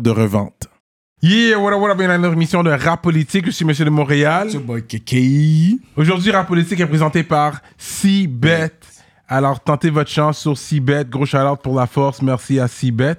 de 0.00 0.10
revente. 0.10 0.68
Yeah, 1.22 1.58
what 1.58 1.72
up, 1.72 1.80
what 1.80 1.90
up, 1.90 1.96
bienvenue 1.96 2.14
à 2.14 2.18
notre 2.18 2.34
émission 2.34 2.62
de 2.62 2.70
Rap 2.70 3.02
Politique. 3.02 3.46
Je 3.46 3.50
suis 3.50 3.64
Monsieur 3.64 3.84
de 3.84 3.90
Montréal. 3.90 4.48
Aujourd'hui, 5.96 6.30
Rap 6.30 6.46
Politique 6.46 6.78
est 6.80 6.86
présenté 6.86 7.22
par 7.22 7.60
C-Bet. 7.78 8.72
Alors, 9.28 9.60
tentez 9.60 9.90
votre 9.90 10.10
chance 10.10 10.38
sur 10.38 10.56
C-Bet. 10.56 11.06
Gros 11.06 11.26
shout 11.26 11.38
pour 11.62 11.74
la 11.74 11.86
force. 11.86 12.22
Merci 12.22 12.60
à 12.60 12.68
C-Bet. 12.68 13.16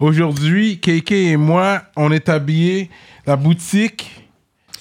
Aujourd'hui, 0.00 0.80
KK 0.80 1.12
et 1.12 1.36
moi, 1.36 1.82
on 1.96 2.10
est 2.10 2.28
habillés 2.28 2.90
la 3.26 3.36
boutique 3.36 4.28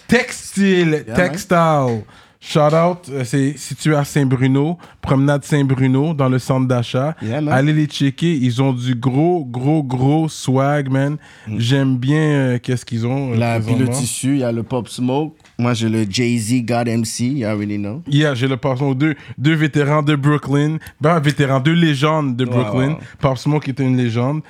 Textile, 0.08 1.06
Textile. 1.16 2.04
Shout 2.42 2.74
out, 2.74 3.10
euh, 3.10 3.26
c'est 3.26 3.58
situé 3.58 3.96
à 3.96 4.06
Saint-Bruno, 4.06 4.78
promenade 5.02 5.44
Saint-Bruno, 5.44 6.14
dans 6.14 6.30
le 6.30 6.40
centre 6.40 6.68
d'achat. 6.68 7.14
Yeah. 7.22 7.42
Allez 7.52 7.74
les 7.74 7.86
checker, 7.86 8.34
ils 8.34 8.62
ont 8.62 8.72
du 8.72 8.96
gros, 8.96 9.44
gros, 9.44 9.84
gros 9.84 10.30
swag, 10.30 10.90
man. 10.90 11.18
J'aime 11.58 11.98
bien 11.98 12.18
euh, 12.22 12.58
qu'est-ce 12.58 12.86
qu'ils 12.86 13.06
ont. 13.06 13.34
euh, 13.34 13.36
La 13.36 13.60
puis 13.60 13.76
le 13.76 13.90
tissu, 13.90 14.36
il 14.36 14.38
y 14.40 14.44
a 14.46 14.54
le 14.54 14.64
Pop 14.64 14.88
Smoke. 14.88 15.36
Moi, 15.58 15.74
j'ai 15.74 15.90
le 15.90 16.06
Jay-Z 16.10 16.64
God 16.64 16.88
MC, 16.88 17.20
you 17.40 17.46
already 17.46 17.78
know. 17.78 18.02
Yeah, 18.08 18.34
j'ai 18.36 18.48
le 18.48 18.56
Pop 18.56 18.78
Smoke, 18.78 18.98
deux, 18.98 19.16
deux 19.38 19.56
vétérans 19.56 20.02
de 20.02 20.16
Brooklyn. 20.16 20.78
Ben, 21.02 21.16
un 21.16 21.20
vétéran, 21.20 21.60
deux 21.60 21.74
légendes 21.74 22.38
de 22.38 22.46
Brooklyn. 22.46 22.98
Pop 23.20 23.38
Smoke 23.38 23.70
était 23.70 23.84
une 23.84 23.98
légende. 23.98 24.42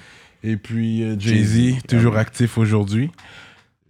Et 0.44 0.58
puis 0.58 1.04
euh, 1.04 1.16
Jay-Z, 1.20 1.82
toujours 1.88 2.18
actif 2.18 2.60
aujourd'hui. 2.60 3.10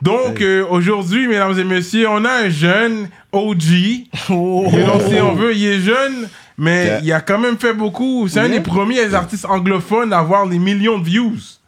Donc, 0.01 0.41
euh, 0.41 0.65
aujourd'hui, 0.69 1.27
mesdames 1.27 1.59
et 1.59 1.63
messieurs, 1.63 2.07
on 2.09 2.23
a 2.23 2.45
un 2.45 2.49
jeune 2.49 3.09
OG. 3.31 3.63
Oh. 4.31 4.65
You 4.71 4.83
know, 4.83 4.99
si 5.07 5.19
on 5.19 5.33
veut, 5.33 5.55
il 5.55 5.65
est 5.65 5.79
jeune, 5.79 6.29
mais 6.57 6.99
il 7.03 7.11
a 7.11 7.21
quand 7.21 7.39
même 7.39 7.57
fait 7.57 7.73
beaucoup. 7.73 8.27
C'est 8.27 8.39
un 8.39 8.49
des 8.49 8.59
premiers 8.59 9.13
artistes 9.13 9.45
anglophones 9.45 10.13
à 10.13 10.19
avoir 10.19 10.45
les 10.45 10.59
millions 10.59 10.99
de 10.99 11.03
views. 11.03 11.58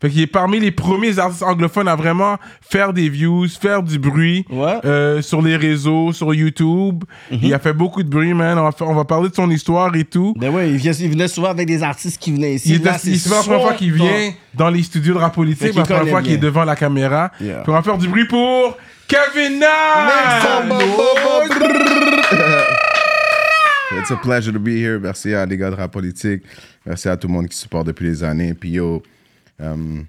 Fait 0.00 0.08
qu'il 0.08 0.22
est 0.22 0.26
parmi 0.26 0.60
les 0.60 0.70
premiers 0.70 1.18
artistes 1.18 1.42
anglophones 1.42 1.88
à 1.88 1.94
vraiment 1.94 2.38
faire 2.62 2.92
des 2.94 3.08
views, 3.10 3.46
faire 3.48 3.82
du 3.82 3.98
bruit 3.98 4.46
Ouais. 4.50 4.78
euh, 4.84 5.20
sur 5.20 5.42
les 5.42 5.56
réseaux, 5.56 6.12
sur 6.12 6.32
YouTube. 6.32 7.04
Il 7.30 7.52
a 7.52 7.58
fait 7.58 7.72
beaucoup 7.74 8.02
de 8.02 8.08
bruit, 8.08 8.32
man. 8.32 8.58
On 8.58 8.62
va, 8.62 8.70
on 8.80 8.94
va 8.94 9.04
parler 9.04 9.28
de 9.28 9.34
son 9.34 9.50
histoire 9.50 9.94
et 9.96 10.04
tout. 10.04 10.34
Ben 10.38 10.50
ouais, 10.50 10.70
il, 10.70 10.76
vient- 10.76 10.92
il 10.92 11.10
venait 11.10 11.28
souvent 11.28 11.50
avec 11.50 11.66
des 11.66 11.82
artistes 11.82 12.18
qui 12.20 12.32
venaient 12.32 12.54
ici. 12.54 12.70
Il 12.70 12.74
est 12.76 12.84
Là, 12.84 12.96
c'est 12.98 13.10
la 13.28 13.42
première 13.42 13.60
fois 13.62 13.72
qu'il 13.74 13.92
vient 13.92 14.32
dans 14.54 14.70
les 14.70 14.82
studios 14.82 15.14
de 15.14 15.18
rap 15.18 15.34
politique, 15.34 15.74
la 15.74 15.82
première 15.84 16.08
fois 16.08 16.22
qu'il 16.22 16.32
est 16.32 16.36
devant 16.38 16.64
la 16.64 16.76
caméra. 16.76 17.30
Yeah. 17.40 17.60
Puis 17.62 17.70
on 17.70 17.74
va 17.74 17.82
faire 17.82 17.98
du 17.98 18.08
bruit 18.08 18.26
pour 18.26 18.76
Kevin 19.06 19.58
Nash! 19.58 20.70
It's 23.98 24.10
a 24.12 24.16
pleasure 24.16 24.52
to 24.52 24.60
be 24.60 24.76
here. 24.78 24.98
Merci 25.00 25.34
à 25.34 25.44
les 25.44 25.56
gars 25.56 25.70
de 25.70 25.74
Rap 25.74 25.90
Politique. 25.90 26.42
Merci 26.86 27.08
à 27.08 27.16
tout 27.16 27.26
le 27.26 27.34
monde 27.34 27.48
qui 27.48 27.56
supporte 27.56 27.86
depuis 27.88 28.06
des 28.06 28.22
années. 28.24 28.54
Puis 28.54 28.70
yo, 28.70 29.02
um, 29.62 30.06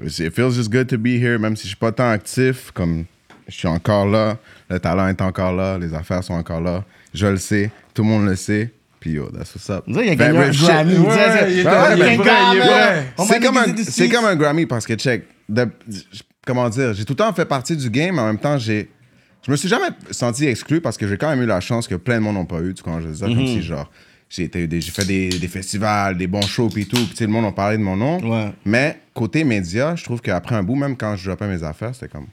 it 0.00 0.34
feels 0.34 0.54
just 0.56 0.70
good 0.70 0.88
to 0.88 0.98
be 0.98 1.18
here, 1.20 1.38
même 1.38 1.56
si 1.56 1.62
je 1.64 1.68
suis 1.68 1.76
pas 1.76 1.92
tant 1.92 2.10
actif, 2.10 2.70
comme 2.72 3.04
je 3.48 3.54
suis 3.54 3.68
encore 3.68 4.06
là, 4.06 4.38
le 4.68 4.78
talent 4.80 5.08
est 5.08 5.20
encore 5.22 5.52
là, 5.54 5.78
les 5.78 5.94
affaires 5.94 6.22
sont 6.24 6.34
encore 6.34 6.60
là. 6.60 6.84
Je 7.14 7.26
le 7.26 7.36
sais, 7.36 7.70
tout 7.94 8.02
le 8.02 8.08
monde 8.08 8.26
le 8.26 8.36
sait. 8.36 8.72
Puis 9.00 9.12
yo, 9.12 9.30
that's 9.30 9.54
what's 9.54 9.70
up. 9.70 9.84
Qu'il 9.84 9.96
a 9.98 10.02
Ben, 10.02 10.16
gagné 10.16 10.38
un. 10.38 10.50
Grammy. 10.50 10.92
Il 10.94 11.00
il 11.00 11.12
c'est- 11.12 11.50
il 11.50 11.52
il 11.54 11.58
il 11.58 11.64
comme, 14.10 14.24
un, 14.24 14.36
Grammy 14.36 14.66
parce 14.66 14.86
que, 14.86 14.94
check, 14.94 15.24
de- 15.48 15.68
comment 16.46 16.68
dire, 16.68 16.92
j'ai 16.94 17.04
tout 17.04 17.12
le 17.12 17.16
temps 17.18 17.32
fait 17.32 17.44
partie 17.44 17.76
du 17.76 17.88
game, 17.90 18.16
mais 18.16 18.22
en 18.22 18.26
même 18.26 18.38
temps, 18.38 18.58
j'ai. 18.58 18.90
Je 19.46 19.50
me 19.52 19.56
suis 19.56 19.68
jamais 19.68 19.88
senti 20.10 20.46
exclu 20.46 20.80
parce 20.80 20.96
que 20.96 21.06
j'ai 21.06 21.16
quand 21.16 21.28
même 21.30 21.40
eu 21.42 21.46
la 21.46 21.60
chance 21.60 21.86
que 21.86 21.94
plein 21.94 22.16
de 22.16 22.20
monde 22.20 22.34
n'ont 22.34 22.44
pas 22.46 22.60
eu. 22.62 22.74
Tu 22.74 22.82
comprends? 22.82 23.00
Je 23.00 23.06
veux 23.08 23.14
dire, 23.14 23.28
Mhm. 23.28 23.36
comme 23.36 23.46
si, 23.46 23.62
genre, 23.62 23.88
j'ai, 24.28 24.48
fait 24.48 25.04
des, 25.04 25.28
des 25.28 25.48
festivals, 25.48 26.16
des 26.16 26.26
bons 26.26 26.42
shows, 26.46 26.68
puis 26.68 26.86
tout, 26.86 26.96
puis 26.96 27.24
le 27.24 27.30
monde 27.30 27.44
a 27.46 27.52
parlé 27.52 27.78
de 27.78 27.82
mon 27.82 27.96
nom. 27.96 28.18
Ouais. 28.20 28.52
Mais 28.64 29.00
côté 29.14 29.44
média, 29.44 29.94
je 29.94 30.04
trouve 30.04 30.20
qu'après 30.20 30.56
un 30.56 30.62
bout, 30.62 30.74
même 30.74 30.96
quand 30.96 31.16
je 31.16 31.28
droppais 31.28 31.46
mes 31.46 31.62
affaires, 31.62 31.94
c'était 31.94 32.08
comme. 32.08 32.26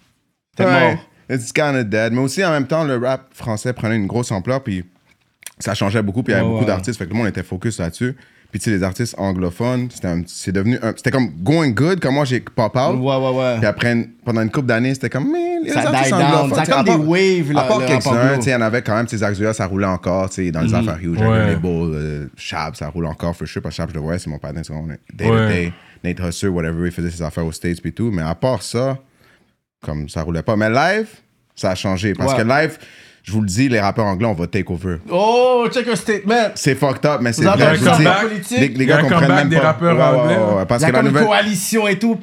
T'es 0.55 0.65
Ouais, 0.65 0.95
mort. 0.95 1.09
It's 1.29 1.51
kind 1.51 1.75
of 1.75 1.85
dead. 1.85 2.13
Mais 2.13 2.19
aussi, 2.19 2.43
en 2.43 2.51
même 2.51 2.67
temps, 2.67 2.83
le 2.83 2.97
rap 2.97 3.27
français 3.33 3.73
prenait 3.73 3.95
une 3.95 4.07
grosse 4.07 4.31
ampleur, 4.31 4.63
puis 4.63 4.83
ça 5.59 5.73
changeait 5.75 6.01
beaucoup, 6.01 6.23
puis 6.23 6.33
il 6.33 6.35
y 6.35 6.39
avait 6.39 6.47
Ouais, 6.47 6.53
beaucoup 6.53 6.65
d'artistes, 6.65 6.97
fait 6.97 7.05
que 7.05 7.11
le 7.11 7.15
monde 7.15 7.27
était 7.27 7.43
focus 7.43 7.79
là-dessus. 7.79 8.15
Puis 8.53 8.59
tu 8.59 8.69
sais, 8.69 8.77
les 8.77 8.83
artistes 8.83 9.15
anglophones, 9.17 9.89
c'est 10.27 10.51
devenu. 10.51 10.77
un- 10.83 10.93
c'était 10.95 11.09
comme 11.09 11.31
going 11.41 11.71
good, 11.71 11.99
comme 11.99 12.13
moi 12.13 12.23
j'ai 12.23 12.39
pop 12.39 12.75
out. 12.75 12.99
Ouais, 12.99 13.15
ouais, 13.17 13.35
ouais. 13.35 13.55
Puis 13.57 13.65
après, 13.65 14.07
pendant 14.23 14.41
une 14.43 14.51
couple 14.51 14.67
d'années, 14.67 14.93
c'était 14.93 15.09
comme, 15.09 15.31
mais 15.31 15.59
les 15.63 15.71
Ça 15.71 15.89
artistes 15.89 16.13
anglophones, 16.13 16.53
Ça 16.53 16.65
comme 16.71 16.85
part- 16.85 16.99
des 16.99 17.03
waves, 17.03 17.51
là, 17.51 17.61
À 17.61 17.63
part 17.63 17.83
quelques-uns, 17.83 18.35
tu 18.35 18.41
sais, 18.43 18.49
il 18.51 18.53
y 18.53 18.55
en 18.55 18.61
avait 18.61 18.83
quand 18.83 18.95
même, 18.95 19.07
ces 19.07 19.23
Axoya, 19.23 19.53
ça 19.55 19.65
roulait 19.65 19.87
encore, 19.87 20.29
tu 20.29 20.35
sais, 20.45 20.51
dans 20.51 20.61
les 20.61 20.67
Mhm. 20.69 20.75
affaires 20.87 20.99
huge, 21.01 21.17
Ouais. 21.19 21.27
le 21.47 21.53
label, 21.53 21.71
euh, 21.95 22.27
Shab, 22.37 22.75
ça 22.75 22.89
roule 22.89 23.07
encore, 23.07 23.35
for 23.35 23.47
sure, 23.47 23.63
parce 23.63 23.73
que 23.73 23.77
Shab, 23.77 23.89
je 23.89 23.95
le 23.95 24.01
voyais, 24.01 24.19
c'est 24.19 24.29
mon 24.29 24.37
partenaire, 24.37 24.63
c'est 24.67 24.73
mon 24.73 24.85
day 24.85 24.97
to 25.17 25.33
Ouais. 25.33 25.47
day, 25.47 25.73
Nate 26.03 26.19
Husser, 26.19 26.47
whatever, 26.49 26.85
il 26.85 26.91
faisait 26.91 27.09
ses 27.09 27.23
affaires 27.23 27.47
aux 27.47 27.51
States, 27.51 27.81
puis 27.81 27.91
tout, 27.91 28.11
mais 28.13 28.21
à 28.21 28.35
part 28.35 28.61
ça, 28.61 28.99
comme 29.83 30.07
ça 30.09 30.21
roulait 30.21 30.43
pas. 30.43 30.55
Mais 30.55 30.69
live, 30.69 31.07
ça 31.55 31.71
a 31.71 31.75
changé, 31.75 32.13
parce 32.13 32.33
Ouais. 32.33 32.43
que 32.43 32.47
live, 32.47 32.77
je 33.23 33.31
vous 33.31 33.39
le 33.41 33.47
dis, 33.47 33.69
les 33.69 33.79
rappeurs 33.79 34.05
anglais, 34.05 34.27
on 34.27 34.33
va 34.33 34.47
take 34.47 34.69
over. 34.71 34.97
Oh, 35.09 35.65
check 35.71 35.87
un 35.87 35.95
statement. 35.95 36.51
C'est 36.55 36.75
fucked 36.75 37.05
up, 37.05 37.21
mais 37.21 37.31
c'est 37.33 37.45
vrai, 37.45 37.63
un 37.63 37.73
je 37.73 38.39
dis. 38.39 38.67
Les, 38.67 38.85
gars 38.85 39.01
comprennent 39.01 39.33
même 39.33 39.49
des 39.49 39.55
pas. 39.55 39.63
rappeurs 39.63 39.95
Ouais, 39.95 40.03
anglais, 40.03 40.35
ouais, 40.35 40.41
ouais, 40.43 40.55
là. 40.59 40.65
parce 40.65 40.83
Il 40.83 40.85
y 40.85 40.87
a 40.87 40.91
que 40.91 40.95
la 40.97 41.03
nouvelle... 41.03 41.25
coalition 41.25 41.87
et 41.87 41.97
tout. 41.97 42.19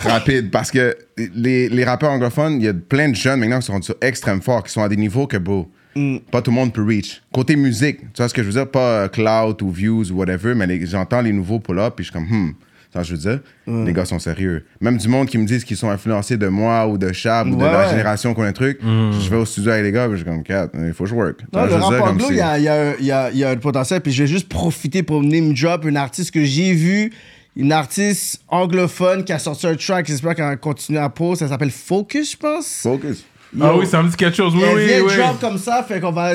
Rapide, 0.00 0.50
parce 0.50 0.70
que 0.70 0.96
les, 1.16 1.68
les 1.68 1.84
rappeurs 1.84 2.10
anglophones, 2.10 2.60
il 2.60 2.64
y 2.64 2.68
a 2.68 2.74
plein 2.74 3.08
de 3.08 3.14
jeunes 3.14 3.40
maintenant 3.40 3.60
qui 3.60 3.66
sont 3.66 3.72
rendus 3.74 3.92
extrêmement 4.00 4.42
forts, 4.42 4.64
qui 4.64 4.72
sont 4.72 4.82
à 4.82 4.88
des 4.88 4.96
niveaux 4.96 5.26
que, 5.26 5.36
bro, 5.36 5.70
Mm. 5.96 6.18
pas 6.30 6.42
tout 6.42 6.50
le 6.50 6.54
monde 6.56 6.74
peut 6.74 6.84
reach. 6.84 7.22
Côté 7.32 7.56
musique, 7.56 8.00
tu 8.00 8.06
vois 8.18 8.28
ce 8.28 8.34
que 8.34 8.42
je 8.42 8.46
veux 8.48 8.52
dire? 8.52 8.70
Pas 8.70 9.04
euh, 9.04 9.08
cloud 9.08 9.62
ou 9.62 9.70
views 9.70 10.12
ou 10.12 10.16
whatever, 10.16 10.54
mais 10.54 10.84
j'entends 10.86 11.22
les 11.22 11.32
nouveaux 11.32 11.58
pull-up, 11.58 11.94
puis 11.96 12.04
je 12.04 12.10
suis 12.10 12.12
comme, 12.12 12.28
hmm, 12.28 12.52
ça 12.96 13.02
je 13.02 13.12
veux 13.12 13.18
dire, 13.18 13.40
Mm. 13.66 13.84
les 13.86 13.92
gars 13.92 14.04
sont 14.04 14.18
sérieux. 14.18 14.64
Même 14.80 14.96
du 14.96 15.08
monde 15.08 15.28
qui 15.28 15.38
me 15.38 15.44
disent 15.46 15.64
qu'ils 15.64 15.76
sont 15.76 15.90
influencés 15.90 16.36
de 16.36 16.48
moi 16.48 16.86
ou 16.88 16.98
de 16.98 17.12
Chab 17.12 17.48
ou 17.48 17.56
de 17.56 17.64
la 17.64 17.88
génération 17.90 18.32
qu'on 18.34 18.42
a 18.42 18.48
un 18.48 18.52
truc, 18.52 18.78
Mm. 18.82 19.12
je 19.20 19.30
vais 19.30 19.36
au 19.36 19.44
studio 19.44 19.70
avec 19.72 19.84
les 19.84 19.92
gars, 19.92 20.06
puis 20.08 20.18
je 20.18 20.22
suis 20.22 20.30
comme, 20.30 20.42
Cat, 20.42 20.68
il 20.74 20.92
faut 20.92 21.04
que 21.04 21.10
je 21.10 21.14
work. 21.14 21.40
Non, 21.52 21.64
le 21.66 21.74
rap 21.74 22.02
anglo, 22.02 22.26
il 22.30 22.36
y 22.36 22.40
a, 22.40 22.58
il 22.58 22.64
y, 22.64 22.68
a, 22.68 22.94
il 22.98 23.04
y, 23.06 23.12
a, 23.12 23.30
il 23.30 23.38
y 23.38 23.44
a 23.44 23.50
un 23.50 23.56
potentiel. 23.56 24.00
Puis 24.00 24.12
je 24.12 24.22
vais 24.22 24.28
juste 24.28 24.48
profiter 24.48 25.02
pour 25.02 25.22
name 25.22 25.52
drop 25.54 25.84
une 25.84 25.96
artiste 25.96 26.30
que 26.32 26.44
j'ai 26.44 26.72
vue, 26.72 27.12
une 27.56 27.72
artiste 27.72 28.40
anglophone 28.48 29.24
qui 29.24 29.32
a 29.32 29.38
sorti 29.38 29.66
un 29.66 29.74
track. 29.74 30.06
J'espère 30.06 30.34
qu'elle 30.34 30.44
va 30.44 30.56
continuer 30.56 30.98
à 31.00 31.08
poser. 31.08 31.40
Ça 31.44 31.48
s'appelle 31.48 31.70
Focus, 31.70 32.32
je 32.32 32.36
pense. 32.36 32.80
Focus. 32.82 33.24
Ah 33.60 33.68
Yo. 33.72 33.80
oui, 33.80 33.86
ça 33.86 34.02
me 34.02 34.08
dit 34.10 34.16
quelque 34.16 34.36
chose. 34.36 34.52
Oui, 34.54 34.62
Elle 34.68 34.76
oui, 34.76 34.84
vient 34.86 35.02
oui. 35.06 35.16
drop 35.16 35.40
comme 35.40 35.56
ça, 35.58 35.82
fait 35.86 36.00
qu'on 36.00 36.10
va, 36.12 36.32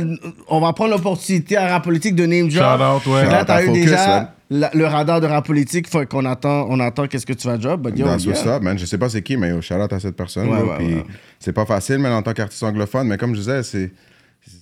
on 0.47 0.59
va 0.61 0.73
prendre 0.73 0.91
l'opportunité 0.91 1.57
à 1.57 1.67
rap 1.67 1.83
politique 1.83 2.15
de 2.15 2.25
name 2.25 2.47
drop. 2.49 2.79
Shout 2.79 3.09
out, 3.09 3.13
ouais. 3.13 3.25
Là, 3.29 3.45
t'as 3.45 3.63
eu 3.63 3.71
déjà 3.71 4.19
ouais. 4.21 4.25
La- 4.51 4.69
le 4.75 4.85
radar 4.85 5.19
de 5.21 5.25
rap 5.25 5.45
politique, 5.47 5.87
faut 5.89 6.05
qu'on 6.05 6.25
attend, 6.25 6.67
on 6.69 6.79
attend 6.79 7.07
qu'est-ce 7.07 7.25
que 7.25 7.33
tu 7.33 7.47
vas 7.47 7.57
drop. 7.57 7.81
But 7.81 7.97
yo, 7.97 8.05
That's 8.05 8.23
yeah. 8.25 8.33
what's 8.33 8.45
up, 8.45 8.61
man. 8.61 8.77
Je 8.77 8.85
sais 8.85 8.97
pas 8.99 9.09
c'est 9.09 9.23
qui, 9.23 9.35
mais 9.37 9.49
yo, 9.49 9.61
shout 9.61 9.73
out 9.75 9.91
à 9.91 9.99
cette 9.99 10.15
personne. 10.15 10.47
Ouais, 10.49 10.57
là, 10.57 10.63
ouais, 10.63 10.77
puis 10.77 10.93
ouais. 10.95 11.05
c'est 11.39 11.53
pas 11.53 11.65
facile, 11.65 11.97
mais 11.97 12.09
en 12.09 12.21
tant 12.21 12.33
qu'artiste 12.33 12.61
anglophone, 12.61 13.07
mais 13.07 13.17
comme 13.17 13.33
je 13.33 13.39
disais, 13.39 13.63
c'est. 13.63 13.91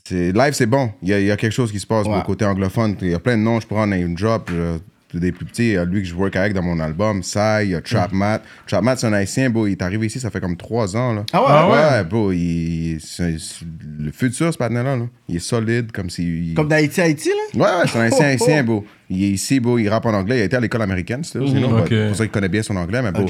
c'est- 0.05 0.31
Live, 0.31 0.53
c'est 0.53 0.65
bon. 0.65 0.91
Il 1.01 1.09
y, 1.09 1.13
a, 1.13 1.19
il 1.19 1.25
y 1.25 1.31
a 1.31 1.35
quelque 1.37 1.51
chose 1.53 1.71
qui 1.71 1.79
se 1.79 1.87
passe 1.87 2.05
du 2.07 2.23
côté 2.25 2.45
anglophone. 2.45 2.95
Il 3.01 3.09
y 3.09 3.13
a 3.15 3.19
plein 3.19 3.37
de 3.37 3.41
noms, 3.41 3.59
je 3.59 3.67
pourrais 3.67 3.81
en 3.81 3.87
name 3.87 4.13
drop. 4.15 4.49
je- 4.49 4.77
des 5.17 5.31
plus 5.31 5.45
petits, 5.45 5.69
il 5.69 5.73
y 5.73 5.77
a 5.77 5.85
lui 5.85 6.01
que 6.03 6.07
je 6.07 6.13
work 6.13 6.35
avec 6.35 6.53
dans 6.53 6.61
mon 6.61 6.79
album, 6.79 7.23
Sai, 7.23 7.65
il 7.65 7.71
y 7.71 7.75
a 7.75 7.81
Trap 7.81 8.11
Matt. 8.11 8.43
Trap 8.67 8.83
Matt, 8.83 8.99
c'est 8.99 9.07
un 9.07 9.13
haïtien, 9.13 9.49
bro. 9.49 9.65
Il 9.65 9.71
est 9.71 9.81
arrivé 9.81 10.05
ici, 10.07 10.19
ça 10.19 10.29
fait 10.29 10.39
comme 10.39 10.55
trois 10.55 10.95
ans. 10.95 11.13
Là. 11.13 11.23
Ah 11.33 11.39
ouais? 11.41 11.47
Ah 11.49 11.67
ouais? 11.69 11.97
Ouais, 11.97 12.03
bro. 12.03 12.31
Il, 12.31 12.99
c'est- 13.01 13.39
c'est- 13.39 13.65
le 13.99 14.11
futur, 14.11 14.53
ce 14.53 14.57
partenaire-là. 14.57 14.97
là. 14.97 15.05
Il 15.27 15.37
est 15.37 15.39
solide, 15.39 15.91
comme 15.91 16.09
si. 16.09 16.53
Comme 16.55 16.67
d'Haïti 16.67 17.01
à 17.01 17.05
Haïti, 17.05 17.29
là? 17.29 17.59
Ouais, 17.59 17.81
ouais, 17.81 17.87
c'est 17.87 17.97
un 17.97 18.01
haïtien 18.01 18.25
haïtien, 18.27 18.63
bro. 18.63 18.85
Il 19.09 19.23
est 19.23 19.29
ici, 19.31 19.59
bro, 19.59 19.79
il 19.79 19.89
rappe 19.89 20.05
en 20.05 20.13
anglais. 20.13 20.37
Il 20.37 20.41
a 20.41 20.45
été 20.45 20.55
à 20.55 20.59
l'école 20.59 20.83
américaine, 20.83 21.23
c'est 21.23 21.39
sinon. 21.47 21.83
C'est 21.87 22.07
pour 22.07 22.15
ça 22.15 22.23
qu'il 22.25 22.31
connaît 22.31 22.49
bien 22.49 22.61
son 22.61 22.75
anglais, 22.75 23.01
mais 23.01 23.11
bro, 23.11 23.25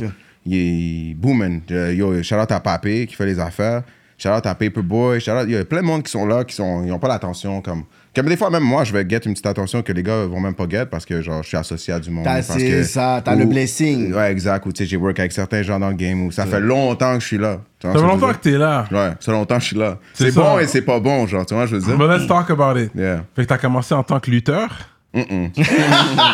il 0.46 0.54
est 0.56 1.14
booming. 1.16 1.62
Euh, 1.72 1.94
Yo, 1.94 2.22
shout 2.24 2.36
out 2.36 2.52
à 2.52 2.60
Papé 2.60 3.06
qui 3.08 3.16
fait 3.16 3.26
les 3.26 3.40
affaires. 3.40 3.84
Shout 4.18 4.30
out 4.30 4.46
à 4.46 4.54
Paperboy. 4.54 5.22
Shout 5.22 5.32
out, 5.32 5.46
il 5.48 5.54
y 5.54 5.58
a 5.58 5.64
plein 5.64 5.80
de 5.82 5.86
monde 5.86 6.04
qui 6.04 6.12
sont 6.12 6.26
là, 6.26 6.44
qui 6.44 6.54
sont, 6.54 6.84
ils 6.86 6.92
ont 6.92 7.00
pas 7.00 7.08
l'attention. 7.08 7.62
Comme, 7.62 7.84
comme 8.16 8.26
des 8.28 8.38
fois, 8.38 8.50
même 8.50 8.64
moi, 8.64 8.84
je 8.84 8.92
vais 8.94 9.06
get 9.08 9.18
une 9.26 9.34
petite 9.34 9.46
attention 9.46 9.82
que 9.82 9.92
les 9.94 10.04
gars 10.04 10.26
vont 10.26 10.40
même 10.40 10.54
pas 10.56 10.68
get 10.70 10.86
parce 10.88 11.06
que 11.06 11.22
genre, 11.22 11.44
je 11.44 11.48
suis 11.50 11.58
associé 11.58 11.94
à 11.94 12.00
du 12.00 12.10
monde. 12.10 12.24
T'as 12.26 12.36
parce 12.42 12.48
c'est 12.60 12.70
que- 12.70 12.84
ça, 12.84 13.22
t'as 13.24 13.36
le 13.36 13.46
blessing. 13.46 14.14
Ouais, 14.14 14.32
exact. 14.32 14.66
Ou 14.66 14.72
tu 14.72 14.84
sais, 14.84 14.90
j'ai 14.90 14.98
work 14.98 15.20
avec 15.20 15.32
certains 15.32 15.62
gens 15.62 15.80
dans 15.80 15.90
le 15.90 15.96
game 15.96 16.26
où 16.26 16.32
ça 16.32 16.46
fait 16.46 16.60
longtemps 16.60 17.14
que 17.16 17.22
je 17.22 17.28
suis 17.28 17.38
là. 17.38 17.60
Ça 17.82 17.94
fait 17.94 18.02
longtemps 18.02 18.32
que 18.34 18.38
t'es 18.40 18.58
là. 18.58 18.86
Ouais, 18.92 19.10
ça 19.12 19.16
fait 19.20 19.32
longtemps 19.32 19.56
que 19.58 19.62
je 19.62 19.68
suis 19.68 19.78
là. 19.78 19.98
C'est 20.14 20.34
bon 20.34 20.60
et 20.60 20.68
c'est 20.68 20.82
pas 20.82 21.00
bon, 21.00 21.28
genre, 21.28 21.46
tu 21.46 21.54
vois, 21.54 21.66
je 21.66 21.76
veux 21.76 21.82
dire? 21.82 21.98
But 21.98 22.10
let's 22.10 22.28
talk 22.28 22.50
about 22.50 22.80
it. 22.80 22.92
Yeah. 22.96 23.24
Fait 23.36 23.44
que 23.44 23.48
t'as 23.48 23.58
commencé 23.58 23.94
en 23.94 24.04
tant 24.04 24.20
que 24.20 24.30
lutteur? 24.32 24.70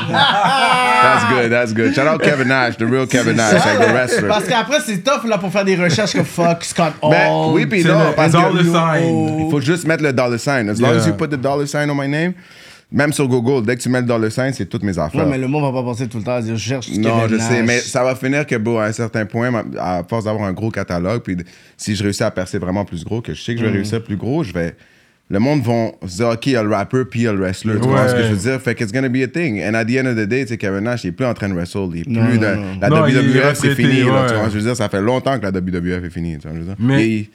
That's 0.10 1.26
good, 1.30 1.50
that's 1.52 1.74
good. 1.74 1.94
Shout 1.96 2.08
out 2.08 2.22
Kevin 2.22 2.48
Nash, 2.50 2.76
the 2.78 2.86
real 2.86 3.08
Kevin 3.08 3.38
Nash, 3.38 3.54
like 3.66 3.80
the 3.80 3.94
wrestler. 3.94 4.28
Parce 4.28 4.46
qu'après, 4.48 4.80
c'est 4.86 5.02
tough 5.04 5.24
là, 5.26 5.38
pour 5.38 5.52
faire 5.52 5.64
des 5.66 5.76
recherches 5.76 6.14
comme 6.14 6.26
fuck, 6.26 6.64
Scott 6.64 6.94
Hall. 7.02 7.12
Ben, 7.12 7.52
oui, 7.54 7.66
puis 7.66 7.84
C'est 7.84 7.88
non, 7.90 8.10
le 8.10 8.16
parce 8.16 8.32
dollar 8.34 8.52
que 8.52 8.64
sign. 8.64 9.40
il 9.46 9.52
faut 9.52 9.62
juste 9.62 9.88
mettre 9.88 10.04
le 10.04 10.12
dollar 10.14 10.40
sign. 10.40 10.70
As 10.70 10.80
long 10.82 10.90
as 10.98 11.08
you 11.08 11.14
put 11.14 11.28
the 11.30 11.38
dollar 11.40 11.66
sign 11.68 11.90
on 11.90 11.96
my 11.96 12.08
name, 12.08 12.34
même 12.92 13.14
sur 13.14 13.28
Google, 13.28 13.66
dès 13.66 13.76
que 13.78 13.82
tu 13.82 13.88
mets 13.90 14.02
le 14.02 14.08
dollar 14.08 14.30
sign, 14.32 14.52
c'est 14.54 14.66
toutes 14.66 14.84
mes 14.84 14.98
affaires. 15.00 15.24
Ouais, 15.24 15.30
mais 15.32 15.38
le 15.38 15.48
monde 15.48 15.64
va 15.64 15.72
pas 15.72 15.84
penser 15.84 16.08
tout 16.08 16.18
le 16.18 16.24
temps 16.24 16.36
à 16.36 16.42
dire 16.42 16.56
je 16.58 16.62
cherche 16.70 16.90
Non, 16.90 17.22
Kevin 17.22 17.38
je 17.40 17.44
sais, 17.44 17.58
Nash. 17.60 17.68
mais 17.68 17.80
ça 17.80 18.04
va 18.04 18.14
finir 18.16 18.46
que, 18.46 18.56
bon, 18.56 18.78
à 18.80 18.86
un 18.86 18.92
certain 18.92 19.26
point, 19.26 19.52
à 19.80 20.04
force 20.08 20.26
d'avoir 20.26 20.44
un 20.46 20.54
gros 20.54 20.70
catalogue, 20.72 21.22
puis 21.22 21.38
si 21.78 21.96
je 21.96 22.04
réussis 22.04 22.24
à 22.24 22.32
percer 22.32 22.58
vraiment 22.60 22.84
plus 22.84 23.04
gros, 23.06 23.22
que 23.22 23.34
je 23.34 23.42
sais 23.42 23.54
que 23.54 23.62
je 23.62 23.66
vais 23.66 23.72
Mm. 23.72 23.76
réussir 23.76 24.04
plus 24.04 24.18
gros, 24.18 24.44
je 24.44 24.52
vais. 24.54 24.76
Le 25.28 25.40
monde 25.40 25.62
va 25.64 25.92
se 26.08 26.18
dire, 26.18 26.28
OK, 26.30 26.46
il 26.46 26.52
y 26.52 26.56
a 26.56 26.62
le 26.62 26.70
rapper, 26.70 27.04
puis 27.10 27.22
il 27.22 27.24
y 27.24 27.28
a 27.28 27.34
le 27.34 27.40
wrestler. 27.40 27.80
Tu 27.82 27.88
vois 27.88 28.08
ce 28.08 28.14
que 28.14 28.22
je 28.22 28.28
veux 28.34 28.52
dire? 28.52 28.62
Fait 28.62 28.76
que 28.76 28.84
it's 28.84 28.94
gonna 28.94 29.10
be 29.10 29.24
a 29.24 29.28
thing. 29.28 29.60
And 29.60 29.74
at 29.74 29.86
the 29.86 29.98
end 29.98 30.06
of 30.06 30.16
the 30.16 30.28
day, 30.28 30.44
tu 30.44 30.50
sais, 30.50 30.58
Kevin 30.58 30.82
Nash, 30.84 31.04
il 31.04 31.08
est 31.08 31.12
plus 31.14 31.26
en 31.26 31.34
train 31.34 31.50
de 31.50 31.56
wrestle. 31.56 31.90
Il 31.96 32.02
est 32.02 32.04
plus 32.04 32.14
non, 32.14 32.26
dans- 32.26 32.56
non. 32.56 32.80
La 32.80 32.90
Non, 32.90 32.98
WWF, 33.08 33.54
c'est 33.56 33.74
fini. 33.74 34.04
là, 34.04 34.06
ouais. 34.06 34.28
tu 34.30 34.36
vois, 34.36 34.50
je 34.50 34.56
veux 34.58 34.62
dire, 34.62 34.76
ça 34.76 34.88
fait 34.88 35.02
longtemps 35.02 35.40
que 35.40 35.44
la 35.44 35.50
WWF 35.52 36.04
est 36.06 36.10
finie. 36.12 36.38
Tu 36.38 36.48
vois, 36.48 36.56
je 36.56 36.60
veux 36.62 36.66
dire? 36.68 36.76
Mais- 36.78 37.08
Et- 37.10 37.30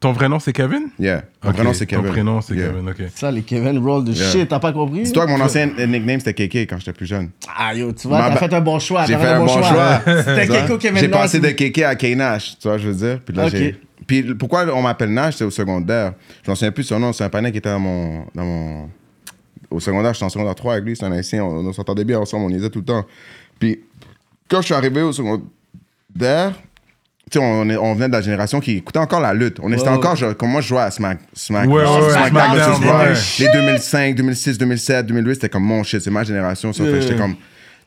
Ton 0.00 0.12
vrai 0.12 0.30
nom, 0.30 0.38
c'est 0.40 0.54
Kevin? 0.54 0.84
yeah. 0.98 1.22
Mon 1.44 1.50
Ok, 1.50 1.56
prénom, 1.56 1.72
c'est 1.74 1.84
Kevin. 1.86 2.06
Ton 2.06 2.10
prénom, 2.12 2.40
c'est 2.40 2.54
Yeah. 2.54 2.68
Kevin, 2.68 2.88
ok. 2.88 2.96
Ça, 3.14 3.30
les 3.30 3.42
Kevin 3.42 3.78
roll 3.78 4.02
de 4.02 4.12
Yeah. 4.12 4.30
shit, 4.30 4.48
t'as 4.48 4.58
pas 4.58 4.72
compris? 4.72 5.02
Dis-toi 5.02 5.26
que 5.26 5.30
mon 5.30 5.40
ancien 5.42 5.66
nickname, 5.86 6.18
c'était 6.20 6.32
Kéké 6.32 6.66
quand 6.66 6.78
j'étais 6.78 6.94
plus 6.94 7.04
jeune. 7.06 7.28
Ah 7.54 7.74
yo, 7.74 7.92
tu 7.92 8.08
vois, 8.08 8.18
t'as 8.30 8.36
fait 8.38 8.54
un 8.54 8.60
bon 8.62 8.78
choix. 8.78 9.04
J'ai 9.04 9.14
fait 9.16 9.26
un 9.26 9.38
bon 9.40 9.46
choix. 9.46 10.00
C'était 10.06 10.46
vois? 10.46 10.62
Keko 10.62 10.78
Kevin 10.78 10.98
J'ai 11.00 11.08
Nash? 11.08 11.20
passé 11.20 11.38
de 11.38 11.48
Kéké 11.50 11.84
à 11.84 11.94
K-Nash, 11.94 12.56
tu 12.58 12.66
vois, 12.66 12.78
je 12.78 12.88
veux 12.88 12.94
dire? 12.94 13.20
Puis 13.24 13.36
là, 13.36 13.44
Ok. 13.44 13.50
j'ai- 13.52 13.78
Puis 14.06 14.34
pourquoi 14.34 14.64
on 14.74 14.82
m'appelle 14.82 15.10
Nash, 15.12 15.36
c'est 15.36 15.44
au 15.44 15.50
secondaire. 15.50 16.14
Je 16.44 16.50
m'en 16.50 16.54
souviens 16.54 16.72
plus 16.72 16.82
de 16.84 16.88
son 16.88 16.98
nom, 16.98 17.12
c'est 17.12 17.24
un 17.24 17.28
panel 17.28 17.52
qui 17.52 17.58
était 17.58 17.70
dans 17.70 17.78
mon. 17.80 18.24
Dans 18.34 18.44
mon... 18.44 18.90
Au 19.70 19.78
secondaire, 19.78 20.12
j'étais 20.14 20.24
en 20.24 20.30
secondaire 20.30 20.54
3 20.56 20.72
avec 20.72 20.84
lui, 20.84 20.96
c'est 20.96 21.04
un 21.04 21.12
haïtien, 21.12 21.44
on, 21.44 21.64
on 21.66 21.72
s'entendait 21.72 22.04
bien 22.04 22.18
ensemble, 22.18 22.46
on 22.46 22.48
y 22.50 22.56
était 22.58 22.70
tout 22.70 22.80
le 22.80 22.84
temps. 22.84 23.04
Puis 23.60 23.78
quand 24.48 24.60
je 24.62 24.66
suis 24.66 24.74
arrivé 24.74 25.00
au 25.00 25.12
secondaire, 25.12 26.52
tu 27.30 27.38
sais, 27.38 27.44
on, 27.44 27.60
on 27.60 27.94
venait 27.94 28.08
de 28.08 28.12
la 28.12 28.20
génération 28.20 28.58
qui 28.58 28.72
écoutait 28.78 28.98
encore 28.98 29.20
la 29.20 29.32
lutte. 29.32 29.58
On 29.62 29.70
était 29.72 29.82
encore, 29.94 30.16
comme 30.36 30.50
moi 30.50 30.60
je 30.60 30.66
jouais 30.68 30.80
à 30.80 30.90
Smack, 30.90 31.20
Smack, 31.32 31.68
Ouais, 31.68 31.84
ouais. 32.06 32.28
Raw. 32.88 33.14
Les 33.38 33.48
2005, 33.52 34.14
2006, 34.16 34.58
2007, 34.58 35.06
2008, 35.06 35.34
c'était 35.34 35.48
comme 35.48 35.62
mon 35.64 35.84
shit, 35.84 36.00
c'est 36.00 36.10
ma 36.10 36.24
génération. 36.24 36.72
Ça, 36.72 36.82
j'étais 37.00 37.14
comme. 37.16 37.36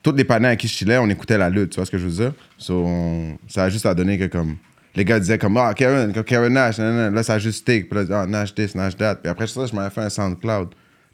Toutes 0.01 0.17
les 0.17 0.23
panneaux 0.25 0.49
à 0.49 0.55
qui 0.57 0.67
je 0.67 0.73
chillais, 0.73 0.97
on 0.97 1.09
écoutait 1.09 1.37
la 1.37 1.49
lutte, 1.49 1.71
tu 1.71 1.75
vois 1.77 1.85
ce 1.85 1.91
que 1.91 1.97
je 1.97 2.05
veux 2.05 2.11
dire? 2.11 2.33
So, 2.57 2.83
on- 2.85 3.37
ça 3.47 3.63
a 3.65 3.69
juste 3.69 3.85
à 3.85 3.93
donner 3.93 4.17
que 4.17 4.25
comme. 4.27 4.55
Les 4.95 5.05
gars 5.05 5.19
disaient 5.19 5.37
comme, 5.39 5.57
ah, 5.57 5.73
Kevin, 5.75 6.13
comme 6.13 6.23
Kevin 6.23 6.53
Nash, 6.53 6.77
nan, 6.77 6.95
nan, 6.95 7.13
là, 7.15 7.23
ça 7.23 7.33
a 7.35 7.39
juste 7.39 7.59
stick. 7.61 7.89
Puis 7.89 8.05
là, 8.05 8.21
ah, 8.21 8.27
Nash 8.27 8.53
this, 8.53 8.75
Nash 8.75 8.95
that. 8.97 9.15
Puis 9.15 9.29
après 9.29 9.47
ça, 9.47 9.65
je 9.65 9.75
m'avais 9.75 9.89
fait 9.89 10.01
un 10.01 10.09
SoundCloud. 10.09 10.69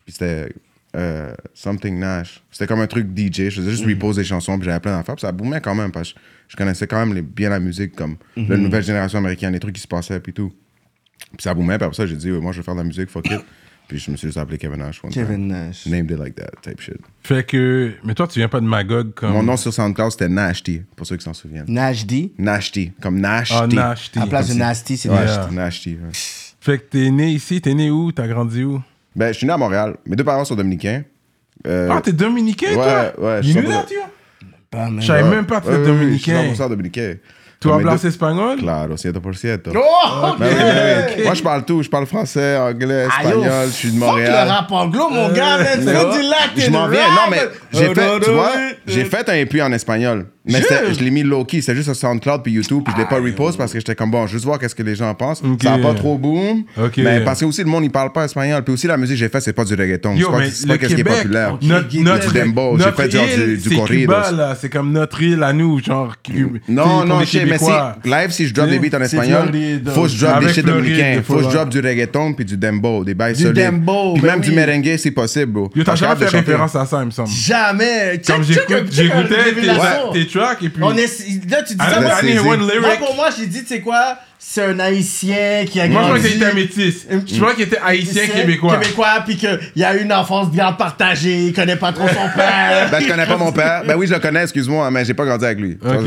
Puis 0.06 0.14
c'était 0.14 0.54
euh, 0.98 1.34
Something 1.54 1.98
Nash. 2.00 2.44
C'était 2.52 2.68
comme 2.68 2.82
un 2.82 2.88
truc 2.88 3.08
DJ. 3.16 3.50
Je 3.50 3.62
faisais 3.62 3.72
juste 3.72 3.86
repose 3.86 4.18
des 4.18 4.24
chansons, 4.26 4.58
puis 4.58 4.66
j'avais 4.66 4.80
plein 4.82 4.98
d'affaires. 4.98 5.16
Puis 5.16 5.22
ça 5.22 5.32
boomait 5.32 5.62
quand 5.62 5.76
même, 5.76 5.92
parce 5.92 6.14
que 6.14 6.20
je 6.50 6.58
connaissais 6.58 6.88
quand 6.88 7.00
même 7.00 7.14
les- 7.16 7.22
bien 7.22 7.50
la 7.50 7.60
musique, 7.60 7.96
comme 7.96 8.18
la 8.36 8.58
nouvelle 8.58 8.84
génération 8.84 9.20
américaine, 9.20 9.54
les 9.54 9.60
trucs 9.60 9.76
qui 9.76 9.82
se 9.82 9.88
passaient, 9.88 10.20
puis 10.20 10.34
tout. 10.34 10.52
Puis 11.32 11.44
ça 11.44 11.54
boomait, 11.54 11.78
puis 11.78 11.86
après 11.86 11.96
ça, 11.96 12.06
j'ai 12.06 12.16
dit, 12.16 12.32
moi, 12.32 12.52
je 12.52 12.58
vais 12.58 12.64
faire 12.64 12.74
de 12.76 12.80
la 12.80 12.86
musique, 12.86 13.10
fuck 13.10 13.28
it. 13.30 13.40
Puis 13.90 13.98
je 13.98 14.12
me 14.12 14.16
suis 14.18 14.28
juste 14.28 14.38
appelé 14.38 14.58
Kevin 14.60 14.78
Nash. 14.78 15.04
one 15.04 15.12
time. 15.12 15.26
Kevin 15.26 15.48
Nash. 15.48 15.86
Named 15.88 16.12
it 16.12 16.18
like 16.20 16.36
that, 16.36 16.52
type 16.62 16.80
shit. 16.80 16.98
Fait 17.24 17.44
que. 17.44 17.92
Mais 18.04 18.14
toi, 18.14 18.28
tu 18.28 18.38
viens 18.40 18.48
pas 18.48 18.62
de 18.62 18.66
Magog 18.66 19.14
comme. 19.16 19.32
Mon 19.34 19.42
nom 19.44 19.58
sur 19.58 19.74
SoundCloud, 19.74 20.12
c'était 20.12 20.30
Nashty, 20.30 20.84
pour 20.96 21.08
ceux 21.08 21.18
qui 21.18 21.24
s'en 21.26 21.34
souviennent. 21.34 21.66
Nash 21.68 22.06
D? 22.06 22.32
Nashty, 22.38 22.92
comme 23.02 23.20
Nashty. 23.20 23.56
Ah, 23.60 23.68
Nash, 23.68 24.12
À 24.16 24.20
la 24.22 24.28
place 24.28 24.50
de 24.50 24.54
Nasty, 24.54 24.96
c'est 24.96 25.10
Ouais, 25.10 25.26
Nash. 25.26 25.52
Nashty, 25.52 25.94
ouais. 25.96 26.12
Fait 26.62 26.78
que 26.78 26.84
t'es 26.84 27.10
né 27.10 27.32
ici, 27.32 27.60
t'es 27.62 27.74
né 27.74 27.90
où? 27.90 28.12
T'as 28.12 28.28
grandi 28.28 28.64
où? 28.64 28.80
Ben, 29.16 29.34
je 29.34 29.38
suis 29.40 29.48
né 29.48 29.54
à 29.54 29.58
Montréal. 29.58 29.96
Mes 30.06 30.16
deux 30.16 30.24
parents 30.24 30.46
sont 30.46 30.56
dominicains. 30.56 31.04
Euh, 31.66 31.90
Ah, 31.92 32.00
t'es 32.02 32.14
dominicain, 32.14 32.68
ouais, 32.68 32.74
toi? 32.76 33.14
ouais, 33.18 33.40
je 33.44 33.48
You 33.48 33.54
suis 33.54 33.62
knew 33.64 33.72
that, 33.72 33.86
you? 33.92 34.02
Pas, 34.70 34.90
man. 34.90 35.02
Je 35.02 35.08
savais 35.08 35.28
même 35.28 35.46
pas 35.48 35.62
que 35.62 35.68
Ouais, 35.68 35.78
t'étais 35.78 35.90
ouais, 35.90 35.98
ouais, 36.06 36.12
Je 36.14 36.18
suis 36.18 36.32
dominicain. 36.32 36.66
100% 36.66 36.70
dominicain. 36.70 37.16
Tu 37.62 37.68
Comme 37.68 37.80
hablas 37.80 37.98
deux- 38.02 38.08
espagnol? 38.08 38.58
Claro, 38.58 38.96
100%. 38.96 39.60
Oh, 39.76 40.28
ok. 40.30 40.36
Oui, 40.40 40.48
oui. 41.18 41.24
Moi, 41.26 41.34
je 41.34 41.44
parle 41.44 41.66
tout. 41.66 41.84
Je 41.84 41.90
parle 41.90 42.06
français, 42.06 42.56
anglais, 42.58 43.06
Ah, 43.12 43.24
yo, 43.24 43.30
espagnol. 43.30 43.52
Je 43.68 43.72
suis 43.74 43.92
de 43.92 44.00
fuck 44.00 44.08
Montréal. 44.10 44.46
le 44.46 44.52
rap 44.52 44.72
anglo, 44.72 45.10
mon 45.10 45.30
gars, 45.34 45.58
fais 45.66 45.78
du 45.80 45.86
latin 45.86 46.08
Je 46.56 46.70
m'en 46.72 46.88
viens. 46.88 47.10
Non, 47.10 47.30
mais 47.30 47.42
j'ai 47.74 47.94
fait, 47.94 48.20
tu 48.22 48.32
vois, 48.32 48.52
euh, 48.56 48.70
j'ai 48.88 49.04
fait 49.04 49.28
un 49.30 49.34
EP 49.34 49.62
en 49.62 49.74
espagnol. 49.74 50.28
Mais 50.50 50.62
je 50.94 51.04
l'ai 51.04 51.12
mis 51.12 51.24
low-key. 51.24 51.62
C'est 51.62 51.76
juste 51.76 51.86
sur 51.94 51.96
SoundCloud 51.96 52.44
puis 52.44 52.54
YouTube. 52.54 52.84
Puis 52.84 52.94
je 52.96 53.02
l'ai 53.02 53.08
pas 53.08 53.18
repost 53.20 53.58
parce 53.58 53.72
que 53.72 53.80
j'étais 53.80 53.96
comme, 53.96 54.12
bon, 54.12 54.28
juste 54.28 54.46
voir 54.46 54.60
qu'est-ce 54.60 54.76
que 54.76 54.84
les 54.84 54.96
gens 54.96 55.14
pensent. 55.16 55.42
Ok. 55.44 55.64
Ça 55.64 55.74
a 55.74 55.78
pas 55.78 55.94
trop 55.94 56.18
boom. 56.18 56.64
Mais 56.98 57.22
parce 57.22 57.40
que 57.40 57.46
aussi, 57.46 57.62
le 57.62 57.70
monde, 57.70 57.84
il 57.86 57.92
parle 57.92 58.12
pas 58.12 58.26
espagnol. 58.26 58.64
Puis 58.64 58.74
aussi, 58.74 58.88
la 58.88 58.98
musique 58.98 59.16
que 59.16 59.20
j'ai 59.20 59.30
faite, 59.30 59.42
c'est 59.42 59.54
pas 59.54 59.66
du 59.66 59.74
reggaeton. 59.76 60.16
C'est 60.18 60.26
pas, 60.26 60.52
c'est 60.52 60.68
pas 60.68 60.78
qu'est-ce 60.78 60.96
qui 60.96 61.02
est 61.02 61.04
Québec, 61.04 61.22
populaire. 61.22 61.58
notre, 61.62 61.98
notre, 62.02 62.28
du 62.34 62.40
dembow, 62.40 62.78
j'ai 62.78 62.86
notre 62.86 62.98
fait 63.02 63.12
genre 63.12 63.26
île, 63.26 63.46
du- 63.58 63.58
du 63.70 63.80
c'est 64.60 64.70
comme 64.70 64.92
notre 64.92 65.22
île 65.22 65.44
à 65.44 65.54
nous, 65.54 65.80
genre. 65.80 66.16
Non, 66.68 67.06
non, 67.06 67.22
je 67.22 67.26
sais, 67.26 67.46
mais 67.46 67.58
si, 67.58 67.66
live, 68.06 68.32
si 68.32 68.48
je 68.48 68.54
drop 68.54 68.68
des 68.70 68.80
sais, 68.80 68.90
beats 68.90 68.98
en 68.98 69.02
espagnol, 69.02 69.42
Floride. 69.50 69.90
faut 69.90 70.04
que 70.04 70.08
je 70.10 70.26
drop 70.26 70.40
des 70.44 70.54
shit 70.54 70.66
dominicains. 70.66 71.22
Faut 71.24 71.36
que 71.38 71.44
je 71.44 71.50
drop 71.50 71.70
du 71.70 71.80
reggaeton 71.80 72.34
puis 72.34 72.46
du 72.46 72.58
dembow, 72.58 73.04
des 73.04 73.14
bails 73.14 73.34
Du 73.36 73.44
solides. 73.44 73.56
Puis 73.56 74.22
ben 74.22 74.28
même 74.28 74.42
du 74.42 74.52
merengue, 74.52 74.96
c'est 74.98 75.12
possible, 75.12 75.52
bro. 75.52 75.70
Yo, 75.76 75.84
t'as 75.84 75.96
jamais 75.96 76.16
fait 76.16 76.38
référence 76.38 76.76
à 76.76 76.86
ça, 76.86 77.00
il 77.02 77.06
me 77.08 77.12
semble. 77.12 77.30
Jamais. 77.30 78.22
Comme 78.26 78.44
j'écoutais 78.44 79.54
tes, 80.14 80.28
révélation. 80.40 80.60
tes 80.60 80.60
tracks 80.60 80.64
et 80.64 80.70
puis. 80.70 80.84
On 80.84 80.96
est, 80.98 81.50
là, 81.52 81.64
tu 81.64 81.76
dis 81.76 81.86
I 81.86 81.90
ça, 81.94 82.02
moi, 82.02 82.12
I 82.22 82.26
need 82.26 83.00
pour 83.00 83.16
moi, 83.16 83.30
j'ai 83.38 83.46
dit, 83.48 83.62
tu 83.62 83.68
sais 83.68 83.82
quoi, 83.82 84.18
c'est 84.42 84.64
un 84.64 84.80
haïtien 84.80 85.66
qui 85.66 85.80
a 85.82 85.88
Moi, 85.88 86.02
je 86.02 86.08
crois 86.08 86.20
grandi. 86.20 86.30
qu'il 86.34 86.44
était 86.44 86.54
métis. 86.54 87.08
Je 87.28 87.40
crois 87.40 87.54
qu'il 87.56 87.64
était 87.66 87.78
haïtien 87.84 88.28
québécois. 88.28 88.78
Québécois, 88.78 89.24
puis 89.26 89.36
qu'il 89.36 89.84
a 89.84 89.96
eu 89.96 90.02
une 90.04 90.14
enfance 90.14 90.50
bien 90.50 90.72
partagée, 90.72 91.48
il 91.48 91.54
connaît 91.54 91.76
pas 91.76 91.92
trop 91.92 92.08
son 92.08 92.14
père. 92.36 92.90
Ben, 92.90 93.02
je 93.02 93.08
connais 93.08 93.26
pas 93.26 93.38
mon 93.38 93.52
père. 93.52 93.84
Ben 93.86 93.96
oui, 93.98 94.08
je 94.08 94.14
le 94.14 94.20
connais, 94.20 94.44
excuse-moi, 94.44 94.90
mais 94.92 95.04
j'ai 95.06 95.14
pas 95.14 95.26
grandi 95.26 95.46
avec 95.46 95.60
lui. 95.60 95.78
Ok. 95.84 96.06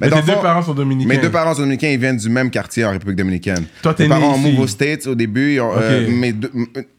Mais 0.00 0.10
tes 0.10 0.22
deux 0.22 0.32
parents 0.40 0.62
sont 0.62 0.74
dominicains. 0.74 1.08
Mes 1.08 1.18
deux 1.18 1.30
parents 1.30 1.54
sont 1.54 1.60
dominicains, 1.62 1.88
ils 1.88 1.98
viennent 1.98 2.16
du 2.16 2.28
même 2.28 2.50
quartier 2.50 2.84
en 2.84 2.92
République 2.92 3.16
dominicaine. 3.18 3.64
Toi, 3.82 3.94
t'es 3.94 4.04
Mes 4.04 4.14
né 4.14 4.20
parents 4.20 4.34
ont 4.34 4.38
move 4.38 4.60
aux 4.60 4.66
States 4.66 5.06
au 5.06 5.14
début. 5.14 5.58
euh, 5.60 6.08
mes 6.08 6.34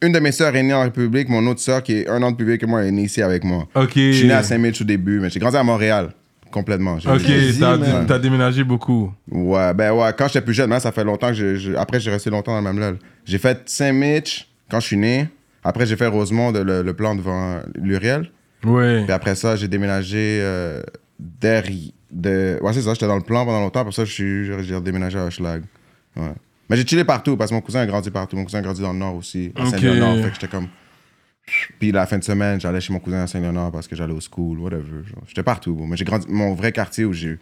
une 0.02 0.12
de 0.12 0.20
mes 0.20 0.32
sœurs 0.32 0.56
est 0.56 0.64
née 0.64 0.74
en 0.74 0.84
République, 0.84 1.30
mon 1.30 1.46
autre 1.48 1.62
sœur, 1.62 1.82
qui 1.82 1.94
est 2.00 2.10
un 2.10 2.22
an 2.24 2.32
de 2.32 2.36
plus 2.36 2.46
vieille 2.46 2.58
que 2.58 2.66
moi, 2.66 2.84
est 2.84 2.92
née 2.92 3.04
ici 3.04 3.22
avec 3.22 3.44
moi. 3.44 3.68
Ok. 3.76 3.92
Je 3.96 4.12
suis 4.12 4.28
né 4.28 4.34
à 4.34 4.44
Saint-Mitch 4.44 4.82
au 4.82 4.86
début, 4.86 5.20
mais 5.20 5.30
j'ai 5.30 5.40
grandi 5.40 5.56
à 5.58 5.64
Montréal, 5.64 6.10
complètement. 6.54 7.00
J'ai- 7.00 7.10
Ok, 7.10 7.60
t'as 7.60 7.78
man. 7.78 8.06
t'as 8.08 8.20
déménagé 8.20 8.64
beaucoup. 8.64 9.12
Ouais, 9.30 9.74
ben 9.74 9.92
ouais, 9.92 10.12
quand 10.18 10.28
j'étais 10.28 10.42
plus 10.42 10.54
jeune, 10.54 10.70
maintenant, 10.70 10.80
ça 10.82 10.92
fait 10.94 11.04
longtemps 11.04 11.28
que 11.30 11.34
je, 11.34 11.56
je- 11.56 11.74
après 11.74 12.00
j'ai 12.00 12.12
resté 12.12 12.30
longtemps 12.30 12.52
dans 12.54 12.60
le 12.70 12.74
même 12.74 12.80
lol. 12.80 13.00
J'ai 13.26 13.38
fait 13.40 13.62
Saint-Mitch 13.66 14.48
quand 14.70 14.80
je 14.80 14.88
suis 14.88 14.98
né. 14.98 15.28
Après, 15.66 15.86
j'ai 15.86 15.96
fait 15.96 16.08
Rosemont, 16.08 16.52
de- 16.52 16.60
le, 16.60 16.82
le 16.84 16.94
plan 16.94 17.16
devant 17.16 17.60
Luriel. 17.76 18.30
Ouais. 18.66 19.04
Puis 19.04 19.12
après 19.14 19.36
ça, 19.36 19.56
j'ai 19.56 19.68
déménagé 19.68 20.40
euh, 20.42 20.82
derrière. 21.20 21.92
De... 22.12 22.60
Ouais, 22.62 22.74
c'est 22.74 22.82
ça, 22.84 22.94
j'étais 22.94 23.08
dans 23.08 23.16
le 23.16 23.22
plan 23.24 23.44
pendant 23.46 23.60
longtemps. 23.60 23.84
Pour 23.84 23.94
ça, 23.94 24.06
je 24.06 24.12
suis- 24.12 24.46
j'ai 24.46 24.62
j'ai 24.64 24.76
redéménagé 24.76 25.18
à 25.18 25.26
Hochelag. 25.26 25.64
Ouais. 26.16 26.32
Mais 26.70 26.78
j'ai 26.78 26.86
chillé 26.86 27.04
partout 27.04 27.36
parce 27.38 27.50
que 27.50 27.56
mon 27.56 27.62
cousin 27.62 27.80
a 27.82 27.86
grandi 27.88 28.12
partout. 28.12 28.36
Mon 28.38 28.44
cousin 28.44 28.60
a 28.60 28.62
grandi 28.62 28.82
dans 28.82 28.94
le 28.94 29.00
Nord 29.00 29.16
aussi, 29.16 29.52
à 29.56 29.64
Ok. 29.64 29.70
Saint-Léonard. 29.70 30.16
Fait 30.18 30.22
que 30.30 30.34
j'étais 30.36 30.48
comme. 30.48 30.68
Puis 31.80 31.92
la 31.92 32.06
fin 32.06 32.18
de 32.18 32.24
semaine, 32.24 32.60
j'allais 32.62 32.80
chez 32.82 32.94
mon 32.94 33.00
cousin 33.00 33.24
à 33.24 33.28
Saint-Léonard 33.28 33.72
parce 33.72 33.88
que 33.88 33.96
j'allais 33.96 34.14
au 34.14 34.22
school, 34.22 34.60
whatever. 34.60 34.84
J'étais 35.28 35.44
partout. 35.44 35.74
bro. 35.74 35.86
Mais 35.86 35.98
j'ai 35.98 36.06
grandi. 36.06 36.26
Mon 36.30 36.54
vrai 36.54 36.72
quartier 36.72 37.04
où 37.06 37.14
j'ai 37.14 37.38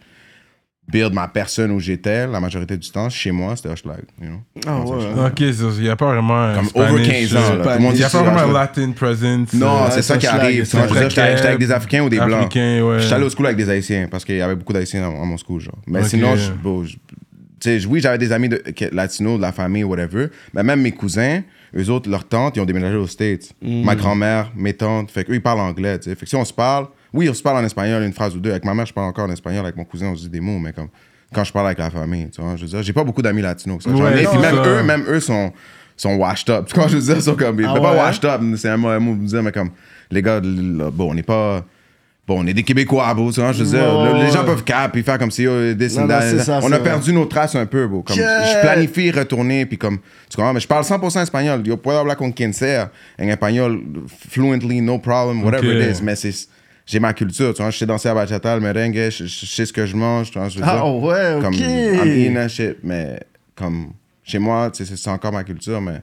build 0.88 1.14
ma 1.14 1.28
personne 1.28 1.70
où 1.70 1.78
j'étais, 1.78 2.26
la 2.26 2.40
majorité 2.40 2.76
du 2.76 2.90
temps, 2.90 3.08
chez 3.08 3.30
moi, 3.30 3.54
c'était 3.54 3.68
Hochelag. 3.68 4.02
You 4.20 4.26
know? 4.28 4.40
Ah 4.66 4.80
ouais. 4.80 5.26
Ok, 5.26 5.40
il 5.40 5.80
n'y 5.82 5.88
a 5.88 5.94
pas 5.94 6.06
vraiment. 6.06 6.42
un 6.42 6.54
Comme 6.56 6.64
Spanish, 6.66 6.90
over 6.92 7.02
15 7.06 7.36
ans. 7.36 7.40
Il 7.88 7.94
n'y 7.94 8.02
a 8.02 8.10
pas 8.10 8.22
vraiment 8.22 8.38
un. 8.40 8.52
Latin 8.52 8.90
presence. 8.90 9.52
Non, 9.54 9.84
euh, 9.84 9.88
c'est 9.92 10.02
ça 10.02 10.18
qui 10.18 10.26
arrive. 10.26 10.64
J'étais 10.64 11.20
avec 11.20 11.58
des 11.60 11.70
Africains 11.70 12.02
ou 12.02 12.08
des 12.08 12.18
Blancs. 12.18 12.32
Africain, 12.46 12.82
ouais. 12.82 12.98
J'étais 12.98 13.14
allé 13.14 13.24
au 13.24 13.30
school 13.30 13.46
avec 13.46 13.56
des 13.58 13.70
Haïtiens 13.70 14.08
parce 14.10 14.24
qu'il 14.24 14.36
y 14.36 14.42
avait 14.42 14.56
beaucoup 14.56 14.72
d'Haïtiens 14.72 15.02
dans 15.02 15.24
mon 15.24 15.36
school, 15.36 15.60
genre. 15.60 15.78
Mais 15.86 16.02
sinon, 16.04 16.34
je, 16.36 16.50
bon, 16.52 16.82
je- 16.84 16.96
tu 17.62 17.80
sais, 17.80 17.86
oui, 17.86 18.00
j'avais 18.00 18.18
des 18.18 18.32
amis 18.32 18.48
de, 18.48 18.62
latinos, 18.90 19.36
de 19.36 19.42
la 19.42 19.52
famille, 19.52 19.84
whatever. 19.84 20.26
Mais 20.52 20.62
même 20.62 20.82
mes 20.82 20.92
cousins, 20.92 21.42
eux 21.76 21.88
autres, 21.90 22.10
leurs 22.10 22.26
tantes, 22.26 22.56
ils 22.56 22.60
ont 22.60 22.64
déménagé 22.64 22.96
aux 22.96 23.06
States. 23.06 23.52
Mm. 23.62 23.84
Ma 23.84 23.94
grand-mère, 23.94 24.50
mes 24.56 24.74
tantes, 24.74 25.10
fait 25.10 25.24
qu'eux, 25.24 25.34
ils 25.34 25.42
parlent 25.42 25.60
anglais, 25.60 25.98
tu 25.98 26.10
sais. 26.10 26.16
Fait 26.16 26.24
que 26.24 26.28
si 26.28 26.36
on 26.36 26.44
se 26.44 26.52
parle, 26.52 26.88
oui, 27.12 27.28
on 27.30 27.34
se 27.34 27.42
parle 27.42 27.58
en 27.58 27.64
espagnol 27.64 28.02
une 28.02 28.12
phrase 28.12 28.34
ou 28.34 28.40
deux. 28.40 28.50
Avec 28.50 28.64
ma 28.64 28.74
mère, 28.74 28.86
je 28.86 28.92
parle 28.92 29.06
encore 29.06 29.26
en 29.26 29.32
espagnol. 29.32 29.60
Avec 29.60 29.76
mon 29.76 29.84
cousin, 29.84 30.08
on 30.08 30.16
se 30.16 30.22
dit 30.22 30.30
des 30.30 30.40
mots, 30.40 30.58
mais 30.58 30.72
comme 30.72 30.88
quand 31.32 31.44
je 31.44 31.52
parle 31.52 31.66
avec 31.66 31.78
la 31.78 31.90
famille, 31.90 32.28
tu 32.30 32.42
vois, 32.42 32.56
je 32.56 32.62
veux 32.62 32.68
dire, 32.68 32.82
j'ai 32.82 32.92
pas 32.92 33.04
beaucoup 33.04 33.22
d'amis 33.22 33.42
latinos. 33.42 33.86
Ouais, 33.86 34.22
ai, 34.22 34.26
puis 34.26 34.38
même 34.38 34.56
ça. 34.56 34.66
eux, 34.66 34.82
même 34.82 35.04
eux 35.08 35.20
sont 35.20 35.52
sont 35.96 36.16
washed 36.16 36.50
up. 36.50 36.68
Vois, 36.74 36.88
je 36.88 36.96
veux 36.96 37.02
dire, 37.02 37.16
ils 37.16 37.22
sont 37.22 37.36
comme, 37.36 37.60
Ah 37.64 37.72
mais 37.74 37.80
pas 37.80 37.92
ouais? 37.92 37.98
washed 37.98 38.24
up, 38.24 38.40
c'est 38.56 38.68
un 38.68 38.76
mot, 38.76 38.88
un 38.88 38.98
mot 38.98 39.14
pour 39.14 39.24
dire, 39.24 39.42
mais 39.42 39.52
comme, 39.52 39.70
les 40.10 40.22
gars, 40.22 40.40
bon, 40.40 41.10
on 41.10 41.14
n'est 41.14 41.22
pas, 41.22 41.64
Bon, 42.26 42.40
on 42.40 42.46
est 42.46 42.54
des 42.54 42.62
Québécois, 42.62 43.12
bro, 43.14 43.32
tu 43.32 43.40
vois, 43.40 43.50
je 43.50 43.64
veux 43.64 43.70
dire, 43.70 43.80
Ouais, 43.98 44.04
le- 44.12 44.18
les 44.20 44.24
ouais. 44.26 44.30
gens 44.30 44.44
peuvent 44.44 44.62
cap 44.62 44.96
et 44.96 45.02
faire 45.02 45.18
comme 45.18 45.32
si, 45.32 45.44
oh, 45.48 45.74
this 45.74 45.96
Non, 45.96 46.02
and 46.02 46.06
non, 46.06 46.08
that, 46.08 46.22
c'est 46.22 46.38
ça, 46.38 46.58
On 46.58 46.68
c'est 46.68 46.74
a 46.74 46.78
vrai. 46.78 46.82
perdu 46.82 47.12
nos 47.12 47.24
traces 47.26 47.56
un 47.56 47.66
peu, 47.66 47.88
bro. 47.88 48.02
Comme, 48.02 48.16
Yeah. 48.16 48.44
Je 48.44 48.60
planifie 48.60 49.10
retourner, 49.10 49.66
puis 49.66 49.76
comme, 49.76 49.98
tu 50.30 50.36
comprends, 50.36 50.52
mais 50.52 50.60
je 50.60 50.68
parle 50.68 50.84
100% 50.84 51.20
espagnol. 51.22 51.66
Yo 51.66 51.76
puedo 51.76 51.98
hablar 51.98 52.16
con 52.16 52.30
quien 52.30 52.52
sea 52.52 52.90
en 53.20 53.26
espagnol, 53.28 53.80
fluently, 54.30 54.80
no 54.80 54.98
problem, 55.00 55.42
whatever 55.42 55.66
Ok. 55.76 55.82
it 55.90 55.96
is, 55.98 56.02
mais 56.02 56.14
c'est. 56.16 56.48
J'ai 56.86 56.98
ma 57.00 57.12
culture, 57.12 57.54
tu 57.54 57.62
vois, 57.62 57.70
je 57.70 57.78
sais 57.78 57.86
danser 57.86 58.08
à 58.08 58.14
bachata, 58.14 58.54
le 58.56 58.60
merengue, 58.60 58.94
je, 59.10 59.24
je- 59.24 59.26
je 59.26 59.46
sais 59.46 59.66
ce 59.66 59.72
que 59.72 59.86
je 59.86 59.94
mange, 59.96 60.30
tu 60.32 60.38
vois, 60.38 60.48
je 60.48 60.58
veux 60.58 60.64
Ah, 60.66 60.74
dire. 60.82 60.86
ouais, 60.96 61.38
Comme, 61.40 61.54
ok. 61.54 61.60
I'm 61.60 62.08
eating 62.08 62.34
that 62.34 62.48
shit, 62.48 62.76
mais 62.82 63.20
comme, 63.56 63.92
chez 64.24 64.38
moi, 64.40 64.68
tu 64.72 64.84
sais, 64.84 64.90
c'est- 64.90 64.96
c'est 65.00 65.10
encore 65.10 65.32
ma 65.32 65.44
culture, 65.44 65.80
mais 65.80 66.02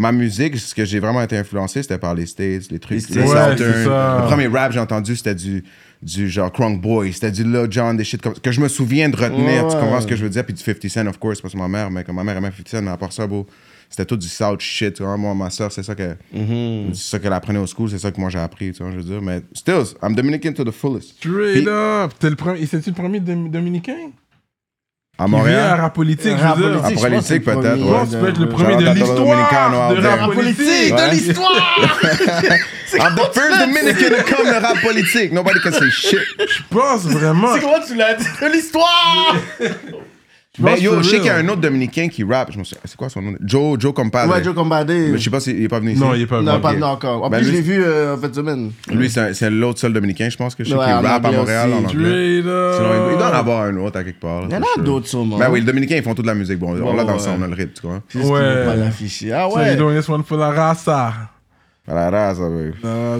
ma 0.00 0.12
musique, 0.12 0.56
ce 0.58 0.74
que 0.74 0.84
j'ai 0.84 0.98
vraiment 0.98 1.22
été 1.22 1.36
influencé, 1.36 1.82
c'était 1.82 1.98
par 1.98 2.14
les 2.14 2.26
States, 2.26 2.70
les 2.70 2.78
trucs, 2.78 3.06
Les 3.10 3.14
les. 3.16 3.20
Ouais, 3.22 3.26
Southern. 3.28 3.56
c'est 3.58 3.84
ça. 3.84 4.18
Le 4.22 4.26
premier 4.26 4.46
rap 4.46 4.68
que 4.68 4.74
j'ai 4.74 4.80
entendu, 4.80 5.14
c'était 5.14 5.34
du, 5.34 5.62
du 6.02 6.28
genre 6.28 6.50
Crunk 6.50 6.80
Boy, 6.80 7.12
c'était 7.12 7.30
du 7.30 7.44
Lil 7.44 7.66
Jon, 7.70 7.94
des 7.94 8.04
shit 8.04 8.20
comme 8.22 8.34
que 8.34 8.50
je 8.50 8.60
me 8.60 8.68
souviens 8.68 9.08
de 9.08 9.16
retenir, 9.16 9.68
tu 9.68 9.76
comprends 9.76 10.00
ce 10.00 10.06
que 10.06 10.16
je 10.16 10.22
veux 10.24 10.30
dire, 10.30 10.44
puis 10.44 10.54
du 10.54 10.62
50 10.62 10.88
Cent, 10.90 11.06
of 11.06 11.18
course, 11.18 11.40
parce 11.40 11.52
que 11.54 11.58
ma 11.58 11.68
mère, 11.68 11.90
mais 11.90 12.02
comme 12.04 12.16
ma 12.16 12.24
mère 12.24 12.36
aimait 12.38 12.50
50 12.50 12.68
Cent, 12.68 12.82
mais 12.82 12.90
à 12.90 12.96
part 12.96 13.12
ça, 13.12 13.26
bro, 13.26 13.46
c'était 13.90 14.06
tout 14.06 14.16
du 14.16 14.28
South 14.28 14.60
shit, 14.60 14.94
tu 14.94 15.02
vois, 15.02 15.16
moi, 15.16 15.34
ma 15.34 15.50
soeur, 15.50 15.70
c'est 15.70 15.82
ça 15.82 15.94
que, 15.94 16.16
c'est 16.32 16.94
ça 16.94 17.18
qu'elle 17.18 17.32
apprenait 17.32 17.58
au 17.58 17.66
school, 17.66 17.90
c'est 17.90 17.98
ça 17.98 18.10
que 18.10 18.20
moi 18.20 18.30
j'ai 18.30 18.38
appris, 18.38 18.72
tu 18.72 18.82
vois, 18.82 18.92
je 18.92 18.96
veux 18.96 19.02
dire, 19.02 19.20
mais 19.20 19.42
still, 19.52 19.82
I'm 20.02 20.14
Dominican 20.14 20.52
to 20.54 20.64
the 20.64 20.70
fullest. 20.70 21.16
Straight 21.18 21.64
Puis- 21.64 21.68
up. 21.68 22.12
T'es 22.18 22.30
le 22.30 22.36
premier. 22.36 22.64
C'est-tu 22.66 22.90
le 22.90 22.94
premier 22.96 23.20
Dom- 23.20 23.50
dominicain? 23.50 24.12
À 25.20 25.26
vient 25.26 25.34
à 25.34 25.38
Montréal, 25.38 25.80
rap 25.80 25.94
politique, 25.94 26.32
Rap 26.38 26.56
je 26.58 26.62
veux 26.64 26.70
dire. 26.70 26.84
À 26.84 26.90
politique, 26.90 27.44
peut-être, 27.44 27.76
Je 27.78 27.84
pense 27.84 28.08
que 28.08 28.14
tu 28.14 28.20
peux 28.20 28.28
être 28.30 28.38
le 28.38 28.48
premier 28.48 28.76
de 28.76 28.90
l'histoire 28.90 29.90
de 29.94 30.06
rap 30.06 30.32
politique. 30.32 30.94
De 30.94 31.10
l'histoire! 31.10 31.52
I'm 32.92 33.14
the 33.14 33.30
first 33.34 33.58
Dominican 33.60 34.16
to 34.16 34.22
come 34.24 34.46
to 34.46 34.60
rap 34.60 34.80
politique. 34.82 35.32
Nobody 35.32 35.60
can 35.60 35.72
say 35.72 35.90
shit. 35.90 36.18
Je 36.38 36.62
pense 36.70 37.04
vraiment. 37.04 37.54
C'est 37.54 37.60
comment 37.60 37.84
tu 37.86 37.94
l'as 37.96 38.14
dit? 38.14 38.24
De 38.40 38.46
l'histoire! 38.46 39.36
Ben 40.60 40.72
pense 40.72 40.80
yo, 40.82 40.98
je 41.02 41.08
sais 41.08 41.16
qu'il 41.16 41.26
y 41.26 41.30
a 41.30 41.36
un 41.36 41.48
autre 41.48 41.60
Dominicain 41.60 42.08
qui 42.08 42.22
rappe. 42.24 42.52
Je 42.52 42.58
me 42.58 42.64
souviens- 42.64 42.80
C'est 42.84 42.96
quoi 42.96 43.08
son 43.08 43.22
nom? 43.22 43.34
Joe, 43.44 43.78
Joe 43.80 43.92
Compadre. 43.94 44.32
Ouais, 44.32 44.42
Joe 44.44 44.54
Combadé. 44.54 45.08
Mais 45.12 45.18
je 45.18 45.24
sais 45.24 45.30
pas 45.30 45.40
s'il 45.40 45.62
est 45.62 45.68
pas 45.68 45.80
venu 45.80 45.92
ici. 45.92 46.00
Non, 46.00 46.14
il 46.14 46.22
est 46.22 46.26
pas 46.26 46.40
Non, 46.42 46.52
venu. 46.52 46.62
pas 46.62 46.68
Ok. 46.68 46.74
venu 46.74 46.84
encore. 46.84 47.24
En 47.24 47.30
Ben, 47.30 47.38
plus, 47.38 47.46
je 47.46 47.52
l'ai 47.52 47.60
vu 47.62 47.82
euh, 47.82 48.14
en 48.14 48.18
fait 48.18 48.34
semaine. 48.34 48.70
Lui, 48.92 49.10
c'est 49.10 49.50
l'autre 49.50 49.78
seul 49.80 49.92
Dominicain, 49.92 50.28
je 50.28 50.36
pense, 50.36 50.54
que 50.54 50.64
je 50.64 50.70
sais 50.70 50.76
Ouais, 50.76 50.84
qui 50.86 50.92
rappe 50.92 51.24
à 51.24 51.32
Montréal 51.32 51.70
aussi. 51.70 51.78
en 51.84 51.88
anglais. 51.88 52.40
Straight 52.40 52.46
up. 52.46 52.74
Sinon, 52.76 52.88
il, 53.08 53.12
il 53.12 53.18
doit 53.18 53.30
en 53.30 53.32
avoir 53.38 53.62
un 53.62 53.76
autre 53.76 53.98
à 53.98 54.04
quelque 54.04 54.20
part. 54.20 54.42
Il 54.48 54.52
y 54.52 54.56
en 54.56 54.60
a 54.60 54.82
d'autres, 54.82 55.06
sûrement. 55.08 55.38
Ben 55.38 55.48
oui, 55.50 55.60
les 55.60 55.66
Dominicains, 55.66 55.96
ils 55.96 56.02
font 56.02 56.14
toute 56.14 56.26
la 56.26 56.34
musique. 56.34 56.58
Bon, 56.58 56.76
on 56.82 56.94
l'a 56.96 57.04
dans 57.04 57.18
son, 57.18 57.30
on 57.38 57.42
a 57.42 57.46
le 57.46 57.54
rythme, 57.54 57.72
tu 57.80 57.86
vois. 57.86 58.02
Ouais. 58.38 58.64
pas 58.64 58.76
l'afficher. 58.76 59.32
Ah 59.32 59.48
So 59.50 59.56
ouais. 59.56 59.68
you're 59.68 59.76
doing 59.76 59.96
this 59.98 60.08
one 60.08 60.22
for 60.24 60.36
la 60.38 60.50
raza. 60.50 61.12
La 61.88 62.08
race, 62.08 62.38
oui. 62.38 62.70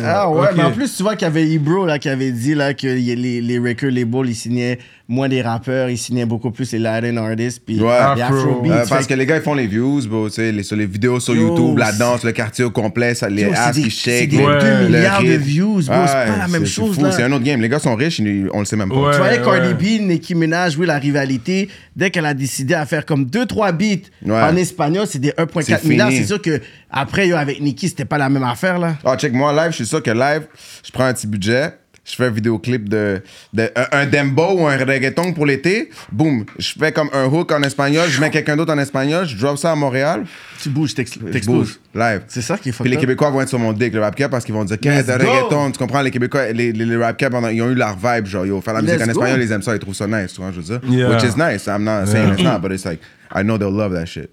Ah 0.05 0.31
ouais, 0.31 0.49
mais 0.57 0.63
en 0.63 0.71
plus, 0.71 0.95
tu 0.97 1.03
vois 1.03 1.17
qu'il 1.17 1.27
y 1.27 1.31
avait 1.31 1.49
Ebro 1.51 1.87
là, 1.87 1.99
qui 1.99 2.09
avait 2.09 2.31
dit 2.31 2.55
là, 2.55 2.73
que 2.73 2.87
les, 2.87 3.41
les 3.41 3.59
record 3.59 3.91
labels, 3.91 4.29
ils 4.31 4.35
signaient 4.35 4.79
moins 5.11 5.29
des 5.29 5.43
rappeurs, 5.43 5.91
ils 5.91 5.99
signaient 5.99 6.25
beaucoup 6.25 6.51
plus 6.53 6.71
les 6.73 6.79
Latin 6.79 7.17
artists. 7.17 7.63
Puis 7.67 7.81
Ouais. 7.81 7.89
les. 8.17 8.23
Afrobeats. 8.23 8.71
Euh, 8.73 8.85
parce 8.89 9.07
que 9.09 9.15
les 9.15 9.27
gars, 9.27 9.37
ils 9.37 9.43
font 9.43 9.55
les 9.55 9.67
views, 9.67 10.01
bro, 10.09 10.29
tu 10.29 10.37
sais, 10.37 10.53
les, 10.53 10.63
sur 10.63 10.77
les 10.77 10.87
vidéos 10.87 11.19
sur 11.19 11.35
Yo, 11.35 11.49
YouTube, 11.49 11.79
la 11.79 11.91
c'est- 11.93 11.99
danse, 11.99 12.23
le 12.25 12.31
quartier 12.33 12.65
au 12.65 12.71
complet, 12.71 13.15
ça, 13.15 13.29
les 13.29 13.51
c'est 13.53 13.73
des- 13.75 13.83
qui 13.83 13.91
c'est 13.91 14.19
shake. 14.21 14.31
des 14.31 14.37
le- 14.39 14.61
2 14.61 14.67
le 14.83 14.87
milliards 14.97 15.23
de 15.23 15.29
views, 15.33 15.73
bro, 15.75 15.83
c'est 15.83 15.89
pas 15.91 16.37
la 16.39 16.47
même 16.49 16.65
c'est 16.65 16.73
chose, 16.73 16.95
fou, 16.95 17.03
là. 17.03 17.11
C'est 17.13 17.25
un 17.25 17.33
autre 17.33 17.45
game. 17.45 17.61
Les 17.61 17.69
gars 17.69 17.81
sont 17.81 17.95
riches, 17.97 18.21
on 18.55 18.61
le 18.61 18.65
sait 18.65 18.77
même 18.77 18.89
pas. 18.89 18.95
Ouais. 18.95 19.11
Tu 19.13 19.19
voyais 19.19 19.41
Cardi 19.43 19.87
ouais. 19.89 19.99
B, 19.99 20.03
Nicki 20.03 20.35
Minaj, 20.37 20.77
oui, 20.79 20.87
la 20.87 20.99
rivalité, 20.99 21.69
dès 21.97 22.11
qu'elle 22.11 22.27
a 22.27 22.35
décidé 22.35 22.75
à 22.75 22.87
faire 22.87 23.05
comme 23.05 23.25
2-3 23.25 23.73
beats 23.73 24.09
Ouais. 24.25 24.41
en 24.41 24.55
espagnol, 24.57 25.07
c'est 25.09 25.19
des 25.19 25.33
1,4 25.37 25.81
C'est 25.83 25.89
milliards. 25.89 26.11
C'est 26.13 26.25
sûr 26.25 26.41
que 26.41 26.61
après 26.89 27.27
yo, 27.29 27.35
avec 27.37 27.61
Nicki, 27.61 27.89
c'était 27.89 28.05
pas 28.05 28.19
la 28.19 28.29
même 28.29 28.45
affaire, 28.45 28.79
là. 28.79 28.95
Ah, 29.05 29.17
check, 29.17 29.33
moi, 29.33 29.53
live, 29.53 29.71
je 29.73 29.77
suis 29.77 29.87
sûr 29.87 30.03
que 30.03 30.11
live, 30.13 30.43
je 30.85 30.91
prends 30.93 31.05
un 31.07 31.13
petit 31.15 31.27
budget, 31.27 31.71
je 32.05 32.15
fais 32.17 32.25
un 32.25 32.31
vidéoclip 32.31 32.89
de, 32.89 33.23
de 33.53 33.71
un, 33.93 34.07
dembow 34.07 34.59
ou 34.61 34.67
un 34.67 34.77
reggaeton 34.77 35.33
pour 35.33 35.47
l'été, 35.47 35.91
boum, 36.11 36.45
je 36.59 36.73
fais 36.79 36.93
comme 36.93 37.11
un 37.13 37.27
hook 37.27 37.53
en 37.53 37.63
espagnol, 37.63 38.09
je 38.09 38.21
mets 38.21 38.31
quelqu'un 38.31 38.57
d'autre 38.57 38.73
en 38.73 38.79
espagnol, 38.79 39.27
je 39.27 39.37
drop 39.37 39.59
ça 39.59 39.73
à 39.73 39.75
Montréal, 39.75 40.25
Tu 40.61 40.71
bouges, 40.71 40.95
t'exploses. 40.95 41.47
bouge, 41.47 41.79
live. 41.95 42.23
C'est 42.29 42.41
ça 42.43 42.57
qui 42.59 42.71
est 42.71 42.73
Puis 42.73 42.85
les 42.85 42.91
fucked. 42.97 43.01
Québécois 43.01 43.31
vont 43.31 43.41
être 43.43 43.49
sur 43.51 43.59
mon 43.59 43.73
dick, 43.73 43.93
le 43.95 44.01
rap 44.01 44.15
cap, 44.17 44.31
parce 44.31 44.45
qu'ils 44.45 44.55
vont 44.55 44.65
dire, 44.65 44.79
qu'est-ce 44.81 45.07
de 45.07 45.13
reggaeton, 45.13 45.71
tu 45.71 45.79
comprends, 45.79 46.01
les 46.03 46.11
Québécois, 46.11 46.51
les, 46.53 46.73
les, 46.73 46.85
les 46.87 46.97
rap 46.97 47.17
cap, 47.17 47.31
pendant- 47.33 47.49
ils 47.49 47.61
ont 47.63 47.71
eu 47.71 47.75
leur 47.75 47.97
vibe, 47.97 48.27
genre, 48.27 48.47
yo, 48.47 48.61
faire 48.61 48.75
la 48.75 48.83
musique 48.83 48.99
Let's 48.99 49.03
en 49.09 49.13
go. 49.13 49.21
espagnol, 49.21 49.43
ils 49.43 49.53
aiment 49.53 49.63
ça, 49.63 49.75
ils 49.75 49.79
trouvent 49.79 49.95
ça 49.95 50.07
nice, 50.07 50.33
tu 50.33 50.41
vois, 50.41 50.51
je 50.53 50.61
veux 50.61 50.79
dire. 50.79 50.81
Yeah. 50.91 51.11
Which 51.11 51.23
is 51.23 51.37
nice, 51.37 51.67
I'm 51.67 51.85
not 51.85 52.07
saying 52.07 52.33
it's 52.33 52.43
not, 52.43 52.59
but 52.61 52.73
it's 52.73 52.85
like, 52.85 53.01
I 53.35 53.43
know 53.43 53.59
they'll 53.59 53.71
love 53.71 53.93
that 53.95 54.07
shit. 54.07 54.31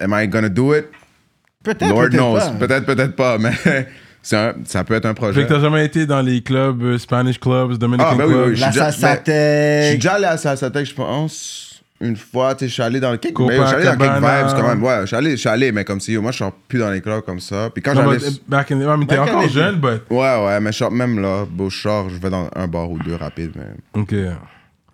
Am 0.00 0.12
I 0.14 0.26
gonna 0.26 0.48
do 0.48 0.74
it? 0.74 0.86
Peut-être, 1.62 1.88
Lord 1.88 2.08
peut-être 2.10 2.16
knows. 2.16 2.38
pas. 2.38 2.50
Peut-être, 2.66 2.86
peut-être 2.86 3.14
pas, 3.16 3.38
mais 3.38 3.52
un- 4.32 4.54
ça 4.64 4.84
peut 4.84 4.94
être 4.94 5.06
un 5.06 5.10
Fait 5.10 5.14
projet. 5.14 5.42
que 5.44 5.48
t'as 5.48 5.60
jamais 5.60 5.84
été 5.84 6.06
dans 6.06 6.20
les 6.22 6.40
clubs, 6.42 6.82
euh, 6.82 6.98
Spanish 6.98 7.38
clubs, 7.38 7.74
Dominican 7.76 8.08
Ah, 8.12 8.14
ben 8.14 8.24
oui, 8.26 8.32
clubs? 8.32 8.46
oui, 8.48 8.56
je 8.56 8.60
La 8.60 8.66
ben, 8.70 8.90
Je 8.90 9.86
suis 9.88 9.94
déjà 9.98 10.12
allé 10.14 10.24
à 10.24 10.36
Salsa 10.36 10.70
Tech, 10.70 10.88
je 10.88 10.94
pense, 10.94 11.82
une 12.00 12.16
fois. 12.16 12.54
Tu 12.54 12.60
sais, 12.60 12.68
je 12.68 12.72
suis 12.74 12.82
allé 12.82 13.00
dans 13.00 13.16
quelques, 13.18 13.38
mais 13.40 13.56
je 13.58 13.64
suis 13.66 13.74
allé 13.76 13.84
dans 13.84 13.96
quelques 13.96 14.14
vibes 14.14 14.56
quand 14.60 14.68
même. 14.68 14.82
Ouais, 14.82 15.00
je 15.02 15.06
suis 15.06 15.16
allé, 15.16 15.30
je 15.32 15.36
suis 15.36 15.48
allé, 15.48 15.72
mais 15.72 15.84
comme 15.84 16.00
si, 16.00 16.12
yo, 16.12 16.22
moi, 16.22 16.32
je 16.32 16.38
sors 16.38 16.52
plus 16.52 16.78
dans 16.78 16.90
les 16.90 17.00
clubs 17.02 17.20
comme 17.22 17.40
ça. 17.40 17.68
Puis 17.74 17.82
quand 17.82 17.94
j'allais. 17.94 18.16
but, 18.18 18.26
uh, 18.28 18.40
back 18.48 18.70
in 18.72 18.78
the... 18.78 18.82
Mean, 18.84 19.06
t'es 19.06 19.18
encore 19.18 19.48
jeune, 19.48 19.76
but... 19.76 20.02
Ouais, 20.10 20.44
ouais, 20.46 20.60
mais 20.60 20.72
je 20.72 20.78
sors 20.78 20.90
même 20.90 21.20
là, 21.20 21.44
beau, 21.50 21.68
je 21.68 21.80
sors, 21.80 22.08
je 22.08 22.16
vais 22.16 22.30
dans 22.30 22.48
un 22.56 22.66
bar 22.66 22.90
ou 22.90 22.98
deux 22.98 23.16
rapide. 23.16 23.52
Mais... 23.56 24.00
OK. 24.00 24.14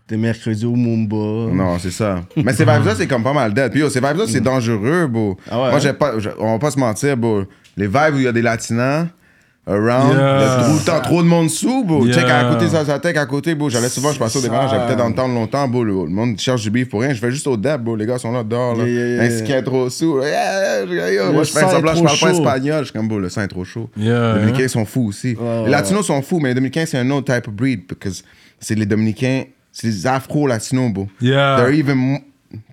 T'es 0.09 0.17
mercredi 0.17 0.67
au 0.67 0.75
Mumba. 0.75 1.53
Non, 1.55 1.79
c'est 1.79 1.93
ça. 1.93 2.23
Mais 2.37 2.53
ces 2.53 2.65
vibes-là, 2.65 2.97
c'est 2.97 3.07
comme 3.07 3.23
pas 3.23 3.33
mal 3.33 3.55
dead. 3.55 3.71
Puis 3.71 3.79
yo, 3.81 3.89
ces 3.89 4.01
vibes-là, 4.01 4.25
c'est 4.27 4.41
dangereux, 4.41 5.07
beau. 5.07 5.37
Ah 5.49 5.55
ouais, 5.55 5.69
Moi, 5.69 5.75
hein? 5.75 5.79
j'ai 5.79 5.93
pas, 5.93 6.15
on 6.41 6.55
va 6.55 6.59
pas 6.59 6.73
se 6.73 6.79
mentir, 6.81 7.17
beau. 7.17 7.45
Les 7.77 7.87
vibes 7.87 8.15
où 8.15 8.19
il 8.19 8.25
y 8.25 8.27
a 8.27 8.33
des 8.33 8.43
latinas. 8.43 9.07
Around, 9.67 10.15
Yeah. 10.15 10.61
a 10.61 10.65
trop, 10.65 10.73
le 10.73 10.85
temps, 10.85 11.01
trop 11.01 11.23
de 11.23 11.29
monde 11.29 11.51
sous, 11.51 11.85
bro. 11.85 12.05
Yeah. 12.07 12.15
Check 12.15 12.31
à 12.31 12.45
côté, 12.45 12.69
ça, 12.69 12.85
ça 12.85 12.99
tech 12.99 13.17
à 13.17 13.27
côté, 13.27 13.55
bro. 13.55 13.69
J'allais 13.69 13.91
souvent, 13.91 14.11
je 14.11 14.19
passais 14.19 14.39
au 14.39 14.43
démarrage, 14.43 14.71
j'habitais 14.71 14.97
dans 14.97 15.09
le 15.09 15.15
temps 15.15 15.29
longtemps, 15.29 15.69
bro. 15.69 15.85
Le, 15.85 15.93
monde 16.07 16.39
cherche 16.39 16.63
du 16.63 16.71
beef 16.71 16.89
pour 16.89 17.03
rien. 17.03 17.13
Je 17.13 17.21
vais 17.21 17.31
juste 17.31 17.47
au 17.47 17.57
dab, 17.57 17.85
bro. 17.85 17.95
Les 17.95 18.07
gars 18.07 18.19
sont 18.19 18.33
là 18.33 18.43
dehors, 18.43 18.75
là. 18.75 18.87
Yeah. 18.87 19.23
Un 19.23 19.31
ski 19.31 19.53
est 19.53 19.63
trop 19.63 19.91
sous. 19.91 20.21
Yeah, 20.23 20.87
Moi, 21.31 21.45
je 21.45 21.53
fais 21.53 21.63
un 21.63 21.69
semblant, 21.69 21.95
je 21.95 22.03
parle 22.03 22.19
pas 22.19 22.31
espagnol. 22.31 22.79
Je 22.81 22.85
suis 22.85 22.93
comme, 22.95 23.07
bro, 23.09 23.19
le 23.19 23.29
sang 23.29 23.43
est 23.43 23.49
trop 23.49 23.65
chaud. 23.65 23.91
Yeah, 23.97 24.35
les 24.35 24.41
Dominicains 24.41 24.69
sont 24.69 24.87
fous 24.87 25.07
aussi. 25.09 25.37
les 25.65 25.71
Latinos 25.71 26.07
sont 26.07 26.23
fous, 26.23 26.41
mais 26.41 26.49
les 26.49 26.55
Dominicains, 26.55 26.87
c'est 26.87 26.99
un 26.99 27.11
autre 27.11 27.33
type 27.33 27.47
of 27.47 27.55
breed. 27.55 27.87
Parce 27.87 28.17
que 28.17 28.25
c'est 28.59 28.75
les 28.75 28.87
Dominicains, 28.87 29.45
c'est 29.73 29.87
les 29.89 30.07
Afro-Latinos, 30.07 30.91
bro. 30.93 31.07
Yeah. 31.21 31.59
They're 31.59 31.75
even 31.75 32.21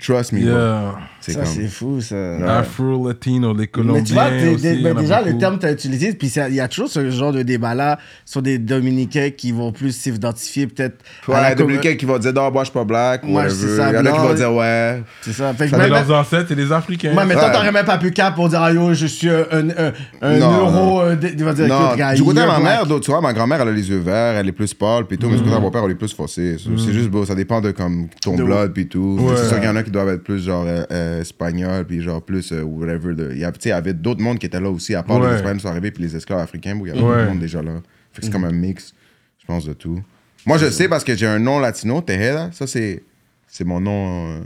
Trust 0.01 0.31
me, 0.33 0.39
bro. 0.41 0.49
Yeah. 0.49 0.95
C'est 1.21 1.33
Ça, 1.33 1.39
comme. 1.41 1.49
c'est 1.49 1.67
fou, 1.67 2.01
ça. 2.01 2.15
Afro-Latino, 2.59 3.51
les 3.53 3.59
Mais 3.59 3.67
Colombiens 3.67 4.03
tu 4.03 4.13
vois, 4.13 4.25
aussi, 4.55 4.81
déjà, 5.01 5.21
le 5.21 5.37
terme 5.37 5.55
que 5.57 5.61
tu 5.61 5.65
as 5.67 5.71
utilisé, 5.71 6.13
puis 6.13 6.31
il 6.49 6.55
y 6.55 6.59
a 6.59 6.67
toujours 6.67 6.89
ce 6.89 7.09
genre 7.11 7.31
de 7.33 7.41
débat-là 7.43 7.99
sur 8.25 8.41
des 8.41 8.57
Dominicains 8.57 9.29
qui 9.35 9.51
vont 9.51 9.71
plus 9.71 9.91
s'identifier 9.91 10.67
peut-être 10.67 10.97
Ouais, 11.27 11.35
com- 11.49 11.55
Dominicains 11.57 11.95
qui 11.95 12.05
vont 12.05 12.17
dire, 12.17 12.33
non, 12.33 12.49
moi, 12.51 12.63
je 12.63 12.69
suis 12.69 12.73
pas 12.73 12.85
black. 12.85 13.23
Ouais, 13.23 13.33
whatever. 13.33 13.53
c'est 13.53 13.75
ça, 13.75 13.89
Il 13.91 13.95
y 13.95 13.97
en 13.97 14.05
a 14.05 14.11
qui 14.11 14.17
vont 14.19 14.33
dire, 14.33 14.53
ouais. 14.53 15.03
C'est 15.21 15.33
ça. 15.33 15.53
Fait 15.53 15.67
que 15.67 15.71
Mais 15.75 15.89
même- 15.89 15.89
leurs 15.91 16.11
ancêtres, 16.11 16.45
c'est 16.47 16.55
les 16.55 16.71
Africains. 16.71 17.13
Ouais, 17.15 17.25
mais 17.25 17.33
toi, 17.33 17.45
Ouais. 17.47 17.51
t'aurais 17.51 17.71
même 17.71 17.85
pas 17.85 17.97
pu 17.97 18.11
cap 18.11 18.35
pour 18.35 18.49
dire, 18.49 18.61
ah 18.61 18.71
yo, 18.71 18.93
je 18.93 19.05
suis 19.05 19.29
un, 19.29 19.45
un, 19.51 19.69
un, 19.69 19.93
un 20.21 20.37
Non, 20.37 20.51
euro. 20.57 20.71
non. 20.71 21.01
euh, 21.01 21.15
de- 21.15 21.27
de- 21.27 21.53
dire, 21.53 21.67
Non, 21.67 21.87
écoute, 21.87 21.97
gars, 21.97 22.13
du 22.15 22.23
côté 22.23 22.39
de 22.39 22.45
you're 22.45 22.53
ma 22.53 22.59
mère, 22.63 22.85
d'autres, 22.85 23.05
tu 23.05 23.11
vois, 23.11 23.21
ma 23.21 23.33
grand-mère, 23.33 23.61
elle 23.61 23.67
a 23.67 23.71
les 23.71 23.89
yeux 23.89 23.99
verts, 23.99 24.37
elle 24.37 24.47
est 24.47 24.51
plus 24.53 24.73
pâle, 24.73 25.05
puis 25.05 25.17
tout, 25.17 25.27
mais 25.29 25.35
du 25.37 25.43
côté 25.43 25.55
de 25.55 25.61
mon 25.61 25.71
père, 25.71 25.83
elle 25.85 25.91
est 25.91 25.95
plus 25.95 26.13
foncée. 26.13 26.57
C'est 26.57 26.69
c'est 26.83 26.93
juste, 26.93 27.09
beau, 27.09 27.25
ça 27.25 27.35
dépend 27.35 27.61
de 27.61 27.71
comme 27.71 28.07
ton 28.21 28.35
blood, 28.35 28.71
puis 28.73 28.87
tout. 28.87 29.17
Ouais. 29.19 29.35
C'est 29.35 29.49
y 29.67 29.69
en 29.69 29.75
a 29.75 29.83
qui 29.83 29.91
doivent 29.91 30.09
être 30.09 30.23
plus, 30.23 30.43
genre, 30.45 30.65
euh, 30.67 30.83
euh, 30.91 31.21
espagnol, 31.21 31.85
puis 31.85 32.01
genre, 32.01 32.21
plus, 32.23 32.51
euh, 32.51 32.61
whatever. 32.63 33.13
de- 33.15 33.31
Il 33.33 33.39
y 33.39 33.45
a- 33.45 33.51
il 33.63 33.67
y 33.67 33.71
avait 33.71 33.93
d'autres 33.93 34.21
mondes 34.21 34.39
qui 34.39 34.45
étaient 34.45 34.59
là 34.59 34.69
aussi, 34.69 34.95
à 34.95 35.03
part 35.03 35.19
Ouais. 35.19 35.29
les 35.29 35.35
Espagnols 35.35 35.57
qui 35.57 35.63
sont 35.63 35.69
arrivés, 35.69 35.91
puis 35.91 36.03
les 36.03 36.15
esclaves 36.15 36.39
africains, 36.39 36.77
où 36.79 36.85
il 36.85 36.89
y 36.89 36.97
avait 36.97 37.01
Ouais. 37.01 37.25
monde 37.27 37.39
déjà 37.39 37.61
là. 37.61 37.81
Fait 38.11 38.21
que 38.21 38.25
c'est 38.25 38.31
comme 38.31 38.45
un 38.45 38.51
mix, 38.51 38.93
je 39.39 39.45
pense, 39.45 39.65
de 39.65 39.73
tout. 39.73 40.01
Moi, 40.45 40.57
je 40.57 40.69
sais 40.69 40.87
parce 40.87 41.03
que 41.03 41.15
j'ai 41.15 41.27
un 41.27 41.39
nom 41.39 41.59
latino, 41.59 42.01
Tejeda, 42.01 42.51
ça, 42.51 42.65
c'est 42.67 43.03
c'est 43.47 43.63
mon 43.63 43.79
nom 43.79 44.37
euh, 44.37 44.41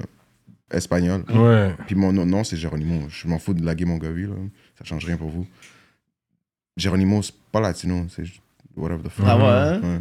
espagnol. 0.72 1.24
Ouais. 1.34 1.74
Puis 1.88 1.96
mon 1.96 2.14
nom, 2.14 2.26
nom, 2.26 2.44
c'est 2.44 2.56
Geronimo. 2.58 3.08
Je 3.10 3.28
m'en 3.28 3.40
fous 3.40 3.54
de 3.54 3.64
laguer 3.66 3.86
mon 3.86 3.98
là. 4.00 4.36
Ça 4.78 4.86
change 4.86 5.06
rien 5.06 5.18
pour 5.18 5.30
vous. 5.30 5.46
Geronimo, 6.78 7.22
c'est 7.22 7.34
pas 7.52 7.60
latino, 7.60 8.06
c'est 8.10 8.24
whatever 8.76 9.04
the 9.04 9.10
fuck. 9.10 9.26
Ah 9.28 9.38
ouais, 9.38 9.44
hein? 9.44 9.82
Ouais. 9.84 10.00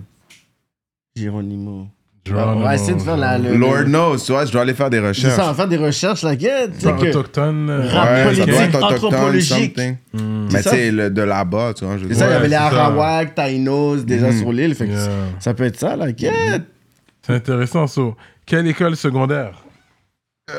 Geronimo. 1.17 1.89
On 2.33 2.61
va 2.61 2.75
essayer 2.75 2.95
de 2.95 3.01
faire 3.01 3.17
la. 3.17 3.39
le- 3.39 3.57
Lord 3.57 3.79
le- 3.79 3.85
knows, 3.87 4.17
tu 4.19 4.31
vois, 4.33 4.45
je 4.45 4.53
dois 4.53 4.63
aller 4.63 4.75
faire 4.75 4.91
des 4.91 4.99
C'est 4.99 5.09
recherches. 5.09 5.35
ça, 5.37 5.45
on 5.45 5.49
va 5.49 5.55
faire 5.55 5.69
des 5.69 5.77
recherches, 5.79 6.23
là. 6.23 6.35
yeah, 6.35 6.69
tu 6.69 6.81
sais 6.81 6.93
que- 6.93 7.09
autochtone. 7.09 7.71
euh, 7.71 7.89
Rap 7.89 8.09
Ouais, 8.11 8.17
ça 8.17 8.25
politique, 8.25 8.47
doit 8.47 8.63
être 8.63 8.75
autochtone, 8.77 9.15
anthropologique. 9.15 9.75
something. 9.77 9.97
hmm. 10.13 10.49
Mais 10.53 10.59
tu 10.59 10.63
ça? 10.65 10.71
sais, 10.71 10.91
le- 10.91 11.11
de 11.11 11.23
là-bas, 11.23 11.73
tu 11.75 11.85
vois, 11.87 11.97
je 11.97 12.05
veux 12.05 12.13
C'est 12.13 12.21
ça, 12.21 12.27
il 12.27 12.31
y 12.31 12.35
avait 12.35 12.49
les 12.49 12.55
c'est 12.57 12.61
ça. 12.61 12.67
Arawak, 12.67 13.35
Taïnos, 13.35 14.05
déjà 14.05 14.27
Mhm. 14.31 14.39
sur 14.39 14.53
l'île. 14.53 14.75
Fait 14.75 14.87
que 14.87 14.93
Yeah. 14.93 15.09
ça 15.41 15.55
peut 15.55 15.65
être 15.65 15.79
ça, 15.79 15.97
là. 15.97 16.09
yeah. 16.11 16.59
C'est 17.27 17.33
intéressant, 17.35 17.87
ça. 17.87 18.03
Quelle 18.47 18.67
école 18.67 18.97
secondaire? 18.97 19.53
Je 20.49 20.55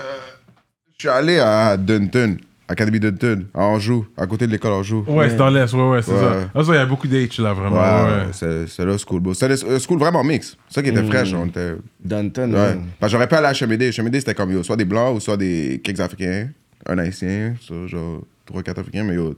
suis 0.99 1.09
allé 1.09 1.39
à 1.39 1.77
Dunton, 1.77 2.37
Académie 2.71 2.99
Dunton, 2.99 3.45
à 3.53 3.63
Anjou, 3.65 4.05
à 4.17 4.25
côté 4.27 4.47
de 4.47 4.51
l'école 4.51 4.71
Anjou. 4.73 5.03
Ouais, 5.07 5.29
c'est 5.29 5.35
dans 5.35 5.49
l'Est, 5.49 5.73
ouais, 5.73 5.89
ouais, 5.89 6.01
c'est 6.01 6.11
Ouais. 6.11 6.19
ça. 6.19 6.49
Ah, 6.55 6.63
ça, 6.63 6.71
il 6.73 6.75
y 6.75 6.79
a 6.79 6.85
beaucoup 6.85 7.07
d'H 7.07 7.37
là, 7.39 7.53
vraiment. 7.53 7.75
Ouais, 7.77 8.03
Ouais, 8.11 8.25
c'est 8.33 8.67
c'est 8.67 8.85
le 8.85 8.97
school, 8.97 9.19
bro. 9.21 9.33
C'était 9.33 9.49
le 9.69 9.79
school 9.79 9.99
vraiment 9.99 10.23
mix. 10.23 10.57
C'est 10.67 10.75
ça 10.75 10.83
qui 10.83 10.89
était 10.89 11.03
fraîche. 11.03 11.33
On 11.33 11.45
était 11.47 11.73
Danton. 12.03 12.51
Ouais. 12.53 12.59
ouais. 12.59 12.77
Parce 12.99 13.11
que 13.11 13.17
j'aurais 13.17 13.27
pu 13.27 13.35
aller 13.35 13.47
à 13.47 13.53
HMD. 13.53 13.81
HMD, 13.91 14.15
c'était 14.19 14.33
comme 14.35 14.51
yo, 14.51 14.63
soit 14.63 14.77
des 14.77 14.85
blancs 14.85 15.15
ou 15.15 15.19
soit 15.19 15.37
des 15.37 15.81
quelques 15.83 15.99
africains, 15.99 16.47
un 16.87 16.97
haïtien, 16.97 17.55
ça, 17.67 17.87
genre 17.87 18.21
trois, 18.45 18.63
quatre 18.63 18.79
africains. 18.79 19.03
Mais 19.03 19.15
yo, 19.15 19.35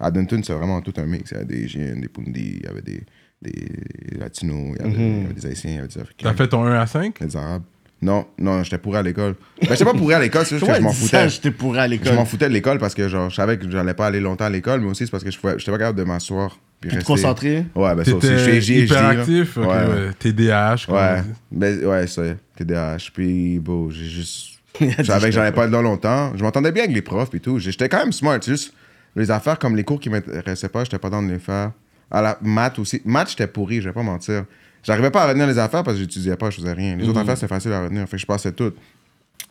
à 0.00 0.10
Dunton, 0.10 0.42
c'est 0.44 0.52
vraiment 0.52 0.80
tout 0.80 0.94
un 0.96 1.06
mix. 1.06 1.30
Il 1.30 1.34
y 1.34 1.36
avait 1.36 1.44
des 1.46 1.68
Giens, 1.68 1.94
des 1.96 2.08
Pundi, 2.08 2.58
il 2.60 2.64
y 2.64 2.68
avait 2.68 2.82
des, 2.82 3.02
des 3.40 4.18
Latinos, 4.18 4.76
il 4.78 4.82
y 4.82 4.88
avait, 4.88 4.96
Mhm. 4.96 5.00
il 5.16 5.22
y 5.22 5.24
avait 5.26 5.34
des 5.34 5.46
Haïtiens, 5.46 5.70
il 5.70 5.76
y 5.76 5.78
avait 5.78 5.88
des 5.88 5.98
Africains. 6.00 6.28
T'as 6.30 6.34
fait 6.34 6.48
ton 6.48 6.64
1 6.64 6.72
à 6.80 6.86
5? 6.86 7.20
Des 7.20 7.36
Arabes. 7.36 7.62
Non, 8.02 8.26
non, 8.36 8.64
j'étais 8.64 8.78
pourri 8.78 8.98
à 8.98 9.02
l'école. 9.02 9.36
Ben, 9.60 9.68
j'étais 9.70 9.84
pas 9.84 9.94
pourri 9.94 10.14
à 10.14 10.18
l'école, 10.18 10.44
c'est 10.44 10.56
juste 10.58 10.66
que 10.68 10.76
je 10.76 10.80
m'en 10.80 10.92
foutais. 10.92 11.28
J'étais 11.28 11.50
pourri 11.52 11.78
à 11.78 11.84
Je 11.86 11.90
l'école? 11.92 12.14
m'en 12.14 12.24
foutais 12.24 12.48
de 12.48 12.52
l'école 12.52 12.78
parce 12.78 12.94
que 12.94 13.08
genre, 13.08 13.30
je 13.30 13.36
savais 13.36 13.56
que 13.58 13.70
j'allais 13.70 13.94
pas 13.94 14.06
aller 14.06 14.18
longtemps 14.18 14.44
à 14.46 14.50
l'école, 14.50 14.80
mais 14.80 14.90
aussi 14.90 15.04
c'est 15.04 15.10
parce 15.12 15.22
que 15.22 15.30
je 15.30 15.38
pouvais- 15.38 15.56
j'étais 15.58 15.70
pas 15.70 15.78
capable 15.78 15.98
de 15.98 16.04
m'asseoir. 16.04 16.58
Puis 16.80 16.88
Puis 16.88 16.90
te 16.90 16.94
rester. 16.96 17.12
concentrer? 17.12 17.64
Ouais, 17.76 17.94
ben 17.94 18.04
ça 18.04 18.14
aussi. 18.16 18.26
Je 18.26 18.60
suis 18.60 18.78
hyperactif? 18.80 19.56
Ok, 19.56 19.66
Ouais. 19.68 19.72
ouais. 19.76 20.10
TDAH. 20.18 20.86
on 20.88 20.94
Ouais, 20.94 21.22
ben, 21.52 21.84
ouais, 21.86 22.06
ça, 22.08 22.22
TDAH. 22.56 23.10
Puis, 23.14 23.60
bon, 23.60 23.88
j'ai 23.90 24.06
juste. 24.06 24.48
Je 24.80 25.02
savais 25.04 25.28
que 25.28 25.32
j'en 25.36 25.42
avais 25.42 25.52
pas 25.52 25.68
dans 25.68 25.82
longtemps. 25.82 26.32
Je 26.36 26.42
m'entendais 26.42 26.72
bien 26.72 26.82
avec 26.84 26.94
les 26.96 27.02
profs 27.02 27.32
et 27.34 27.40
tout. 27.40 27.60
J'étais 27.60 27.88
quand 27.88 27.98
même 27.98 28.10
smart. 28.10 28.38
c'est 28.40 28.50
Juste 28.50 28.74
les 29.14 29.30
affaires 29.30 29.60
comme 29.60 29.76
les 29.76 29.84
cours 29.84 30.00
qui 30.00 30.10
m'intéressaient 30.10 30.70
pas, 30.70 30.82
j'étais 30.82 30.98
pas 30.98 31.10
dans 31.10 31.22
de 31.22 31.30
les 31.30 31.38
faire. 31.38 31.70
À 32.10 32.20
la 32.20 32.36
maths 32.42 32.80
aussi. 32.80 33.00
Maths, 33.04 33.30
j'étais 33.30 33.46
pourri, 33.46 33.80
je 33.80 33.88
vais 33.88 33.92
pas 33.92 34.02
mentir. 34.02 34.44
J'arrivais 34.82 35.10
pas 35.10 35.22
à 35.24 35.28
retenir 35.28 35.46
les 35.46 35.58
affaires 35.58 35.82
parce 35.82 35.96
que 35.96 36.02
j'étudiais 36.02 36.36
pas, 36.36 36.50
je 36.50 36.56
faisais 36.56 36.72
rien. 36.72 36.96
Les 36.96 37.08
autres 37.08 37.20
affaires, 37.20 37.36
c'était 37.36 37.48
facile 37.48 37.72
à 37.72 37.84
retenir. 37.84 38.06
Fait 38.08 38.16
que 38.16 38.20
je 38.20 38.26
passais 38.26 38.52
toutes. 38.52 38.76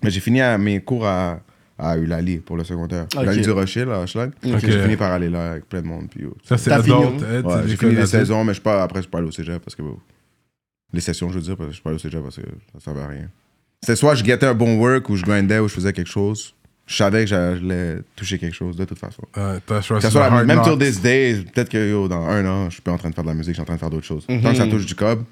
Mais 0.04 0.10
j'ai 0.10 0.20
fini 0.20 0.42
à 0.42 0.58
mes 0.58 0.82
cours 0.82 1.06
à, 1.06 1.40
à 1.78 1.98
Eulalie 1.98 2.38
pour 2.40 2.58
le 2.58 2.64
secondaire. 2.64 3.06
Ok. 3.16 3.24
Eulalie 3.24 3.42
du 3.42 3.52
Rocher, 3.52 3.86
là, 3.86 4.02
à 4.02 4.06
Schlag. 4.06 4.32
J'ai 4.44 4.82
fini 4.84 4.96
par 4.98 5.12
aller 5.12 5.30
là 5.30 5.52
avec 5.52 5.70
plein 5.70 5.82
de 5.82 5.88
monde. 5.88 6.08
Puis, 6.10 6.26
oh, 6.26 6.36
Ça, 6.44 6.58
c'est 6.58 6.72
adult. 6.72 7.22
Ed, 7.22 7.46
Ouais, 7.46 7.54
c'est 7.64 7.70
j'ai 7.70 7.78
fini 7.78 7.96
les 7.96 8.06
saisons, 8.08 8.44
mais 8.44 8.54
je 8.54 8.62
pas, 8.62 8.84
après, 8.84 9.00
je 9.00 9.04
suis 9.04 9.12
pas 9.12 9.20
allé 9.20 9.28
au 9.28 9.32
cégep 9.32 9.62
parce 9.64 9.76
que 9.76 9.82
bon, 9.82 9.98
les 10.94 11.02
sessions, 11.02 11.30
je 11.30 11.36
veux 11.36 11.42
dire, 11.42 11.56
parce 11.56 11.68
que 11.68 11.72
je 11.72 11.76
suis 11.76 11.84
pas 11.84 11.90
allé 11.92 11.96
au 11.96 12.00
cégep 12.00 12.22
parce 12.22 12.36
que 12.36 12.42
ça 12.74 12.80
servait 12.80 13.02
à 13.02 13.08
rien. 13.08 13.30
C'était 13.82 13.96
soit 13.96 14.16
je 14.16 14.24
guettais 14.24 14.46
un 14.46 14.54
bon 14.54 14.78
work 14.80 15.10
ou 15.10 15.16
je 15.16 15.24
grindais 15.24 15.60
ou 15.60 15.68
je 15.68 15.74
faisais 15.74 15.94
quelque 15.94 16.10
chose. 16.10 16.54
Je 16.88 16.96
savais 16.98 17.22
que 17.24 17.28
j'allais 17.28 18.00
toucher 18.16 18.38
quelque 18.38 18.56
chose 18.56 18.76
de 18.76 18.84
toute 18.86 19.00
façon. 19.00 19.24
Que 19.34 20.10
soit 20.10 20.30
la- 20.30 20.44
même 20.44 20.62
knocks. 20.62 20.80
this 20.80 21.02
day, 21.02 21.36
peut-être 21.54 21.70
que 21.70 21.90
yo, 21.90 22.08
dans 22.10 22.26
un 22.26 22.46
an, 22.46 22.66
je 22.70 22.74
suis 22.74 22.82
pas 22.82 22.92
en 22.92 22.98
train 22.98 23.10
de 23.10 23.16
faire 23.16 23.24
de 23.24 23.30
la 23.30 23.36
musique, 23.36 23.52
je 23.52 23.56
suis 23.56 23.62
en 23.62 23.66
train 23.66 23.76
de 23.76 23.80
faire 23.80 23.90
d'autres 23.90 24.06
choses. 24.06 24.26
Tant 24.28 24.52
que 24.52 24.56
ça 24.56 24.68
touche 24.68 24.86
du 24.86 24.96
cob. 24.96 25.24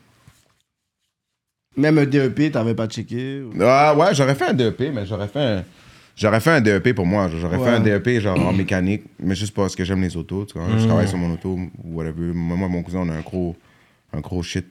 Même 1.78 1.98
un 1.98 2.06
DEP, 2.06 2.52
t'avais 2.52 2.74
pas 2.76 2.88
checké. 2.88 3.42
ou- 3.42 3.52
Ah 3.62 3.96
ouais, 3.96 4.14
j'aurais 4.14 4.36
fait 4.36 4.46
un 4.48 4.54
DEP, 4.54 4.92
mais 4.94 5.06
j'aurais 5.06 5.28
fait 5.28 5.40
un. 5.40 5.64
J'aurais 6.16 6.40
fait 6.42 6.52
un 6.52 6.62
DEP 6.62 6.94
pour 6.94 7.06
moi. 7.06 7.30
J'aurais 7.30 7.58
Ouais. 7.58 7.64
fait 7.64 7.70
un 7.76 7.80
DEP 7.80 8.20
genre 8.20 8.38
en 8.40 8.52
mécanique, 8.52 9.04
mais 9.20 9.36
juste 9.36 9.54
parce 9.54 9.76
que 9.76 9.86
j'aime 9.86 10.02
les 10.02 10.18
autos. 10.18 10.46
Tu 10.46 10.58
vois. 10.60 10.78
Je 10.78 10.86
travaille 10.86 11.08
sur 11.08 11.18
mon 11.18 11.34
auto, 11.34 11.58
whatever. 11.84 12.34
Moi, 12.34 12.58
moi, 12.58 12.68
mon 12.68 12.84
cousin, 12.84 13.00
on 13.00 13.10
a 13.10 13.14
un 13.14 13.22
gros, 13.22 13.56
un 14.12 14.20
gros 14.20 14.44
shit 14.44 14.66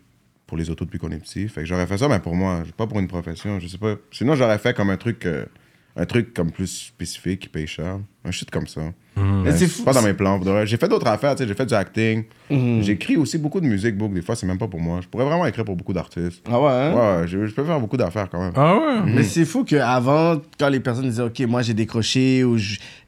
pour 0.47 0.58
les 0.58 0.68
autos 0.68 0.85
depuis 0.85 0.99
qu'on 0.99 1.11
est 1.11 1.18
petit. 1.18 1.49
Fait 1.49 1.61
que 1.62 1.66
j'aurais 1.66 1.87
fait 1.87 1.97
ça, 1.99 2.08
mais 2.08 2.18
pour 2.20 2.35
moi, 2.35 2.62
pas 2.76 2.87
pour 2.87 2.99
une 2.99 3.08
profession. 3.08 3.58
Je 3.61 3.68
sais 3.68 3.78
pas. 3.78 3.94
Sinon, 4.11 4.35
j'aurais 4.35 4.58
fait 4.58 4.75
comme 4.76 4.90
un 4.90 4.97
truc, 4.99 5.25
euh, 5.25 5.47
un 6.00 6.07
truc 6.07 6.33
comme 6.33 6.52
plus 6.52 6.69
spécifique 6.69 7.40
qui 7.40 7.49
paye 7.49 7.67
cher. 7.67 7.99
Un 8.25 8.31
shit 8.31 8.50
comme 8.50 8.67
ça. 8.67 8.81
Mais 9.17 9.50
c'est 9.57 9.85
pas 9.85 9.93
dans 9.93 10.02
mes 10.02 10.14
plans. 10.14 10.40
J'ai 10.64 10.76
fait 10.76 10.87
d'autres 10.87 11.09
affaires, 11.09 11.35
tu 11.35 11.43
sais, 11.43 11.49
j'ai 11.49 11.55
fait 11.55 11.67
du 11.67 11.75
acting. 11.75 12.23
Mhm. 12.49 12.83
J'écris 12.83 13.17
aussi 13.17 13.37
beaucoup 13.37 13.61
de 13.61 13.67
musique, 13.67 13.97
book. 13.97 14.14
Des 14.14 14.23
fois, 14.23 14.37
c'est 14.37 14.47
même 14.47 14.59
pas 14.59 14.69
pour 14.69 14.81
moi. 14.81 15.00
Je 15.02 15.09
pourrais 15.09 15.25
vraiment 15.25 15.45
écrire 15.45 15.64
pour 15.64 15.75
beaucoup 15.75 15.93
d'artistes. 15.93 16.45
Ah 16.49 16.61
ouais, 16.61 16.71
hein? 16.71 16.95
Ouais, 16.95 17.26
je, 17.26 17.47
je 17.47 17.52
peux 17.52 17.64
faire 17.64 17.81
beaucoup 17.81 17.97
d'affaires 17.97 18.28
quand 18.31 18.40
même. 18.40 18.52
Ah 18.55 18.76
ouais? 18.76 19.12
Mais 19.12 19.25
c'est 19.25 19.45
fou 19.45 19.64
qu'avant, 19.64 20.40
quand 20.59 20.69
les 20.69 20.78
personnes 20.78 21.09
disaient, 21.09 21.25
OK, 21.25 21.40
moi 21.40 21.62
j'ai 21.62 21.75
décroché 21.75 22.45
ou 22.45 22.57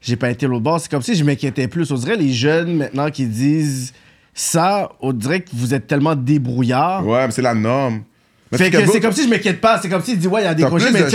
j'ai 0.01 0.15
pas 0.17 0.29
été 0.29 0.45
l'autre 0.47 0.63
bord, 0.63 0.81
c'est 0.81 0.91
comme 0.91 1.01
si 1.01 1.15
je 1.15 1.23
m'inquiétais 1.23 1.69
plus. 1.69 1.89
On 1.91 1.95
dirait 1.95 2.17
les 2.17 2.33
jeunes 2.33 2.75
maintenant 2.75 3.09
qui 3.09 3.25
disent 3.25 3.93
ça, 4.33 4.91
on 4.99 5.13
dirait 5.13 5.39
que 5.41 5.51
vous 5.53 5.73
êtes 5.73 5.87
tellement 5.87 6.15
débrouillards. 6.15 7.07
Ouais, 7.07 7.25
mais 7.25 7.31
c'est 7.31 7.41
la 7.41 7.53
norme. 7.53 8.03
Fait 8.53 8.69
que 8.69 8.85
c'est 8.85 8.99
comme 8.99 9.13
si 9.13 9.23
je 9.23 9.29
m'inquiète 9.29 9.61
pas. 9.61 9.79
C'est 9.81 9.87
comme 9.89 10.01
s'il 10.01 10.19
dit, 10.19 10.27
ouais, 10.27 10.41
il 10.41 10.45
y 10.45 10.47
a 10.47 10.53
décroché, 10.53 10.87
plus 10.91 10.93
mais 10.93 11.09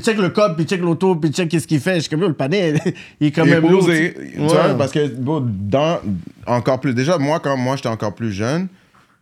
check, 0.00 0.18
le 0.18 0.28
code, 0.28 0.54
puis 0.56 0.64
check 0.66 0.80
l'auto, 0.80 1.16
puis 1.16 1.30
check 1.30 1.48
qu'est-ce 1.48 1.66
qu'il 1.66 1.80
fait. 1.80 1.94
Je 1.96 2.00
suis 2.00 2.10
comme, 2.10 2.20
le 2.20 2.32
panier, 2.34 2.74
il 3.20 3.28
est 3.28 3.30
quand 3.30 3.46
même 3.46 3.66
lourd. 3.66 3.88
parce 4.76 4.92
que 4.92 5.06
bon, 5.08 5.42
dans 5.46 6.00
encore 6.46 6.80
plus 6.80 6.92
déjà 6.94 7.16
moi 7.16 7.40
quand 7.40 7.56
moi 7.56 7.76
j'étais 7.76 7.88
encore 7.88 8.14
plus 8.14 8.30
jeune 8.32 8.68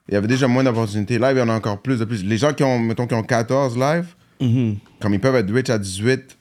il 0.09 0.15
y 0.15 0.17
avait 0.17 0.27
déjà 0.27 0.49
moins 0.49 0.65
d'opportunités 0.65 1.17
live 1.19 1.35
il 1.37 1.39
y 1.39 1.43
en 1.43 1.49
a 1.49 1.55
encore 1.55 1.79
plus 1.81 2.01
de 2.01 2.05
plus 2.05 2.25
les 2.25 2.37
gens 2.37 2.53
qui 2.53 2.65
ont 2.65 2.81
mettons 2.81 3.07
qui 3.07 3.15
ont 3.15 3.23
14 3.23 3.79
live 3.79 4.07
Mhm. 4.41 4.77
comme 5.01 5.15
ils 5.15 5.21
peuvent 5.21 5.37
être 5.37 5.53
rich 5.55 5.71
à 5.71 5.79
18 5.79 6.37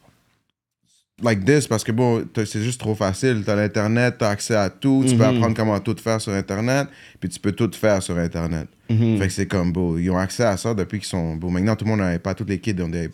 like 1.24 1.46
this 1.46 1.68
parce 1.68 1.84
que 1.84 1.92
bon 1.92 2.24
c'est 2.36 2.62
juste 2.64 2.80
trop 2.80 2.96
facile. 2.96 3.44
T'as 3.46 3.56
l'internet 3.56 4.16
t'as 4.20 4.30
accès 4.30 4.56
à 4.56 4.70
tout. 4.70 5.04
Tu 5.08 5.16
peux 5.16 5.24
Mhm. 5.24 5.36
apprendre 5.38 5.56
comment 5.56 5.80
tout 5.80 5.96
faire 6.02 6.20
sur 6.22 6.34
internet 6.34 6.88
puis 7.20 7.30
tu 7.30 7.40
peux 7.40 7.52
tout 7.52 7.70
faire 7.74 8.02
sur 8.02 8.18
internet. 8.18 8.68
Mhm. 8.90 9.20
fait 9.20 9.28
que 9.28 9.34
c'est 9.34 9.46
comme 9.46 9.72
beau. 9.72 9.98
Ils 9.98 10.10
ont 10.10 10.18
accès 10.18 10.44
à 10.44 10.58
ça 10.58 10.74
depuis 10.74 11.00
qu'ils 11.00 11.08
sont 11.08 11.36
beau 11.36 11.50
maintenant 11.50 11.76
tout 11.76 11.86
le 11.86 11.92
monde 11.92 12.00
n'a 12.02 12.20
pas 12.20 12.34
toutes 12.34 12.50
les 12.50 12.60
kids 12.60 12.76
ont 12.82 12.90
des 12.90 13.08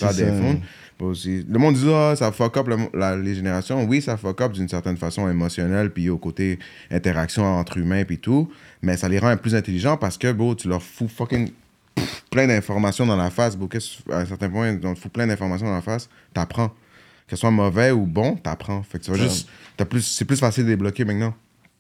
Bon, 0.99 1.13
c'est- 1.13 1.45
le 1.47 1.59
monde 1.59 1.75
dit 1.75 1.87
ah 1.93 2.15
ça 2.15 2.31
fuck 2.31 2.57
up 2.57 2.67
le- 2.67 2.77
la- 2.99 3.15
les 3.15 3.35
générations. 3.35 3.83
Oui 3.85 4.01
ça 4.01 4.17
fuck 4.17 4.41
up 4.41 4.53
d'une 4.53 4.67
certaine 4.67 4.97
façon 4.97 5.29
émotionnelle 5.29 5.91
puis 5.91 6.09
au 6.09 6.17
côté 6.17 6.57
interaction 6.89 7.43
entre 7.43 7.77
humains 7.77 8.03
puis 8.03 8.17
tout. 8.17 8.49
Mais 8.81 8.97
ça 8.97 9.07
les 9.07 9.19
rend 9.19 9.35
plus 9.37 9.53
intelligents 9.53 9.97
parce 9.97 10.17
que 10.17 10.31
beau 10.31 10.55
tu 10.55 10.67
leur 10.67 10.81
fous 10.81 11.07
fucking 11.07 11.51
plein 12.31 12.47
d'informations 12.47 13.05
dans 13.05 13.15
la 13.17 13.29
face. 13.29 13.55
Beau 13.55 13.69
à 14.11 14.17
un 14.17 14.25
certain 14.25 14.49
point 14.49 14.75
on 14.83 14.93
te 14.95 14.99
fout 14.99 15.11
plein 15.11 15.27
d'informations 15.27 15.67
dans 15.67 15.75
la 15.75 15.81
face 15.81 16.09
t'apprends 16.33 16.71
que 17.27 17.35
ce 17.35 17.39
soit 17.41 17.51
mauvais 17.51 17.91
ou 17.91 18.05
bon 18.05 18.35
t'apprends 18.35 18.83
fait 18.83 18.99
que 18.99 19.03
tu 19.03 19.11
vas 19.11 19.17
juste 19.17 19.47
t'as 19.75 19.85
plus 19.85 20.01
c'est 20.01 20.25
plus 20.25 20.39
facile 20.39 20.63
de 20.63 20.69
débloquer 20.69 21.05
maintenant 21.05 21.33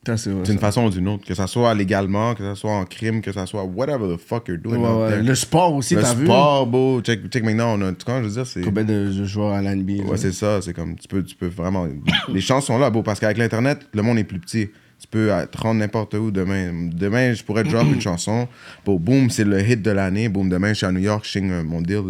c'est 0.05 0.17
ça. 0.17 0.57
façon 0.59 0.85
ou 0.85 0.89
d'une 0.89 1.07
autre 1.09 1.25
que 1.25 1.33
ça 1.33 1.47
soit 1.47 1.73
légalement 1.73 2.33
que 2.33 2.41
ça 2.41 2.55
soit 2.55 2.71
en 2.71 2.85
crime 2.85 3.21
que 3.21 3.33
ça 3.33 3.45
soit 3.45 3.63
whatever 3.65 4.15
the 4.15 4.17
fuck 4.19 4.47
you're 4.47 4.57
doing 4.57 4.77
Ouais. 4.77 5.21
Le 5.21 5.35
sport 5.35 5.73
aussi, 5.73 5.95
le 5.95 6.01
t'as 6.01 6.13
vu? 6.13 6.25
sport 6.25 6.65
beau 6.65 7.01
check, 7.01 7.27
check 7.29 7.43
maintenant 7.43 7.77
on 7.77 7.81
a 7.81 7.91
tu 7.91 8.05
vois 8.05 8.21
je 8.21 8.27
veux 8.27 8.33
dire 8.33 8.47
c'est 8.47 8.61
Combien 8.61 8.85
de 8.85 9.11
de 9.11 9.25
joueurs 9.25 9.51
à 9.53 9.61
l'NBA? 9.61 10.03
Ouais, 10.03 10.15
c'est 10.17 10.31
ça. 10.31 10.61
C'est 10.61 10.73
comme, 10.73 10.95
tu 10.95 11.07
peux, 11.09 11.23
tu 11.23 11.35
peux 11.35 11.47
vraiment. 11.47 11.87
les 12.29 12.39
chances 12.41 12.67
sont 12.67 12.77
là, 12.77 12.89
beau, 12.89 13.03
parce 13.03 13.19
qu'avec 13.19 13.37
l'Internet, 13.37 13.85
le 13.93 14.01
monde 14.01 14.17
est 14.17 14.23
plus 14.23 14.39
petit. 14.39 14.69
Tu 14.99 15.05
peux 15.07 15.29
te 15.51 15.57
rendre 15.59 15.79
n'importe 15.79 16.15
où 16.15 16.31
demain. 16.31 16.89
Demain, 16.91 17.33
je 17.33 17.43
pourrais 17.43 17.63
drop 17.63 17.85
une 17.93 18.01
chanson. 18.01 18.47
Bon, 18.83 18.95
boum, 18.97 19.29
c'est 19.29 19.43
le 19.43 19.61
hit 19.61 19.81
de 19.81 19.91
l'année. 19.91 20.27
Boum, 20.27 20.49
demain, 20.49 20.69
je 20.69 20.73
suis 20.73 20.85
à 20.87 20.91
New 20.91 20.99
York, 20.99 21.23
je 21.23 21.29
signe 21.31 21.61
mon 21.61 21.81
deal. 21.81 22.01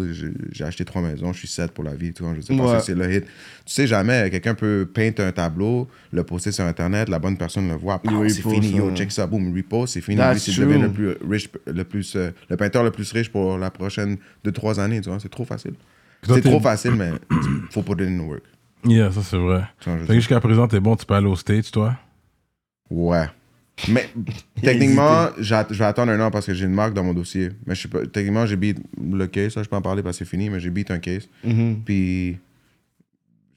J'ai- 0.52 0.64
acheté 0.64 0.84
trois 0.86 1.02
maisons, 1.02 1.32
je 1.34 1.38
suis 1.40 1.48
set 1.48 1.70
pour 1.72 1.84
la 1.84 1.94
vie. 1.94 2.12
Vois, 2.18 2.34
je 2.34 2.40
sais 2.40 2.56
pas 2.56 2.62
Ouais. 2.72 2.80
si 2.80 2.86
c'est 2.86 2.94
le 2.94 3.12
hit. 3.14 3.24
Tu 3.24 3.74
sais 3.74 3.86
jamais, 3.86 4.30
quelqu'un 4.30 4.54
peut 4.54 4.88
peindre 4.92 5.22
un 5.22 5.32
tableau, 5.32 5.86
le 6.12 6.24
poster 6.24 6.50
sur 6.50 6.64
Internet, 6.64 7.08
la 7.10 7.18
bonne 7.18 7.36
personne 7.36 7.68
le 7.68 7.74
voit. 7.74 8.00
C'est 8.28 8.40
fini, 8.42 8.72
yo, 8.72 8.90
check 8.94 9.12
ça, 9.12 9.26
boum, 9.26 9.54
repost, 9.54 9.92
c'est 9.94 10.00
fini. 10.00 10.20
C'est 10.38 10.56
devenu 10.58 10.82
le 10.82 10.88
plus 10.90 11.10
riche, 11.30 11.48
le 11.66 11.84
plus, 11.84 12.16
euh, 12.16 12.30
le 12.48 12.56
peinteur 12.56 12.82
le 12.84 12.90
plus 12.90 13.12
riche 13.12 13.28
pour 13.30 13.58
la 13.58 13.70
prochaine 13.70 14.16
2-3 14.44 14.80
années. 14.80 15.00
C'est 15.20 15.28
trop 15.30 15.44
facile. 15.44 15.74
C'est 16.26 16.40
trop 16.42 16.58
facile, 16.60 16.94
mais 16.94 17.10
faut 17.70 17.82
put 17.82 17.92
it 18.02 18.08
in 18.08 18.16
the 18.18 18.26
work. 18.26 18.42
Yeah, 18.84 19.12
ça 19.12 19.20
c'est 19.22 19.36
vrai. 19.36 19.62
Jusqu'à 20.08 20.40
présent, 20.40 20.66
t'es 20.66 20.80
bon, 20.80 20.96
tu 20.96 21.04
peux 21.04 21.14
aller 21.14 21.26
au 21.26 21.36
States, 21.36 21.70
toi? 21.70 21.94
Ouais. 22.90 23.26
Mais 23.88 24.08
techniquement, 24.62 25.28
je 25.38 25.54
vais 25.54 25.84
attendre 25.84 26.10
un 26.12 26.20
an 26.20 26.30
parce 26.30 26.46
que 26.46 26.54
j'ai 26.54 26.64
une 26.64 26.72
marque 26.74 26.94
dans 26.94 27.04
mon 27.04 27.14
dossier. 27.14 27.50
Mais 27.66 27.74
je 27.74 27.86
pas, 27.88 28.06
techniquement, 28.06 28.44
j'ai 28.46 28.56
beat 28.56 28.78
le 29.00 29.26
case, 29.26 29.52
ça, 29.52 29.62
je 29.62 29.68
peux 29.68 29.76
en 29.76 29.82
parler 29.82 30.02
parce 30.02 30.18
que 30.18 30.24
c'est 30.24 30.30
fini, 30.30 30.50
mais 30.50 30.58
j'ai 30.60 30.70
beat 30.70 30.90
un 30.90 30.98
case. 30.98 31.28
Mhm. 31.44 31.82
Puis, 31.84 32.32
je 32.32 32.38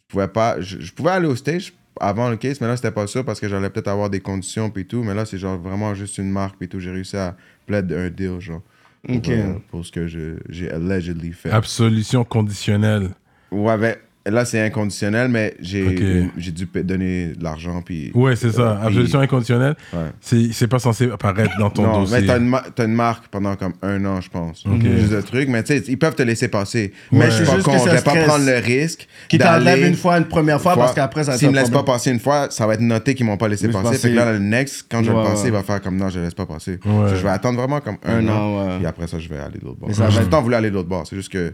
pouvais 0.09 0.27
pas, 0.27 0.59
je, 0.61 0.79
je 0.79 0.93
pouvais 0.93 1.11
aller 1.11 1.27
au 1.27 1.35
stage 1.35 1.73
avant 1.99 2.29
le 2.29 2.37
case, 2.37 2.59
mais 2.61 2.67
là, 2.67 2.75
c'était 2.75 2.91
pas 2.91 3.07
ça 3.07 3.23
parce 3.23 3.39
que 3.39 3.47
j'allais 3.49 3.69
peut-être 3.69 3.87
avoir 3.87 4.09
des 4.09 4.19
conditions 4.19 4.69
puis 4.69 4.85
tout. 4.85 5.03
Mais 5.03 5.13
là, 5.13 5.25
c'est 5.25 5.37
genre 5.37 5.57
vraiment 5.57 5.93
juste 5.95 6.17
une 6.17 6.29
marque 6.31 6.57
puis 6.57 6.67
tout. 6.67 6.79
J'ai 6.79 6.91
réussi 6.91 7.17
à 7.17 7.35
plaid 7.65 7.91
un 7.91 8.09
deal, 8.09 8.39
genre. 8.39 8.61
Pour, 9.05 9.15
Ok. 9.17 9.29
euh, 9.29 9.53
pour 9.71 9.83
ce 9.85 9.91
que 9.91 10.05
je- 10.07 10.37
j'ai 10.49 10.69
allegedly 10.69 11.31
fait. 11.33 11.49
Absolution 11.49 12.23
conditionnelle. 12.23 13.09
Ouais, 13.51 13.75
ben, 13.77 13.95
là, 14.25 14.45
c'est 14.45 14.61
inconditionnel, 14.61 15.29
mais 15.29 15.55
j'ai 15.59 16.51
dû 16.51 16.67
donner 16.83 17.27
de 17.29 17.43
l'argent 17.43 17.81
puis. 17.83 18.11
Ouais, 18.13 18.35
c'est 18.35 18.51
ça. 18.51 18.77
Puis- 18.79 18.87
Absolution 18.87 19.19
inconditionnelle. 19.19 19.75
Ouais. 19.93 20.11
C'est 20.21 20.67
pas 20.67 20.79
censé 20.79 21.09
apparaître 21.09 21.57
dans 21.59 21.69
ton 21.69 21.83
non, 21.83 22.01
dossier. 22.01 22.21
mais 22.21 22.27
t'as 22.27 22.37
une, 22.37 22.47
ma- 22.47 22.63
t'as 22.75 22.85
une 22.85 22.93
marque 22.93 23.27
pendant 23.27 23.55
comme 23.55 23.73
un 23.81 24.03
an, 24.05 24.21
je 24.21 24.29
pense. 24.29 24.63
Ok. 24.65 24.81
Juste 24.83 25.11
le 25.11 25.23
truc, 25.23 25.49
mais 25.49 25.63
tu 25.63 25.77
sais, 25.77 25.83
ils 25.87 25.97
peuvent 25.97 26.15
te 26.15 26.23
laisser 26.23 26.47
passer. 26.47 26.93
Ouais. 27.11 27.19
Mais 27.19 27.25
je 27.31 27.37
suis 27.37 27.45
C'est 27.45 27.51
pas 27.57 27.61
con, 27.63 27.77
je 27.85 27.89
vais 27.89 28.01
pas 28.01 28.15
prendre 28.15 28.45
le 28.45 28.57
risque. 28.57 29.07
Qui 29.27 29.37
t'enlève 29.37 29.63
d'aller 29.63 29.87
une 29.87 29.95
fois, 29.95 30.17
une 30.17 30.25
première 30.25 30.61
fois, 30.61 30.75
parce 30.75 30.93
qu'après, 30.93 31.23
ça 31.23 31.31
va 31.31 31.37
S'ils 31.37 31.49
me 31.49 31.55
laissent 31.55 31.69
pas 31.69 31.83
passer 31.83 32.11
une 32.11 32.19
fois, 32.19 32.47
ça 32.49 32.67
va 32.67 32.75
être 32.75 32.81
noté 32.81 33.15
qu'ils 33.15 33.25
m'ont 33.25 33.37
pas 33.37 33.47
laissé 33.47 33.67
passer. 33.69 33.83
passer. 33.83 33.97
Fait 33.97 34.11
que 34.11 34.15
là, 34.15 34.33
le 34.33 34.39
next, 34.39 34.85
quand 34.89 35.03
je 35.03 35.11
vais 35.11 35.23
passer, 35.23 35.47
il 35.47 35.51
va 35.51 35.63
faire 35.63 35.81
comme 35.81 35.97
non, 35.97 36.09
je 36.09 36.19
laisse 36.19 36.33
pas 36.33 36.45
passer. 36.45 36.79
Ouais. 36.85 37.09
Je 37.09 37.23
vais 37.23 37.29
attendre 37.29 37.57
vraiment 37.57 37.79
comme 37.81 37.97
un, 38.03 38.27
an. 38.27 38.77
Puis 38.77 38.85
après 38.85 39.07
ça, 39.07 39.19
je 39.19 39.27
vais 39.29 39.37
aller 39.39 39.59
de 39.59 39.65
l'autre 39.65 39.79
bord. 39.79 39.89
Le 39.89 40.29
temps 40.29 40.41
voulu 40.41 40.55
aller 40.55 40.69
de 40.69 40.75
l'autre 40.75 40.89
bord. 40.89 41.07
C'est 41.07 41.15
juste 41.15 41.31
que 41.31 41.53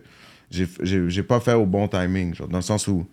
j'ai- 0.49 1.23
pas 1.23 1.39
fait 1.39 1.53
au 1.53 1.65
bon 1.65 1.87
timing. 1.87 2.33
Genre, 2.35 2.47
dans 2.47 2.57
le 2.59 2.63
sens 2.63 2.87
où. 2.87 3.05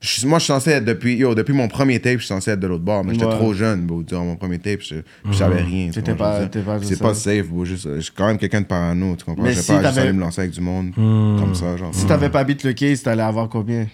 je 0.00 0.26
moi, 0.26 0.38
je 0.38 0.44
suis 0.44 0.52
censé 0.52 0.70
être 0.70 0.84
depuis, 0.84 1.16
yo, 1.16 1.34
depuis 1.34 1.54
mon 1.54 1.66
premier 1.68 1.98
tape, 1.98 2.14
je 2.14 2.18
suis 2.18 2.26
censé 2.28 2.50
être 2.50 2.60
de 2.60 2.66
l'autre 2.66 2.84
bord, 2.84 3.02
mais 3.04 3.14
j'étais 3.14 3.24
Ouais. 3.24 3.32
trop 3.32 3.54
jeune, 3.54 3.86
bro, 3.86 4.02
durant 4.02 4.24
mon 4.26 4.36
premier 4.36 4.58
tape, 4.58 4.80
je, 4.82 4.96
je 5.24 5.32
savais 5.32 5.62
rien. 5.62 5.90
T'étais 5.90 6.12
vois, 6.12 6.42
je 6.42 6.46
pas- 6.48 6.62
pas 6.78 6.82
C'est 6.82 6.98
pas 7.00 7.14
safe, 7.14 7.48
bro, 7.48 7.64
juste, 7.64 7.88
je 7.94 8.00
suis 8.00 8.12
quand 8.12 8.26
même 8.26 8.36
quelqu'un 8.36 8.60
de 8.60 8.66
parano, 8.66 9.16
tu 9.16 9.24
comprends? 9.24 9.46
Je 9.46 9.52
si 9.60 9.66
pas 9.72 9.82
juste 9.82 9.98
aller 9.98 10.12
me 10.12 10.20
lancer 10.20 10.42
avec 10.42 10.52
du 10.52 10.60
monde 10.60 10.88
Hmm. 10.96 11.38
comme 11.38 11.54
ça, 11.54 11.76
genre. 11.78 11.94
Si 11.94 12.04
t'avais 12.06 12.28
pas 12.28 12.44
beat 12.44 12.64
le 12.64 12.72
case, 12.74 13.02
t'allais 13.02 13.22
avoir 13.22 13.48
combien? 13.48 13.86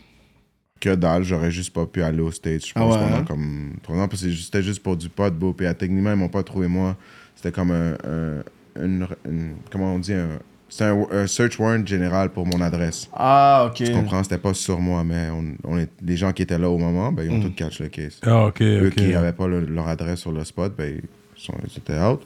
Que 0.80 0.94
dalle, 0.94 1.22
j'aurais 1.24 1.50
juste 1.50 1.72
pas 1.74 1.84
pu 1.86 2.02
aller 2.02 2.20
au 2.20 2.30
States, 2.32 2.66
je 2.66 2.72
Ah 2.74 2.80
pense, 2.80 2.94
ouais, 2.96 3.00
pendant 3.02 3.16
hein? 3.18 3.24
comme 3.28 3.74
trois 3.82 3.96
ans, 3.98 4.08
parce 4.08 4.22
que 4.22 4.32
c'était 4.32 4.62
juste 4.62 4.82
pour 4.82 4.96
du 4.96 5.08
pot, 5.10 5.32
bro, 5.32 5.52
puis 5.52 5.66
à 5.66 5.74
techniquement, 5.74 6.10
ils 6.10 6.16
m'ont 6.16 6.28
pas 6.30 6.42
trouvé 6.42 6.66
moi. 6.68 6.96
C'était 7.36 7.52
comme 7.52 7.70
un, 7.70 7.92
un- 7.92 8.42
une, 8.82 9.06
une- 9.28 9.54
comment 9.70 9.94
on 9.94 9.98
dit, 9.98 10.14
un, 10.14 10.38
c'était 10.70 10.84
un, 10.84 11.04
un 11.10 11.26
search 11.26 11.58
warrant 11.58 11.84
général 11.84 12.30
pour 12.30 12.46
mon 12.46 12.60
adresse. 12.62 13.08
Ah, 13.12 13.64
ok. 13.68 13.74
Tu 13.84 13.92
comprends? 13.92 14.22
C'était 14.22 14.38
pas 14.38 14.54
sur 14.54 14.80
moi, 14.80 15.04
mais 15.04 15.28
on, 15.30 15.44
on 15.64 15.78
est, 15.78 15.90
les 16.02 16.16
gens 16.16 16.32
qui 16.32 16.42
étaient 16.42 16.58
là 16.58 16.70
au 16.70 16.78
moment, 16.78 17.12
ben, 17.12 17.24
ils 17.24 17.30
ont 17.30 17.40
tout 17.40 17.52
catch 17.52 17.80
le 17.80 17.88
case. 17.88 18.18
Ah, 18.24 18.46
ok, 18.46 18.62
Eux 18.62 18.86
ok. 18.88 18.94
qui 18.94 19.08
n'avaient 19.08 19.32
pas 19.32 19.46
le- 19.46 19.66
leur 19.66 19.88
adresse 19.88 20.20
sur 20.20 20.32
le 20.32 20.44
spot, 20.44 20.74
ben, 20.78 21.00
sont- 21.36 21.52
ils 21.64 21.76
étaient 21.78 21.98
out. 22.00 22.22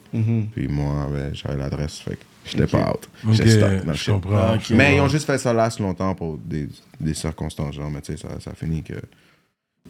Puis 0.53 0.69
moi, 0.69 1.09
ben, 1.13 1.31
j'avais 1.35 1.57
l'adresse, 1.57 1.99
fait 2.01 2.17
que 2.17 2.25
j'étais 2.45 2.67
pas 2.67 2.91
out. 2.93 3.09
Ok, 3.27 3.33
J'étais 3.33 3.51
stuck 3.51 3.85
dans 3.85 3.91
le 3.93 3.97
je 3.97 4.11
comprends. 4.13 4.37
Ah, 4.37 4.57
Mais 4.71 4.97
ils 4.97 5.01
ont 5.01 5.09
juste 5.09 5.27
fait 5.27 5.39
ça 5.39 5.53
last 5.53 5.81
longtemps 5.81 6.15
pour 6.15 6.37
des, 6.39 6.69
des 7.01 7.15
circonstances, 7.15 7.75
genre, 7.75 7.91
mais 7.91 8.01
tu 8.03 8.13
sais, 8.17 8.19
ça, 8.23 8.29
ça 8.41 8.51
a 8.51 8.55
fini 8.55 8.83
que. 8.83 8.95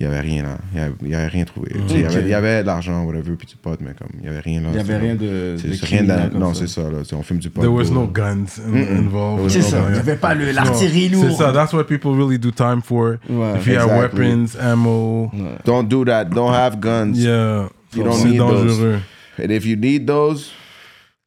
Il 0.01 0.03
y 0.03 0.07
avait 0.07 0.19
rien 0.21 0.43
là. 0.43 0.59
Il 0.73 0.79
y 0.81 0.83
avait, 0.83 0.95
il 1.03 1.09
y 1.09 1.15
avait 1.15 1.29
rien 1.29 1.45
trouvé. 1.45 1.71
Il 1.89 2.01
y 2.01 2.05
avait, 2.05 2.21
il 2.23 2.29
y 2.29 2.35
avait 2.35 2.63
de 2.63 2.67
l'argent, 2.67 3.05
whatever, 3.05 3.37
puis 3.37 3.47
du 3.47 3.55
pot, 3.55 3.79
mais 3.81 3.93
comme, 3.97 4.09
il 4.19 4.25
y 4.25 4.29
avait 4.29 4.41
rien 4.41 4.61
là. 4.61 4.71
Il 4.73 4.77
y 4.77 4.81
avait 4.81 4.97
rien 4.97 5.15
de. 5.15 5.55
c'est- 5.57 5.69
de 5.69 5.75
c'est 5.75 5.87
rien 5.87 6.03
Non, 6.35 6.53
ça. 6.53 6.63
c'est 6.63 6.67
ça, 6.67 6.83
là. 6.91 6.99
On 7.13 7.23
filme 7.23 7.39
du 7.39 7.49
pot. 7.49 7.61
There 7.61 7.73
was 7.73 7.91
no 7.93 8.05
guns 8.09 8.59
in- 8.67 8.99
involved. 8.99 9.51
C'est 9.51 9.63
ça. 9.63 9.79
Il 9.87 9.93
n'y 9.93 9.99
avait 10.01 10.17
pas 10.17 10.35
le- 10.35 10.51
l'artillerie 10.51 11.11
C'est 11.11 11.15
lourde. 11.15 11.33
ça, 11.37 11.53
that's 11.53 11.73
what 11.73 11.85
people 11.85 12.11
really 12.17 12.41
do 12.41 12.51
time 12.51 12.81
for. 12.83 13.19
Ouais, 13.31 13.53
If 13.57 13.69
you 13.69 13.77
have 13.79 13.85
exactly. 13.89 14.21
weapons, 14.21 14.57
ammo, 14.61 15.31
Don't 15.65 15.87
do 15.87 16.05
that. 16.07 16.25
Don't 16.25 16.53
have 16.53 16.81
guns. 16.81 17.17
yeah, 17.17 17.69
You 17.95 18.03
don't 18.03 18.15
c'est 18.15 18.31
need 18.31 18.39
those. 18.39 18.67
dangereux. 18.67 18.99
And 19.39 19.51
if 19.51 19.65
you 19.65 19.77
need 19.77 20.07
those, 20.09 20.51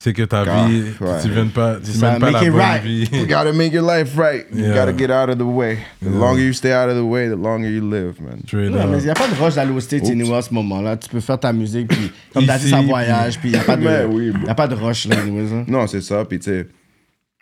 C'est 0.07 0.13
que 0.13 0.23
ta 0.23 0.45
Ah, 0.47 0.67
vie, 0.69 0.83
ouais. 1.01 1.07
tu 1.21 1.27
viennes 1.29 1.49
pas, 1.49 1.75
tu 1.83 1.91
mènes 1.99 2.17
pas 2.17 2.31
make 2.31 2.41
la 2.45 2.49
bonne 2.49 2.59
right. 2.61 2.81
vie. 2.81 3.09
you 3.11 3.25
gotta 3.27 3.51
make 3.51 3.73
your 3.73 3.85
life 3.85 4.15
right. 4.17 4.45
You 4.53 4.63
Yeah. 4.63 4.73
gotta 4.85 4.97
get 4.97 5.11
out 5.11 5.29
of 5.29 5.37
the 5.37 5.41
way. 5.41 5.79
The 6.01 6.05
Yeah. 6.09 6.17
longer 6.17 6.45
you 6.45 6.53
stay 6.53 6.71
out 6.73 6.87
of 6.89 6.95
the 6.95 7.01
way, 7.03 7.27
the 7.27 7.35
longer 7.35 7.69
you 7.69 7.81
live, 7.81 8.13
man. 8.21 8.39
Straight 8.47 8.73
up. 8.73 8.87
mais 8.89 8.99
il 8.99 9.03
n'y 9.03 9.09
a 9.09 9.13
pas 9.15 9.27
de 9.27 9.35
rush 9.43 9.55
d'aller 9.55 9.73
aux 9.73 9.81
States 9.81 10.05
anyway 10.09 10.37
à 10.37 10.41
ce 10.43 10.53
moment-là. 10.53 10.95
Tu 10.95 11.09
peux 11.09 11.19
faire 11.19 11.37
ta 11.37 11.51
musique, 11.51 11.89
puis 11.89 12.09
comme 12.33 12.45
t'as 12.45 12.57
dit, 12.57 12.69
ça 12.69 12.79
voyage, 12.79 13.37
puis 13.37 13.49
il 13.49 13.51
n'y 13.51 13.57
a, 13.57 13.63
pas 13.65 13.75
de- 13.75 13.81
Ben 13.83 14.07
oui, 14.09 14.31
y 14.45 14.49
a 14.49 14.55
pas 14.55 14.67
de 14.69 14.75
rush 14.75 15.09
là, 15.09 15.17
anyways. 15.19 15.51
hein. 15.53 15.65
Non, 15.67 15.85
c'est 15.87 15.99
ça. 16.01 16.23
Puis, 16.23 16.39
tu 16.39 16.51
sais, 16.51 16.67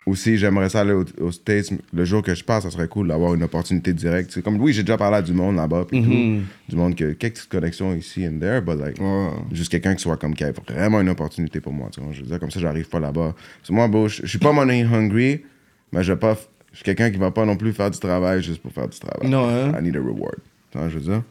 aussi, 0.06 0.36
j'aimerais 0.38 0.68
ça 0.68 0.80
aller 0.82 0.92
aux, 0.92 1.04
aux 1.20 1.32
States. 1.32 1.70
Le 1.92 2.04
jour 2.04 2.22
que 2.22 2.34
je 2.34 2.44
passe, 2.44 2.62
ça 2.62 2.70
serait 2.70 2.86
cool 2.88 3.08
d'avoir 3.08 3.34
une 3.34 3.42
opportunité 3.42 3.92
directe. 3.92 4.30
C'est 4.32 4.42
comme, 4.42 4.60
oui, 4.60 4.72
j'ai 4.72 4.82
déjà 4.84 4.96
parlé 4.96 5.16
à 5.16 5.22
du 5.22 5.32
monde 5.32 5.56
là-bas, 5.56 5.84
puis 5.88 6.00
Mhm. 6.00 6.06
tout. 6.06 6.46
Du 6.70 6.76
monde 6.76 6.94
qui 6.94 7.04
a 7.04 7.14
quelques 7.14 7.46
connexions 7.50 7.92
ici 7.94 8.26
and 8.26 8.38
there, 8.38 8.60
but 8.60 8.78
like, 8.78 8.96
juste 9.52 9.70
quelqu'un 9.70 9.94
qui 9.96 10.02
soit 10.02 10.16
comme, 10.16 10.34
qui 10.34 10.44
a 10.44 10.52
vraiment 10.68 11.00
une 11.00 11.08
opportunité 11.08 11.60
pour 11.60 11.72
moi. 11.72 11.88
Tu 11.92 12.00
vois, 12.00 12.12
je 12.12 12.20
veux 12.20 12.26
dire, 12.28 12.38
comme 12.38 12.50
ça, 12.50 12.60
j'arrive 12.60 12.88
pas 12.88 13.00
là-bas. 13.00 13.34
Moi, 13.70 13.88
je 14.08 14.22
je 14.22 14.26
suis 14.26 14.38
pas 14.38 14.52
money 14.52 14.82
hungry, 14.84 15.42
mais 15.92 16.02
je 16.02 16.12
vais 16.12 16.18
pas. 16.18 16.36
Je 16.72 16.76
suis 16.76 16.84
quelqu'un 16.84 17.10
qui 17.10 17.18
va 17.18 17.30
pas 17.30 17.44
non 17.46 17.56
plus 17.56 17.72
faire 17.72 17.90
du 17.90 17.98
travail 17.98 18.42
juste 18.42 18.60
pour 18.60 18.70
faire 18.72 18.86
du 18.88 18.98
travail. 18.98 19.28
Non, 19.30 19.48
hein? 19.48 19.72
I 19.78 19.82
need 19.82 19.96
a 19.96 20.00
reward. 20.00 20.36
Tu 20.70 20.78
vois, 20.78 20.88
je 20.88 20.98
veux 20.98 21.00
dire. 21.12 21.22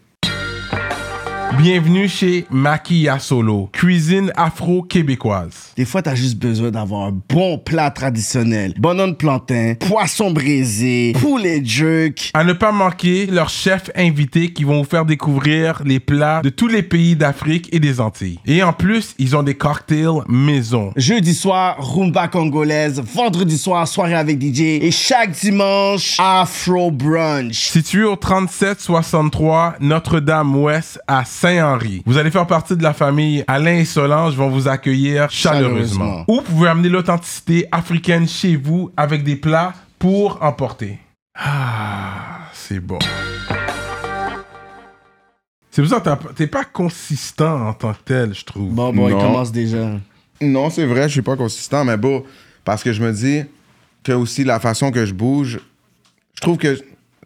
Bienvenue 1.53 2.09
chez 2.09 2.45
Maquilla 2.49 3.17
Solo, 3.17 3.69
cuisine 3.71 4.31
afro-québécoise. 4.35 5.71
Des 5.77 5.85
fois, 5.85 6.01
t'as 6.01 6.13
juste 6.13 6.37
besoin 6.37 6.69
d'avoir 6.69 7.07
un 7.07 7.17
bon 7.29 7.57
plat 7.57 7.89
traditionnel. 7.91 8.73
Bonhomme 8.77 9.11
de 9.11 9.15
plantain, 9.15 9.75
poisson 9.79 10.31
braisé, 10.31 11.13
poulet 11.19 11.61
jerk. 11.63 12.31
À 12.33 12.43
ne 12.43 12.53
pas 12.53 12.71
manquer 12.71 13.27
leurs 13.27 13.49
chefs 13.49 13.89
invités 13.95 14.53
qui 14.53 14.63
vont 14.63 14.79
vous 14.79 14.89
faire 14.89 15.05
découvrir 15.05 15.81
les 15.85 15.99
plats 15.99 16.41
de 16.43 16.49
tous 16.49 16.67
les 16.67 16.83
pays 16.83 17.15
d'Afrique 17.15 17.69
et 17.71 17.79
des 17.79 18.01
Antilles. 18.01 18.39
Et 18.45 18.61
en 18.61 18.73
plus, 18.73 19.15
ils 19.17 19.35
ont 19.35 19.43
des 19.43 19.55
cocktails 19.55 20.21
maison. 20.27 20.91
Jeudi 20.95 21.33
soir, 21.33 21.77
rumba 21.79 22.27
congolaise. 22.27 23.01
Vendredi 23.13 23.57
soir, 23.57 23.87
soirée 23.87 24.15
avec 24.15 24.41
DJ. 24.41 24.61
Et 24.81 24.91
chaque 24.91 25.31
dimanche, 25.31 26.17
afro 26.19 26.91
brunch. 26.91 27.55
Situé 27.55 28.03
au 28.03 28.15
3763 28.15 29.75
Notre-Dame-Ouest 29.79 30.99
à 31.07 31.23
Saint-Henri. 31.39 32.01
Vous 32.05 32.17
allez 32.17 32.31
faire 32.31 32.47
partie 32.47 32.77
de 32.77 32.83
la 32.83 32.93
famille 32.93 33.43
Alain 33.47 33.75
et 33.75 33.85
Solange 33.85 34.35
vont 34.35 34.49
vous 34.49 34.67
accueillir 34.69 35.29
chaleureusement. 35.29 36.05
Chaleureusement. 36.05 36.25
Ou 36.29 36.35
vous 36.37 36.41
pouvez 36.43 36.69
amener 36.69 36.87
l'authenticité 36.89 37.67
africaine 37.71 38.27
chez 38.27 38.55
vous 38.55 38.91
avec 38.95 39.23
des 39.23 39.35
plats 39.35 39.73
pour 39.99 40.41
emporter. 40.41 40.97
Ah, 41.37 42.49
c'est 42.53 42.79
bon. 42.79 42.99
C'est 45.71 45.81
pour 45.81 45.91
ça 45.91 45.99
que 45.99 46.05
t'as- 46.05 46.33
t'es 46.35 46.47
pas 46.47 46.63
consistant 46.63 47.67
en 47.67 47.73
tant 47.73 47.91
que 47.91 47.99
tel, 48.05 48.33
je 48.33 48.45
trouve. 48.45 48.73
Bon, 48.73 48.93
bon, 48.93 49.09
il 49.09 49.15
Non. 49.15 49.19
commence 49.21 49.51
déjà. 49.51 49.89
Non, 50.41 50.69
c'est 50.69 50.85
vrai, 50.85 51.03
je 51.03 51.13
suis 51.13 51.21
pas 51.21 51.35
consistant, 51.35 51.83
mais 51.83 51.97
bon, 51.97 52.23
parce 52.63 52.81
que 52.81 52.93
je 52.93 53.03
me 53.03 53.11
dis 53.11 53.43
que 54.03 54.13
aussi 54.13 54.45
la 54.45 54.61
façon 54.61 54.89
que 54.89 55.05
je 55.05 55.13
bouge, 55.13 55.59
je 56.35 56.39
trouve 56.41 56.57
que 56.57 56.79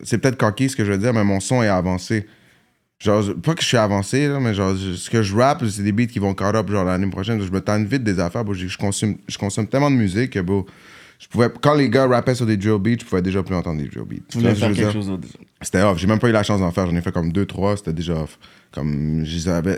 c'est 0.03 0.17
peut-être 0.17 0.37
coquille 0.37 0.69
ce 0.69 0.75
que 0.75 0.83
je 0.83 0.91
veux 0.93 0.97
dire, 0.97 1.13
mais 1.13 1.23
mon 1.23 1.39
son 1.39 1.61
est 1.61 1.67
avancé. 1.67 2.27
Genre, 3.01 3.23
pas 3.41 3.55
que 3.55 3.61
je 3.61 3.67
suis 3.67 3.77
avancé, 3.77 4.27
là, 4.27 4.39
mais 4.41 4.53
genre, 4.53 4.75
ce 4.75 5.09
que 5.09 5.23
je 5.23 5.33
rappe, 5.33 5.63
c'est 5.69 5.83
des 5.83 5.93
beats 5.93 6.07
qui 6.07 6.19
vont 6.19 6.33
caught 6.33 6.53
up 6.55 6.69
genre 6.69 6.83
l'année 6.83 7.07
prochaine. 7.09 7.41
Je 7.41 7.49
me 7.49 7.61
tente 7.61 7.87
vite 7.87 8.03
des 8.03 8.19
affaires, 8.19 8.43
bro. 8.43 8.53
je, 8.53 8.67
je 8.67 8.77
consomme, 8.77 9.15
je 9.27 9.37
consomme 9.37 9.67
tellement 9.67 9.89
de 9.89 9.95
musique 9.95 10.31
que, 10.31 10.39
bro, 10.39 10.65
je 11.17 11.27
pouvais, 11.27 11.47
quand 11.61 11.75
les 11.75 11.89
gars 11.89 12.07
rappaient 12.07 12.35
sur 12.35 12.45
des 12.45 12.57
drill 12.57 12.77
beats, 12.77 12.97
je 12.99 13.05
pouvais 13.05 13.21
déjà 13.21 13.41
plus 13.41 13.55
entendre 13.55 13.81
des 13.81 13.87
drill 13.87 14.03
beats. 14.03 14.17
Tu 14.29 14.37
voulais 14.39 14.53
faire 14.53 14.73
quelque 14.73 14.91
chose. 14.91 15.17
C'était 15.61 15.81
off. 15.81 15.97
J'ai 15.97 16.07
même 16.07 16.19
pas 16.19 16.27
eu 16.27 16.33
la 16.33 16.43
chance 16.43 16.59
d'en 16.59 16.71
faire. 16.71 16.87
J'en 16.87 16.95
ai 16.95 17.01
fait 17.01 17.11
comme 17.13 17.31
deux, 17.31 17.45
trois. 17.45 17.77
C'était 17.77 17.93
déjà 17.93 18.15
off. 18.15 18.37
Comme, 18.71 19.25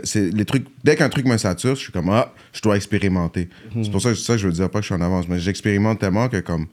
c'est 0.04 0.30
les 0.34 0.44
trucs. 0.44 0.66
Dès 0.82 0.96
qu'un 0.96 1.08
truc 1.08 1.24
me 1.26 1.36
sature, 1.36 1.76
je 1.76 1.80
suis 1.80 1.92
comme, 1.92 2.10
ah, 2.10 2.32
je 2.52 2.60
dois 2.60 2.74
expérimenter. 2.76 3.48
C'est 3.82 3.90
pour 3.90 4.02
ça, 4.02 4.10
que- 4.10 4.16
ça 4.16 4.32
que 4.34 4.38
je 4.40 4.46
veux 4.48 4.52
dire, 4.52 4.68
pas 4.68 4.80
que 4.80 4.82
je 4.84 4.92
suis 4.92 5.00
en 5.00 5.00
avance, 5.00 5.28
mais 5.28 5.38
j'expérimente 5.38 5.98
tellement 6.00 6.28
que, 6.28 6.38
comme, 6.38 6.66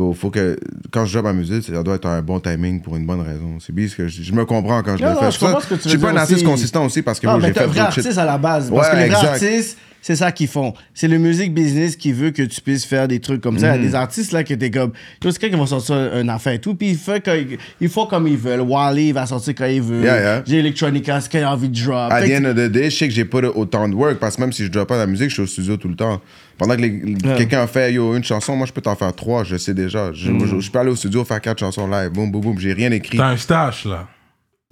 bon, 0.00 0.14
faut 0.14 0.30
que, 0.30 0.56
quand 0.90 1.04
je 1.04 1.12
joue 1.18 1.22
ma 1.22 1.32
musique, 1.32 1.62
ça 1.62 1.82
doit 1.82 1.94
être 1.96 2.06
un 2.06 2.22
bon 2.22 2.40
timing 2.40 2.80
pour 2.80 2.96
une 2.96 3.06
bonne 3.06 3.20
raison. 3.20 3.58
C'est 3.60 3.74
bien 3.74 3.86
ce 3.86 3.94
que 3.96 4.08
je, 4.08 4.22
je 4.22 4.32
me 4.32 4.44
comprends 4.44 4.82
quand 4.82 4.96
je 4.96 5.04
Non, 5.04 5.10
le 5.10 5.16
fais. 5.16 5.30
je 5.30 5.38
ça- 5.38 5.58
ce 5.68 5.74
tu 5.74 5.80
Je 5.84 5.88
suis 5.90 5.98
pas 5.98 6.10
un 6.10 6.16
artiste 6.16 6.38
aussi. 6.38 6.44
consistant 6.44 6.84
aussi 6.86 7.02
parce 7.02 7.20
que, 7.20 7.26
Non, 7.26 7.34
bon, 7.34 7.40
mais 7.40 7.48
j'ai 7.48 7.54
fait 7.54 7.66
vrai 7.66 7.80
artiste 7.80 8.18
à 8.18 8.24
la 8.24 8.38
base. 8.38 8.70
Parce 8.70 8.88
Ouais, 8.88 8.94
que 8.94 9.02
les 9.02 9.08
vrais 9.10 9.26
artistes, 9.28 9.76
c'est 10.02 10.16
ça 10.16 10.32
qu'ils 10.32 10.48
font. 10.48 10.72
C'est 10.94 11.08
le 11.08 11.18
music 11.18 11.52
business 11.52 11.94
qui 11.96 12.12
veut 12.12 12.30
que 12.30 12.42
tu 12.42 12.62
puisses 12.62 12.86
faire 12.86 13.06
des 13.06 13.20
trucs 13.20 13.42
comme 13.42 13.58
ça. 13.58 13.68
Mhm. 13.68 13.74
Il 13.74 13.82
y 13.82 13.86
a 13.86 13.88
des 13.90 13.94
artistes 13.94 14.32
là 14.32 14.42
qui 14.42 14.54
étaient 14.54 14.70
comme. 14.70 14.92
Yo, 15.22 15.30
c'est 15.30 15.38
quelqu'un 15.38 15.56
qui 15.56 15.60
va 15.60 15.66
sortir 15.66 15.94
un 15.96 16.26
affaire 16.30 16.54
et 16.54 16.58
tout, 16.58 16.74
puis 16.74 16.90
il 16.92 16.96
fait 16.96 17.22
quand 17.22 17.36
il, 17.80 17.88
font 17.90 18.06
comme 18.06 18.26
ils 18.26 18.38
veulent. 18.38 18.62
Wally 18.62 19.08
il 19.08 19.12
va 19.12 19.26
sortir 19.26 19.54
quand 19.54 19.66
il 19.66 19.82
veut. 19.82 20.02
Yeah, 20.02 20.20
yeah. 20.20 20.42
J'ai 20.46 20.60
Electronica, 20.60 21.20
c'est 21.20 21.30
quand 21.30 21.38
il 21.38 21.44
a 21.44 21.52
envie 21.52 21.68
de 21.68 21.78
drop. 21.84 22.10
À 22.10 22.22
the 22.22 22.30
end 22.40 22.44
of 22.46 22.54
the 22.56 22.70
day, 22.72 22.88
je 22.88 22.96
sais 22.96 23.08
que 23.08 23.12
j'ai 23.14 23.26
pas 23.26 23.40
autant 23.54 23.86
de 23.88 23.94
work 23.94 24.18
parce 24.18 24.36
que 24.36 24.40
même 24.40 24.52
si 24.52 24.64
je 24.64 24.70
drop 24.70 24.88
pas 24.88 24.96
la 24.96 25.06
musique, 25.06 25.28
je 25.28 25.34
suis 25.34 25.42
au 25.42 25.46
studio 25.46 25.76
tout 25.76 25.88
le 25.88 25.96
temps. 25.96 26.22
Pendant 26.60 26.76
que 26.76 26.82
les- 26.82 27.14
quelqu'un 27.36 27.62
a 27.62 27.66
fait 27.66 27.92
yo, 27.94 28.14
une 28.14 28.22
chanson, 28.22 28.54
moi 28.54 28.66
je 28.66 28.72
peux 28.72 28.80
t'en 28.82 28.94
faire 28.94 29.12
trois, 29.14 29.42
je 29.44 29.56
sais 29.56 29.74
déjà. 29.74 30.12
Je, 30.12 30.30
moi, 30.30 30.46
je, 30.46 30.60
je 30.60 30.70
peux 30.70 30.78
aller 30.78 30.90
au 30.90 30.96
studio 30.96 31.24
faire 31.24 31.40
quatre 31.40 31.58
chansons 31.58 31.88
live, 31.88 32.10
boum, 32.10 32.30
boum, 32.30 32.40
boum, 32.42 32.58
j'ai 32.58 32.72
rien 32.74 32.92
écrit. 32.92 33.18
T'as 33.18 33.28
un 33.30 33.36
stash, 33.36 33.86
là. 33.86 34.06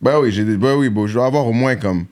Ben 0.01 0.21
oui, 0.21 0.31
j'ai 0.31 0.45
ben 0.45 0.77
oui, 0.77 0.89
bon, 0.91 1.07
je 1.07 1.15
dois 1.15 1.27
avoir 1.27 1.47
au 1.47 1.53
moins 1.53 1.75
comme. 1.77 2.05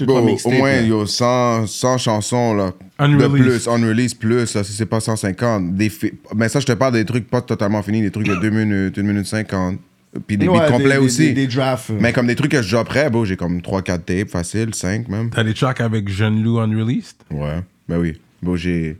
Bon, 0.00 0.06
ton 0.06 0.18
au 0.18 0.24
mixtape, 0.24 0.52
moins 0.52 0.80
yo, 0.80 1.04
100, 1.06 1.66
100 1.66 1.98
chansons 1.98 2.54
là, 2.54 2.66
de 2.98 3.04
Unreleased. 3.04 3.44
plus, 3.44 3.68
on 3.68 3.72
release 3.74 4.14
plus, 4.14 4.54
là, 4.54 4.64
si 4.64 4.72
c'est 4.72 4.86
pas 4.86 5.00
150. 5.00 5.74
Des 5.74 5.88
fi- 5.88 6.12
Mais 6.34 6.48
ça, 6.48 6.60
je 6.60 6.66
te 6.66 6.72
parle 6.72 6.94
des 6.94 7.04
trucs 7.04 7.28
pas 7.28 7.42
totalement 7.42 7.82
finis, 7.82 8.00
des 8.02 8.10
trucs 8.10 8.26
de 8.28 8.34
2 8.36 8.50
minutes, 8.50 8.98
1 8.98 9.02
minute 9.02 9.26
50. 9.26 9.78
Puis 10.26 10.36
des 10.36 10.48
Ouais, 10.48 10.58
beats 10.58 10.70
complets 10.70 10.90
des- 10.92 10.96
aussi. 10.98 11.26
Des, 11.34 11.46
des 11.46 11.46
drafts. 11.48 11.90
euh. 11.90 11.98
Mais 12.00 12.12
comme 12.12 12.26
des 12.26 12.34
trucs 12.36 12.50
que 12.52 12.62
je 12.62 12.74
dropperais, 12.74 13.10
bon, 13.10 13.24
j'ai 13.24 13.36
comme 13.36 13.60
3-4 13.60 14.04
tapes, 14.04 14.30
facile, 14.30 14.74
5 14.74 15.08
même. 15.08 15.30
T'as 15.30 15.44
des 15.44 15.54
tracks 15.54 15.80
avec 15.80 16.08
Jeune 16.08 16.42
Lou 16.42 16.58
Unreleased? 16.58 17.16
Ouais, 17.30 17.60
ben 17.88 17.98
oui. 17.98 18.20
Bon, 18.42 18.56
j'ai. 18.56 18.98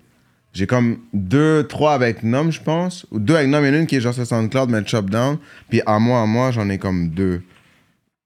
J'ai 0.52 0.66
comme 0.66 0.98
deux, 1.12 1.64
trois 1.68 1.94
avec 1.94 2.24
Nom, 2.24 2.50
je 2.50 2.60
pense. 2.60 3.06
Ou 3.12 3.20
deux 3.20 3.36
avec 3.36 3.48
Nom, 3.48 3.60
il 3.60 3.68
y 3.68 3.70
en 3.70 3.74
a 3.74 3.78
une 3.78 3.86
qui 3.86 3.94
est 3.94 4.00
genre 4.00 4.12
sur 4.12 4.26
SoundCloud, 4.26 4.68
mais 4.68 4.84
Chop 4.84 5.08
Down. 5.08 5.38
Puis 5.68 5.80
à 5.86 6.00
moi, 6.00 6.22
à 6.22 6.26
moi, 6.26 6.50
j'en 6.50 6.68
ai 6.68 6.76
comme 6.76 7.10
deux. 7.10 7.42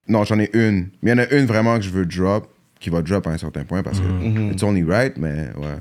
Non, 0.09 0.25
j'en 0.25 0.39
ai 0.39 0.49
une. 0.55 0.89
Mais 1.03 1.11
il 1.11 1.19
y 1.19 1.21
en 1.21 1.23
a 1.23 1.31
une 1.31 1.45
vraiment 1.45 1.77
que 1.77 1.83
je 1.83 1.91
veux 1.91 2.07
drop, 2.07 2.49
qui 2.81 2.89
va 2.89 3.03
drop 3.03 3.27
à 3.27 3.31
un 3.31 3.37
certain 3.39 3.65
point 3.65 3.83
parce 3.83 4.01
que 4.01 4.53
it's 4.53 4.63
only 4.63 4.83
right, 4.83 5.19
mais 5.19 5.51
ouais. 5.59 5.77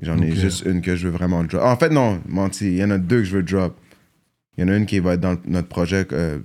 J'en 0.00 0.20
ai 0.20 0.32
juste 0.32 0.64
une 0.66 0.80
que 0.80 0.96
je 0.96 1.06
veux 1.06 1.12
vraiment 1.12 1.44
drop. 1.44 1.62
En 1.62 1.76
fait, 1.76 1.90
non, 1.90 2.20
menti. 2.26 2.66
Il 2.66 2.76
y 2.76 2.84
en 2.84 2.90
a 2.90 2.98
deux 2.98 3.18
que 3.18 3.24
je 3.24 3.36
veux 3.36 3.42
drop. 3.42 3.76
Il 4.56 4.62
y 4.62 4.64
en 4.64 4.72
a 4.72 4.76
une 4.76 4.86
qui 4.86 4.98
va 5.00 5.14
être 5.14 5.20
dans 5.20 5.36
notre 5.46 5.68
projet 5.68 6.06
euh, 6.12 6.38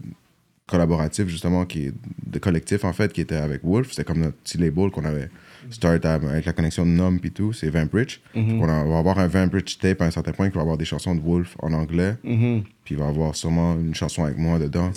collaboratif, 0.67 1.27
justement, 1.27 1.65
qui 1.65 1.87
est 1.87 1.93
de 2.25 2.39
collectif, 2.39 2.83
en 2.83 2.93
fait, 2.93 3.13
qui 3.13 3.21
était 3.21 3.35
avec 3.35 3.61
Wolf. 3.63 3.91
C'était 3.91 4.03
comme 4.03 4.19
notre 4.19 4.37
petit 4.37 4.57
label 4.57 4.91
qu'on 4.91 5.05
avait 5.05 5.29
start 5.69 6.05
à- 6.05 6.13
avec 6.15 6.45
la 6.45 6.53
connexion 6.53 6.85
de 6.85 6.89
Nom 6.91 7.17
et 7.23 7.29
tout. 7.29 7.53
C'est 7.53 7.69
Vamp 7.69 7.89
Rich. 7.93 8.21
Mhm. 8.35 8.61
On 8.61 8.69
a- 8.69 8.83
va 8.85 8.97
avoir 8.99 9.19
un 9.19 9.27
Vamp 9.27 9.49
Rich 9.53 9.79
tape 9.79 10.01
à 10.01 10.05
un 10.05 10.11
certain 10.11 10.31
point 10.31 10.49
qui 10.49 10.55
va 10.55 10.61
avoir 10.61 10.77
des 10.77 10.85
chansons 10.85 11.15
de 11.15 11.21
Wolf 11.21 11.55
en 11.61 11.73
anglais. 11.73 12.15
Mhm. 12.23 12.63
Puis 12.83 12.95
il 12.95 12.97
va 12.97 13.07
avoir 13.07 13.35
sûrement 13.35 13.75
une 13.75 13.93
chanson 13.95 14.23
avec 14.23 14.37
moi 14.37 14.57
dedans. 14.59 14.91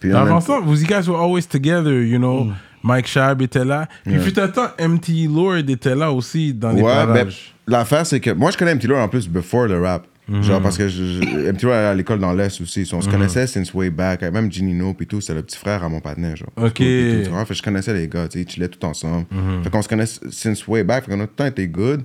Puis 0.00 0.12
Avant 0.12 0.34
même- 0.34 0.40
ça, 0.40 0.60
vous 0.62 0.80
you 0.80 0.86
guys 0.86 1.08
were 1.08 1.20
always 1.20 1.44
together, 1.46 2.02
you 2.02 2.18
know. 2.18 2.48
Mike 2.82 3.06
Sharp 3.06 3.40
était 3.40 3.64
là. 3.64 3.88
Puis 4.04 4.18
fut 4.18 4.38
un 4.38 4.48
temps, 4.48 4.68
MT 4.78 5.26
Lord 5.26 5.68
était 5.70 5.94
là 5.94 6.12
aussi 6.12 6.52
dans 6.52 6.70
les 6.70 6.82
Ouais, 6.82 7.06
ben, 7.06 7.28
l'affaire, 7.66 8.04
c'est 8.04 8.20
que 8.20 8.30
moi, 8.30 8.50
je 8.50 8.58
connais 8.58 8.72
MT 8.74 8.84
Lord 8.88 9.00
en 9.02 9.08
plus 9.08 9.26
before 9.26 9.66
le 9.68 9.80
rap. 9.80 10.06
Mhm. 10.28 10.42
Genre, 10.42 10.60
parce 10.62 10.78
que 10.78 10.88
je, 10.88 11.04
je- 11.04 11.68
à 11.68 11.94
l'école 11.94 12.18
dans 12.18 12.32
l'Est 12.32 12.60
aussi. 12.60 12.88
On 12.94 13.00
se 13.02 13.08
connaissait 13.08 13.46
since 13.46 13.74
way 13.74 13.90
back. 13.90 14.22
Même 14.22 14.50
Ginino, 14.50 14.94
puis 14.94 15.06
tout, 15.06 15.20
c'était 15.20 15.34
le 15.34 15.42
petit 15.42 15.58
frère 15.58 15.84
à 15.84 15.88
mon 15.88 16.00
partenaire. 16.00 16.36
Genre, 16.36 16.48
Ok. 16.56 16.74
Puis 16.74 17.22
tout. 17.26 17.34
Fait 17.34 17.44
que 17.48 17.54
je 17.54 17.62
connaissais 17.62 17.92
les 17.92 18.08
gars, 18.08 18.26
tu 18.28 18.38
sais, 18.38 18.44
ils 18.44 18.50
chillaient 18.50 18.68
tout 18.68 18.84
ensemble. 18.86 19.26
Mhm. 19.30 19.62
Fait 19.64 19.70
qu'on 19.70 19.82
se 19.82 19.88
connaissait 19.88 20.20
since 20.30 20.66
way 20.66 20.82
back. 20.84 21.04
Fait 21.04 21.10
qu'on 21.12 21.20
a 21.20 21.24
tout 21.26 21.32
le 21.32 21.36
temps 21.36 21.46
été 21.46 21.68
good. 21.68 22.04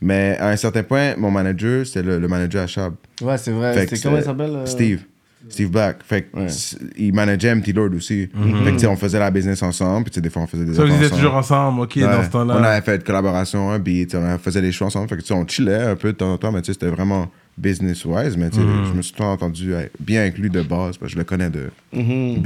Mais 0.00 0.36
à 0.40 0.48
un 0.48 0.56
certain 0.56 0.82
point, 0.82 1.14
mon 1.16 1.30
manager, 1.30 1.86
c'était 1.86 2.02
le, 2.02 2.18
le 2.18 2.26
manager 2.26 2.62
à 2.62 2.66
Chab. 2.66 2.94
Ouais, 3.22 3.36
c'est 3.38 3.50
vrai. 3.52 3.74
Fait 3.74 3.94
C'est 3.96 4.02
comment 4.02 4.16
il 4.16 4.24
s'appelle 4.24 4.50
euh? 4.56 4.66
Steve. 4.66 5.02
Steve 5.48 5.70
Black. 5.70 5.98
Fait 6.04 6.22
que 6.22 6.36
Ouais. 6.38 6.48
c- 6.48 6.76
il 6.98 7.14
manageait 7.14 7.54
MT 7.54 7.72
Lord 7.74 7.90
aussi. 7.94 8.28
Fait 8.28 8.70
que 8.70 8.70
tu 8.72 8.78
sais, 8.80 8.86
on 8.86 8.96
faisait 8.96 9.18
la 9.18 9.30
business 9.30 9.62
ensemble. 9.62 10.04
Puis 10.04 10.10
tu 10.12 10.14
sais, 10.16 10.20
des 10.20 10.30
fois, 10.30 10.42
on 10.42 10.46
faisait 10.46 10.64
des 10.64 10.74
Ça, 10.74 10.84
vous 10.84 10.94
étiez 10.94 11.10
toujours 11.10 11.34
ensemble, 11.34 11.80
ok, 11.82 11.92
Ouais. 11.96 12.02
dans 12.02 12.22
ce 12.22 12.28
temps-là. 12.30 12.56
On 12.58 12.62
avait 12.62 12.80
fait 12.82 12.98
de 12.98 13.02
collaboration, 13.04 13.70
un 13.70 13.78
beat, 13.78 14.14
on 14.14 14.38
faisait 14.38 14.60
des 14.60 14.72
choix 14.72 14.86
ensemble. 14.88 15.08
Fait 15.08 15.16
que, 15.16 15.22
tu 15.22 15.28
sais, 15.28 15.34
on 15.34 15.46
chillait 15.46 15.82
un 15.82 15.96
peu 15.96 16.12
de 16.12 16.16
temps 16.18 16.32
en 16.32 16.38
temps, 16.38 16.52
mais 16.52 16.60
tu 16.62 16.66
sais, 16.66 16.72
c'était 16.74 16.88
vraiment 16.94 17.30
business-wise. 17.58 18.36
Mais 18.36 18.50
tu 18.50 18.56
sais, 18.56 18.62
Mhm. 18.62 18.84
je 18.86 18.92
me 18.92 19.02
suis 19.02 19.12
toujours 19.12 19.32
entendu 19.32 19.72
bien 19.98 20.24
inclus 20.24 20.50
de 20.50 20.62
base, 20.62 20.96
parce 20.96 20.98
que 20.98 21.08
je 21.08 21.18
le 21.18 21.24
connais 21.24 21.50
de 21.50 21.70
Bin. 21.92 22.00
Ouais, 22.00 22.38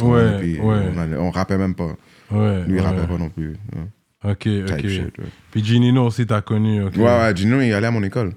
vois, 0.00 0.22
puis 0.38 0.58
ouais. 0.60 0.76
On, 1.18 1.26
on 1.26 1.30
rappait 1.30 1.58
même 1.58 1.74
pas. 1.74 1.94
Ouais, 2.30 2.62
Lui, 2.66 2.68
il 2.68 2.74
ouais. 2.74 2.80
rappait 2.80 3.06
pas 3.06 3.18
non 3.18 3.28
plus. 3.28 3.50
ouais. 3.74 4.30
Ok, 4.30 4.38
type 4.38 4.70
ok. 4.70 4.88
shit, 4.88 5.18
ouais. 5.18 5.24
Puis 5.50 5.64
Ginino 5.64 6.06
aussi, 6.06 6.24
t'as 6.26 6.40
connu. 6.42 6.82
Ouais, 6.84 6.90
ouais, 6.96 7.32
Gino, 7.36 7.60
il 7.60 7.72
allait 7.72 7.88
à 7.88 7.90
mon 7.90 8.02
école. 8.04 8.32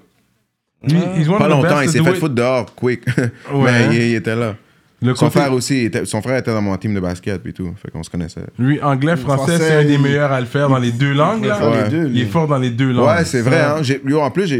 Lui, 0.82 0.96
one 1.28 1.38
Pas 1.38 1.44
of 1.44 1.48
the 1.48 1.50
longtemps, 1.50 1.80
il 1.80 1.86
to 1.86 1.92
s'est 1.92 1.98
do 2.00 2.04
fait 2.04 2.10
it. 2.12 2.16
foutre 2.18 2.34
dehors, 2.34 2.74
quick. 2.74 3.04
Ouais. 3.52 3.88
Mais 3.90 3.96
il, 3.96 4.02
il 4.02 4.14
était 4.16 4.34
là. 4.36 4.56
Le 5.02 5.14
Son 5.14 5.30
frère 5.30 5.52
aussi, 5.52 5.84
était- 5.84 6.06
son 6.06 6.22
frère 6.22 6.38
était 6.38 6.50
dans 6.52 6.62
mon 6.62 6.74
team 6.78 6.94
de 6.94 7.00
basket 7.00 7.42
puis 7.42 7.52
tout. 7.52 7.70
Fait 7.82 7.90
qu'on 7.90 8.02
se 8.02 8.08
connaissait. 8.08 8.40
Lui, 8.58 8.80
anglais, 8.80 9.16
français, 9.16 9.52
Français, 9.52 9.58
c'est 9.58 9.74
un 9.76 9.84
des 9.84 9.94
il- 9.94 10.00
meilleurs 10.00 10.32
à 10.32 10.40
le 10.40 10.46
faire 10.46 10.68
dans 10.70 10.78
les 10.78 10.90
deux 10.92 11.12
langues. 11.12 11.40
Il 11.42 11.48
Là. 11.48 11.84
les 11.84 11.90
deux, 11.90 12.06
Il 12.06 12.12
lui. 12.14 12.20
est 12.22 12.24
fort 12.26 12.48
dans 12.48 12.56
les 12.58 12.70
deux 12.70 12.92
langues. 12.92 13.06
Ouais, 13.06 13.24
c'est 13.26 13.42
vrai. 13.42 13.60
Hein. 13.60 13.82
Yo, 14.06 14.20
en 14.20 14.30
plus, 14.30 14.50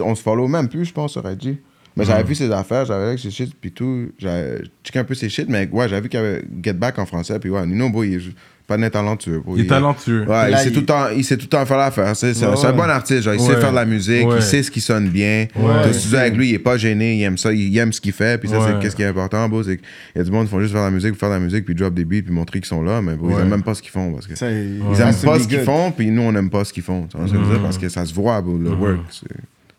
on 0.00 0.14
se 0.14 0.22
follow 0.22 0.48
même 0.48 0.68
plus, 0.68 0.84
je 0.84 0.92
pense, 0.92 1.12
sur 1.12 1.22
IG. 1.30 1.56
Mais 1.98 2.04
j'avais 2.04 2.24
vu 2.24 2.34
ses 2.34 2.50
affaires, 2.52 2.84
j'avais 2.84 3.12
vu 3.12 3.18
ses 3.18 3.30
shit, 3.30 3.54
puis 3.58 3.72
tout. 3.72 4.10
J'avais 4.18 4.60
checké 4.84 4.98
un 4.98 5.04
peu 5.04 5.14
ses 5.14 5.30
shit, 5.30 5.48
mais 5.48 5.66
ouais, 5.72 5.88
j'avais 5.88 6.02
vu 6.02 6.08
qu'il 6.10 6.20
y 6.20 6.22
avait 6.22 6.44
Get 6.62 6.74
Back 6.74 6.98
en 6.98 7.06
français, 7.06 7.38
puis 7.38 7.48
ouais, 7.48 7.66
Nino, 7.66 7.88
boy, 7.88 8.08
il 8.10 8.14
est 8.16 8.34
pas 8.66 8.76
net 8.76 8.92
talentueux. 8.92 9.40
bro. 9.40 9.56
Il 9.56 9.64
est 9.64 9.66
talentueux. 9.68 10.22
Ouais, 10.22 10.50
Là, 10.50 10.50
il 10.50 10.56
sait 10.58 10.68
il- 10.68 10.72
tout 10.72 10.80
le 10.80 10.86
temps, 10.86 11.04
il 11.16 11.24
sait 11.24 11.36
tout 11.36 11.44
le 11.44 11.48
temps 11.50 11.64
faire 11.66 11.76
l'affaire. 11.78 12.16
C'est 12.16 12.34
c'est- 12.34 12.46
Ouais, 12.46 12.56
c'est 12.56 12.66
un 12.66 12.70
ouais. 12.70 12.76
bon 12.76 12.82
artiste, 12.90 13.22
genre, 13.22 13.34
il 13.34 13.40
Ouais. 13.40 13.46
sait 13.46 13.60
faire 13.60 13.70
de 13.70 13.76
la 13.76 13.84
musique, 13.84 14.26
Ouais. 14.26 14.36
il 14.38 14.42
sait 14.42 14.62
ce 14.62 14.70
qui 14.70 14.80
sonne 14.80 15.08
bien. 15.08 15.46
Ouais. 15.54 15.72
T'as 15.84 15.92
studio 15.92 16.18
avec 16.18 16.34
lui, 16.36 16.48
il 16.50 16.54
est 16.54 16.58
pas 16.58 16.76
gêné, 16.76 17.14
il 17.16 17.22
aime 17.22 17.38
ça, 17.38 17.52
il 17.52 17.76
aime 17.78 17.92
ce 17.92 18.00
qu'il 18.00 18.12
fait, 18.12 18.38
puis 18.40 18.48
ça, 18.48 18.58
Ouais. 18.58 18.66
c'est 18.72 18.78
qu'est-ce 18.80 18.96
qui 18.96 19.02
est 19.02 19.06
important, 19.06 19.48
bro, 19.48 19.62
c'est 19.62 19.76
qu'il 19.76 19.86
y 20.16 20.20
a 20.20 20.24
du 20.24 20.30
monde 20.30 20.46
qui 20.46 20.50
font 20.50 20.60
juste 20.60 20.72
faire 20.72 20.82
de 20.82 20.86
la 20.86 20.90
musique, 20.90 21.14
faire 21.14 21.28
de 21.28 21.34
la 21.34 21.40
musique, 21.40 21.64
puis 21.64 21.74
drop 21.74 21.94
des 21.94 22.04
beats, 22.04 22.22
puis 22.22 22.32
montrer 22.32 22.58
qu'ils 22.60 22.68
sont 22.68 22.82
là, 22.82 23.00
mais 23.02 23.14
bro, 23.14 23.30
ils 23.30 23.40
aiment 23.40 23.48
même 23.50 23.62
pas 23.62 23.74
ce 23.74 23.82
qu'ils 23.82 23.92
font, 23.92 24.12
parce 24.12 24.26
que 24.26 24.34
Ça, 24.34 24.50
il- 24.50 24.80
ils 24.92 25.00
aiment 25.00 25.14
pas 25.14 25.38
ce 25.38 25.46
qu'ils 25.46 25.58
good. 25.58 25.64
font, 25.66 25.90
puis 25.92 26.10
nous, 26.10 26.22
on 26.22 26.32
n'aime 26.32 26.50
pas 26.50 26.64
ce 26.64 26.72
qu'ils 26.72 26.82
font. 26.82 27.06
Tu 27.06 27.16
vois 27.16 27.26
ce 27.28 27.32
que 27.32 27.38
je 27.38 27.42
veux 27.44 27.48
Mm. 27.50 27.52
dire? 27.54 27.62
Parce 27.62 27.78
que 27.78 27.88
ça 27.88 28.04
se 28.04 28.12
voit, 28.12 28.40
bro, 28.42 28.56
le 28.58 28.70
work. 28.70 28.98
c'est- 29.10 29.26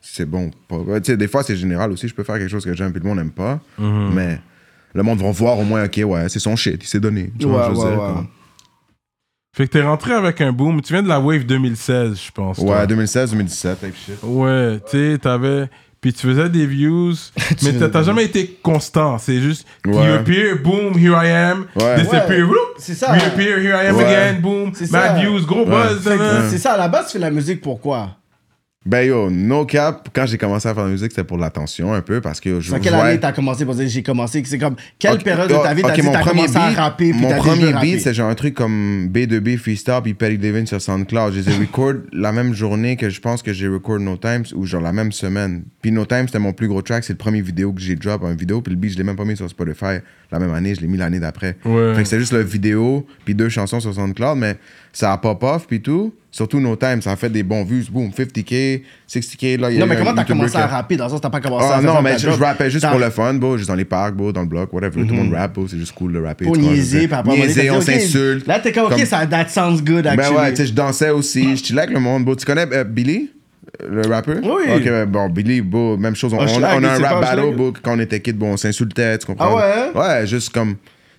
C'est 0.10 0.26
bon. 0.26 0.50
Tu 0.69 0.76
sais, 1.04 1.17
des 1.17 1.28
fois, 1.28 1.43
c'est 1.43 1.56
général 1.58 1.91
aussi. 1.91 2.08
Je 2.08 2.13
peux 2.15 2.23
faire 2.23 2.38
quelque 2.38 2.47
chose 2.50 2.63
que 2.63 2.73
j'aime, 2.73 2.91
puis 2.91 3.02
le 3.04 3.08
monde 3.10 3.17
n'aime 3.17 3.30
pas. 3.30 3.60
Mm-hmm. 3.80 4.13
Mais 4.15 4.39
le 4.93 5.04
monde 5.04 5.19
va 5.19 5.30
voir 5.32 5.60
au 5.60 5.63
moins, 5.63 5.84
OK, 5.84 6.00
ouais, 6.06 6.30
c'est 6.30 6.39
son 6.39 6.56
shit, 6.56 6.82
il 6.82 6.88
s'est 6.88 7.02
donné. 7.02 7.30
Tu 7.38 7.45
vois 7.45 7.65
je 7.69 7.71
veux 7.78 7.84
ouais, 7.86 7.91
dire? 7.91 8.26
Fait 9.58 9.65
que 9.65 9.72
t'es 9.72 9.82
rentré 9.82 10.13
avec 10.13 10.39
un 10.41 10.52
boom. 10.52 10.82
Tu 10.84 10.93
viens 10.93 11.02
de 11.02 11.08
la 11.08 11.20
Wave 11.20 11.43
2016, 11.43 12.20
je 12.28 12.32
pense. 12.32 12.60
Ouais, 12.60 12.86
2016, 12.86 13.32
2017, 13.32 13.80
type 13.80 13.96
shit. 14.06 14.15
Ouais, 14.22 14.80
tu 14.89 14.98
sais, 15.13 15.17
t'avais. 15.17 15.67
Puis 16.00 16.13
tu 16.13 16.28
faisais 16.28 16.48
des 16.48 16.67
views, 16.67 17.15
mais 17.63 17.74
t'as- 17.89 18.04
jamais 18.04 18.26
été 18.26 18.60
constant. 18.62 19.17
C'est 19.17 19.41
juste, 19.41 19.65
Ouais. 19.88 19.96
you 19.96 20.13
appear, 20.13 20.58
boom, 20.63 20.93
here 20.96 21.15
I 21.24 21.32
am. 21.32 21.65
Ouais. 21.76 21.96
Disappear, 22.04 22.38
Ouais, 22.38 22.43
whoop, 22.43 22.76
c'est 22.78 22.93
ça. 22.93 23.13
Reappear, 23.13 23.58
here 23.58 23.76
I 23.84 23.88
am 23.88 23.96
Ouais. 23.96 24.04
again, 24.06 24.39
boom. 24.39 24.72
C'est 24.76 24.91
Mad 24.91 25.15
ça. 25.15 25.22
views, 25.22 25.43
gros 25.48 25.65
buzz. 25.65 26.08
C'est 26.52 26.60
ça, 26.60 26.74
à 26.74 26.78
la 26.78 26.88
base, 26.88 27.08
tu 27.08 27.13
fais 27.13 27.20
la 27.20 27.32
musique 27.32 27.62
pourquoi 27.62 28.12
Ben 28.88 29.06
yo, 29.06 29.30
no 29.30 29.65
cap, 29.65 30.08
quand 30.13 30.26
j'ai 30.26 30.38
commencé 30.38 30.65
à 30.67 30.73
faire 30.73 30.84
de 30.84 30.88
la 30.88 30.93
musique, 30.93 31.12
c'était 31.12 31.26
pour 31.26 31.38
l'attention 31.38 31.93
un 31.93 32.02
peu, 32.02 32.21
parce 32.21 32.39
que 32.39 32.62
je 32.62 32.69
C'est 32.69 32.76
à 32.76 32.80
quelle 32.80 32.93
année 32.95 33.19
t'as 33.19 33.34
commencé 33.34 33.65
pour 33.65 33.76
dire 33.76 33.88
j'ai 33.89 34.02
commencé? 34.02 34.41
C'est 34.45 34.58
comme 34.58 34.78
quelle 34.97 35.17
période 35.17 35.50
de 35.50 35.56
ta 35.56 35.73
vie 35.73 35.82
t'as 35.82 35.89
ok, 35.89 35.95
dit 35.95 36.02
mon 36.04 36.12
t'as 36.13 36.19
premier 36.21 36.41
commencé 36.45 36.58
à 36.58 36.69
beat- 36.69 36.78
rapper 36.78 37.12
puis 37.12 37.21
Mon 37.21 37.36
premier 37.36 37.73
beat, 37.82 38.00
c'est 38.00 38.13
genre 38.13 38.30
un 38.30 38.36
truc 38.36 38.54
comme 38.54 39.10
B2B 39.12 39.58
Freestyle 39.58 40.00
puis 40.02 40.13
Petty 40.13 40.38
Devin 40.38 40.65
sur 40.65 40.82
SoundCloud. 40.82 41.34
Je 41.34 41.39
les 41.41 41.50
ai 41.52 41.58
record 41.58 41.95
la 42.13 42.32
même 42.32 42.54
journée 42.54 42.95
que 42.95 43.10
je 43.10 43.19
pense 43.19 43.43
que 43.43 43.52
j'ai 43.52 43.67
record 43.67 44.00
No 44.00 44.15
Times 44.15 44.45
ou 44.56 44.65
genre 44.65 44.82
la 44.82 44.93
même 44.93 45.12
semaine. 45.12 45.63
Puis 45.82 45.91
No 45.91 46.06
Times, 46.06 46.28
c'était 46.28 46.39
mon 46.39 46.54
plus 46.54 46.69
gros 46.69 46.82
track. 46.82 47.04
C'est 47.04 47.13
le 47.13 47.17
premier 47.17 47.41
vidéo 47.41 47.73
que 47.73 47.82
j'ai 47.82 47.95
drop, 47.95 48.23
un 48.23 48.36
vidéo. 48.36 48.62
Puis 48.62 48.73
le 48.73 48.80
beat, 48.80 48.93
je 48.93 48.97
l'ai 48.97 49.04
même 49.04 49.17
pas 49.17 49.26
mis 49.26 49.36
sur 49.36 49.50
Spotify 49.50 49.97
la 50.32 50.39
même 50.39 50.54
année. 50.54 50.73
Je 50.76 50.80
l'ai 50.82 50.88
mis 50.88 50.97
l'année 50.97 51.19
d'après. 51.19 51.58
Ouais. 51.65 51.93
Fait 51.93 52.04
que 52.04 52.08
c'était 52.08 52.19
juste 52.19 52.32
la 52.34 52.43
vidéo 52.43 53.06
puis 53.26 53.36
deux 53.36 53.50
chansons 53.50 53.82
sur 53.82 53.93
SoundCloud. 53.93 54.38
Mais 54.38 54.56
ça 54.93 55.12
a 55.12 55.17
pop-off 55.17 55.67
puis 55.67 55.82
tout. 55.82 56.13
Surtout 56.38 56.60
No 56.60 56.76
Times, 56.76 57.02
ça 57.02 57.13
a 57.13 57.15
fait 57.15 57.32
des 57.32 57.41
bons 57.41 57.63
vues. 57.63 57.84
Boom, 57.89 58.12
50K, 58.12 58.84
60K. 59.10 59.60
Là, 59.60 59.71
y 59.71 59.78
a 59.78 59.80
Non 59.80 59.88
mais 59.88 59.95
comment 59.97 60.13
t'as 60.13 60.23
commencé 60.23 60.56
à 60.56 60.67
rapper? 60.67 60.95
Dans 60.95 61.06
le 61.06 61.10
sens 61.10 61.19
t'as 61.19 61.32
pas 61.32 61.39
commencé 61.41 61.65
Ah 61.67 61.78
à 61.78 61.82
non, 61.82 62.00
mais 62.04 62.19
je, 62.19 62.30
je 62.30 62.39
rappais 62.39 62.69
juste 62.69 62.88
pour 62.88 63.00
le 63.00 63.10
fun, 63.10 63.34
bro, 63.34 63.58
juste 63.58 63.67
dans 63.69 63.73
les 63.73 63.86
parcs, 63.86 64.13
bro, 64.13 64.32
dans 64.32 64.41
le 64.41 64.47
bloc, 64.47 64.71
whatever. 64.71 65.02
Tout 65.02 65.15
le 65.15 65.23
monde 65.23 65.34
rap, 65.34 65.54
bro, 65.56 65.67
c'est 65.67 65.80
juste 65.80 65.93
cool 65.93 66.13
de 66.13 66.19
rapper. 66.19 66.45
Pour 66.45 66.56
niaiser, 66.56 67.08
moment 67.08 67.23
donné, 67.23 67.38
Niaiser, 67.47 67.71
on 67.71 67.82
s'insulte. 67.82 68.45
Là, 68.45 68.60
t'es 68.60 68.71
comme, 68.71 68.86
OK, 68.93 69.00
ça, 69.08 69.26
that 69.26 69.47
sounds 69.47 69.82
good, 69.82 70.04
Ben 70.04 70.19
actually. 70.19 70.38
ouais, 70.38 70.50
tu 70.52 70.58
sais, 70.58 70.65
je 70.67 70.73
dansais 70.73 71.10
aussi, 71.10 71.58
je 71.58 71.63
chillais 71.63 71.80
avec 71.82 71.95
le 71.95 72.00
monde, 72.00 72.23
bro. 72.23 72.36
Tu 72.36 72.45
connais 72.45 72.67
euh, 72.71 72.84
Billy, 72.84 73.32
le 73.84 74.02
rappeur? 74.08 74.38
Oui. 74.43 74.63
Ok, 74.76 74.84
ben, 74.84 75.06
bon, 75.08 75.30
Billy, 75.30 75.63
même 75.97 76.15
chose. 76.15 76.36
On, 76.36 76.39
Un 76.39 76.45
on- 76.45 76.60
on 76.60 76.84
a 76.84 76.89
un 76.93 77.00
rap 77.00 77.19
battle, 77.21 77.56
bro, 77.56 77.73
quand 77.82 77.95
on 77.95 78.00
était 78.00 78.19
kid, 78.19 78.38
bon, 78.38 78.54
on 78.54 78.58
s'insultait, 78.58 79.17
tu 79.17 79.26
comprends? 79.26 79.58
Ah 79.58 79.91
ouais? 79.95 80.00
Ouais, 80.00 80.28
juste 80.28 80.52
comme 80.52 80.76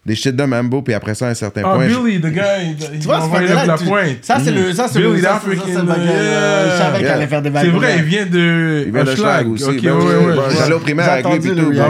des 0.09 0.15
shit 0.17 0.35
de 0.35 0.43
même, 0.43 0.69
bro, 0.69 0.83
puis 0.83 0.95
après 0.95 1.15
ça, 1.15 1.29
à 1.29 1.31
un 1.31 1.35
certain 1.35 1.63
Ah, 1.65 1.75
point. 1.75 1.89
je- 1.89 1.97
Billy, 1.97 2.21
the 2.21 2.27
guy, 2.27 2.41
il 2.93 2.99
Tu 2.99 3.07
vois, 3.07 3.21
ce 3.21 3.29
fucker-là, 3.29 3.67
la 3.67 3.79
tu- 3.79 3.85
pointe. 3.85 4.19
Ça, 4.23 4.39
c'est 4.43 4.51
le, 4.51 4.73
ça, 4.73 4.89
c'est 4.89 4.99
Billy 4.99 5.13
le, 5.13 5.19
ça, 5.23 5.41
c'est- 5.45 5.49
African, 5.51 5.63
ça, 5.67 5.73
c'est 5.73 5.79
le 5.79 5.87
bagage, 5.87 6.05
yeah. 6.07 6.13
euh, 6.15 6.71
Je 6.73 6.83
savais 6.83 7.01
Yeah. 7.03 7.15
allait 7.15 7.27
faire 7.29 7.43
des 7.43 7.51
C'est 7.55 7.69
vrai, 7.69 7.95
il 7.99 8.03
vient 8.05 8.27
de. 8.27 8.85
Il 8.87 8.93
vient 8.93 9.05
de. 9.05 9.15
Schlag 9.15 9.49
aussi. 9.49 9.65
Ok, 9.65 9.83
Ben 9.83 9.93
ouais, 9.93 9.99
oui, 10.03 10.07
ouais, 10.07 10.27
ben, 10.27 10.37
ouais. 10.37 10.43
J'allais 10.59 10.75
au 10.75 10.79
primaire 10.81 11.13
avec 11.13 11.27
lui, 11.27 11.39
puis 11.39 11.51
tout. 11.51 11.71
ouais? 11.71 11.81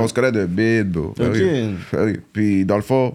on 0.00 0.08
se 0.08 0.12
connaît 0.14 0.32
de 0.32 0.46
bid, 0.46 0.90
bro. 0.90 1.14
Ben. 1.16 1.76
Ben. 1.92 2.16
Puis 2.32 2.64
dans 2.64 2.76
le 2.76 2.82
fond, 2.82 3.14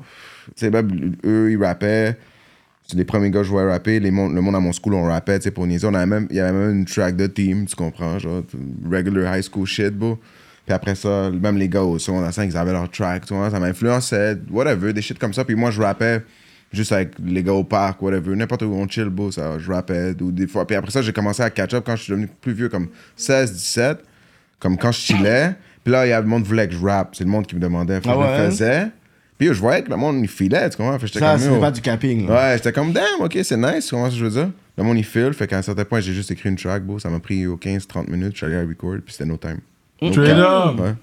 même 0.62 1.14
eux, 1.26 1.52
ils 1.52 1.64
rappaient. 1.64 2.18
C'est 2.88 2.98
les 2.98 3.04
premiers 3.06 3.32
gars 3.32 3.40
que 3.40 3.46
je 3.46 3.50
voyais 3.52 3.68
rapper. 3.70 4.00
Les 4.00 4.12
mon- 4.12 4.30
le 4.30 4.40
monde 4.42 4.56
à 4.56 4.60
mon 4.60 4.72
school, 4.72 4.94
on 4.94 5.06
rappait, 5.06 5.40
tu 5.40 5.46
sais, 5.46 5.52
pour 5.52 5.66
niaiser. 5.66 5.88
On 5.88 5.94
avait 5.96 6.06
même, 6.06 6.28
il 6.30 6.36
y 6.36 6.40
avait 6.40 6.52
même 6.52 6.72
une 6.80 6.86
track 6.86 7.16
de 7.16 7.26
team, 7.26 7.66
tu 7.66 7.76
comprends, 7.76 8.20
genre, 8.20 8.44
regular 8.92 9.36
high 9.36 9.44
school 9.44 9.66
shit, 9.66 9.90
bro. 9.92 10.20
Puis 10.66 10.74
après 10.74 10.96
ça, 10.96 11.30
même 11.30 11.58
les 11.58 11.70
gars 11.70 11.84
au 11.84 12.00
secondaire 12.00 12.34
5, 12.34 12.50
ils 12.52 12.58
avaient 12.58 12.72
leur 12.72 12.90
track, 12.90 13.26
tu 13.26 13.34
vois, 13.36 13.50
ça 13.52 13.60
m'influençait, 13.60 14.38
whatever, 14.50 14.94
des 14.94 15.02
shit 15.02 15.20
comme 15.20 15.34
ça. 15.34 15.46
Puis 15.46 15.56
moi, 15.56 15.70
je 15.72 15.82
rappais 15.82 16.24
juste 16.74 16.92
avec 16.92 17.12
les 17.24 17.44
gars 17.44 17.54
au 17.54 17.64
parc, 17.64 18.02
whatever, 18.02 18.36
n'importe 18.36 18.64
où 18.64 18.74
on 18.74 18.88
chill, 18.88 19.06
bro, 19.10 19.32
ça, 19.32 19.60
je 19.60 19.72
rappais, 19.72 20.14
ou 20.22 20.32
des 20.32 20.48
fois. 20.48 20.66
Puis 20.66 20.76
après 20.76 20.92
ça, 20.92 21.02
j'ai 21.02 21.14
commencé 21.14 21.44
à 21.44 21.50
catch 21.50 21.74
up 21.76 21.84
quand 21.86 21.96
je 21.96 22.04
suis 22.04 22.12
devenu 22.12 22.28
plus 22.42 22.54
vieux, 22.54 22.70
comme 22.70 22.88
16, 23.16 23.54
17, 23.54 24.00
comme 24.60 24.78
quand 24.78 24.92
je 24.92 25.00
chillais. 25.00 25.54
Puis 25.84 25.92
là, 25.92 26.06
il 26.08 26.10
y 26.10 26.14
a 26.14 26.20
le 26.20 26.26
monde 26.28 26.44
voulait 26.44 26.68
que 26.68 26.74
je 26.74 26.84
rappe. 26.84 27.16
C'est 27.16 27.24
le 27.24 27.30
monde 27.30 27.46
qui 27.46 27.56
me 27.56 27.60
demandait, 27.62 27.98
Ah 27.98 28.00
je 28.04 28.10
ouais? 28.10 28.38
le 28.46 28.50
faisais. 28.50 28.88
Puis 29.38 29.48
je 29.48 29.54
voyais 29.54 29.84
que 29.84 29.90
le 29.92 29.98
monde, 29.98 30.18
il 30.22 30.28
filait, 30.28 30.68
tu 30.70 30.78
comprends? 30.78 30.98
Fait 30.98 31.08
Ça, 31.20 31.38
c'est 31.38 31.60
pas 31.60 31.70
du 31.70 31.82
capping. 31.82 32.28
là. 32.28 32.34
Ouais, 32.34 32.54
j'étais 32.58 32.72
comme, 32.72 32.92
damn, 32.92 33.04
ok, 33.22 33.38
c'est 33.44 33.58
nice, 33.58 33.90
comment 33.92 34.10
ça 34.10 34.16
je 34.16 34.24
veux 34.26 34.32
dire? 34.32 34.50
Le 34.78 34.84
monde, 34.84 34.98
il 34.98 35.04
file, 35.06 35.32
fait 35.34 35.46
qu'à 35.46 35.58
un 35.60 35.62
certain 35.62 35.86
point, 35.86 36.00
j'ai 36.00 36.14
juste 36.14 36.32
écrit 36.32 36.50
une 36.50 36.56
track, 36.56 36.84
bro. 36.84 36.98
Ça 37.00 37.10
m'a 37.10 37.20
pris 37.20 37.36
yo, 37.38 37.56
15-30 37.58 38.10
minutes, 38.10 38.32
je 38.32 38.38
suis 38.38 38.46
allé 38.48 38.56
à 38.56 38.62
record, 38.62 38.96
puis 39.06 39.14
c'était 39.14 39.26
no 39.26 39.38
time. 39.38 39.60
Straight 40.02 40.30
up. 40.38 40.80
Ouais. 40.80 40.94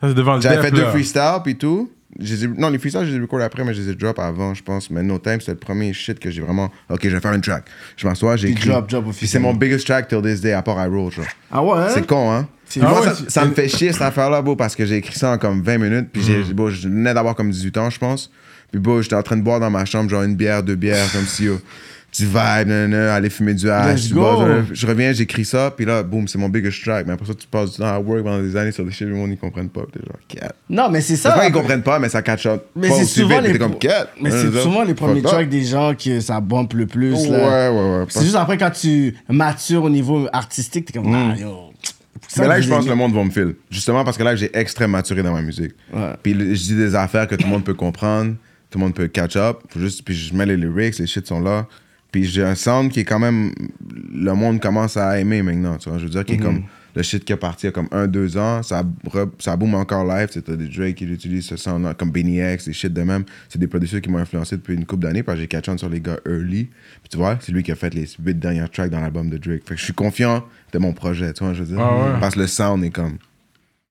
Ça, 0.00 0.08
c'est 0.08 0.14
devant 0.14 0.34
le 0.36 0.40
J'avais 0.40 0.56
def, 0.56 0.64
fait 0.66 0.70
deux 0.72 0.82
là. 0.82 0.90
freestyles, 0.90 1.40
puis 1.44 1.56
tout. 1.56 1.90
Je 2.20 2.32
les 2.34 2.44
ai- 2.44 2.48
non, 2.48 2.68
les 2.70 2.78
freestyles, 2.78 3.04
je 3.06 3.10
les 3.10 3.16
ai 3.16 3.20
record 3.20 3.40
après, 3.40 3.64
mais 3.64 3.74
je 3.74 3.82
les 3.82 3.90
ai 3.90 3.94
drop 3.96 4.18
avant, 4.20 4.54
je 4.54 4.62
pense. 4.62 4.88
Mais 4.90 5.02
no 5.02 5.18
time, 5.18 5.40
c'était 5.40 5.52
le 5.52 5.58
premier 5.58 5.92
shit 5.92 6.20
que 6.20 6.30
j'ai 6.30 6.42
vraiment. 6.42 6.70
Ok, 6.88 7.00
je 7.04 7.08
vais 7.08 7.20
faire 7.20 7.32
une 7.32 7.40
track. 7.40 7.64
Je 7.96 8.06
m'assois, 8.06 8.36
écrit. 8.36 8.68
drop, 8.68 8.88
drop 8.88 9.02
Puis 9.04 9.12
c'est 9.14 9.18
officiellement. 9.24 9.52
mon 9.52 9.58
biggest 9.58 9.84
track 9.86 10.06
till 10.08 10.22
this 10.22 10.40
day, 10.40 10.52
à 10.52 10.62
part 10.62 10.76
I 10.84 10.88
Roll, 10.88 11.10
genre. 11.10 11.24
Ah 11.50 11.62
ouais, 11.64 11.78
hein? 11.78 11.88
C'est 11.92 12.06
con, 12.06 12.30
hein? 12.30 12.46
C'est- 12.66 12.80
Ah 12.82 12.88
moi, 12.88 13.00
ouais, 13.00 13.06
ça, 13.08 13.14
c'est- 13.16 13.30
ça 13.30 13.44
me 13.44 13.52
fait 13.52 13.66
chier 13.68 13.92
cette 13.92 14.02
affaire-là, 14.02 14.42
beau, 14.42 14.54
parce 14.54 14.76
que 14.76 14.86
j'ai 14.86 14.96
écrit 14.98 15.18
ça 15.18 15.32
en 15.32 15.38
comme 15.38 15.60
20 15.62 15.78
minutes. 15.78 16.08
Puis 16.12 16.22
j'ai, 16.22 16.38
Mm. 16.38 16.52
beau, 16.52 16.70
je 16.70 16.88
venais 16.88 17.12
d'avoir 17.14 17.34
comme 17.34 17.50
18 17.50 17.76
ans, 17.78 17.90
je 17.90 17.98
pense. 17.98 18.30
Puis 18.70 18.80
beau, 18.80 19.02
j'étais 19.02 19.16
en 19.16 19.22
train 19.22 19.36
de 19.36 19.42
boire 19.42 19.58
dans 19.58 19.70
ma 19.70 19.84
chambre, 19.84 20.08
genre 20.08 20.22
une 20.22 20.36
bière, 20.36 20.62
deux 20.62 20.74
bières, 20.76 21.10
comme 21.12 21.26
si, 21.26 21.44
yo, 21.44 21.58
tu 22.14 22.26
vibes, 22.26 22.68
nanana, 22.68 23.12
aller 23.12 23.28
fumer 23.28 23.54
du 23.54 23.68
hash, 23.68 24.10
bois, 24.10 24.46
je, 24.68 24.74
je 24.74 24.86
reviens, 24.86 25.12
j'écris 25.12 25.44
ça, 25.44 25.72
puis 25.76 25.84
là, 25.84 26.04
boum, 26.04 26.28
c'est 26.28 26.38
mon 26.38 26.48
biggest 26.48 26.80
track. 26.84 27.06
Mais 27.08 27.14
après 27.14 27.26
ça, 27.26 27.34
tu 27.34 27.48
passes 27.48 27.72
du 27.72 27.78
temps 27.78 27.92
à 27.92 27.98
work 27.98 28.22
pendant 28.22 28.40
des 28.40 28.54
années 28.56 28.70
sur 28.70 28.84
des 28.84 28.92
shit, 28.92 29.08
le 29.08 29.14
monde, 29.14 29.30
ils 29.32 29.36
comprennent 29.36 29.68
pas. 29.68 29.82
T'es 29.92 29.98
genre, 29.98 30.18
cat. 30.28 30.54
Non, 30.70 30.88
mais 30.90 31.00
c'est 31.00 31.16
ça. 31.16 31.32
pas 31.32 31.44
qu'ils 31.46 31.52
comprennent 31.52 31.82
pas, 31.82 31.98
mais 31.98 32.08
ça 32.08 32.22
catch 32.22 32.46
up. 32.46 32.66
Mais 32.76 32.88
c'est 32.90 33.04
souvent 33.04 33.40
vite, 33.40 33.46
les 33.48 33.52
t'es 33.54 33.58
comme, 33.58 33.78
cat. 33.78 34.10
Mais 34.20 34.30
c'est 34.30 34.52
ça, 34.52 34.60
souvent 34.62 34.84
les 34.84 34.94
premiers 34.94 35.22
tracks 35.22 35.48
des 35.48 35.64
gens 35.64 35.92
que 35.96 36.20
ça 36.20 36.40
bombe 36.40 36.72
le 36.74 36.86
plus. 36.86 37.14
Ouais, 37.14 37.30
là. 37.30 37.72
ouais, 37.72 37.98
ouais. 37.98 38.04
C'est 38.08 38.22
juste 38.22 38.36
après 38.36 38.58
quand 38.58 38.70
tu 38.70 39.16
matures 39.28 39.82
au 39.82 39.90
niveau 39.90 40.28
artistique, 40.32 40.86
t'es 40.86 40.92
comme, 40.92 41.12
ah, 41.12 41.34
yo. 41.36 41.48
Mm. 41.48 42.40
Mais 42.40 42.48
là, 42.48 42.60
je 42.60 42.68
pense 42.68 42.84
que 42.84 42.90
le 42.90 42.96
monde 42.96 43.12
va 43.12 43.24
me 43.24 43.30
filer. 43.30 43.56
Justement 43.70 44.04
parce 44.04 44.16
que 44.16 44.22
là, 44.22 44.36
j'ai 44.36 44.56
extrêmement 44.56 44.98
maturé 44.98 45.22
dans 45.22 45.32
ma 45.32 45.42
musique. 45.42 45.72
Ouais. 45.92 46.12
Puis 46.22 46.32
je 46.32 46.62
dis 46.62 46.76
des 46.76 46.94
affaires 46.94 47.26
que 47.26 47.34
tout 47.34 47.44
le 47.44 47.50
monde 47.50 47.64
peut 47.64 47.74
comprendre, 47.74 48.34
tout 48.70 48.78
le 48.78 48.84
monde 48.84 48.94
peut 48.94 49.08
catch 49.08 49.36
up. 49.36 49.58
Faut 49.68 49.80
juste, 49.80 50.04
puis 50.04 50.14
je 50.14 50.32
mets 50.34 50.46
les 50.46 50.56
lyrics, 50.56 50.98
les 50.98 51.06
shit 51.06 51.26
sont 51.26 51.40
là. 51.40 51.66
Puis 52.14 52.26
j'ai 52.26 52.44
un 52.44 52.54
sound 52.54 52.92
qui 52.92 53.00
est 53.00 53.04
quand 53.04 53.18
même. 53.18 53.50
Le 54.14 54.34
monde 54.34 54.60
commence 54.60 54.96
à 54.96 55.18
aimer 55.18 55.42
maintenant. 55.42 55.78
Tu 55.78 55.88
vois, 55.88 55.98
je 55.98 56.04
veux 56.04 56.10
dire, 56.10 56.24
qui 56.24 56.34
est 56.34 56.38
comme. 56.38 56.62
Le 56.94 57.02
shit 57.02 57.24
qui 57.24 57.32
est 57.32 57.36
parti 57.36 57.66
il 57.66 57.66
y 57.66 57.68
a 57.70 57.72
comme 57.72 57.88
un, 57.90 58.06
deux 58.06 58.36
ans, 58.36 58.62
ça, 58.62 58.84
ça 59.40 59.56
boom 59.56 59.74
encore 59.74 60.04
live. 60.04 60.28
C'est 60.30 60.42
t'as 60.42 60.54
des 60.54 60.68
Drake 60.68 60.94
qui 60.94 61.06
utilisent 61.06 61.46
ce 61.46 61.56
sound 61.56 61.92
comme 61.96 62.12
Benny 62.12 62.38
X, 62.38 62.66
des 62.66 62.72
shit 62.72 62.92
de 62.92 63.02
même. 63.02 63.24
C'est 63.48 63.58
des 63.58 63.66
producteurs 63.66 64.00
qui 64.00 64.10
m'ont 64.10 64.18
influencé 64.18 64.54
depuis 64.54 64.74
une 64.74 64.86
couple 64.86 65.02
d'années 65.02 65.24
parce 65.24 65.34
que 65.34 65.42
j'ai 65.42 65.48
catch 65.48 65.68
on 65.68 65.76
sur 65.76 65.88
les 65.88 66.00
gars 66.00 66.20
early. 66.24 66.66
Puis 66.66 67.08
tu 67.10 67.16
vois, 67.16 67.36
c'est 67.40 67.50
lui 67.50 67.64
qui 67.64 67.72
a 67.72 67.74
fait 67.74 67.92
les 67.92 68.06
huit 68.24 68.38
dernières 68.38 68.70
tracks 68.70 68.90
dans 68.90 69.00
l'album 69.00 69.28
de 69.28 69.38
Drake. 69.38 69.62
Fait 69.66 69.74
que 69.74 69.80
je 69.80 69.84
suis 69.86 69.92
confiant 69.92 70.44
de 70.72 70.78
mon 70.78 70.92
projet, 70.92 71.32
tu 71.32 71.42
vois, 71.42 71.52
je 71.52 71.64
veux 71.64 71.74
dire. 71.74 71.84
Ah 71.84 71.96
ouais. 71.96 72.20
Parce 72.20 72.36
que 72.36 72.40
le 72.42 72.46
sound 72.46 72.84
est 72.84 72.90
comme. 72.90 73.18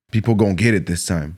People 0.09 0.35
gon' 0.35 0.55
get 0.57 0.77
it 0.77 0.85
this 0.85 1.03
time. 1.03 1.33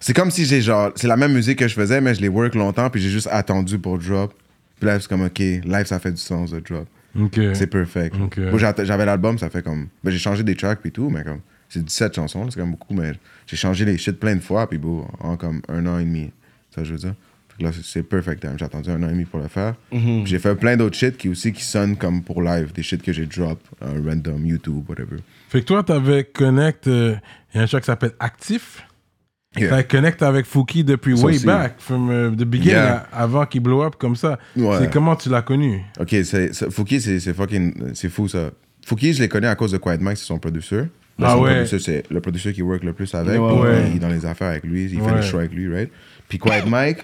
C'est 0.00 0.14
comme 0.14 0.30
si 0.30 0.44
j'ai 0.44 0.60
genre. 0.60 0.92
C'est 0.96 1.08
la 1.08 1.16
même 1.16 1.32
musique 1.32 1.60
que 1.60 1.66
je 1.66 1.74
faisais, 1.74 2.02
mais 2.02 2.14
je 2.14 2.20
l'ai 2.20 2.28
work 2.28 2.54
longtemps, 2.54 2.90
puis 2.90 3.00
j'ai 3.00 3.08
juste 3.08 3.28
attendu 3.32 3.78
pour 3.78 3.96
drop. 3.98 4.34
Puis 4.78 4.86
là, 4.86 5.00
c'est 5.00 5.08
comme, 5.08 5.22
ok, 5.22 5.38
live, 5.38 5.84
ça 5.86 5.98
fait 5.98 6.12
du 6.12 6.20
sens 6.20 6.50
de 6.50 6.60
drop. 6.60 6.86
C'est 7.54 7.66
perfect. 7.66 8.14
Moi, 8.50 8.58
j'avais 8.58 9.06
l'album, 9.06 9.38
ça 9.38 9.48
fait 9.48 9.62
comme. 9.62 9.88
Ben, 10.04 10.10
j'ai 10.10 10.18
changé 10.18 10.42
des 10.42 10.54
tracks, 10.54 10.80
puis 10.80 10.92
tout, 10.92 11.08
mais 11.10 11.24
comme. 11.24 11.40
C'est 11.68 11.82
17 11.84 12.14
chansons, 12.14 12.48
c'est 12.50 12.56
quand 12.60 12.64
même 12.66 12.72
beaucoup, 12.76 12.94
mais 12.94 13.12
j'ai 13.46 13.56
changé 13.56 13.84
les 13.84 13.98
shit 13.98 14.20
plein 14.20 14.36
de 14.36 14.40
fois, 14.40 14.68
puis 14.68 14.78
bon, 14.78 15.04
en 15.18 15.36
comme 15.36 15.62
un 15.68 15.84
an 15.86 15.98
et 15.98 16.04
demi. 16.04 16.30
Ça, 16.74 16.84
je 16.84 16.92
veux 16.92 16.98
dire. 16.98 17.14
Fait 17.48 17.58
que 17.58 17.62
là, 17.64 17.70
c'est- 17.82 18.02
perfect 18.04 18.40
time. 18.42 18.56
J'ai 18.56 18.66
attendu 18.66 18.90
un 18.90 19.02
an 19.02 19.08
et 19.08 19.12
demi 19.12 19.24
pour 19.24 19.40
le 19.40 19.48
faire. 19.48 19.74
Mhm. 19.90 20.22
Puis 20.22 20.26
j'ai 20.26 20.38
fait 20.38 20.54
plein 20.54 20.76
d'autres 20.76 20.96
shit 20.96 21.16
qui 21.16 21.28
aussi 21.28 21.52
qui 21.52 21.64
sonnent 21.64 21.96
comme 21.96 22.22
pour 22.22 22.40
live, 22.42 22.72
des 22.72 22.82
shit 22.84 23.02
que 23.02 23.12
j'ai 23.12 23.26
drop, 23.26 23.58
random, 23.80 24.46
YouTube, 24.46 24.84
whatever. 24.88 25.16
Fait 25.48 25.62
que 25.62 25.66
toi, 25.66 25.82
t'avais 25.82 26.22
Connect, 26.24 26.86
euh, 26.86 27.16
il 27.52 27.56
y 27.56 27.60
a 27.60 27.62
un 27.64 27.66
chat 27.66 27.80
qui 27.80 27.86
s'appelle 27.86 28.12
Actif? 28.20 28.85
Yeah. 29.56 29.70
T'as 29.70 29.82
connecté 29.84 30.24
avec 30.24 30.44
Fouki 30.46 30.84
depuis 30.84 31.16
Ça 31.16 31.24
way 31.26 31.36
aussi. 31.36 31.46
back, 31.46 31.74
from 31.78 32.10
uh, 32.10 32.36
the 32.36 32.44
beginning, 32.44 32.72
Yeah. 32.74 33.06
à- 33.12 33.22
avant 33.22 33.46
qu'il 33.46 33.62
blow 33.62 33.82
up 33.82 33.96
comme 33.98 34.16
ça. 34.16 34.38
Ouais. 34.56 34.76
C'est 34.80 34.92
comment 34.92 35.16
tu 35.16 35.28
l'as 35.30 35.42
connu? 35.42 35.82
Ok, 35.98 36.10
c'est, 36.24 36.52
c'est- 36.52 36.70
Fouki, 36.70 37.00
c'est, 37.00 37.20
c'est 37.20 37.32
fucking. 37.34 37.94
C'est 37.94 38.08
fou 38.08 38.28
ça. 38.28 38.50
Fouki, 38.84 39.12
je 39.14 39.22
l'ai 39.22 39.28
connu 39.28 39.46
à 39.46 39.54
cause 39.54 39.72
de 39.72 39.78
Quiet 39.78 39.98
Mike, 39.98 40.18
c'est 40.18 40.26
son 40.26 40.38
producteur. 40.38 40.86
Ah 41.22 41.30
son 41.32 41.42
ouais. 41.42 41.54
producteur, 41.54 41.80
c'est 41.80 42.02
le 42.10 42.20
producteur 42.20 42.52
qui 42.52 42.60
work 42.62 42.84
le 42.84 42.92
plus 42.92 43.14
avec. 43.14 43.40
Ouais, 43.40 43.52
ouais. 43.60 43.84
Il 43.90 43.96
est 43.96 43.98
dans 43.98 44.08
les 44.10 44.26
affaires 44.26 44.48
avec 44.48 44.64
lui, 44.64 44.84
il 44.84 45.00
fait 45.00 45.14
les 45.16 45.22
shows 45.22 45.38
avec 45.38 45.52
lui, 45.52 45.72
right? 45.72 45.90
Puis 46.28 46.38
Quiet 46.38 46.64
Mike, 46.66 46.98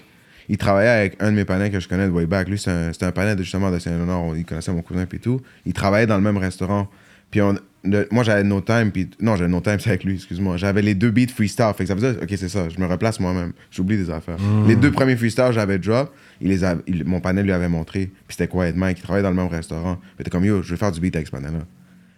il 0.47 0.57
travaillait 0.57 0.89
avec 0.91 1.15
un 1.21 1.31
de 1.31 1.35
mes 1.37 1.45
panels 1.45 1.71
que 1.71 1.79
je 1.79 1.87
connais 1.87 2.05
de 2.05 2.11
way 2.11 2.25
back. 2.27 2.47
Lui, 2.49 2.59
c'est 2.59 2.69
un, 2.69 2.93
c'était 2.93 3.05
un 3.07 3.11
panel 3.11 3.35
de, 3.35 3.41
justement 3.43 3.71
de 3.71 3.79
Saint-Léonard. 3.79 4.35
Il 4.37 4.45
connaissait 4.45 4.71
mon 4.71 4.81
cousin 4.81 5.05
puis 5.07 5.19
tout. 5.19 5.39
Il 5.65 5.73
travaillait 5.73 6.05
dans 6.07 6.17
le 6.17 6.21
même 6.23 6.37
restaurant. 6.37 6.87
Puis 7.31 7.41
on- 7.41 7.55
le- 7.83 8.07
moi, 8.11 8.23
j'avais 8.23 8.43
No 8.43 8.61
Time. 8.61 8.91
Puis, 8.91 9.09
non, 9.21 9.35
j'avais 9.35 9.49
No 9.49 9.59
Time, 9.61 9.77
c'est 9.79 9.89
avec 9.89 10.03
lui, 10.03 10.15
excuse-moi. 10.15 10.57
J'avais 10.57 10.81
les 10.81 10.95
deux 10.95 11.11
beats 11.11 11.27
freestyle. 11.33 11.71
Fait 11.77 11.83
que 11.83 11.89
ça 11.89 11.95
faisait, 11.95 12.11
ok, 12.21 12.29
c'est 12.37 12.49
ça, 12.49 12.69
je 12.69 12.79
me 12.79 12.85
replace 12.87 13.19
moi-même. 13.19 13.51
J'oublie 13.71 13.97
des 13.97 14.09
affaires. 14.09 14.37
Mm. 14.39 14.67
Les 14.67 14.75
deux 14.75 14.91
premiers 14.91 15.15
freestyles, 15.17 15.51
j'avais 15.51 15.77
drop. 15.79 16.11
Il 16.41 16.49
les 16.49 16.63
a- 16.63 16.75
il- 16.87 17.05
mon 17.05 17.19
panel 17.19 17.45
lui 17.45 17.51
avait 17.51 17.69
montré. 17.69 18.05
Puis 18.27 18.37
c'était 18.37 18.47
Quiet 18.47 18.73
Mike. 18.73 18.99
Il 18.99 19.03
travaillait 19.03 19.23
dans 19.23 19.29
le 19.31 19.35
même 19.35 19.47
restaurant. 19.47 19.97
Il 20.17 20.21
était 20.21 20.29
comme, 20.31 20.45
yo, 20.45 20.61
je 20.61 20.71
vais 20.71 20.77
faire 20.77 20.91
du 20.91 20.99
beat 20.99 21.15
avec 21.15 21.27
ce 21.27 21.31
panel-là. 21.31 21.59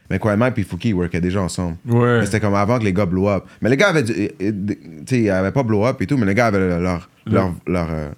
Mais 0.10 0.19
Quiet 0.19 0.38
Mike 0.38 0.54
puis 0.54 0.63
Fouki, 0.63 0.89
ils 0.89 0.93
workaient 0.93 1.19
déjà 1.21 1.41
ensemble. 1.41 1.78
Ouais. 1.88 2.19
Mais 2.19 2.25
C'était 2.25 2.39
comme 2.39 2.54
avant 2.54 2.78
que 2.78 2.84
les 2.84 2.93
gars 2.93 3.08
blow 3.08 3.28
up. 3.28 3.45
Mais 3.62 3.69
les 3.71 3.78
gars 3.78 3.88
avaient, 3.89 4.04
tu 4.04 4.13
sais, 4.13 5.21
ils 5.21 5.30
avaient 5.32 5.51
pas 5.51 5.63
blow 5.63 5.86
up 5.86 5.99
et 6.01 6.06
tout, 6.06 6.15
mais 6.17 6.25
les 6.28 6.36
gars 6.36 6.47
avaient 6.47 6.80
leur, 6.80 7.10
leur, 7.25 7.54
leur, 7.65 7.88
euh, 7.91 8.10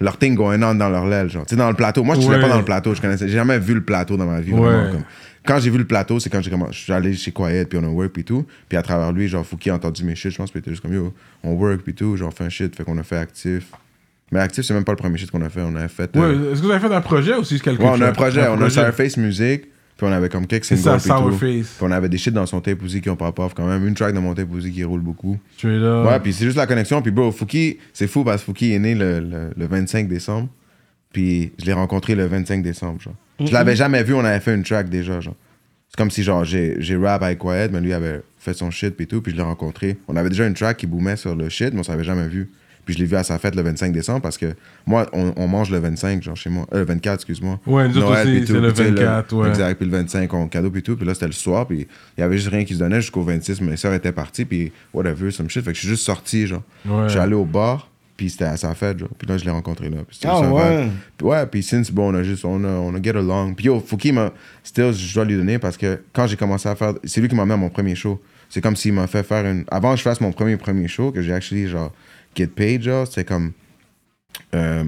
leur 0.00 0.18
thing 0.18 0.34
going 0.34 0.62
on 0.62 0.74
dans 0.74 0.90
leur 0.90 1.06
l'aile, 1.06 1.30
genre. 1.30 1.46
Tu 1.46 1.54
sais, 1.54 1.56
dans 1.56 1.68
le 1.70 1.76
plateau. 1.76 2.04
Moi, 2.04 2.16
je 2.16 2.20
ne 2.20 2.26
Ouais. 2.34 2.40
pas 2.40 2.48
dans 2.48 2.58
le 2.58 2.64
plateau. 2.64 2.94
Je 2.94 3.00
connaissais, 3.00 3.26
j'ai 3.26 3.34
jamais 3.34 3.58
vu 3.58 3.72
le 3.74 3.82
plateau 3.82 4.16
dans 4.18 4.26
ma 4.26 4.40
vie. 4.42 4.52
Ouais. 4.52 4.60
vraiment, 4.60 4.92
comme. 4.92 5.04
Quand 5.46 5.58
j'ai 5.60 5.70
vu 5.70 5.78
le 5.78 5.86
plateau, 5.86 6.18
c'est 6.20 6.30
quand 6.30 6.40
j'ai 6.40 6.50
commencé, 6.50 6.72
je 6.72 6.78
suis 6.84 6.92
allé 6.92 7.12
chez 7.14 7.30
Quiet, 7.32 7.66
puis 7.66 7.78
on 7.78 7.84
a 7.84 7.88
work, 7.88 8.12
puis 8.12 8.24
tout. 8.24 8.46
Puis 8.68 8.78
à 8.78 8.82
travers 8.82 9.12
lui, 9.12 9.28
genre, 9.28 9.44
Fouki 9.44 9.68
a 9.70 9.74
entendu 9.74 10.02
mes 10.04 10.14
shit, 10.14 10.30
je 10.30 10.36
pense, 10.38 10.50
puis 10.50 10.58
il 10.58 10.62
était 10.62 10.70
juste 10.70 10.82
comme, 10.82 10.94
yo, 10.94 11.12
on 11.42 11.52
work, 11.52 11.82
puis 11.82 11.94
tout, 11.94 12.16
genre, 12.16 12.28
on 12.28 12.30
fait 12.30 12.44
un 12.44 12.48
shit, 12.48 12.74
fait 12.74 12.84
qu'on 12.84 12.96
a 12.98 13.02
fait 13.02 13.16
actif. 13.18 13.70
Mais 14.32 14.40
actif, 14.40 14.64
c'est 14.64 14.74
même 14.74 14.84
pas 14.84 14.92
le 14.92 14.96
premier 14.96 15.18
shit 15.18 15.30
qu'on 15.30 15.42
a 15.42 15.50
fait. 15.50 15.60
On 15.60 15.76
a 15.76 15.86
fait. 15.86 16.16
euh, 16.16 16.20
Ouais, 16.46 16.52
Est-ce 16.52 16.60
que 16.62 16.66
vous 16.66 16.72
avez 16.72 16.80
fait 16.88 16.94
un 16.94 17.00
projet 17.02 17.34
aussi 17.34 17.60
quelque 17.60 17.80
Ouais, 17.82 17.88
on 17.88 18.00
a 18.00 18.04
un 18.04 18.08
chose? 18.08 18.16
projet, 18.16 18.48
on 18.48 18.60
a 18.62 18.70
Sourface 18.70 19.16
Music, 19.18 19.64
puis 19.96 20.06
on 20.06 20.12
avait 20.12 20.28
comme 20.30 20.46
quelques 20.46 20.64
C'est 20.64 20.76
singles 20.76 20.98
ça, 21.00 21.14
puis 21.14 21.22
tout. 21.24 21.30
Sourface. 21.30 21.74
Puis 21.76 21.82
on 21.82 21.90
avait 21.90 22.08
des 22.08 22.16
shit 22.18 22.32
dans 22.32 22.46
son 22.46 22.60
tape 22.62 22.82
aussi 22.82 23.00
qui 23.02 23.10
ont 23.10 23.16
pas 23.16 23.32
off 23.36 23.52
quand 23.54 23.66
même. 23.66 23.86
Une 23.86 23.94
track 23.94 24.14
dans 24.14 24.22
mon 24.22 24.34
tape 24.34 24.50
aussi 24.52 24.72
qui 24.72 24.82
roule 24.82 25.02
beaucoup. 25.02 25.38
Straight 25.58 25.82
up. 25.82 26.06
Ouais, 26.08 26.18
puis 26.20 26.32
c'est 26.32 26.46
juste 26.46 26.56
la 26.56 26.66
connexion. 26.66 27.02
Puis 27.02 27.12
bro, 27.12 27.30
Fouki, 27.30 27.78
c'est 27.92 28.06
fou 28.06 28.24
parce 28.24 28.40
que 28.40 28.46
Fouki 28.46 28.72
est 28.72 28.78
né 28.78 28.94
le, 28.94 29.20
le, 29.20 29.50
le 29.54 29.66
25 29.66 30.08
décembre. 30.08 30.48
Puis 31.14 31.52
je 31.58 31.64
l'ai 31.64 31.72
rencontré 31.72 32.14
le 32.14 32.26
25 32.26 32.62
décembre, 32.62 33.00
genre. 33.00 33.14
Je 33.40 33.52
l'avais 33.52 33.74
jamais 33.74 34.02
vu, 34.02 34.12
on 34.12 34.24
avait 34.24 34.40
fait 34.40 34.54
une 34.54 34.62
track 34.62 34.90
déjà, 34.90 35.20
genre. 35.20 35.36
C'est 35.88 35.96
comme 35.96 36.10
si, 36.10 36.22
genre, 36.22 36.44
j'ai 36.44 36.96
rap 37.00 37.22
avec 37.22 37.38
Quiet, 37.38 37.68
mais 37.72 37.80
lui 37.80 37.94
avait 37.94 38.20
fait 38.36 38.52
son 38.52 38.70
shit 38.70 38.94
puis 38.96 39.06
tout, 39.06 39.22
puis 39.22 39.32
je 39.32 39.36
l'ai 39.36 39.42
rencontré. 39.42 39.96
On 40.08 40.16
avait 40.16 40.28
déjà 40.28 40.46
une 40.46 40.54
track 40.54 40.76
qui 40.76 40.86
boomait 40.86 41.16
sur 41.16 41.34
le 41.34 41.48
shit, 41.48 41.72
mais 41.72 41.80
on 41.80 41.84
s'avait 41.84 42.04
jamais 42.04 42.28
vu. 42.28 42.50
Puis 42.84 42.94
je 42.94 42.98
l'ai 42.98 43.06
vu 43.06 43.16
à 43.16 43.22
sa 43.22 43.38
fête 43.38 43.54
le 43.54 43.62
25 43.62 43.92
décembre 43.92 44.20
parce 44.20 44.36
que 44.36 44.54
moi, 44.86 45.08
on, 45.12 45.32
on 45.36 45.48
mange 45.48 45.70
le 45.70 45.78
25, 45.78 46.22
genre 46.22 46.36
chez 46.36 46.50
moi. 46.50 46.66
Euh, 46.74 46.80
le 46.80 46.84
24, 46.84 47.14
excuse-moi. 47.14 47.58
Ouais, 47.66 47.88
nous 47.88 48.00
Noël, 48.00 48.26
aussi, 48.28 48.46
c'est 48.46 48.52
le 48.52 48.72
puis 48.72 48.84
tu 48.84 48.84
sais, 48.84 48.90
24, 48.90 49.32
ouais. 49.36 49.48
Exact, 49.48 49.76
puis 49.76 49.86
le 49.88 49.96
25, 49.96 50.34
on 50.34 50.48
cadeau 50.48 50.70
puis 50.70 50.82
tout. 50.82 50.96
Puis 50.96 51.06
là, 51.06 51.14
c'était 51.14 51.26
le 51.26 51.32
soir, 51.32 51.66
puis 51.66 51.86
il 52.18 52.20
y 52.20 52.24
avait 52.24 52.36
juste 52.36 52.48
rien 52.48 52.64
qui 52.64 52.74
se 52.74 52.80
donnait 52.80 53.00
jusqu'au 53.00 53.22
26. 53.22 53.60
Mes 53.62 53.76
soeurs 53.76 53.94
étaient 53.94 54.12
parties, 54.12 54.44
puis 54.44 54.70
whatever, 54.92 55.30
some 55.30 55.48
shit. 55.48 55.64
Fait 55.64 55.70
que 55.70 55.76
je 55.76 55.80
suis 55.80 55.88
juste 55.88 56.04
sorti, 56.04 56.46
genre. 56.46 56.62
Ouais. 56.84 57.04
Je 57.04 57.12
suis 57.12 57.20
allé 57.20 57.34
au 57.34 57.44
bar, 57.46 57.88
puis 58.16 58.30
c'était 58.30 58.44
à 58.44 58.56
sa 58.56 58.74
fête, 58.74 58.98
genre. 58.98 59.08
Puis 59.18 59.26
là, 59.26 59.36
je 59.36 59.44
l'ai 59.44 59.50
rencontré 59.50 59.90
là. 59.90 59.98
Puis 60.06 60.18
Ah 60.24 60.40
ouais? 60.40 60.88
Puis 61.16 61.26
ouais, 61.26 61.46
puis 61.46 61.62
since, 61.62 61.90
bon, 61.90 62.12
on 62.12 62.14
a 62.14 62.22
juste, 62.22 62.44
on 62.44 62.62
a, 62.64 62.68
on 62.68 62.94
a 62.94 63.02
get 63.02 63.16
along. 63.16 63.54
Puis 63.54 63.66
yo, 63.66 63.80
Fouki 63.80 64.12
m'a, 64.12 64.32
still, 64.62 64.92
je 64.92 65.14
dois 65.14 65.24
lui 65.24 65.36
donner 65.36 65.58
parce 65.58 65.76
que 65.76 66.00
quand 66.12 66.26
j'ai 66.26 66.36
commencé 66.36 66.68
à 66.68 66.76
faire, 66.76 66.94
c'est 67.04 67.20
lui 67.20 67.28
qui 67.28 67.34
m'a 67.34 67.42
amené 67.42 67.54
à 67.54 67.58
mon 67.58 67.70
premier 67.70 67.94
show. 67.94 68.20
C'est 68.48 68.60
comme 68.60 68.76
s'il 68.76 68.92
m'a 68.92 69.06
fait 69.06 69.22
faire 69.24 69.44
une, 69.44 69.64
avant 69.68 69.92
que 69.92 69.98
je 69.98 70.02
fasse 70.02 70.20
mon 70.20 70.32
premier 70.32 70.56
premier 70.56 70.86
show, 70.86 71.10
que 71.10 71.22
j'ai 71.22 71.32
actually, 71.32 71.66
genre, 71.66 71.92
get 72.36 72.46
paid, 72.48 72.82
genre, 72.82 73.06
c'était 73.06 73.24
comme, 73.24 73.52
euh, 74.54 74.84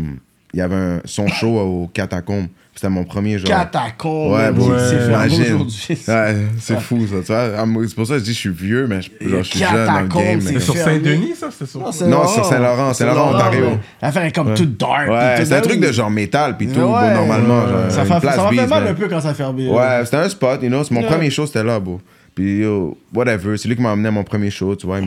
il 0.52 0.58
y 0.58 0.62
avait 0.62 0.76
un, 0.76 1.00
son 1.04 1.26
show 1.26 1.58
au 1.58 1.88
Catacombe. 1.88 2.46
C'était 2.76 2.90
mon 2.90 3.04
premier, 3.04 3.38
genre. 3.38 3.48
Catacombe. 3.48 4.32
Ouais, 4.32 4.50
C'est 4.90 4.98
fermé 4.98 5.14
imagine. 5.14 5.42
aujourd'hui. 5.54 5.98
Ouais, 6.08 6.36
c'est 6.60 6.78
fou, 6.78 7.06
ça, 7.06 7.16
tu 7.20 7.32
vois. 7.32 7.48
Ah, 7.58 7.64
C'est 7.88 7.94
pour 7.94 8.06
ça 8.06 8.12
que 8.12 8.18
je 8.18 8.24
dis 8.24 8.30
que 8.30 8.34
je 8.34 8.40
suis 8.40 8.50
vieux, 8.50 8.86
mais 8.86 9.00
je, 9.00 9.28
genre, 9.28 9.42
je 9.42 9.48
suis 9.48 9.58
jeune 9.58 9.68
dans 9.72 9.80
le 9.80 9.86
Catacombe, 9.86 10.22
game. 10.22 10.40
c'est 10.42 10.52
mais- 10.52 10.60
C'est 10.60 10.64
sur 10.66 10.74
fermé. 10.76 10.92
Saint-Denis, 10.94 11.34
ça 11.36 11.46
C'était 11.50 11.70
sur. 11.70 11.80
Non, 11.80 11.90
c'est 11.90 12.06
Laurent. 12.10 12.26
Saint-Laurent, 12.44 12.92
Saint-Laurent, 12.92 13.34
Ontario. 13.34 13.64
ouais. 13.64 13.78
L'affaire 14.02 14.24
est 14.24 14.32
comme 14.34 14.52
toute 14.54 14.76
dark. 14.78 15.08
Ouais, 15.08 15.42
c'est 15.44 15.54
un 15.54 15.60
truc 15.62 15.80
de 15.80 15.90
genre 15.90 16.10
métal, 16.10 16.56
puis 16.58 16.66
tout, 16.66 16.80
Ouais. 16.80 16.86
bon, 16.86 17.14
normalement. 17.14 17.66
genre, 17.66 17.90
Ça 17.90 18.04
fait, 18.04 18.66
mal 18.66 18.86
un 18.88 18.94
peu 18.94 19.08
quand 19.08 19.20
ça 19.22 19.32
fermait. 19.32 19.68
Ouais, 19.70 20.04
c'était 20.04 20.18
un 20.18 20.28
spot, 20.28 20.62
you 20.62 20.68
know. 20.68 20.84
C'est 20.84 20.92
mon 20.92 21.00
Ouais. 21.00 21.06
premier 21.06 21.30
show, 21.30 21.46
c'était 21.46 21.64
là, 21.64 21.80
bro. 21.80 21.98
Puis, 22.34 22.58
yo, 22.58 22.98
whatever. 23.14 23.56
C'est 23.56 23.68
lui 23.68 23.76
qui 23.76 23.80
m'a 23.82 23.92
amené 23.92 24.08
à 24.08 24.10
mon 24.10 24.22
premier 24.22 24.50
show, 24.50 24.76
tu 24.76 24.86
vois. 24.86 24.98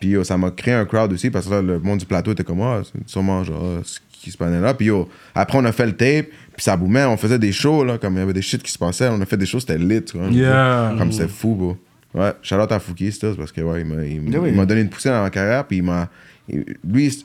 Puis, 0.00 0.08
yo, 0.08 0.24
ça 0.24 0.38
m'a 0.38 0.50
créé 0.50 0.72
un 0.72 0.86
crowd 0.86 1.12
aussi, 1.12 1.28
parce 1.28 1.44
que 1.46 1.50
là, 1.52 1.60
le 1.60 1.78
monde 1.78 1.98
du 1.98 2.06
plateau 2.06 2.32
était 2.32 2.42
comme, 2.44 2.62
ah, 2.62 2.80
c'est 2.82 3.06
sûrement, 3.06 3.44
genre, 3.44 3.60
ce 3.84 3.98
qui 4.10 4.30
se 4.30 4.38
passait 4.38 4.58
là. 4.58 4.72
Puis, 4.72 4.86
yo, 4.86 5.06
après, 5.34 5.58
on 5.58 5.64
a 5.66 5.72
fait 5.72 5.84
le 5.84 5.92
tape, 5.92 6.26
puis 6.58 6.64
ça 6.64 6.76
boomait. 6.76 7.04
On 7.04 7.16
faisait 7.16 7.38
des 7.38 7.52
shows, 7.52 7.84
là, 7.84 7.98
comme 7.98 8.14
il 8.14 8.18
y 8.18 8.22
avait 8.22 8.32
des 8.32 8.42
shit 8.42 8.60
qui 8.60 8.72
se 8.72 8.78
passaient. 8.78 9.06
On 9.08 9.20
a 9.20 9.26
fait 9.26 9.36
des 9.36 9.46
shows, 9.46 9.60
c'était 9.60 9.78
lit, 9.78 10.02
tu 10.04 10.18
vois. 10.18 10.26
Yeah. 10.26 10.96
Comme 10.98 11.12
c'était 11.12 11.28
fou, 11.28 11.54
bro. 11.54 11.76
Ouais, 12.14 12.32
shout 12.42 12.56
out 12.56 12.72
à 12.72 12.80
Fouki, 12.80 13.12
still, 13.12 13.34
parce 13.38 13.52
que, 13.52 13.60
ouais, 13.60 13.82
il 13.82 13.86
m'a- 13.86 14.04
il 14.04 14.20
m'a 14.20 14.38
Oui. 14.38 14.48
il 14.50 14.56
m'a 14.56 14.66
donné 14.66 14.80
une 14.80 14.88
poussée 14.88 15.08
dans 15.08 15.22
ma 15.22 15.30
carrière, 15.30 15.64
puis 15.64 15.76
il 15.76 15.82
m'a. 15.84 16.08
Lui, 16.82 17.12
c'est 17.12 17.24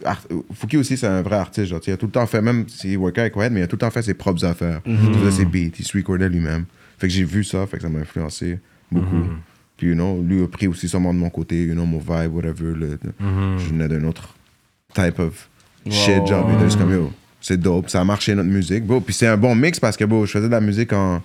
Fouki 0.53 0.77
aussi, 0.77 0.97
c'est 0.97 1.07
un 1.07 1.23
vrai 1.23 1.37
artiste. 1.37 1.67
Genre, 1.67 1.79
tu 1.79 1.85
sais, 1.85 1.91
il 1.91 1.93
a 1.95 1.97
tout 1.97 2.05
le 2.05 2.11
temps 2.11 2.27
fait, 2.27 2.41
même 2.43 2.65
s'il 2.67 2.97
workait 2.99 3.21
avec 3.21 3.35
Wade, 3.35 3.53
mais 3.53 3.61
il 3.61 3.63
a 3.63 3.67
tout 3.67 3.75
le 3.75 3.79
temps 3.79 3.89
fait 3.89 4.03
ses 4.03 4.13
propres 4.13 4.45
affaires. 4.45 4.81
Il 4.85 4.97
faisait 5.15 5.31
ses 5.31 5.45
beats, 5.45 5.75
il 5.79 5.83
se 5.85 5.97
recordait 5.97 6.29
lui-même. 6.29 6.65
Fait 6.99 7.07
que 7.07 7.13
j'ai 7.13 7.23
vu 7.23 7.43
ça, 7.43 7.65
fait 7.65 7.77
que 7.77 7.83
ça 7.83 7.89
m'a 7.89 7.99
influencé 7.99 8.59
beaucoup. 8.91 9.23
Puis, 9.77 9.87
you 9.87 9.93
know, 9.95 10.21
lui 10.21 10.43
a 10.43 10.47
pris 10.47 10.67
aussi 10.67 10.87
sûrement 10.87 11.13
de 11.13 11.19
mon 11.19 11.29
côté, 11.31 11.63
you 11.63 11.73
know, 11.73 11.85
mon 11.85 11.97
vibe, 11.97 12.35
whatever. 12.35 12.73
le- 12.75 12.99
Je 13.57 13.69
venais 13.69 13.87
d'un 13.87 14.03
autre 14.03 14.35
type 14.93 15.17
of 15.19 15.49
shit, 15.89 16.27
genre, 16.27 16.45
puis 16.45 16.53
il 16.53 16.57
était 16.57 16.65
juste 16.65 16.77
comme, 16.79 16.91
yo, 16.93 17.11
c'est 17.43 17.57
dope, 17.59 17.89
ça 17.89 18.01
a 18.01 18.03
marché 18.05 18.33
notre 18.33 18.49
musique, 18.49 18.85
bro. 18.85 19.01
Puis 19.01 19.13
c'est 19.13 19.27
un 19.27 19.37
bon 19.37 19.53
mix 19.53 19.79
parce 19.79 19.97
que, 19.97 20.05
bro, 20.05 20.25
je 20.25 20.31
faisais 20.31 20.47
de 20.47 20.51
la 20.51 20.61
musique 20.61 20.93
en, 20.93 21.21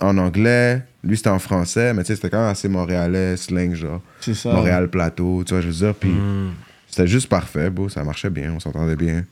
en 0.00 0.18
anglais, 0.18 0.82
lui 1.04 1.16
c'était 1.16 1.28
en 1.30 1.38
français, 1.38 1.92
mais 1.94 2.02
tu 2.02 2.08
sais, 2.08 2.16
c'était 2.16 2.30
quand 2.30 2.40
même 2.40 2.48
assez 2.50 2.68
montréalais, 2.68 3.36
slang, 3.36 3.74
genre. 3.74 4.00
C'est 4.20 4.34
ça. 4.34 4.52
Montréal 4.52 4.88
Plateau, 4.88 5.44
tu 5.46 5.52
vois, 5.54 5.60
je 5.60 5.68
veux 5.68 5.72
dire. 5.86 5.94
Puis 5.94 6.10
c'était 6.88 7.06
juste 7.06 7.28
parfait, 7.28 7.70
bro. 7.70 7.88
Ça 7.88 8.02
marchait 8.02 8.30
bien, 8.30 8.52
on 8.56 8.60
s'entendait 8.60 8.96
bien. 8.96 9.24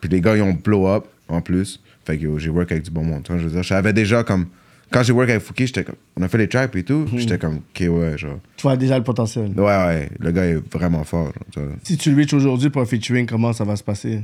Puis 0.00 0.10
les 0.10 0.20
gars, 0.20 0.36
ils 0.36 0.42
ont 0.42 0.52
blow 0.52 0.86
up 0.88 1.06
en 1.28 1.40
plus. 1.40 1.80
Fait 2.04 2.18
que 2.18 2.38
j'ai 2.38 2.50
work 2.50 2.70
avec 2.70 2.84
du 2.84 2.90
bon 2.90 3.02
monde. 3.02 3.22
Tu 3.24 3.32
vois, 3.32 3.40
je 3.40 3.46
veux 3.46 3.50
dire, 3.52 3.62
je 3.62 3.68
savais 3.68 3.92
déjà 3.92 4.22
comme. 4.22 4.46
Quand 4.92 5.02
j'ai 5.02 5.12
work 5.12 5.28
avec 5.28 5.42
Fouki, 5.42 5.66
j'étais 5.66 5.82
comme. 5.82 5.96
On 6.16 6.22
a 6.22 6.28
fait 6.28 6.38
les 6.38 6.48
tracks 6.48 6.76
et 6.76 6.84
tout. 6.84 7.06
puis 7.08 7.18
J'étais 7.18 7.38
comme, 7.38 7.56
ok, 7.56 7.80
ouais, 7.88 8.16
genre. 8.18 8.38
Tu 8.56 8.62
vois 8.62 8.76
déjà 8.76 8.96
le 8.98 9.02
potentiel. 9.02 9.50
Ouais, 9.56 9.64
ouais, 9.64 10.08
le 10.20 10.30
gars 10.30 10.44
est 10.44 10.60
vraiment 10.72 11.02
fort. 11.02 11.24
genre, 11.24 11.34
tu 11.50 11.58
vois. 11.60 11.68
Si 11.82 11.96
tu 11.96 12.10
le 12.12 12.16
reach 12.16 12.32
aujourd'hui 12.34 12.70
pour 12.70 12.82
un 12.82 12.86
featuring, 12.86 13.26
comment 13.26 13.52
ça 13.52 13.64
va 13.64 13.74
se 13.74 13.82
passer? 13.82 14.20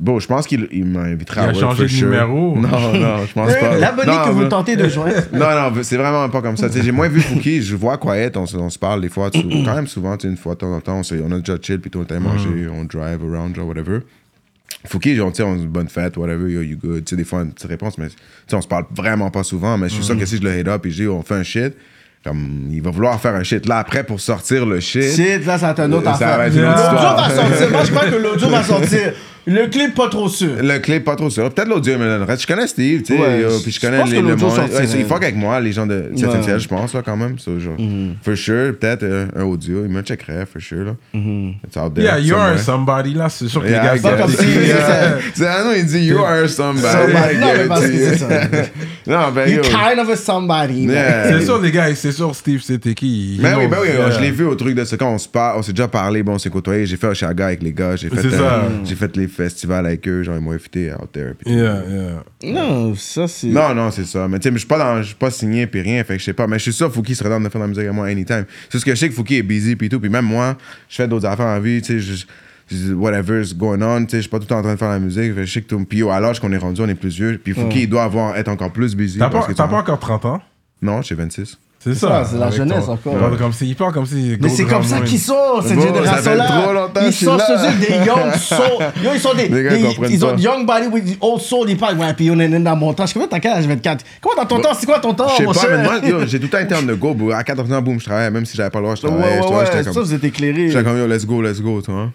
Bon, 0.00 0.20
je 0.20 0.28
pense 0.28 0.46
qu'il 0.46 0.68
il 0.70 0.84
m'invitera 0.84 1.40
Il 1.42 1.44
à 1.44 1.48
a 1.48 1.52
work 1.52 1.60
changé 1.60 1.82
de 1.84 1.88
sure. 1.88 2.08
numéro. 2.08 2.54
Non, 2.56 2.68
non, 2.68 3.26
je 3.26 3.32
pense 3.32 3.52
pas. 3.54 3.76
L'abonné 3.78 4.12
que 4.26 4.30
vous 4.30 4.44
tentez 4.46 4.76
de 4.76 4.88
joindre. 4.88 5.16
Non, 5.32 5.50
non, 5.50 5.72
c'est 5.82 5.96
vraiment 5.96 6.28
pas 6.28 6.40
comme 6.40 6.56
ça. 6.56 6.68
J'ai 6.72 6.92
moins 6.92 7.08
vu 7.08 7.20
Fouki, 7.20 7.60
je 7.62 7.74
vois 7.74 7.98
Quiet, 7.98 8.36
on, 8.36 8.46
se- 8.46 8.56
on 8.56 8.70
se 8.70 8.78
parle 8.78 9.00
des 9.00 9.08
fois, 9.08 9.30
tu- 9.30 9.42
quand 9.42 9.74
même 9.74 9.88
souvent, 9.88 10.16
tu 10.16 10.26
sais, 10.26 10.30
une 10.30 10.36
fois 10.36 10.54
de 10.54 10.58
temps 10.60 10.72
en 10.72 10.80
temps, 10.80 10.98
on, 10.98 11.02
se- 11.02 11.16
on 11.16 11.32
a 11.32 11.38
déjà 11.40 11.56
chill, 11.60 11.80
puis 11.80 11.90
tout, 11.90 12.04
on 12.08 12.14
a 12.14 12.20
mangé, 12.20 12.48
on 12.72 12.84
drive 12.84 13.18
around, 13.24 13.56
genre, 13.56 13.66
whatever. 13.66 13.98
Fouki, 14.86 15.16
genre, 15.16 15.32
tu 15.32 15.38
sais, 15.38 15.42
on 15.42 15.54
a 15.54 15.56
une 15.56 15.66
bonne 15.66 15.88
fête, 15.88 16.16
whatever, 16.16 16.48
yo, 16.50 16.62
you 16.62 16.76
good. 16.76 17.04
Tu 17.04 17.10
sais, 17.10 17.16
des 17.16 17.24
fois, 17.24 17.40
une 17.42 17.52
petite 17.52 17.68
réponse, 17.68 17.98
mais 17.98 18.06
tu 18.08 18.14
sais, 18.46 18.54
on 18.54 18.60
se 18.62 18.68
parle 18.68 18.84
vraiment 18.94 19.30
pas 19.30 19.42
souvent, 19.42 19.76
mais 19.76 19.88
je 19.88 19.94
suis 19.94 20.04
sûr 20.04 20.16
que 20.16 20.24
si 20.26 20.36
je 20.36 20.42
le 20.42 20.56
hit 20.60 20.68
up 20.68 20.86
et 20.86 20.90
je 20.90 21.02
dis, 21.02 21.08
on 21.08 21.22
fait 21.22 21.34
un 21.34 21.42
shit, 21.42 21.74
comme, 22.24 22.68
il 22.70 22.82
va 22.82 22.90
vouloir 22.90 23.20
faire 23.20 23.34
un 23.34 23.42
shit 23.42 23.66
là 23.66 23.78
après 23.78 24.04
pour 24.04 24.20
sortir 24.20 24.64
le 24.66 24.78
shit. 24.80 25.02
Shit, 25.14 25.44
là, 25.46 25.58
ça 25.58 25.66
va 25.66 25.72
être 25.72 25.80
une 25.80 25.94
autre 25.94 26.04
Ça 26.16 26.24
va 26.26 26.34
affaire. 26.34 26.46
être 26.46 26.54
une 26.54 26.60
L'audio 26.62 26.72
autre 26.82 26.94
histoire. 26.94 27.16
va 27.28 27.34
sortir. 27.34 27.70
Moi, 27.70 27.84
je 27.84 27.90
crois 27.90 28.10
que 28.10 28.16
l'audio 28.16 28.48
va 28.48 28.62
sortir. 28.62 29.12
Le 29.50 29.66
clip, 29.68 29.94
pas 29.94 30.08
trop 30.08 30.28
sûr. 30.28 30.50
Le 30.62 30.78
clip, 30.78 31.04
pas 31.04 31.16
trop 31.16 31.30
sûr. 31.30 31.50
Peut-être 31.50 31.68
l'audio, 31.68 31.94
mais 31.98 32.04
le 32.18 32.22
reste, 32.24 32.42
je 32.42 32.46
connais 32.46 32.66
Steve, 32.66 33.02
tu 33.02 33.14
sais, 33.14 33.20
Ouais, 33.20 33.44
je- 33.48 33.62
puis 33.62 33.72
je 33.72 33.80
connais 33.80 34.04
les, 34.04 34.20
le 34.20 34.36
monde. 34.36 34.42
Ouais, 34.58 34.84
il 34.98 35.04
fuck 35.06 35.22
avec 35.22 35.36
moi, 35.36 35.58
les 35.60 35.72
gens 35.72 35.86
de 35.86 36.10
7 36.14 36.28
Ouais. 36.28 36.42
ciel, 36.42 36.58
je 36.60 36.68
pense, 36.68 36.92
là, 36.94 37.02
quand 37.04 37.16
même. 37.16 37.38
So, 37.38 37.58
genre, 37.58 37.76
For 38.22 38.36
sure, 38.36 38.74
peut-être 38.78 39.02
euh, 39.04 39.26
un 39.36 39.44
audio, 39.44 39.84
il 39.86 39.90
me 39.90 40.02
checkerait, 40.02 40.44
for 40.52 40.60
sure, 40.60 40.84
là. 40.84 40.92
It's 41.66 41.76
out 41.76 41.94
there. 41.94 42.04
Yeah, 42.04 42.18
you 42.18 42.36
are 42.36 42.58
somebody, 42.58 43.14
là, 43.14 43.28
c'est 43.28 43.48
sûr 43.48 43.62
que 43.62 43.68
Yeah, 43.68 43.94
les 43.94 44.00
gars... 44.00 44.16
guess. 44.16 44.20
comme 44.20 44.30
si- 45.34 45.44
un 45.44 45.64
nom, 45.64 45.70
il 45.76 45.86
dit 45.86 46.00
You 46.06 46.18
are 46.18 46.48
somebody. 46.48 47.38
Non, 47.40 47.46
mais 47.56 47.66
parce 47.68 47.86
que 47.86 47.96
c'est 47.96 48.18
ça. 48.18 48.28
Non, 49.06 49.30
ben 49.34 49.48
You 49.48 49.56
yo. 49.56 49.62
kind 49.62 49.98
of 50.00 50.10
a 50.10 50.16
somebody. 50.16 50.86
C'est 50.88 51.40
sûr, 51.44 51.58
les 51.62 51.70
gars, 51.70 51.94
c'est 51.94 52.12
sûr, 52.12 52.34
Steve, 52.34 52.60
c'était 52.62 52.92
qui? 52.94 53.38
Ben 53.40 53.54
He 53.54 53.58
oui, 53.60 53.66
ben 53.68 53.78
oui, 53.80 53.88
je 54.14 54.20
l'ai 54.20 54.30
vu 54.30 54.44
au 54.44 54.54
truc 54.54 54.74
de 54.74 54.84
ce 54.84 54.96
quand 54.96 55.10
on 55.10 55.16
se 55.18 55.28
parle, 55.28 55.58
on 55.58 55.62
s'est 55.62 55.72
déjà 55.72 55.88
parlé, 55.88 56.22
bon, 56.22 56.32
on 56.34 56.38
s'est 56.38 56.50
côtoyé, 56.50 56.84
j'ai 56.84 56.96
fait 56.98 57.06
Oshaga 57.06 57.46
avec 57.46 57.62
les 57.62 57.72
gars, 57.72 57.94
C'est 57.96 58.12
euh, 58.12 58.30
ça. 58.38 58.62
j'ai 58.84 58.94
fait 58.94 59.16
les 59.16 59.26
festivals 59.42 59.86
avec 59.86 60.06
eux, 60.06 60.22
genre 60.22 60.36
ils 60.36 60.42
m'ont 60.42 60.52
invité 60.52 60.92
out 60.92 61.10
there. 61.12 61.32
Yeah, 61.46 61.82
yeah. 61.88 62.52
Non, 62.52 62.94
ça, 62.94 63.26
c'est. 63.28 63.48
Non, 63.48 63.74
non, 63.74 63.90
c'est 63.90 64.04
ça. 64.04 64.28
Mais 64.28 64.38
tu 64.38 64.44
sais, 64.44 64.50
mais 64.50 64.56
je 64.56 64.60
suis 64.60 64.68
pas 64.68 64.78
dans, 64.78 65.02
je 65.02 65.08
suis 65.08 65.14
pas 65.14 65.30
signé 65.30 65.66
puis 65.66 65.80
rien, 65.80 66.04
fait 66.04 66.14
que 66.14 66.20
je 66.20 66.24
sais 66.24 66.32
pas. 66.32 66.46
Mais 66.46 66.58
je 66.58 66.64
suis 66.64 66.72
sûr 66.72 66.92
Fouki 66.92 67.14
serait 67.14 67.30
dans 67.30 67.40
de 67.40 67.48
faire 67.48 67.60
de 67.60 67.64
la 67.64 67.68
musique 67.68 67.84
avec 67.84 67.94
moi 67.94 68.06
anytime. 68.06 68.44
C'est 68.70 68.78
ce 68.78 68.84
que 68.84 68.90
je 68.92 68.96
sais 68.96 69.08
que 69.08 69.14
Fouki 69.14 69.36
est 69.36 69.42
busy 69.42 69.76
puis 69.76 69.88
tout, 69.88 70.00
puis 70.00 70.10
même 70.10 70.24
moi, 70.24 70.56
je 70.88 70.96
fais 70.96 71.08
d'autres 71.08 71.26
affaires 71.26 71.46
en 71.46 71.60
vie, 71.60 71.80
tu 71.82 72.00
sais, 72.02 72.26
whatever's 72.92 73.54
going 73.54 73.80
on, 73.80 74.04
tu 74.04 74.10
sais, 74.10 74.16
je 74.18 74.22
suis 74.22 74.30
pas 74.30 74.38
tout 74.38 74.44
le 74.44 74.48
temps 74.48 74.58
en 74.58 74.62
train 74.62 74.74
de 74.74 74.78
faire 74.78 74.90
la 74.90 74.98
musique. 74.98 75.34
Fait 75.34 75.40
que 75.40 75.44
je 75.44 75.52
sais 75.52 75.62
que 75.62 75.68
tout, 75.68 75.84
puis 75.84 76.02
à 76.08 76.20
l'âge 76.20 76.40
qu'on 76.40 76.52
est 76.52 76.58
rendu, 76.58 76.80
on 76.80 76.88
est 76.88 76.94
plus 76.94 77.16
vieux, 77.16 77.40
puis 77.42 77.54
Fouki 77.54 77.82
il 77.82 77.88
doit 77.88 78.04
avoir 78.04 78.36
être 78.36 78.48
encore 78.48 78.72
plus 78.72 78.94
busy. 78.94 79.18
T'as 79.18 79.30
pas, 79.30 79.46
pas 79.46 79.76
encore 79.76 79.98
30 79.98 80.24
ans? 80.24 80.42
Non, 80.82 81.02
j'ai 81.02 81.14
26. 81.14 81.58
C'est 81.80 81.94
ça, 81.94 82.24
c'est 82.28 82.36
la 82.36 82.50
jeunesse 82.50 82.86
ton- 82.86 82.92
encore. 82.94 83.12
Il 83.14 83.18
parle 83.20 83.38
comme 83.38 83.52
si, 83.52 83.68
il 83.68 83.76
parle 83.76 83.92
comme 83.92 84.04
si. 84.04 84.36
Mais 84.40 84.48
c'est 84.48 84.64
comme 84.64 84.82
ça 84.82 85.00
qu'ils 85.00 85.20
sont, 85.20 85.62
cette 85.62 85.76
Bon, 85.76 85.82
génération-là. 85.82 86.88
Ils 87.06 87.12
sont 87.12 87.36
des 87.36 87.94
young 88.04 88.34
soul. 88.36 88.84
Yo, 89.02 89.10
ils 89.14 89.20
sont 89.20 89.32
des. 89.34 89.46
Ils 90.10 90.24
ont 90.24 90.34
pas. 90.34 90.40
young 90.40 90.66
body 90.66 90.86
with 90.88 91.16
old 91.20 91.40
soul. 91.40 91.70
Ils 91.70 91.76
parlent, 91.76 91.96
ouais, 91.98 92.12
puis 92.14 92.30
on 92.32 92.38
est 92.40 92.48
dans 92.48 92.74
mon 92.76 92.92
temps. 92.92 93.06
Je 93.06 93.12
sais 93.12 93.20
t'as 93.30 93.38
quel 93.38 93.52
âge, 93.52 93.66
24. 93.66 94.04
Comment 94.20 94.34
dans 94.42 94.46
ton 94.46 94.60
temps, 94.60 94.74
c'est 94.78 94.86
quoi 94.86 94.98
ton 94.98 95.14
temps, 95.14 95.28
Je 95.28 95.36
sais 95.36 95.44
mon 95.44 95.52
pas, 95.52 95.60
cher? 95.60 95.70
mais 95.70 95.84
moi, 95.84 95.98
yo, 96.04 96.26
j'ai 96.26 96.38
tout 96.40 96.46
le 96.46 96.50
temps 96.50 96.58
été 96.58 96.74
the 96.74 96.98
go. 96.98 97.30
À 97.32 97.44
14 97.44 97.72
ans, 97.72 97.80
boum, 97.80 98.00
je 98.00 98.04
travaillais, 98.06 98.30
même 98.32 98.44
si 98.44 98.56
j'avais 98.56 98.70
pas 98.70 98.80
le 98.80 98.84
droit, 98.84 98.94
je 98.96 99.02
travaillais. 99.02 99.38
ouais, 99.40 99.82
Ça, 99.84 100.00
vous 100.00 100.14
êtes 100.14 100.24
éclairé. 100.24 100.68
j'étais 100.70 100.82
comme, 100.82 100.98
yo, 100.98 101.06
let's 101.06 101.24
go, 101.24 101.40
let's 101.40 101.60
go, 101.60 101.80
tu 101.80 101.92
vois. 101.92 102.10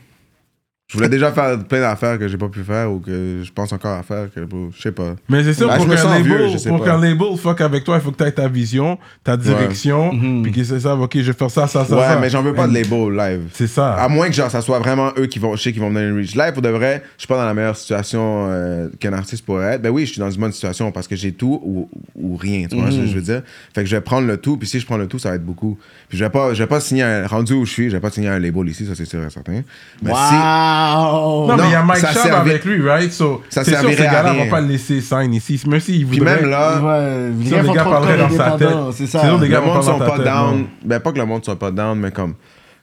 Je 0.93 0.97
voulais 0.99 1.09
déjà 1.09 1.31
faire 1.31 1.57
plein 1.63 1.79
d'affaires 1.81 2.19
que 2.19 2.27
j'ai 2.27 2.37
pas 2.37 2.47
pu 2.49 2.61
faire 2.63 2.91
ou 2.91 2.99
que 2.99 3.41
je 3.43 3.51
pense 3.51 3.73
encore 3.73 3.97
à 3.97 4.03
faire, 4.03 4.27
que, 4.33 4.41
je 4.75 4.81
sais 4.81 4.91
pas. 4.91 5.15
Mais 5.27 5.43
c'est 5.43 5.55
sûr, 5.55 5.67
Bah, 5.67 5.77
pour 5.77 5.85
je 5.85 5.89
me 5.91 5.95
qu'un 5.95 6.19
vieux, 6.21 6.37
label, 6.37 6.59
sais 6.59 6.69
pour 6.69 6.83
qu'un 6.85 6.99
label 6.99 7.35
fuck 7.37 7.61
avec 7.61 7.83
toi, 7.83 7.95
il 7.97 8.01
faut 8.01 8.11
que 8.11 8.17
tu 8.17 8.23
aies 8.23 8.31
ta 8.31 8.47
vision, 8.47 8.99
ta 9.23 9.35
direction, 9.35 10.13
Mhm. 10.13 10.43
puis 10.43 10.51
qu'ils 10.51 10.65
se 10.67 10.77
savent, 10.79 11.01
ok, 11.01 11.11
je 11.17 11.21
vais 11.31 11.33
faire 11.33 11.49
ça, 11.49 11.65
ça, 11.67 11.83
ça. 11.83 11.95
ouais, 11.95 12.01
ça. 12.03 12.19
mais 12.19 12.29
j'en 12.29 12.43
veux 12.43 12.53
pas 12.53 12.67
de 12.67 12.73
label 12.73 13.11
live. 13.15 13.41
C'est 13.53 13.67
ça. 13.67 13.93
À 13.95 14.07
moins 14.07 14.27
que 14.27 14.33
genre, 14.33 14.51
ça 14.51 14.61
soit 14.61 14.77
vraiment 14.79 15.11
eux 15.17 15.25
qui 15.25 15.39
vont, 15.39 15.55
je 15.55 15.63
sais 15.63 15.71
qu'ils 15.71 15.81
vont 15.81 15.89
me 15.89 15.95
donner 15.95 16.09
une 16.09 16.17
reach. 16.17 16.35
Live, 16.35 16.53
pour 16.53 16.61
de 16.61 16.69
vrai, 16.69 17.01
je 17.17 17.21
suis 17.21 17.27
pas 17.27 17.37
dans 17.37 17.45
la 17.45 17.53
meilleure 17.55 17.75
situation 17.75 18.47
euh, 18.49 18.87
qu'un 18.99 19.13
artiste 19.13 19.43
pourrait 19.45 19.73
être. 19.73 19.81
Ben 19.81 19.89
oui, 19.89 20.05
je 20.05 20.11
suis 20.11 20.19
dans 20.19 20.29
une 20.29 20.39
bonne 20.39 20.51
situation 20.51 20.91
parce 20.91 21.07
que 21.07 21.15
j'ai 21.15 21.31
tout 21.31 21.59
ou, 21.63 21.89
ou 22.15 22.35
rien, 22.37 22.67
tu 22.69 22.75
vois 22.79 22.91
ce 22.91 22.97
que 22.97 23.07
je 23.07 23.15
veux 23.15 23.21
dire? 23.21 23.41
Fait 23.73 23.81
que 23.83 23.89
je 23.89 23.95
vais 23.95 24.01
prendre 24.01 24.27
le 24.27 24.37
tout, 24.37 24.57
puis 24.57 24.67
si 24.67 24.79
je 24.79 24.85
prends 24.85 24.97
le 24.97 25.07
tout, 25.07 25.17
ça 25.17 25.29
va 25.29 25.35
être 25.35 25.45
beaucoup. 25.45 25.77
Puis 26.09 26.17
je 26.19 26.23
vais 26.23 26.29
pas, 26.29 26.53
je 26.53 26.61
vais 26.61 26.67
pas 26.67 26.79
signer 26.79 27.03
un, 27.03 27.25
rendu 27.25 27.53
où 27.53 27.65
je 27.65 27.71
suis, 27.71 27.85
je 27.89 27.95
vais 27.95 27.99
pas 27.99 28.11
signer 28.11 28.27
un 28.29 28.37
label 28.39 28.67
ici, 28.69 28.85
ça 28.85 28.93
c'est 28.95 29.05
sûr 29.05 29.23
et 29.23 29.29
certain. 29.29 29.61
Mais 30.01 30.11
si, 30.11 30.33
Wow! 30.83 31.47
Non, 31.47 31.57
mais 31.57 31.63
il 31.67 31.71
y 31.71 31.75
a 31.75 31.83
Mike 31.83 31.99
Schaub 31.99 32.11
servi- 32.13 32.35
avec 32.49 32.65
lui, 32.65 32.87
right? 32.87 33.11
So, 33.11 33.41
Ça 33.49 33.63
c'est 33.63 33.75
sûr, 33.77 33.89
ces 33.89 34.03
gars-là 34.03 34.33
vont 34.33 34.49
pas 34.49 34.61
le 34.61 34.67
laisser 34.67 35.01
sign 35.01 35.33
ici. 35.33 35.61
Même 35.67 35.79
s'ils 35.79 36.05
puis 36.07 36.19
voudraient. 36.19 36.41
même 36.41 36.49
là, 36.49 36.81
Ouais, 36.81 37.31
les 37.39 37.49
gars 37.49 37.63
gars 37.73 37.83
parleraient 37.83 38.17
dans 38.17 38.29
sa 38.29 38.51
tête. 38.51 38.67
C'est 38.93 39.07
ça. 39.07 39.21
Sinon, 39.21 39.37
les 39.39 39.49
gars 39.49 39.59
le 39.61 39.65
monde 39.67 39.83
sont 39.83 39.97
pas 39.99 40.17
tête, 40.17 40.25
down. 40.25 40.57
non. 40.59 40.67
Ben 40.83 40.99
pas 40.99 41.11
que 41.11 41.17
le 41.19 41.25
monde 41.25 41.43
soit 41.45 41.57
pas 41.59 41.71
down, 41.71 41.99
mais 41.99 42.11
comme 42.11 42.33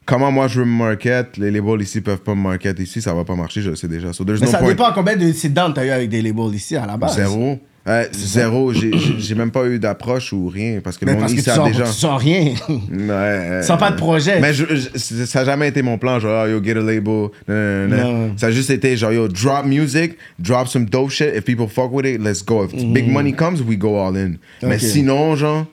comment 0.07 0.33
moi 0.33 0.49
je 0.49 0.61
veux 0.61 0.67
me 0.67 0.77
market, 0.85 1.37
les 1.37 1.51
labels 1.51 1.83
ici 1.83 2.01
peuvent 2.01 2.19
pas 2.23 2.35
me 2.35 2.43
market 2.43 2.79
ici, 2.81 3.01
ça 3.01 3.15
va 3.15 3.25
pas 3.25 3.35
marcher, 3.37 3.61
je 3.63 3.71
le 3.71 3.77
sais 3.77 3.87
déjà. 3.89 4.13
So 4.13 4.25
there's 4.25 4.41
Mais 4.41 4.47
no 4.47 4.53
ça 4.53 4.59
point. 4.59 4.69
dépend 4.69 4.93
combien 4.93 5.17
de 5.17 5.31
sit-down 5.33 5.73
t'as 5.73 5.85
eu 5.85 5.91
avec 5.91 6.09
des 6.09 6.21
labels 6.23 6.55
ici 6.55 6.77
à 6.77 6.87
la 6.87 6.97
base. 6.97 7.15
Zéro. 7.17 7.61
Euh, 7.89 8.05
zéro. 8.13 8.73
J'ai- 8.75 9.35
même 9.35 9.51
pas 9.51 9.65
eu 9.67 9.79
d'approche 9.79 10.33
ou 10.35 10.49
rien 10.49 10.81
parce 10.85 10.99
que 10.99 11.07
le 11.07 11.13
Mais 11.13 11.19
monde 11.19 11.23
parce 11.23 11.33
que 11.35 11.39
tu 11.41 11.51
sens, 11.51 11.67
déjà. 11.67 11.85
tu 11.85 12.07
rien. 12.07 12.53
Ouais, 12.69 13.11
euh, 13.11 13.63
Sans 13.63 13.79
pas 13.79 13.91
de 13.91 13.97
projet. 13.97 14.39
Mais 14.39 14.53
je- 14.53 14.67
je- 14.67 15.25
ça 15.25 15.41
a 15.41 15.45
jamais 15.47 15.69
été 15.69 15.81
mon 15.81 15.97
plan, 15.97 16.21
genre, 16.21 16.47
yo, 16.47 16.63
get 16.63 16.73
a 16.73 16.81
label. 16.83 17.29
Non, 17.49 17.89
non. 17.89 17.97
Non. 17.97 18.33
Ça 18.37 18.49
a 18.49 18.51
juste 18.51 18.69
été, 18.71 18.97
genre, 18.99 19.13
yo, 19.13 19.29
drop 19.29 19.65
music, 19.65 20.17
drop 20.39 20.69
some 20.69 20.85
dope 20.85 21.11
shit. 21.11 21.35
If 21.35 21.45
people 21.45 21.69
fuck 21.69 21.91
with 21.93 22.05
it, 22.07 22.21
let's 22.23 22.45
go. 22.45 22.65
If 22.67 22.73
big 22.93 23.09
money 23.11 23.33
comes, 23.33 23.63
we 23.63 23.77
go 23.79 23.97
all 23.99 24.15
in. 24.17 24.35
Mais 24.63 24.69
Mm. 24.69 24.73
Ok. 24.75 24.81
sinon, 24.81 25.37
genre, 25.37 25.67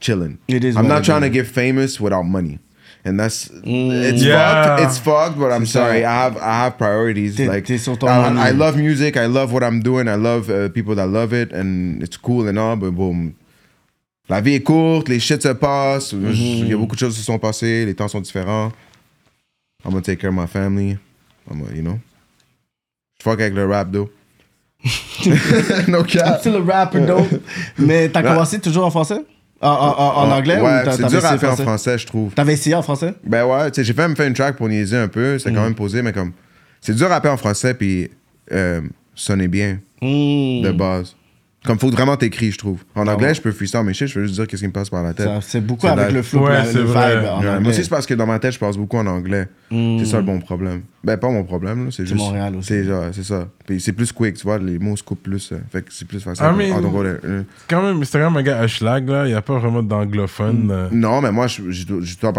chillin'. 0.00 0.36
I'm 0.48 0.86
not 0.88 1.02
trying 1.02 1.20
to 1.20 1.30
get 1.32 1.44
famous 1.44 2.00
without 2.00 2.24
money. 2.24 2.58
And 3.04 3.18
that's 3.18 3.48
it's 3.64 4.22
Yeah. 4.22 4.76
fucked. 4.76 4.82
It's 4.82 4.98
fucked, 4.98 5.38
but 5.38 5.52
I'm 5.52 5.64
sorry. 5.64 6.04
I 6.04 6.12
have 6.12 6.36
I 6.36 6.64
have 6.64 6.76
priorities. 6.76 7.38
Like 7.38 7.64
t'es 7.64 7.78
sur 7.78 7.96
ton 7.96 8.08
I. 8.08 8.48
I 8.48 8.50
love 8.52 8.76
music. 8.76 9.16
I 9.16 9.26
love 9.26 9.52
what 9.52 9.62
I'm 9.62 9.80
doing. 9.80 10.06
I 10.06 10.16
love 10.16 10.50
uh, 10.50 10.68
people 10.68 10.94
that 10.96 11.06
love 11.08 11.32
it, 11.32 11.52
and 11.52 12.02
it's 12.02 12.18
cool 12.18 12.46
and 12.46 12.58
all. 12.58 12.76
But 12.76 12.90
boom, 12.92 13.34
la 14.28 14.40
vie 14.42 14.54
est 14.56 14.62
courte, 14.62 15.08
les 15.08 15.18
shit 15.18 15.42
se 15.42 15.54
passent. 15.54 16.12
Mm-hmm. 16.12 16.34
Il 16.34 16.68
y 16.68 16.72
a 16.74 16.76
beaucoup 16.76 16.94
de 16.94 17.00
choses 17.00 17.14
qui 17.14 17.20
se 17.20 17.26
sont 17.26 17.38
passées. 17.38 17.86
Les 17.86 17.94
temps 17.94 18.08
sont 18.08 18.20
différents. 18.20 18.70
I'm 19.84 19.92
gonna 19.92 20.02
take 20.02 20.20
care 20.20 20.28
of 20.30 20.36
my 20.36 20.46
family. 20.46 20.98
I'm 21.50 21.60
gonna, 21.60 21.74
you 21.74 21.82
know. 21.82 21.98
Fuck 23.22 23.40
avec 23.40 23.54
le 23.54 23.66
rap, 23.66 23.90
though. 23.90 24.10
no 25.88 26.02
cap. 26.04 26.40
C'est 26.42 26.50
le 26.50 26.58
rapper 26.58 27.00
dope. 27.00 27.28
Mais 27.78 28.08
t'as 28.08 28.22
commencé 28.22 28.58
toujours 28.60 28.84
en 28.84 28.90
français? 28.90 29.24
En, 29.62 29.68
en- 29.68 29.98
en- 29.98 30.16
en 30.26 30.30
anglais 30.30 30.58
Ouais, 30.60 30.82
ou 30.88 30.90
c'est 30.90 31.06
dur 31.08 31.24
à 31.24 31.36
faire 31.38 31.52
en 31.52 31.56
français? 31.56 31.98
je 31.98 32.06
trouve. 32.06 32.32
T'avais 32.32 32.54
essayé 32.54 32.74
en 32.74 32.82
français? 32.82 33.12
Ben 33.24 33.44
ouais, 33.44 33.70
tu 33.70 33.76
sais, 33.80 33.84
j'ai 33.84 33.92
fait, 33.92 34.14
fait 34.16 34.26
une 34.26 34.32
track 34.34 34.56
pour 34.56 34.68
niaiser 34.68 34.96
un 34.96 35.08
peu, 35.08 35.38
c'est 35.38 35.50
Mm. 35.50 35.54
quand 35.54 35.62
même 35.62 35.74
posé, 35.74 36.00
mais 36.02 36.12
comme. 36.12 36.32
C'est 36.80 36.94
dur 36.94 37.06
à 37.06 37.10
rapper 37.10 37.28
en 37.28 37.36
français, 37.36 37.74
puis 37.74 38.10
euh, 38.52 38.80
sonner 39.14 39.48
bien, 39.48 39.80
Hmm. 40.00 40.62
de 40.62 40.72
base. 40.72 41.14
Comme 41.66 41.78
faut 41.78 41.90
vraiment 41.90 42.16
t'écrire, 42.16 42.52
je 42.52 42.56
trouve. 42.58 42.78
En 42.94 43.06
anglais, 43.06 43.28
ouais. 43.28 43.34
je 43.34 43.42
peux 43.42 43.52
freestyle 43.52 43.82
mes 43.82 43.92
shit, 43.92 44.06
je 44.08 44.18
veux 44.18 44.24
juste 44.24 44.36
dire 44.36 44.46
qu'est-ce 44.46 44.62
qui 44.62 44.66
me 44.68 44.72
passe 44.72 44.88
par 44.88 45.02
la 45.02 45.12
tête. 45.12 45.28
C'est 45.42 45.60
beaucoup 45.60 45.86
avec 45.88 46.06
la- 46.06 46.10
le 46.10 46.22
flow, 46.22 46.46
Ouais, 46.46 46.52
la- 46.54 46.72
le 46.72 46.80
vrai. 46.80 47.16
vibe. 47.16 47.18
en 47.18 47.22
Ouais, 47.22 47.28
anglais. 47.48 47.60
moi 47.60 47.70
aussi, 47.70 47.82
c'est 47.84 47.90
parce 47.90 48.06
que 48.06 48.14
dans 48.14 48.26
ma 48.26 48.38
tête, 48.38 48.52
je 48.52 48.58
pense 48.58 48.78
beaucoup 48.78 48.96
en 48.96 49.06
anglais. 49.06 49.46
C'est 49.70 50.06
ça 50.06 50.16
le 50.16 50.22
bon 50.24 50.40
problème. 50.40 50.80
Ben, 51.04 51.16
pas 51.18 51.28
mon 51.28 51.44
problème, 51.44 51.90
c'est 51.92 52.04
juste. 52.06 52.16
Montréal 52.18 52.56
aussi. 52.56 52.72
C'est 53.12 53.22
ça. 53.22 53.46
Puis 53.66 53.80
c'est 53.80 53.92
plus 53.92 54.10
quick, 54.10 54.36
tu 54.36 54.42
vois, 54.44 54.58
les 54.58 54.78
mots 54.78 54.96
se 54.96 55.02
coupent 55.02 55.22
plus. 55.22 55.52
euh, 55.52 55.58
fait 55.70 55.82
que 55.82 55.92
c'est 55.92 56.06
plus 56.08 56.20
facile. 56.20 56.44
Ah, 56.46 56.80
donc, 56.80 56.94
euh, 56.96 57.42
Quand 57.68 57.82
même, 57.82 58.04
c'est 58.04 58.18
quand 58.18 58.30
même 58.30 58.36
un 58.38 58.42
gars 58.42 58.66
là. 58.80 59.24
Il 59.26 59.28
n'y 59.28 59.34
a 59.34 59.42
pas 59.42 59.58
vraiment 59.58 59.82
d'anglophone. 59.82 60.64
Mm. 60.66 60.70
euh. 60.70 60.88
Non, 60.92 61.20
mais 61.20 61.30
moi, 61.30 61.46
je- 61.46 61.62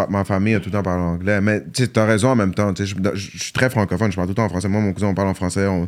ma 0.10 0.24
famille 0.24 0.56
a 0.56 0.60
tout 0.60 0.70
le 0.70 0.74
temps 0.74 0.84
parlé 0.84 1.04
anglais. 1.04 1.42
Mais 1.42 1.62
tu 1.62 1.84
sais, 1.84 1.88
t'as 1.88 2.06
raison 2.06 2.30
en 2.30 2.36
même 2.36 2.54
temps. 2.56 2.74
tu 2.74 2.86
sais, 2.88 2.96
Je, 3.14 3.38
suis 3.38 3.54
très 3.54 3.70
francophone, 3.70 4.12
je 4.12 4.16
parle 4.16 4.28
tout 4.28 4.32
le 4.32 4.36
temps 4.36 4.46
en 4.46 4.50
français. 4.50 4.68
Moi, 4.68 4.82
mon 4.82 4.94
cousin, 4.94 5.08
on 5.08 5.14
parle 5.14 5.30
en 5.30 5.34
français. 5.36 5.68
on- 5.68 5.88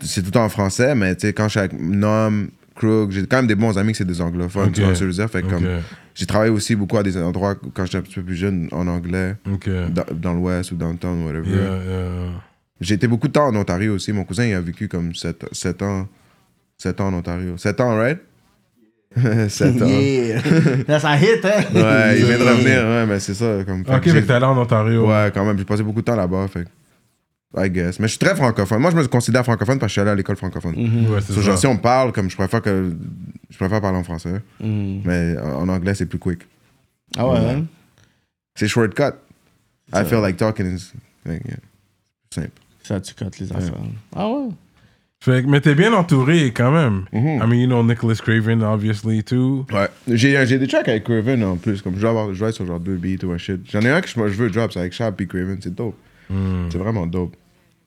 C'est 0.00 0.20
tout 0.20 0.26
le 0.26 0.32
temps 0.32 0.44
en 0.44 0.48
français, 0.50 0.94
mais 0.94 1.14
tu 1.16 1.26
sais, 1.26 1.32
quand 1.32 1.44
je 1.44 1.50
suis 1.50 1.58
avec 1.60 1.72
Nom, 1.78 2.46
Krug, 2.76 3.10
j'ai 3.10 3.26
quand 3.26 3.38
même 3.38 3.46
des 3.46 3.54
bons 3.54 3.76
amis 3.78 3.94
c'est 3.94 4.04
des 4.04 4.20
anglophones. 4.20 4.70
Tu 4.72 4.82
vois 4.82 4.94
ce 4.94 5.00
que 5.00 5.06
je 5.06 5.10
veux 5.10 5.16
dire? 5.16 5.30
Fait 5.30 5.42
que 5.42 5.46
Ok. 5.46 5.52
comme, 5.54 5.66
j'ai 6.14 6.26
travaillé 6.26 6.50
aussi 6.52 6.76
beaucoup 6.76 6.96
à 6.98 7.02
des 7.02 7.16
endroits 7.16 7.54
quand 7.74 7.84
j'étais 7.84 7.98
un 7.98 8.02
petit 8.02 8.14
peu 8.16 8.22
plus 8.22 8.36
jeune 8.36 8.68
en 8.72 8.86
anglais, 8.86 9.36
dans, 9.44 10.04
dans 10.14 10.34
l'ouest 10.34 10.72
ou 10.72 10.76
dans 10.76 10.90
le 10.90 10.96
town, 10.96 11.24
whatever. 11.24 11.48
Yeah, 11.50 11.60
yeah. 11.60 12.30
J'ai 12.80 12.94
été 12.94 13.06
beaucoup 13.08 13.28
de 13.28 13.32
temps 13.32 13.46
en 13.46 13.56
Ontario 13.56 13.94
aussi. 13.94 14.12
Mon 14.12 14.24
cousin, 14.24 14.44
il 14.44 14.54
a 14.54 14.60
vécu 14.60 14.86
comme 14.88 15.14
7, 15.14 15.44
ans. 15.82 16.06
7 16.78 17.00
ans 17.00 17.08
en 17.08 17.14
Ontario. 17.14 17.56
7 17.56 17.80
ans, 17.80 17.96
right? 17.96 18.18
7 19.48 19.80
ans. 19.82 19.86
Yeah. 19.86 20.42
Là, 20.88 21.00
ça 21.00 21.16
hit, 21.16 21.42
hein? 21.44 21.62
Ouais, 21.74 22.18
il 22.18 22.26
vient 22.26 22.38
de 22.38 22.42
revenir, 22.44 22.84
ouais, 22.84 23.06
mais 23.06 23.18
c'est 23.18 23.32
ça. 23.32 23.64
Comme, 23.66 23.80
Ok, 23.80 24.06
mais 24.12 24.22
t'es 24.22 24.32
allé 24.32 24.44
en 24.44 24.58
Ontario. 24.58 25.06
Ouais, 25.08 25.30
quand 25.32 25.44
même. 25.46 25.56
J'ai 25.56 25.64
passé 25.64 25.82
beaucoup 25.82 26.00
de 26.00 26.04
temps 26.04 26.16
là-bas, 26.16 26.48
fait 26.48 26.66
I 27.56 27.70
guess. 27.70 27.98
Mais 28.00 28.06
je 28.08 28.12
suis 28.12 28.18
très 28.18 28.34
francophone. 28.34 28.80
Moi, 28.80 28.90
je 28.90 28.96
me 28.96 29.06
considère 29.06 29.44
francophone 29.44 29.78
parce 29.78 29.88
que 29.88 29.92
je 29.92 29.92
suis 29.92 30.00
allé 30.00 30.10
à 30.10 30.14
l'école 30.14 30.36
francophone. 30.36 30.74
Ouais, 31.10 31.20
c'est 31.20 31.32
So, 31.32 31.40
ça. 31.40 31.46
genre, 31.46 31.58
si 31.58 31.66
on 31.66 31.76
parle, 31.76 32.12
comme 32.12 32.28
je 32.28 32.36
préfère 32.36 32.60
que 32.60 32.92
je 33.50 33.56
préfère 33.56 33.80
parler 33.80 33.98
en 33.98 34.04
français. 34.04 34.42
Mhm. 34.60 35.02
Mais 35.04 35.36
en 35.38 35.68
anglais, 35.68 35.94
c'est 35.94 36.06
plus 36.06 36.18
quick. 36.18 36.40
Ah 37.16 37.26
ouais, 37.28 37.38
hein? 37.38 37.64
C'est 38.56 38.68
shortcut. 38.68 39.14
I 39.94 40.04
feel 40.04 40.20
like 40.20 40.36
talking 40.36 40.66
is 40.74 40.92
like, 41.24 41.42
yeah, 41.46 41.56
simple. 42.34 42.50
Ça, 42.82 43.00
tu 43.00 43.14
cotes 43.14 43.38
les 43.38 43.52
affaires. 43.52 43.72
Ah 44.14 44.28
ouais? 44.28 44.48
Fait 45.20 45.42
que- 45.42 45.48
mais 45.48 45.60
t'es 45.60 45.74
bien 45.74 45.92
entouré 45.94 46.52
quand 46.52 46.72
même. 46.72 47.04
Mhm. 47.12 47.40
I 47.42 47.46
mean, 47.46 47.54
you 47.60 47.66
know 47.66 47.82
Nicholas 47.82 48.16
Craven, 48.22 48.62
obviously, 48.62 49.22
too. 49.24 49.64
Ouais. 49.72 49.88
J'ai 50.08 50.44
j'ai 50.46 50.58
des 50.58 50.66
tracks 50.66 50.88
avec 50.88 51.04
Craven 51.04 51.42
en 51.44 51.56
plus. 51.56 51.80
Comme 51.80 51.94
je 51.94 52.00
dois, 52.00 52.10
avoir, 52.10 52.34
je 52.34 52.38
dois 52.38 52.48
être 52.50 52.54
sur 52.56 52.66
genre 52.66 52.80
deux 52.80 52.96
beats 52.96 53.24
ou 53.24 53.30
un 53.32 53.38
shit. 53.38 53.60
J'en 53.70 53.80
ai 53.80 53.88
un 53.90 54.00
que 54.00 54.08
je, 54.08 54.14
je 54.14 54.34
veux 54.42 54.50
drop, 54.50 54.72
c'est 54.72 54.80
avec 54.80 54.92
Shab 54.92 55.18
et 55.20 55.26
Craven. 55.26 55.58
C'est 55.62 55.74
dope. 55.74 55.96
C'est 56.70 56.78
vraiment 56.78 57.06
dope. 57.06 57.34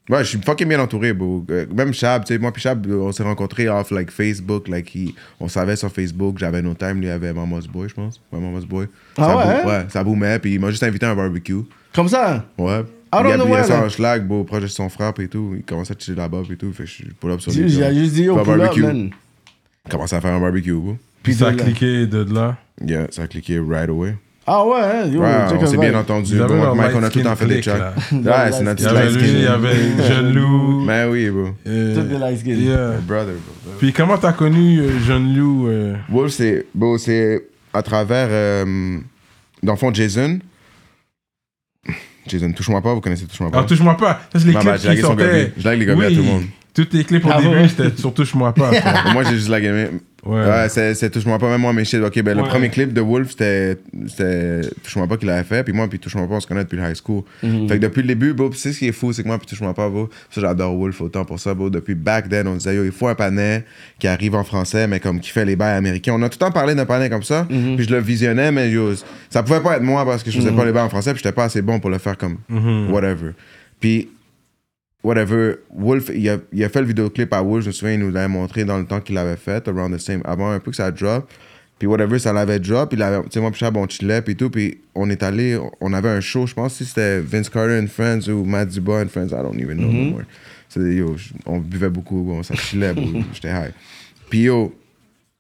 Ouais, 0.09 0.23
je 0.23 0.29
suis 0.29 0.39
fucking 0.39 0.67
bien 0.67 0.79
entouré, 0.79 1.13
bro. 1.13 1.45
Euh, 1.51 1.67
Même 1.71 1.93
Shab, 1.93 2.23
tu 2.25 2.33
sais, 2.33 2.39
moi 2.39 2.51
puis 2.51 2.61
Shab, 2.63 2.83
euh, 2.87 2.95
on 2.95 3.11
s'est 3.11 3.21
rencontrés 3.21 3.69
off 3.69 3.91
like 3.91 4.09
Facebook. 4.09 4.67
Like, 4.67 4.89
he- 4.95 5.13
on 5.39 5.47
savait 5.47 5.75
sur 5.75 5.91
Facebook, 5.91 6.37
j'avais 6.39 6.63
no 6.63 6.73
time, 6.73 6.99
lui 6.99 7.09
avait 7.09 7.31
Mama's 7.31 7.67
Boy, 7.67 7.89
je 7.89 7.93
pense. 7.93 8.19
Ouais, 8.31 8.39
Mama's 8.39 8.65
Boy. 8.65 8.87
Ah 9.17 9.23
ça 9.23 9.37
ouais, 9.37 9.43
bou- 9.43 9.49
hein? 9.49 9.65
Ouais, 9.81 9.85
ça 9.89 10.03
boomait, 10.03 10.39
puis 10.39 10.55
il 10.55 10.59
m'a 10.59 10.71
juste 10.71 10.81
invité 10.81 11.05
à 11.05 11.11
un 11.11 11.15
barbecue. 11.15 11.57
Comme 11.93 12.07
ça? 12.07 12.43
Ouais. 12.57 12.81
Ah, 13.11 13.21
il 13.23 13.31
a, 13.33 13.37
non, 13.37 13.45
il 13.47 13.53
a 13.53 13.63
ça 13.63 13.83
en 13.83 13.89
schlag, 13.89 14.25
bro, 14.27 14.43
proche 14.43 14.61
de 14.63 14.67
son 14.67 14.89
frère 14.89 15.13
et 15.19 15.27
tout. 15.27 15.53
Il 15.57 15.63
commençait 15.63 15.93
à 15.95 15.99
chiller 15.99 16.17
là-bas 16.17 16.41
et 16.51 16.55
tout. 16.55 16.71
Fait 16.73 16.83
que 16.83 16.89
je 16.89 16.93
suis 16.95 17.05
pull 17.19 17.29
up 17.31 17.41
sur 17.41 17.51
lui. 17.51 17.69
J'ai 17.69 17.93
juste 17.93 18.13
dit 18.13 18.25
pull-up, 18.27 18.45
barbecue. 18.47 18.81
man. 18.81 19.09
Il 19.85 19.91
commençait 19.91 20.15
à 20.15 20.21
faire 20.21 20.33
un 20.33 20.39
barbecue, 20.39 20.73
bro. 20.73 20.97
Puis 21.21 21.35
ça 21.35 21.49
a 21.49 21.53
cliqué 21.53 22.07
de 22.07 22.25
là. 22.33 22.57
Yeah, 22.83 23.07
ça 23.11 23.23
a 23.23 23.27
cliqué 23.27 23.59
right 23.59 23.89
away. 23.89 24.15
Ah 24.51 24.65
ouais, 24.65 24.79
hein? 24.81 25.05
Yo, 25.05 25.21
Ouais, 25.21 25.27
check 25.47 25.59
on 25.61 25.65
s'est 25.67 25.77
bien 25.77 25.93
entendu. 25.93 26.37
Bon, 26.39 26.73
Mike, 26.75 26.91
on 26.95 27.03
a 27.03 27.09
tout 27.11 27.21
temps 27.21 27.35
fait 27.35 27.45
des 27.45 27.61
tracks. 27.61 27.77
là. 27.79 27.93
Ouais, 28.11 28.51
c'est 28.51 28.63
notre 28.63 28.81
Il 28.81 28.89
y 28.89 28.93
light 28.93 28.97
avait 28.97 29.11
lui, 29.21 29.29
il 29.29 29.41
y 29.43 29.45
avait 29.45 30.07
Jeune 30.07 30.33
Lou. 30.33 30.81
Mais 30.85 31.05
oui, 31.05 31.29
bro. 31.29 31.49
euh, 31.67 31.95
Toutes 31.95 32.07
des 32.07 32.17
light 32.17 32.39
skin. 32.39 32.51
yeah. 32.55 32.93
Brother, 33.07 33.35
bro. 33.35 33.73
Puis 33.77 33.93
comment 33.93 34.17
t'as 34.17 34.31
connu 34.33 34.79
euh, 34.79 34.99
Jeune 35.05 35.35
Lou 35.35 35.67
euh, 35.67 35.93
Wolf, 36.09 36.31
c'est 36.31 36.65
bon, 36.73 36.97
c'est 36.97 37.45
à 37.73 37.83
travers, 37.83 38.27
euh, 38.31 38.97
dans 39.61 39.73
le 39.73 39.77
fond, 39.77 39.93
Jason. 39.93 40.39
Jason, 42.27 42.51
touche-moi 42.51 42.81
pas, 42.81 42.93
vous 42.93 43.01
connaissez 43.01 43.25
touche-moi 43.25 43.51
pas. 43.51 43.59
Ah, 43.61 43.63
touche-moi 43.67 43.97
pas. 43.97 44.21
Ça, 44.33 44.39
c'est 44.39 44.45
les 44.47 44.53
Ma 44.53 44.61
clips 44.61 44.75
qui 44.77 44.87
lagué 44.87 45.01
sortaient. 45.01 45.53
J'ai 45.57 45.63
lagué 45.63 45.85
les 45.85 45.91
gobelets 45.93 46.07
à 46.07 46.09
tout 46.09 46.15
le 46.17 46.23
monde. 46.23 46.43
Toutes 46.73 46.93
les 46.93 47.03
clips 47.03 47.25
au 47.25 47.29
Ah 47.31 47.41
début, 47.41 47.67
c'était 47.69 47.95
sur 47.99 48.13
touche-moi 48.13 48.53
pas. 48.53 48.71
moi, 49.13 49.23
j'ai 49.23 49.35
juste 49.35 49.49
la 49.49 49.61
gamé. 49.61 49.89
Ouais. 50.25 50.45
Ouais, 50.45 50.67
c'est, 50.69 51.09
Touche-moi 51.09 51.37
pas, 51.39 51.49
même 51.49 51.61
moi, 51.61 51.71
mes 51.73 51.85
shit. 51.85 52.01
Ok, 52.01 52.21
ben 52.21 52.35
le 52.37 52.43
premier 52.43 52.69
clip 52.69 52.93
de 52.93 53.01
Wolf, 53.01 53.31
c'était, 53.31 53.77
Touche-moi 54.83 55.07
pas 55.07 55.17
qu'il 55.17 55.29
avait 55.29 55.43
fait. 55.43 55.63
Puis 55.63 55.73
moi, 55.73 55.87
puis 55.87 55.99
Touche-moi 55.99 56.27
pas, 56.27 56.35
on 56.35 56.39
se 56.39 56.47
connaît 56.47 56.63
depuis 56.63 56.77
le 56.77 56.83
high 56.83 56.95
school. 56.95 57.23
Mhm. 57.43 57.67
Fait 57.69 57.75
que 57.77 57.81
depuis 57.83 58.01
le 58.01 58.07
début, 58.09 58.33
bro, 58.33 58.51
c'est 58.53 58.73
ce 58.73 58.79
qui 58.79 58.87
est 58.87 58.91
fou, 58.91 59.13
c'est 59.13 59.23
que 59.23 59.27
moi, 59.27 59.37
puis 59.37 59.47
Touche-moi 59.47 59.73
pas, 59.73 59.89
bro. 59.89 60.09
Ça, 60.29 60.41
j'adore 60.41 60.75
Wolf 60.77 60.99
autant 61.01 61.25
pour 61.25 61.39
ça, 61.39 61.53
bro. 61.53 61.69
Depuis 61.69 61.95
back 61.95 62.29
then, 62.29 62.47
on 62.47 62.55
disait, 62.55 62.75
yo, 62.75 62.83
il 62.83 62.91
faut 62.91 63.07
un 63.07 63.15
panais 63.15 63.63
qui 63.99 64.07
arrive 64.07 64.35
en 64.35 64.43
français, 64.43 64.87
mais 64.87 64.99
comme 64.99 65.19
qui 65.19 65.29
fait 65.29 65.45
les 65.45 65.55
bails 65.55 65.77
américains. 65.77 66.13
On 66.13 66.21
a 66.21 66.29
tout 66.29 66.37
le 66.39 66.45
temps 66.45 66.51
parlé 66.51 66.75
d'un 66.75 66.85
panais 66.85 67.09
comme 67.09 67.23
ça. 67.23 67.47
Mhm. 67.49 67.75
Puis 67.77 67.85
je 67.85 67.91
le 67.91 67.99
visionnais, 67.99 68.51
mais 68.51 68.69
yo, 68.69 68.91
ça 69.29 69.43
pouvait 69.43 69.61
pas 69.61 69.77
être 69.77 69.83
moi 69.83 70.05
parce 70.05 70.23
que 70.23 70.31
je 70.31 70.37
faisais 70.37 70.51
pas 70.51 70.65
les 70.65 70.71
bails 70.71 70.83
en 70.83 70.89
français, 70.89 71.11
puis 71.13 71.21
j'étais 71.23 71.33
pas 71.35 71.45
assez 71.45 71.61
bon 71.61 71.79
pour 71.79 71.89
le 71.89 71.97
faire 71.97 72.17
comme 72.17 72.37
Mhm. 72.49 72.91
whatever. 72.91 73.31
Puis 73.79 74.09
whatever. 75.03 75.55
Wolf, 75.75 76.09
il 76.13 76.27
a, 76.29 76.37
il 76.53 76.63
a 76.63 76.69
fait 76.69 76.81
le 76.81 76.87
vidéoclip 76.87 77.31
à 77.33 77.41
Wolf, 77.41 77.63
je 77.63 77.67
me 77.69 77.73
souviens, 77.73 77.93
il 77.95 77.99
nous 77.99 78.11
l'avait 78.11 78.27
montré 78.27 78.65
dans 78.65 78.77
le 78.77 78.85
temps 78.85 78.99
qu'il 79.01 79.15
l'avait 79.15 79.35
fait, 79.37 79.67
around 79.67 79.95
the 79.95 79.99
same, 79.99 80.21
avant 80.25 80.51
un 80.51 80.59
peu 80.59 80.71
que 80.71 80.77
ça 80.77 80.91
drop. 80.91 81.29
Puis 81.77 81.87
whatever, 81.87 82.19
ça 82.19 82.33
l'avait 82.33 82.59
drop. 82.59 82.89
Puis 82.89 82.99
il 82.99 83.03
avait- 83.03 83.21
tu 83.23 83.29
sais, 83.31 83.39
moi, 83.39 83.51
puis 83.51 83.59
Chab, 83.59 83.77
on 83.77 83.87
chillait, 83.87 84.21
puis 84.21 84.35
tout. 84.35 84.49
Puis 84.49 84.79
on 84.95 85.09
est 85.09 85.23
allé, 85.23 85.57
on 85.79 85.93
avait 85.93 86.09
un 86.09 86.19
show, 86.19 86.45
je 86.45 86.53
pense 86.53 86.75
si 86.75 86.85
c'était 86.85 87.21
Vince 87.21 87.49
Carter 87.49 87.79
and 87.81 87.87
Friends 87.87 88.27
ou 88.29 88.43
Matt 88.43 88.69
Dubois 88.69 89.01
and 89.03 89.07
Friends, 89.07 89.27
I 89.27 89.41
don't 89.41 89.57
even 89.59 89.77
know 89.77 89.87
Mm-hmm. 89.87 90.05
no 90.05 90.11
more. 90.11 90.21
C'est- 90.67 90.93
yo, 90.95 91.15
on 91.45 91.59
buvait 91.59 91.89
beaucoup, 91.89 92.29
on 92.31 92.43
s'en 92.43 92.55
chillait, 92.55 92.93
bro. 92.93 93.05
j'étais 93.33 93.47
high. 93.49 93.71
Puis 94.29 94.41
yo, 94.43 94.75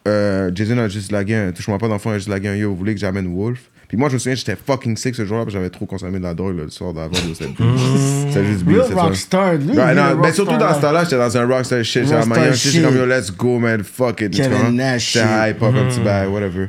euh, 0.07 0.49
Jason 0.55 0.77
a 0.77 0.87
juste 0.87 1.11
lagué 1.11 1.35
un, 1.35 1.51
touche-moi 1.51 1.77
pas 1.77 1.87
d'enfant, 1.89 2.11
il 2.11 2.13
a 2.13 2.17
juste 2.19 2.29
lagué 2.29 2.47
un 2.47 2.55
yo, 2.55 2.69
vous 2.69 2.77
voulez 2.77 2.93
que 2.93 2.99
j'amène 3.01 3.27
Wolf? 3.35 3.69
Puis 3.89 3.97
moi, 3.97 4.07
je 4.07 4.13
me 4.13 4.19
souviens, 4.19 4.35
j'étais 4.35 4.55
fucking 4.55 4.95
sick 4.95 5.15
ce 5.15 5.25
jour-là, 5.25 5.43
parce 5.43 5.53
que 5.53 5.59
j'avais 5.59 5.71
trop 5.71 5.85
consommé 5.87 6.19
de 6.19 6.23
la 6.23 6.33
drogue 6.35 6.55
là, 6.57 6.63
le 6.63 6.69
soir 6.69 6.93
d'avant. 6.93 7.11
C'était 7.15 8.45
juste 8.45 8.63
beat, 8.63 8.77
Real 8.77 8.93
rockstar. 8.93 9.55
Lui, 9.55 9.75
Ouais, 9.75 9.95
non, 9.95 10.15
mais 10.21 10.31
surtout 10.31 10.57
dans 10.57 10.69
ce 10.69 10.75
là. 10.75 10.79
temps-là, 10.81 11.03
j'étais 11.05 11.17
dans 11.17 11.37
un 11.37 11.45
rockstar 11.47 11.83
shit. 11.83 12.03
J'étais 12.03 12.15
à 12.15 12.25
Miami, 12.25 12.53
j'étais 12.55 12.81
comme 12.85 12.95
yo, 12.95 13.05
let's 13.07 13.35
go, 13.35 13.57
man, 13.59 13.83
fuck 13.83 14.21
it. 14.21 14.31
Kevin? 14.31 14.75
Nash 14.75 15.13
J'étais 15.13 15.25
hype, 15.51 15.63
un 15.63 15.71
petit 15.89 15.99
bail, 16.01 16.27
whatever. 16.27 16.67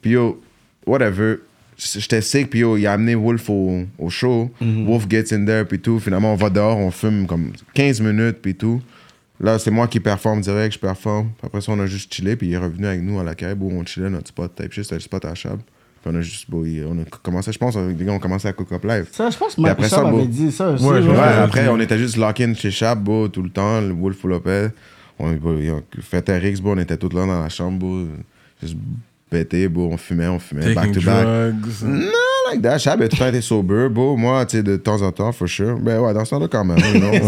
Puis 0.00 0.12
yo, 0.12 0.40
whatever. 0.86 1.36
J'étais 1.76 2.22
sick, 2.22 2.48
puis 2.48 2.60
yo, 2.60 2.76
il 2.78 2.86
a 2.86 2.94
amené 2.94 3.14
Wolf 3.16 3.50
au, 3.50 3.82
au 3.98 4.08
show. 4.08 4.50
Mhm. 4.60 4.86
Wolf 4.86 5.06
gets 5.10 5.34
in 5.34 5.44
there, 5.44 5.66
puis 5.66 5.78
tout. 5.78 5.98
Finalement, 5.98 6.32
on 6.32 6.36
va 6.36 6.48
dehors, 6.48 6.78
on 6.78 6.90
fume 6.90 7.26
comme 7.26 7.52
15 7.74 8.00
minutes, 8.00 8.38
puis 8.40 8.54
tout. 8.54 8.80
Là, 9.40 9.58
c'est 9.58 9.70
moi 9.72 9.88
qui 9.88 10.00
performe 10.00 10.40
direct, 10.40 10.72
je 10.74 10.78
performe. 10.78 11.32
Après 11.42 11.60
ça, 11.60 11.72
on 11.72 11.80
a 11.80 11.86
juste 11.86 12.14
chillé, 12.14 12.36
puis 12.36 12.46
il 12.48 12.54
est 12.54 12.58
revenu 12.58 12.86
avec 12.86 13.02
nous 13.02 13.18
à 13.20 13.24
la 13.24 13.34
caille, 13.34 13.56
où 13.60 13.70
on 13.72 13.84
chillait 13.84 14.08
notre 14.08 14.28
spot 14.28 14.54
type 14.54 14.72
shit, 14.72 14.84
c'était 14.84 14.94
le 14.94 15.00
spot 15.02 15.24
à 15.26 15.34
Chab. 15.34 15.58
Puis 16.02 16.10
on 16.12 16.18
a 16.18 16.20
juste, 16.20 16.46
bon, 16.50 16.64
il- 16.64 16.84
on 16.84 16.98
a 17.00 17.04
commencé, 17.22 17.52
je 17.52 17.58
pense, 17.58 17.76
les 17.76 18.04
gars 18.04 18.12
ont 18.12 18.18
commencé 18.18 18.48
à 18.48 18.52
Cook 18.52 18.72
Up 18.72 18.84
Live. 18.84 19.06
Ça, 19.12 19.30
je 19.30 19.36
pense 19.38 19.54
que 19.54 19.60
Mike 19.60 19.84
ça, 19.84 20.00
avait 20.06 20.26
dit 20.26 20.50
ça 20.50 20.70
aussi. 20.70 20.84
Ouais, 20.84 21.00
Ouais, 21.00 21.08
Ouais, 21.08 21.18
après, 21.18 21.68
on 21.68 21.78
était 21.80 21.98
juste 21.98 22.16
lock-in 22.16 22.54
chez 22.54 22.70
Chab, 22.72 23.00
beau, 23.02 23.28
tout 23.28 23.42
le 23.42 23.50
temps, 23.50 23.80
le 23.80 23.92
Wolf 23.92 24.24
Lopez. 24.24 24.68
On, 25.18 25.30
bon, 25.32 25.56
on 25.72 25.82
fait 26.02 26.28
RX, 26.28 26.60
beau, 26.60 26.72
on 26.72 26.78
était 26.78 26.96
tous 26.96 27.12
là 27.14 27.24
dans 27.26 27.42
la 27.42 27.48
chambre, 27.48 27.78
beau, 27.78 28.06
juste 28.60 28.76
pété, 29.30 29.68
beau, 29.68 29.88
on 29.92 29.96
fumait, 29.96 30.26
on 30.26 30.38
fumait, 30.40 30.74
back 30.74 30.86
Taking 30.92 30.92
to 30.94 31.06
back. 31.06 31.24
drugs. 31.24 31.82
Non, 31.84 32.10
like 32.52 32.62
that, 32.62 32.78
Chab 32.78 33.00
a 33.02 33.08
tout 33.08 33.16
le 33.16 33.18
temps 33.18 33.28
été 33.28 33.40
sober, 33.40 33.88
beau, 33.88 34.16
moi, 34.16 34.44
tu 34.46 34.56
sais, 34.58 34.62
de 34.62 34.76
temps 34.76 35.00
en 35.02 35.10
temps, 35.12 35.32
for 35.32 35.48
sure. 35.48 35.78
Ben 35.78 35.98
ouais, 36.00 36.12
dans 36.14 36.24
ce 36.24 36.30
temps-là, 36.30 36.48
quand 36.50 36.64
même, 36.64 36.78
you 36.78 37.00
know, 37.00 37.10
ouais. 37.12 37.20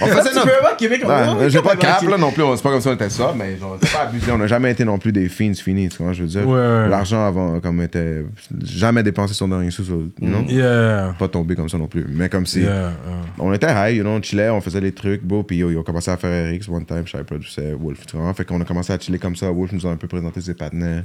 On 0.00 0.06
faisait 0.06 0.30
Tu 0.30 0.36
notre- 0.36 0.62
pas 0.62 0.74
Québec. 0.76 1.02
Ouais, 1.06 1.48
j'ai 1.50 1.60
pas 1.62 1.74
de 1.74 1.80
cap 1.80 2.02
là 2.02 2.16
non 2.18 2.30
plus, 2.32 2.42
on- 2.42 2.56
c'est 2.56 2.62
pas 2.62 2.70
comme 2.70 2.80
ça 2.80 2.90
on 2.90 2.94
était 2.94 3.10
ça, 3.10 3.34
mais 3.36 3.56
genre, 3.58 3.76
c'est 3.82 3.92
pas 3.92 4.02
abusé, 4.02 4.30
on 4.32 4.38
n'a 4.38 4.46
jamais 4.46 4.70
été 4.70 4.84
non 4.84 4.98
plus 4.98 5.12
des 5.12 5.28
fins 5.28 5.52
finis, 5.54 5.88
tu 5.88 6.02
vois, 6.02 6.12
je 6.12 6.22
veux 6.22 6.28
dire. 6.28 6.48
Ouais. 6.48 6.88
L'argent 6.88 7.24
avant, 7.26 7.60
comme 7.60 7.80
était, 7.82 8.24
jamais 8.64 9.02
dépensé 9.02 9.34
son 9.34 9.48
dernier 9.48 9.70
sou, 9.70 9.84
sur- 9.84 9.96
you 9.96 10.10
know? 10.20 10.42
Yeah. 10.48 11.14
Pas 11.18 11.28
tombé 11.28 11.54
comme 11.54 11.68
ça 11.68 11.78
non 11.78 11.86
plus, 11.86 12.06
mais 12.08 12.28
comme 12.28 12.46
si. 12.46 12.60
Yeah. 12.62 12.92
On 13.38 13.52
était 13.52 13.68
high, 13.70 13.96
you 13.96 14.02
know, 14.02 14.10
on 14.12 14.22
chillait, 14.22 14.50
on 14.50 14.60
faisait 14.60 14.80
des 14.80 14.92
trucs 14.92 15.22
beaux, 15.22 15.42
puis 15.42 15.56
yo, 15.58 15.70
ils 15.70 15.76
ont 15.78 15.82
commencé 15.82 16.10
à 16.10 16.16
faire 16.16 16.52
RX 16.52 16.68
one 16.68 16.84
time, 16.84 17.02
je 17.04 17.12
savais 17.12 17.24
produisais 17.24 17.74
Wolf, 17.78 18.06
tu 18.06 18.16
vois. 18.16 18.32
Fait 18.34 18.44
qu'on 18.44 18.60
a 18.60 18.64
commencé 18.64 18.92
à 18.92 18.98
chiller 18.98 19.18
comme 19.18 19.36
ça, 19.36 19.50
Wolf 19.50 19.72
nous 19.72 19.86
a 19.86 19.90
un 19.90 19.96
peu 19.96 20.06
présenté 20.08 20.40
ses 20.40 20.54
partenaires. 20.54 21.04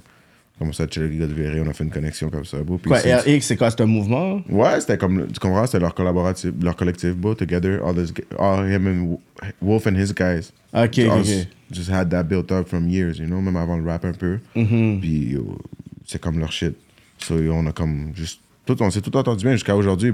Commencé 0.59 0.81
à 0.81 0.87
chiller 0.89 1.07
les 1.09 1.17
gars 1.17 1.27
de 1.27 1.33
Viré, 1.33 1.61
on 1.61 1.69
a 1.69 1.73
fait 1.73 1.83
une 1.83 1.91
connexion 1.91 2.29
comme 2.31 2.43
ça. 2.45 2.57
Puis 2.65 2.89
Quoi, 2.89 2.97
RX, 2.97 3.41
c'est 3.41 3.57
quoi 3.57 3.69
C'est 3.69 3.81
un 3.81 3.85
mouvement? 3.85 4.41
Ouais, 4.49 4.81
c'était 4.81 4.97
comme, 4.97 5.27
tu 5.31 5.39
comprends, 5.39 5.65
c'était 5.67 5.79
leur 5.79 5.93
collaboratif, 5.93 6.51
leur 6.61 6.75
collectif, 6.75 7.15
beau, 7.15 7.35
together, 7.35 7.79
all, 7.85 7.93
this, 7.93 8.11
all 8.39 8.67
him 8.67 8.87
and 8.87 9.05
Wo- 9.05 9.21
Wolf 9.61 9.85
and 9.85 9.95
his 9.95 10.11
guys. 10.13 10.51
Ok, 10.73 10.97
Us 10.97 11.09
ok. 11.09 11.47
Just 11.71 11.91
had 11.91 12.09
that 12.09 12.23
built 12.23 12.51
up 12.51 12.67
from 12.67 12.89
years, 12.89 13.19
you 13.19 13.27
know, 13.27 13.39
même 13.39 13.55
avant 13.55 13.77
le 13.77 13.85
rap 13.87 14.03
un 14.05 14.13
peu. 14.13 14.39
Mm-hmm. 14.55 14.99
Puis 14.99 15.29
yo, 15.33 15.59
c'est 16.05 16.19
comme 16.19 16.39
leur 16.39 16.51
shit. 16.51 16.75
So 17.19 17.37
yo, 17.39 17.53
on 17.53 17.67
a 17.67 17.71
comme 17.71 18.11
juste. 18.15 18.39
Tout, 18.65 18.81
on 18.81 18.89
s'est 18.89 19.01
tout 19.01 19.15
entendu 19.15 19.45
bien 19.45 19.53
jusqu'à 19.53 19.75
aujourd'hui. 19.75 20.11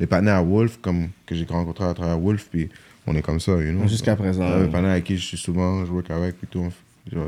Les 0.00 0.06
partenaires 0.06 0.36
à 0.36 0.42
Wolf, 0.42 0.78
comme 0.80 1.08
que 1.26 1.34
j'ai 1.34 1.44
rencontré 1.44 1.84
à 1.84 1.92
travers 1.94 2.18
Wolf, 2.18 2.48
puis 2.50 2.68
on 3.06 3.14
est 3.14 3.22
comme 3.22 3.40
ça, 3.40 3.52
you 3.52 3.72
know. 3.72 3.86
Jusqu'à 3.86 4.16
présent. 4.16 4.48
Les 4.58 4.64
partenaires 4.68 4.92
avec 4.92 5.04
qui 5.04 5.18
je 5.18 5.24
suis 5.24 5.36
souvent, 5.38 5.84
je 5.84 5.90
work 5.92 6.10
avec, 6.10 6.36
puis 6.38 6.48
tout. 6.50 6.66
genre. 7.12 7.26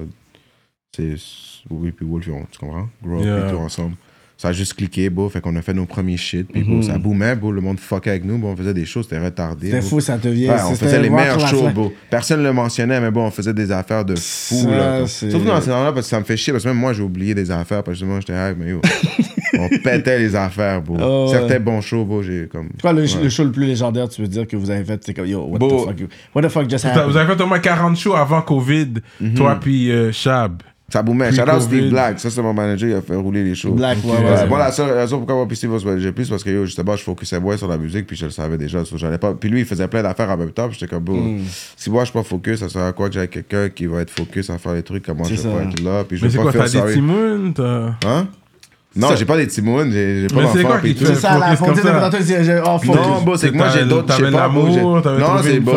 Oui, 1.70 1.92
puis 1.92 2.06
Wolf, 2.06 2.28
on- 2.32 2.46
tu 2.50 2.58
comprends? 2.58 2.88
Grow 3.04 3.18
up, 3.20 3.24
Yeah. 3.24 3.40
puis 3.42 3.50
tout 3.52 3.58
ensemble. 3.58 3.94
Ça 4.40 4.48
a 4.48 4.52
juste 4.52 4.74
cliqué, 4.74 5.10
beau, 5.10 5.28
fait 5.28 5.40
qu'on 5.40 5.56
a 5.56 5.62
fait 5.62 5.74
nos 5.74 5.84
premiers 5.84 6.16
shit, 6.16 6.46
puis 6.46 6.62
beau, 6.62 6.80
ça 6.80 6.96
boomait, 6.96 7.34
beau, 7.34 7.50
le 7.50 7.60
monde 7.60 7.80
fuckait 7.80 8.10
avec 8.10 8.24
nous, 8.24 8.38
bon, 8.38 8.52
on 8.52 8.56
faisait 8.56 8.72
des 8.72 8.84
choses, 8.84 9.06
c'était 9.08 9.18
retardé. 9.18 9.66
C'était 9.66 9.80
beau. 9.80 9.86
fou, 9.88 10.00
ça 10.00 10.16
devient. 10.16 10.48
Ouais, 10.50 10.54
on 10.70 10.76
faisait 10.76 11.02
les 11.02 11.10
meilleurs 11.10 11.40
shows, 11.48 11.70
beau. 11.70 11.92
Personne 12.08 12.38
ne 12.38 12.44
le 12.44 12.52
mentionnait, 12.52 13.00
mais 13.00 13.10
bon, 13.10 13.24
on 13.26 13.30
faisait 13.32 13.52
des 13.52 13.72
affaires 13.72 14.04
de 14.04 14.14
fou. 14.14 14.54
Ça, 14.54 14.70
là, 14.70 15.06
Surtout 15.08 15.44
dans 15.44 15.60
ces 15.60 15.70
temps-là, 15.70 15.92
parce 15.92 16.06
que 16.06 16.10
ça 16.10 16.20
me 16.20 16.24
fait 16.24 16.36
chier, 16.36 16.52
parce 16.52 16.62
que 16.62 16.68
même 16.68 16.78
moi, 16.78 16.92
j'ai 16.92 17.02
oublié 17.02 17.34
des 17.34 17.50
affaires, 17.50 17.82
parce 17.82 17.98
que 17.98 18.04
justement, 18.06 18.20
j'étais 18.20 18.32
hype, 18.52 18.58
mais 18.60 18.70
yo, 18.70 18.80
on 19.58 19.68
pétait 19.82 20.20
les 20.20 20.36
affaires, 20.36 20.82
beau. 20.82 20.96
Oh. 21.02 21.26
Certains 21.32 21.58
bons 21.58 21.80
shows, 21.80 22.04
beau, 22.04 22.22
j'ai 22.22 22.46
comme. 22.46 22.68
Quoi, 22.80 22.92
le, 22.92 23.02
Ouais. 23.02 23.22
le 23.24 23.28
show 23.30 23.42
le 23.42 23.50
plus 23.50 23.66
légendaire, 23.66 24.08
tu 24.08 24.22
veux 24.22 24.28
dire, 24.28 24.46
que 24.46 24.56
vous 24.56 24.70
avez 24.70 24.84
fait, 24.84 25.02
c'est 25.04 25.14
comme, 25.14 25.26
yo, 25.26 25.40
what 25.48 25.58
the 25.58 25.68
fuck, 25.84 25.98
you- 25.98 26.08
what 26.32 26.42
the 26.42 26.48
fuck 26.48 26.70
just 26.70 26.84
happened? 26.84 27.10
Vous 27.10 27.16
avez 27.16 27.34
fait 27.34 27.42
au 27.42 27.46
moins 27.48 27.58
40 27.58 27.96
shows 27.96 28.14
avant 28.14 28.42
Covid, 28.42 28.86
Mhm. 29.20 29.34
toi 29.34 29.58
puis 29.60 29.90
euh, 29.90 30.12
Chab. 30.12 30.62
Ça 30.90 31.02
boomait. 31.02 31.30
Shout 31.32 31.42
out. 31.42 31.60
Steve 31.60 31.90
Black, 31.90 32.18
ça 32.18 32.30
c'est 32.30 32.40
mon 32.40 32.54
manager, 32.54 32.88
il 32.88 32.94
a 32.94 33.02
fait 33.02 33.14
rouler 33.14 33.44
les 33.44 33.54
shows. 33.54 33.72
Black, 33.74 33.98
ouais, 34.04 34.10
Ouais, 34.10 34.24
ouais. 34.24 34.46
Moi, 34.46 34.58
la 34.58 34.72
seule 34.72 34.90
raison 34.90 35.18
pourquoi 35.18 35.34
moi 35.34 35.46
puis 35.46 35.54
Steve 35.56 35.70
va 35.70 35.78
se 35.78 35.84
manager 35.84 36.14
plus, 36.14 36.30
parce 36.30 36.42
que 36.42 36.48
yo, 36.48 36.64
justement, 36.64 36.96
je 36.96 37.02
focusais 37.02 37.38
moi 37.38 37.58
sur 37.58 37.68
la 37.68 37.76
musique, 37.76 38.06
puis 38.06 38.16
je 38.16 38.24
le 38.24 38.30
savais 38.30 38.56
déjà. 38.56 38.82
so 38.86 38.96
j'allais 38.96 39.18
pas... 39.18 39.34
Puis 39.34 39.50
lui, 39.50 39.60
il 39.60 39.66
faisait 39.66 39.86
plein 39.86 40.02
d'affaires 40.02 40.30
en 40.30 40.36
même 40.38 40.50
temps, 40.52 40.66
puis 40.68 40.78
j'étais 40.80 40.88
comme, 40.94 41.04
Hmm. 41.04 41.40
si 41.76 41.90
moi 41.90 42.04
je 42.04 42.10
suis 42.10 42.18
pas 42.18 42.22
focus, 42.22 42.60
ça 42.60 42.68
sert 42.70 42.82
à 42.82 42.92
quoi 42.92 43.08
que 43.08 43.14
j'ai 43.20 43.28
quelqu'un 43.28 43.68
qui 43.68 43.84
va 43.86 44.00
être 44.00 44.10
focus 44.10 44.48
à 44.50 44.56
faire 44.58 44.72
les 44.72 44.82
trucs 44.82 45.04
comme 45.04 45.18
moi 45.18 45.26
C'est 45.28 45.36
je 45.36 45.42
vais 45.42 45.54
pas 45.54 45.62
être 45.64 45.80
là, 45.80 46.04
puis 46.04 46.16
je 46.16 46.22
Mais 46.24 46.28
vais 46.28 46.38
c'est 46.38 46.44
pas 46.44 46.52
quoi, 46.52 46.52
faire 46.52 46.68
sorry. 46.68 46.94
timounes 46.94 47.52
t'as- 47.54 47.96
Hein? 48.06 48.26
Non, 48.98 49.08
j'ai 49.16 49.24
pas 49.24 49.36
des 49.36 49.46
timounes, 49.46 49.90
j'ai 49.92 50.22
j'ai 50.22 50.26
pas 50.26 50.40
Mais 50.42 50.46
c'est 50.52 50.58
d'enfants, 50.58 50.68
quoi 50.68 50.78
puis 50.78 50.94
qui 50.94 51.04
tout. 51.04 51.10
te 51.10 51.14
C'est 51.14 51.20
ça, 51.20 51.38
la 51.38 51.56
fontaine 51.56 51.76
de 51.76 51.80
c'est. 51.82 52.86
Non, 52.88 53.20
bon, 53.24 53.36
c'est 53.36 53.50
que 53.50 53.56
moi 53.56 53.66
j'ai 53.72 53.84
d'autres. 53.84 54.14
je 54.18 54.24
sais 54.24 54.30
pas, 54.30 54.48
Non, 54.48 55.42
c'est 55.42 55.60
beau. 55.60 55.72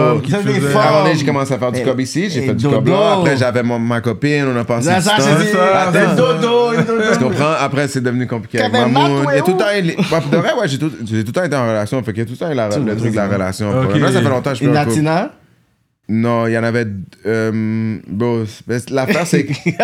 j'ai 1.15 1.26
commencé 1.26 1.53
à 1.53 1.57
faire 1.59 1.72
du 1.72 1.80
Et- 1.80 1.84
cob 1.84 1.99
ici, 1.99 2.30
j'ai 2.30 2.43
et 2.43 2.47
fait 2.47 2.53
du 2.55 2.67
cob 2.67 2.88
là. 2.88 3.13
Après, 3.19 3.38
j'avais 3.38 3.63
mon- 3.63 3.80
ma 3.80 4.01
copine, 4.01 4.45
on 4.53 4.59
a 4.59 4.63
passé 4.63 4.88
Ça, 4.89 4.99
du 4.99 5.05
temps. 5.05 5.11
c'est 5.19 5.45
C'est 5.45 5.51
ça, 5.53 5.82
Attends, 5.82 5.99
c'est 6.09 6.15
dodo, 6.15 6.72
Tu 7.13 7.19
comprends? 7.24 7.53
Après, 7.59 7.88
c'est 7.88 8.01
devenu 8.01 8.28
compliqué 8.28 8.59
avec 8.59 8.72
Mamoun. 8.74 9.28
A 9.28 9.41
tout 9.41 9.51
le 9.51 9.57
temps, 9.57 10.30
de 10.32 10.38
vrai, 10.38 10.53
ouais, 10.59 10.67
j'ai 10.67 10.78
tout, 10.78 10.91
j'ai 11.05 11.24
tout 11.24 11.28
le 11.28 11.32
temps 11.34 11.43
été 11.43 11.55
en 11.55 11.67
relation. 11.67 12.01
Fait 12.03 12.13
qu'il 12.13 12.19
y 12.19 12.22
a 12.22 12.26
tout 12.26 12.32
le 12.34 12.38
temps 12.38 12.49
le 12.86 12.95
truc 12.95 13.11
de 13.11 13.15
la 13.15 13.28
relation. 13.28 13.72
Là, 13.72 14.11
ça 14.11 14.22
fait 14.22 14.30
longtemps 14.30 14.41
que 14.49 14.49
je 14.51 14.55
suis 14.55 14.67
en 14.67 14.74
couple. 14.86 15.01
Non, 16.14 16.45
il 16.47 16.51
y 16.51 16.57
en 16.57 16.64
avait. 16.64 16.86
Euh, 17.26 17.97
bon, 18.05 18.45
c'est- 18.45 18.89
l'affaire, 18.89 19.26
c'est 19.26 19.45
que. 19.45 19.53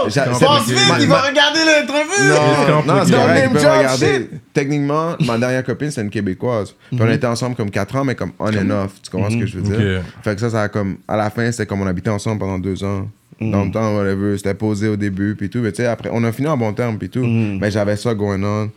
Oh! 0.00 0.04
Pense 0.04 0.68
vite, 0.68 0.78
ma- 0.88 1.00
il 1.00 1.08
va 1.08 1.22
regarder 1.22 1.60
l'entrevue! 1.60 2.28
Non, 2.68 2.82
non, 2.94 3.02
c'est 3.04 3.12
correct, 3.12 3.52
peuvent 3.52 3.62
drop 3.62 3.76
regarder. 3.78 4.06
shit. 4.06 4.30
Techniquement, 4.52 5.16
ma 5.26 5.38
dernière 5.38 5.64
copine, 5.64 5.90
c'est 5.90 6.02
une 6.02 6.10
Québécoise. 6.10 6.74
Puis 6.90 7.00
on 7.02 7.10
était 7.10 7.26
ensemble 7.26 7.56
comme 7.56 7.70
4 7.70 7.96
ans, 7.96 8.04
mais 8.04 8.14
comme 8.14 8.32
on 8.38 8.46
and 8.54 8.70
off. 8.70 8.92
Tu 9.02 9.10
comprends 9.10 9.30
ce 9.30 9.36
que 9.38 9.46
je 9.46 9.58
veux 9.58 9.62
dire? 9.76 10.00
Ok. 10.00 10.04
Fait 10.22 10.34
que 10.34 10.40
ça, 10.40 10.50
ça 10.50 10.62
a 10.62 10.68
comme. 10.68 10.98
À 11.08 11.16
la 11.16 11.30
fin, 11.30 11.50
c'était 11.50 11.66
comme 11.66 11.80
on 11.80 11.86
habitait 11.86 12.10
ensemble 12.10 12.38
pendant 12.40 12.58
2 12.58 12.84
ans. 12.84 13.08
Dans 13.40 13.64
le 13.64 13.70
temps, 13.70 13.96
whatever. 13.96 14.36
C'était 14.36 14.54
posé 14.54 14.88
au 14.88 14.96
début, 14.96 15.34
puis 15.36 15.48
tout. 15.48 15.60
Mais 15.60 15.70
tu 15.72 15.76
sais, 15.82 15.86
après, 15.86 16.10
on 16.12 16.22
a 16.24 16.32
fini 16.32 16.48
en 16.48 16.56
bon 16.56 16.72
terme, 16.72 16.98
puis 16.98 17.08
tout. 17.08 17.24
Mais 17.24 17.70
j'avais 17.70 17.96
ça 17.96 18.12
going 18.14 18.42
on. 18.42 18.70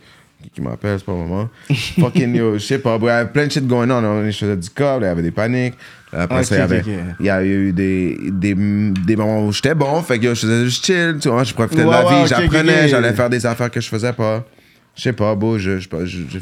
Qui- 0.54 0.60
m'appelle, 0.60 0.98
c'est 0.98 1.04
pas 1.04 1.12
le 1.12 1.18
moment. 1.18 1.48
Fucking 2.00 2.34
yo, 2.34 2.54
je 2.54 2.58
sais 2.58 2.78
pas. 2.78 2.98
Il 3.00 3.06
y 3.06 3.10
avait 3.10 3.30
plein 3.30 3.46
de 3.46 3.52
shit 3.52 3.66
going 3.66 3.90
on. 3.90 4.04
On- 4.04 4.30
Je 4.30 4.36
faisais 4.36 4.56
du 4.56 4.70
câble, 4.70 5.04
il 5.04 5.08
y 5.08 5.10
avait 5.10 5.22
des 5.22 5.30
paniques. 5.30 5.74
Après 6.12 6.40
Ok, 6.40 6.44
ça, 6.44 6.56
il 6.56 6.58
y 6.58 6.62
avait. 6.62 6.82
Il 7.20 7.26
y 7.26 7.30
a 7.30 7.42
eu 7.44 7.72
des, 7.72 8.18
des, 8.30 8.54
des 8.54 9.16
moments 9.16 9.46
où 9.46 9.52
j'étais 9.52 9.74
bon, 9.74 10.02
fait 10.02 10.18
que 10.18 10.24
yo, 10.26 10.34
je 10.34 10.40
faisais 10.40 10.64
juste 10.64 10.84
chill, 10.84 11.16
tu 11.20 11.28
vois, 11.30 11.44
je 11.44 11.54
profitais 11.54 11.84
de 11.84 11.90
la 11.90 12.02
vie, 12.02 12.28
j'apprenais, 12.28 12.88
j'allais 12.88 13.12
faire 13.14 13.30
des 13.30 13.44
affaires 13.46 13.70
que 13.70 13.80
je 13.80 13.88
faisais 13.88 14.12
pas. 14.12 14.44
Je 14.94 15.02
sais 15.02 15.12
pas, 15.14 15.34
beau, 15.34 15.56
je, 15.58 15.78
je, 15.78 15.88
je- 16.04 16.18
je- 16.30 16.38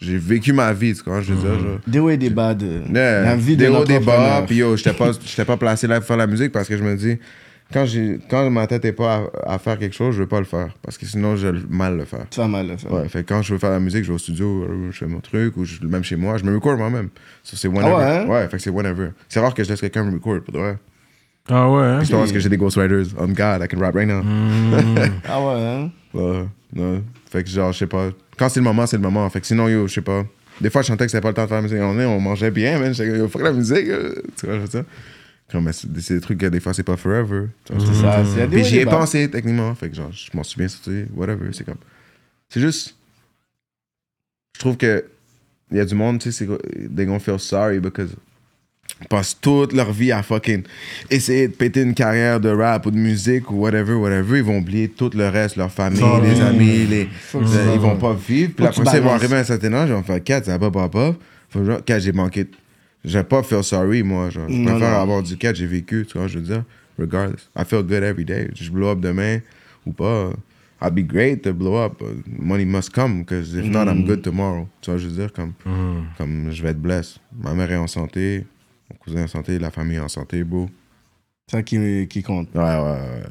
j'ai 0.00 0.16
vécu 0.18 0.52
ma 0.52 0.72
vie, 0.72 0.94
tu 0.94 1.02
vois, 1.04 1.20
je 1.20 1.32
veux 1.32 1.40
dire. 1.40 1.58
je- 1.86 1.90
Des 1.90 1.98
hauts 1.98 2.10
et 2.10 2.16
des 2.16 2.30
bas 2.30 2.54
de 2.54 2.82
Yeah, 2.94 3.22
la 3.22 3.34
vie 3.34 3.56
de 3.56 3.64
des 3.64 3.68
hauts, 3.68 3.84
des 3.84 3.98
bas, 3.98 4.44
puis 4.46 4.56
yo, 4.58 4.76
j'étais 4.76 4.92
pas, 4.92 5.10
j'étais 5.26 5.44
pas 5.44 5.56
placé 5.56 5.88
là 5.88 5.96
pour 5.98 6.06
faire 6.06 6.16
la 6.16 6.28
musique 6.28 6.52
parce 6.52 6.68
que 6.68 6.76
je 6.76 6.82
me 6.84 6.94
dis, 6.94 7.18
quand, 7.72 7.84
j'ai, 7.86 8.18
quand 8.30 8.48
ma 8.50 8.66
tête 8.66 8.84
est 8.84 8.92
pas 8.92 9.24
à, 9.44 9.54
à 9.54 9.58
faire 9.58 9.78
quelque 9.78 9.94
chose, 9.94 10.14
je 10.14 10.20
veux 10.20 10.26
pas 10.28 10.38
le 10.38 10.46
faire 10.46 10.68
parce 10.82 10.96
que 10.98 11.04
sinon, 11.06 11.36
je 11.36 11.48
vais 11.48 11.58
mal 11.68 11.96
le 11.96 12.04
faire. 12.04 12.26
Tu 12.30 12.40
vas 12.40 12.48
mal 12.48 12.66
le 12.68 12.76
faire. 12.76 12.92
Ouais, 12.92 13.08
fait 13.08 13.24
quand 13.24 13.42
je 13.42 13.52
veux 13.52 13.58
faire 13.58 13.70
la 13.70 13.80
musique, 13.80 14.04
je 14.04 14.08
vais 14.08 14.14
au 14.14 14.18
studio, 14.18 14.62
euh, 14.64 14.88
je 14.90 14.98
fais 14.98 15.06
mon 15.06 15.20
truc, 15.20 15.56
ou 15.56 15.64
je- 15.64 15.84
même 15.86 16.02
chez 16.04 16.16
moi, 16.16 16.38
je 16.38 16.44
me 16.44 16.54
record 16.54 16.76
moi-même. 16.76 17.08
Ça, 17.42 17.56
c'est 17.56 17.68
whenever. 17.68 17.92
Ah 18.00 18.24
ouais, 18.26 18.38
hein? 18.44 18.48
fait 18.48 18.56
que 18.56 18.62
c'est 18.62 18.70
whenever. 18.70 19.08
C'est 19.28 19.40
rare 19.40 19.52
que 19.54 19.62
je 19.64 19.68
laisse 19.68 19.80
quelqu'un 19.80 20.04
me 20.04 20.12
record, 20.14 20.40
pour 20.42 20.54
de 20.54 20.58
vrai. 20.58 20.76
Ah 21.50 21.70
ouais, 21.70 21.82
hein? 21.82 21.98
Puis 22.00 22.08
je 22.08 22.12
pense 22.12 22.30
que 22.32 22.38
j'ai 22.38 22.48
des 22.50 22.56
ghostwriters? 22.58 23.06
On 23.18 23.28
God, 23.28 23.62
I 23.62 23.68
can 23.68 23.78
rap 23.80 23.94
right 23.94 24.06
now. 24.08 24.22
Ah 25.26 25.40
ouais, 25.40 25.60
hein? 25.60 25.90
Ouais, 26.14 26.44
non. 26.74 27.02
Fait 27.30 27.42
que 27.42 27.48
genre, 27.50 27.72
je 27.72 27.78
sais 27.78 27.86
pas. 27.86 28.10
Quand 28.38 28.48
c'est 28.48 28.60
le 28.60 28.64
moment, 28.64 28.86
c'est 28.86 28.96
le 28.96 29.02
moment. 29.02 29.28
Fait 29.30 29.40
que 29.40 29.46
sinon, 29.46 29.68
yo, 29.68 29.86
je 29.86 29.94
sais 29.94 30.00
pas. 30.02 30.24
Des 30.60 30.70
fois, 30.70 30.82
je 30.82 30.88
sentais 30.88 31.04
que 31.06 31.10
c'était 31.10 31.20
pas 31.22 31.28
le 31.28 31.34
temps 31.34 31.44
de 31.44 31.48
faire 31.48 31.56
la 31.58 31.62
musique. 31.62 31.78
On, 31.80 31.98
est, 32.00 32.04
on 32.04 32.20
mangeait 32.20 32.50
bien, 32.50 32.78
man. 32.78 32.92
Yo, 32.98 33.28
fuck 33.28 33.42
la 33.42 33.52
musique. 33.52 33.86
Tu 34.38 34.46
vois, 34.46 34.58
je 34.60 34.66
dire. 34.66 34.84
Comme, 35.50 35.70
c'est 35.72 35.90
des 35.90 36.20
trucs 36.20 36.38
que 36.38 36.46
des 36.46 36.60
fois, 36.60 36.74
c'est 36.74 36.82
pas 36.82 36.96
forever. 36.98 37.46
C'est 37.66 37.80
ça. 37.94 38.22
c'est- 38.24 38.46
Puis 38.48 38.60
et 38.60 38.64
j'y 38.64 38.78
ai 38.80 38.84
bas. 38.84 38.98
pensé, 38.98 39.30
techniquement. 39.30 39.74
Fait 39.74 39.88
que 39.88 39.96
genre, 39.96 40.12
je 40.12 40.28
m'en 40.34 40.42
souviens, 40.44 40.68
c'est 40.68 41.06
whatever. 41.14 41.48
C'est 41.52 41.64
comme. 41.64 41.76
C'est 42.50 42.60
juste. 42.60 42.94
Je 44.54 44.60
trouve 44.60 44.76
que. 44.76 45.04
Il 45.70 45.76
y 45.76 45.80
a 45.80 45.84
du 45.84 45.94
monde, 45.94 46.18
tu 46.18 46.32
sais, 46.32 46.46
They 46.46 47.04
gonna 47.06 47.18
feel 47.18 47.38
sorry 47.38 47.78
because. 47.80 48.10
Passent 49.10 49.36
toute 49.40 49.74
leur 49.74 49.92
vie 49.92 50.10
à 50.10 50.22
fucking 50.22 50.62
essayer 51.10 51.46
de 51.46 51.52
péter 51.52 51.82
une 51.82 51.94
carrière 51.94 52.40
de 52.40 52.48
rap 52.48 52.84
ou 52.86 52.90
de 52.90 52.96
musique 52.96 53.48
ou 53.50 53.56
whatever, 53.56 53.92
whatever. 53.94 54.38
Ils 54.38 54.42
vont 54.44 54.58
oublier 54.58 54.88
tout 54.88 55.10
le 55.14 55.28
reste, 55.28 55.56
leur 55.56 55.70
famille, 55.70 56.02
Oh, 56.02 56.18
les 56.22 56.32
oui. 56.32 56.40
amis, 56.40 56.86
les. 56.86 57.08
euh, 57.34 57.72
ils 57.74 57.78
vont 57.80 57.96
pas 57.96 58.14
vivre. 58.14 58.52
Puis 58.56 58.66
après 58.66 58.84
ça, 58.84 58.96
ils 58.96 59.02
vont 59.02 59.12
arriver 59.12 59.36
à 59.36 59.40
un 59.40 59.44
certain 59.44 59.72
âge, 59.74 59.90
ils 59.90 59.94
vont 59.94 60.02
faire 60.02 60.24
4, 60.24 60.46
ça 60.46 60.58
va 60.58 60.70
pas, 60.70 60.88
pas, 60.88 61.12
pas. 61.12 61.16
Faut 61.50 61.64
genre, 61.64 61.84
4, 61.84 62.00
j'ai 62.02 62.12
manqué. 62.12 62.48
De- 63.04 63.08
J'ai 63.10 63.22
pas 63.24 63.42
feel 63.42 63.62
sorry, 63.64 64.02
moi. 64.02 64.30
Genre. 64.30 64.48
Je 64.48 64.54
Non, 64.56 64.70
préfère 64.72 64.90
non. 64.92 65.00
avoir 65.02 65.22
du 65.22 65.36
4, 65.36 65.56
j'ai 65.56 65.66
vécu, 65.66 66.04
tu 66.06 66.18
vois, 66.18 66.26
je 66.28 66.38
veux 66.38 66.44
dire. 66.44 66.64
Regardless. 66.98 67.48
I 67.56 67.64
feel 67.64 67.82
good 67.82 68.02
every 68.02 68.24
day. 68.24 68.50
Je 68.54 68.70
blow 68.70 68.90
up 68.90 69.00
demain 69.00 69.40
ou 69.86 69.92
pas, 69.92 70.30
I'll 70.82 70.90
be 70.90 71.02
great 71.06 71.42
to 71.42 71.52
blow 71.52 71.76
up. 71.84 72.02
Money 72.26 72.64
must 72.64 72.92
come, 72.92 73.20
because 73.20 73.54
if 73.54 73.64
not, 73.66 73.86
I'm 73.86 74.04
good 74.04 74.22
tomorrow. 74.22 74.68
Tu 74.80 74.90
vois, 74.90 74.98
je 74.98 75.06
veux 75.08 75.14
dire, 75.14 75.32
comme, 75.32 75.52
comme 76.16 76.50
je 76.50 76.62
vais 76.62 76.70
être 76.70 76.80
blessé. 76.82 77.18
Ma 77.40 77.54
mère 77.54 77.70
est 77.70 77.76
en 77.76 77.86
santé, 77.86 78.44
mon 78.90 78.96
cousin 78.96 79.20
est 79.20 79.24
en 79.24 79.28
santé, 79.28 79.58
la 79.58 79.70
famille 79.70 79.96
est 79.96 80.00
en 80.00 80.08
santé, 80.08 80.42
beau. 80.44 80.68
C'est 81.48 81.56
ça 81.58 81.62
qui, 81.62 82.06
qui 82.08 82.22
compte. 82.22 82.48
Ouais, 82.54 82.60
ouais, 82.62 82.76
ouais. 82.76 83.22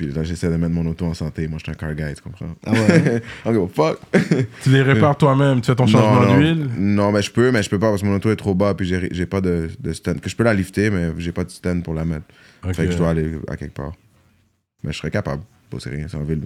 Puis 0.00 0.14
là, 0.14 0.22
j'essaie 0.22 0.48
de 0.48 0.56
mettre 0.56 0.72
mon 0.72 0.86
auto 0.86 1.04
en 1.04 1.12
santé. 1.12 1.46
Moi, 1.46 1.58
je 1.58 1.64
suis 1.64 1.72
un 1.72 1.74
car 1.74 1.94
guy, 1.94 2.14
tu 2.14 2.22
comprends? 2.22 2.46
Ah 2.64 2.72
ouais? 2.72 3.22
Give 3.46 3.62
a 3.62 3.66
fuck. 3.68 3.98
Tu 4.62 4.70
les 4.70 4.80
répares 4.80 5.18
toi-même, 5.18 5.60
tu 5.60 5.66
fais 5.66 5.74
ton 5.74 5.86
changement 5.86 6.22
non. 6.22 6.36
d'huile? 6.38 6.68
Non, 6.78 7.12
mais 7.12 7.20
je 7.20 7.30
peux, 7.30 7.50
mais 7.50 7.62
je 7.62 7.68
peux 7.68 7.78
pas 7.78 7.90
parce 7.90 8.00
que 8.00 8.06
mon 8.06 8.14
auto 8.14 8.30
est 8.30 8.36
trop 8.36 8.54
bas. 8.54 8.72
Puis 8.72 8.86
j'ai 8.86 9.08
j'ai 9.10 9.26
pas 9.26 9.42
de, 9.42 9.68
de 9.78 9.92
stand. 9.92 10.20
Que 10.20 10.30
je 10.30 10.36
peux 10.36 10.44
la 10.44 10.54
lifter, 10.54 10.88
mais 10.88 11.10
j'ai 11.18 11.32
pas 11.32 11.44
de 11.44 11.50
stand 11.50 11.82
pour 11.82 11.92
la 11.92 12.06
mettre. 12.06 12.24
Ok. 12.64 12.72
Fait 12.74 12.86
que 12.86 12.92
je 12.92 12.96
dois 12.96 13.10
aller 13.10 13.32
à 13.48 13.58
quelque 13.58 13.74
part. 13.74 13.92
Mais 14.82 14.92
je 14.92 14.96
serais 14.96 15.10
capable. 15.10 15.42
Bon, 15.70 15.78
c'est 15.78 15.90
rien, 15.90 16.06
c'est 16.08 16.16
en 16.16 16.22
ville. 16.24 16.40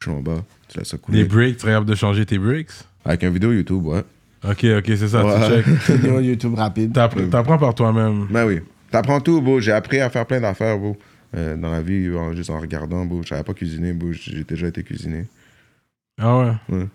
Je 0.00 0.08
suis 0.10 0.16
en 0.16 0.20
bas, 0.20 0.42
tu 0.68 0.78
laisses 0.78 0.88
ça 0.88 0.98
couler. 0.98 1.18
Les 1.18 1.24
breaks, 1.24 1.58
tu 1.58 1.66
es 1.66 1.68
capable 1.70 1.86
de 1.86 1.94
changer 1.94 2.26
tes 2.26 2.38
breaks 2.38 2.70
Avec 3.04 3.22
une 3.22 3.30
vidéo 3.32 3.52
YouTube, 3.52 3.86
ouais. 3.86 4.02
Ok, 4.44 4.64
ok, 4.64 4.84
c'est 4.86 5.08
ça, 5.08 5.24
Ouais. 5.24 5.62
tu 5.62 5.72
check. 5.72 5.96
Vidéo 6.00 6.20
YouTube 6.20 6.54
rapide. 6.54 6.92
T'appre- 6.92 7.28
T'apprends 7.30 7.58
par 7.58 7.74
toi-même. 7.74 8.26
Ben 8.30 8.46
oui. 8.46 8.60
T'apprends 8.90 9.20
tout, 9.20 9.40
beau. 9.42 9.60
J'ai 9.60 9.72
appris 9.72 10.00
à 10.00 10.08
faire 10.10 10.24
plein 10.26 10.40
d'affaires, 10.40 10.78
beau. 10.78 10.96
Euh, 11.36 11.56
dans 11.56 11.70
la 11.70 11.82
vie, 11.82 12.08
en- 12.16 12.34
juste 12.34 12.50
en 12.50 12.58
regardant, 12.58 13.04
beau. 13.04 13.22
Je 13.22 13.28
savais 13.28 13.42
pas 13.42 13.54
cuisiner, 13.54 13.92
beau. 13.92 14.12
J'ai 14.12 14.44
déjà 14.44 14.66
été 14.68 14.82
cuisiné. 14.82 15.26
Ah 16.20 16.38
ouais? 16.70 16.86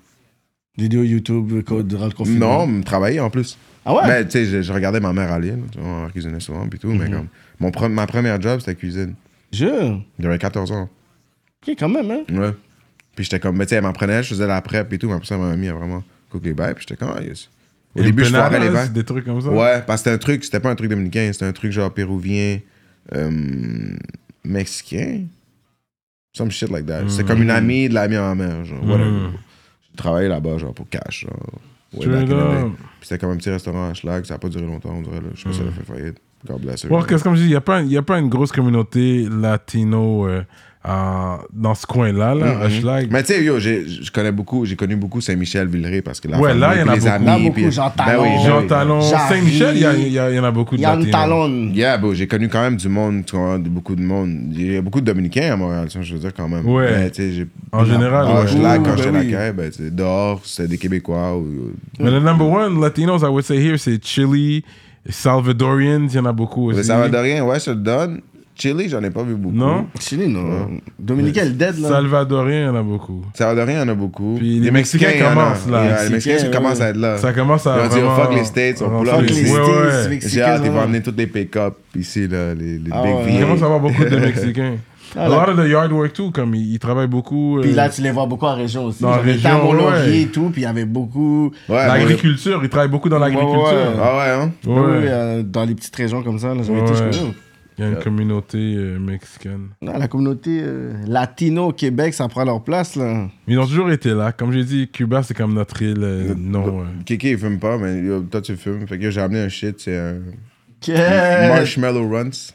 Vidéo 0.78 1.04
YouTube 1.04 1.64
co- 1.64 1.84
durant 1.84 2.06
le 2.08 2.12
confinement. 2.12 2.66
Non, 2.66 2.68
me 2.68 2.84
travailler 2.84 3.20
en 3.20 3.30
plus. 3.30 3.58
Ah 3.86 3.94
ouais? 3.94 4.02
Mais 4.08 4.26
tu 4.26 4.32
sais, 4.32 4.46
je, 4.46 4.62
je 4.62 4.74
regardais 4.74 5.00
ma 5.00 5.14
mère 5.14 5.32
aller. 5.32 5.52
là, 5.52 5.58
tu 5.72 5.80
vois, 5.80 6.06
On 6.06 6.10
cuisinait 6.10 6.40
souvent, 6.40 6.68
puis 6.68 6.80
tout. 6.80 6.88
Mais 6.88 7.10
comme. 7.10 7.28
Mon 7.60 7.70
pre- 7.70 7.90
ma 7.92 8.08
première 8.08 8.42
job, 8.42 8.60
c'était 8.60 8.76
cuisine. 8.76 9.14
Je? 9.52 9.98
J'avais 10.20 10.40
14 10.40 10.72
ans. 10.72 10.90
Ok, 11.68 11.76
quand 11.78 11.90
même, 11.90 12.10
hein? 12.10 12.24
Ouais. 12.32 12.52
Puis 13.16 13.26
j'étais 13.26 13.40
comme, 13.40 13.56
mais 13.58 13.66
tu 13.66 13.70
sais, 13.70 13.76
elle 13.76 13.84
m'apprenait, 13.84 14.24
je 14.24 14.30
faisais 14.30 14.48
la 14.48 14.60
prep 14.62 14.92
et 14.92 14.98
tout, 14.98 15.08
mais 15.08 15.14
après 15.14 15.28
ça, 15.28 15.36
elle 15.36 15.42
m'a 15.42 15.56
mis 15.56 15.68
à 15.68 15.74
vraiment 15.74 16.04
cook 16.32 16.44
les 16.44 16.54
bails, 16.56 16.74
puis 16.74 16.86
j'étais 16.88 16.98
comme, 16.98 17.14
ah, 17.16 17.22
yes. 17.22 17.50
Au 17.96 18.02
début, 18.02 18.24
je 18.26 18.30
foirais 18.32 18.60
les 18.60 18.70
bails. 18.72 18.90
Des 18.90 19.04
trucs 19.04 19.24
comme 19.26 19.40
ça? 19.40 19.50
Ouais, 19.50 19.84
parce 19.86 20.02
que 20.02 20.10
c'était 20.10 20.16
un 20.16 20.18
truc, 20.18 20.44
c'était 20.44 20.60
pas 20.60 20.72
un 20.72 20.76
truc 20.76 20.90
dominicain, 20.90 21.30
c'était 21.32 21.46
un 21.46 21.52
truc 21.54 21.72
genre 21.72 21.94
péruvien, 21.94 22.58
euh, 23.14 23.97
mexicain? 24.43 25.26
Some 26.36 26.49
shit 26.49 26.70
like 26.70 26.86
that. 26.88 27.10
C'était 27.10 27.26
comme 27.26 27.43
une 27.43 27.51
amie 27.51 27.89
de 27.89 27.93
ma 27.93 28.36
mère, 28.36 28.66
genre, 28.66 28.84
whatever. 28.84 29.12
Mm. 29.12 29.34
J'ai 29.89 29.95
travaillé 29.97 30.28
là-bas, 30.28 30.58
genre, 30.58 30.74
pour 30.74 30.89
cash, 30.89 31.26
genre. 31.28 31.62
c'était 33.01 33.20
comme 33.20 33.32
un 33.32 33.38
petit 33.38 33.51
restaurant 33.51 33.89
à 33.89 33.93
Schlag, 33.93 34.26
ça 34.26 34.36
a 34.36 34.38
pas 34.39 34.49
duré 34.49 34.66
longtemps, 34.66 34.95
on 34.95 35.01
dirait, 35.01 35.22
là. 35.22 35.28
Je 35.36 35.41
sais 35.41 35.49
pas 35.49 35.54
si 35.54 35.60
ça 35.60 35.66
a 35.66 35.72
fait 35.72 35.84
faillite. 35.84 36.18
God 36.45 36.62
bless 36.62 36.84
her. 36.84 36.89
Que 36.89 37.22
comme 37.22 37.36
je 37.36 37.41
dis, 37.41 37.47
il 37.47 37.88
n'y 37.88 37.95
a, 37.95 37.99
a 37.99 38.04
pas 38.04 38.20
une 38.20 38.30
grosse 38.30 38.51
communauté 38.51 39.28
latino 39.30 40.28
euh, 40.28 40.43
en- 40.86 41.38
dans 41.54 41.76
ce 41.76 41.86
coin-là, 41.86 42.36
là, 42.36 42.70
Schlag. 42.70 43.08
Mais 43.10 43.24
tu 43.24 43.34
sais, 43.34 43.44
yo, 43.44 43.58
j'ai- 43.58 43.88
je 43.88 44.12
connais 44.12 44.34
beaucoup, 44.34 44.66
j'ai 44.66 44.76
connu 44.76 44.98
beaucoup 44.98 45.22
Saint-Michel, 45.22 45.68
Villeray, 45.68 46.02
parce 46.02 46.20
que 46.20 46.28
la 46.28 46.38
Ouais, 46.38 46.50
famille, 46.50 46.60
là, 46.62 46.74
il 46.76 46.80
y 46.80 46.84
en 46.84 46.88
a 46.90 46.94
les 46.96 47.00
beaucoup. 47.00 47.12
amis, 47.30 47.44
beaucoup, 47.44 47.54
puis- 47.54 47.72
Jean 47.72 47.94
Ben 47.96 48.06
Talon. 48.06 48.24
oui, 48.24 48.30
Jean 48.46 48.60
oui. 48.62 48.68
Talon. 48.68 49.02
Saint-Michel, 49.02 49.76
il 49.76 49.82
y, 49.82 49.86
a- 49.86 49.94
il 49.94 50.12
y 50.12 50.20
a- 50.20 50.30
il 50.30 50.36
y 50.36 50.40
en 50.40 50.44
a 50.44 50.52
beaucoup 50.52 50.76
de 50.76 50.82
Yann 50.82 51.00
latinos. 51.00 51.22
Talon. 51.22 51.70
Yeah, 51.74 51.98
bro, 51.98 52.14
j'ai 52.14 52.28
connu 52.28 52.50
quand 52.50 52.62
même 52.62 52.76
du 52.76 52.90
monde, 52.90 53.24
de- 53.24 53.70
beaucoup 53.70 53.96
de 53.96 54.02
monde. 54.02 54.30
Il 54.52 54.74
y 54.74 54.78
a 54.78 54.82
beaucoup 54.82 55.00
de 55.00 55.06
Dominicains 55.06 55.54
à 55.54 55.56
Montréal, 55.56 55.88
je 55.90 56.14
veux 56.14 56.20
dire, 56.20 56.34
quand 56.36 56.50
même. 56.50 56.68
Ouais. 56.68 56.90
Mais, 56.92 57.10
tu 57.12 57.22
sais, 57.22 57.32
j'ai- 57.32 57.48
En 57.72 57.86
général, 57.86 58.26
ouais. 58.26 58.32
quand 58.34 58.42
ben 58.42 58.48
j'étais 58.48 59.36
à 59.36 59.46
la 59.46 59.54
ben, 59.54 59.72
dehors, 59.92 60.42
c'était 60.44 60.68
des 60.68 60.78
Québécois. 60.78 61.38
Ou, 61.38 61.72
Mais 62.00 62.12
le 62.12 62.20
number 62.20 62.46
one 62.46 62.82
Latinos, 62.82 63.22
I 63.22 63.26
would 63.28 63.46
say 63.46 63.56
here, 63.58 63.78
c'est 63.78 64.04
Chili, 64.04 64.64
Salvadorians, 65.08 66.08
il 66.10 66.14
y 66.16 66.20
en 66.20 66.26
a 66.26 66.34
beaucoup 66.34 66.68
aussi. 66.70 66.78
Le 66.78 66.84
Salvadorien, 66.84 67.44
ouais, 67.46 67.60
je 67.60 67.66
te 67.66 67.70
le 67.72 67.76
donne. 67.78 68.22
Chili, 68.56 68.88
j'en 68.88 69.01
ai 69.04 69.10
pas 69.10 69.24
vu 69.24 69.34
beaucoup. 69.36 69.56
Non? 69.56 69.88
Chili, 69.99 70.28
non. 70.28 70.70
Dominicain, 70.99 71.41
elle 71.41 71.58
dead, 71.58 71.80
là. 71.80 71.89
Salvadorien, 71.89 72.60
il 72.60 72.66
y 72.66 72.70
en 72.70 72.76
a 72.76 72.84
beaucoup. 72.84 73.26
Salvadorien, 73.34 73.78
il 73.78 73.80
y 73.80 73.84
en 73.84 73.89
a 73.89 73.95
beaucoup. 73.95 74.36
Puis 74.38 74.60
les 74.60 74.70
Mexicains 74.72 75.12
commencent, 75.20 75.68
là. 75.70 75.84
Yeah, 75.86 76.04
les 76.06 76.10
Mexicains 76.12 76.49
commencent 76.51 76.78
ouais. 76.80 76.86
à 76.86 76.89
être 76.89 76.97
là. 76.97 77.18
Ça 77.18 77.34
commence 77.34 77.66
à 77.66 77.78
Ils 77.78 77.80
ont 77.80 77.84
dit, 77.89 77.95
vraiment... 77.95 78.16
oh, 78.18 78.22
fuck 78.22 78.34
les 78.36 78.43
States, 78.45 78.82
on 78.84 78.99
pull 78.99 79.10
up 79.10 79.16
Fuck 79.16 79.30
les 79.30 79.36
Ouais, 79.36 79.43
States. 79.47 79.68
ouais. 79.68 80.04
J'ai 80.04 80.10
Mexicains. 80.10 80.43
hâte, 80.43 80.62
ils 80.66 80.72
vont 80.72 80.80
amener 80.82 81.01
toutes 81.01 81.18
les 81.18 81.28
pick-up 81.28 81.74
ici, 81.97 82.28
là, 82.28 82.54
les, 82.54 82.78
les 82.78 82.89
Ah 82.91 83.01
big 83.04 83.16
ouais. 83.16 83.24
Il 83.34 83.39
commence 83.39 83.62
à 83.62 83.66
avoir 83.66 83.80
beaucoup 83.80 84.04
de 84.06 84.16
Mexicains. 84.20 84.76
Ah, 85.16 85.26
a 85.26 85.30
lot 85.30 85.51
of 85.51 85.58
the 85.64 85.70
yard 85.70 85.91
work 85.91 86.14
too, 86.14 86.32
comme 86.32 86.56
ils, 86.56 86.74
ils 86.74 86.80
travaillent 86.80 87.08
beaucoup. 87.08 87.60
Puis 87.62 87.72
euh, 87.72 87.76
là, 87.76 87.88
tu 87.89 88.01
les 88.01 88.10
vois 88.12 88.26
beaucoup 88.26 88.45
en 88.47 88.56
région 88.56 88.86
aussi. 88.86 89.01
Dans 89.04 89.12
la 89.12 89.18
région, 89.18 89.72
ouais. 89.72 90.18
et 90.22 90.26
tout, 90.28 90.49
puis 90.51 90.62
il 90.62 90.66
y 90.66 90.68
avait 90.68 90.86
beaucoup. 90.86 91.51
Ouais, 91.70 91.86
l'agriculture, 91.88 92.60
ils 92.64 92.70
travaillent 92.70 92.89
beaucoup 92.89 93.10
dans 93.10 93.20
l'agriculture. 93.20 93.64
ouais. 93.64 93.99
Ah 94.01 94.18
ouais, 94.18 94.30
hein? 94.43 94.51
Ouais. 94.66 94.74
Euh, 95.08 95.43
dans 95.43 95.66
les 95.66 95.76
petites 95.76 95.95
régions 95.95 96.24
comme 96.24 96.39
ça, 96.39 96.56
là, 96.56 96.62
j'avais 96.64 96.80
été, 96.80 96.91
Ouais. 96.93 97.34
Il 97.78 97.84
y 97.84 97.88
a 97.88 97.89
une 97.89 97.99
communauté 97.99 98.57
euh, 98.76 98.99
mexicaine. 98.99 99.69
Non, 99.82 99.97
la 99.97 100.07
communauté 100.07 100.59
euh, 100.61 100.93
latino 101.07 101.69
au 101.69 101.71
Québec, 101.74 102.13
ça 102.13 102.28
prend 102.28 102.43
leur 102.45 102.63
place, 102.63 102.95
là. 102.95 103.28
Ils 103.47 103.57
ont 103.57 103.65
toujours 103.65 103.89
été 103.91 104.13
là. 104.13 104.32
Comme 104.32 104.51
j'ai 104.51 104.63
dit, 104.63 104.88
Cuba, 104.89 105.24
c'est 105.24 105.34
comme 105.34 105.53
notre 105.55 105.82
île. 105.82 105.97
euh, 106.03 106.34
non. 106.38 106.82
euh. 106.82 106.84
Kiki, 107.05 107.32
il 107.32 107.38
fume 107.39 107.57
pas, 107.59 107.78
mais 107.80 107.99
yo, 108.01 108.21
toi, 108.21 108.41
tu 108.41 108.55
fumes. 108.57 108.86
Fait 108.88 108.99
que 108.99 109.09
j'ai 109.09 109.21
amené 109.21 109.39
un 109.41 109.49
shit, 109.49 109.80
c'est 109.80 109.97
un. 109.97 110.19
Marshmallow 111.49 112.07
Runs. 112.09 112.51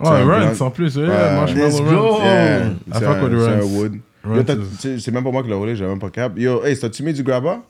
Oh, 0.00 0.08
un 0.08 0.24
Runs 0.24 0.52
blanc. 0.54 0.66
en 0.66 0.70
plus, 0.70 0.96
ouais, 0.96 1.04
Ouais. 1.08 1.34
Marshmallow 1.34 1.66
Let's 1.68 1.80
Runs. 1.80 1.90
go. 1.94 2.18
Yeah, 2.22 2.66
I 2.66 2.72
c'est 2.92 3.04
fuck 3.04 3.16
un, 3.16 3.22
with 3.24 3.40
c'est 3.40 3.48
un 3.48 3.58
Runs. 3.60 3.76
wood. 3.78 3.92
Runs 4.24 4.36
Yo, 4.36 4.42
t'as- 4.42 4.54
is- 4.54 4.58
c'est 4.78 4.98
c'est 5.00 5.10
même 5.10 5.24
pas 5.24 5.30
moi 5.30 5.42
qui 5.42 5.48
l'ai 5.48 5.54
roulé, 5.54 5.76
j'avais 5.76 5.90
même 5.90 5.98
pas 5.98 6.10
cap. 6.10 6.32
Yo, 6.38 6.64
hey, 6.64 6.78
t'as-tu 6.78 7.02
mis 7.02 7.12
du 7.12 7.22
grabba? 7.22 7.62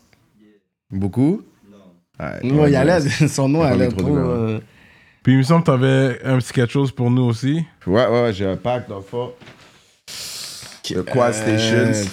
Beaucoup? 0.90 1.42
Non. 1.70 2.26
Non, 2.56 2.66
il 2.66 2.72
y 2.72 2.76
allait, 2.76 3.00
son 3.28 3.48
nom 3.48 3.62
allait 3.62 3.88
mis 3.88 3.94
trop 3.94 4.16
euh, 4.16 4.60
Puis 5.26 5.32
il 5.34 5.38
me 5.38 5.42
semble 5.42 5.64
que 5.64 5.72
t'avais 5.72 6.20
un 6.24 6.38
petit 6.38 6.52
quelque 6.52 6.72
chose 6.72 6.92
pour 6.92 7.10
nous 7.10 7.24
aussi. 7.24 7.64
Ouais, 7.84 8.06
ouais, 8.06 8.22
ouais, 8.22 8.32
j'ai 8.32 8.46
un 8.46 8.54
pack 8.54 8.88
dans 8.88 8.98
le 8.98 9.02
fond. 9.02 9.32
Le 10.88 11.02
Quad 11.02 11.34
euh, 11.34 11.92
Stations? 11.92 12.08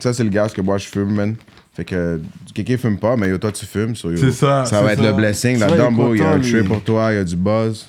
Ça, 0.00 0.12
c'est 0.12 0.24
le 0.24 0.30
gaz 0.30 0.52
que 0.52 0.60
moi 0.60 0.76
je 0.78 0.88
fume, 0.88 1.14
man. 1.14 1.36
Fait 1.74 1.84
que 1.84 2.20
Kiki 2.52 2.76
fume 2.76 2.98
pas, 2.98 3.14
mais 3.16 3.28
yo, 3.28 3.38
toi 3.38 3.52
tu 3.52 3.64
fumes. 3.64 3.94
so, 3.94 4.16
C'est 4.16 4.32
ça, 4.32 4.64
Ça 4.64 4.82
va 4.82 4.94
être 4.94 4.98
ça. 4.98 5.10
le 5.10 5.12
blessing. 5.12 5.60
Là-dedans, 5.60 5.92
bro, 5.92 6.12
il 6.12 6.22
y 6.22 6.24
a 6.24 6.30
un 6.30 6.38
lui. 6.38 6.64
pour 6.64 6.82
toi, 6.82 7.12
il 7.12 7.18
y 7.18 7.18
a 7.20 7.24
du 7.24 7.36
buzz. 7.36 7.86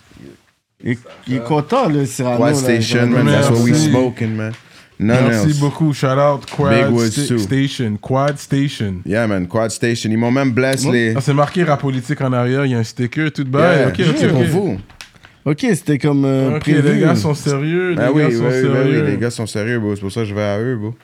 Il, 0.83 0.95
il 1.27 1.37
est 1.37 1.43
content, 1.43 1.89
le 1.89 2.05
Cyrano. 2.05 2.37
Quad 2.37 2.53
là, 2.53 2.59
Station, 2.59 3.07
man, 3.07 3.25
that's 3.25 3.49
what 3.49 3.63
we 3.63 3.73
smoking, 3.73 4.35
man. 4.35 4.53
None 4.97 5.25
Merci 5.27 5.47
else. 5.49 5.59
beaucoup. 5.59 5.91
Shout 5.93 6.07
out 6.17 6.45
Quad 6.49 6.73
Big 6.73 6.93
Woods 6.93 7.11
Sta- 7.11 7.27
too. 7.27 7.37
Station. 7.39 7.97
Quad 7.97 8.37
Station. 8.37 9.01
Yeah, 9.05 9.27
man, 9.27 9.45
Quad 9.47 9.71
Station. 9.71 10.09
Ils 10.09 10.17
m'ont 10.17 10.31
même 10.31 10.51
blessé 10.51 10.89
les. 10.91 11.13
Ah, 11.15 11.21
c'est 11.21 11.33
marqué 11.33 11.63
rap 11.65 11.81
politique 11.81 12.21
en 12.21 12.31
arrière. 12.31 12.65
Il 12.65 12.71
y 12.71 12.75
a 12.75 12.79
un 12.79 12.83
sticker 12.83 13.29
tout 13.31 13.43
de 13.43 13.49
Yeah, 13.57 13.85
bas. 13.85 13.87
ok, 13.89 13.99
ok, 13.99 14.15
c'est 14.17 14.27
pour 14.29 14.39
ok. 14.39 14.47
vous. 14.47 14.77
Ok, 15.43 15.59
c'était 15.73 15.97
comme 15.99 16.23
euh, 16.25 16.55
Ok, 16.55 16.61
prévu. 16.61 16.93
les 16.93 16.99
gars 17.01 17.15
sont 17.15 17.33
sérieux. 17.35 17.91
Les 17.91 18.01
Ah 18.01 18.11
oui, 18.11 18.21
gars 18.21 18.27
oui, 18.29 18.35
sont 18.35 18.41
oui, 18.45 18.47
oui, 18.53 18.61
sérieux. 18.61 19.03
oui, 19.05 19.11
les 19.11 19.17
gars 19.17 19.29
sont 19.31 19.45
sérieux, 19.47 19.79
bro. 19.79 19.95
C'est 19.95 20.01
pour 20.01 20.11
ça 20.11 20.21
que 20.21 20.25
je 20.27 20.33
vais 20.33 20.41
à 20.43 20.59
eux, 20.59 20.75
bro. 20.77 20.95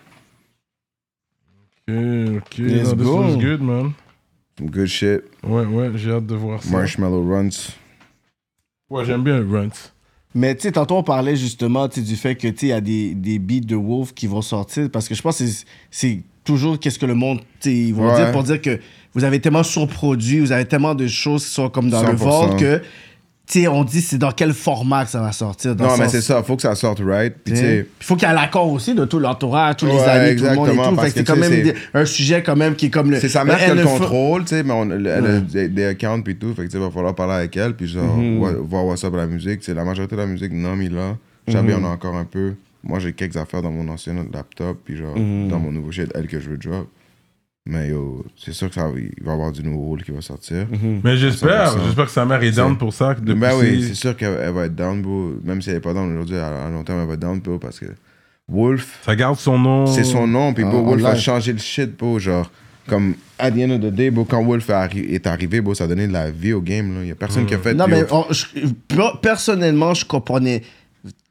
Ok, 1.89 1.95
ok. 2.37 2.57
Let's 2.59 2.83
No, 2.89 2.95
this 2.95 3.03
go. 3.05 3.17
was 3.21 3.37
good, 3.37 3.61
man. 3.61 3.91
Good 4.61 4.87
shit. 4.87 5.21
Ouais, 5.43 5.65
ouais, 5.65 5.91
j'ai 5.95 6.11
hâte 6.11 6.25
de 6.27 6.35
voir 6.35 6.61
ça. 6.63 6.71
Marshmallow 6.71 7.27
Runs. 7.27 7.49
Ouais, 8.89 9.05
j'aime 9.05 9.23
bien 9.23 9.37
Runs. 9.47 9.69
Mais 10.33 10.55
tu 10.55 10.61
sais, 10.63 10.71
tantôt 10.71 10.95
on 10.95 11.03
parlait 11.03 11.35
justement 11.35 11.87
du 11.87 12.15
fait 12.15 12.35
que 12.35 12.47
il 12.47 12.67
y 12.67 12.71
a 12.71 12.79
des, 12.81 13.13
des 13.15 13.37
beats 13.39 13.65
de 13.65 13.75
Wolf 13.75 14.13
qui 14.13 14.27
vont 14.27 14.41
sortir 14.41 14.89
parce 14.91 15.07
que 15.09 15.15
je 15.15 15.21
pense 15.21 15.39
que 15.39 15.43
c'est- 15.91 16.21
toujours 16.43 16.79
qu'est-ce 16.79 16.97
que 16.97 17.05
le 17.05 17.13
monde 17.13 17.39
ils 17.65 17.93
vont 17.93 18.07
Ouais. 18.09 18.15
dire 18.15 18.31
pour 18.31 18.41
dire 18.43 18.59
que 18.59 18.79
vous 19.13 19.23
avez 19.23 19.39
tellement 19.39 19.61
surproduit, 19.61 20.39
vous 20.39 20.51
avez 20.51 20.65
tellement 20.65 20.95
de 20.95 21.05
choses 21.05 21.45
qui 21.45 21.51
sont 21.51 21.69
comme 21.69 21.89
dans 21.91 22.01
le 22.01 22.15
100%. 22.15 22.15
vault 22.47 22.55
que 22.57 22.81
on 23.67 23.83
dit 23.83 24.01
c'est 24.01 24.17
dans 24.17 24.31
quel 24.31 24.53
format 24.53 25.05
que 25.05 25.11
ça 25.11 25.21
va 25.21 25.31
sortir. 25.31 25.75
dans 25.75 25.85
Non, 25.85 25.91
mais 25.97 26.03
sens- 26.05 26.11
c'est 26.13 26.21
ça. 26.21 26.41
Faut 26.43 26.55
que 26.55 26.61
ça 26.61 26.73
sorte 26.75 27.01
right? 27.05 27.33
Puis, 27.43 27.53
tu 27.53 27.59
tu 27.59 27.65
sais. 27.65 27.77
sais. 27.81 27.87
Il 27.99 28.03
faut 28.05 28.15
qu'il 28.15 28.27
y 28.27 28.31
ait 28.31 28.33
l'accord 28.33 28.71
aussi 28.71 28.93
de 28.95 29.05
tout 29.05 29.19
l'entourage, 29.19 29.75
tous 29.77 29.85
les 29.85 29.99
amis, 29.99 30.35
tout 30.35 30.43
le 30.45 30.55
monde 30.55 30.69
et 30.69 30.71
tout. 30.71 30.77
parce 30.95 31.07
Fait 31.07 31.11
que 31.13 31.17
c'est 31.19 31.23
quand 31.25 31.35
même 31.39 31.63
des- 31.63 31.73
un 31.93 32.05
sujet 32.05 32.43
quand 32.43 32.55
même 32.55 32.75
qui 32.75 32.87
est 32.87 32.89
comme 32.89 33.11
le. 33.11 33.19
C'est 33.19 33.29
sa 33.29 33.43
mère 33.43 33.57
qui 33.57 33.63
a 33.65 33.73
le 33.73 33.81
NFA. 33.81 33.89
contrôle, 33.99 34.41
tu 34.43 34.49
sais, 34.49 34.63
mais 34.63 34.73
on, 34.73 34.89
elle 34.91 35.07
a 35.07 35.39
des, 35.67 35.85
accounts 35.85 36.21
puis 36.21 36.35
tout, 36.37 36.53
fait 36.53 36.63
que 36.63 36.67
tu 36.67 36.77
sais, 36.77 36.79
va 36.83 36.89
falloir 36.91 37.13
parler 37.15 37.33
avec 37.33 37.55
elle, 37.57 37.73
puis 37.75 37.87
genre, 37.87 38.17
Mhm. 38.17 38.55
voir 38.67 38.85
what's 38.85 39.03
up 39.03 39.15
la 39.15 39.27
musique. 39.27 39.59
C'est 39.63 39.73
la 39.73 39.83
majorité 39.85 40.15
de 40.15 40.21
la 40.21 40.27
musique, 40.27 40.51
non, 40.53 40.75
mais 40.75 40.89
là, 40.89 41.17
Mhm. 41.47 41.83
en 41.83 41.89
a 41.89 41.93
encore 41.93 42.15
un 42.15 42.25
peu. 42.25 42.53
Moi, 42.83 42.99
j'ai 42.99 43.13
quelques 43.13 43.37
affaires 43.37 43.61
dans 43.61 43.71
mon 43.71 43.87
ancien 43.89 44.15
laptop, 44.33 44.79
puis 44.85 44.97
genre, 44.97 45.15
Mhm. 45.17 45.49
dans 45.49 45.59
mon 45.59 45.71
nouveau 45.71 45.91
shit, 45.91 46.09
elle 46.15 46.27
que 46.27 46.39
je 46.39 46.49
veux 46.49 46.57
drop. 46.57 46.87
Mais 47.67 47.89
yo, 47.89 48.25
c'est 48.35 48.53
sûr 48.53 48.69
que 48.69 48.75
ça, 48.75 48.87
va- 48.87 48.97
il 48.99 49.23
va 49.23 49.31
y 49.31 49.33
avoir 49.35 49.51
du 49.51 49.63
nouveau 49.63 49.85
rôle 49.89 50.03
qui 50.03 50.09
va 50.11 50.21
sortir. 50.21 50.65
Mhm. 50.71 51.01
Mais 51.03 51.15
j'espère, 51.15 51.73
100%. 51.73 51.85
j'espère 51.85 52.05
que 52.05 52.11
sa 52.11 52.25
mère 52.25 52.41
est 52.41 52.51
down 52.51 52.75
pour 52.77 52.91
ça. 52.93 53.13
De 53.13 53.33
ben 53.35 53.51
pousser- 53.51 53.71
oui, 53.71 53.83
c'est 53.87 53.93
sûr 53.93 54.17
qu'elle 54.17 54.35
elle 54.41 54.51
va 54.51 54.65
être 54.65 54.75
down, 54.75 54.99
bro. 55.01 55.33
Même 55.43 55.61
si 55.61 55.69
elle 55.69 55.75
est 55.75 55.79
pas 55.79 55.93
down 55.93 56.11
aujourd'hui, 56.11 56.37
à, 56.37 56.65
à 56.65 56.69
long 56.69 56.83
terme, 56.83 57.01
elle 57.01 57.07
va 57.07 57.13
être 57.13 57.19
down, 57.19 57.39
bro, 57.39 57.59
parce 57.59 57.79
que 57.79 57.85
Wolf, 58.47 58.99
Ça 59.05 59.15
garde 59.15 59.37
son 59.37 59.59
nom. 59.59 59.85
c'est 59.85 60.03
son 60.03 60.25
nom, 60.27 60.53
puis 60.53 60.63
Ah, 60.65 60.69
bro, 60.71 60.83
Wolf 60.83 61.05
a 61.05 61.15
changé 61.15 61.53
le 61.53 61.59
shit, 61.59 61.95
bro, 61.97 62.17
genre, 62.17 62.49
comme, 62.87 63.13
at 63.37 63.51
the 63.51 63.59
end 63.59 63.69
of 63.71 63.79
the 63.81 63.93
day, 63.93 64.09
bro, 64.09 64.25
quand 64.25 64.43
Wolf 64.43 64.67
est, 64.69 64.73
arri- 64.73 65.09
est 65.13 65.27
arrivé, 65.27 65.61
bro, 65.61 65.75
ça 65.75 65.83
a 65.83 65.87
donné 65.87 66.07
de 66.07 66.13
la 66.13 66.31
vie 66.31 66.53
au 66.53 66.61
game, 66.61 66.95
là. 66.95 67.01
Il 67.03 67.09
y 67.09 67.11
a 67.11 67.15
personne 67.15 67.45
qui 67.45 67.53
a 67.53 67.59
fait... 67.59 67.75
Non, 67.75 67.85
mais 67.87 68.03
on- 68.11 68.25
je- 68.31 68.47
per- 68.87 69.19
personnellement, 69.21 69.93
je 69.93 70.03
comprenais 70.03 70.63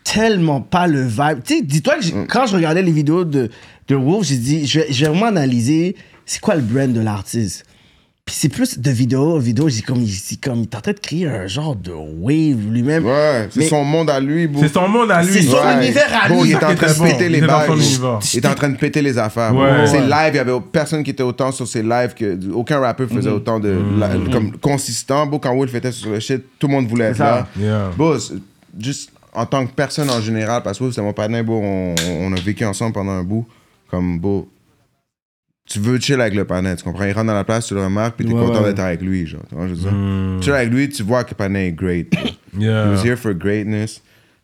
tellement 0.04 0.60
pas 0.60 0.86
le 0.86 1.02
vibe. 1.02 1.42
Tu 1.44 1.56
sais, 1.56 1.62
dis-toi 1.62 1.96
que 1.96 2.02
j'ai- 2.04 2.14
Mm. 2.14 2.26
quand 2.28 2.46
je 2.46 2.54
regardais 2.56 2.82
les 2.82 2.92
vidéos 2.92 3.24
de, 3.24 3.50
de 3.88 3.94
Wolf, 3.96 4.26
j'ai 4.26 4.36
dit, 4.38 4.66
je 4.66 4.78
vais, 4.80 4.86
je 4.92 5.00
vais 5.04 5.10
vraiment 5.10 5.26
analyser 5.26 5.96
c'est 6.30 6.40
quoi 6.40 6.54
le 6.54 6.62
brand 6.62 6.92
de 6.92 7.00
l'artiste? 7.00 7.64
Puis 8.24 8.36
c'est 8.38 8.48
plus 8.48 8.78
de 8.78 8.90
vidéo, 8.92 9.40
vidéo, 9.40 9.68
j'ai 9.68 9.82
comme, 9.82 10.00
il, 10.02 10.38
comme, 10.40 10.58
il 10.58 10.62
est 10.62 10.76
en 10.76 10.80
train 10.80 10.92
de 10.92 10.98
créer 11.00 11.26
un 11.26 11.48
genre 11.48 11.74
de 11.74 11.90
wave 11.90 12.70
lui-même. 12.70 13.04
Ouais, 13.04 13.48
c'est 13.50 13.66
son 13.66 13.82
monde 13.82 14.08
à 14.10 14.20
lui, 14.20 14.46
bro. 14.46 14.62
C'est 14.62 14.72
son 14.72 14.86
monde 14.86 15.10
à 15.10 15.20
lui. 15.24 15.32
C'est 15.32 15.42
son 15.42 15.56
Ouais. 15.56 15.74
univers 15.84 16.08
à 16.22 16.28
lui. 16.28 16.36
il 16.44 16.50
est 16.52 16.54
en 16.56 16.58
train 16.60 16.74
de 16.92 16.98
bon. 16.98 17.04
péter 17.04 17.28
les 17.28 17.38
univers. 17.38 18.18
Il 18.32 18.38
est 18.38 18.46
en 18.46 18.54
train 18.54 18.68
de 18.68 18.76
péter 18.76 19.02
les 19.02 19.18
affaires. 19.18 19.52
Ouais. 19.56 19.84
Ses 19.88 19.94
Ouais. 19.94 20.00
lives, 20.02 20.34
il 20.34 20.36
y 20.36 20.38
avait 20.38 20.52
personne 20.70 21.02
qui 21.02 21.10
était 21.10 21.24
autant 21.24 21.50
sur 21.50 21.66
ses 21.66 21.82
lives 21.82 22.14
que 22.14 22.38
aucun 22.52 22.78
rappeur 22.78 23.08
faisait 23.08 23.30
autant 23.30 23.58
de 23.58 23.76
la- 23.98 24.10
comme 24.30 24.52
consistant. 24.58 25.26
Bro, 25.26 25.40
quand 25.40 25.56
Wolf 25.56 25.74
était 25.74 25.90
sur 25.90 26.10
le 26.10 26.20
shit, 26.20 26.40
tout 26.60 26.68
le 26.68 26.74
monde 26.74 26.86
voulait 26.86 27.06
être 27.06 27.16
ça. 27.16 27.48
là. 27.58 27.90
Yeah. 27.98 28.16
Juste 28.78 29.10
en 29.32 29.46
tant 29.46 29.66
que 29.66 29.72
personne 29.72 30.08
en 30.10 30.20
général, 30.20 30.62
parce 30.62 30.78
que 30.78 30.90
c'est 30.92 31.02
mon 31.02 31.12
partenaire, 31.12 31.42
bro, 31.42 31.60
on, 31.60 31.94
on 32.20 32.32
a 32.32 32.40
vécu 32.40 32.64
ensemble 32.64 32.92
pendant 32.92 33.12
un 33.12 33.24
bout. 33.24 33.44
Comme, 33.90 34.20
bro, 34.20 34.48
tu 35.70 35.78
veux 35.78 35.98
chill 35.98 36.20
avec 36.20 36.34
le 36.34 36.44
panel, 36.44 36.76
tu 36.76 36.84
comprends? 36.84 37.04
Il 37.04 37.12
rentre 37.12 37.28
dans 37.28 37.34
la 37.34 37.44
place, 37.44 37.66
tu 37.68 37.74
le 37.74 37.82
remarques, 37.84 38.16
puis 38.16 38.26
t'es 38.26 38.32
Ouais, 38.32 38.40
content 38.40 38.60
ouais. 38.62 38.68
d'être 38.70 38.80
avec 38.80 39.00
lui, 39.00 39.26
genre. 39.26 39.40
Tu 39.48 39.54
vois, 39.54 39.66
je 39.68 39.74
veux 39.74 39.80
dire? 39.80 39.92
Mm. 39.92 40.42
Chill 40.42 40.52
avec 40.52 40.70
lui, 40.70 40.88
tu 40.88 41.02
vois 41.02 41.24
que 41.24 41.34
panel 41.34 41.66
est 41.68 41.72
great. 41.72 42.10
bro. 42.10 42.20
He 42.58 42.62
Yeah. 42.64 42.90
was 42.90 43.04
here 43.04 43.16
for 43.16 43.32
greatness. 43.32 44.02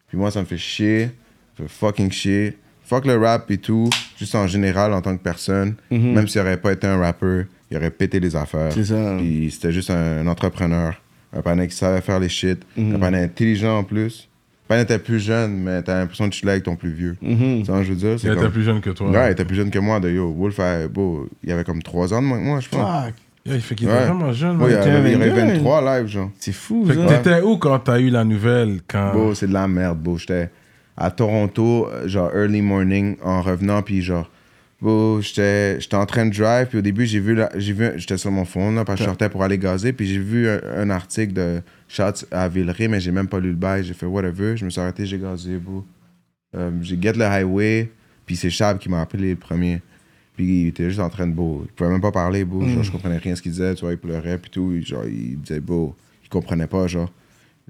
Puis 0.09 0.17
moi, 0.17 0.31
ça 0.31 0.41
me 0.41 0.47
fait 0.47 0.57
chier. 0.57 1.11
Ça 1.57 1.65
me 1.65 1.69
fait 1.69 1.75
fucking 1.75 2.11
chier. 2.13 2.57
Fuck 2.85 3.05
le 3.07 3.17
rap 3.19 3.51
et 3.51 3.59
tout. 3.59 3.91
Juste 4.17 4.35
en 4.37 4.47
général, 4.47 4.93
en 4.95 5.03
tant 5.03 5.17
que 5.17 5.23
personne. 5.23 5.75
Même 5.91 6.29
s'il 6.29 6.41
aurait 6.41 6.57
pas 6.57 6.73
été 6.73 6.87
un 6.87 6.99
rappeur, 6.99 7.45
il 7.71 7.77
aurait 7.77 7.91
pété 7.91 8.21
les 8.21 8.37
affaires. 8.37 8.73
C'est 8.73 8.85
ça. 8.85 9.17
Puis 9.19 9.51
c'était 9.51 9.73
juste 9.73 9.91
un, 9.91 10.19
un 10.21 10.27
entrepreneur. 10.29 10.95
Un 11.37 11.43
panel 11.43 11.67
qui 11.69 11.75
savait 11.77 12.01
faire 12.01 12.21
les 12.21 12.29
shit. 12.29 12.63
Un 12.79 12.99
panel 13.01 13.25
intelligent 13.25 13.79
en 13.79 13.83
plus. 13.85 14.29
Le 14.67 14.69
panel 14.69 14.83
était 14.85 14.99
plus 14.99 15.21
jeune, 15.21 15.59
mais 15.59 15.81
t'as 15.83 15.99
l'impression 16.01 16.27
de 16.27 16.33
chiller 16.33 16.51
avec 16.53 16.65
ton 16.65 16.75
plus 16.75 16.91
vieux. 16.91 17.17
Tu 17.21 17.27
vois 17.63 17.77
ce 17.77 17.81
que 17.81 17.85
je 17.85 17.91
veux 17.91 17.97
dire? 17.97 18.17
Il 18.23 18.31
était 18.33 18.41
comme... 18.43 18.51
plus 18.51 18.63
jeune 18.65 18.81
que 18.81 18.91
toi. 18.91 19.09
Ouais, 19.11 19.29
il 19.29 19.33
était 19.33 19.45
plus 19.45 19.55
jeune 19.55 19.71
que 19.71 19.79
moi, 19.79 20.01
de 20.01 20.11
yo. 20.11 20.33
Wolf, 20.33 20.59
a- 20.59 20.89
beau, 20.89 21.29
il 21.45 21.53
avait 21.53 21.63
comme 21.63 21.81
3 21.83 22.13
ans 22.15 22.21
de 22.21 22.27
moins 22.27 22.39
que 22.39 22.45
moi, 22.45 22.61
je 22.61 22.69
pense. 22.69 23.05
Fuck, 23.07 23.15
Yeah, 23.47 23.55
il 23.55 23.61
fait 23.61 23.77
qu'il 23.77 23.87
était 23.87 23.97
Ouais. 23.97 24.07
vraiment 24.07 24.33
jeune. 24.33 24.61
Ouais, 24.61 24.73
il, 24.73 24.75
avait, 24.77 25.13
il 25.13 25.23
avait 25.23 25.29
22. 25.31 25.53
23 25.59 25.99
live, 26.01 26.07
genre. 26.09 26.31
c'est 26.41 26.51
fou, 26.53 26.85
Fait 26.85 26.97
que 26.97 27.07
ça. 27.07 27.19
t'étais 27.19 27.41
où 27.43 27.59
quand 27.59 27.79
t'as 27.79 28.01
eu 28.01 28.11
la 28.11 28.25
nouvelle 28.25 28.81
quand... 28.89 29.13
Beau, 29.13 29.35
c'est 29.35 29.47
de 29.47 29.53
la 29.53 29.69
merde, 29.69 29.99
beau. 30.01 30.19
J'étais 30.19 30.51
à 30.97 31.13
Toronto, 31.13 31.87
euh, 31.87 32.09
genre 32.09 32.33
early 32.35 32.61
morning, 32.61 33.15
en 33.23 33.43
revenant, 33.43 33.83
puis 33.83 34.03
genre, 34.03 34.29
beau, 34.81 35.21
j'étais 35.21 35.79
en 35.95 36.07
train 36.07 36.27
de 36.27 36.35
drive, 36.37 36.67
puis 36.69 36.79
au 36.79 36.83
début, 36.83 37.07
j'ai 37.07 37.21
vu, 37.21 37.35
la- 37.35 37.51
j'ai 37.59 37.73
vu, 37.73 37.91
j'étais 37.97 38.19
sur 38.19 38.31
mon 38.31 38.45
phone, 38.45 38.75
là, 38.75 38.85
parce 38.85 38.99
que 38.99 39.05
je 39.05 39.09
sortais 39.09 39.29
pour 39.29 39.43
aller 39.43 39.59
gazer, 39.59 39.93
puis 39.93 40.07
j'ai 40.07 40.19
vu 40.19 40.49
un, 40.49 40.61
un 40.77 40.91
article 40.91 41.33
de 41.33 41.63
Shots 41.89 42.27
à 42.31 42.49
Villeray, 42.49 42.89
mais 42.89 43.01
j'ai 43.01 43.13
même 43.13 43.29
pas 43.29 43.41
lu 43.41 43.51
le 43.51 43.57
bail, 43.57 43.85
j'ai 43.85 43.95
fait 43.95 44.07
whatever, 44.07 44.57
je 44.57 44.65
me 44.65 44.71
suis 44.71 44.81
arrêté, 44.81 45.07
j'ai 45.07 45.19
gazé, 45.19 45.57
beau. 45.59 45.85
Euh, 46.57 46.71
j'ai 46.83 47.01
get 47.01 47.13
le 47.15 47.25
highway, 47.25 47.91
puis 48.25 48.37
c'est 48.37 48.51
Chab 48.51 48.79
qui 48.79 48.89
m'a 48.89 49.01
appelé 49.01 49.31
le 49.31 49.37
premier. 49.37 49.81
Puis 50.37 50.63
il 50.63 50.67
était 50.69 50.89
juste 50.89 51.01
en 51.01 51.09
train 51.09 51.27
de 51.27 51.33
beau. 51.33 51.63
Il 51.67 51.73
pouvait 51.73 51.89
même 51.91 52.01
pas 52.01 52.13
parler, 52.13 52.45
beau. 52.45 52.61
Genre, 52.69 52.83
je 52.83 52.93
comprenais 52.93 53.17
rien 53.17 53.35
ce 53.35 53.41
qu'il 53.41 53.53
disait, 53.53 53.75
tu 53.75 53.83
vois, 53.87 53.93
il 53.93 53.99
pleurait, 53.99 54.37
puis 54.37 54.51
tout. 54.51 54.79
Genre, 54.83 55.07
il 55.07 55.39
disait 55.41 55.61
beau. 55.61 55.97
Il 56.23 56.29
comprenait 56.29 56.67
pas, 56.67 56.87
genre. 56.87 57.11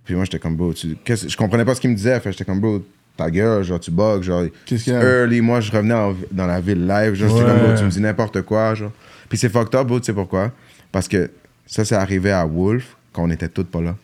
Puis 0.05 0.15
moi, 0.17 0.25
j'étais 0.25 0.41
comme, 0.41 0.57
bro, 0.57 0.73
tu... 0.75 0.97
je 1.07 1.37
comprenais 1.37 1.65
pas 1.65 1.77
ce 1.77 1.81
qu'il 1.81 1.91
me 1.91 1.95
disait. 1.95 2.19
Fait 2.19 2.33
j'étais 2.33 2.45
comme, 2.45 2.61
bro, 2.61 2.85
ta 3.17 3.31
gueule, 3.31 3.63
genre, 3.65 3.81
tu 3.81 3.91
bugs, 3.91 4.23
genre. 4.23 4.45
Qu'est-ce 4.67 4.85
qu'il 4.85 4.93
y 4.93 4.97
a? 4.97 5.03
Early, 5.03 5.41
moi, 5.41 5.61
je 5.61 5.71
revenais 5.73 5.95
en- 5.95 6.15
dans 6.31 6.47
la 6.47 6.61
ville 6.61 6.87
live, 6.87 7.15
genre, 7.15 7.29
j'étais 7.31 7.43
Ouais. 7.43 7.59
comme, 7.59 7.69
bro, 7.69 7.77
tu 7.79 7.85
me 7.85 7.91
dis 7.91 8.01
n'importe 8.01 8.43
quoi, 8.43 8.75
genre. 8.75 8.91
Puis 9.29 9.39
c'est 9.39 9.49
fucked 9.49 9.75
up, 9.75 9.87
bro, 9.87 9.99
tu 10.01 10.07
sais 10.07 10.13
pourquoi? 10.13 10.51
Parce 10.93 11.09
que 11.09 11.31
ça, 11.67 11.85
c'est 11.85 11.95
arrivé 11.97 12.31
à 12.31 12.45
Wolf 12.47 12.97
quand 13.13 13.25
on 13.25 13.31
était 13.31 13.49
tous 13.49 13.65
pas 13.65 13.81
là. 13.81 13.95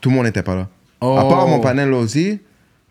Tout 0.00 0.10
le 0.10 0.16
monde 0.16 0.26
était 0.26 0.42
pas 0.42 0.54
là. 0.56 0.68
Oh. 1.00 1.16
À 1.18 1.28
part 1.28 1.46
mon 1.48 1.60
panel 1.60 1.92
aussi, 1.92 2.40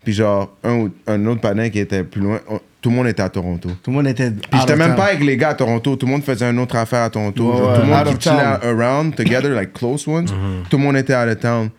puis 0.04 0.12
genre, 0.12 0.54
un, 0.62 0.74
ou- 0.74 0.90
un 1.06 1.26
autre 1.26 1.40
panel 1.40 1.70
qui 1.70 1.78
était 1.78 2.04
plus 2.04 2.20
loin, 2.20 2.38
on- 2.48 2.60
tout 2.80 2.90
le 2.90 2.96
monde 2.96 3.06
était 3.06 3.22
à 3.22 3.28
Toronto. 3.28 3.68
Tout 3.82 3.90
le 3.90 3.96
monde 3.96 4.08
était. 4.08 4.30
Puis 4.30 4.60
j'étais 4.60 4.74
même 4.76 4.96
pas 4.96 5.04
avec 5.06 5.22
les 5.22 5.36
gars 5.36 5.50
à 5.50 5.54
Toronto. 5.54 5.94
Tout 5.94 6.04
le 6.06 6.10
monde 6.12 6.24
faisait 6.24 6.50
une 6.50 6.58
autre 6.58 6.74
affaire 6.74 7.02
à 7.04 7.10
Toronto. 7.10 7.50
Ouais, 7.52 7.56
Genre, 7.58 7.68
ouais, 7.70 7.74
tout 7.76 7.80
le 7.82 7.86
monde 7.86 8.00
out 8.00 8.06
qui 8.08 8.14
of 8.14 8.20
chillait 8.22 8.42
town. 8.60 8.80
around, 8.80 9.14
together, 9.14 9.50
like 9.54 9.72
close 9.72 10.06
ones. 10.08 10.26
Tout 10.68 10.78
le 10.78 10.82
monde 10.82 10.96
était 10.96 11.14
out 11.14 11.28
of 11.28 11.38
town. 11.38 11.70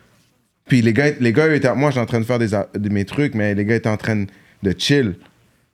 Puis 0.66 0.80
les 0.82 0.92
gars, 0.92 1.10
les 1.20 1.32
gars 1.32 1.54
étaient, 1.54 1.74
moi, 1.74 1.90
j'étais 1.90 2.00
en 2.00 2.06
train 2.06 2.20
de 2.20 2.24
faire 2.24 2.38
des, 2.38 2.48
de 2.48 2.88
mes 2.88 3.04
trucs, 3.04 3.34
mais 3.34 3.54
les 3.54 3.64
gars 3.64 3.76
étaient 3.76 3.88
en 3.88 3.96
train 3.96 4.24
de 4.62 4.74
chill. 4.76 5.14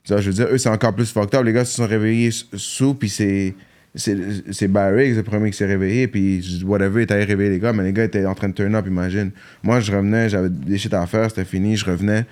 Je 0.05 0.14
veux 0.14 0.32
dire, 0.32 0.49
eux, 0.51 0.59
c'est 0.59 0.68
encore 0.68 0.95
plus 0.95 1.12
fucked. 1.12 1.45
Les 1.45 1.53
gars 1.53 1.64
se 1.64 1.76
sont 1.76 1.86
réveillés 1.86 2.30
sous, 2.55 2.95
puis 2.95 3.09
c'est. 3.09 3.55
C'est 3.93 4.68
Barry, 4.68 5.14
le 5.14 5.24
premier 5.24 5.51
qui 5.51 5.57
s'est 5.57 5.66
réveillé, 5.66 6.07
puis 6.07 6.62
whatever, 6.64 7.03
était 7.03 7.14
allé 7.14 7.24
réveiller 7.24 7.51
les 7.51 7.59
gars, 7.59 7.72
mais 7.72 7.82
les 7.82 7.93
gars 7.93 8.05
étaient 8.05 8.24
en 8.24 8.36
train 8.36 8.49
de 8.49 8.55
turn 8.55 8.72
up, 8.76 8.86
imagine. 8.86 9.32
Moi, 9.64 9.80
je 9.80 9.91
revenais, 9.91 10.28
j'avais 10.28 10.49
des 10.49 10.78
shit 10.78 10.95
à 10.95 11.05
faire, 11.09 11.28
c'était 11.28 11.45
fini, 11.45 11.76
je 11.76 11.84
revenais. 11.84 12.24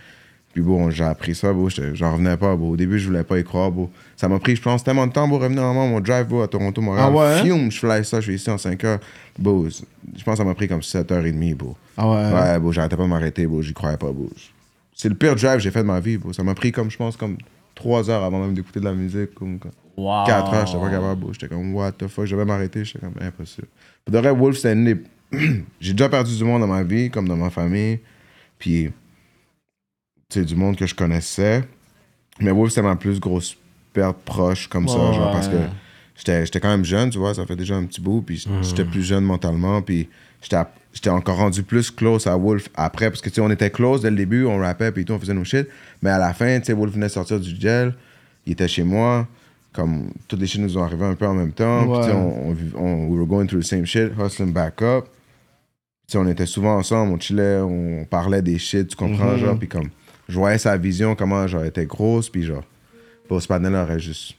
Puis 0.52 0.62
bon, 0.62 0.90
j'ai 0.90 1.04
appris 1.04 1.34
ça, 1.34 1.52
bro. 1.52 1.68
J'en 1.68 2.12
revenais 2.12 2.36
pas, 2.36 2.56
bro. 2.56 2.70
Au 2.70 2.76
début, 2.76 2.98
je 2.98 3.06
voulais 3.06 3.22
pas 3.22 3.38
y 3.38 3.44
croire, 3.44 3.70
bro. 3.70 3.90
Ça 4.16 4.28
m'a 4.28 4.38
pris, 4.38 4.56
je 4.56 4.62
pense, 4.62 4.82
tellement 4.82 5.06
de 5.06 5.12
temps, 5.12 5.28
bro, 5.28 5.38
revenir 5.38 5.62
normalement 5.62 5.88
mon 5.88 6.00
drive, 6.00 6.26
bro, 6.26 6.42
à 6.42 6.48
Toronto, 6.48 6.80
Montréal. 6.80 7.06
Ah 7.08 7.14
ouais, 7.14 7.50
hein? 7.50 7.68
Je 7.70 7.78
fly 7.78 8.04
ça, 8.04 8.20
je 8.20 8.26
suis 8.26 8.34
ici 8.34 8.50
en 8.50 8.58
5 8.58 8.82
heures. 8.84 8.98
Bro, 9.38 9.68
je 9.68 10.24
pense 10.24 10.34
que 10.34 10.38
ça 10.38 10.44
m'a 10.44 10.54
pris 10.54 10.66
comme 10.68 10.80
7h30, 10.80 11.54
bro. 11.54 11.76
Ah 11.96 12.08
ouais. 12.08 12.32
Ouais, 12.32 12.58
bro, 12.58 12.72
j'arrêtais 12.72 12.96
pas 12.96 13.04
de 13.04 13.08
m'arrêter, 13.08 13.46
bro. 13.46 13.62
J'y 13.62 13.74
croyais 13.74 13.96
pas, 13.98 14.10
bro. 14.10 14.28
C'est 14.94 15.08
le 15.08 15.14
pire 15.14 15.36
drive 15.36 15.54
que 15.56 15.60
j'ai 15.60 15.70
fait 15.70 15.82
de 15.82 15.86
ma 15.86 16.00
vie, 16.00 16.16
bro. 16.16 16.32
Ça 16.32 16.42
m'a 16.42 16.54
pris 16.54 16.72
comme, 16.72 16.90
je 16.90 16.96
pense, 16.96 17.16
comme 17.16 17.36
3 17.74 18.10
heures 18.10 18.24
avant 18.24 18.40
même 18.40 18.54
d'écouter 18.54 18.80
de 18.80 18.84
la 18.86 18.94
musique. 18.94 19.34
Comme, 19.34 19.58
comme 19.58 19.72
Wow. 19.98 20.26
4 20.26 20.54
heures, 20.54 20.66
j'étais 20.66 20.78
pas 20.78 20.90
capable, 20.90 21.20
bro. 21.20 21.32
J'étais 21.32 21.48
comme, 21.48 21.74
what 21.74 21.90
the 21.92 22.06
fuck, 22.06 22.24
je 22.26 22.34
devais 22.36 22.44
m'arrêter. 22.44 22.84
J'étais 22.84 23.00
comme, 23.00 23.14
impossible. 23.20 23.66
Pour 24.04 24.14
de 24.14 24.18
vrai, 24.18 24.30
Wolf, 24.32 24.64
une 24.64 24.84
des. 24.84 24.96
j'ai 25.80 25.92
déjà 25.92 26.08
perdu 26.08 26.36
du 26.36 26.44
monde 26.44 26.60
dans 26.60 26.68
ma 26.68 26.84
vie, 26.84 27.10
comme 27.10 27.26
dans 27.28 27.36
ma 27.36 27.50
famille. 27.50 27.98
Puis, 28.60 28.90
du 30.36 30.56
monde 30.56 30.76
que 30.76 30.86
je 30.86 30.94
connaissais. 30.94 31.64
Mais 32.40 32.50
Wolf, 32.50 32.70
c'était 32.70 32.82
ma 32.82 32.96
plus 32.96 33.18
grosse 33.18 33.56
perte 33.94 34.18
proche, 34.24 34.68
comme 34.68 34.86
ça, 34.86 34.98
Ouais. 35.08 35.14
genre, 35.14 35.30
parce 35.30 35.48
que 35.48 35.56
j'étais 36.16 36.44
j'étais 36.44 36.60
quand 36.60 36.68
même 36.68 36.84
jeune, 36.84 37.08
tu 37.10 37.18
vois, 37.18 37.34
ça 37.34 37.46
fait 37.46 37.56
déjà 37.56 37.76
un 37.76 37.84
petit 37.86 38.00
bout, 38.00 38.20
puis 38.22 38.46
j'étais 38.62 38.84
plus 38.84 39.02
jeune 39.02 39.24
mentalement, 39.24 39.80
puis 39.80 40.08
j'étais 40.42 41.08
encore 41.10 41.36
rendu 41.38 41.62
plus 41.62 41.90
close 41.90 42.26
à 42.26 42.36
Wolf 42.36 42.68
après, 42.74 43.08
parce 43.10 43.22
que, 43.22 43.30
tu 43.30 43.36
sais, 43.36 43.40
on 43.40 43.50
était 43.50 43.70
close 43.70 44.02
dès 44.02 44.10
le 44.10 44.16
début, 44.16 44.44
on 44.44 44.58
rappait, 44.58 44.92
puis 44.92 45.04
tout, 45.06 45.14
on 45.14 45.18
faisait 45.18 45.32
nos 45.34 45.44
shit, 45.44 45.66
mais 46.02 46.10
à 46.10 46.18
la 46.18 46.34
fin, 46.34 46.58
tu 46.60 46.66
sais, 46.66 46.72
Wolf 46.74 46.92
venait 46.92 47.08
sortir 47.08 47.40
du 47.40 47.56
gel, 47.58 47.94
il 48.44 48.52
était 48.52 48.68
chez 48.68 48.84
moi, 48.84 49.26
comme 49.72 50.10
toutes 50.28 50.40
les 50.40 50.46
shit 50.46 50.60
nous 50.60 50.76
ont 50.76 50.82
arrivé 50.84 51.04
un 51.06 51.14
peu 51.14 51.26
en 51.26 51.34
même 51.34 51.52
temps, 51.52 51.84
puis 52.02 52.12
on, 52.12 52.50
on, 52.50 52.56
on- 52.76 53.06
we 53.08 53.18
were 53.18 53.26
going 53.26 53.46
through 53.46 53.62
the 53.62 53.66
same 53.66 53.86
shit, 53.86 54.12
hustling 54.18 54.52
back 54.52 54.82
up, 54.82 55.06
tu 56.06 56.12
sais, 56.12 56.18
on 56.18 56.28
était 56.28 56.46
souvent 56.46 56.76
ensemble, 56.76 57.14
on 57.14 57.18
chillait, 57.18 57.60
on 57.62 58.04
parlait 58.04 58.42
des 58.42 58.58
shit, 58.58 58.88
tu 58.88 58.96
comprends, 58.96 59.32
Mhm. 59.32 59.38
genre, 59.38 59.58
puis 59.58 59.66
comme, 59.68 59.88
je 60.28 60.34
voyais 60.38 60.58
sa 60.58 60.76
vision, 60.76 61.14
comment, 61.14 61.46
genre, 61.46 61.62
elle 61.62 61.68
était 61.68 61.86
grosse, 61.86 62.28
puis 62.28 62.44
genre, 62.44 62.64
pour 63.28 63.40
ce 63.42 63.48
panel-là 63.48 63.82
aurait 63.84 63.98
juste... 64.00 64.34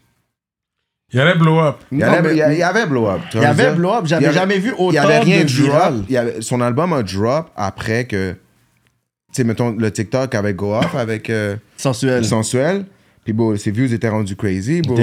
Il 1.12 1.20
blow 1.40 1.60
up. 1.60 1.78
Y, 1.92 1.96
Non, 1.98 2.06
avait, 2.08 2.22
mais- 2.22 2.32
il 2.36 2.38
y 2.38 2.42
a- 2.44 2.54
il 2.54 2.60
y 2.60 2.64
avait 2.64 2.86
blow 2.86 3.08
up. 3.10 3.22
tu 3.32 3.38
Il 3.38 3.42
y 3.42 3.46
avait 3.46 3.74
blow 3.74 3.92
up, 3.96 4.06
j'avais 4.06 4.32
jamais 4.32 4.60
vu 4.60 4.72
autant 4.74 4.90
Il 4.92 4.94
y 4.94 4.98
avait 5.00 5.20
rien 5.20 5.42
de 5.44 5.50
viral. 5.50 5.94
drop. 5.96 6.06
Il 6.08 6.14
y 6.14 6.18
avait- 6.18 6.42
son 6.42 6.62
album 6.62 6.94
a 6.94 7.02
drop 7.02 7.50
après 7.56 8.06
que. 8.06 8.34
Tu 8.34 8.38
sais, 9.32 9.44
mettons, 9.44 9.72
le 9.72 9.92
TikTok 9.92 10.36
avec 10.36 10.56
Go 10.56 10.76
Off, 10.76 10.94
avec 10.94 11.32
euh, 11.32 11.56
Sensuel. 11.78 12.24
Sensuel. 12.24 12.86
Puis 13.30 13.34
bon, 13.36 13.56
ses 13.58 13.70
views 13.70 13.94
étaient 13.94 14.10
rendus 14.10 14.36
crazy. 14.36 14.82
Bon, 14.82 14.96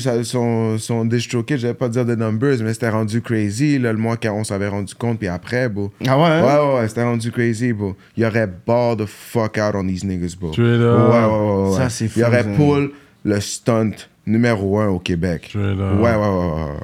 ça- 0.00 0.24
son, 0.24 0.76
son 0.76 1.04
disjockey, 1.04 1.56
je 1.56 1.68
vais 1.68 1.74
pas 1.74 1.88
dire 1.88 2.04
de 2.04 2.16
numbers, 2.16 2.56
mais 2.64 2.72
c'était 2.74 2.88
rendu 2.88 3.20
crazy. 3.22 3.78
Là, 3.78 3.92
le 3.92 3.98
mois 3.98 4.16
qu'on 4.16 4.42
s'avait 4.42 4.66
rendu 4.66 4.92
compte, 4.96 5.20
puis 5.20 5.28
après, 5.28 5.68
bon. 5.68 5.92
Ah 6.04 6.18
ouais, 6.18 6.24
hein? 6.24 6.42
Ouais, 6.42 6.68
ouais, 6.74 6.80
ouais, 6.80 6.88
c'était 6.88 7.04
rendu 7.04 7.30
crazy, 7.30 7.72
bro. 7.72 7.94
Il 8.16 8.24
aurait 8.24 8.48
ball 8.66 8.96
the 8.96 9.06
fuck 9.06 9.56
out 9.56 9.76
on 9.76 9.86
these 9.86 10.02
niggas, 10.04 10.34
bro. 10.40 10.50
Tu 10.50 10.66
es 10.66 10.76
là. 10.78 10.96
Ouais, 10.96 11.32
ouais, 11.32 11.62
ouais, 11.62 11.70
ouais. 11.70 11.76
Ça, 11.76 11.88
c'est 11.90 12.08
fou, 12.08 12.18
Il 12.18 12.24
aurait 12.24 12.42
ça. 12.42 12.48
pull 12.56 12.90
le 13.24 13.40
stunt 13.40 13.90
numéro 14.26 14.80
un 14.80 14.88
au 14.88 14.98
Québec. 14.98 15.46
Tu 15.52 15.58
es 15.58 15.74
là. 15.76 15.94
Ouais, 15.94 16.02
ouais, 16.02 16.16
ouais, 16.16 16.62
ouais. 16.72 16.80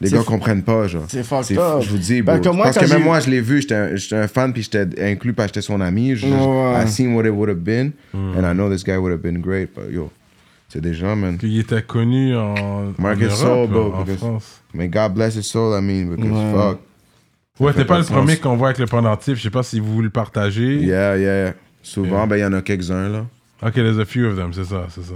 Les 0.00 0.10
gars 0.10 0.22
comprennent 0.22 0.62
pas, 0.62 0.86
genre. 0.86 1.04
C'est 1.08 1.24
fucked 1.24 1.58
up. 1.58 1.82
Je 1.82 1.90
vous 1.90 1.98
dis, 1.98 2.22
Ben, 2.22 2.38
bro. 2.40 2.54
Parce 2.62 2.78
que 2.78 2.86
même 2.88 3.02
moi, 3.02 3.18
je 3.20 3.30
l'ai 3.30 3.40
vu, 3.40 3.60
j'étais 3.60 4.14
un, 4.14 4.28
fan, 4.28 4.52
puis 4.52 4.62
j'étais 4.62 4.86
inclus 5.10 5.32
parce 5.32 5.48
que 5.50 5.54
j'étais 5.56 5.66
son 5.66 5.80
ami. 5.80 6.14
Je, 6.14 6.26
Ouais. 6.26 6.84
I 6.84 6.88
seen 6.88 7.14
what 7.14 7.24
it 7.24 7.30
would 7.32 7.48
have 7.48 7.58
been, 7.58 7.92
Hmm. 8.12 8.36
and 8.38 8.48
I 8.48 8.54
know 8.54 8.70
this 8.70 8.84
guy 8.84 8.96
would 8.96 9.10
have 9.12 9.22
been 9.22 9.40
great, 9.40 9.70
but 9.74 9.90
yo, 9.92 10.10
c'est 10.68 10.80
des 10.80 10.94
gens, 10.94 11.16
man. 11.16 11.36
Qu'il 11.36 11.58
était 11.58 11.82
connu 11.82 12.36
en, 12.36 12.92
Marcus 12.96 13.32
en 13.32 13.36
Soul, 13.36 13.66
bro, 13.68 13.92
en 13.92 14.04
because- 14.04 14.16
France. 14.18 14.60
May 14.72 14.86
God 14.88 15.14
bless 15.14 15.34
his 15.34 15.42
soul, 15.42 15.76
I 15.76 15.82
mean, 15.82 16.14
because 16.14 16.30
Ouais. 16.30 16.52
fuck. 16.52 16.78
Ouais, 17.58 17.72
t'es 17.72 17.84
pas 17.84 17.94
pas 17.94 17.98
le 17.98 18.04
premier 18.04 18.36
qu'on 18.36 18.54
voit 18.56 18.68
avec 18.68 18.78
le 18.78 18.86
pendentif. 18.86 19.36
Je 19.36 19.42
sais 19.42 19.50
pas 19.50 19.64
si 19.64 19.80
vous 19.80 20.00
le 20.00 20.10
partagez. 20.10 20.76
Yeah, 20.76 21.16
yeah. 21.18 21.54
Souvent, 21.82 22.18
Yeah. 22.18 22.26
ben, 22.26 22.36
il 22.36 22.40
y 22.40 22.44
en 22.44 22.52
a 22.52 22.62
quelques-uns, 22.62 23.08
là. 23.08 23.26
Ok, 23.62 23.72
there's 23.74 23.98
a 23.98 24.04
few 24.04 24.26
of 24.26 24.36
them, 24.36 24.52
c'est 24.52 24.64
ça, 24.64 24.86
c'est 24.90 25.02
ça. 25.02 25.14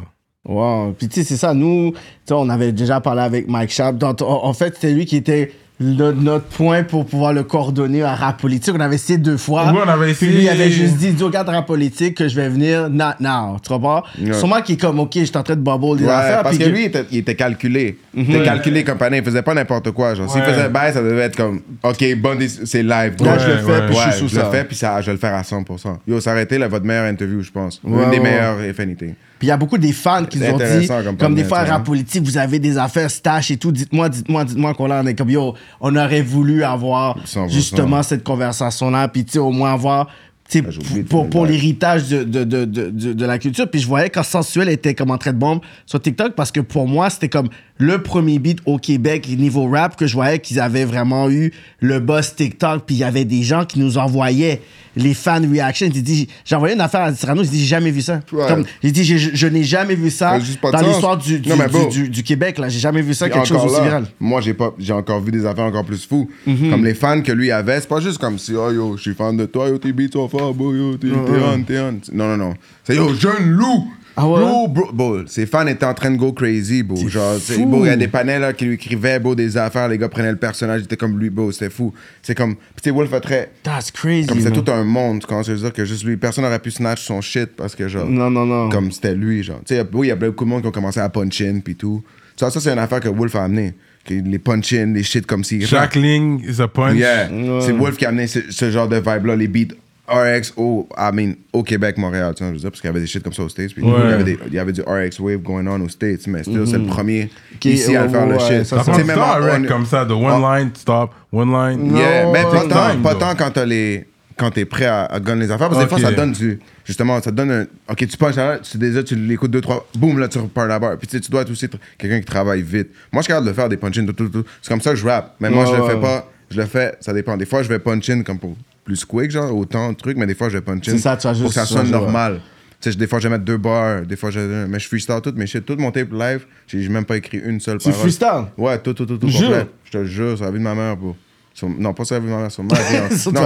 Wow. 0.49 0.95
Puis 0.99 1.09
tu 1.09 1.21
sais, 1.21 1.27
c'est 1.29 1.37
ça, 1.37 1.55
nous, 1.55 1.93
on 2.31 2.49
avait 2.49 2.73
déjà 2.73 3.01
parlé 3.01 3.23
avec 3.23 3.49
Mike 3.49 3.71
Sharp. 3.71 3.97
Donc, 3.97 4.21
en 4.23 4.45
en 4.45 4.53
fait, 4.53 4.75
c'était 4.75 4.93
lui 4.93 5.07
qui 5.07 5.17
était 5.17 5.53
le- 5.79 6.13
notre 6.13 6.45
point 6.47 6.83
pour 6.85 7.07
pouvoir 7.07 7.33
le 7.33 7.43
coordonner 7.45 8.03
à 8.03 8.15
rap 8.15 8.41
politique. 8.41 8.75
On 8.77 8.81
avait 8.81 8.97
essayé 8.97 9.19
deux 9.19 9.37
fois. 9.37 9.71
Oui, 9.73 9.79
on 9.85 9.89
avait 9.89 10.03
Puis 10.13 10.27
essayé. 10.27 10.33
lui, 10.33 10.43
il 10.45 10.49
avait 10.49 10.71
juste 10.71 10.97
dit, 10.97 11.11
dis 11.13 11.23
au 11.23 11.31
gars 11.31 11.43
de 11.45 11.51
rap 11.51 11.67
politique 11.67 12.17
que 12.17 12.27
je 12.29 12.35
vais 12.37 12.49
venir 12.49 12.89
not 12.91 13.15
now. 13.21 13.57
Tu 13.63 13.69
comprends? 13.69 14.03
Ouais. 14.21 14.33
Sûrement 14.33 14.61
qu'il 14.63 14.75
est 14.75 14.79
comme, 14.81 14.99
OK, 15.01 15.11
je 15.15 15.25
suis 15.25 15.37
en 15.37 15.43
train 15.45 15.57
de 15.57 15.61
bubble 15.61 15.99
des 15.99 16.05
Ouais, 16.05 16.11
affaires. 16.11 16.43
parce 16.43 16.57
puis 16.57 16.65
que 16.65 16.71
lui, 16.71 16.81
il 16.83 16.87
était, 16.87 17.05
il 17.13 17.19
était 17.19 17.35
calculé. 17.37 17.99
Il 18.15 18.25
Mhm. 18.25 18.31
était 18.35 18.45
calculé 18.45 18.85
comme 18.85 18.99
panel. 18.99 19.21
Il 19.23 19.25
faisait 19.25 19.43
pas 19.43 19.55
n'importe 19.55 19.91
quoi. 19.93 20.15
Genre, 20.15 20.31
s'il 20.31 20.41
Ouais. 20.41 20.47
faisait 20.53 20.69
bail, 20.69 20.93
ça 20.93 21.03
devait 21.03 21.23
être 21.23 21.37
comme, 21.37 21.61
OK, 21.85 22.15
bon, 22.17 22.39
c'est 22.65 22.83
live. 22.83 23.17
Go. 23.17 23.25
je 23.39 23.49
le 23.51 23.59
fais, 23.59 23.87
puis 23.87 23.95
je 23.97 24.01
suis 24.11 24.13
sous 24.21 24.29
je 24.29 24.37
le 24.37 24.43
ça. 24.43 24.51
fais, 24.51 24.65
puis 24.65 24.77
ça, 24.77 25.01
je 25.01 25.07
vais 25.07 25.13
le 25.13 25.19
faire 25.19 25.35
à 25.35 25.43
100%. 25.45 25.99
Yo, 26.07 26.19
été 26.19 26.59
là, 26.59 26.67
votre 26.69 26.85
meilleure 26.85 27.07
interview, 27.07 27.43
je 27.43 27.51
pense. 27.53 27.81
Une 27.87 28.11
des 28.11 28.21
meilleures, 28.21 28.63
if 28.65 28.79
anything. 28.81 29.15
Puis 29.43 29.49
il 29.49 29.51
y 29.51 29.53
a 29.53 29.57
beaucoup 29.57 29.77
des 29.77 29.91
fans 29.93 30.25
qui 30.25 30.39
nous 30.39 30.47
ont 30.47 30.57
dit, 30.57 30.87
comme, 30.87 31.17
comme 31.17 31.35
des 31.35 31.43
fois, 31.43 31.65
rap 31.65 31.83
politique, 31.85 32.23
vous 32.23 32.39
avez 32.39 32.61
des 32.61 32.79
affaires 32.79 33.11
stash 33.11 33.51
et 33.51 33.57
tout, 33.57 33.73
dites-moi, 33.73 34.09
dites-moi, 34.09 34.45
dites-moi 34.45 34.73
qu'on. 34.75 34.89
On 34.89 35.05
est 35.07 35.17
comme, 35.17 35.31
yo, 35.31 35.55
on 35.81 35.97
aurait 35.97 36.23
voulu 36.23 36.63
avoir 36.63 37.19
100%. 37.27 37.49
justement 37.51 38.05
cette 38.05 38.23
conversation-là, 38.23 39.09
puis 39.09 39.25
tu 39.25 39.33
sais, 39.33 39.39
au 39.41 39.51
moins 39.51 39.73
avoir. 39.73 40.07
tu 40.49 40.61
sais, 40.61 40.65
Ah, 40.69 40.99
pour, 41.09 41.29
pour 41.29 41.45
l'héritage 41.45 42.09
de, 42.09 42.23
de, 42.23 42.45
de, 42.45 42.65
de, 42.67 42.91
de- 42.91 43.13
de 43.15 43.25
la 43.27 43.39
culture. 43.41 43.69
Puis 43.69 43.81
je 43.81 43.89
voyais 43.89 44.11
quand 44.11 44.23
Sensuel 44.23 44.69
était 44.69 44.95
comme 44.95 45.11
en 45.11 45.19
train 45.19 45.33
de 45.33 45.39
bombe 45.39 45.59
sur 45.87 46.01
TikTok 46.01 46.35
parce 46.37 46.53
que 46.53 46.61
pour 46.61 46.87
moi, 46.87 47.11
c'était 47.11 47.29
comme 47.29 47.49
le 47.79 48.01
premier 48.03 48.39
beat 48.39 48.59
au 48.67 48.79
Québec, 48.79 49.29
niveau 49.29 49.69
rap, 49.69 49.97
que 49.97 50.07
je 50.07 50.15
voyais 50.15 50.39
qu'ils 50.39 50.61
avaient 50.61 50.85
vraiment 50.85 51.29
eu 51.31 51.53
le 51.81 51.99
boss 52.01 52.37
TikTok. 52.37 52.85
Puis 52.87 52.97
il 52.97 52.99
y 52.99 53.05
avait 53.05 53.25
des 53.25 53.43
gens 53.43 53.65
qui 53.65 53.81
nous 53.81 53.99
envoyaient 53.99 54.61
les 54.95 55.15
fan 55.15 55.51
reactions. 55.51 55.89
J'ai 55.93 56.03
dit, 56.03 56.29
j'ai 56.45 56.55
envoyé 56.55 56.75
une 56.75 56.81
affaire 56.81 57.01
à 57.01 57.15
Cyrano, 57.15 57.43
j'ai 57.43 57.49
dit, 57.51 57.61
j'ai 57.61 57.67
jamais 57.67 57.91
vu 57.91 58.03
ça. 58.03 58.21
Ouais. 58.31 58.45
Comme, 58.47 58.65
j'ai 58.83 58.91
dit, 58.93 59.05
je, 59.05 59.31
je 59.35 59.47
n'ai 59.47 59.65
jamais 59.65 59.95
vu 59.95 60.11
ça 60.11 60.39
dans 60.39 60.81
l'histoire 60.87 61.17
du, 61.17 61.41
du, 61.41 61.49
Non, 61.49 61.57
mais 61.57 61.67
du- 61.67 61.73
bro. 61.73 61.87
du- 61.89 62.09
du 62.11 62.23
Québec. 62.23 62.59
là. 62.59 62.69
J'ai 62.69 62.79
jamais 62.79 63.01
vu 63.03 63.15
ça, 63.15 63.25
Puis 63.27 63.35
quelque 63.35 63.49
chose 63.49 63.65
aussi 63.65 63.77
là, 63.77 63.83
viral. 63.85 64.07
Moi, 64.21 64.41
j'ai 64.43 64.55
pas, 64.55 64.75
j'ai 64.79 64.93
encore 64.93 65.21
vu 65.21 65.33
des 65.33 65.47
affaires 65.47 65.65
encore 65.65 65.85
plus 65.85 66.07
fous. 66.07 66.31
Mhm. 66.47 66.71
Comme 66.71 66.85
les 66.85 66.95
fans 66.95 67.23
que 67.23 67.33
lui 67.33 67.51
avait, 67.51 67.81
c'est 67.81 67.89
pas 67.89 68.01
juste 68.01 68.19
comme 68.19 68.39
si, 68.39 68.55
oh 68.55 68.71
yo, 68.71 68.97
je 68.99 69.03
suis 69.03 69.15
fan 69.15 69.37
de 69.37 69.47
toi, 69.47 69.69
yo, 69.71 69.79
tes 69.79 69.93
beats 69.93 70.13
sont 70.13 70.29
forts, 70.29 70.55
yo, 70.59 70.97
t'es 70.99 71.09
t'es 71.09 71.15
on, 71.15 71.63
t'es 71.63 71.79
on. 71.81 71.93
Non, 72.15 72.29
non, 72.29 72.37
non. 72.37 72.55
C'est 72.85 72.95
yo, 72.97 73.15
jeune 73.15 73.49
loup. 73.51 73.91
Ah 74.17 74.29
ouais? 74.29 74.41
Yo, 74.41 74.69
bro, 74.69 74.91
bro, 74.93 75.27
ses 75.27 75.47
fans 75.47 75.67
étaient 75.67 75.87
en 75.87 75.95
train 75.95 76.11
de 76.11 76.17
go 76.17 76.33
crazy, 76.33 76.83
bro. 76.83 76.97
Genre, 77.09 77.37
c'est- 77.41 77.65
bro, 77.65 77.85
il 77.85 77.89
y 77.89 77.91
a 77.91 77.97
des 77.97 78.09
panels 78.09 78.43
là, 78.43 78.53
qui 78.53 78.67
lui 78.67 78.75
écrivaient, 78.75 79.19
bro, 79.19 79.35
des 79.35 79.57
affaires, 79.57 79.89
les 79.89 79.97
gars 79.97 80.09
prenaient 80.09 80.31
le 80.33 80.37
personnage, 80.37 80.83
ils 80.83 80.85
étaient 80.85 80.97
comme 80.99 81.19
lui, 81.19 81.31
bro, 81.31 81.51
c'était 81.51 81.71
fou. 81.71 81.95
C'est 82.23 82.35
comme, 82.35 82.57
puis 82.57 82.65
tu 82.83 82.91
sais, 82.91 82.91
Wolf 82.91 83.13
a 83.15 83.21
très, 83.21 83.51
That's 83.63 83.91
crazy. 83.91 84.27
comme 84.27 84.41
man. 84.43 84.53
tout 84.53 84.71
un 84.71 84.85
monde, 84.85 85.25
tu 85.27 85.35
je 85.47 85.53
veux 85.53 85.59
dire, 85.59 85.73
que 85.73 85.85
juste 85.85 86.05
lui, 86.05 86.17
personne 86.17 86.45
n'aurait 86.45 86.59
pu 86.59 86.71
snatch 86.71 87.03
son 87.03 87.21
shit 87.21 87.47
parce 87.57 87.75
que, 87.75 87.89
genre, 87.89 88.07
Non, 88.07 88.31
non, 88.31 88.45
non. 88.45 88.69
comme 88.69 88.93
c'était 88.93 89.15
lui, 89.15 89.43
genre. 89.43 89.61
Tu 89.67 89.75
sais, 89.75 89.87
il 89.95 90.07
y 90.07 90.11
a 90.11 90.17
beaucoup 90.17 90.45
de 90.45 90.51
monde 90.51 90.63
qui 90.63 90.69
ont 90.69 90.73
commencé 90.73 91.01
à 91.01 91.09
punch 91.09 91.41
in 91.41 91.61
puis 91.61 91.75
tout. 91.75 92.03
Ça, 92.37 92.51
ça 92.51 92.61
c'est 92.61 92.71
une 92.73 92.79
affaire 92.79 93.01
que 93.01 93.09
Wolf 93.09 93.35
a 93.37 93.45
amené. 93.45 93.75
Que 94.05 94.15
les 94.15 94.39
punch 94.41 94.73
in, 94.73 94.95
les 94.95 95.05
shit 95.05 95.25
comme 95.27 95.45
si. 95.45 95.65
Chaque 95.65 95.95
ligne 95.95 96.41
is 96.41 96.61
a 96.61 96.67
punch. 96.67 96.97
Yeah. 96.97 97.29
C'est 97.61 97.73
Wolf 97.73 97.97
qui 97.97 98.05
a 98.05 98.09
amené 98.09 98.27
ce, 98.27 98.41
ce 98.51 98.71
genre 98.71 98.89
de 98.89 98.97
vibe-là, 98.97 99.37
les 99.37 99.47
beats 99.47 99.75
RX 100.09 100.53
au, 100.57 100.89
I 100.99 101.11
mean, 101.13 101.35
au 101.53 101.63
Québec, 101.63 101.97
Montréal, 101.97 102.35
tu 102.37 102.43
vois, 102.43 102.49
je 102.51 102.55
veux 102.55 102.61
dire, 102.61 102.71
parce 102.71 102.81
qu'il 102.81 102.89
y 102.89 102.91
avait 102.91 103.01
des 103.01 103.07
shit 103.07 103.23
comme 103.23 103.33
ça 103.33 103.43
aux 103.45 103.49
States. 103.49 103.73
Puis 103.73 103.83
Ouais. 103.85 103.91
il, 104.05 104.11
y 104.11 104.13
avait 104.13 104.25
des- 104.25 104.39
il 104.49 104.55
y 104.55 104.59
avait 104.59 104.73
du 104.73 104.83
RX 104.83 105.21
wave 105.21 105.39
going 105.39 105.67
on 105.67 105.81
aux 105.81 105.89
States, 105.89 106.27
mais 106.27 106.43
still, 106.43 106.67
c'est 106.67 106.79
le 106.79 106.87
premier 106.87 107.31
Qui- 107.61 107.73
ici 107.75 107.95
à 107.97 108.05
le 108.05 108.09
faire 108.09 108.27
le 108.27 108.39
shit. 108.39 108.65
ça, 108.65 108.83
Ça 108.83 108.93
du 108.97 109.05
même 109.05 109.19
à 109.19 109.35
rec 109.37 109.63
on- 109.65 109.69
comme 109.69 109.87
ça, 109.87 110.05
de 110.05 110.13
one 110.13 110.25
on- 110.43 110.55
line, 110.55 110.71
stop, 110.75 111.13
one 111.33 111.53
line? 111.53 111.97
Yeah, 111.97 112.27
mais 112.33 112.43
pas 112.43 112.65
tant, 112.69 112.91
time, 112.91 113.03
pas 113.03 113.15
tant 113.15 113.35
quand 113.37 113.51
t'as 113.53 113.65
les 113.65 114.07
quand 114.37 114.51
t'es 114.51 114.65
prêt 114.65 114.87
à, 114.87 115.05
à 115.05 115.19
les 115.37 115.51
affaires 115.51 115.69
parce 115.69 115.79
que 115.79 115.85
des 115.85 115.89
fois 115.89 116.11
ça 116.11 116.17
donne 116.17 116.33
du 116.33 116.59
justement 116.85 117.21
ça 117.21 117.31
donne 117.31 117.51
un 117.51 117.63
ok 117.89 117.99
tu 118.09 118.17
punches 118.17 118.35
là 118.37 118.59
tu 118.59 118.79
déjà 118.79 119.05
tu 119.05 119.15
l'écoutes 119.15 119.51
deux 119.51 119.61
trois 119.61 119.87
boum 119.95 120.19
là 120.19 120.27
tu 120.27 120.39
repars 120.39 120.67
la 120.67 120.79
barre 120.81 120.97
puis 120.97 121.07
tu 121.07 121.17
sais 121.17 121.21
tu 121.21 121.31
dois 121.31 121.43
être 121.43 121.51
aussi 121.51 121.69
quelqu'un 121.99 122.19
qui 122.19 122.25
travaille 122.25 122.63
vite 122.63 122.89
moi 123.13 123.21
je 123.21 123.25
suis 123.25 123.29
capable 123.29 123.47
de 123.49 123.53
faire 123.53 123.69
des 123.69 123.77
punch-ins 123.77 124.07
tout, 124.07 124.15
tout, 124.15 124.29
tout. 124.31 124.45
c'est 124.63 124.71
comme 124.71 124.81
ça 124.81 124.91
que 124.91 124.97
je 124.97 125.07
rappe 125.07 125.37
mais 125.39 125.51
moi 125.51 125.67
je 125.67 125.77
le 125.77 125.85
fais 125.87 126.01
pas 126.01 126.29
je 126.51 126.57
le 126.57 126.65
fais 126.67 126.95
ça 127.01 127.13
dépend 127.13 127.37
des 127.37 127.45
fois 127.45 127.63
je 127.63 127.69
vais 127.69 127.79
punch-in 127.79 128.23
comme 128.23 128.39
pour 128.39 128.57
plus 128.85 129.05
quick 129.05 129.31
genre 129.31 129.55
autant 129.57 129.91
de 129.93 129.97
trucs 129.97 130.17
mais 130.17 130.27
des 130.27 130.35
fois 130.35 130.49
je 130.49 130.55
vais 130.59 130.63
punch-in 130.63 130.93
C'est 130.93 130.99
ça, 130.99 131.17
tu 131.17 131.27
vas 131.27 131.33
pour 131.35 131.43
juste- 131.43 131.49
que 131.55 131.61
ça 131.61 131.67
tu 131.67 131.73
sonne 131.75 131.91
normal 131.91 132.41
tu 132.81 132.91
sais, 132.91 132.99
des 132.99 133.07
fois, 133.07 133.21
je 133.21 133.29
vais 133.29 133.35
mettre 133.35 133.45
deux 133.45 133.59
bars, 133.59 134.03
des 134.03 134.17
fois, 134.17 134.33
je... 134.33 134.41
mais 134.67 134.81
je 134.81 134.89
freestyle 134.89 135.21
tout 135.23 135.33
mes 135.37 135.47
shit, 135.47 135.65
tout 135.65 135.77
mon 135.79 135.93
tape 135.93 136.11
live, 136.13 136.45
j'ai 136.67 136.89
même 136.89 137.05
pas 137.05 137.17
écrit 137.17 137.39
une 137.39 137.61
seule 137.61 137.79
Tu 137.79 137.85
parole. 137.91 138.01
freestyle? 138.01 138.47
Ouais, 138.59 138.77
tout, 138.81 138.93
tout, 138.93 139.07
tout, 139.07 139.19
tout 139.19 139.29
Jure? 139.29 139.67
Je 139.85 139.91
te 139.93 140.05
jure, 140.05 140.35
sur 140.37 140.45
la 140.47 140.51
vie 140.51 140.59
de 140.59 140.65
ma 140.65 140.75
mère, 140.75 140.97
bro. 140.97 141.15
Sur- 141.55 141.69
Non, 141.69 141.95
pas 141.95 142.05
sur 142.05 142.17
la 142.17 142.21
vie 142.23 142.27
de 142.27 142.33
ma 142.33 142.39
mère, 142.41 142.51
sur 142.51 142.65
ma 142.65 142.75
vie. 142.75 142.97
hein. 142.97 143.09
Sur 143.17 143.33
non, 143.33 143.41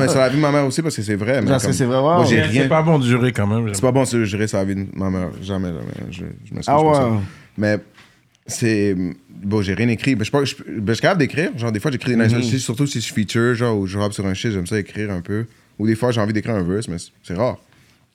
mais 0.00 0.08
sur 0.08 0.18
la 0.18 0.28
vie 0.28 0.36
de 0.38 0.40
ma 0.42 0.50
mère 0.50 0.66
aussi, 0.66 0.82
parce 0.82 0.96
que 0.96 1.02
c'est 1.02 1.14
vrai. 1.14 1.40
mais 1.40 1.50
Parce 1.50 1.66
que 1.68 1.72
c'est 1.72 1.84
vrai, 1.84 1.98
ouais, 1.98 2.02
Moi, 2.02 2.24
j'ai 2.24 2.36
ouais. 2.38 2.42
rien. 2.42 2.62
C'est 2.64 2.68
pas 2.68 2.82
bon 2.82 2.98
de 2.98 3.04
jurer 3.06 3.30
quand 3.30 3.46
même. 3.46 3.72
C'est 3.72 3.80
pas 3.80 3.92
bon 3.92 4.02
de 4.02 4.24
gérer 4.24 4.48
sur 4.48 4.58
la 4.58 4.64
vie 4.64 4.74
de 4.74 4.86
ma 4.92 5.08
mère. 5.08 5.28
Jamais, 5.40 5.68
jamais. 5.68 6.10
Je, 6.10 6.24
je 6.48 6.52
m'excuse 6.52 6.64
Ah 6.66 6.82
ouais. 6.82 7.18
Mais 7.56 7.78
c'est. 8.50 8.94
Bon, 9.42 9.62
j'ai 9.62 9.74
rien 9.74 9.88
écrit. 9.88 10.16
Mais 10.16 10.24
je, 10.24 10.30
je, 10.44 10.54
ben, 10.68 10.82
je 10.88 10.92
suis 10.92 11.00
capable 11.02 11.20
d'écrire. 11.20 11.50
Genre, 11.56 11.72
des 11.72 11.80
fois, 11.80 11.90
j'écris 11.90 12.10
des 12.10 12.16
Mhm. 12.16 12.36
nice 12.38 12.50
shit, 12.50 12.58
surtout 12.60 12.86
si 12.86 13.00
je 13.00 13.12
feature, 13.12 13.54
genre, 13.54 13.78
ou 13.78 13.86
je 13.86 13.96
rappe 13.98 14.12
sur 14.12 14.26
un 14.26 14.34
shit, 14.34 14.52
j'aime 14.52 14.66
ça 14.66 14.78
écrire 14.78 15.10
un 15.10 15.20
peu. 15.22 15.46
Ou 15.78 15.86
des 15.86 15.94
fois, 15.94 16.10
j'ai 16.10 16.20
envie 16.20 16.32
d'écrire 16.34 16.54
un 16.56 16.62
verse, 16.62 16.88
mais 16.88 16.96
c'est- 17.22 17.34
rare. 17.34 17.56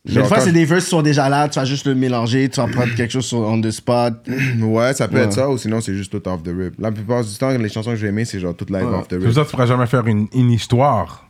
Mais 0.07 0.11
Genre, 0.13 0.23
des 0.23 0.29
fois, 0.29 0.39
c'est 0.39 0.51
des 0.51 0.65
verses 0.65 0.83
qui 0.83 0.89
sont 0.91 1.01
déjà 1.01 1.27
là, 1.29 1.49
tu 1.49 1.57
vas 1.57 1.65
juste 1.65 1.87
le 1.87 1.95
mélanger, 1.95 2.47
tu 2.47 2.57
vas 2.61 2.67
prendre 2.67 2.93
quelque 2.93 3.09
chose 3.11 3.25
sur 3.25 3.39
on 3.39 3.59
the 3.59 3.71
spot. 3.71 4.13
Ouais, 4.61 4.93
ça 4.93 5.07
peut 5.07 5.15
Ouais. 5.17 5.23
être 5.23 5.33
ça, 5.33 5.49
ou 5.49 5.57
sinon, 5.57 5.81
c'est 5.81 5.95
juste 5.95 6.11
tout 6.11 6.27
off 6.29 6.43
the 6.43 6.49
rip. 6.55 6.75
La 6.77 6.91
plupart 6.91 7.23
du 7.23 7.33
temps, 7.35 7.49
les 7.49 7.69
chansons 7.69 7.89
que 7.89 7.95
j'ai 7.95 8.07
aimées, 8.07 8.25
c'est 8.25 8.39
genre 8.39 8.55
tout 8.55 8.67
live 8.69 8.85
off 8.85 9.07
the 9.07 9.13
C'est 9.13 9.17
pour 9.17 9.25
rip. 9.25 9.33
ça 9.33 9.41
que 9.41 9.45
tu 9.47 9.51
pourras 9.51 9.65
jamais 9.65 9.87
faire 9.87 10.05
une, 10.05 10.27
une 10.35 10.51
histoire. 10.51 11.27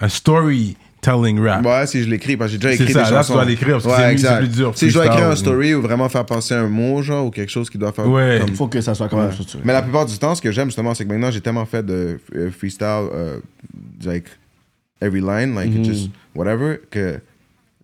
Un 0.00 0.08
rap. 1.10 1.64
Ouais, 1.64 1.86
si 1.86 2.02
je 2.02 2.08
l'écris, 2.08 2.36
parce 2.36 2.48
que 2.50 2.52
j'ai 2.52 2.58
déjà 2.58 2.74
écrit 2.74 2.92
ça, 2.92 3.04
des 3.04 3.10
là, 3.10 3.16
chansons. 3.18 3.32
tu 3.32 3.36
dois 3.36 3.44
l'écrire, 3.44 3.80
parce 3.82 3.84
ouais, 3.98 4.16
c'est 4.18 4.38
plus 4.38 4.48
dur, 4.48 4.72
Si 4.76 4.88
je 4.88 4.94
dois 4.94 5.06
écrire 5.06 5.28
un 5.28 5.36
story 5.36 5.74
ou 5.74 5.82
vraiment 5.82 6.08
faire 6.08 6.26
passer 6.26 6.54
un 6.54 6.68
mot, 6.68 7.02
genre, 7.02 7.26
ou 7.26 7.30
quelque 7.30 7.50
chose 7.50 7.70
qui 7.70 7.78
doit 7.78 7.92
faire. 7.92 8.08
Ouais. 8.08 8.38
comme- 8.44 8.54
Faut 8.54 8.68
que 8.68 8.80
ça 8.80 8.94
soit 8.94 9.08
quand 9.08 9.18
même 9.20 9.32
structuré. 9.32 9.62
Mais 9.64 9.72
la 9.72 9.82
plupart 9.82 10.06
du 10.06 10.18
temps, 10.18 10.34
ce 10.34 10.42
que 10.42 10.50
j'aime 10.52 10.68
justement, 10.68 10.94
c'est 10.94 11.04
que 11.04 11.08
maintenant 11.12 11.30
j'ai 11.30 11.40
tellement 11.40 11.66
fait 11.66 11.84
de 11.84 12.18
euh, 12.34 12.50
freestyle, 12.50 13.08
euh, 13.14 13.38
like 14.04 14.26
every 15.00 15.20
line, 15.20 15.54
like 15.54 15.70
Mhm. 15.72 15.84
just 15.84 16.10
whatever, 16.34 16.78
que 16.90 17.18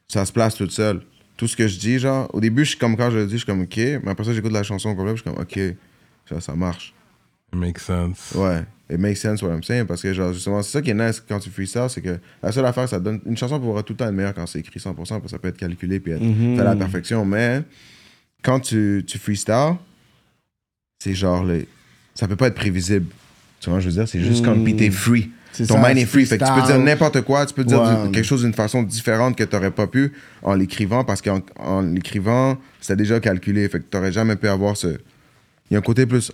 ça 0.08 0.24
se 0.24 0.32
place 0.32 0.54
tout 0.54 0.68
seul. 0.70 1.00
Tout 1.36 1.48
ce 1.48 1.56
que 1.56 1.66
je 1.66 1.78
dis, 1.78 1.98
genre, 1.98 2.28
au 2.32 2.40
début, 2.40 2.64
je 2.64 2.70
suis 2.70 2.78
comme 2.78 2.96
quand 2.96 3.10
je 3.10 3.18
le 3.18 3.26
dis, 3.26 3.32
je 3.32 3.36
suis 3.38 3.46
comme 3.46 3.62
ok, 3.62 3.76
mais 3.76 4.10
après 4.10 4.24
ça, 4.24 4.32
j'écoute 4.32 4.52
la 4.52 4.62
chanson 4.62 4.94
puis 4.94 5.04
je 5.08 5.14
suis 5.14 5.22
comme 5.24 5.40
ok, 5.40 5.58
ça, 6.28 6.40
ça 6.40 6.54
marche. 6.54 6.94
Makes 7.55 7.82
sense. 7.82 8.32
Ouais, 8.34 8.64
it 8.90 8.98
makes 8.98 9.20
sense 9.20 9.42
what 9.42 9.50
I'm 9.53 9.62
saying, 9.62 9.84
parce 9.86 10.00
que 10.03 10.12
genre, 10.14 10.32
justement, 10.32 10.62
c'est 10.62 10.70
ça 10.72 10.82
qui 10.82 10.90
est 10.90 10.94
nice 10.94 11.22
quand 11.26 11.38
tu 11.38 11.50
freestyle, 11.50 11.86
c'est 11.88 12.00
que 12.00 12.18
la 12.42 12.50
seule 12.53 12.64
affaire, 12.64 12.88
ça 12.88 12.98
donne. 12.98 13.20
Une 13.26 13.36
chanson 13.36 13.61
pourra 13.61 13.82
tout 13.82 13.92
le 13.92 13.98
temps 13.98 14.07
être 14.07 14.14
meilleure 14.14 14.32
quand 14.34 14.46
c'est 14.46 14.61
écrit 14.61 14.80
100%, 14.80 14.94
parce 14.94 15.20
que 15.24 15.28
ça 15.28 15.38
peut 15.38 15.48
être 15.48 15.59
calculé 15.59 16.00
puis 16.00 16.12
être 16.12 16.22
Mhm. 16.22 16.57
fait 16.57 16.62
à 16.62 16.64
la 16.64 16.76
perfection, 16.76 17.24
mais 17.26 17.62
quand 18.42 18.61
tu, 18.61 19.05
tu 19.07 19.18
freestyle, 19.18 19.74
c'est 21.03 21.14
genre, 21.14 21.44
les, 21.44 21.68
ça 22.14 22.26
peut 22.26 22.36
pas 22.36 22.46
être 22.46 22.55
prévisible. 22.55 23.07
Tu 23.61 23.68
vois, 23.70 23.80
je 23.80 23.86
veux 23.86 23.92
dire, 23.92 24.09
c'est 24.09 24.20
juste 24.20 24.44
comme, 24.44 24.64
puis 24.64 24.74
t'es 24.74 24.90
free. 24.90 25.26
Mhm. 25.26 25.30
C'est 25.53 25.66
Ton 25.66 25.74
ça, 25.82 25.86
mind 25.88 25.98
est 25.98 26.07
free. 26.07 26.24
Fait 26.24 26.38
que 26.38 26.44
tu 26.46 26.53
peux 26.59 26.66
dire 26.66 26.78
n'importe 26.78 27.20
quoi, 27.20 27.44
tu 27.44 27.53
peux 27.53 27.64
dire 27.64 27.82
Ouais. 27.82 28.11
quelque 28.11 28.24
chose 28.24 28.40
d'une 28.42 28.55
façon 28.55 28.82
différente 28.82 29.36
que 29.36 29.44
t'aurais 29.44 29.70
pas 29.70 29.86
pu 29.86 30.12
en 30.42 30.55
l'écrivant, 30.55 31.05
parce 31.05 31.20
qu'en 31.20 31.42
en 31.59 31.82
l'écrivant, 31.82 32.57
c'était 32.80 32.96
déjà 32.96 33.20
calculé. 33.20 33.68
Fait 33.68 33.78
que 33.80 33.84
t'aurais 33.84 34.11
jamais 34.12 34.36
pu 34.36 34.48
avoir 34.48 34.74
ce. 34.78 34.86
Il 35.70 35.74
y 35.74 35.76
a 35.76 35.78
un 35.80 35.82
côté 35.82 36.07
plus. 36.07 36.32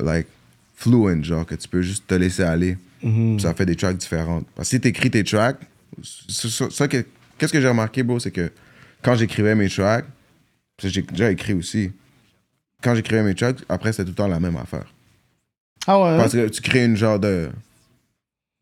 Like, 0.00 0.26
fluent, 0.74 1.22
genre, 1.24 1.46
que 1.46 1.54
tu 1.54 1.68
peux 1.68 1.82
juste 1.82 2.06
te 2.06 2.14
laisser 2.14 2.42
aller. 2.42 2.76
Mhm. 3.02 3.38
Ça 3.40 3.54
fait 3.54 3.66
des 3.66 3.76
tracks 3.76 3.96
différentes. 3.96 4.46
Parce 4.54 4.68
que 4.68 4.76
si 4.76 4.80
t'écris 4.80 5.10
tes 5.10 5.24
tracks, 5.24 5.60
ça, 6.02 6.68
ça 6.70 6.88
que- 6.88 7.04
qu'est-ce 7.38 7.52
que 7.52 7.60
j'ai 7.60 7.68
remarqué, 7.68 8.02
bro, 8.02 8.18
c'est 8.18 8.30
que 8.30 8.50
quand 9.02 9.14
j'écrivais 9.14 9.54
mes 9.54 9.68
tracks, 9.68 10.04
parce 10.76 10.88
que 10.88 10.94
j'ai 10.94 11.02
déjà 11.02 11.30
écrit 11.30 11.52
aussi, 11.54 11.92
quand 12.82 12.94
j'écrivais 12.94 13.22
mes 13.22 13.34
tracks, 13.34 13.58
après, 13.68 13.92
c'était 13.92 14.04
tout 14.04 14.10
le 14.10 14.14
temps 14.16 14.28
la 14.28 14.40
même 14.40 14.56
affaire. 14.56 14.92
Ah 15.86 16.00
ouais? 16.02 16.16
Parce 16.16 16.32
que 16.32 16.48
tu 16.48 16.60
crées 16.62 16.84
une 16.84 16.96
genre 16.96 17.18
de. 17.20 17.48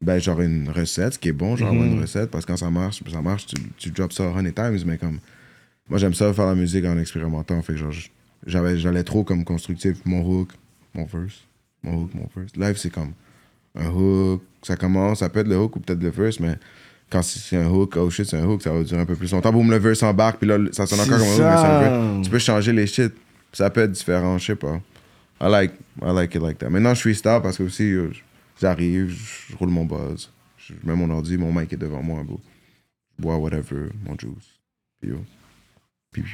Ben, 0.02 0.18
genre 0.20 0.40
une 0.42 0.68
recette, 0.68 1.14
ce 1.14 1.18
qui 1.18 1.28
est 1.28 1.32
bon, 1.32 1.56
genre 1.56 1.72
Mhm. 1.72 1.92
une 1.94 2.00
recette, 2.00 2.30
parce 2.30 2.44
que 2.44 2.52
quand 2.52 2.58
ça 2.58 2.70
marche, 2.70 3.00
ça 3.10 3.22
marche, 3.22 3.46
tu, 3.46 3.56
tu 3.78 3.90
drops 3.90 4.14
ça 4.14 4.24
100 4.32 4.52
times, 4.52 4.78
mais 4.86 4.98
comme. 4.98 5.18
Moi, 5.88 5.98
j'aime 5.98 6.14
ça 6.14 6.32
faire 6.34 6.46
la 6.46 6.54
musique 6.54 6.84
en 6.84 6.98
expérimentant, 6.98 7.60
fait 7.62 7.76
genre, 7.76 7.92
j'avais, 8.46 8.78
j'allais 8.78 9.04
trop 9.04 9.22
comme 9.24 9.44
constructif, 9.44 9.96
mon 10.04 10.22
hook, 10.22 10.50
mon 10.94 11.04
verse, 11.04 11.44
mon 11.82 12.02
hook, 12.02 12.14
mon 12.14 12.28
verse. 12.34 12.52
Live, 12.56 12.76
c'est 12.76 12.90
comme 12.90 13.12
un 13.74 13.88
hook, 13.88 14.42
ça 14.62 14.76
commence, 14.76 15.18
ça 15.20 15.28
peut 15.28 15.40
être 15.40 15.48
le 15.48 15.58
hook 15.58 15.76
ou 15.76 15.80
peut-être 15.80 16.02
le 16.02 16.10
verse, 16.10 16.40
mais 16.40 16.56
quand 17.10 17.22
c'est 17.22 17.56
un 17.56 17.68
hook, 17.68 17.96
oh 17.96 18.10
shit, 18.10 18.26
c'est 18.26 18.38
un 18.38 18.44
hook, 18.44 18.62
ça 18.62 18.72
va 18.72 18.82
durer 18.82 19.00
un 19.00 19.06
peu 19.06 19.16
plus 19.16 19.30
longtemps. 19.32 19.52
Boum, 19.52 19.70
le 19.70 19.78
verse 19.78 20.02
embarque, 20.02 20.38
puis 20.38 20.48
là, 20.48 20.58
ça 20.72 20.86
sonne 20.86 21.00
encore 21.00 21.18
comme 21.18 21.28
un 21.28 21.32
hook, 21.32 21.38
mais 21.38 21.56
c'est 21.56 21.66
un 21.66 21.80
verse. 21.80 22.24
Tu 22.24 22.30
peux 22.30 22.38
changer 22.38 22.72
les 22.72 22.86
shit, 22.86 23.12
ça 23.52 23.70
peut 23.70 23.82
être 23.82 23.92
différent, 23.92 24.38
je 24.38 24.46
sais 24.46 24.56
pas. 24.56 24.80
I 25.40 25.48
like, 25.50 25.72
I 26.00 26.12
like 26.12 26.34
it 26.34 26.42
like 26.42 26.58
that. 26.58 26.70
Maintenant, 26.70 26.94
je 26.94 27.00
suis 27.00 27.14
star 27.14 27.42
parce 27.42 27.58
que 27.58 27.64
aussi, 27.64 27.92
euh, 27.92 28.10
j'arrive, 28.60 29.08
je 29.10 29.56
roule 29.56 29.70
mon 29.70 29.84
buzz, 29.84 30.30
je 30.56 30.74
mets 30.84 30.94
mon 30.94 31.10
ordi, 31.10 31.36
mon 31.36 31.52
mic 31.52 31.72
est 31.72 31.76
devant 31.76 32.02
moi, 32.02 32.22
bro. 32.22 32.40
Je 33.18 33.22
bois 33.22 33.36
whatever, 33.36 33.88
mon 34.06 34.16
juice. 34.18 34.58
Puis 35.00 35.10
yo, 35.10 35.18
puis. 36.10 36.24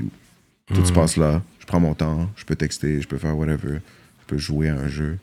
Tout 0.75 0.87
se 0.87 0.93
passe 0.93 1.17
là, 1.17 1.43
je 1.59 1.67
prends 1.67 1.81
mon 1.81 1.95
temps, 1.95 2.31
je 2.37 2.45
peux 2.45 2.55
texter, 2.55 3.01
je 3.01 3.09
peux 3.09 3.19
faire 3.19 3.37
whatever, 3.37 3.81
peux 4.31 4.39
jouer 4.39 4.69
à 4.69 4.75
un 4.75 4.89
jeu. 4.89 5.19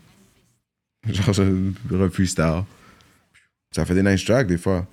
Genre, 1.10 1.34
je 1.34 1.96
refuse 1.96 2.32
star. 2.32 2.66
Ça 3.76 3.86
fait 3.86 3.94
des 3.96 4.04
nice 4.04 4.24
tracks 4.26 4.48
des 4.48 4.58
fois. 4.58 4.86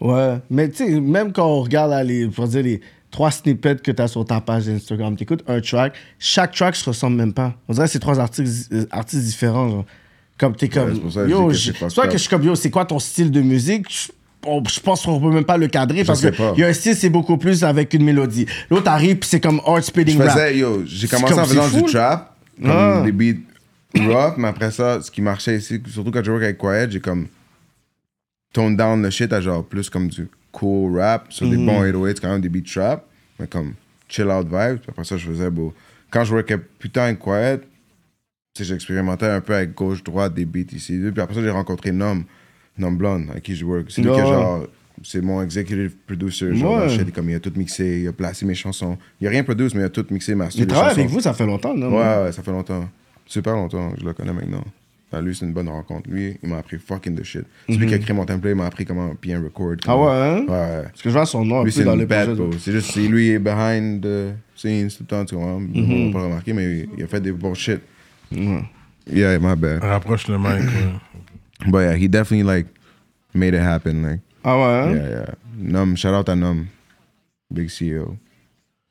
Ouais, 0.00 0.38
mais 0.50 0.68
tu 0.68 0.76
sais, 0.86 1.00
même 1.00 1.32
quand 1.32 1.46
on 1.46 1.62
regarde 1.62 1.90
là, 1.90 2.04
les, 2.04 2.28
pour 2.28 2.46
dire, 2.48 2.62
les 2.62 2.80
trois 3.10 3.30
snippets 3.30 3.76
que 3.82 3.90
tu 3.90 4.02
as 4.02 4.08
sur 4.08 4.24
ta 4.26 4.40
page 4.42 4.68
Instagram, 4.68 5.16
tu 5.16 5.22
écoutes 5.22 5.42
un 5.46 5.60
track, 5.60 5.94
chaque 6.18 6.54
track 6.54 6.76
se 6.76 6.90
ressemble 6.90 7.16
même 7.16 7.32
pas. 7.32 7.54
On 7.68 7.72
dirait 7.72 7.86
que 7.86 7.92
c'est 7.92 7.98
trois 7.98 8.20
artistes, 8.20 8.70
euh, 8.72 8.84
artistes 8.90 9.24
différents. 9.24 9.68
Genre. 9.70 9.84
Comme 10.38 10.54
t'es 10.54 10.68
comme. 10.68 11.10
c'est 11.10 11.24
je 11.24 11.30
yo, 11.30 11.48
que 11.48 11.54
je- 11.54 11.72
pas 11.72 12.06
que 12.06 12.12
je 12.12 12.18
suis 12.18 12.28
comme 12.28 12.42
yo, 12.44 12.54
c'est 12.54 12.70
quoi 12.70 12.84
ton 12.84 12.98
style 12.98 13.30
de 13.30 13.40
musique? 13.40 13.86
Je, 13.90 14.12
on- 14.46 14.62
je 14.68 14.80
pense 14.80 15.02
qu'on 15.06 15.18
peut 15.18 15.30
même 15.30 15.46
pas 15.46 15.56
le 15.56 15.68
cadrer 15.68 16.04
parce 16.04 16.20
que 16.20 16.28
il 16.54 16.60
y 16.60 16.64
a 16.64 16.66
un 16.66 16.72
style, 16.74 16.94
c'est 16.94 17.08
beaucoup 17.08 17.38
plus 17.38 17.64
avec 17.64 17.94
une 17.94 18.04
mélodie. 18.04 18.44
L'autre 18.68 18.90
arrive, 18.90 19.16
puis 19.16 19.28
c'est 19.30 19.40
comme 19.40 19.62
hard 19.64 19.78
Je 19.80 19.86
spitting 19.86 20.18
rap. 20.20 20.32
faisais, 20.32 20.58
yo, 20.58 20.82
j'ai 20.84 21.08
commencé 21.08 21.32
comme- 21.32 21.42
en 21.42 21.46
faisant 21.46 21.68
du 21.70 21.82
trap, 21.90 22.35
comme 22.60 22.70
Ah. 22.70 23.02
des 23.04 23.12
beats 23.12 23.40
rough, 23.96 24.34
mais 24.38 24.48
après 24.48 24.70
ça, 24.70 25.00
ce 25.02 25.10
qui 25.10 25.22
marchait 25.22 25.56
ici, 25.58 25.80
surtout 25.86 26.10
quand 26.10 26.22
je 26.24 26.30
work 26.30 26.42
avec 26.44 26.58
Quiet, 26.58 26.90
j'ai 26.90 27.00
comme 27.00 27.28
toned 28.52 28.76
down 28.76 29.02
le 29.02 29.10
shit 29.10 29.32
à 29.32 29.40
genre 29.40 29.64
plus 29.64 29.90
comme 29.90 30.08
du 30.08 30.28
cool 30.52 30.98
rap, 30.98 31.32
sur 31.32 31.46
Mhm. 31.46 31.50
des 31.56 31.66
bons 31.66 31.82
808, 31.82 32.20
quand 32.20 32.28
même 32.30 32.40
des 32.40 32.48
beats 32.48 32.62
trap, 32.72 33.04
mais 33.38 33.46
comme 33.46 33.74
chill 34.08 34.26
out 34.26 34.46
vibe. 34.46 34.78
Puis 34.78 34.88
après 34.88 35.04
ça, 35.04 35.16
je 35.16 35.26
faisais, 35.26 35.50
beau. 35.50 35.74
Quand 36.10 36.24
je 36.24 36.32
workais 36.34 36.58
putain 36.78 37.02
avec 37.04 37.18
Quiet, 37.18 37.60
j'expérimentais 38.58 39.26
un 39.26 39.40
peu 39.40 39.54
avec 39.54 39.74
gauche-droite, 39.74 40.32
des 40.34 40.44
beats 40.46 40.72
ici. 40.72 40.98
Puis 41.12 41.20
après 41.20 41.34
ça, 41.34 41.42
j'ai 41.42 41.50
rencontré 41.50 41.92
Nom, 41.92 42.24
Nom 42.78 42.92
Blonde, 42.92 43.28
avec 43.30 43.42
qui 43.42 43.54
je 43.54 43.64
work. 43.64 43.86
C'est 43.90 44.00
lui 44.02 44.10
Ouais, 44.10 44.16
que 44.16 44.22
ouais. 44.22 44.28
genre. 44.28 44.66
C'est 45.02 45.20
mon 45.20 45.42
executive 45.42 45.94
producer. 46.06 46.54
Genre, 46.54 46.86
Ouais. 46.86 47.10
comme 47.14 47.28
il 47.30 47.34
a 47.34 47.40
tout 47.40 47.52
mixé, 47.56 48.00
il 48.02 48.08
a 48.08 48.12
placé 48.12 48.46
mes 48.46 48.54
chansons. 48.54 48.96
Il 49.20 49.26
a 49.26 49.30
rien 49.30 49.44
produit, 49.44 49.68
mais 49.74 49.80
il 49.82 49.84
a 49.84 49.88
tout 49.90 50.06
mixé, 50.10 50.34
master. 50.34 50.62
Il 50.62 50.66
travaille 50.66 50.92
avec 50.92 51.08
vous, 51.08 51.20
ça 51.20 51.34
fait 51.34 51.46
longtemps, 51.46 51.74
non? 51.74 51.88
Ouais, 51.90 52.24
ouais, 52.24 52.32
ça 52.32 52.42
fait 52.42 52.50
longtemps. 52.50 52.88
Super 53.26 53.54
longtemps, 53.54 53.92
je 53.98 54.04
le 54.04 54.12
connais 54.12 54.32
maintenant. 54.32 54.64
Enfin, 55.10 55.22
lui, 55.22 55.34
c'est 55.36 55.44
une 55.46 55.52
bonne 55.52 55.68
rencontre. 55.68 56.10
Lui, 56.10 56.36
il 56.42 56.48
m'a 56.48 56.58
appris 56.58 56.78
fucking 56.78 57.14
de 57.14 57.22
shit. 57.22 57.44
C'est 57.68 57.76
lui 57.76 57.86
qui 57.86 57.94
a 57.94 57.98
créé 57.98 58.14
mon 58.14 58.24
template, 58.24 58.52
il 58.52 58.56
m'a 58.56 58.66
appris 58.66 58.84
comment 58.84 59.12
bien 59.20 59.40
record. 59.40 59.70
Mhm. 59.72 59.76
Ah 59.86 59.96
ouais, 59.96 60.10
hein? 60.10 60.38
Ouais. 60.48 60.82
Parce 60.84 61.02
que 61.02 61.08
je 61.10 61.14
vois 61.14 61.26
son 61.26 61.44
nom 61.44 61.60
un 61.60 61.64
Lui, 61.64 61.70
peu 61.70 61.78
c'est 61.78 61.84
dans 61.84 61.94
les 61.94 62.06
bad. 62.06 62.36
C'est 62.58 62.72
juste, 62.72 62.90
c'est 62.92 63.06
lui, 63.06 63.28
il 63.28 63.32
est 63.34 63.38
behind 63.38 64.02
the 64.02 64.34
scenes 64.56 64.88
tout 64.88 65.02
le 65.02 65.06
temps, 65.06 65.24
tu 65.24 65.34
vois. 65.36 65.58
Mhm. 65.60 65.68
On 65.74 66.06
peut 66.08 66.12
pas 66.18 66.24
remarquer, 66.24 66.52
mais 66.52 66.88
il, 66.96 67.04
a 67.04 67.06
fait 67.06 67.20
des 67.20 67.32
bons 67.32 67.54
shit. 67.54 67.80
Yeah, 69.08 69.38
my 69.38 69.54
bad. 69.56 69.82
Rapproche 69.82 70.26
le 70.28 70.38
mic. 70.38 70.48
ouais. 70.62 71.70
But 71.70 71.78
yeah, 71.80 71.96
he 71.96 72.08
definitely, 72.08 72.42
like, 72.42 72.66
made 73.32 73.54
it 73.54 73.60
happen. 73.60 74.02
Like, 74.02 74.20
Ah 74.48 74.56
ouais, 74.56 74.62
hein? 74.64 74.94
yeah, 74.94 75.08
yeah. 75.08 75.24
Num, 75.58 75.96
shout 75.96 76.08
out 76.08 76.28
à 76.28 76.36
Num. 76.36 76.66
Big 77.50 77.68
CEO. 77.68 78.16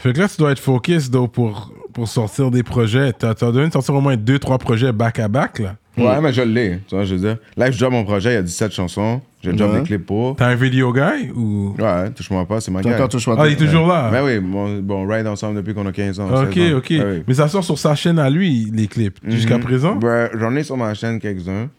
Fait 0.01 0.11
que 0.11 0.19
là, 0.19 0.27
tu 0.27 0.35
dois 0.37 0.51
être 0.51 0.59
focus 0.59 1.09
though, 1.09 1.27
pour, 1.29 1.73
pour 1.93 2.07
sortir 2.09 2.51
des 2.51 2.63
projets. 2.63 3.13
T'as 3.13 3.29
as 3.29 3.51
donné 3.51 3.67
de 3.67 3.71
sortir 3.73 3.95
au 3.95 4.01
moins 4.01 4.15
2-3 4.17 4.57
projets 4.59 4.91
back-à-back. 4.91 5.59
là. 5.59 5.75
Ouais, 5.97 6.19
mais 6.19 6.33
je 6.33 6.41
l'ai. 6.41 6.81
Tu 6.89 6.95
vois, 6.95 7.05
je 7.05 7.15
veux 7.15 7.21
dire. 7.21 7.37
Là, 7.55 7.71
je 7.71 7.77
job 7.77 7.93
mon 7.93 8.03
projet, 8.03 8.31
il 8.31 8.33
y 8.33 8.37
a 8.37 8.41
17 8.41 8.73
chansons. 8.73 9.21
J'ai 9.41 9.55
job 9.57 9.71
Ouais. 9.71 9.79
des 9.79 9.85
clips 9.85 10.05
pour. 10.05 10.35
T'as 10.35 10.47
un 10.47 10.55
video 10.55 10.91
guy 10.91 11.29
ou? 11.33 11.73
Ouais, 11.79 12.09
touche-moi 12.11 12.45
pas, 12.45 12.59
c'est 12.59 12.71
ma 12.71 12.81
gueule. 12.81 12.95
encore 12.95 13.07
tout 13.07 13.19
choix. 13.19 13.37
Ah, 13.39 13.47
il 13.47 13.53
est 13.53 13.55
toujours 13.55 13.87
là? 13.87 14.09
Ben 14.11 14.25
oui, 14.25 14.39
bon, 14.39 14.79
bon, 14.79 15.05
on 15.05 15.07
ride 15.07 15.27
ensemble 15.27 15.55
depuis 15.55 15.73
qu'on 15.73 15.85
a 15.85 15.93
15 15.93 16.19
ans. 16.19 16.27
Ok, 16.43 16.53
16 16.55 16.73
ans. 16.73 16.77
ok. 16.79 16.89
Ben 16.89 17.11
oui. 17.19 17.23
Mais 17.27 17.33
ça 17.35 17.47
sort 17.47 17.63
sur 17.63 17.77
sa 17.79 17.95
chaîne 17.95 18.19
à 18.19 18.29
lui, 18.29 18.69
les 18.73 18.87
clips, 18.87 19.17
jusqu'à 19.25 19.57
Mhm. 19.57 19.63
présent? 19.63 19.95
Ben, 19.95 20.29
j'en 20.37 20.53
ai 20.57 20.63
sur 20.63 20.75
ma 20.75 20.93
chaîne 20.95 21.19
quelques-uns, 21.19 21.69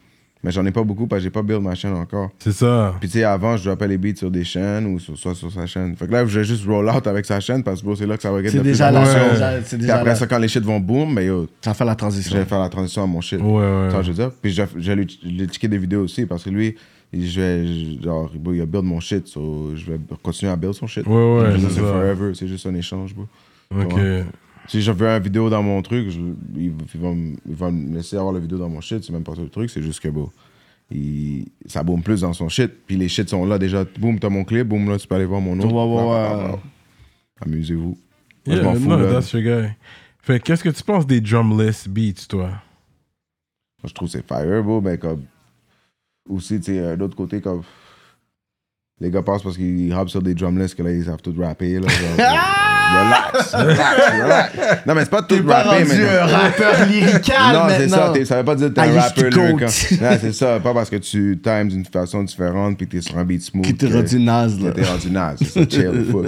mais 0.46 0.52
j'en 0.52 0.64
ai 0.64 0.70
pas 0.70 0.84
beaucoup 0.84 1.08
parce 1.08 1.18
que 1.18 1.24
j'ai 1.24 1.30
pas 1.30 1.42
build 1.42 1.60
ma 1.60 1.74
chaîne 1.74 1.92
encore. 1.94 2.30
C'est 2.38 2.52
ça. 2.52 2.94
Puis 3.00 3.08
tu 3.08 3.18
sais, 3.18 3.24
avant, 3.24 3.56
je 3.56 3.64
droppais 3.64 3.88
les 3.88 3.98
beats 3.98 4.14
sur 4.14 4.30
des 4.30 4.44
chaînes 4.44 4.86
ou 4.86 5.00
sur, 5.00 5.18
soit 5.18 5.34
sur 5.34 5.50
sa 5.50 5.66
chaîne. 5.66 5.96
Fait 5.96 6.06
que 6.06 6.12
là, 6.12 6.24
je 6.24 6.38
vais 6.38 6.44
juste 6.44 6.64
roll 6.66 6.88
out 6.88 7.04
avec 7.08 7.26
sa 7.26 7.40
chaîne 7.40 7.64
parce 7.64 7.80
que 7.80 7.86
bro, 7.86 7.96
c'est 7.96 8.06
là 8.06 8.16
que 8.16 8.22
ça 8.22 8.30
va 8.30 8.40
get 8.42 8.50
C'est 8.50 8.62
déjà 8.62 8.92
là. 8.92 9.00
plus. 9.02 9.64
c'est 9.66 9.76
déjà- 9.76 9.96
après 9.96 10.10
là. 10.10 10.14
ça, 10.14 10.26
quand 10.28 10.38
les 10.38 10.46
shit 10.46 10.62
vont 10.62 10.78
boom, 10.78 11.16
ben 11.16 11.22
yo, 11.26 11.48
Ça 11.62 11.74
fait 11.74 11.84
la 11.84 11.92
je 11.92 11.96
transition. 11.96 12.38
vais 12.38 12.44
faire 12.44 12.60
la 12.60 12.68
transition 12.68 13.02
à 13.02 13.06
mon 13.06 13.20
shit. 13.20 13.40
Ouais, 13.40 13.46
ouais. 13.46 13.90
Ça, 13.90 14.02
je 14.02 14.08
veux 14.08 14.14
dire. 14.14 14.30
Puis 14.40 14.52
je, 14.52 14.62
je 14.78 14.88
vais 14.92 14.94
lui 14.96 15.18
je 15.20 15.28
lui 15.28 15.46
checker 15.48 15.66
des 15.68 15.78
vidéos 15.78 16.02
aussi 16.04 16.24
parce 16.26 16.44
que 16.44 16.50
lui, 16.50 16.76
il- 17.12 17.28
je 17.28 17.40
vais, 17.40 17.66
je- 17.66 18.02
genre, 18.04 18.30
bro, 18.38 18.52
il 18.52 18.60
a 18.60 18.66
build 18.66 18.84
mon 18.84 19.00
shit, 19.00 19.26
so 19.26 19.72
je 19.74 19.84
vais 19.90 19.98
continuer 20.22 20.52
à 20.52 20.56
build 20.56 20.74
son 20.74 20.86
shit. 20.86 21.04
Ouais, 21.06 21.12
ouais, 21.40 21.52
Je 21.58 21.66
c'est 21.68 21.80
forever, 21.80 22.32
c'est 22.34 22.46
juste 22.46 22.66
un 22.66 22.74
échange, 22.76 23.14
bro. 23.14 23.26
Ok. 23.82 23.94
Ouais. 23.94 24.24
Si 24.68 24.82
je 24.82 24.90
veux 24.92 25.06
une 25.08 25.22
vidéo 25.22 25.48
dans 25.50 25.62
mon 25.62 25.80
truc, 25.82 26.08
je- 26.10 26.20
il, 26.56 26.72
il 26.94 27.00
va, 27.54 27.70
me- 27.70 27.94
laisser 27.94 28.16
avoir 28.16 28.32
la 28.32 28.40
vidéo 28.40 28.58
dans 28.58 28.68
mon 28.68 28.80
shit. 28.80 29.04
C'est 29.04 29.12
même 29.12 29.22
pas 29.24 29.34
ça 29.34 29.42
le 29.42 29.48
truc, 29.48 29.70
c'est 29.70 29.82
juste 29.82 30.00
que 30.00 30.08
bon, 30.08 30.30
il, 30.90 31.46
ça 31.66 31.82
boom 31.82 32.02
plus 32.02 32.20
dans 32.22 32.32
son 32.32 32.48
shit. 32.48 32.70
Puis 32.86 32.96
les 32.96 33.08
shits 33.08 33.28
sont 33.28 33.44
là 33.46 33.58
déjà. 33.58 33.84
Boum, 33.98 34.18
t'as 34.18 34.28
mon 34.28 34.44
clip, 34.44 34.66
boum, 34.68 34.88
là, 34.90 34.98
tu 34.98 35.06
peux 35.06 35.14
aller 35.14 35.24
voir 35.24 35.40
mon 35.40 35.58
autre. 35.58 35.72
Ouais, 35.72 35.84
ouais, 35.84 36.04
Bla, 36.04 36.34
bla, 36.34 36.44
ouais. 36.44 36.48
bla. 36.52 36.58
Amusez-vous. 37.42 37.98
Moi, 38.46 38.56
Yeah, 38.56 38.56
je 38.56 38.62
m'en 38.68 38.74
fous, 38.74 38.88
no, 39.02 39.12
that's 39.12 39.32
your 39.32 39.42
guy. 39.42 39.68
Fait 40.22 40.40
qu'est-ce 40.40 40.62
que 40.64 40.68
tu 40.70 40.82
penses 40.82 41.06
des 41.06 41.20
drumless 41.20 41.86
beats, 41.88 42.26
toi? 42.28 42.48
Moi, 42.48 42.58
je 43.84 43.92
trouve 43.92 44.08
que 44.08 44.12
c'est 44.12 44.26
fire, 44.26 44.62
bro, 44.62 44.80
mais 44.80 44.98
comme. 44.98 45.22
Aussi, 46.28 46.58
tu 46.58 46.72
sais, 46.72 46.78
euh, 46.78 46.96
d'autre 46.96 47.16
côté, 47.16 47.40
comme. 47.40 47.62
Les 48.98 49.10
gars 49.10 49.20
pensent 49.20 49.42
parce 49.42 49.58
qu'ils 49.58 49.92
rappent 49.92 50.08
sur 50.08 50.22
des 50.22 50.34
drumless 50.34 50.74
que 50.74 50.82
là, 50.82 50.90
ils 50.90 51.04
savent 51.04 51.20
tout 51.22 51.34
rapper, 51.38 51.78
là. 51.80 51.86
relax, 52.88 53.54
relax, 53.54 54.22
relax. 54.22 54.86
Non, 54.86 54.94
mais 54.94 55.00
c'est 55.04 55.10
pas 55.10 55.20
tout 55.22 55.36
T'es 55.38 55.52
rapper, 55.52 55.84
mais. 55.84 56.08
un 56.18 56.24
rappeur 56.24 56.86
lyrical 56.86 57.52
Non, 57.52 57.66
c'est 57.76 57.88
ça. 57.90 58.10
t'es- 58.14 58.24
Ça 58.24 58.38
veut 58.38 58.44
pas 58.44 58.54
dire 58.54 58.68
que 58.68 58.72
t'es 58.72 58.86
I 58.86 58.96
un 58.96 59.00
rappeur 59.00 59.24
lyrical. 59.24 60.00
Non, 60.00 60.18
c'est 60.18 60.32
ça. 60.32 60.60
Pas 60.60 60.72
parce 60.72 60.88
que 60.88 60.96
tu 60.96 61.38
times 61.42 61.68
d'une 61.68 61.84
façon 61.84 62.22
différente 62.22 62.78
puis 62.78 62.86
que 62.86 62.92
t'es 62.92 63.02
sur 63.02 63.18
un 63.18 63.24
beat 63.26 63.42
smooth. 63.42 63.66
Qui 63.66 63.74
t'es 63.74 63.86
rendu 63.88 64.18
naze, 64.18 64.58
là. 64.62 64.70
T'es 64.70 64.82
rendu 64.84 65.10
naze. 65.10 65.38
C'est 65.42 65.50
ça, 65.50 65.60
chill, 65.68 66.06
fuck. 66.10 66.24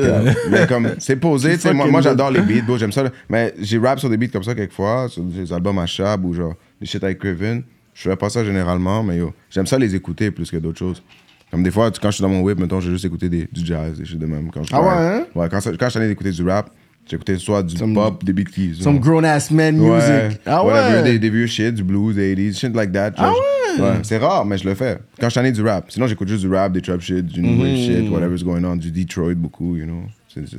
Mais 0.50 0.66
comme, 0.66 0.90
c'est 0.98 1.16
posé. 1.16 1.54
tu 1.54 1.60
sais, 1.60 1.72
Moi, 1.72 2.02
j'adore 2.02 2.30
les 2.30 2.42
beats. 2.42 2.76
J'aime 2.76 2.92
ça. 2.92 3.04
Mais 3.30 3.54
j'ai 3.58 3.78
rap 3.78 3.98
sur 3.98 4.10
des 4.10 4.18
beats 4.18 4.28
comme 4.28 4.44
ça 4.44 4.54
quelquefois, 4.54 5.06
sur 5.08 5.22
des 5.22 5.50
albums 5.54 5.78
à 5.78 5.86
Chab 5.86 6.22
ou 6.22 6.34
genre 6.34 6.52
des 6.78 6.86
shit 6.86 7.02
avec 7.02 7.18
Craven. 7.18 7.62
Je 7.94 8.10
fais 8.10 8.16
pas 8.16 8.28
ça 8.28 8.44
généralement, 8.44 9.02
mais 9.02 9.16
yo, 9.16 9.32
j'aime 9.50 9.66
ça 9.66 9.78
les 9.78 9.94
écouter 9.94 10.30
plus 10.30 10.50
que 10.50 10.58
d'autres 10.58 10.78
choses. 10.78 11.02
Comme 11.50 11.62
des 11.62 11.70
fois, 11.70 11.90
tu- 11.90 11.98
quand 12.00 12.10
je 12.10 12.16
suis 12.16 12.22
dans 12.22 12.28
mon 12.28 12.42
whip, 12.42 12.58
mettons, 12.58 12.80
j'ai 12.80 12.90
juste 12.90 13.04
écouté 13.06 13.28
des, 13.28 13.48
du 13.50 13.64
jazz, 13.64 13.96
des 13.98 14.04
shit 14.04 14.18
de 14.18 14.26
même. 14.26 14.50
Quand 14.50 14.62
je 14.62 14.70
Ah 14.74 14.82
ouais, 14.82 14.88
hein? 14.90 15.26
Ouais, 15.34 15.48
quand, 15.50 15.60
je 15.60 15.88
suis 15.88 15.98
allé 15.98 16.10
écouter 16.10 16.30
du 16.30 16.42
rap, 16.46 16.70
j'écoutais 17.06 17.36
soit 17.38 17.62
du 17.62 17.74
Some- 17.76 17.94
pop, 17.94 18.22
des 18.22 18.32
beat 18.34 18.50
keys. 18.50 18.74
Some 18.80 18.98
grown 18.98 19.24
ass 19.24 19.50
man 19.50 19.76
music. 19.76 19.88
Ouais, 19.90 20.28
Ah 20.44 20.62
whatever, 20.64 20.96
ouais. 20.98 21.02
Des, 21.04 21.18
des 21.18 21.30
vieux 21.30 21.46
shit, 21.46 21.74
du 21.74 21.82
blues, 21.84 22.14
des 22.16 22.34
80s, 22.36 22.58
shit 22.58 22.74
like 22.76 22.92
that. 22.92 23.12
Ah 23.16 23.30
ouais? 23.32 24.00
C'est 24.02 24.18
rare, 24.18 24.44
mais 24.44 24.58
je 24.58 24.68
le 24.68 24.74
fais. 24.74 24.98
Quand 25.20 25.28
je 25.28 25.34
t'en 25.36 25.44
ai 25.44 25.52
du 25.52 25.62
rap. 25.62 25.90
Sinon, 25.90 26.06
j'écoute 26.06 26.28
juste 26.28 26.42
du 26.44 26.52
rap, 26.52 26.72
des 26.72 26.82
trap 26.82 27.00
shit, 27.00 27.24
du 27.24 27.40
new 27.40 27.62
wave 27.62 27.70
Mhm. 27.72 27.76
shit, 27.76 28.10
whatever's 28.10 28.42
going 28.44 28.64
on, 28.64 28.76
du 28.76 28.90
Detroit 28.90 29.34
beaucoup, 29.34 29.76
you 29.76 29.84
know. 29.84 30.02
C'est- 30.34 30.46
c'est- 30.48 30.56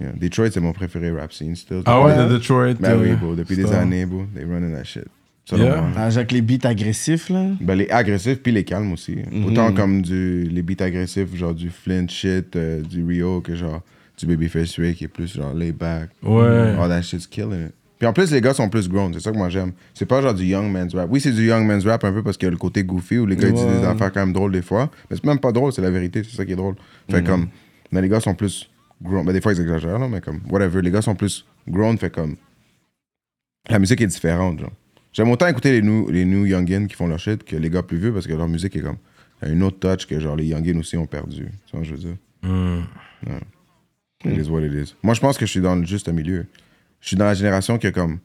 yeah. 0.00 0.12
Detroit, 0.18 0.50
c'est 0.50 0.60
mon 0.60 0.72
préféré 0.72 1.10
rap 1.12 1.32
scene 1.32 1.54
still. 1.54 1.82
Ah 1.84 2.00
ouais, 2.00 2.06
Ouais. 2.16 2.24
de 2.24 2.32
Detroit. 2.32 2.74
Ben 2.80 2.98
oui, 3.00 3.10
euh, 3.10 3.16
bro. 3.16 3.34
Depuis 3.36 3.54
des 3.56 3.70
années, 3.72 4.06
bro. 4.06 4.24
They 4.34 4.44
running 4.44 4.74
that 4.74 4.84
shit. 4.84 5.04
Selon 5.44 5.64
Yeah. 5.64 5.80
moi. 5.82 6.00
Avec 6.02 6.30
les 6.32 6.40
beats 6.40 6.68
agressifs, 6.68 7.28
là. 7.28 7.46
Ben, 7.60 7.74
les 7.74 7.90
agressifs 7.90 8.40
puis 8.42 8.52
les 8.52 8.64
calmes 8.64 8.92
aussi. 8.92 9.16
Mhm. 9.30 9.44
Autant 9.46 9.72
comme 9.72 10.00
du, 10.02 10.44
les 10.44 10.62
beats 10.62 10.84
agressifs, 10.84 11.34
genre 11.34 11.54
du 11.54 11.68
Flint 11.70 12.06
shit, 12.08 12.54
euh, 12.56 12.80
du 12.82 13.04
Rio, 13.04 13.40
que 13.40 13.54
genre 13.56 13.82
du 14.18 14.26
Babyface 14.26 14.78
Ray 14.78 14.94
qui 14.94 15.04
est 15.04 15.08
plus 15.08 15.34
genre 15.34 15.52
lay 15.52 15.72
back. 15.72 16.10
Ouais. 16.22 16.76
All 16.78 16.88
that 16.88 17.02
shit's 17.02 17.26
killing 17.26 17.66
it. 17.68 17.72
Puis 17.98 18.06
en 18.08 18.12
plus, 18.12 18.30
les 18.32 18.40
gars 18.40 18.52
sont 18.54 18.68
plus 18.68 18.88
grown, 18.88 19.12
c'est 19.14 19.20
ça 19.20 19.30
que 19.32 19.36
moi 19.36 19.48
j'aime. 19.48 19.72
C'est 19.94 20.06
pas 20.06 20.20
genre 20.22 20.34
du 20.34 20.44
young 20.44 20.70
man's 20.70 20.94
rap. 20.94 21.08
Oui, 21.10 21.20
c'est 21.20 21.30
du 21.32 21.46
young 21.46 21.64
man's 21.66 21.84
rap 21.86 22.02
un 22.04 22.12
peu 22.12 22.22
parce 22.22 22.36
qu'il 22.36 22.46
y 22.46 22.48
a 22.48 22.50
le 22.50 22.56
côté 22.56 22.82
goofy 22.84 23.18
où 23.18 23.26
les 23.26 23.36
gars 23.36 23.48
ils 23.48 23.54
disent 23.54 23.64
Ouais. 23.64 23.78
des 23.80 23.86
affaires 23.86 24.12
quand 24.12 24.20
même 24.20 24.32
drôles 24.32 24.52
des 24.52 24.62
fois. 24.62 24.90
Mais 25.10 25.16
c'est 25.16 25.24
même 25.24 25.38
pas 25.38 25.52
drôle, 25.52 25.72
c'est 25.72 25.82
la 25.82 25.90
vérité, 25.90 26.22
c'est 26.24 26.36
ça 26.36 26.44
qui 26.44 26.52
est 26.52 26.56
drôle. 26.56 26.74
Fait 27.10 27.20
Mhm. 27.20 27.26
comme, 27.26 27.48
mais 27.92 28.00
les 28.02 28.08
gars 28.08 28.18
sont 28.20 28.34
plus 28.34 28.68
grown. 29.02 29.24
Ben 29.24 29.32
des 29.32 29.40
fois 29.40 29.52
ils 29.52 29.60
exagèrent, 29.60 29.98
là, 30.00 30.08
mais 30.08 30.20
comme, 30.20 30.40
whatever. 30.50 30.82
Les 30.82 30.90
gars 30.90 31.02
sont 31.02 31.14
plus 31.14 31.44
grown, 31.68 31.96
fait 31.96 32.10
comme, 32.12 32.36
la 33.70 33.78
musique 33.78 34.00
est 34.00 34.06
différente, 34.08 34.58
genre. 34.60 34.72
J'aime 35.12 35.30
autant 35.30 35.46
écouter 35.46 35.72
les 35.72 35.82
new, 35.82 36.10
les 36.10 36.24
new 36.24 36.46
youngins 36.46 36.86
qui 36.86 36.94
font 36.94 37.06
leur 37.06 37.18
shit 37.18 37.44
que 37.44 37.56
les 37.56 37.68
gars 37.70 37.82
plus 37.82 37.98
vieux 37.98 38.12
parce 38.12 38.26
que 38.26 38.32
leur 38.32 38.48
musique 38.48 38.74
est 38.76 38.80
comme, 38.80 38.96
a 39.42 39.48
une 39.48 39.62
autre 39.62 39.78
touch 39.78 40.06
que 40.06 40.18
genre 40.18 40.36
les 40.36 40.46
youngins 40.46 40.78
aussi 40.78 40.96
ont 40.96 41.06
perdu. 41.06 41.48
Tu 41.66 41.76
vois, 41.76 41.84
ce 41.84 41.90
que 41.90 41.96
je 41.96 42.02
veux 42.02 42.08
dire? 42.12 42.16
Hmm. 42.42 42.80
It 44.24 44.38
is 44.46 44.48
what 44.48 44.62
it 44.62 44.72
is. 44.72 44.94
Moi, 45.02 45.14
je 45.14 45.20
pense 45.20 45.36
que 45.36 45.46
je 45.46 45.50
suis 45.50 45.60
dans 45.60 45.74
le 45.74 45.84
juste 45.84 46.08
milieu. 46.08 46.46
Je 47.00 47.08
suis 47.08 47.16
dans 47.16 47.24
la 47.24 47.34
génération 47.34 47.78
que, 47.78 47.88
comme. 47.88 48.18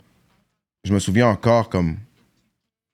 Je 0.84 0.94
me 0.94 1.00
souviens 1.00 1.28
encore, 1.28 1.70
comme. 1.70 1.98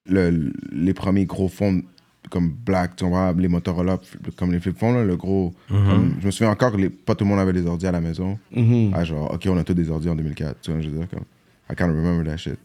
Le, 0.09 0.51
les 0.71 0.93
premiers 0.93 1.25
gros 1.25 1.47
fonds, 1.47 1.81
comme 2.29 2.49
Black, 2.49 2.95
tu 2.97 3.05
vois, 3.05 3.33
les 3.37 3.47
Motorola, 3.47 3.99
comme 4.37 4.51
les 4.51 4.59
flip 4.59 4.77
phones, 4.77 4.95
là, 4.95 5.03
le 5.05 5.15
gros. 5.17 5.53
comme- 5.69 6.15
je 6.21 6.25
me 6.25 6.31
souviens 6.31 6.51
encore 6.51 6.71
que 6.73 6.77
les- 6.77 6.89
pas 6.89 7.15
tout 7.15 7.23
le 7.25 7.29
monde 7.29 7.39
avait 7.39 7.53
des 7.53 7.65
ordi 7.65 7.85
à 7.87 7.91
la 7.91 8.01
maison. 8.01 8.37
Mhm. 8.53 8.91
Ah, 8.93 9.03
genre, 9.03 9.33
ok, 9.33 9.47
on 9.49 9.57
a 9.57 9.63
tous 9.63 9.73
des 9.73 9.89
ordi 9.89 10.09
en 10.09 10.15
2004. 10.15 10.59
Tu 10.61 10.71
vois, 10.71 10.81
je 10.81 10.89
veux 10.89 10.97
dire, 10.97 11.07
comme. 11.09 11.23
I 11.69 11.75
can't 11.75 11.87
remember 11.89 12.25
that 12.29 12.37
shit. 12.37 12.57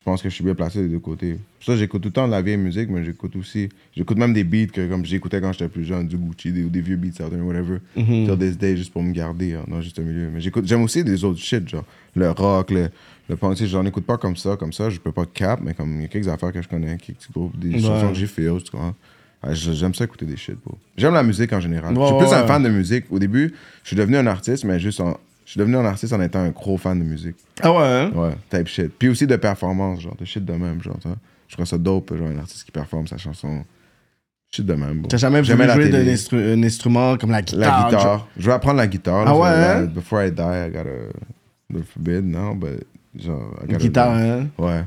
Je 0.00 0.04
pense 0.04 0.22
que 0.22 0.28
je 0.28 0.34
suis 0.34 0.44
bien 0.44 0.54
placé 0.54 0.80
des 0.80 0.88
deux 0.88 1.00
côtés. 1.00 1.34
Pour 1.34 1.64
ça, 1.64 1.76
j'écoute 1.76 2.02
tout 2.02 2.08
le 2.08 2.12
temps 2.12 2.26
de 2.26 2.30
la 2.30 2.40
vieille 2.40 2.56
musique, 2.56 2.88
mais 2.88 3.04
j'écoute 3.04 3.34
aussi. 3.34 3.68
J'écoute 3.96 4.16
même 4.16 4.32
des 4.32 4.44
beats 4.44 4.68
que, 4.72 4.88
comme 4.88 5.04
j'écoutais 5.04 5.40
quand 5.40 5.52
j'étais 5.52 5.68
plus 5.68 5.84
jeune, 5.84 6.06
du 6.06 6.16
Gucci, 6.16 6.52
des, 6.52 6.62
des 6.62 6.80
vieux 6.80 6.94
beats, 6.96 7.12
certains, 7.16 7.40
whatever. 7.42 7.78
Till 7.96 8.36
this 8.38 8.56
day, 8.56 8.76
juste 8.76 8.92
pour 8.92 9.02
me 9.02 9.12
garder 9.12 9.54
hein, 9.54 9.64
dans 9.66 9.80
juste 9.80 9.98
un 9.98 10.02
milieu. 10.02 10.30
Mais 10.32 10.40
j'écoute, 10.40 10.66
j'aime 10.66 10.82
aussi 10.82 11.02
des 11.02 11.24
autres 11.24 11.40
shit, 11.40 11.68
genre 11.68 11.84
le 12.14 12.30
rock, 12.30 12.70
le, 12.70 12.88
le 13.28 13.36
punk. 13.36 13.56
J'en 13.64 13.84
écoute 13.86 14.04
pas 14.04 14.18
comme 14.18 14.36
ça, 14.36 14.56
comme 14.56 14.72
ça. 14.72 14.88
Je 14.88 15.00
peux 15.00 15.12
pas 15.12 15.26
cap, 15.26 15.60
mais 15.64 15.74
comme 15.74 15.96
il 15.96 16.02
y 16.02 16.04
a 16.04 16.08
quelques 16.08 16.28
affaires 16.28 16.52
que 16.52 16.62
je 16.62 16.68
connais, 16.68 16.96
quelques 16.98 17.30
groupes, 17.32 17.58
des 17.58 17.70
Ouais. 17.74 17.80
chansons 17.80 18.08
que 18.10 18.14
j'ai 18.14 18.28
fait, 18.28 18.44
tu 18.62 18.70
vois. 18.76 18.94
Ah, 19.42 19.52
J'aime 19.52 19.94
ça 19.94 20.04
écouter 20.04 20.26
des 20.26 20.36
shit, 20.36 20.56
bro. 20.64 20.78
J'aime 20.96 21.14
la 21.14 21.22
musique 21.24 21.52
en 21.52 21.60
général. 21.60 21.94
Je 21.96 22.06
suis 22.06 22.16
plus 22.16 22.26
ouais, 22.26 22.34
un 22.34 22.46
fan 22.46 22.62
de 22.62 22.68
musique. 22.68 23.04
Au 23.10 23.18
début, 23.18 23.52
je 23.82 23.88
suis 23.88 23.96
devenu 23.96 24.16
un 24.16 24.26
artiste, 24.28 24.64
mais 24.64 24.78
juste 24.78 25.00
en. 25.00 25.16
Je 25.48 25.52
suis 25.52 25.58
devenu 25.60 25.78
un 25.78 25.84
artiste 25.86 26.12
en 26.12 26.20
étant 26.20 26.40
un 26.40 26.50
gros 26.50 26.76
fan 26.76 26.98
de 26.98 27.04
musique. 27.04 27.36
Ah 27.62 27.72
ouais, 27.72 27.78
hein? 27.82 28.10
Ouais, 28.14 28.34
type 28.50 28.66
shit. 28.66 28.92
Puis 28.98 29.08
aussi 29.08 29.26
de 29.26 29.34
performance, 29.36 29.98
genre, 30.02 30.14
de 30.14 30.26
shit 30.26 30.44
de 30.44 30.52
même, 30.52 30.82
genre, 30.82 30.98
vois. 31.02 31.16
Je 31.46 31.54
trouve 31.54 31.64
ça 31.64 31.78
dope, 31.78 32.14
genre, 32.14 32.28
un 32.28 32.36
artiste 32.38 32.64
qui 32.64 32.70
performe 32.70 33.06
sa 33.06 33.16
chanson. 33.16 33.64
Shit 34.50 34.66
de 34.66 34.74
même, 34.74 34.98
bro. 34.98 35.08
T'as 35.08 35.16
jamais 35.16 35.40
voulu 35.40 35.56
jouer 35.70 35.88
d'un 35.88 36.04
instru- 36.04 36.52
un 36.52 36.62
instrument 36.62 37.16
comme 37.16 37.30
la 37.30 37.40
guitare? 37.40 37.60
La 37.60 37.66
genre? 37.80 37.88
guitare. 37.88 38.28
Je 38.36 38.46
vais 38.46 38.52
apprendre 38.52 38.76
la 38.76 38.86
guitare. 38.86 39.24
là, 39.24 39.30
Ah 39.30 39.34
ouais, 39.38 39.48
genre, 39.48 39.70
hein? 39.70 39.84
Before 39.86 40.22
I 40.22 40.30
die, 40.30 40.42
I 40.42 40.70
gotta. 40.70 40.90
The 41.72 41.82
forbid, 41.94 42.24
non, 42.26 42.54
but. 42.54 42.86
Genre, 43.18 43.54
I 43.62 43.66
gotta 43.68 43.78
Guitare, 43.78 44.12
do- 44.18 44.20
hein? 44.20 44.48
Ouais. 44.58 44.84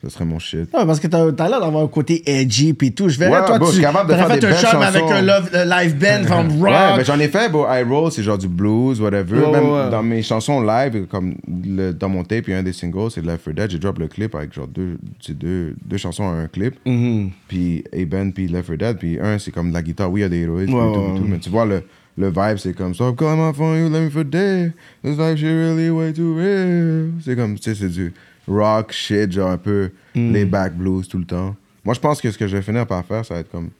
Ce 0.00 0.10
serait 0.10 0.24
mon 0.24 0.38
shit. 0.38 0.72
Ouais, 0.72 0.86
parce 0.86 1.00
que 1.00 1.08
t'as 1.08 1.32
t'as 1.32 1.48
l'air 1.48 1.60
d'avoir 1.60 1.82
un 1.82 1.88
côté 1.88 2.22
edgy 2.24 2.72
pis 2.72 2.92
tout. 2.92 3.08
Je 3.08 3.18
verrais, 3.18 3.40
Ouais, 3.40 3.46
toi, 3.46 3.58
bro, 3.58 3.72
tu 3.72 3.80
capable 3.80 4.08
de 4.08 4.14
faire 4.14 4.28
fait 4.28 4.38
des 4.38 4.46
un 4.46 4.54
shot 4.54 4.76
avec 4.80 5.02
un 5.02 5.22
love- 5.22 5.50
un 5.52 5.64
live 5.64 5.96
band 5.98 6.24
comme 6.28 6.48
rock. 6.60 6.68
Ouais, 6.70 6.96
mais 6.98 7.04
j'en 7.04 7.18
ai 7.18 7.26
fait, 7.26 7.50
bro. 7.50 7.66
I 7.68 7.82
roll, 7.82 8.12
c'est 8.12 8.22
genre 8.22 8.38
du 8.38 8.46
blues, 8.46 9.00
whatever. 9.00 9.38
Même 9.50 9.68
ouais. 9.68 9.90
dans 9.90 10.04
mes 10.04 10.22
chansons 10.22 10.60
live, 10.60 11.06
comme 11.10 11.34
le- 11.66 11.90
dans 11.90 12.08
mon 12.08 12.22
tape, 12.22 12.44
il 12.46 12.52
y 12.52 12.54
a 12.54 12.58
un 12.58 12.62
des 12.62 12.72
singles, 12.72 13.10
c'est 13.10 13.24
Left 13.24 13.44
4 13.46 13.54
Dead. 13.56 13.70
J'ai 13.72 13.78
drop 13.80 13.98
le 13.98 14.06
clip 14.06 14.36
avec 14.36 14.52
genre 14.54 14.68
deux, 14.68 14.98
c'est 15.20 15.36
deux, 15.36 15.74
deux 15.84 15.96
chansons 15.96 16.28
à 16.28 16.32
un 16.32 16.46
clip. 16.46 16.76
Mhm. 16.86 17.30
Puis 17.48 17.82
A-Ben, 17.92 18.32
puis 18.32 18.46
Left 18.46 18.68
4 18.68 18.78
Dead. 18.78 18.98
Puis 18.98 19.18
un, 19.20 19.36
c'est 19.40 19.50
comme 19.50 19.70
de 19.70 19.74
la 19.74 19.82
guitare. 19.82 20.12
Oui, 20.12 20.20
il 20.20 20.22
y 20.22 20.26
a 20.26 20.28
des 20.28 20.42
héroïdes, 20.42 20.70
Ouais, 20.70 20.76
puis 20.80 20.92
tout, 20.92 21.00
ouais, 21.00 21.06
puis 21.10 21.16
tout, 21.18 21.24
ouais. 21.24 21.28
mais 21.32 21.38
tu 21.38 21.50
vois, 21.50 21.66
le, 21.66 21.82
le 22.16 22.28
vibe, 22.28 22.58
c'est 22.58 22.72
comme 22.72 22.94
So 22.94 23.08
I'm 23.08 23.16
calling 23.16 23.44
my 23.44 23.52
phone, 23.52 23.76
you 23.80 23.88
let 23.92 24.00
me 24.00 24.10
for 24.10 24.24
day. 24.24 24.70
This 25.02 25.18
life 25.18 25.38
shit 25.40 25.48
really 25.48 25.90
way 25.90 26.12
too 26.12 26.36
real. 26.36 27.10
C'est 27.24 27.34
comme, 27.34 27.56
tu 27.56 27.62
sais, 27.64 27.74
c'est 27.74 27.88
du 27.88 28.12
rock 28.48 28.92
shit, 28.92 29.30
genre 29.32 29.50
un 29.50 29.58
peu 29.58 29.90
Mm. 30.14 30.32
les 30.32 30.44
back 30.44 30.74
blues 30.74 31.06
tout 31.06 31.18
le 31.18 31.24
temps. 31.24 31.54
Moi, 31.84 31.94
je 31.94 32.00
pense 32.00 32.20
que 32.20 32.30
ce 32.30 32.36
que 32.38 32.46
je 32.48 32.56
vais 32.56 32.62
finir 32.62 32.86
par 32.86 33.04
faire, 33.04 33.24
ça 33.24 33.34
va 33.34 33.40
être 33.40 33.50
comme 33.50 33.70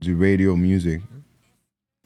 du 0.00 0.16
radio 0.16 0.56
music. 0.56 1.00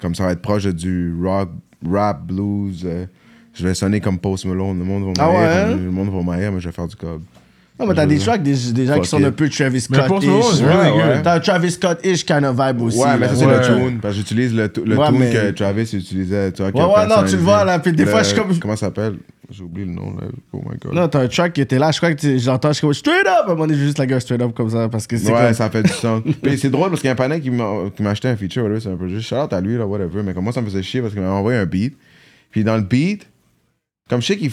Comme 0.01 0.15
ça 0.15 0.25
va 0.27 0.33
être 0.33 0.43
proche 0.43 0.65
de 0.65 0.73
du 0.73 1.15
rock, 1.23 1.49
rap, 1.91 2.27
blues. 2.27 2.83
euh, 2.85 3.07
je 3.55 3.67
vais 3.67 3.75
sonner 3.75 4.01
comme 4.01 4.19
Post 4.19 4.45
Malone. 4.45 4.79
Le 4.79 4.85
monde 4.85 5.05
va 5.05 5.13
Ah 5.19 5.27
m'haïr, 5.33 5.39
ouais, 5.41 5.73
hein? 5.73 5.77
le 5.77 5.91
monde 5.91 6.11
va 6.27 6.37
mais 6.51 6.61
je 6.61 6.69
vais 6.69 6.73
faire 6.73 6.87
du 6.87 6.97
cob. 6.97 7.23
Non, 7.79 7.87
mais 7.87 7.95
t'as 7.95 8.07
des 8.07 8.19
tracks, 8.19 8.43
des, 8.43 8.73
des 8.73 8.87
gens 8.87 8.95
Fuck 8.95 9.03
qui 9.03 9.09
sont 9.11 9.19
it. 9.19 9.25
un 9.27 9.33
peu 9.33 9.49
Travis 9.51 9.87
Mais 9.91 9.99
Post 10.07 10.27
Malone, 10.27 10.43
Scott-ish. 10.43 10.61
Ouais, 10.63 10.91
good. 10.91 10.97
ouais. 10.99 11.23
T'as 11.23 11.35
un 11.35 11.41
Travis 11.41 11.71
Scott-ish 11.73 12.25
kind 12.25 12.45
of 12.45 12.57
vibe 12.59 12.83
aussi. 12.83 12.99
Ouais, 12.99 13.19
mais 13.19 13.29
ça, 13.29 13.35
c'est 13.37 13.47
Ouais. 13.47 13.59
le 13.59 13.89
tune. 13.91 14.01
Parce 14.01 14.15
que 14.15 14.19
j'utilise 14.19 14.55
le, 14.55 14.73
tu- 14.73 14.83
le 14.85 14.97
Ouais, 14.97 15.07
tune 15.09 15.19
mais- 15.19 15.31
que 15.33 15.51
Travis 15.51 15.83
utilisait. 15.95 16.53
Tu 16.53 16.63
vois, 16.63 16.71
Ouais, 16.73 16.95
ouais, 17.03 17.07
non, 17.07 17.25
tu 17.27 17.37
le 17.37 17.43
vois, 17.43 17.65
là, 17.65 17.79
puis 17.79 17.93
des 17.93 18.05
Le- 18.05 18.11
fois, 18.11 18.23
je 18.23 18.29
suis 18.29 18.37
comme- 18.39 18.59
Comment 18.59 18.77
ça 18.77 18.87
s'appelle? 18.87 19.17
J'ai 19.51 19.63
oublié 19.63 19.87
le 19.87 19.93
nom, 19.93 20.13
là. 20.17 20.27
Oh 20.53 20.61
my 20.69 20.77
god. 20.79 20.93
Non, 20.95 21.09
t'as 21.09 21.21
un 21.21 21.29
track 21.29 21.53
qui 21.53 21.61
était 21.61 21.79
là, 21.79 21.93
je 21.93 21.99
crois 21.99 22.13
que 22.15 22.39
j'entends, 22.39 22.69
je 22.71 22.75
suis 22.75 22.81
comme 22.81 22.95
straight 22.95 23.27
up. 23.27 23.27
À 23.27 23.45
un 23.45 23.49
moment 23.55 23.67
donné, 23.67 23.79
juste 23.79 23.99
la 23.99 24.07
gueule 24.07 24.21
straight 24.21 24.43
up 24.43 24.53
comme 24.55 24.71
ça 24.71 24.89
parce 24.89 25.07
que 25.07 25.17
c'est 25.17 25.33
Ouais, 25.33 25.39
comme. 25.47 25.55
ça 25.55 25.71
fait 25.71 25.83
du 25.85 25.89
sens. 25.91 26.23
Puis 26.43 26.59
c'est 26.59 26.71
drôle 26.71 26.89
parce 26.91 27.01
qu'il 27.01 27.09
y 27.09 27.11
a 27.11 27.13
un 27.13 27.17
panel 27.17 27.41
qui 27.41 27.51
m'a 27.51 28.11
acheté 28.11 28.29
un 28.29 28.37
feature, 28.37 28.63
whatever, 28.65 28.81
c'est 28.81 28.89
un 28.91 28.97
peu 28.97 29.09
juste 29.09 29.29
shout 29.29 29.37
out 29.37 29.53
à 29.53 29.61
lui, 29.61 29.77
là, 29.79 29.87
whatever. 29.87 30.23
Mais 30.25 30.35
comme 30.35 30.45
moi, 30.45 30.53
ça 30.53 30.61
me 30.61 30.67
faisait 30.67 30.83
chier 30.83 31.01
parce 31.01 31.13
qu'il 31.13 31.23
m'a 31.23 31.31
envoyé 31.31 31.59
un 31.59 31.67
beat. 31.67 31.97
Puis 32.51 32.65
dans 32.65 32.77
le 32.77 32.83
beat, 32.83 33.29
comme 34.11 34.21
je 34.21 34.27
sais 34.27 34.37
qu'il. 34.37 34.51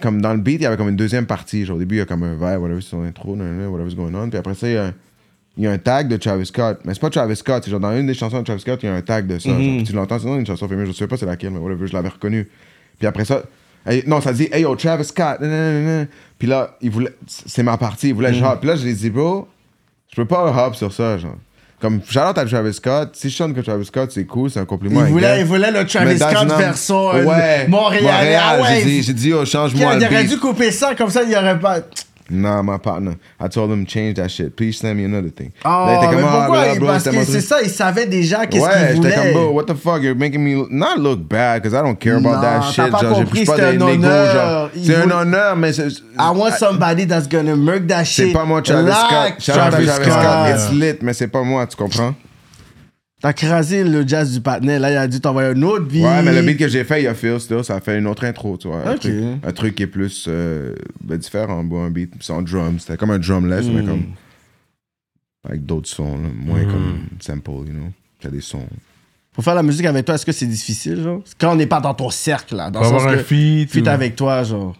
Comme 0.00 0.22
dans 0.22 0.32
le 0.32 0.38
beat, 0.40 0.60
il 0.60 0.62
y 0.62 0.66
avait 0.66 0.76
comme 0.76 0.88
une 0.90 0.96
deuxième 0.96 1.26
partie. 1.26 1.64
Genre 1.64 1.74
au 1.76 1.78
début, 1.80 1.96
il 1.96 1.98
y 1.98 2.02
a 2.02 2.04
comme 2.04 2.22
un 2.22 2.34
vibe, 2.34 2.62
whatever, 2.62 2.80
c'est 2.80 2.90
son 2.90 3.02
intro, 3.02 3.34
whatever's 3.34 3.96
going 3.96 4.14
on. 4.14 4.30
Puis 4.30 4.38
après 4.38 4.54
ça, 4.54 4.68
il 4.68 4.74
y 4.74 4.76
a 4.76 4.86
un, 4.86 4.94
il 5.56 5.64
y 5.64 5.66
a 5.66 5.72
un 5.72 5.78
tag 5.78 6.06
de 6.06 6.16
Travis 6.16 6.46
Scott. 6.46 6.78
Mais 6.84 6.94
c'est 6.94 7.00
pas 7.00 7.10
Travis 7.10 7.34
Scott, 7.34 7.64
c'est 7.64 7.70
genre 7.72 7.80
dans 7.80 7.96
une 7.96 8.06
des 8.06 8.14
chansons 8.14 8.38
de 8.38 8.44
Travis 8.44 8.60
Scott, 8.60 8.78
il 8.84 8.86
y 8.86 8.88
a 8.88 8.94
un 8.94 9.02
tag 9.02 9.26
de 9.26 9.40
ça. 9.40 9.48
genre. 9.48 9.58
Puis 9.58 9.82
tu 9.82 9.92
l'entends, 9.94 10.20
c'est 10.20 10.28
une 10.28 10.46
chanson 10.46 10.68
féminine, 10.68 10.92
je 10.92 10.96
sais 10.96 11.08
pas 11.08 11.16
c'est 11.16 11.26
laquelle, 11.26 11.50
mais 11.50 11.58
whatever, 11.58 11.88
je 11.88 11.92
l'avais 11.94 12.10
reconnu. 12.10 12.46
Puis 12.98 13.06
après 13.06 13.24
ça, 13.24 13.42
hey, 13.86 14.02
non, 14.06 14.20
ça 14.20 14.32
dit, 14.32 14.48
hey 14.52 14.62
yo, 14.62 14.74
Travis 14.76 15.04
Scott. 15.04 15.40
nanana. 15.40 16.06
Puis 16.38 16.48
là, 16.48 16.76
il 16.80 16.90
voulait, 16.90 17.14
c'est 17.26 17.62
ma 17.62 17.76
partie, 17.76 18.08
il 18.08 18.14
voulait 18.14 18.30
que 18.30 18.36
je 18.36 18.44
hop. 18.44 18.60
Puis 18.60 18.68
là, 18.68 18.76
je 18.76 18.84
lui 18.84 18.90
ai 18.90 18.94
dit, 18.94 19.10
bro, 19.10 19.48
je 20.10 20.16
peux 20.16 20.26
pas 20.26 20.66
hop 20.66 20.74
sur 20.74 20.92
ça, 20.92 21.18
genre. 21.18 21.36
Comme, 21.80 22.00
shout-out 22.04 22.36
à 22.36 22.44
Travis 22.44 22.74
Scott. 22.74 23.10
Si 23.12 23.30
je 23.30 23.36
chante 23.36 23.54
que 23.54 23.60
Travis 23.60 23.84
Scott, 23.84 24.10
c'est 24.10 24.24
cool, 24.24 24.50
c'est 24.50 24.58
un 24.58 24.64
compliment. 24.64 25.06
Il 25.06 25.12
voulait, 25.12 25.40
il 25.40 25.46
voulait 25.46 25.70
le 25.70 25.78
Mais 25.78 25.86
Travis 25.86 26.18
that's 26.18 26.32
Scott 26.32 26.58
version 26.58 27.14
euh, 27.14 27.24
ouais, 27.24 27.68
Montréal. 27.68 28.36
Ah 28.40 28.60
ouais, 28.60 28.80
J'ai 28.80 28.84
dit, 28.84 29.02
j'ai 29.04 29.12
dit, 29.12 29.32
oh, 29.32 29.42
il 29.42 29.46
change-moi 29.46 29.94
le 29.94 30.04
aurait 30.04 30.24
dû 30.24 30.38
couper 30.38 30.72
ça, 30.72 30.96
comme 30.96 31.10
ça, 31.10 31.22
il 31.22 31.30
y 31.30 31.36
aurait 31.36 31.58
pas. 31.58 31.78
Nah, 32.30 32.62
my 32.62 32.76
partner. 32.76 33.14
I 33.40 33.48
told 33.48 33.70
him 33.70 33.86
change 33.86 34.14
that 34.16 34.28
shit. 34.28 34.54
Please 34.54 34.74
send 34.78 34.96
me 34.98 35.04
another 35.06 35.30
thing. 35.30 35.50
Oh, 35.64 35.68
Là, 35.68 35.92
il 35.94 35.96
était 36.04 36.14
mais 36.16 36.20
comme, 36.22 36.30
ah, 36.30 36.36
pourquoi? 36.44 36.62
blah, 36.64 36.74
blah, 36.78 36.88
Parce 36.92 37.04
que 37.04 37.24
c'est 37.24 37.40
ça, 37.40 37.62
il 37.62 37.70
savait 37.70 38.06
déjà 38.06 38.46
qu'est-ce 38.46 38.62
Ouais, 38.64 38.70
qu'il 38.92 39.02
j'étais 39.02 39.14
comme, 39.14 39.22
voulait. 39.28 39.32
bro, 39.32 39.52
what 39.52 39.64
the 39.64 39.74
fuck, 39.74 40.02
you're 40.02 40.14
making 40.14 40.42
me 40.44 40.66
not 40.70 40.98
look 40.98 41.20
bad, 41.26 41.62
because 41.62 41.72
I 41.74 41.82
don't 41.82 41.96
care 41.98 42.16
about 42.16 42.34
Non, 42.36 42.40
that 42.42 42.62
shit. 42.72 42.90
pas 42.90 42.98
Genre, 43.00 43.14
compris, 43.14 43.44
pas 43.46 43.56
des 43.56 43.62
un 43.62 43.80
honneur. 43.80 44.70
C'est 44.76 44.94
un 44.94 45.00
voulait- 45.02 45.14
honneur, 45.14 45.56
mais 45.56 45.72
c'est. 45.72 45.88
I 46.18 46.30
want 46.34 46.50
somebody 46.58 47.06
that's 47.06 47.26
gonna 47.28 47.56
murk 47.56 47.86
that 47.86 48.04
shit. 48.04 48.26
C'est 48.26 48.32
pas 48.32 48.44
moi, 48.44 48.60
Travis 48.60 48.90
Scott. 48.92 49.54
Travis. 49.56 49.86
Scott. 49.86 50.48
It's 50.54 50.70
lit, 50.72 50.98
mais 51.02 51.14
c'est 51.14 51.28
pas 51.28 51.42
moi, 51.42 51.66
tu 51.66 51.76
comprends? 51.76 52.14
T'as 53.20 53.32
crasé 53.32 53.82
le 53.82 54.06
jazz 54.06 54.32
du 54.32 54.40
patinet. 54.40 54.78
Là, 54.78 54.92
il 54.92 54.96
a 54.96 55.08
dû 55.08 55.20
t'envoyer 55.20 55.48
un 55.50 55.62
autre 55.62 55.84
beat. 55.86 56.04
Ouais, 56.04 56.22
mais 56.22 56.32
le 56.32 56.42
beat 56.46 56.56
que 56.56 56.68
j'ai 56.68 56.84
fait, 56.84 57.02
il 57.02 57.08
a 57.08 57.14
Phil 57.14 57.40
still, 57.40 57.64
ça 57.64 57.74
a 57.76 57.80
fait 57.80 57.98
une 57.98 58.06
autre 58.06 58.24
intro, 58.24 58.56
tu 58.56 58.68
vois. 58.68 58.88
Un, 58.88 58.96
truc, 58.96 59.14
un 59.42 59.52
truc 59.52 59.74
qui 59.74 59.82
est 59.82 59.86
plus 59.88 60.26
euh, 60.28 60.74
ben, 61.02 61.16
différent, 61.18 61.58
un 61.58 61.90
beat 61.90 62.12
sans 62.20 62.42
drum. 62.42 62.78
C'était 62.78 62.96
comme 62.96 63.10
un 63.10 63.18
drumless, 63.18 63.66
mais 63.66 63.82
Mm. 63.82 63.86
comme. 63.86 64.04
Avec 65.48 65.64
d'autres 65.64 65.88
sons, 65.88 66.16
là, 66.18 66.28
moins 66.34 66.64
comme 66.64 66.98
sample, 67.20 67.50
you 67.50 67.64
know. 67.72 67.90
T'as 68.20 68.28
des 68.28 68.40
sons. 68.40 68.66
Pour 69.32 69.44
faire 69.44 69.54
la 69.54 69.62
musique 69.62 69.86
avec 69.86 70.04
toi, 70.04 70.16
est-ce 70.16 70.26
que 70.26 70.32
c'est 70.32 70.46
difficile, 70.46 71.00
genre? 71.02 71.22
Quand 71.38 71.52
on 71.52 71.56
n'est 71.56 71.66
pas 71.66 71.80
dans 71.80 71.94
ton 71.94 72.10
cercle, 72.10 72.56
là. 72.56 72.70
Dans 72.70 72.80
Pour 72.80 72.90
le 72.92 72.98
sens 72.98 73.02
avoir 73.06 73.14
un 73.20 73.22
feat. 73.22 73.70
feat 73.70 73.86
ou- 73.86 73.88
avec 73.90 74.16
toi, 74.16 74.42
genre. 74.42 74.76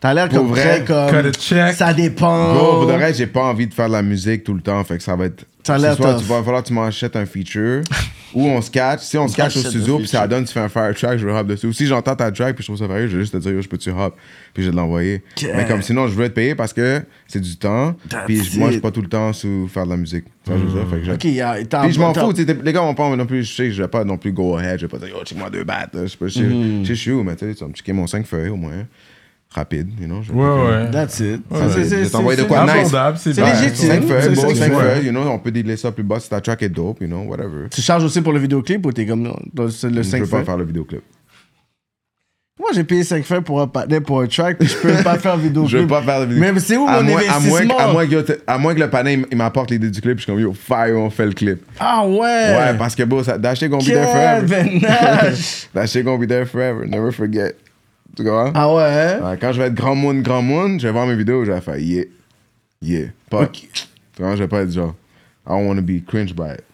T'as 0.00 0.12
l'air 0.14 0.28
comme 0.28 0.48
vrai, 0.48 0.84
comme. 0.86 1.08
cut 1.10 1.16
a 1.28 1.32
check. 1.32 1.74
Ça 1.74 1.92
dépend. 1.94 2.54
Bro, 2.54 2.72
pour 2.80 2.86
de 2.86 2.92
vrai, 2.92 3.14
j'ai 3.14 3.26
pas 3.26 3.44
envie 3.44 3.66
de 3.66 3.74
faire 3.74 3.88
de 3.88 3.92
la 3.92 4.02
musique 4.02 4.44
tout 4.44 4.54
le 4.54 4.60
temps, 4.60 4.82
fait 4.84 4.98
que 4.98 5.02
ça 5.02 5.16
va 5.16 5.26
être. 5.26 5.44
Ça 5.66 5.78
l'air 5.78 5.96
soit 5.96 6.12
tough. 6.14 6.22
tu 6.22 6.28
vas 6.28 6.42
falloir 6.44 6.62
que 6.62 6.68
tu 6.68 6.74
m'achètes 6.74 7.16
un 7.16 7.26
feature, 7.26 7.80
ou 8.34 8.46
on 8.46 8.60
se 8.62 8.70
catch. 8.70 9.00
Si 9.00 9.18
on 9.18 9.26
se 9.26 9.34
catch 9.34 9.56
au 9.56 9.60
studio, 9.70 9.98
puis 9.98 10.06
ça 10.06 10.28
donne, 10.28 10.44
tu 10.44 10.52
fais 10.52 10.60
un 10.60 10.68
fire 10.68 10.94
track, 10.94 11.18
je 11.18 11.26
vais 11.26 11.32
hop 11.32 11.46
dessus. 11.48 11.66
Ou 11.66 11.72
si 11.72 11.86
j'entends 11.86 12.14
ta 12.14 12.30
track, 12.30 12.54
puis 12.54 12.62
je 12.62 12.68
trouve 12.68 12.78
ça 12.78 12.86
varié, 12.86 13.08
je 13.08 13.16
vais 13.16 13.22
juste 13.22 13.32
te 13.32 13.38
dire, 13.38 13.50
yo, 13.52 13.62
je 13.62 13.68
peux 13.68 13.78
tu 13.78 13.90
hop, 13.90 14.14
puis 14.54 14.62
je 14.62 14.68
vais 14.68 14.72
te 14.72 14.76
l'envoyer. 14.76 15.24
Mais 15.56 15.64
comme 15.66 15.82
sinon, 15.82 16.06
je 16.06 16.12
veux 16.14 16.28
te 16.28 16.34
payer 16.34 16.54
parce 16.54 16.72
que 16.72 17.00
c'est 17.26 17.40
du 17.40 17.56
temps, 17.56 17.96
puis 18.26 18.36
moi, 18.58 18.68
je 18.68 18.72
suis 18.74 18.80
pas 18.80 18.90
tout 18.92 19.02
le 19.02 19.08
temps 19.08 19.32
sous 19.32 19.66
faire 19.66 19.86
de 19.86 19.90
la 19.90 19.96
musique. 19.96 20.26
Tu 20.44 20.50
vois, 20.52 20.60
je 20.60 20.64
veux 20.66 20.78
dire, 20.78 20.88
fait 20.88 20.96
que 20.98 21.04
j'ai- 21.04 21.12
Ok, 21.14 21.24
y 21.24 21.40
a- 21.40 21.64
t'as- 21.64 21.82
Puis 21.82 21.92
je 21.94 21.98
m'en 21.98 22.14
fous, 22.14 22.32
tu 22.32 22.44
sais, 22.44 22.46
t'es- 22.54 22.62
les 22.62 22.72
gars 22.72 22.82
vont 22.82 22.94
pas 22.94 23.16
non 23.16 23.26
plus, 23.26 23.42
je 23.42 23.52
sais 23.56 23.64
que 23.64 23.70
je 23.72 23.82
vais 23.82 23.88
pas 23.88 24.04
non 24.04 24.18
plus 24.18 24.30
go 24.30 24.56
ahead, 24.56 24.78
je 24.78 24.86
vais 24.86 24.90
pas 24.90 24.98
dire, 25.04 25.08
yo, 25.16 25.24
check-moi 25.24 25.50
deux 25.50 25.64
battes, 25.64 25.90
je 26.00 26.06
sais 26.06 26.16
pas, 26.16 26.28
je 26.28 26.34
sais- 26.34 26.40
je 26.44 26.86
sais, 26.86 26.94
je 26.94 27.00
suis 27.00 27.10
où, 27.10 27.24
mais 27.24 27.34
tu 27.34 27.44
sais, 27.48 27.54
tu 27.56 27.64
vas 27.64 27.68
me 27.70 27.74
checker 27.74 27.92
mon 27.92 28.06
5 28.06 28.24
feuilles 28.24 28.50
au 28.50 28.56
moins, 28.56 28.84
rapide, 29.54 29.88
you 30.00 30.06
know. 30.06 30.20
Ouais, 30.32 30.64
ouais. 30.84 30.90
That's 30.90 31.18
it. 31.20 31.40
Ouais, 31.50 31.58
Ça, 31.58 31.70
c'est- 31.70 32.04
je 32.04 32.10
t'envoyer 32.10 32.36
de 32.36 32.42
c'est- 32.42 32.48
quoi? 32.48 32.66
c'est- 33.16 33.30
nice. 33.30 33.38
Légitime. 33.38 33.88
5 33.88 34.02
feuilles, 34.04 34.22
C'est 34.22 34.34
bon, 34.42 34.48
ça, 34.50 34.54
5 34.54 34.72
ouais. 34.76 34.82
feuilles, 34.82 35.04
you 35.06 35.10
know, 35.12 35.22
on 35.28 35.38
peut 35.38 35.50
dealer 35.50 35.76
ça 35.76 35.90
plus 35.92 36.02
bas 36.04 36.20
si 36.20 36.28
ta 36.28 36.40
track 36.40 36.62
est 36.62 36.68
dope, 36.68 37.00
you 37.00 37.06
know, 37.06 37.22
whatever. 37.22 37.68
Tu 37.70 37.80
charges 37.80 38.04
aussi 38.04 38.20
pour 38.20 38.32
le 38.32 38.38
vidéoclip 38.40 38.84
ou 38.84 38.92
t'es 38.92 39.06
comme 39.06 39.22
non, 39.22 39.36
dans- 39.54 39.70
c'est 39.70 39.88
le 39.88 40.02
Je 40.02 40.08
5 40.08 40.20
peux 40.20 40.26
pas 40.26 40.36
feuilles? 40.38 40.46
faire 40.46 40.56
le 40.58 40.64
vidéoclip. 40.64 41.02
Moi, 42.58 42.70
j'ai 42.74 42.84
payé 42.84 43.04
5 43.04 43.22
feuilles 43.22 43.42
pour 43.42 43.60
un 43.60 43.66
pour 43.68 44.20
un 44.22 44.26
track, 44.26 44.58
puis 44.58 44.66
je 44.66 44.76
peux 44.78 45.02
pas 45.04 45.18
faire 45.18 45.36
vidéoclip. 45.36 45.70
Je 45.76 45.78
veux 45.82 45.86
pas 45.86 46.00
faire 46.02 46.20
le 46.20 46.26
vidéoclip. 46.26 46.54
Mais 46.54 46.60
c'est 46.60 46.76
où 46.78 46.86
à 46.88 47.02
mon 47.02 47.10
moins, 47.10 47.20
à 47.20 47.38
moins, 47.38 47.60
investissement? 47.60 47.78
à, 47.78 47.92
moins 47.92 48.06
que, 48.06 48.12
yo, 48.12 48.22
t- 48.22 48.36
à 48.46 48.58
moins 48.58 48.74
que 48.74 48.80
le 48.80 48.88
panel 48.90 49.26
il- 49.30 49.36
m'apporte 49.36 49.70
l'idée 49.70 49.90
du 49.90 50.00
clip, 50.00 50.16
je 50.18 50.22
suis 50.22 50.32
comme 50.32 50.40
yo, 50.40 50.54
fire, 50.54 50.96
on 50.96 51.10
fait 51.10 51.26
le 51.26 51.32
clip. 51.32 51.62
Ah 51.78 52.06
ouais! 52.06 52.16
Ouais, 52.18 52.74
parce 52.78 52.94
que 52.94 53.02
bon, 53.02 53.22
ça, 53.22 53.38
that 53.38 53.54
shit 53.56 53.68
gonna 53.70 53.82
be 53.84 53.88
there 53.88 54.06
Quel 54.06 54.48
forever. 54.48 54.62
vénage! 54.80 55.68
That 55.74 55.86
shit 55.86 56.02
gonna 56.04 56.18
be 56.18 56.26
there 56.28 56.46
forever, 56.46 56.86
never 56.86 57.12
forget. 57.12 57.54
Tu 58.16 58.24
comprends? 58.24 58.50
Ah 58.54 58.74
ouais? 58.74 58.82
hein? 58.82 59.30
Ouais, 59.30 59.38
quand 59.40 59.52
je 59.52 59.60
vais 59.60 59.68
être 59.68 59.74
grand 59.74 59.94
monde, 59.94 60.22
grand 60.22 60.42
monde, 60.42 60.80
je 60.80 60.86
vais 60.86 60.92
voir 60.92 61.06
mes 61.06 61.14
vidéos, 61.16 61.44
je 61.44 61.52
vais 61.52 61.60
faire 61.60 61.78
yeah, 61.78 62.04
yeah. 62.82 63.06
Pas, 63.30 63.42
Ok. 63.42 63.68
Tu 63.72 63.86
comprends? 64.16 64.34
Je 64.36 64.42
vais 64.42 64.48
pas 64.48 64.62
être 64.62 64.72
genre, 64.72 64.94
I 65.46 65.50
don't 65.50 65.66
want 65.68 65.76
to 65.76 65.82
be 65.82 66.02
cringe 66.04 66.34
by 66.34 66.54
it. 66.54 66.64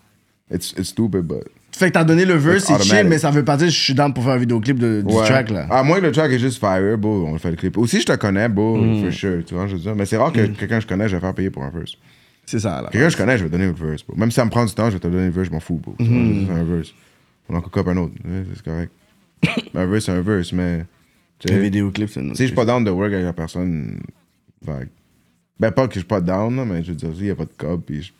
It's, 0.50 0.72
it's 0.78 0.88
stupid, 0.90 1.22
but. 1.22 1.44
Fait 1.74 1.86
que 1.88 1.92
t'as 1.94 2.04
donné 2.04 2.24
le 2.26 2.34
verse, 2.34 2.64
c'est 2.64 2.82
chill, 2.82 3.06
mais 3.08 3.16
ça 3.18 3.30
veut 3.30 3.44
pas 3.44 3.56
dire 3.56 3.66
que 3.68 3.72
je 3.72 3.78
suis 3.80 3.94
down 3.94 4.12
pour 4.12 4.22
faire 4.24 4.34
un 4.34 4.38
vidéoclip 4.38 4.78
de, 4.78 5.00
du 5.00 5.14
Ouais. 5.14 5.24
track, 5.24 5.50
là. 5.50 5.66
À 5.70 5.82
moins 5.82 6.00
que 6.00 6.04
le 6.06 6.12
track 6.12 6.30
est 6.30 6.38
juste 6.38 6.60
fire, 6.60 6.98
beau, 6.98 7.24
on 7.26 7.38
fait 7.38 7.50
le 7.50 7.56
clip. 7.56 7.78
Aussi, 7.78 8.00
je 8.00 8.06
te 8.06 8.12
connais, 8.16 8.48
beau, 8.48 8.76
Mm. 8.76 9.02
for 9.04 9.12
sure, 9.12 9.44
tu 9.44 9.54
vois, 9.54 9.66
je 9.66 9.72
veux 9.76 9.78
dire. 9.80 9.96
Mais 9.96 10.04
c'est 10.04 10.18
rare 10.18 10.32
que 10.32 10.44
quelqu'un 10.46 10.76
que 10.76 10.82
je 10.82 10.86
connais, 10.86 11.08
je 11.08 11.16
vais 11.16 11.20
faire 11.20 11.34
payer 11.34 11.48
pour 11.50 11.62
un 11.64 11.70
verse. 11.70 11.96
C'est 12.44 12.58
ça, 12.60 12.82
là. 12.82 12.88
Quelqu'un 12.92 13.06
que 13.06 13.12
je 13.14 13.16
connais, 13.16 13.38
je 13.38 13.44
vais 13.44 13.48
donner 13.50 13.66
le 13.66 13.72
verse, 13.72 14.04
bro. 14.06 14.16
Même 14.18 14.30
si 14.30 14.34
ça 14.36 14.44
me 14.44 14.50
prend 14.50 14.64
du 14.66 14.74
temps, 14.74 14.86
je 14.90 14.92
vais 14.94 14.98
te 15.00 15.08
donner 15.08 15.24
le 15.26 15.30
verse, 15.32 15.48
je 15.48 15.52
m'en 15.52 15.60
fous, 15.60 15.80
bro. 15.82 15.94
Tu 15.98 16.04
vois, 16.04 16.14
Mm-hmm. 16.14 16.46
C'est 16.46 16.52
un 16.52 16.64
verse. 16.64 16.88
On 17.48 17.54
en 17.56 17.60
cook 17.62 17.76
up 17.78 17.88
un 17.88 17.96
autre, 17.96 18.14
c'est 18.54 18.62
correct. 18.64 18.92
Un 19.74 19.86
verse, 19.86 20.04
c'est 20.04 20.12
un 20.12 20.20
verse, 20.20 20.52
mais. 20.52 20.84
Sais, 21.48 21.60
vidéoclip, 21.60 22.08
c'est 22.08 22.20
une 22.20 22.34
Si 22.34 22.42
je 22.42 22.46
suis 22.46 22.54
pas 22.54 22.64
down 22.64 22.84
de 22.84 22.90
work 22.90 23.12
avec 23.12 23.24
la 23.24 23.32
personne, 23.32 24.00
vague. 24.62 24.88
Ben, 25.58 25.70
pas 25.70 25.86
que 25.86 25.94
je 25.94 26.00
suis 26.00 26.06
pas 26.06 26.20
down, 26.20 26.56
là, 26.56 26.64
mais 26.64 26.82
je 26.82 26.90
veux 26.90 26.96
dire, 26.96 27.14
s'il 27.14 27.26
y 27.26 27.30
a 27.30 27.36
pas 27.36 27.44
de 27.44 27.52
cob, 27.56 27.82
puis 27.84 28.02
je. 28.02 28.12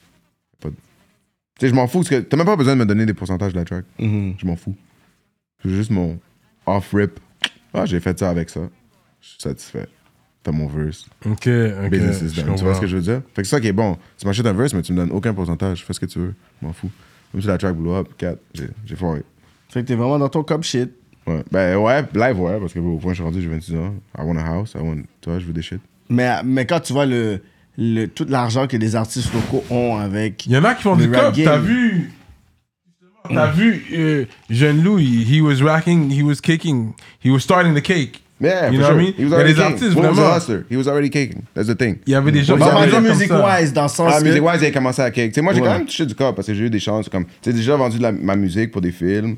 Pas 0.61 0.71
de... 0.71 0.75
Tu 0.75 1.67
sais, 1.67 1.69
je 1.69 1.75
m'en 1.75 1.87
fous, 1.87 1.99
parce 1.99 2.11
que 2.11 2.21
t'as 2.21 2.37
même 2.37 2.47
pas 2.47 2.57
besoin 2.57 2.75
de 2.75 2.81
me 2.81 2.87
donner 2.87 3.07
des 3.07 3.15
pourcentages 3.15 3.53
de 3.53 3.59
la 3.59 3.65
track. 3.65 3.85
Mhm. 3.99 4.35
Je 4.39 4.47
m'en 4.47 4.57
fous. 4.57 4.77
C'est 5.63 5.71
juste 5.71 5.91
mon 5.91 6.19
off-rip. 6.67 7.19
Ah, 7.75 7.87
j'ai 7.87 8.01
fait 8.01 8.19
ça 8.19 8.31
avec 8.31 8.51
ça. 8.51 8.69
Je 9.21 9.29
suis 9.29 9.41
satisfait. 9.41 9.87
T'as 10.43 10.51
mon 10.51 10.67
verse. 10.67 11.07
Ok, 11.25 11.47
ok. 11.47 11.91
Business 11.91 12.21
is 12.23 12.35
je 12.35 12.43
done. 12.43 12.57
Tu 12.57 12.65
vois 12.65 12.75
ce 12.75 12.81
que 12.81 12.87
je 12.87 12.97
veux 12.97 13.03
dire? 13.03 13.23
Fait 13.35 13.43
que 13.43 13.49
c'est 13.49 13.57
ça 13.57 13.61
qui 13.61 13.69
est 13.69 13.73
bon. 13.73 13.97
Tu 14.19 14.27
m'achètes 14.27 14.47
un 14.47 14.53
verse, 14.53 14.75
mais 14.75 14.83
tu 14.83 14.93
me 14.93 14.99
donnes 14.99 15.13
aucun 15.13 15.33
pourcentage. 15.33 15.85
Fais 15.85 15.93
ce 15.93 16.01
que 16.01 16.07
tu 16.07 16.19
veux. 16.19 16.35
Je 16.61 16.67
m'en 16.67 16.73
fous. 16.73 16.91
Même 17.33 17.41
si 17.41 17.49
la 17.49 17.59
track 17.59 17.77
blow 17.77 17.95
up, 17.95 18.09
4, 18.19 18.39
j'ai 18.53 18.69
j'ai 18.85 18.97
foiré. 18.97 19.23
Fait 19.69 19.83
que 19.83 19.87
t'es 19.87 19.95
vraiment 19.95 20.19
dans 20.19 20.29
ton 20.29 20.43
cop 20.43 20.65
shit. 20.65 20.91
Ouais. 21.27 21.43
Ben 21.51 21.77
ouais, 21.77 22.03
live, 22.15 22.41
ouais, 22.41 22.59
parce 22.61 22.73
que 22.73 22.79
au 22.81 22.97
point 22.97 23.13
je 23.13 23.17
suis 23.17 23.25
rendu, 23.25 23.41
j'ai 23.41 23.49
26 23.49 23.75
ans. 23.77 23.95
I 24.19 24.23
want 24.23 24.37
a 24.37 24.43
house. 24.45 24.75
I 24.75 24.79
want. 24.83 25.03
Tu 25.21 25.31
vois, 25.31 25.39
je 25.39 25.45
veux 25.47 25.53
des 25.53 25.63
shit. 25.63 25.81
Mais, 26.09 26.31
mais 26.45 26.67
quand 26.67 26.81
tu 26.81 26.93
vois 26.93 27.07
le, 27.07 27.41
le, 27.79 28.07
tout 28.07 28.27
l'argent 28.29 28.67
que 28.67 28.77
les 28.77 28.97
artistes 28.97 29.33
locaux 29.33 29.65
ont 29.71 29.97
avec. 29.99 30.47
Il 30.47 30.53
y 30.53 30.57
en 30.57 30.65
a 30.65 30.75
qui 30.75 30.83
font 30.83 30.97
Le 30.97 31.07
du 31.07 31.15
rap 31.15 31.27
cop. 31.27 31.35
game. 31.37 31.45
T'as 31.45 31.59
vu. 31.59 32.13
T'as 33.33 33.51
vu 33.53 33.85
euh, 33.95 34.25
Jeune 34.51 34.83
Loup, 34.83 34.99
he, 34.99 35.41
was 35.41 35.63
racking, 35.63 36.11
he 36.11 36.23
was 36.23 36.41
caking, 36.43 36.93
he 37.25 37.31
was 37.31 37.39
starting 37.41 37.73
the 37.75 37.81
cake. 37.83 38.21
Yeah, 38.41 38.71
You 38.73 38.81
for 38.81 38.89
know 38.89 38.89
what 38.89 38.89
sure. 38.89 39.01
I 39.01 39.05
mean? 39.05 39.15
He 39.17 39.23
was 39.25 39.29
Il 39.29 39.29
y 39.31 39.33
a 39.33 39.37
already 39.37 39.55
des 39.55 39.61
artistes, 39.61 39.95
What 39.95 40.09
was 40.11 40.19
a 40.19 40.35
hustler? 40.37 40.65
He 40.69 40.77
was 40.77 40.89
already 40.89 41.09
caking. 41.11 41.43
That's 41.55 41.69
the 41.69 41.77
thing. 41.79 41.99
Il 42.05 42.13
y 42.13 42.17
avait 42.17 42.33
des 42.33 42.43
gens 42.43 42.57
qui 42.57 42.65
vendu 42.65 42.91
comme 42.91 43.05
music 43.07 43.29
ça. 43.29 43.61
wise, 43.61 43.73
dans 43.73 43.85
le 43.85 43.89
sens 43.89 44.13
Ah, 44.13 44.19
que. 44.21 44.25
Music 44.25 44.43
Wise, 44.43 44.59
il 44.63 44.67
a 44.67 44.71
commencé 44.73 45.01
à 45.03 45.11
cake. 45.13 45.29
Tu 45.31 45.35
sais, 45.37 45.41
moi, 45.43 45.55
j'ai 45.55 45.61
Ouais. 45.61 45.69
quand 45.69 45.75
même 45.79 45.87
touché 45.87 46.05
du 46.05 46.17
corps 46.17 46.35
parce 46.35 46.49
que 46.49 46.55
j'ai 46.55 46.65
eu 46.65 46.71
des 46.71 46.81
chances. 46.81 47.09
Comme, 47.09 47.25
tu 47.27 47.31
sais, 47.45 47.53
déjà 47.53 47.77
vendu 47.77 47.99
de 47.99 48.03
la- 48.03 48.11
ma 48.11 48.35
musique 48.35 48.73
pour 48.73 48.81
des 48.81 48.91
films. 48.91 49.37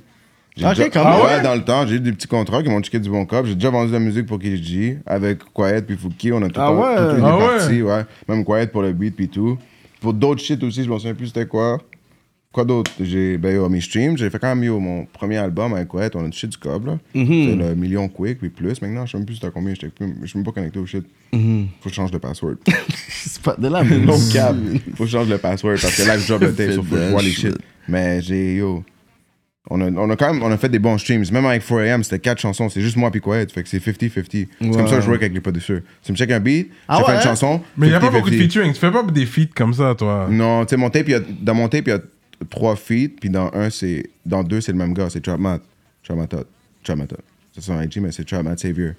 J'ai 0.57 0.67
Ok, 0.67 0.77
déjà- 0.77 0.89
quand 0.91 1.05
même. 1.05 1.21
Ouais, 1.25 1.43
dans 1.43 1.55
le 1.55 1.65
temps, 1.65 1.85
j'ai 1.87 1.97
eu 1.97 2.01
des 2.01 2.13
petits 2.13 2.29
contrats 2.29 2.63
qui 2.63 2.69
m'ont 2.69 2.81
checké 2.81 3.01
du 3.01 3.11
bon 3.11 3.27
cop. 3.27 3.45
J'ai 3.47 3.55
déjà 3.57 3.71
vendu 3.71 3.89
de 3.89 3.93
la 3.95 3.99
musique 3.99 4.27
pour 4.27 4.39
KG 4.39 4.99
avec 5.05 5.41
Quiet 5.53 5.83
puis 5.83 5.97
Fouki. 5.97 6.31
On 6.33 6.41
a 6.43 6.49
tout 6.49 6.61
Ah 6.61 6.73
ouais? 6.73 6.97
toutes 7.11 7.17
les 7.19 7.25
Ah 7.25 7.37
ouais? 7.39 7.59
parties, 7.59 7.83
ouais. 7.83 8.03
Même 8.29 8.45
Quiet 8.45 8.69
pour 8.69 8.83
le 8.83 8.93
beat 8.93 9.17
puis 9.17 9.29
tout. 9.29 9.59
Pour 10.01 10.13
d'autres 10.15 10.43
shit 10.43 10.63
aussi, 10.63 10.85
je 10.85 10.89
m'en 10.89 10.99
souviens 10.99 11.15
plus 11.15 11.29
c'était 11.29 11.47
quoi. 11.47 11.81
Quoi 12.53 12.65
d'autre? 12.65 12.93
J'ai, 13.01 13.37
ben, 13.37 13.53
yo, 13.57 13.69
mes 13.69 13.81
streams, 13.81 14.17
j'ai 14.17 14.31
fait 14.31 14.39
quand 14.39 14.55
même, 14.55 14.63
yo, 14.63 14.79
mon 14.79 15.07
premier 15.07 15.39
album 15.39 15.75
avec 15.75 15.89
Quiet, 15.89 16.11
on 16.15 16.25
a 16.25 16.29
touché 16.29 16.47
du 16.47 16.57
cob, 16.57 16.87
là. 16.87 16.99
Mm-hmm. 17.17 17.51
C'est 17.51 17.57
le 17.69 17.75
million 17.75 18.07
quick 18.07 18.39
puis 18.39 18.49
plus. 18.51 18.81
Maintenant, 18.81 19.07
je 19.07 19.11
sais 19.11 19.19
même 19.19 19.27
plus 19.27 19.35
c'était 19.35 19.51
combien. 19.53 19.75
j'étais 19.75 19.89
plus- 19.89 20.15
Je 20.23 20.27
suis 20.29 20.39
même 20.39 20.47
pas 20.47 20.53
connecté 20.53 20.79
au 20.79 20.87
shit. 20.87 21.05
Mm-hmm. 21.33 21.65
Faut 21.81 21.85
que 21.85 21.91
je 21.91 21.95
change 21.95 22.13
de 22.13 22.19
password. 22.19 22.55
C'est 23.09 23.43
pas 23.43 23.57
de 23.59 23.67
la 23.67 23.83
No 23.83 24.13
musique. 24.13 24.35
cap. 24.35 24.55
Faut 24.95 25.03
que 25.03 25.11
je 25.11 25.19
change 25.19 25.29
le 25.29 25.39
password 25.39 25.79
parce 25.83 25.97
que 25.97 26.03
là, 26.07 26.17
je 26.17 26.29
drop 26.29 26.43
le 26.43 26.55
tape, 26.55 26.71
Fais 26.71 26.77
de 26.77 26.81
vois 27.11 27.23
les 27.23 27.31
shit. 27.33 27.47
shit. 27.49 27.59
Mais 27.89 28.23
j'ai, 28.23 28.55
yo. 28.57 28.85
On 29.71 29.81
a, 29.81 29.91
on 29.91 30.11
a 30.11 30.17
quand 30.17 30.33
même 30.35 30.43
on 30.43 30.51
a 30.51 30.59
fait 30.59 30.69
des 30.69 30.79
bons 30.79 30.99
streams. 30.99 31.25
Même 31.33 31.47
avec 31.47 31.63
4am, 31.63 32.03
c'était 32.03 32.19
quatre 32.19 32.39
chansons. 32.39 32.69
C'est 32.69 32.83
juste 32.83 32.97
moi 32.97 33.11
puis 33.11 33.23
Quiet. 33.23 33.47
Fait 33.47 33.63
que 33.63 33.69
c'est 33.69 33.79
50-50. 33.83 34.11
C'est 34.11 34.49
comme 34.61 34.89
ça 34.89 34.97
que 34.97 35.01
je 35.01 35.09
work 35.09 35.23
avec 35.23 35.33
les 35.33 35.41
producteurs. 35.41 35.81
Tu 36.03 36.13
me 36.13 36.17
check 36.17 36.31
un 36.31 36.41
beat, 36.41 36.71
Ah 36.87 37.03
fais 37.05 37.15
une 37.15 37.21
chanson. 37.23 37.63
Mais 37.77 37.87
il 37.87 37.91
n'y 37.91 37.97
a 37.97 38.01
pas 38.01 38.09
50-50. 38.09 38.13
beaucoup 38.13 38.31
de 38.31 38.37
featuring. 38.37 38.73
Tu 38.75 38.79
fais 38.79 38.91
pas 38.91 39.03
des 39.03 39.25
feats 39.27 39.55
comme 39.55 39.73
ça, 39.73 39.95
toi? 39.95 40.29
Non, 40.31 40.67
tu 40.67 40.71
sais, 40.71 40.77
mon 40.77 40.91
tape, 40.91 41.09
il 41.09 41.13
y 41.13 41.15
a, 41.15 41.21
dans 41.21 41.55
mon 41.55 41.69
tape, 41.69 41.87
il 41.87 41.91
y 41.91 41.93
a 41.93 42.01
trois 42.51 42.77
feats, 42.77 43.17
puis 43.19 43.31
dans 43.31 43.51
un, 43.55 43.71
c'est. 43.71 44.11
Dans 44.27 44.43
deux, 44.45 44.61
c'est 44.61 44.73
le 44.73 44.79
même 44.79 44.93
gars, 44.93 45.09
c'est 45.09 45.23
Trap 45.23 45.41
Matt. 45.41 45.63
Trap 46.03 46.19
Matt. 46.19 46.35
Trap 46.83 46.99
Matt. 46.99 47.15
C'est 47.55 47.63
son 47.63 47.81
IG, 47.81 48.01
mais 48.03 48.13
c'est 48.13 48.25
Trap 48.25 48.43
Matt 48.45 48.59
Savior. 48.59 48.93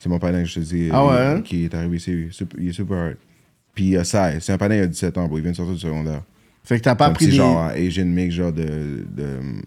C'est 0.00 0.08
mon 0.08 0.18
panel 0.18 0.42
que 0.42 0.48
je 0.48 0.54
te 0.54 0.60
dis. 0.60 0.88
Ah 0.92 1.06
ouais, 1.06 1.16
hein? 1.18 1.40
Qui 1.42 1.66
est 1.66 1.74
arrivé 1.74 1.98
ici. 1.98 2.28
Il 2.58 2.68
est 2.68 2.72
super 2.72 2.96
hard. 2.96 3.16
Puis 3.74 3.84
il 3.84 3.90
y 3.90 3.96
a 3.96 4.02
Sai. 4.02 4.38
C'est 4.40 4.52
un 4.52 4.58
panel, 4.58 4.78
il 4.78 4.82
a 4.82 4.86
17 4.86 5.18
ans, 5.18 5.28
bro. 5.28 5.38
Il 5.38 5.42
vient 5.42 5.52
de 5.52 5.56
sortir 5.56 5.74
du 5.74 5.80
secondaire. 5.80 6.22
Fait 6.70 6.78
que 6.78 6.84
t'as 6.84 6.94
pas 6.94 7.08
un 7.08 7.12
pris 7.12 7.26
des. 7.26 7.32
genre 7.32 7.64
Asian 7.74 8.04
mix, 8.06 8.32
genre 8.32 8.52
de, 8.52 8.62
de 8.62 9.26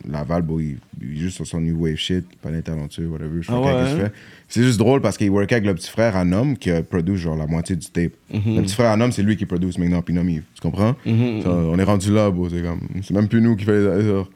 Laval, 0.10 0.42
bro. 0.42 0.60
Il, 0.62 0.78
il 1.02 1.18
est 1.18 1.20
juste 1.20 1.36
sur 1.36 1.46
son 1.46 1.60
new 1.60 1.78
wave 1.78 1.98
shit. 1.98 2.26
Panel 2.42 2.64
talentueux, 2.64 3.08
whatever. 3.08 3.42
Je 3.42 3.48
sais 3.48 3.54
Ah 3.54 3.62
pas 3.62 3.66
ouais, 3.76 3.84
qu'est-ce 3.84 3.96
qu'il 3.96 4.04
hein? 4.06 4.06
fait. 4.06 4.14
C'est 4.48 4.64
juste 4.64 4.80
drôle 4.80 5.02
parce 5.02 5.18
qu'il 5.18 5.30
work 5.30 5.52
avec 5.52 5.66
le 5.66 5.76
petit 5.76 5.90
frère 5.90 6.16
Anom 6.16 6.56
qui 6.56 6.72
a 6.72 6.82
produit 6.82 7.18
genre 7.18 7.36
la 7.36 7.46
moitié 7.46 7.76
du 7.76 7.88
tape. 7.88 8.14
Mhm. 8.34 8.56
Le 8.56 8.62
petit 8.62 8.74
frère 8.74 8.92
Anom, 8.92 9.12
c'est 9.12 9.22
lui 9.22 9.36
qui 9.36 9.46
produit 9.46 9.70
maintenant 9.78 10.02
Pinomi. 10.02 10.42
Tu 10.56 10.62
comprends? 10.62 10.96
Ça, 11.06 11.50
on 11.50 11.78
est 11.78 11.84
rendu 11.84 12.14
là, 12.14 12.32
bro. 12.32 12.48
C'est 12.50 12.62
comme. 12.62 12.80
C'est 13.02 13.14
même 13.14 13.28
plus 13.28 13.42
nous 13.42 13.58
qui 13.58 13.66
fait 13.66 13.78
les. 14.00 14.06
genre, 14.06 14.30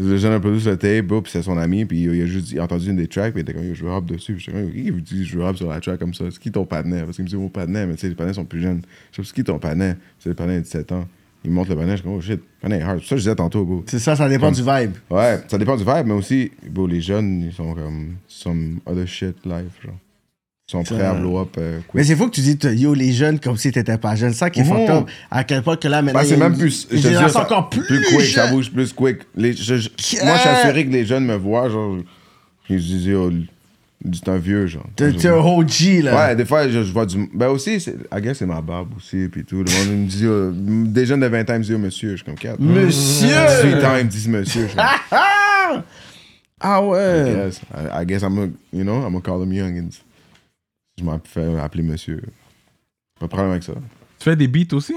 Le 0.00 0.16
jeune 0.16 0.32
a 0.32 0.40
produit 0.40 0.60
le 0.64 0.76
tape, 0.76 1.06
bro, 1.06 1.22
puis 1.22 1.30
c'est 1.30 1.42
son 1.42 1.56
ami, 1.56 1.84
puis 1.84 2.02
il 2.02 2.22
a 2.22 2.26
juste 2.26 2.50
il 2.50 2.58
a 2.58 2.64
entendu 2.64 2.90
une 2.90 2.96
des 2.96 3.06
tracks, 3.06 3.32
puis 3.32 3.42
il 3.42 3.48
était 3.48 3.54
comme, 3.54 3.72
je 3.74 3.84
veux 3.84 3.90
rap 3.90 4.04
dessus. 4.06 4.34
Puis 4.34 4.44
j'étais 4.44 4.60
comme, 4.60 4.72
qui 4.72 4.90
vous 4.90 5.00
dit, 5.00 5.24
je 5.24 5.36
veux 5.38 5.44
rap 5.44 5.56
sur 5.56 5.68
la 5.68 5.80
track 5.80 5.98
comme 6.00 6.14
ça? 6.14 6.24
C'est 6.32 6.38
qui 6.40 6.50
ton 6.50 6.64
panais? 6.64 7.02
Parce 7.04 7.14
qu'il 7.16 7.24
me 7.24 7.28
dit, 7.30 7.36
mon 7.36 7.48
panais, 7.48 7.86
mais 7.86 7.94
tu 7.94 8.00
sais, 8.00 8.08
les 8.08 8.14
panais 8.16 8.32
sont 8.32 8.44
plus 8.44 8.60
jeunes. 8.60 8.82
Je 9.12 9.22
sais, 9.22 9.28
c'est 9.28 9.34
qui 9.34 9.44
ton 9.44 9.58
panais? 9.60 9.96
C'est 10.18 10.30
le 10.30 10.34
panais 10.34 10.56
de 10.56 10.62
17 10.62 10.90
ans. 10.92 11.06
Il 11.44 11.50
me 11.50 11.54
montre 11.56 11.70
le 11.70 11.76
panais, 11.76 11.96
je 11.96 12.02
comme, 12.02 12.12
oh 12.14 12.20
shit, 12.20 12.40
est 12.68 12.82
hard. 12.82 12.98
Ça 13.00 13.16
je 13.16 13.20
disais 13.22 13.34
tantôt, 13.34 13.64
bro. 13.64 13.84
C'est 13.86 13.98
ça, 14.00 14.16
ça 14.16 14.28
dépend 14.28 14.50
du 14.50 14.60
vibe. 14.60 14.92
Ouais, 15.10 15.38
ça 15.46 15.56
dépend 15.56 15.76
du 15.76 15.84
vibe, 15.84 16.06
mais 16.06 16.14
aussi, 16.14 16.50
bro, 16.68 16.86
les 16.86 17.00
jeunes, 17.00 17.42
ils 17.42 17.52
sont 17.52 17.74
comme 17.74 18.16
some 18.26 18.80
other 18.86 19.06
shit 19.06 19.36
live, 19.44 19.70
genre. 19.84 19.94
Ils 20.68 20.72
sont 20.72 20.82
prêts 20.82 21.00
à 21.02 21.14
blow 21.14 21.38
up 21.38 21.54
euh. 21.56 21.80
Mais 21.94 22.04
c'est 22.04 22.14
fou 22.14 22.26
que 22.28 22.34
tu 22.34 22.42
dis, 22.42 22.58
yo, 22.78 22.92
les 22.92 23.12
jeunes, 23.12 23.38
comme 23.40 23.56
si 23.56 23.72
t'étais 23.72 23.96
pas 23.96 24.16
jeune. 24.16 24.34
Ça 24.34 24.50
qui 24.50 24.60
est 24.60 24.64
Mhm. 24.64 24.68
fucked 24.68 24.90
up. 24.90 25.06
À 25.30 25.42
quel 25.44 25.62
point 25.62 25.76
que 25.76 25.88
là, 25.88 26.02
maintenant. 26.02 26.20
Bah, 26.20 26.26
c'est 26.26 26.36
même 26.36 26.58
plus. 26.58 26.86
Une 26.90 26.96
je 26.98 27.02
dis, 27.02 27.08
génération 27.08 27.40
encore 27.40 27.70
plus. 27.70 27.82
quick, 27.86 28.26
ça 28.26 28.48
bouge 28.48 28.70
plus 28.70 28.92
quick. 28.92 29.18
Les, 29.34 29.54
je- 29.54 29.76
je- 29.76 29.88
moi, 30.24 30.34
je 30.34 30.40
suis 30.40 30.48
assuré 30.50 30.84
que 30.86 30.90
les 30.90 31.06
jeunes 31.06 31.24
me 31.24 31.36
voient, 31.36 31.70
genre, 31.70 31.96
ils 32.68 32.80
se 32.82 32.84
disent, 32.86 33.06
yo, 33.06 33.30
c'est 34.12 34.28
un 34.28 34.36
vieux, 34.38 34.66
genre. 34.66 34.86
T'es 34.96 35.26
un 35.26 35.34
OG, 35.38 36.02
là. 36.04 36.28
Ouais, 36.28 36.36
des 36.36 36.44
fois, 36.44 36.68
je, 36.68 36.82
je 36.82 36.92
vois 36.92 37.04
du. 37.06 37.28
Ben 37.34 37.48
aussi, 37.48 37.76
I 37.76 38.20
guess 38.20 38.38
c'est 38.38 38.46
ma 38.46 38.60
barbe 38.60 38.94
aussi, 38.96 39.28
puis 39.28 39.44
tout. 39.44 39.62
Le 39.64 39.70
monde 39.90 40.02
me 40.02 40.06
dit, 40.06 40.22
yo, 40.24 40.52
des 40.52 41.04
jeunes 41.06 41.20
de 41.20 41.26
20 41.26 41.50
ans 41.50 41.54
ils 41.54 41.58
me 41.58 41.64
disent, 41.64 41.76
monsieur. 41.76 42.10
Je 42.12 42.16
suis 42.16 42.24
comme 42.24 42.34
4. 42.36 42.60
Monsieur! 42.60 43.28
18 43.28 43.84
ans, 43.84 43.96
ils 43.98 44.04
me 44.04 44.10
disent, 44.10 44.28
monsieur. 44.28 44.62
Je 44.62 44.68
suis 44.68 44.76
comme, 44.76 45.82
Ah 46.60 46.82
ouais. 46.82 47.32
yes. 47.46 47.60
I, 47.72 48.02
I 48.02 48.06
guess 48.06 48.22
I'm 48.22 48.34
gonna, 48.34 48.52
you 48.72 48.82
know, 48.84 48.96
I'm 49.04 49.12
gonna 49.12 49.20
call 49.20 49.40
them 49.40 49.52
youngins. 49.52 50.00
Je 50.98 51.04
m'en 51.04 51.20
fais 51.24 51.56
appeler 51.60 51.82
monsieur. 51.84 52.20
Pas 53.20 53.26
de 53.26 53.30
problème 53.30 53.50
avec 53.52 53.62
ça. 53.62 53.74
Tu 54.18 54.24
fais 54.24 54.34
des 54.36 54.48
beats 54.48 54.74
aussi? 54.74 54.94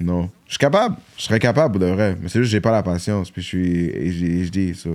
Non. 0.00 0.28
Je 0.46 0.52
suis 0.52 0.58
capable. 0.58 0.96
Je 1.16 1.22
serais 1.22 1.38
capable, 1.38 1.78
de 1.78 1.86
vrai. 1.86 2.16
Mais 2.20 2.28
c'est 2.28 2.40
juste 2.40 2.50
que 2.50 2.52
j'ai 2.52 2.60
pas 2.60 2.72
la 2.72 2.82
patience. 2.82 3.30
Puis 3.30 3.42
je 3.42 3.46
suis 3.46 3.88
ADHD, 3.90 4.74
ça. 4.74 4.90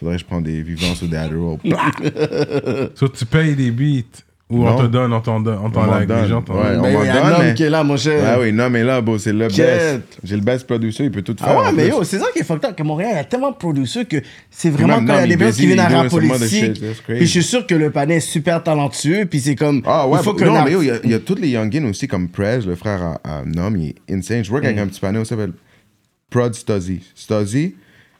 Faudrait 0.00 0.16
que 0.16 0.20
je 0.22 0.26
prenne 0.26 0.42
des 0.42 0.62
vivances 0.62 1.02
ou 1.02 1.06
des 1.06 1.16
Adderall. 1.16 1.58
So, 2.94 3.08
tu 3.08 3.24
payes 3.26 3.54
des 3.54 3.70
beats 3.70 4.24
ou 4.48 4.66
on 4.66 4.76
te 4.76 4.86
donne, 4.86 5.12
on 5.12 5.20
t'en 5.20 5.38
donne, 5.38 5.58
on 5.62 5.70
t'en 5.70 5.86
like, 5.86 6.00
les 6.00 6.06
donne. 6.06 6.26
gens 6.28 6.42
t'en 6.42 6.54
Ouais, 6.54 6.76
on 6.76 6.82
Mais 6.82 6.92
m'en 6.92 7.02
il 7.02 7.06
y 7.06 7.08
a 7.10 7.24
un 7.24 7.30
donne, 7.30 7.38
homme 7.40 7.46
mais- 7.46 7.54
qui 7.54 7.62
est 7.62 7.70
là, 7.70 7.84
mon 7.84 7.96
cher. 7.96 8.20
Ah 8.26 8.40
oui, 8.40 8.50
non, 8.52 8.68
mais 8.68 8.82
là, 8.82 9.00
bon, 9.00 9.16
c'est 9.16 9.32
le 9.32 9.46
best. 9.46 10.00
J'ai 10.24 10.34
le 10.34 10.42
best 10.42 10.66
producer, 10.66 11.04
il 11.04 11.10
peut 11.12 11.22
tout 11.22 11.36
faire. 11.38 11.50
Ah 11.50 11.60
ouais, 11.66 11.72
mais 11.72 11.84
plus. 11.84 11.90
yo, 11.92 12.02
c'est 12.02 12.18
ça 12.18 12.26
qui 12.32 12.40
est 12.40 12.44
fucked 12.44 12.64
up. 12.68 12.74
Que 12.74 12.82
Montréal, 12.82 13.10
il 13.12 13.16
y 13.16 13.20
a 13.20 13.24
tellement 13.24 13.52
de 13.52 13.56
producers 13.56 14.08
que 14.08 14.16
c'est 14.50 14.70
vraiment 14.70 14.96
quand 15.06 15.22
il 15.24 15.30
y 15.30 15.34
a 15.34 15.36
des 15.36 15.52
qui 15.52 15.66
viennent 15.66 15.78
à 15.78 15.86
rap 15.88 16.08
politique. 16.08 16.82
Puis 17.06 17.20
je 17.20 17.24
suis 17.26 17.44
sûr 17.44 17.64
que 17.64 17.76
le 17.76 17.90
panel 17.92 18.16
est 18.16 18.20
super 18.20 18.60
talentueux. 18.60 19.24
Puis 19.26 19.38
c'est 19.40 19.54
comme. 19.54 19.82
Ah 19.86 20.08
ouais, 20.08 20.18
il 20.20 20.24
faut 20.24 20.34
que 20.34 20.42
non, 20.44 20.64
mais 20.64 20.72
yo, 20.72 20.82
il 20.82 21.10
y, 21.10 21.14
a- 21.14 21.18
tous 21.20 21.36
les 21.36 21.50
youngins 21.50 21.84
aussi, 21.88 22.08
comme 22.08 22.28
Prez, 22.28 22.62
le 22.66 22.74
frère 22.74 23.02
à, 23.22 23.38
à 23.40 23.44
Nom, 23.44 23.72
il 23.76 23.90
est 23.90 24.12
insane. 24.12 24.42
Je 24.42 24.50
work 24.50 24.64
Mm. 24.64 24.66
avec 24.66 24.78
un 24.80 24.86
petit 24.88 24.98
panneau 25.00 25.20
qui 25.22 25.28
s'appelle 25.28 25.52
Prod 26.28 26.52
Stuzzy. 26.54 27.02
Stuzzy, 27.14 27.76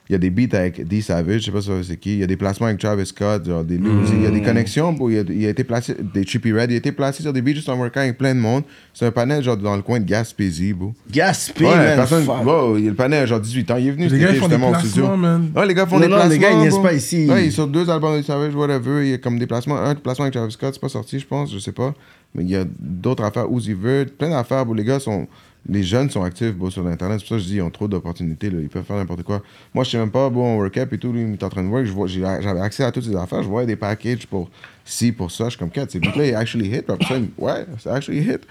il 0.09 0.13
y 0.13 0.15
a 0.15 0.17
des 0.17 0.29
beats 0.29 0.57
avec 0.57 0.85
D 0.85 0.99
Savage, 1.01 1.39
je 1.41 1.45
sais 1.45 1.51
pas 1.51 1.61
si 1.61 1.69
c'est 1.83 1.95
qui. 1.95 2.13
Il 2.15 2.19
y 2.19 2.23
a 2.23 2.27
des 2.27 2.35
placements 2.35 2.67
avec 2.67 2.79
Travis 2.79 3.05
Scott, 3.05 3.45
genre 3.45 3.63
des. 3.63 3.75
Il 3.75 4.21
y 4.23 4.25
a 4.25 4.29
Mm. 4.29 4.33
des 4.33 4.41
connexions, 4.41 4.91
bro. 4.91 5.09
il, 5.09 5.19
a, 5.19 5.21
il 5.29 5.45
a 5.45 5.49
été 5.49 5.63
placé, 5.63 5.95
des 6.13 6.25
Trippy 6.25 6.51
Red, 6.51 6.69
il 6.71 6.73
a 6.73 6.77
été 6.77 6.91
placé 6.91 7.23
sur 7.23 7.31
des 7.31 7.41
beats 7.41 7.53
juste 7.53 7.69
en 7.69 7.77
working 7.77 8.01
avec 8.01 8.17
plein 8.17 8.35
de 8.35 8.39
monde. 8.39 8.63
C'est 8.93 9.05
un 9.05 9.11
panel 9.11 9.41
genre 9.41 9.55
dans 9.55 9.75
le 9.75 9.81
coin 9.81 9.99
de 10.01 10.05
Gaspésie, 10.05 10.73
bro. 10.73 10.93
Gaspé, 11.09 11.63
Ouais, 11.65 11.75
man. 11.77 11.95
personne, 11.95 12.25
fuck. 12.25 12.43
bro, 12.43 12.75
il 12.77 12.83
y 12.83 12.87
a 12.87 12.89
le 12.89 12.95
panel 12.95 13.25
genre 13.25 13.39
18 13.39 13.71
ans, 13.71 13.77
il 13.77 13.87
est 13.87 13.91
venu 13.91 14.07
Les 14.09 14.19
gars, 14.19 14.27
font 14.27 14.33
des 14.33 14.39
justement 14.39 14.69
au 14.71 14.75
studio. 14.75 15.03
placements, 15.03 15.17
man. 15.17 15.51
Ouais, 15.55 15.65
les 15.67 15.73
gars 15.73 15.85
font 15.85 15.95
Non, 15.95 16.01
des 16.01 16.07
non, 16.09 16.15
placements. 16.17 16.31
les 16.33 16.39
gars, 16.39 16.51
ils 16.65 16.69
bro. 16.69 16.81
pas 16.81 16.93
ici. 16.93 17.27
Ouais, 17.29 17.45
ils 17.45 17.51
sortent 17.53 17.71
deux 17.71 17.89
albums 17.89 18.17
de 18.17 18.21
Savage, 18.23 18.53
whatever. 18.53 19.05
Il 19.05 19.11
y 19.11 19.13
a 19.13 19.17
comme 19.17 19.39
des 19.39 19.47
placements. 19.47 19.77
Un 19.77 19.95
placement 19.95 20.23
avec 20.25 20.33
Travis 20.33 20.51
Scott, 20.51 20.73
c'est 20.73 20.81
pas 20.81 20.89
sorti, 20.89 21.19
je 21.19 21.25
pense, 21.27 21.53
je 21.53 21.59
sais 21.59 21.71
pas. 21.71 21.93
Mais 22.35 22.43
il 22.43 22.49
y 22.49 22.55
a 22.57 22.65
d'autres 22.79 23.23
affaires. 23.23 23.45
Uzi 23.49 23.73
Vert, 23.73 24.07
plein 24.17 24.29
d'affaires 24.29 24.67
où 24.69 24.73
les 24.73 24.83
gars 24.83 24.99
sont. 24.99 25.27
Les 25.69 25.83
jeunes 25.83 26.09
sont 26.09 26.23
actifs 26.23 26.53
bro, 26.55 26.71
sur 26.71 26.83
l'Internet. 26.83 27.19
C'est 27.19 27.27
pour 27.27 27.29
ça 27.29 27.35
que 27.35 27.41
je 27.43 27.47
dis 27.47 27.55
ils 27.57 27.61
ont 27.61 27.69
trop 27.69 27.87
d'opportunités. 27.87 28.49
là. 28.49 28.57
Ils 28.61 28.67
peuvent 28.69 28.83
faire 28.83 28.95
n'importe 28.97 29.23
quoi. 29.23 29.41
Moi, 29.73 29.83
je 29.83 29.91
sais 29.91 29.97
même 29.97 30.09
pas, 30.09 30.29
bon, 30.29 30.57
work-up 30.57 30.91
et 30.93 30.97
tout. 30.97 31.13
Lui, 31.13 31.21
il 31.21 31.33
est 31.33 31.43
en 31.43 31.49
train 31.49 31.63
de 31.63 31.67
work. 31.69 31.85
Je 31.85 31.91
vois- 31.91 32.07
j'ai- 32.07 32.21
J'avais 32.41 32.61
accès 32.61 32.83
à 32.83 32.91
toutes 32.91 33.03
ces 33.05 33.15
affaires. 33.15 33.43
Je 33.43 33.47
voyais 33.47 33.67
des 33.67 33.75
packages 33.75 34.25
pour 34.25 34.49
ci, 34.83 35.11
pour 35.11 35.29
ça. 35.29 35.45
Je 35.45 35.49
suis 35.51 35.59
comme, 35.59 35.69
4, 35.69 35.91
ces 35.91 35.99
beats-là, 35.99 36.25
ils 36.27 36.35
actually 36.35 36.65
hit. 36.67 36.81
Puis 36.85 36.93
après 36.93 37.05
ça, 37.05 37.17
ils- 37.19 37.29
ouais, 37.43 37.65
c'est 37.77 37.89
actually 37.89 38.19
hit. 38.21 38.41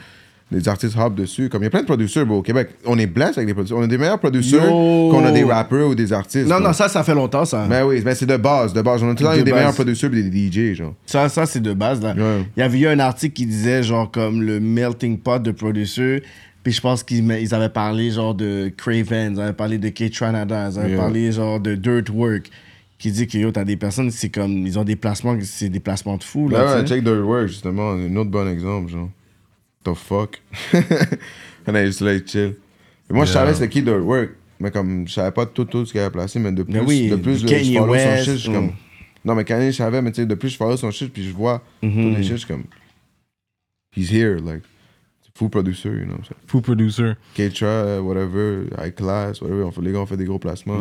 Les 0.53 0.69
artistes 0.69 0.97
hop 0.99 1.15
dessus. 1.15 1.49
Comme 1.49 1.63
il 1.63 1.67
y 1.67 1.69
a 1.69 1.71
plein 1.71 1.81
de 1.83 1.87
producteurs 1.87 2.27
bro, 2.27 2.39
au 2.39 2.43
Québec. 2.43 2.71
On 2.85 2.99
est 2.99 3.07
blessé 3.07 3.35
avec 3.37 3.47
des 3.47 3.55
producteurs. 3.55 3.79
On 3.79 3.83
a 3.83 3.87
des 3.87 3.99
meilleurs 3.99 4.19
producteurs 4.19 4.65
Yo. 4.65 5.09
qu'on 5.13 5.25
a 5.25 5.31
des 5.31 5.45
rappeurs 5.45 5.89
ou 5.89 5.95
des 5.95 6.13
artistes. 6.13 6.49
Non, 6.49 6.59
non, 6.59 6.73
ça, 6.73 6.89
ça 6.89 7.05
fait 7.05 7.15
longtemps, 7.15 7.45
ça. 7.45 7.67
Ben 7.69 7.85
oui, 7.87 8.01
ben 8.01 8.17
c'est 8.17 8.27
de 8.27 8.37
base, 8.37 8.73
de 8.73 8.83
base. 8.83 9.01
On 9.05 9.11
a 9.11 9.15
tout 9.15 9.23
le 9.23 9.29
temps 9.31 9.37
des 9.37 9.45
base. 9.45 9.55
meilleurs 9.61 9.75
producteurs 9.75 10.13
et 10.13 10.23
des 10.23 10.51
DJ, 10.51 10.75
genre. 10.77 10.95
Ça, 11.07 11.29
ça 11.29 11.47
c'est 11.47 11.61
de 11.61 11.73
base. 11.73 12.03
Là. 12.03 12.15
Ouais. 12.15 12.45
Il 12.57 12.61
y 12.61 12.63
avait 12.65 12.79
eu 12.81 12.87
un 12.89 12.99
article 12.99 13.33
qui 13.35 13.47
disait, 13.47 13.85
genre, 13.85 14.11
comme 14.11 14.43
le 14.43 14.59
melting 14.59 15.19
pot 15.19 15.41
de 15.41 15.53
producers. 15.53 16.23
Puis 16.63 16.73
je 16.73 16.81
pense 16.81 17.03
qu'ils 17.03 17.31
ils 17.31 17.55
avaient 17.55 17.71
parlé, 17.71 18.11
genre, 18.11 18.35
de 18.35 18.71
Craven, 18.77 19.35
ils 19.35 19.41
avaient 19.41 19.53
parlé 19.53 19.79
de 19.79 19.89
K-Tranada, 19.89 20.71
ils 20.71 20.79
avaient 20.79 20.91
Yeah. 20.91 20.99
parlé, 20.99 21.33
genre, 21.33 21.61
de 21.61 21.75
Dirt 21.75 22.11
Work. 22.11 22.51
Qui 22.99 23.11
dit 23.11 23.27
que, 23.27 23.39
yo, 23.39 23.51
t'as 23.51 23.65
des 23.65 23.79
personnes, 23.79 24.11
c'est 24.11 24.29
comme, 24.29 24.67
ils 24.67 24.79
ont 24.79 24.85
des 24.85 24.97
placements, 24.97 25.39
c'est 25.43 25.71
des 25.71 25.81
placements 25.81 26.19
de 26.19 26.23
fou, 26.23 26.51
là. 26.51 26.59
Là, 26.59 26.81
ouais, 26.81 26.87
check 26.87 27.03
Dirt 27.03 27.23
Work, 27.25 27.49
justement, 27.49 27.93
un 27.93 28.15
autre 28.17 28.31
bon 28.31 28.47
exemple, 28.47 28.91
genre. 28.91 29.09
The 29.85 29.95
fuck? 29.95 30.43
Est 31.67 31.87
juste 31.87 32.03
là, 32.03 32.13
il 32.13 32.27
chill. 32.27 32.57
Et 33.09 33.15
moi, 33.15 33.25
je 33.25 33.33
savais 33.33 33.55
c'était 33.55 33.71
qui 33.71 33.83
Dirt 33.83 34.03
Work, 34.03 34.31
mais 34.59 34.71
comme 34.71 35.09
je 35.09 35.15
savais 35.15 35.31
pas 35.31 35.47
tout, 35.47 35.65
tout 35.65 35.87
ce 35.87 35.93
qu'il 35.93 36.01
avait 36.03 36.11
placé, 36.11 36.39
mais 36.39 36.53
de 36.53 36.63
plus, 36.63 36.75
Mais 36.75 36.81
oui, 36.81 37.09
de 37.09 37.17
plus 37.17 37.41
je 37.41 37.47
follow 37.47 37.93
West, 37.93 38.05
son 38.05 38.17
shit, 38.17 38.33
je 38.35 38.39
suis 38.39 38.51
mm. 38.51 38.55
comme. 38.55 38.73
Non, 39.25 39.35
mais 39.35 39.45
Kanye, 39.45 39.73
je 39.73 39.77
savais, 39.77 40.03
mais 40.03 40.13
tu 40.13 40.21
sais, 40.21 40.27
de 40.27 40.35
plus 40.35 40.51
je 40.51 40.57
follow 40.57 40.77
son 40.77 40.91
shit, 40.91 41.11
puis 41.11 41.25
je 41.25 41.33
vois 41.33 41.63
tous 41.81 41.89
les 41.89 42.23
shit, 42.23 42.33
je 42.33 42.37
suis 42.37 42.47
comme. 42.47 42.65
He's 43.97 44.13
here, 44.13 44.39
like. 44.41 44.63
Fou 45.41 45.49
producer, 45.49 45.89
you 45.89 46.05
know. 46.05 46.17
what 46.19 46.27
I'm 46.31 46.37
Fou 46.47 46.61
producer. 46.61 47.17
K-Tra, 47.35 48.03
whatever, 48.03 48.67
High 48.79 48.95
Class, 48.95 49.41
whatever, 49.41 49.63
on 49.63 49.71
fait, 49.71 49.81
les 49.81 49.93
gars, 49.93 50.01
on 50.01 50.05
fait 50.07 50.19
des 50.19 50.27
gros 50.27 50.39
placements. 50.39 50.77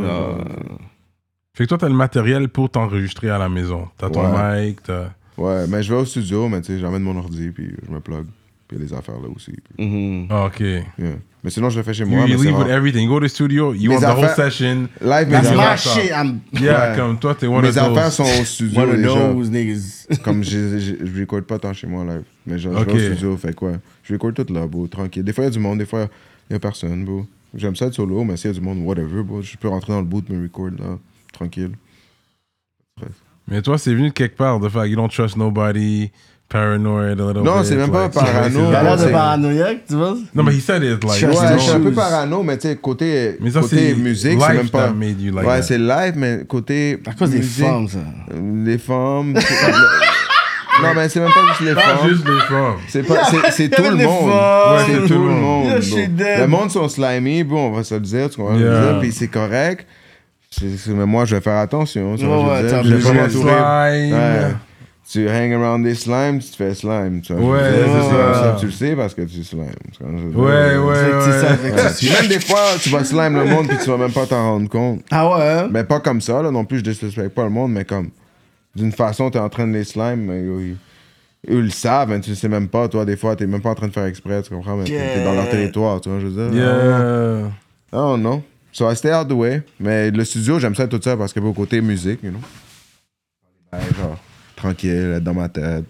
Fait 1.56 1.64
que 1.64 1.70
toi, 1.70 1.78
t'as 1.78 1.88
le 1.88 1.96
matériel 1.96 2.50
pour 2.50 2.70
t'enregistrer 2.70 3.30
à 3.30 3.38
la 3.38 3.48
maison. 3.48 3.88
T'as 3.98 4.10
ton 4.10 4.22
Ouais. 4.36 4.68
mic, 4.72 4.84
t'as... 4.84 5.12
Ouais, 5.38 5.66
mais 5.68 5.82
je 5.82 5.94
vais 5.94 6.00
au 6.02 6.04
studio, 6.04 6.50
mais 6.50 6.60
tu 6.60 6.74
sais, 6.74 6.80
j'amène 6.80 7.04
mon 7.04 7.16
ordi, 7.18 7.52
puis 7.52 7.74
je 7.88 7.90
me 7.90 8.02
plug. 8.02 8.26
Puis 8.70 8.78
il 8.78 8.84
y 8.84 8.86
a 8.86 8.88
des 8.88 8.94
affaires 8.94 9.20
là 9.20 9.28
aussi. 9.36 9.52
puis, 9.52 9.84
Mhm. 9.86 10.28
Ah, 10.30 10.46
ok. 10.46 10.60
You, 10.60 10.66
yeah. 10.68 10.84
Mais 11.44 11.50
sinon, 11.50 11.70
je 11.72 11.78
le 11.80 11.84
fais 11.84 11.94
chez 11.94 12.06
moi. 12.06 12.20
you 12.20 12.28
mais 12.28 12.38
c'est 12.38 12.44
leave 12.44 12.56
with 12.58 12.68
rare. 12.68 12.78
everything. 12.78 13.02
You 13.06 13.10
go 13.10 13.20
to 13.20 13.26
the 13.26 13.30
studio, 13.30 13.74
you 13.74 13.90
Mes 13.90 13.96
want 13.96 14.02
the 14.02 14.06
whole 14.16 14.26
affaires- 14.26 14.52
session. 14.54 14.88
Live, 15.02 15.28
mes 15.28 15.32
That's 15.34 15.50
Mes 15.50 15.56
my 15.56 15.62
affaires, 15.64 15.72
affaires. 15.72 16.04
shit. 16.04 16.12
I'm 16.12 16.40
Yeah, 16.62 16.96
comme 16.96 17.18
toi, 17.18 17.34
t'es 17.34 17.48
one 17.48 17.64
mes 17.64 17.70
of 17.70 17.78
affaires 17.78 18.04
those. 18.06 18.14
sont 18.14 18.24
au 18.42 18.46
studio 18.46 18.80
one 18.82 18.90
of 18.92 18.96
déjà. 18.98 19.34
those 19.34 19.50
niggas. 19.50 20.06
Comme 20.24 20.44
je, 20.44 20.78
je, 20.80 21.06
je 21.06 21.20
record 21.20 21.42
pas 21.44 21.58
tant 21.58 21.74
chez 21.74 21.88
moi 21.88 22.04
live. 22.06 22.24
Mais 22.46 22.60
je, 22.60 22.70
je 22.70 22.76
Ok. 22.78 22.88
vais 22.92 22.94
au 22.94 23.14
studio, 23.16 23.38
fait 23.38 23.56
quoi? 23.56 23.72
Je 24.04 24.14
record 24.14 24.34
tout 24.36 24.46
là, 24.54 24.68
bro, 24.68 24.86
tranquille. 24.88 25.24
Des 25.24 25.34
fois, 25.34 25.46
il 25.46 25.48
y 25.48 25.50
a 25.50 25.52
du 25.52 25.60
monde, 25.60 25.80
des 25.80 25.86
fois, 25.88 26.08
il 26.50 26.54
y 26.54 26.56
a 26.56 26.60
personne, 26.60 27.04
bro. 27.06 27.26
J'aime 27.56 27.76
ça 27.76 27.88
être 27.88 27.96
solo, 27.96 28.24
mais 28.24 28.38
s'il 28.38 28.52
y 28.52 28.54
a 28.54 28.54
du 28.54 28.62
monde, 28.62 28.80
whatever, 28.86 29.24
bro. 29.24 29.42
Je 29.42 29.58
peux 29.58 29.68
rentrer 29.70 29.94
dans 29.94 30.00
le 30.02 30.06
boot, 30.06 30.30
me 30.30 30.44
record 30.44 30.70
là, 30.78 31.00
tranquille. 31.34 31.72
Mais 33.48 33.62
toi, 33.64 33.78
c'est 33.80 33.94
venu 33.96 34.10
de 34.10 34.14
quelque 34.14 34.36
part, 34.38 34.60
de 34.60 34.70
faire 34.70 34.86
you 34.86 34.96
don't 34.96 35.10
trust 35.10 35.36
nobody, 35.36 36.12
paranoid 36.50 37.04
a 37.04 37.10
little 37.16 37.44
Non, 37.44 37.58
bit, 37.60 37.66
c'est 37.66 37.76
même 37.76 37.92
pas 37.92 38.04
like, 38.04 38.12
parano, 38.14 38.60
Il 38.70 38.76
a 38.76 38.84
l'air 38.84 38.98
de 38.98 39.02
c'est- 39.04 39.12
paranoïaque, 39.12 39.78
tu 39.88 39.96
vois. 39.96 40.16
Non, 40.34 40.44
mais 40.44 40.54
he 40.56 40.60
said 40.62 40.82
it 40.84 41.04
like. 41.04 41.22
Ouais, 41.24 41.54
je 41.58 41.60
suis 41.60 41.72
un 41.72 41.80
peu 41.80 41.92
parano, 41.92 42.42
mais 42.44 42.58
tu 42.58 42.68
sais, 42.68 42.76
côté, 42.76 43.38
Mais 43.40 43.52
ça, 43.52 43.62
côté 43.62 43.94
musique, 43.96 44.40
c'est 44.42 44.54
même 44.54 44.70
pas. 44.70 44.88
that 44.88 44.94
made 44.94 45.22
you 45.22 45.32
like 45.34 45.48
ouais, 45.48 45.58
that. 45.58 45.62
c'est 45.64 45.78
live, 45.78 46.14
mais 46.18 46.44
côté. 46.48 47.00
À 47.06 47.14
cause 47.14 47.30
des 47.30 47.42
femmes, 47.44 47.88
ça. 47.88 48.00
euh, 48.34 48.66
Les 48.66 48.78
femmes. 48.80 49.34
non, 50.82 50.90
mais 50.96 51.10
c'est 51.10 51.20
même 51.20 51.30
pas 51.30 51.46
juste 51.50 51.62
les 51.62 51.76
Pas 51.76 51.82
femmes. 51.82 52.10
juste 52.10 52.28
les 52.28 52.40
femmes. 52.40 52.76
C'est 52.88 53.04
pas, 53.04 53.24
c'est, 53.26 53.52
c'est 53.52 53.70
tout 53.70 53.84
le 53.84 53.92
monde. 53.96 54.32
femmes. 54.32 54.74
Ouais, 54.76 54.84
c'est 54.88 55.08
tout 55.14 55.22
le 55.22 55.30
monde. 55.30 55.80
dead. 55.80 56.40
Le 56.40 56.48
monde 56.48 56.72
sont 56.72 56.88
slimy, 56.88 57.44
bon, 57.44 57.68
on 57.68 57.72
va 57.74 57.84
se 57.84 57.94
le 57.94 58.00
dire, 58.02 58.30
tu 58.30 58.38
comprends 58.38 58.58
Yeah. 58.58 58.82
dire, 58.94 59.00
puis 59.00 59.12
c'est 59.12 59.28
correct. 59.28 59.86
C'est- 60.50 60.78
c'est- 60.78 60.92
mais 60.92 61.06
moi, 61.06 61.26
je 61.26 61.36
vais 61.36 61.42
faire 61.42 61.58
attention. 61.58 62.16
tu 62.16 62.26
vois, 62.26 62.38
Ouais, 62.38 62.44
je 62.44 62.48
veux 62.48 62.54
ouais, 62.54 62.62
dire, 62.64 62.72
t'as 62.72 62.84
je 62.84 62.96
vais 62.96 63.04
pas 63.04 63.10
de 63.10 63.14
m'entourer. 63.20 63.52
slime. 63.52 64.14
Ouais. 64.16 64.56
Tu 65.12 65.28
hang 65.28 65.54
around 65.54 65.84
des 65.84 65.96
slimes, 65.96 66.40
tu 66.40 66.50
te 66.52 66.56
fais 66.56 66.74
slime. 66.76 67.22
Tu 67.22 67.34
vois, 67.34 67.58
Ouais, 67.58 67.64
c'est 67.64 68.10
ça. 68.10 68.56
Tu 68.60 68.66
le 68.68 68.72
sais 68.72 68.96
parce 68.96 69.14
que 69.16 69.22
tu 69.24 69.44
slimes. 69.44 69.66
tu 69.92 70.04
vois. 70.04 70.46
Ouais, 70.46 70.78
ouais, 70.78 70.96
C'est 70.96 71.10
que 71.12 71.24
c'est 71.24 71.40
ça, 71.42 71.52
ouais. 71.64 71.72
Ouais, 71.84 71.92
Puis 71.98 72.10
même 72.12 72.28
des 72.28 72.40
fois, 72.40 72.62
tu 72.82 72.90
vas 72.90 73.04
slime 73.04 73.36
le 73.36 73.46
monde 73.46 73.68
puis 73.68 73.78
tu 73.84 73.90
vas 73.90 73.98
même 73.98 74.12
pas 74.12 74.26
t'en 74.28 74.44
rendre 74.52 74.70
compte. 74.70 75.02
Ah 75.12 75.30
ouais, 75.30 75.44
hein? 75.44 75.70
Mais 75.72 75.84
pas 75.84 76.00
comme 76.00 76.22
ça, 76.22 76.42
là, 76.44 76.52
non 76.52 76.64
plus, 76.66 76.78
je 76.80 76.84
disrespecte 76.84 77.34
pas 77.34 77.44
le 77.44 77.50
monde, 77.50 77.72
mais 77.72 77.86
comme, 77.86 78.10
d'une 78.76 78.92
façon, 78.92 79.32
t'es 79.32 79.40
en 79.40 79.50
train 79.50 79.66
de 79.68 79.74
les 79.74 79.84
slime, 79.84 80.26
mais 80.26 80.42
ils, 80.44 80.48
eux, 80.48 80.78
ils 81.48 81.62
le 81.64 81.70
savent, 81.72 82.12
hein, 82.12 82.20
tu 82.20 82.30
le 82.30 82.36
sais 82.36 82.50
même 82.50 82.68
pas, 82.68 82.88
toi, 82.88 83.04
des 83.06 83.18
fois, 83.18 83.36
t'es 83.36 83.48
même 83.48 83.62
pas 83.62 83.70
en 83.72 83.76
train 83.76 83.88
de 83.88 83.94
faire 83.94 84.06
exprès, 84.06 84.42
tu 84.44 84.50
comprends, 84.54 84.76
mais 84.76 84.84
t'es- 84.84 84.92
t'es 85.16 85.24
dans 85.24 85.34
leur 85.34 85.46
Yeah. 85.46 85.52
territoire, 85.52 86.02
tu 86.02 86.10
vois, 86.10 86.20
je 86.20 86.28
veux 86.28 86.50
dire. 86.50 86.54
Yeah. 86.54 87.50
Oh 87.94 88.16
non. 88.16 88.44
So 88.72 88.90
I 88.92 88.96
stay 88.96 89.12
out 89.12 89.28
the 89.28 89.32
way. 89.34 89.64
Mais 89.80 90.12
le 90.12 90.24
studio, 90.24 90.60
j'aime 90.60 90.76
ça 90.76 90.88
tout 90.88 91.00
ça 91.02 91.18
parce 91.18 91.34
que 91.34 91.40
au 91.40 91.54
côté 91.54 91.82
musique, 91.82 92.20
you 92.22 92.30
know. 92.30 92.40
Ouais, 93.74 93.80
genre, 94.00 94.18
tranquille, 94.60 95.20
dans 95.22 95.34
ma 95.34 95.50
tête. 95.50 95.86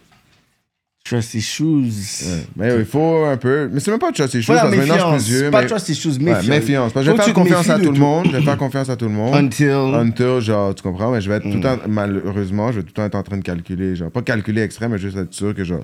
Trusty 1.06 1.41
shoes. 1.41 2.26
Ouais. 2.28 2.44
Mais 2.56 2.76
il 2.80 2.86
faut 2.86 3.24
un 3.26 3.38
peu. 3.38 3.68
Mais 3.72 3.80
c'est 3.80 3.90
même 3.90 4.00
pas 4.00 4.12
trust 4.12 4.34
issues, 4.36 4.44
Faut 4.46 4.54
la 4.54 4.62
parce 4.62 4.74
que 4.76 4.78
maintenant 4.80 4.94
je 4.94 5.00
suis 5.00 5.06
méfiance. 5.10 5.24
plus 5.28 5.40
vieux. 5.40 5.52
Pas 5.52 5.62
mais- 5.62 5.68
trusty 5.68 5.96
shoes, 5.96 6.10
Ouais, 6.18 6.24
méfiance. 6.24 6.48
méfiance. 6.48 6.94
Parce 6.94 7.06
que 7.06 7.12
je 7.12 7.18
vais 7.18 7.24
faire 7.24 7.34
confiance 7.34 7.70
à 7.70 7.78
de 7.80 7.84
tout 7.86 7.91
le 7.91 8.00
monde. 8.00 8.26
Je 8.32 8.38
vais 8.38 8.41
faire 8.44 8.58
confiance 8.58 8.90
à 8.90 8.96
tout 8.96 9.06
le 9.06 9.12
monde. 9.12 9.34
Until. 9.34 9.70
Until, 9.72 10.40
genre, 10.41 10.76
tu 10.76 10.84
comprends, 10.84 11.12
mais 11.12 11.22
je 11.22 11.30
vais 11.30 11.38
être 11.38 11.44
tout 11.44 11.50
le 11.50 11.58
Mm. 11.58 11.62
temps, 11.62 11.78
malheureusement, 11.88 12.72
je 12.72 12.78
vais 12.78 12.84
tout 12.84 12.90
le 12.90 12.94
temps 12.94 13.06
être 13.06 13.16
en 13.16 13.24
train 13.24 13.38
de 13.38 13.44
calculer, 13.44 13.96
genre, 13.96 14.12
pas 14.12 14.22
calculer 14.22 14.62
extrême, 14.62 14.91
mais 14.91 14.98
juste 15.00 15.18
être 15.18 15.34
sûr 15.34 15.56
que, 15.56 15.64
genre, 15.64 15.84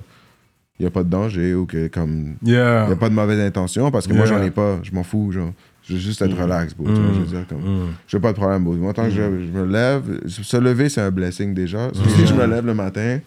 il 0.78 0.82
n'y 0.82 0.86
a 0.86 0.90
pas 0.90 1.02
de 1.02 1.08
danger 1.08 1.54
ou 1.54 1.66
que, 1.66 1.88
comme, 1.88 2.36
il 2.42 2.50
Yeah. 2.50 2.86
n'y 2.86 2.92
a 2.92 2.96
pas 2.96 3.08
de 3.08 3.14
mauvaise 3.14 3.40
intention 3.40 3.90
parce 3.90 4.06
que 4.06 4.12
moi, 4.12 4.26
Yeah. 4.26 4.38
j'en 4.38 4.44
ai 4.44 4.50
pas, 4.50 4.78
je 4.84 4.92
m'en 4.92 5.02
fous, 5.02 5.32
genre. 5.32 5.50
Je 5.88 5.94
veux 5.94 5.98
juste 6.00 6.20
être 6.22 6.34
Mm. 6.36 6.42
relax, 6.42 6.74
bro, 6.74 6.86
tu 6.86 6.92
vois, 7.00 7.12
je 7.14 7.20
veux 7.20 7.26
dire, 7.26 7.46
comme, 7.48 7.92
j'ai 8.08 8.18
pas 8.20 8.32
de 8.32 8.36
problème, 8.36 8.64
bro. 8.64 8.74
Moi, 8.74 8.92
tant 8.92 9.04
que 9.04 9.10
je, 9.10 9.16
je 9.16 9.52
me 9.58 9.64
lève, 9.64 10.20
se 10.26 10.56
lever, 10.56 10.88
c'est 10.88 11.00
un 11.00 11.10
blessing 11.10 11.54
déjà. 11.54 11.90
Si 12.16 12.26
je 12.26 12.34
me 12.34 12.44
lève 12.46 12.66
le 12.66 12.74
matin, 12.74 13.20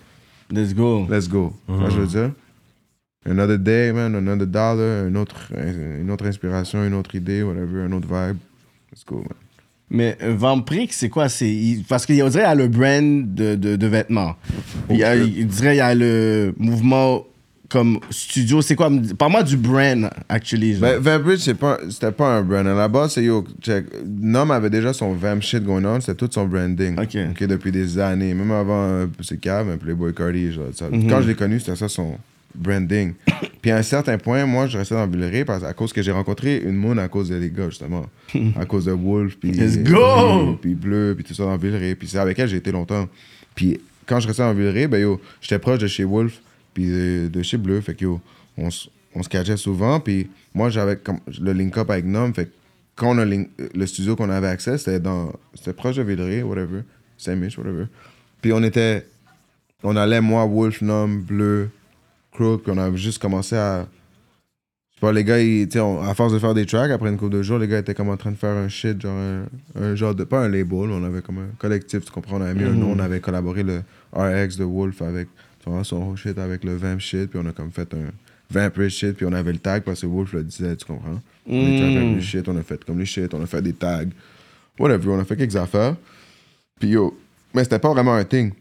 Let's 0.52 0.74
go. 0.74 1.06
let's 1.10 1.30
go. 1.30 1.54
Vois, 1.68 1.90
je 1.90 2.00
veux 2.00 2.08
dire. 2.08 2.32
Another 3.30 3.60
day, 3.60 3.92
man, 3.94 4.16
another 4.16 4.48
dollar, 4.48 5.06
une 5.08 5.18
autre, 5.18 5.52
une 6.02 6.10
autre 6.10 6.26
inspiration, 6.26 6.84
une 6.86 6.94
autre 6.96 7.14
idée, 7.16 7.44
whatever, 7.44 7.82
un 7.84 7.92
autre 7.92 8.08
vibe. 8.08 8.38
Let's 8.92 9.06
go, 9.06 9.18
man. 9.18 9.28
Mais 9.92 10.18
euh, 10.22 10.36
Vampirix, 10.36 10.90
c'est 10.92 11.10
quoi? 11.10 11.30
C'est 11.30 11.78
Parce 11.88 12.06
qu'on 12.06 12.14
dirait 12.14 12.30
qu'il 12.30 12.40
y 12.42 12.44
a 12.44 12.56
le 12.56 12.68
brand 12.68 13.34
de, 13.34 13.56
de, 13.56 13.76
de 13.76 13.88
vêtements. 13.88 14.36
Il, 14.90 14.98
y 14.98 15.04
a, 15.04 15.16
il 15.16 15.48
dirait 15.48 15.70
qu'il 15.72 15.78
y 15.78 15.82
a 15.82 15.96
le 15.96 16.54
mouvement 16.58 17.24
comme 17.70 18.00
studio? 18.10 18.62
C'est 18.62 18.76
quoi 18.76 18.90
Parle-moi 19.18 19.44
du 19.44 19.56
brand, 19.58 20.10
actually. 20.28 20.74
Ben, 20.76 21.00
pas, 21.54 21.78
c'était 21.90 22.12
pas 22.12 22.38
un 22.38 22.42
brand. 22.42 22.66
À 22.68 22.74
la 22.74 22.88
base, 22.88 23.14
c'est 23.14 23.24
yo, 23.24 23.46
check. 23.62 23.86
Nom 24.06 24.50
avait 24.50 24.70
déjà 24.70 24.92
son 24.94 25.14
Vamp 25.14 25.42
shit 25.42 25.64
going 25.64 25.86
on, 25.86 26.02
c'était 26.02 26.16
tout 26.16 26.30
son 26.32 26.46
branding. 26.48 27.00
Ok. 27.00 27.44
depuis 27.48 27.72
des 27.72 27.98
années. 28.00 28.34
Même 28.34 28.52
avant, 28.52 28.84
euh, 28.84 29.06
c'est 29.22 29.40
un 29.72 29.78
Playboy 29.78 30.14
Cardi. 30.14 30.52
Genre, 30.52 30.66
ça- 30.74 30.90
Mhm. 30.90 31.08
Quand 31.10 31.22
je 31.22 31.28
l'ai 31.28 31.36
connu, 31.36 31.60
c'était 31.60 31.76
ça 31.76 31.88
son 31.88 32.18
branding. 32.56 33.14
Puis 33.62 33.72
à 33.72 33.78
un 33.78 33.84
certain 33.84 34.18
point, 34.18 34.46
moi, 34.46 34.68
je 34.68 34.78
restais 34.78 34.96
dans 34.96 35.06
Villeray 35.08 35.46
parce, 35.46 35.64
à 35.64 35.74
cause 35.74 35.94
que 35.94 36.02
j'ai 36.02 36.12
rencontré 36.12 36.58
une 36.66 36.76
moon 36.76 36.98
à 36.98 37.08
cause 37.08 37.30
des 37.30 37.50
gars, 37.50 37.70
justement. 37.70 38.06
à 38.60 38.66
cause 38.66 38.86
de 38.86 38.92
Wolf, 38.92 39.36
puis. 39.40 39.52
Let's 39.52 39.78
go! 39.80 40.58
Puis, 40.62 40.74
Bleu, 40.76 41.14
puis 41.16 41.24
tout 41.24 41.34
ça 41.34 41.44
dans 41.44 41.58
Villeray. 41.58 41.96
Puis 41.96 42.08
c'est 42.08 42.18
avec 42.18 42.40
elle 42.40 42.50
j'ai 42.50 42.58
été 42.58 42.72
longtemps. 42.72 43.08
Puis 43.56 43.80
quand 44.06 44.20
je 44.20 44.28
restais 44.28 44.42
dans 44.44 44.54
Villeray, 44.54 44.88
ben 44.88 45.00
yo, 45.00 45.22
j'étais 45.42 45.60
proche 45.60 45.78
de 45.80 45.88
chez 45.88 46.04
Wolf, 46.04 46.40
puis 46.74 46.88
de, 46.88 47.28
de 47.32 47.42
chez 47.44 47.58
Bleu. 47.58 47.82
Fait 47.82 47.96
que 47.96 48.04
yo, 48.04 48.22
on, 48.58 48.70
on 49.16 49.24
se 49.24 49.30
catchait 49.30 49.58
souvent. 49.58 50.00
Puis 50.00 50.30
moi, 50.54 50.70
j'avais 50.70 51.00
le 51.42 51.52
link-up 51.54 51.90
avec 51.90 52.06
Nom. 52.06 52.32
Fait 52.34 52.46
que 52.46 52.52
quand 52.96 53.16
on 53.16 53.18
a 53.18 53.26
link- 53.26 53.50
le 53.74 53.86
studio 53.86 54.16
qu'on 54.16 54.30
avait 54.30 54.48
accès, 54.48 54.78
c'était 54.78 55.00
dans 55.00 55.32
c'était 55.56 55.74
proche 55.74 55.96
de 55.98 56.04
Villeray, 56.04 56.42
whatever. 56.44 56.82
Saint-Mich, 57.18 57.58
whatever. 57.58 57.86
Puis 58.42 58.54
on 58.54 58.64
était. 58.64 59.06
On 59.84 59.96
allait, 59.96 60.20
moi, 60.22 60.46
Wolf, 60.46 60.82
Nom, 60.82 61.08
Bleu, 61.08 61.70
Crook, 62.34 62.64
on 62.68 62.78
avait 62.78 62.98
juste 62.98 63.22
commencé 63.22 63.56
à. 63.56 63.88
Je 64.92 64.96
sais 64.96 65.00
pas, 65.00 65.14
les 65.14 65.24
gars, 65.24 65.40
ils, 65.40 65.66
tu 65.68 65.74
sais, 65.74 65.80
on- 65.80 66.02
à 66.02 66.14
force 66.14 66.34
de 66.34 66.40
faire 66.40 66.54
des 66.54 66.66
tracks, 66.66 66.92
après 66.92 67.10
une 67.10 67.16
couple 67.18 67.36
de 67.38 67.42
jours, 67.42 67.58
les 67.60 67.68
gars 67.70 67.80
étaient 67.80 67.94
comme 67.94 68.10
en 68.10 68.18
train 68.18 68.32
de 68.32 68.36
faire 68.36 68.56
un 68.58 68.68
shit, 68.68 69.02
genre 69.02 69.16
un, 69.18 69.46
un 69.82 69.96
genre 69.96 70.14
de. 70.14 70.26
Pas 70.26 70.42
un 70.42 70.50
label, 70.50 70.90
on 70.92 71.04
avait 71.06 71.22
comme 71.22 71.38
un 71.38 71.48
collectif, 71.58 72.04
tu 72.04 72.12
comprends, 72.12 72.38
on 72.38 72.42
avait 72.42 72.54
mis 72.54 72.66
un 72.66 72.74
nom, 72.74 72.92
on 72.92 73.00
avait 73.00 73.22
collaboré 73.22 73.64
le 73.64 73.82
RX 74.12 74.58
de 74.58 74.66
Wolf 74.66 75.02
avec 75.02 75.30
tu 75.64 75.70
vois, 75.70 75.84
son 75.84 76.16
shit 76.16 76.38
avec 76.38 76.64
le 76.64 76.76
Vamp 76.76 77.00
shit, 77.00 77.30
puis 77.30 77.40
on 77.44 77.46
a 77.48 77.52
comme 77.52 77.72
fait 77.72 77.94
un 77.94 78.12
Vampire 78.52 78.90
shit, 78.90 79.14
puis 79.14 79.26
on 79.26 79.34
avait 79.34 79.52
le 79.54 79.60
tag 79.60 79.84
parce 79.84 80.02
que 80.02 80.08
Wolf 80.08 80.34
le 80.34 80.44
disait, 80.44 80.76
tu 80.76 80.86
comprends? 80.86 81.22
On 81.48 81.54
était 81.74 81.82
Mm. 81.92 81.98
avec 81.98 82.16
le 82.16 82.22
shit, 82.22 82.48
on 82.48 82.58
a 82.58 82.64
fait 82.64 82.84
comme 82.84 82.98
les 83.00 83.06
shit, 83.06 83.34
on 83.34 83.42
a 83.42 83.46
fait 83.46 83.62
des 83.62 83.74
tags, 83.74 84.06
whatever, 84.80 85.10
on 85.12 85.20
a 85.20 85.26
fait 85.26 85.36
quelques 85.38 85.56
affaires. 85.56 85.96
Puis 86.80 86.90
yo, 86.90 87.18
mais 87.54 87.64
c'était 87.64 87.80
pas 87.80 87.92
vraiment 87.92 88.14
un 88.16 88.24
thing. 88.24 88.52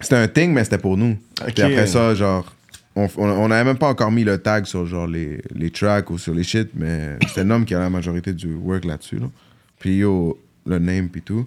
C'était 0.00 0.16
un 0.16 0.28
thing, 0.28 0.52
mais 0.52 0.64
c'était 0.64 0.78
pour 0.78 0.96
nous. 0.96 1.16
Puis 1.54 1.62
après 1.62 1.86
ça, 1.86 2.14
genre, 2.14 2.52
on, 2.94 3.08
on, 3.16 3.28
on 3.28 3.50
avait 3.50 3.64
même 3.64 3.78
pas 3.78 3.88
encore 3.88 4.10
mis 4.10 4.24
le 4.24 4.36
tag 4.38 4.64
sur 4.66 4.84
genre 4.86 5.06
les, 5.06 5.40
les 5.54 5.70
tracks 5.70 6.10
ou 6.10 6.18
sur 6.18 6.34
les 6.34 6.42
shit, 6.44 6.70
mais 6.74 7.16
c'était 7.28 7.44
Nom 7.44 7.64
qui 7.64 7.74
a 7.74 7.78
la 7.78 7.88
majorité 7.90 8.32
du 8.32 8.54
work 8.54 8.84
là-dessus. 8.84 9.18
Là. 9.18 9.30
Puis 9.78 9.96
yo, 9.98 10.38
le 10.66 10.78
name 10.78 11.08
puis 11.08 11.22
tout. 11.22 11.46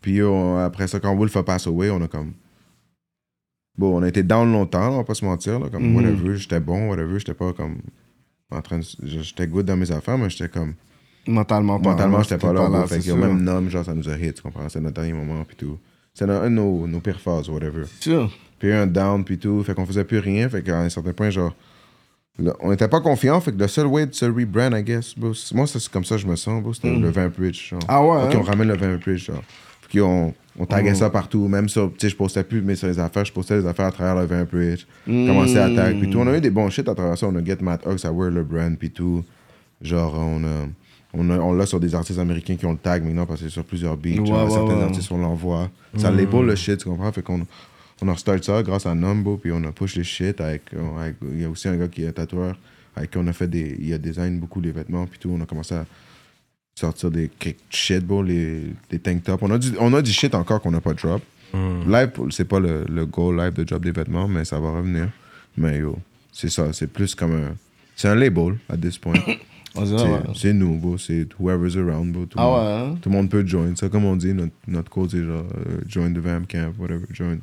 Puis 0.00 0.12
yo, 0.16 0.56
après 0.58 0.86
ça, 0.86 1.00
quand 1.00 1.14
Wolf 1.16 1.34
a 1.36 1.42
passé 1.42 1.68
away, 1.68 1.90
on 1.90 2.02
a 2.02 2.08
comme. 2.08 2.32
Bon, 3.78 3.98
on 3.98 4.02
a 4.02 4.08
été 4.08 4.22
down 4.22 4.50
longtemps, 4.52 4.92
on 4.94 4.96
va 4.98 5.04
pas 5.04 5.14
se 5.14 5.24
mentir. 5.24 5.58
Là, 5.60 5.66
comme 5.70 5.82
Mhm. 5.90 5.96
whatever, 5.96 6.36
j'étais 6.36 6.60
bon, 6.60 6.88
whatever, 6.88 7.18
j'étais 7.18 7.34
pas 7.34 7.52
comme. 7.52 7.78
En 8.50 8.62
train 8.62 8.78
de. 8.78 8.84
J'étais 9.02 9.46
good 9.46 9.66
dans 9.66 9.76
mes 9.76 9.90
affaires, 9.90 10.16
mais 10.16 10.30
j'étais 10.30 10.48
comme. 10.48 10.74
Mentalement, 11.26 11.78
pas. 11.80 11.90
Mentalement, 11.90 12.22
j'étais 12.22 12.38
pas 12.38 12.52
là. 12.52 12.68
bro. 12.68 12.86
fait 12.86 13.00
que 13.00 13.10
même 13.12 13.42
Nom, 13.42 13.68
genre, 13.68 13.84
ça 13.84 13.92
nous 13.94 14.08
a 14.08 14.16
hit, 14.16 14.34
tu 14.36 14.42
comprends? 14.42 14.68
C'est 14.68 14.80
notre 14.80 14.94
dernier 14.94 15.12
moment, 15.12 15.44
puis 15.44 15.56
tout. 15.56 15.78
C'est 16.14 16.24
un 16.24 16.44
de 16.44 16.48
nos, 16.48 16.86
nos 16.86 17.00
pires 17.00 17.20
phases, 17.20 17.48
whatever. 17.50 17.82
Puis 18.58 18.72
un 18.72 18.86
down, 18.86 19.24
puis 19.24 19.36
tout. 19.38 19.62
Fait 19.64 19.74
qu'on 19.74 19.84
faisait 19.84 20.04
plus 20.04 20.20
rien. 20.20 20.48
Fait 20.48 20.62
qu'à 20.62 20.78
un 20.80 20.88
certain 20.88 21.12
point, 21.12 21.28
genre, 21.28 21.54
là, 22.38 22.54
on 22.60 22.72
était 22.72 22.88
pas 22.88 23.00
confiant. 23.00 23.38
Fait 23.40 23.52
que 23.52 23.58
le 23.58 23.68
seul 23.68 23.86
way 23.86 24.06
de 24.06 24.14
se 24.14 24.24
rebrand, 24.24 24.72
I 24.74 24.82
guess, 24.82 25.18
bro, 25.18 25.32
moi, 25.52 25.66
c'est 25.66 25.86
comme 25.90 26.04
ça 26.04 26.14
que 26.14 26.22
je 26.22 26.26
me 26.28 26.36
sens, 26.36 26.62
bro. 26.62 26.72
C'était 26.72 26.96
le 26.96 27.10
Vamp 27.10 27.32
Rich. 27.38 27.70
Genre. 27.70 27.80
Mm. 27.80 27.86
Ah 27.88 28.02
ouais, 28.02 28.22
Ok, 28.28 28.34
hein? 28.34 28.38
on 28.38 28.42
ramène 28.42 28.68
le 28.68 28.76
Vamp 28.76 29.00
Rich, 29.04 29.26
genre. 29.26 29.42
Puis 29.88 30.00
on, 30.00 30.32
on 30.58 30.66
taguait 30.66 30.92
Mm. 30.92 30.96
ça 30.96 31.10
partout. 31.10 31.48
Même 31.48 31.68
sur, 31.68 31.90
tu 31.92 32.00
sais, 32.00 32.08
je 32.08 32.16
postais 32.16 32.44
plus, 32.44 32.62
mais 32.62 32.74
sur 32.76 32.88
les 32.88 32.98
affaires, 32.98 33.24
je 33.24 33.32
postais 33.32 33.58
les 33.58 33.66
affaires 33.66 33.86
à 33.86 33.92
travers 33.92 34.14
le 34.16 34.24
Vamp 34.26 34.46
Rich. 34.52 34.86
Mm. 35.06 35.26
Commençais 35.26 35.58
à 35.58 35.68
tag, 35.74 35.98
puis 35.98 36.10
tout. 36.10 36.18
On 36.18 36.26
a 36.26 36.36
eu 36.36 36.40
des 36.40 36.50
bons 36.50 36.70
shit 36.70 36.88
à 36.88 36.94
travers 36.94 37.16
ça. 37.18 37.26
On 37.26 37.36
a 37.36 37.44
Get 37.44 37.58
Matt 37.60 37.82
Hux 37.86 38.04
à 38.06 38.12
Wear 38.12 38.30
le 38.30 38.42
brand, 38.44 38.76
puis 38.78 38.90
tout. 38.90 39.24
Genre, 39.82 40.14
on 40.18 40.44
a. 40.44 40.66
On, 41.18 41.30
a- 41.30 41.38
on 41.38 41.52
l'a 41.54 41.64
sur 41.64 41.80
des 41.80 41.94
artistes 41.94 42.18
américains 42.18 42.56
qui 42.56 42.66
ont 42.66 42.72
le 42.72 42.78
tag 42.78 43.02
maintenant 43.04 43.24
parce 43.24 43.40
que 43.40 43.46
c'est 43.46 43.52
sur 43.52 43.64
plusieurs 43.64 43.96
beats. 43.96 44.16
Genre, 44.24 44.50
certains 44.50 44.80
artistes, 44.82 45.10
on 45.12 45.18
l'envoie. 45.18 45.70
Ça 45.96 46.10
label 46.10 46.44
le 46.44 46.54
shit, 46.56 46.78
tu 46.78 46.88
comprends? 46.88 47.10
Fait 47.12 47.22
qu'on 47.22 47.40
on 48.02 48.08
a 48.08 48.12
restart 48.12 48.42
ça 48.44 48.62
grâce 48.62 48.84
à 48.84 48.94
Numbo, 48.94 49.38
puis 49.38 49.50
on 49.52 49.64
a 49.64 49.72
push 49.72 49.96
les 49.96 50.04
shit 50.04 50.38
avec, 50.42 50.62
Il 51.32 51.40
y 51.40 51.44
a 51.44 51.48
aussi 51.48 51.68
un 51.68 51.76
gars 51.76 51.88
qui 51.88 52.02
est 52.04 52.12
tatoueur, 52.12 52.58
avec 52.94 53.10
qui 53.12 53.18
on 53.18 53.26
a 53.28 53.32
fait 53.32 53.46
des. 53.48 53.76
Il 53.80 53.94
a 53.94 53.98
design 53.98 54.38
beaucoup 54.38 54.60
les 54.60 54.72
vêtements, 54.72 55.06
puis 55.06 55.18
tout. 55.18 55.30
On 55.34 55.40
a 55.40 55.46
commencé 55.46 55.74
à 55.74 55.86
sortir 56.78 57.10
des 57.10 57.30
shit, 57.70 58.04
bro, 58.06 58.22
les, 58.22 58.74
tank 59.02 59.22
tops. 59.24 59.42
On 59.42 59.50
a 59.50 59.58
du, 59.58 59.68
on 59.80 59.92
a 59.94 60.02
du 60.02 60.12
shit 60.12 60.34
encore 60.34 60.60
qu'on 60.60 60.70
n'a 60.70 60.80
pas 60.80 60.92
drop. 60.94 61.22
Live, 61.88 62.10
c'est 62.30 62.44
pas 62.44 62.60
le, 62.60 62.84
le 62.86 63.06
goal 63.06 63.38
live 63.38 63.54
de 63.54 63.64
drop 63.64 63.82
des 63.82 63.90
vêtements, 63.92 64.28
mais 64.28 64.44
ça 64.44 64.60
va 64.60 64.70
revenir. 64.72 65.08
Mais 65.56 65.78
yo, 65.78 65.96
c'est 66.30 66.50
ça, 66.50 66.72
c'est 66.74 66.86
plus 66.86 67.14
comme 67.14 67.32
un. 67.32 67.54
C'est 67.94 68.08
un 68.08 68.14
label, 68.14 68.58
à 68.68 68.76
this 68.76 68.98
point. 68.98 69.14
Dirait, 69.74 70.22
C'est- 70.34 70.52
nous, 70.52 70.76
bro. 70.76 70.98
C'est 70.98 71.26
whoever's 71.38 71.76
around, 71.76 72.12
bro. 72.12 72.26
Tout, 72.26 72.36
le 72.38 72.44
Ah 72.44 72.46
monde, 72.46 72.56
ouais, 72.58 72.72
hein? 72.94 72.98
tout 73.00 73.08
le 73.08 73.14
monde 73.14 73.30
peut 73.30 73.46
join. 73.46 73.74
Ça, 73.76 73.88
comme 73.88 74.04
on 74.04 74.16
dit, 74.16 74.34
notre, 74.34 74.52
notre 74.68 74.90
code, 74.90 75.10
c'est 75.10 75.22
genre 75.24 75.44
euh, 75.66 75.80
join 75.88 76.10
the 76.12 76.18
Vamp 76.18 76.44
Camp, 76.46 76.72
whatever, 76.78 77.04
join. 77.10 77.38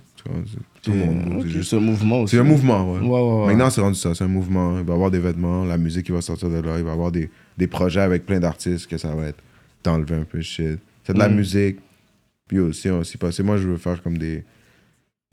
Tout 0.83 0.91
le 0.91 0.97
monde, 0.97 1.25
bro. 1.29 1.39
Ok, 1.41 1.47
C'est 1.63 1.75
un 1.75 1.79
mouvement 1.79 2.21
aussi. 2.21 2.35
c'est 2.35 2.41
un 2.41 2.43
mouvement, 2.43 2.93
ouais, 2.93 2.99
ouais. 2.99 3.47
Maintenant, 3.47 3.69
c'est 3.71 3.81
rendu 3.81 3.97
ça. 3.97 4.13
C'est 4.13 4.23
un 4.23 4.27
mouvement. 4.27 4.77
Il 4.79 4.85
va 4.85 4.93
y 4.93 4.95
avoir 4.95 5.09
des 5.11 5.19
vêtements, 5.19 5.65
la 5.65 5.77
musique 5.79 6.05
qui 6.05 6.11
va 6.11 6.21
sortir 6.21 6.49
de 6.49 6.59
là. 6.59 6.77
Il 6.77 6.83
va 6.83 6.91
y 6.91 6.93
avoir 6.93 7.11
des, 7.11 7.29
des 7.57 7.67
projets 7.67 8.01
avec 8.01 8.25
plein 8.25 8.39
d'artistes 8.39 8.87
que 8.87 8.97
ça 8.97 9.13
va 9.15 9.27
être 9.27 9.41
d'enlever 9.83 10.15
un 10.15 10.23
peu 10.23 10.39
de 10.39 10.43
shit. 10.43 10.79
C'est 11.03 11.13
de 11.13 11.19
la 11.19 11.29
Mm. 11.29 11.35
musique. 11.35 11.79
Puis 12.47 12.59
aussi, 12.59 12.89
si 13.03 13.17
possible, 13.17 13.45
moi, 13.47 13.57
je 13.57 13.67
veux 13.67 13.77
faire 13.77 14.01
comme 14.01 14.17
des. 14.17 14.43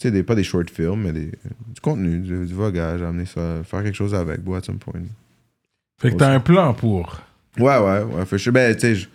Tu 0.00 0.08
sais, 0.08 0.10
des, 0.10 0.22
pas 0.22 0.34
des 0.34 0.44
short 0.44 0.70
films, 0.70 1.02
mais 1.02 1.12
des, 1.12 1.26
du 1.26 1.80
contenu, 1.82 2.18
du, 2.20 2.46
du 2.46 2.54
vogage, 2.54 3.02
amener 3.02 3.26
ça, 3.26 3.62
faire 3.64 3.82
quelque 3.82 3.94
chose 3.96 4.14
avec, 4.14 4.40
bro, 4.40 4.54
at 4.54 4.62
some 4.62 4.78
point. 4.78 5.00
Fait 6.00 6.10
que 6.12 6.16
t'as 6.16 6.32
un 6.32 6.40
plan 6.40 6.72
pour. 6.72 7.20
Ouais, 7.58 7.76
ouais, 7.78 8.02
ouais. 8.02 8.24
Fait 8.24 8.36
que 8.36 8.38
je- 8.38 8.50
ben, 8.50 8.74
tu 8.74 8.94
sais, 8.96 9.08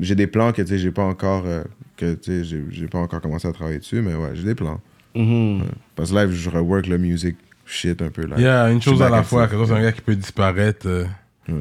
j'ai 0.00 0.14
des 0.16 0.26
plans 0.26 0.52
que, 0.52 0.62
tu 0.62 0.68
sais, 0.68 0.78
j'ai 0.78 0.90
pas 0.90 1.04
encore, 1.04 1.44
euh, 1.46 1.62
que, 1.96 2.14
tu 2.14 2.44
sais, 2.44 2.60
j'ai- 2.70 2.88
pas 2.88 2.98
encore 2.98 3.20
commencé 3.20 3.46
à 3.46 3.52
travailler 3.52 3.78
dessus, 3.78 4.00
mais 4.02 4.14
ouais, 4.14 4.30
j'ai 4.34 4.42
des 4.42 4.54
plans. 4.56 4.80
Mhm. 5.14 5.62
Parce 5.94 6.10
que 6.10 6.16
live, 6.16 6.30
je 6.32 6.50
rework 6.50 6.86
le 6.88 6.98
music 6.98 7.36
shit 7.64 8.02
un 8.02 8.10
peu, 8.10 8.26
là. 8.26 8.34
Il 8.38 8.42
y 8.42 8.48
a 8.48 8.70
une 8.72 8.82
chose 8.82 9.00
à 9.02 9.08
la 9.10 9.22
fois. 9.22 9.46
Que 9.46 9.64
c'est 9.64 9.72
un 9.72 9.82
gars 9.82 9.92
qui 9.92 10.00
peut 10.00 10.16
disparaître, 10.16 10.86
euh, 10.88 11.04
Ouais. 11.48 11.60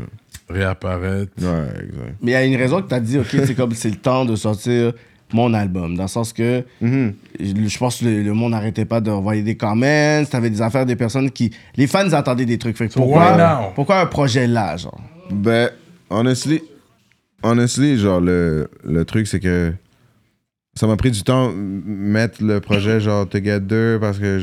Réapparaître. 0.50 1.32
Ouais, 1.40 1.68
exact. 1.84 2.16
Mais 2.22 2.32
il 2.32 2.34
y 2.34 2.36
a 2.36 2.46
une 2.46 2.56
raison 2.56 2.82
que 2.82 2.88
tu 2.88 2.94
as 2.96 3.00
dit, 3.00 3.18
OK, 3.20 3.28
c'est 3.30 3.56
comme 3.56 3.72
c'est 3.74 3.90
le 3.90 3.96
temps 3.98 4.26
de 4.26 4.36
sortir 4.36 4.94
mon 5.34 5.54
album. 5.54 5.96
Dans 5.96 6.04
le 6.04 6.10
sens 6.10 6.32
que 6.34 6.64
Mhm. 6.82 7.14
je 7.40 7.46
je 7.68 7.78
pense 7.80 8.00
que 8.00 8.06
le, 8.06 8.22
le 8.24 8.34
monde 8.34 8.52
n'arrêtait 8.52 8.86
pas 8.86 9.02
d'envoyer 9.02 9.42
des 9.42 9.56
comments. 9.58 10.24
T'avais 10.30 10.50
des 10.50 10.62
affaires 10.62 10.86
des 10.86 10.96
personnes 10.96 11.32
qui. 11.32 11.52
Les 11.76 11.88
fans 11.88 12.12
attendaient 12.12 12.46
des 12.46 12.58
trucs. 12.60 12.78
Fait 12.78 12.88
que 12.88 12.94
pourquoi, 12.94 13.72
pourquoi 13.74 14.00
un 14.02 14.06
projet 14.06 14.46
là, 14.48 14.78
genre? 14.78 15.02
Ben, 15.32 15.70
honestly, 16.10 16.62
honestly, 17.42 17.98
genre, 17.98 18.22
le, 18.22 18.70
le 18.84 19.06
truc, 19.06 19.26
c'est 19.28 19.40
que 19.40 19.74
ça 20.76 20.86
m'a 20.88 20.98
pris 20.98 21.10
du 21.12 21.24
temps 21.24 21.52
mettre 21.56 22.44
le 22.44 22.60
projet 22.60 23.00
genre 23.00 23.28
Together 23.28 24.00
parce 24.00 24.20
que 24.20 24.40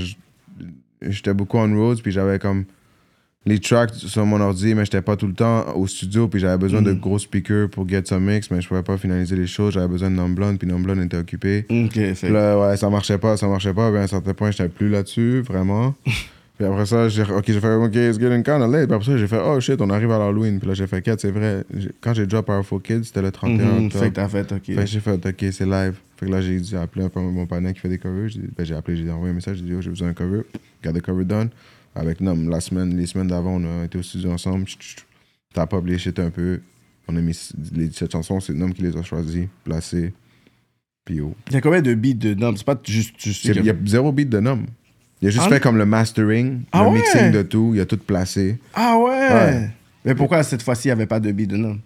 j'étais 1.03 1.35
beaucoup 1.35 1.59
on 1.59 1.73
roads 1.77 1.97
puis 2.03 2.13
j'avais 2.13 2.39
comme 2.39 2.65
les 3.47 3.59
tracks 3.59 3.95
sur 3.95 4.27
mon 4.27 4.39
ordi 4.41 4.75
mais 4.75 4.85
j'étais 4.85 5.01
pas 5.01 5.17
tout 5.17 5.27
le 5.27 5.33
temps 5.33 5.75
au 5.75 5.87
studio 5.87 6.29
puis 6.29 6.41
j'avais 6.41 6.59
besoin 6.59 6.83
de 6.83 6.93
gros 6.93 7.19
speakers 7.19 7.71
pour 7.71 7.89
get 7.89 8.03
some 8.05 8.25
mix 8.25 8.51
mais 8.51 8.61
je 8.61 8.69
pouvais 8.69 8.83
pas 8.83 8.99
finaliser 8.99 9.35
les 9.35 9.47
choses 9.47 9.73
j'avais 9.75 9.89
besoin 9.89 10.11
de 10.11 10.17
Numblonde 10.17 10.59
puis 10.59 10.69
Numblonde 10.69 11.01
était 11.03 11.17
occupé 11.17 11.65
Ok, 11.71 11.93
puis 11.93 12.29
là 12.31 12.59
ouais 12.59 12.77
ça 12.77 12.91
marchait 12.91 13.17
pas 13.19 13.37
ça 13.39 13.49
marchait 13.49 13.73
pas 13.73 13.89
puis 13.91 13.99
à 13.99 14.03
un 14.03 14.07
certain 14.07 14.35
point 14.35 14.51
j'étais 14.51 14.69
plus 14.69 14.91
là-dessus 14.91 15.41
vraiment 15.41 15.95
puis 16.59 16.67
après 16.67 16.85
ça 16.85 17.09
j'ai 17.09 17.23
ok 17.23 17.45
j'ai 17.47 17.61
fait 17.61 17.73
ok 17.75 17.95
it's 17.97 18.19
getting 18.21 18.43
kind 18.43 18.61
of 18.63 18.71
late 18.71 18.87
puis 18.89 18.95
après 18.95 19.07
ça 19.11 19.17
j'ai 19.17 19.27
fait 19.27 19.41
oh 19.43 19.59
shit 19.59 19.81
on 19.81 19.89
arrive 19.89 20.11
à 20.11 20.19
l'Halloween 20.19 20.59
puis 20.59 20.69
là 20.69 20.75
j'ai 20.75 20.87
fait 20.87 21.01
4 21.01 21.19
c'est 21.19 21.31
vrai 21.31 21.65
quand 22.03 22.13
j'ai 22.13 22.27
drop 22.27 22.45
Powerful 22.45 22.83
Kids 22.83 23.05
c'était 23.05 23.23
le 23.23 23.31
31 23.33 23.57
Mhm, 23.57 23.87
octobre 23.87 24.05
Fait 24.05 24.11
que 24.11 24.15
t'as 24.17 24.29
fait, 24.29 24.53
ok. 24.53 24.65
fait 24.67 24.75
que 24.75 24.85
j'ai 24.87 25.01
fait, 25.01 25.27
ok, 25.27 25.45
c'est 25.53 25.65
live. 25.65 25.95
Fait 26.19 26.27
que 26.27 26.31
là, 26.31 26.43
j'ai 26.43 26.61
dû 26.61 26.77
appeler 26.77 27.07
un 27.07 27.09
peu 27.09 27.19
mon 27.21 27.47
partenaire 27.47 27.73
qui 27.73 27.81
fait 27.81 27.89
des 27.89 27.97
covers. 27.97 28.29
J'ai 28.29 28.41
ben, 28.55 28.67
j'ai 28.67 28.75
appelé, 28.75 28.99
j'ai 28.99 29.11
envoyé 29.11 29.31
un 29.33 29.35
message, 29.35 29.57
j'ai 29.57 29.63
dit, 29.65 29.73
oh, 29.75 29.81
j'ai 29.81 29.89
besoin 29.89 30.09
d'un 30.09 30.13
cover. 30.13 30.43
Got 30.85 30.93
the 30.93 31.01
cover 31.01 31.25
done. 31.25 31.49
Avec 31.95 32.21
Nom, 32.21 32.49
la 32.49 32.61
semaine, 32.61 32.97
les 32.97 33.07
semaines 33.07 33.29
d'avant, 33.29 33.57
on 33.61 33.81
a 33.83 33.85
été 33.85 33.99
au 33.99 34.03
studio 34.03 34.31
ensemble. 34.31 34.67
T'as 35.53 35.67
les 35.85 35.99
shit 35.99 36.19
un 36.19 36.31
peu. 36.31 36.61
On 37.09 37.17
a 37.17 37.21
mis 37.21 37.37
les 37.73 37.89
17 37.89 38.13
chansons, 38.13 38.39
c'est 38.41 38.55
Nom 38.55 38.71
qui 38.71 38.83
les 38.83 38.97
a 38.97 39.03
choisis, 39.03 39.47
placés. 39.65 40.13
Puis 41.05 41.21
oh. 41.21 41.35
Il 41.49 41.55
y 41.55 41.57
a 41.57 41.61
combien 41.61 41.83
de 41.83 41.95
beats 41.95 42.15
de 42.15 42.35
Nom? 42.35 42.55
C'est 42.57 42.65
pas 42.65 42.79
juste. 42.85 43.15
juste 43.21 43.43
C'est- 43.45 43.57
Il 43.57 43.65
y 43.65 43.71
a 43.71 43.75
zéro 43.85 44.13
beat 44.13 44.29
de 44.29 44.39
Nom. 44.39 44.65
Il 45.21 45.29
a 45.29 45.31
juste 45.31 45.45
Ah, 45.47 45.51
fait 45.51 45.61
comme 45.61 45.77
le 45.77 45.85
mastering, 45.87 46.63
Ah 46.73 46.85
le 46.85 46.91
ouais? 46.91 46.95
mixing 46.99 47.33
de 47.33 47.43
tout. 47.43 47.73
Il 47.75 47.81
a 47.81 47.87
tout 47.87 47.99
placé. 47.99 48.59
Ah 48.75 48.97
ouais? 48.97 49.11
Ouais. 49.11 49.71
Mais 50.05 50.15
pourquoi 50.15 50.43
cette 50.45 50.63
fois-ci, 50.63 50.87
il 50.89 50.91
n'y 50.91 50.93
avait 50.93 51.07
pas 51.07 51.21
de 51.21 51.31
beat 51.33 51.51
de 51.51 51.57
Nom? 51.57 51.79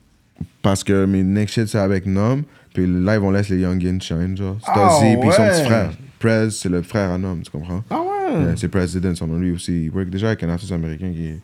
Parce 0.62 0.84
que 0.84 1.06
mes 1.06 1.22
next 1.22 1.54
shit, 1.54 1.66
c'est 1.68 1.78
avec 1.78 2.06
Nom. 2.06 2.44
Puis 2.74 2.86
live, 2.86 3.22
on 3.22 3.30
laisse 3.30 3.48
les 3.48 3.60
Youngins 3.60 4.00
shine, 4.00 4.36
genre. 4.36 4.58
Ah 4.66 4.72
Stasi, 4.90 5.16
puis 5.20 5.30
son 5.32 5.42
ouais. 5.42 5.50
petit 5.50 5.64
frère. 5.64 5.92
Prez, 6.18 6.50
c'est 6.50 6.68
le 6.68 6.82
frère 6.82 7.10
à 7.12 7.18
Nom, 7.18 7.38
tu 7.42 7.50
comprends? 7.50 7.82
Ah 7.88 8.00
ouais? 8.00 8.13
Euh, 8.28 8.52
c'est 8.56 8.68
President, 8.68 9.14
son 9.14 9.26
nom, 9.26 9.38
lui 9.38 9.52
aussi. 9.52 9.84
Il 9.86 9.90
work 9.90 10.08
déjà 10.10 10.28
avec 10.28 10.42
un 10.42 10.48
artiste 10.48 10.72
américain 10.72 11.10
qui 11.14 11.26
est 11.26 11.38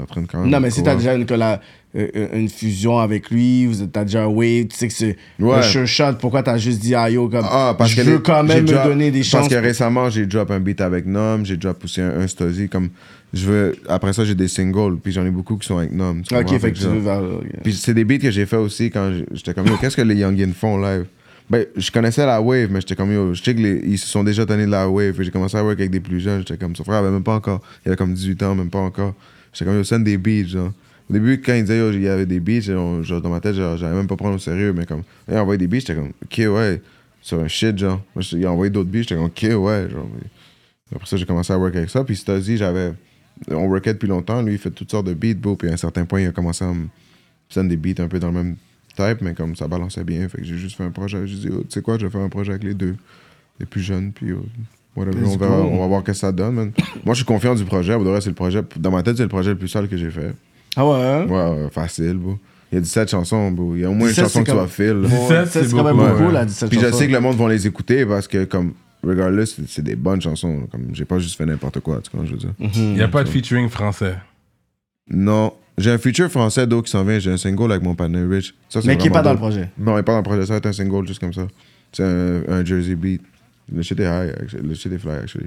en 0.00 0.06
train 0.06 0.22
de 0.22 0.26
quand 0.26 0.40
même. 0.40 0.50
Non, 0.50 0.60
mais 0.60 0.70
si 0.70 0.82
t'as 0.82 0.96
déjà 0.96 1.14
une, 1.14 1.24
colla- 1.26 1.60
euh, 1.96 2.08
euh, 2.16 2.28
une 2.34 2.48
fusion 2.48 2.98
avec 2.98 3.30
lui, 3.30 3.66
vous 3.66 3.86
t'as 3.86 4.04
déjà 4.04 4.24
un 4.24 4.26
wave, 4.26 4.66
tu 4.66 4.76
sais 4.76 4.88
que 4.88 4.94
c'est 4.94 5.16
Ouais. 5.38 5.54
un 5.56 5.62
sure 5.62 5.86
shot, 5.86 6.14
pourquoi 6.20 6.42
t'as 6.42 6.56
juste 6.58 6.80
dit 6.80 6.94
ah 6.94 7.08
yo, 7.08 7.28
comme 7.28 7.46
Ah, 7.48 7.74
parce 7.78 7.90
je 7.92 7.96
que 7.96 8.00
veux 8.02 8.16
les- 8.16 8.22
quand 8.22 8.44
j'ai 8.48 8.54
même 8.54 8.64
me 8.64 8.84
donner 8.84 9.10
des 9.12 9.22
chances. 9.22 9.42
Parce 9.42 9.48
que 9.48 9.54
récemment, 9.60 10.10
j'ai 10.10 10.26
drop 10.26 10.50
un 10.50 10.60
beat 10.60 10.80
avec 10.80 11.06
Nom, 11.06 11.44
j'ai 11.44 11.56
drop 11.56 11.84
aussi 11.84 12.00
un, 12.00 12.10
un 12.20 12.26
Stasi. 12.26 12.68
Comme, 12.68 12.88
je 13.32 13.46
veux, 13.46 13.76
après 13.88 14.12
ça, 14.12 14.24
j'ai 14.24 14.34
des 14.34 14.48
singles, 14.48 14.96
puis 15.02 15.12
j'en 15.12 15.24
ai 15.24 15.30
beaucoup 15.30 15.56
qui 15.56 15.66
sont 15.68 15.78
avec 15.78 15.92
Nom. 15.92 16.16
tu 16.26 16.34
Ok, 16.36 16.58
fait 16.58 16.72
que 16.72 16.76
tu 16.78 16.84
veux 16.84 16.98
vers. 16.98 17.22
Puis 17.62 17.72
c'est 17.74 17.94
des 17.94 18.04
beats 18.04 18.18
que 18.18 18.30
j'ai 18.32 18.46
fait 18.46 18.56
aussi 18.56 18.90
quand 18.90 19.12
j'étais 19.32 19.54
comme, 19.54 19.66
yo, 19.66 19.76
qu'est-ce 19.80 19.96
que 19.96 20.02
les 20.02 20.16
Youngins 20.16 20.52
font 20.52 20.76
live? 20.78 21.04
Ben, 21.50 21.66
je 21.76 21.90
connaissais 21.90 22.24
la 22.24 22.40
wave, 22.40 22.70
mais 22.70 22.80
j'étais 22.80 22.96
comme, 22.96 23.12
yo, 23.12 23.34
je 23.34 23.42
sais 23.42 23.54
qu'ils 23.54 23.98
se 23.98 24.06
sont 24.06 24.24
déjà 24.24 24.44
donnés 24.46 24.66
de 24.66 24.70
la 24.70 24.88
wave. 24.88 25.20
J'ai 25.20 25.30
commencé 25.30 25.56
à 25.56 25.62
work 25.62 25.78
avec 25.78 25.90
des 25.90 26.00
plus 26.00 26.20
jeunes. 26.20 26.40
J'étais 26.40 26.56
comme, 26.56 26.74
son 26.74 26.84
frère 26.84 26.98
avait 26.98 27.10
même 27.10 27.22
pas 27.22 27.34
encore. 27.34 27.60
Il 27.84 27.88
avait 27.88 27.96
comme 27.96 28.14
18 28.14 28.42
ans, 28.44 28.54
même 28.54 28.70
pas 28.70 28.80
encore. 28.80 29.14
J'étais 29.52 29.66
comme, 29.66 29.76
yo, 29.76 29.84
send 29.84 30.00
des 30.00 30.16
beats, 30.16 30.46
genre. 30.46 30.72
Au 31.10 31.12
début, 31.12 31.40
quand 31.40 31.54
il 31.54 31.62
disait, 31.62 31.78
yo, 31.78 31.92
il 31.92 32.02
y 32.02 32.08
avait 32.08 32.26
des 32.26 32.40
beats, 32.40 32.60
genre, 32.60 33.20
dans 33.20 33.28
ma 33.28 33.40
tête, 33.40 33.54
j'allais 33.54 33.94
même 33.94 34.06
pas 34.06 34.16
prendre 34.16 34.36
au 34.36 34.38
sérieux, 34.38 34.72
mais 34.72 34.86
comme, 34.86 35.02
il 35.28 35.34
a 35.34 35.42
envoyé 35.42 35.58
des 35.58 35.66
beats, 35.66 35.80
j'étais 35.80 35.94
comme, 35.94 36.12
ok, 36.22 36.38
ouais, 36.38 36.80
sur 37.20 37.40
un 37.40 37.48
shit, 37.48 37.76
genre. 37.76 38.00
Moi, 38.14 38.24
il 38.32 38.46
a 38.46 38.50
envoyé 38.50 38.70
d'autres 38.70 38.90
beats, 38.90 39.02
j'étais 39.02 39.16
comme, 39.16 39.26
ok, 39.26 39.42
ouais, 39.42 39.88
genre. 39.90 40.08
Après 40.94 41.06
ça, 41.06 41.16
j'ai 41.16 41.26
commencé 41.26 41.52
à 41.52 41.58
work 41.58 41.74
avec 41.74 41.90
ça. 41.90 42.04
Puis 42.04 42.16
Stasi, 42.16 42.56
j'avais. 42.56 42.92
On 43.50 43.66
workait 43.66 43.94
depuis 43.94 44.06
longtemps. 44.06 44.42
Lui, 44.42 44.52
il 44.52 44.58
fait 44.58 44.70
toutes 44.70 44.90
sortes 44.90 45.06
de 45.06 45.14
beats. 45.14 45.56
Puis 45.58 45.68
à 45.68 45.72
un 45.72 45.76
certain 45.76 46.04
point, 46.04 46.20
il 46.20 46.28
a 46.28 46.32
commencé 46.32 46.64
à 46.64 46.72
me 46.72 46.86
send 47.48 47.64
des 47.64 47.76
beats 47.76 48.02
un 48.02 48.08
peu 48.08 48.18
dans 48.18 48.28
le 48.28 48.34
même 48.34 48.56
type, 48.96 49.18
mais 49.22 49.34
comme 49.34 49.56
ça 49.56 49.68
balançait 49.68 50.04
bien. 50.04 50.28
Fait 50.28 50.38
que 50.38 50.44
j'ai 50.44 50.56
juste 50.56 50.76
fait 50.76 50.84
un 50.84 50.90
projet. 50.90 51.26
J'ai 51.26 51.36
dit, 51.36 51.48
oh, 51.52 51.60
tu 51.62 51.66
sais 51.70 51.82
quoi, 51.82 51.98
je 51.98 52.06
vais 52.06 52.10
faire 52.12 52.20
un 52.22 52.28
projet 52.28 52.50
avec 52.52 52.64
les 52.64 52.74
deux. 52.74 52.96
Les 53.60 53.66
plus 53.66 53.82
jeunes, 53.82 54.12
puis 54.12 54.32
oh, 54.32 54.44
whatever. 54.96 55.18
On, 55.24 55.36
verra- 55.36 55.60
on 55.62 55.78
va 55.80 55.86
voir 55.86 56.00
ce 56.00 56.06
que 56.06 56.12
ça 56.12 56.32
donne, 56.32 56.54
man. 56.54 56.72
Moi, 57.04 57.14
je 57.14 57.18
suis 57.18 57.24
confiant 57.24 57.54
du 57.54 57.64
projet. 57.64 57.94
Pour 57.94 58.04
de 58.04 58.10
vrai, 58.10 58.20
c'est 58.20 58.30
le 58.30 58.34
projet. 58.34 58.62
Dans 58.76 58.90
ma 58.90 59.02
tête, 59.02 59.16
c'est 59.16 59.22
le 59.22 59.28
projet 59.28 59.50
le 59.50 59.58
plus 59.58 59.68
sale 59.68 59.88
que 59.88 59.96
j'ai 59.96 60.10
fait. 60.10 60.32
Ah 60.76 60.84
ouais, 60.86 60.96
hein? 60.96 61.26
Ouais, 61.28 61.68
facile, 61.70 62.14
beau. 62.14 62.38
Il 62.72 62.76
y 62.76 62.78
a 62.78 62.80
17 62.80 63.10
chansons, 63.10 63.52
beau. 63.52 63.76
Il 63.76 63.82
y 63.82 63.84
a 63.84 63.90
au 63.90 63.94
moins 63.94 64.08
une 64.08 64.14
17, 64.14 64.24
chanson 64.24 64.42
que 64.42 64.50
tu 64.50 64.56
vas 64.56 64.66
filer. 64.66 64.88
là. 64.94 65.08
17, 65.08 65.46
c'est 65.46 65.70
quand 65.70 65.84
même 65.84 65.96
beaucoup, 65.96 66.30
là, 66.32 66.44
17 66.44 66.68
Puis 66.70 66.80
je 66.80 66.90
sais 66.90 67.06
que 67.06 67.12
le 67.12 67.20
monde 67.20 67.36
va 67.36 67.48
les 67.48 67.66
écouter 67.68 68.04
parce 68.04 68.26
que, 68.26 68.44
comme, 68.44 68.72
regardless, 69.04 69.54
c'est- 69.54 69.68
c'est 69.68 69.82
des 69.82 69.94
bonnes 69.94 70.20
chansons. 70.20 70.66
Comme, 70.72 70.88
j'ai 70.92 71.04
pas 71.04 71.20
juste 71.20 71.36
fait 71.36 71.46
n'importe 71.46 71.78
quoi, 71.78 72.00
tu 72.02 72.10
vois, 72.16 72.24
je 72.26 72.32
veux 72.32 72.38
dire. 72.38 72.54
Il 72.58 72.94
n'y 72.94 73.02
a 73.02 73.06
pas 73.08 73.22
de 73.22 73.28
featuring 73.28 73.68
français. 73.68 74.16
Non. 75.08 75.52
J'ai 75.76 75.90
un 75.90 75.98
feature 75.98 76.30
français 76.30 76.66
d'eau 76.66 76.82
qui 76.82 76.90
s'en 76.90 77.04
vient. 77.04 77.18
J'ai 77.18 77.32
un 77.32 77.36
single 77.36 77.72
avec 77.72 77.82
mon 77.82 77.94
partner 77.94 78.22
Rich. 78.24 78.54
Ça, 78.68 78.80
c'est 78.80 78.86
Mais 78.88 78.96
qui 78.96 79.06
est 79.06 79.10
vraiment 79.10 79.22
pas 79.22 79.28
dans 79.28 79.32
le 79.32 79.38
projet. 79.38 79.68
Non, 79.78 79.96
il 79.96 80.00
est 80.00 80.02
pas 80.04 80.12
dans 80.12 80.18
le 80.18 80.24
projet. 80.24 80.42
Ça 80.46 80.52
va 80.52 80.56
être 80.58 80.66
un 80.66 80.72
single 80.72 81.06
juste 81.06 81.18
comme 81.20 81.32
ça. 81.32 81.46
C'est 81.92 82.04
un, 82.04 82.42
un 82.48 82.64
Jersey 82.64 82.94
beat. 82.94 83.22
Le 83.72 83.82
shit 83.82 83.98
est 83.98 84.04
high. 84.04 84.32
actually. 84.40 84.68
Le 84.68 84.74
shit 84.74 84.92
est 84.92 84.98
fly, 84.98 85.14
actually. 85.16 85.46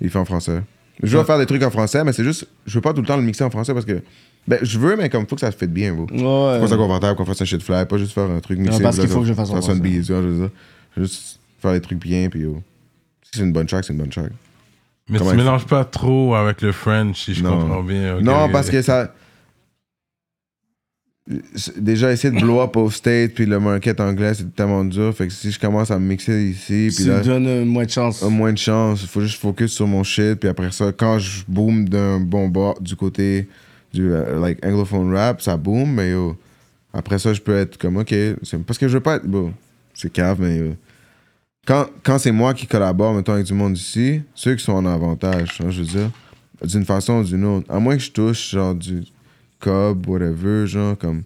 Il 0.00 0.08
fait 0.10 0.18
en 0.18 0.24
français. 0.24 0.62
Je 1.02 1.16
veux 1.16 1.24
faire 1.24 1.38
des 1.38 1.46
trucs 1.46 1.62
en 1.62 1.70
français, 1.70 2.04
mais 2.04 2.12
c'est 2.12 2.24
juste. 2.24 2.46
Je 2.66 2.74
veux 2.74 2.80
pas 2.80 2.92
tout 2.94 3.00
le 3.00 3.06
temps 3.06 3.16
le 3.16 3.22
mixer 3.22 3.44
en 3.44 3.50
français 3.50 3.74
parce 3.74 3.84
que. 3.86 4.00
Ben, 4.46 4.58
je 4.62 4.78
veux, 4.78 4.94
mais 4.96 5.08
comme 5.08 5.26
faut 5.26 5.34
que 5.34 5.40
ça 5.40 5.50
se 5.50 5.56
fait 5.56 5.66
bien, 5.66 5.92
vous. 5.92 6.02
Ouais. 6.04 6.18
Faut 6.18 6.60
que 6.62 6.68
ça 6.68 6.68
soit 6.68 6.76
confortable, 6.76 7.16
qu'on 7.16 7.24
fasse 7.24 7.40
un 7.42 7.44
shit 7.46 7.62
fly, 7.62 7.84
pas 7.86 7.96
juste 7.98 8.12
faire 8.12 8.30
un 8.30 8.40
truc 8.40 8.58
mixé. 8.58 8.82
parce 8.82 8.96
puis 8.96 9.02
là, 9.02 9.06
qu'il 9.08 9.14
faut 9.14 9.22
que 9.22 9.26
je 9.26 9.32
fasse 9.34 9.50
en 9.50 9.54
Ça 9.56 9.62
sonne 9.62 9.76
français. 9.78 9.90
bien, 9.90 10.00
tu 10.02 10.12
vois, 10.12 10.22
je 10.22 10.26
veux 10.28 10.38
dire. 10.38 10.50
Je 10.94 11.00
veux 11.00 11.06
juste 11.06 11.40
faire 11.60 11.72
des 11.72 11.80
trucs 11.80 11.98
bien, 11.98 12.28
puis 12.28 12.40
yo. 12.40 12.62
Si 13.24 13.30
c'est 13.38 13.40
une 13.44 13.52
bonne 13.52 13.66
track, 13.66 13.84
c'est 13.84 13.92
une 13.92 13.98
bonne 13.98 14.10
track. 14.10 14.30
Mais 15.08 15.18
Comment 15.18 15.30
tu 15.32 15.36
mélanges 15.36 15.66
pas 15.66 15.84
trop 15.84 16.34
avec 16.34 16.62
le 16.62 16.72
French, 16.72 17.24
si 17.24 17.34
je 17.34 17.42
Non. 17.42 17.58
comprends 17.60 17.82
bien. 17.82 18.20
non, 18.20 18.48
parce 18.50 18.70
que 18.70 18.80
ça. 18.82 19.12
Déjà, 21.78 22.12
essayer 22.12 22.34
de 22.34 22.38
blow 22.38 22.60
up 22.60 22.76
au 22.76 22.90
state, 22.90 23.32
puis 23.32 23.46
le 23.46 23.58
market 23.58 23.98
anglais, 23.98 24.34
c'est 24.34 24.54
tellement 24.54 24.84
dur. 24.84 25.14
Fait 25.16 25.26
que 25.26 25.32
si 25.32 25.50
je 25.50 25.58
commence 25.58 25.90
à 25.90 25.98
me 25.98 26.06
mixer 26.06 26.50
ici, 26.50 26.90
puis 26.94 27.04
Tu 27.04 27.10
là, 27.10 27.20
donnes 27.20 27.46
euh, 27.46 27.64
moins 27.64 27.86
de 27.86 27.90
chance. 27.90 28.22
a 28.22 28.28
moins 28.28 28.52
de 28.52 28.58
chance. 28.58 29.06
Faut 29.06 29.22
juste 29.22 29.40
focus 29.40 29.72
sur 29.72 29.86
mon 29.86 30.02
shit, 30.02 30.34
puis 30.34 30.50
après 30.50 30.70
ça, 30.70 30.92
quand 30.92 31.18
je 31.18 31.42
boom 31.48 31.88
d'un 31.88 32.20
bon 32.20 32.48
bord 32.48 32.78
du 32.78 32.94
côté 32.94 33.48
du 33.94 34.12
euh, 34.12 34.38
like 34.38 34.62
anglophone 34.66 35.14
rap, 35.14 35.40
ça 35.40 35.56
boom, 35.56 35.94
mais 35.94 36.10
yo, 36.10 36.36
après 36.92 37.18
ça, 37.18 37.32
je 37.32 37.40
peux 37.40 37.56
être 37.56 37.78
comme, 37.78 37.96
ok, 37.96 38.14
c'est 38.42 38.58
parce 38.66 38.78
que 38.78 38.86
je 38.86 38.92
veux 38.94 39.02
pas 39.02 39.16
être. 39.16 39.26
Bon, 39.26 39.54
c'est 39.94 40.12
cave, 40.12 40.42
mais 40.42 40.58
yo, 40.58 40.74
quand, 41.66 41.86
quand 42.02 42.18
c'est 42.18 42.32
moi 42.32 42.52
qui 42.52 42.66
collabore, 42.66 43.14
mettons, 43.14 43.32
avec 43.32 43.46
du 43.46 43.54
monde 43.54 43.78
ici, 43.78 44.20
ceux 44.34 44.54
qui 44.56 44.62
sont 44.62 44.72
en 44.72 44.84
avantage, 44.84 45.58
hein, 45.62 45.70
je 45.70 45.80
veux 45.80 45.86
dire, 45.86 46.10
d'une 46.62 46.84
façon 46.84 47.20
ou 47.20 47.24
d'une 47.24 47.44
autre. 47.46 47.66
À 47.72 47.78
moins 47.78 47.96
que 47.96 48.02
je 48.02 48.10
touche, 48.10 48.50
genre, 48.50 48.74
du 48.74 49.04
cob, 49.60 50.06
whatever, 50.08 50.66
genre, 50.66 50.96
comme. 50.98 51.22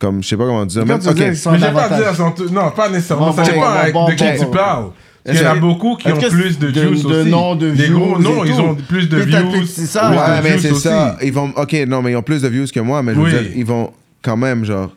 Comme, 0.00 0.22
je 0.22 0.28
sais 0.28 0.36
pas 0.36 0.44
comment 0.44 0.64
dire. 0.64 0.86
Même, 0.86 1.00
tu 1.00 1.08
ok, 1.08 1.34
sont 1.34 1.50
Mais 1.52 1.58
j'ai 1.58 1.72
pas 1.72 1.84
à 1.86 2.14
son 2.14 2.32
Non, 2.52 2.70
pas 2.70 2.88
nécessairement. 2.88 3.30
Bon, 3.30 3.32
ça 3.32 3.42
dépend 3.42 3.60
bon, 3.60 3.66
avec 3.66 3.92
bon, 3.92 4.08
de 4.08 4.12
qui 4.14 4.24
bon, 4.24 4.32
tu 4.38 4.44
bon. 4.44 4.50
parles. 4.52 4.86
Il 5.26 5.34
y 5.34 5.40
en 5.46 5.50
a 5.50 5.54
beaucoup 5.56 5.96
qui 5.96 6.10
ont 6.12 6.16
plus 6.16 6.58
de 6.58 6.70
de- 6.70 6.80
views 6.80 7.02
de 7.10 7.20
aussi. 7.20 7.30
noms, 7.30 7.54
de 7.56 7.70
Des 7.72 7.88
gros 7.88 8.18
noms, 8.18 8.44
ils 8.44 8.52
ont 8.60 8.74
plus 8.76 9.08
de 9.08 9.18
views. 9.18 9.66
c'est 9.66 9.86
ça. 9.86 10.10
Ouais, 10.10 10.40
mais 10.42 10.58
c'est 10.58 10.74
ça. 10.74 11.16
Ils 11.22 11.32
vont. 11.32 11.52
Ok, 11.56 11.72
non, 11.86 12.00
mais 12.00 12.12
ils 12.12 12.16
ont 12.16 12.22
plus 12.22 12.40
de 12.42 12.48
views 12.48 12.66
que 12.72 12.80
moi, 12.80 13.02
mais 13.02 13.12
je 13.14 13.18
veux 13.18 13.24
Oui. 13.24 13.30
dire, 13.30 13.52
ils 13.56 13.64
vont 13.66 13.92
quand 14.22 14.36
même, 14.36 14.64
genre. 14.64 14.90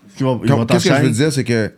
Qu'est-ce 0.67 0.87
que 0.89 0.95
je 0.95 1.01
veux 1.01 1.09
dire, 1.09 1.33
c'est 1.33 1.43
que, 1.43 1.71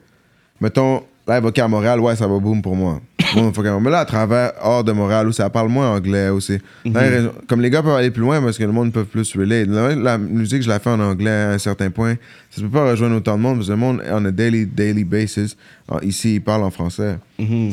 mettons, 0.59 1.01
là, 1.25 1.37
évoqué 1.37 1.61
à 1.61 1.67
Montréal, 1.69 1.99
ouais, 2.01 2.15
ça 2.15 2.27
va 2.27 2.37
boom 2.39 2.61
pour 2.61 2.75
moi. 2.75 2.99
Bon, 3.33 3.51
faut 3.53 3.63
mais 3.79 3.89
là, 3.89 3.99
à 3.99 4.05
travers, 4.05 4.51
hors 4.61 4.83
de 4.83 4.91
Montréal, 4.91 5.27
où 5.27 5.31
ça 5.31 5.49
parle 5.49 5.69
moins 5.69 5.89
anglais 5.95 6.29
aussi. 6.29 6.59
Les 6.85 6.91
régions- 6.99 7.33
Comme 7.47 7.61
les 7.61 7.69
gars 7.69 7.81
peuvent 7.81 7.95
aller 7.95 8.11
plus 8.11 8.21
loin 8.21 8.41
parce 8.41 8.57
que 8.57 8.63
le 8.63 8.71
monde 8.71 8.91
peut 8.91 9.05
plus 9.05 9.35
relate. 9.35 9.67
La, 9.67 9.95
la 9.95 10.17
musique, 10.17 10.61
je 10.61 10.69
la 10.69 10.79
fais 10.79 10.89
en 10.91 10.99
anglais 10.99 11.31
à 11.31 11.49
un 11.51 11.57
certain 11.57 11.89
point. 11.89 12.15
Ça 12.51 12.61
peut 12.61 12.69
pas 12.69 12.89
rejoindre 12.91 13.15
autant 13.17 13.35
de 13.37 13.41
monde 13.41 13.55
parce 13.57 13.67
que 13.67 13.71
le 13.73 13.77
monde, 13.77 14.01
on 14.11 14.25
a 14.25 14.31
daily, 14.31 14.65
daily 14.65 15.03
basis, 15.03 15.57
en- 15.87 15.99
ici, 15.99 16.35
il 16.35 16.41
parle 16.41 16.63
en 16.63 16.71
français. 16.71 17.17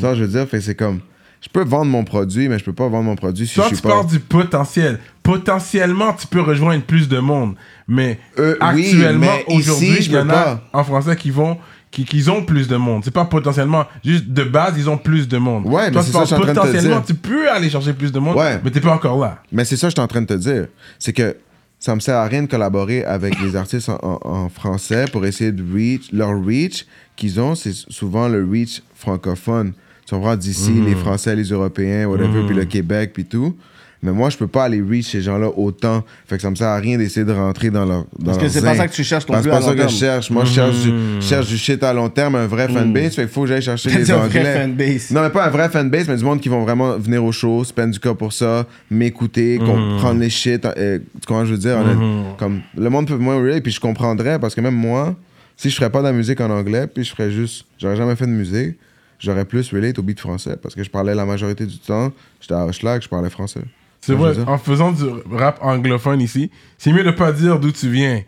Ça, 0.00 0.14
je 0.14 0.24
veux 0.24 0.28
dire, 0.28 0.46
c'est 0.60 0.74
comme. 0.74 1.00
Je 1.42 1.48
peux 1.48 1.64
vendre 1.64 1.90
mon 1.90 2.04
produit, 2.04 2.50
mais 2.50 2.58
je 2.58 2.64
peux 2.64 2.74
pas 2.74 2.86
vendre 2.88 3.04
mon 3.04 3.16
produit 3.16 3.46
si 3.46 3.54
Toi, 3.54 3.68
je 3.70 3.76
tu 3.76 3.80
pas. 3.80 3.88
parles 3.88 4.06
du 4.08 4.20
potentiel. 4.20 4.98
Potentiellement, 5.22 6.12
tu 6.12 6.26
peux 6.26 6.42
rejoindre 6.42 6.82
plus 6.84 7.08
de 7.08 7.18
monde. 7.18 7.54
Mais 7.88 8.18
Euh, 8.38 8.56
actuellement, 8.60 9.32
aujourd'hui, 9.46 9.96
il 10.00 10.12
y 10.12 10.18
en 10.18 10.28
a 10.28 10.60
en 10.74 10.84
français 10.84 11.16
qui 11.16 11.30
vont. 11.30 11.56
Qui, 11.90 12.04
qui 12.04 12.28
ont 12.30 12.44
plus 12.44 12.68
de 12.68 12.76
monde. 12.76 13.02
C'est 13.04 13.10
pas 13.10 13.24
potentiellement. 13.24 13.84
Juste 14.04 14.28
de 14.28 14.44
base, 14.44 14.74
ils 14.78 14.88
ont 14.88 14.96
plus 14.98 15.26
de 15.26 15.38
monde. 15.38 15.66
Ouais, 15.66 15.86
mais 15.86 15.90
Toi, 15.90 16.02
c'est 16.02 16.12
tu 16.12 16.12
ça 16.12 16.18
que 16.20 16.24
je 16.24 16.26
suis 16.26 16.34
en 16.36 16.40
train 16.40 16.52
de 16.52 16.54
te 16.54 16.60
potentiellement, 16.66 16.96
dire. 16.98 17.04
tu 17.06 17.14
peux 17.14 17.50
aller 17.50 17.68
chercher 17.68 17.92
plus 17.94 18.12
de 18.12 18.18
monde, 18.20 18.36
Ouais. 18.36 18.60
mais 18.62 18.70
t'es 18.70 18.80
pas 18.80 18.92
encore 18.94 19.18
là. 19.18 19.42
Mais 19.50 19.64
c'est 19.64 19.76
ça 19.76 19.88
que 19.88 19.90
je 19.90 19.94
suis 19.96 20.00
en 20.00 20.06
train 20.06 20.20
de 20.22 20.26
te 20.26 20.34
dire. 20.34 20.66
C'est 21.00 21.12
que 21.12 21.36
ça 21.80 21.94
me 21.96 22.00
sert 22.00 22.14
à 22.14 22.26
rien 22.26 22.42
de 22.44 22.46
collaborer 22.48 23.02
avec 23.04 23.40
les 23.40 23.56
artistes 23.56 23.88
en, 23.88 23.98
en- 24.02 24.20
en 24.44 24.48
français 24.48 25.06
pour 25.10 25.26
essayer 25.26 25.50
de 25.50 25.64
reach. 25.74 26.12
Leur 26.12 26.40
reach 26.44 26.86
qu'ils 27.16 27.40
ont, 27.40 27.56
c'est 27.56 27.72
souvent 27.74 28.28
le 28.28 28.46
reach 28.48 28.82
francophone. 28.94 29.72
Tu 30.06 30.14
comprends? 30.14 30.36
D'ici, 30.36 30.70
Mhm. 30.70 30.86
les 30.86 30.94
Français, 30.94 31.34
les 31.34 31.48
Européens, 31.50 32.06
whatever, 32.06 32.46
puis 32.46 32.54
le 32.54 32.66
Québec, 32.66 33.10
puis 33.12 33.24
tout. 33.24 33.56
Mais 34.02 34.12
moi, 34.12 34.30
je 34.30 34.36
peux 34.38 34.46
pas 34.46 34.64
aller 34.64 34.80
reach 34.80 35.10
ces 35.10 35.20
gens-là 35.20 35.48
autant. 35.54 36.02
Fait 36.26 36.36
que 36.36 36.42
ça 36.42 36.48
me 36.50 36.54
sert 36.54 36.68
à 36.68 36.76
rien 36.78 36.96
d'essayer 36.96 37.26
de 37.26 37.32
rentrer 37.32 37.68
dans 37.70 37.84
leur. 37.84 38.06
Dans 38.18 38.24
Parce 38.26 38.38
que 38.38 38.48
c'est 38.48 38.62
pas 38.62 38.74
ça 38.74 38.88
que 38.88 38.94
tu 38.94 39.04
cherches 39.04 39.24
à 39.30 39.42
c'est 39.42 39.48
pas 39.50 39.60
ça 39.60 39.74
que 39.74 39.82
je 39.82 39.88
cherche. 39.88 40.30
Moi, 40.30 40.44
je 40.46 40.52
cherche, 40.52 40.76
du, 40.80 40.90
je 41.20 41.26
cherche 41.26 41.48
du 41.48 41.58
shit 41.58 41.82
à 41.82 41.92
long 41.92 42.08
terme, 42.08 42.34
un 42.36 42.46
vrai 42.46 42.66
fanbase. 42.68 43.14
Fait 43.14 43.22
qu'il 43.22 43.30
faut 43.30 43.42
que 43.42 43.48
j'aille 43.48 43.60
chercher 43.60 43.90
les 43.90 44.04
dit 44.04 44.12
un 44.12 44.16
vrai 44.26 44.38
Anglais. 44.40 44.60
fanbase. 44.62 45.10
Non, 45.10 45.20
mais 45.22 45.28
pas 45.30 45.44
un 45.46 45.50
vrai 45.50 45.68
fanbase, 45.68 46.08
mais 46.08 46.16
du 46.16 46.24
monde 46.24 46.40
qui 46.40 46.48
vont 46.48 46.62
vraiment 46.62 46.96
venir 46.96 47.22
au 47.22 47.30
show, 47.32 47.62
spend 47.64 47.90
du 47.90 48.00
cas 48.00 48.14
pour 48.14 48.32
ça, 48.32 48.66
m'écouter, 48.90 49.58
Mhm. 49.58 49.66
comprendre 49.66 50.20
les 50.20 50.30
shit. 50.30 50.64
euh, 50.64 50.98
tu 50.98 51.26
comprends, 51.26 51.44
je 51.44 51.52
veux 51.52 51.58
dire? 51.58 51.76
honnête- 51.76 52.36
Comme, 52.38 52.60
le 52.76 52.88
monde 52.88 53.06
peut 53.06 53.16
moins 53.16 53.36
relate, 53.36 53.62
puis 53.62 53.72
je 53.72 53.80
comprendrais, 53.80 54.38
parce 54.38 54.54
que 54.54 54.60
même 54.62 54.74
moi, 54.74 55.14
si 55.58 55.68
je 55.68 55.76
ferais 55.76 55.90
pas 55.90 55.98
de 55.98 56.04
la 56.04 56.12
musique 56.12 56.40
en 56.40 56.48
anglais, 56.50 56.86
puis 56.86 57.04
je 57.04 57.10
ferais 57.10 57.30
juste, 57.30 57.66
j'aurais 57.78 57.96
jamais 57.96 58.16
fait 58.16 58.24
de 58.26 58.30
musique, 58.32 58.76
j'aurais 59.18 59.44
plus 59.44 59.70
relate 59.74 59.98
au 59.98 60.02
beat 60.02 60.18
français 60.18 60.56
parce 60.62 60.74
que 60.74 60.82
je 60.82 60.88
parlais 60.88 61.14
la 61.14 61.26
majorité 61.26 61.66
du 61.66 61.76
temps, 61.78 62.10
j'étais 62.40 62.54
à 62.54 62.64
Hochelag, 62.64 63.02
je 63.02 63.08
parlais 63.08 63.28
français. 63.28 63.60
C'est 64.00 64.14
vrai, 64.14 64.34
en 64.46 64.58
faisant 64.58 64.92
du 64.92 65.04
rap 65.30 65.58
anglophone 65.62 66.20
ici, 66.20 66.50
c'est 66.78 66.92
mieux 66.92 67.04
de 67.04 67.10
pas 67.10 67.32
dire 67.32 67.58
d'où 67.58 67.70
tu 67.70 67.90
viens. 67.90 68.22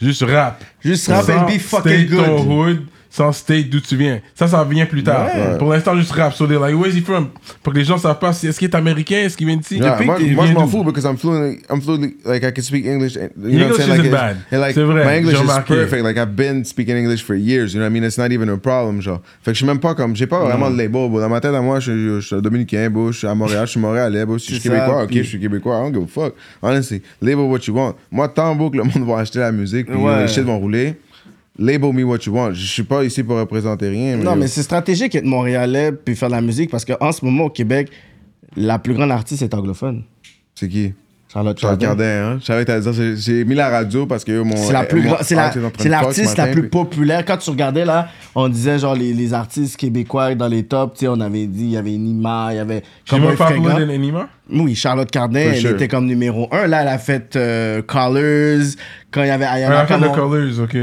Juste 0.00 0.24
rap. 0.26 0.64
Juste 0.82 1.08
rap 1.08 1.28
and 1.28 1.46
be 1.46 1.58
fucking 1.58 2.08
ton 2.08 2.42
good. 2.42 2.50
hood, 2.50 2.86
sans 3.10 3.32
state 3.32 3.68
d'où 3.68 3.80
tu 3.80 3.96
viens. 3.96 4.20
Ça, 4.34 4.46
ça 4.46 4.64
vient 4.64 4.86
plus 4.86 5.02
tard. 5.02 5.26
Ouais. 5.26 5.58
Pour 5.58 5.72
l'instant, 5.72 5.96
juste 5.96 6.12
rap. 6.12 6.32
So 6.32 6.46
they're 6.46 6.60
like, 6.60 6.76
where's 6.76 6.94
he 6.96 7.02
from? 7.02 7.28
Pour 7.62 7.72
que 7.72 7.78
les 7.78 7.84
gens 7.84 7.98
savent 7.98 8.18
pas 8.20 8.32
si 8.32 8.46
est-ce 8.46 8.58
qu'il 8.58 8.68
est 8.68 8.74
américain, 8.74 9.16
est-ce 9.24 9.36
qu'il 9.36 9.46
vient 9.48 9.56
d'ici? 9.56 9.78
Yeah, 9.78 9.98
moi, 10.04 10.16
que 10.16 10.34
moi, 10.34 10.46
je 10.46 10.52
m'en 10.52 10.66
fous 10.68 10.84
because 10.84 11.04
I'm 11.04 11.16
fluent. 11.16 11.58
I'm 11.68 11.80
fluent. 11.82 12.12
Like 12.24 12.44
I 12.44 12.52
can 12.54 12.62
speak 12.62 12.86
English. 12.86 13.16
and- 13.16 13.30
You 13.36 13.58
know 13.58 13.66
English 13.66 13.70
what 13.70 13.70
I'm 13.70 13.76
saying? 13.76 14.00
isn't 14.00 14.12
Like, 14.12 14.36
bad. 14.50 14.60
like 14.60 14.74
C'est 14.74 14.82
vrai, 14.84 15.04
my 15.04 15.16
English 15.18 15.40
is 15.40 15.64
perfect. 15.66 16.04
Like 16.04 16.16
I've 16.16 16.36
been 16.36 16.64
speaking 16.64 16.96
English 16.96 17.22
for 17.24 17.34
years. 17.34 17.72
You 17.74 17.80
know 17.80 17.86
what 17.86 17.90
I 17.90 18.00
mean? 18.00 18.04
It's 18.04 18.16
not 18.18 18.30
even 18.32 18.48
a 18.48 18.56
problem, 18.56 19.00
genre. 19.02 19.20
Fait 19.42 19.50
que 19.50 19.54
je 19.54 19.58
suis 19.58 19.66
même 19.66 19.80
pas 19.80 19.94
comme, 19.94 20.14
j'ai 20.14 20.26
pas 20.28 20.38
vraiment 20.44 20.70
de 20.70 20.76
label. 20.76 21.10
Dans 21.10 21.28
ma 21.28 21.40
tête, 21.40 21.54
à 21.54 21.60
moi, 21.60 21.80
je, 21.80 22.20
suis- 22.20 22.40
Dominicain. 22.40 22.88
Je 23.10 23.12
suis 23.18 23.26
à 23.26 23.34
Montréal, 23.34 23.66
je 23.66 23.72
suis 23.72 23.80
Montréalais. 23.80 24.24
Si 24.38 24.54
je 24.54 24.60
suis 24.60 24.68
Québécois, 24.70 25.02
ok, 25.04 25.10
je 25.12 25.22
suis 25.22 25.40
Québécois. 25.40 25.78
I 25.78 25.90
don't 25.90 25.94
give 25.94 26.04
a 26.04 26.06
fuck. 26.06 26.34
Honestly, 26.62 27.02
label 27.20 27.44
what 27.46 27.58
you 27.66 27.74
want. 27.74 27.94
Moi, 28.10 28.28
tant 28.28 28.54
beau 28.54 28.70
que 28.70 28.76
le 28.76 28.84
monde 28.84 29.06
va 29.06 29.18
acheter 29.18 29.40
la 29.40 29.50
musique, 29.52 29.86
puis 29.86 29.96
Ouais. 29.96 30.22
les 30.22 30.28
shit 30.28 30.44
vont 30.44 30.58
rouler. 30.58 30.94
Label 31.60 31.92
me 31.92 32.02
what 32.04 32.18
you 32.24 32.32
want. 32.32 32.54
Je 32.54 32.66
suis 32.66 32.82
pas 32.82 33.04
ici 33.04 33.22
pour 33.22 33.36
représenter 33.36 33.90
rien. 33.90 34.16
Non, 34.16 34.34
mais 34.34 34.48
c'est 34.48 34.62
stratégique 34.62 35.12
d'être 35.12 35.26
montréalais 35.26 35.92
puis 35.92 36.16
faire 36.16 36.30
de 36.30 36.34
la 36.34 36.40
musique 36.40 36.70
parce 36.70 36.86
qu'en 36.86 37.12
ce 37.12 37.22
moment, 37.22 37.44
au 37.44 37.50
Québec, 37.50 37.90
la 38.56 38.78
plus 38.78 38.94
grande 38.94 39.10
artiste 39.12 39.42
est 39.42 39.52
anglophone. 39.52 40.04
c'est 40.54 40.68
qui? 40.68 40.94
Charlotte 41.32 41.58
Cardin. 41.60 42.04
Hein? 42.04 42.38
Je 42.40 42.44
savais 42.46 42.62
que 42.62 42.66
t'allais 42.66 42.80
dire, 42.80 43.14
j'ai- 43.16 43.44
mis 43.44 43.54
la 43.54 43.68
radio 43.68 44.04
parce 44.04 44.24
que 44.24 44.40
mon. 44.42 44.56
C'est 44.56 44.72
la 44.72 44.82
plus 44.82 45.02
mon 45.02 45.12
gra- 45.12 45.18
c'est 45.22 45.36
la- 45.36 45.44
heart 45.44 45.56
est 45.56 45.64
en 45.64 45.70
train 45.70 45.82
c'est 45.84 45.88
l'artiste 45.88 46.36
la 46.36 46.46
plus 46.48 46.62
puis- 46.62 46.70
populaire. 46.70 47.24
Quand 47.24 47.36
tu 47.36 47.50
regardais 47.50 47.84
là, 47.84 48.08
on 48.34 48.48
disait 48.48 48.80
genre 48.80 48.96
les, 48.96 49.12
les 49.12 49.32
artistes 49.32 49.76
québécois 49.76 50.34
dans 50.34 50.48
les 50.48 50.64
tops, 50.64 50.94
tu 50.98 51.04
sais, 51.04 51.08
on 51.08 51.20
avait 51.20 51.46
dit, 51.46 51.64
il 51.66 51.70
y 51.70 51.76
avait 51.76 51.92
Nima, 51.92 52.48
il 52.50 52.56
y 52.56 52.58
avait 52.58 52.82
Cowboy 53.08 53.36
pas 53.36 53.50
l'anima. 53.78 54.28
Oui, 54.52 54.74
Charlotte 54.74 55.08
Cardin, 55.10 55.40
For 55.44 55.52
elle 55.52 55.60
sure. 55.60 55.70
était 55.70 55.86
comme 55.86 56.06
numéro 56.06 56.48
un. 56.50 56.66
Là, 56.66 56.82
elle 56.82 56.88
a 56.88 56.98
fait 56.98 57.36
euh, 57.36 57.80
Colors. 57.82 58.66
Quand 59.12 59.22
il 59.22 59.28
y 59.28 59.30
avait 59.30 59.44
Ayana 59.44 59.82
le 59.82 59.86
Kamora. 59.88 60.14
Colors, 60.16 60.60
ok. 60.64 60.76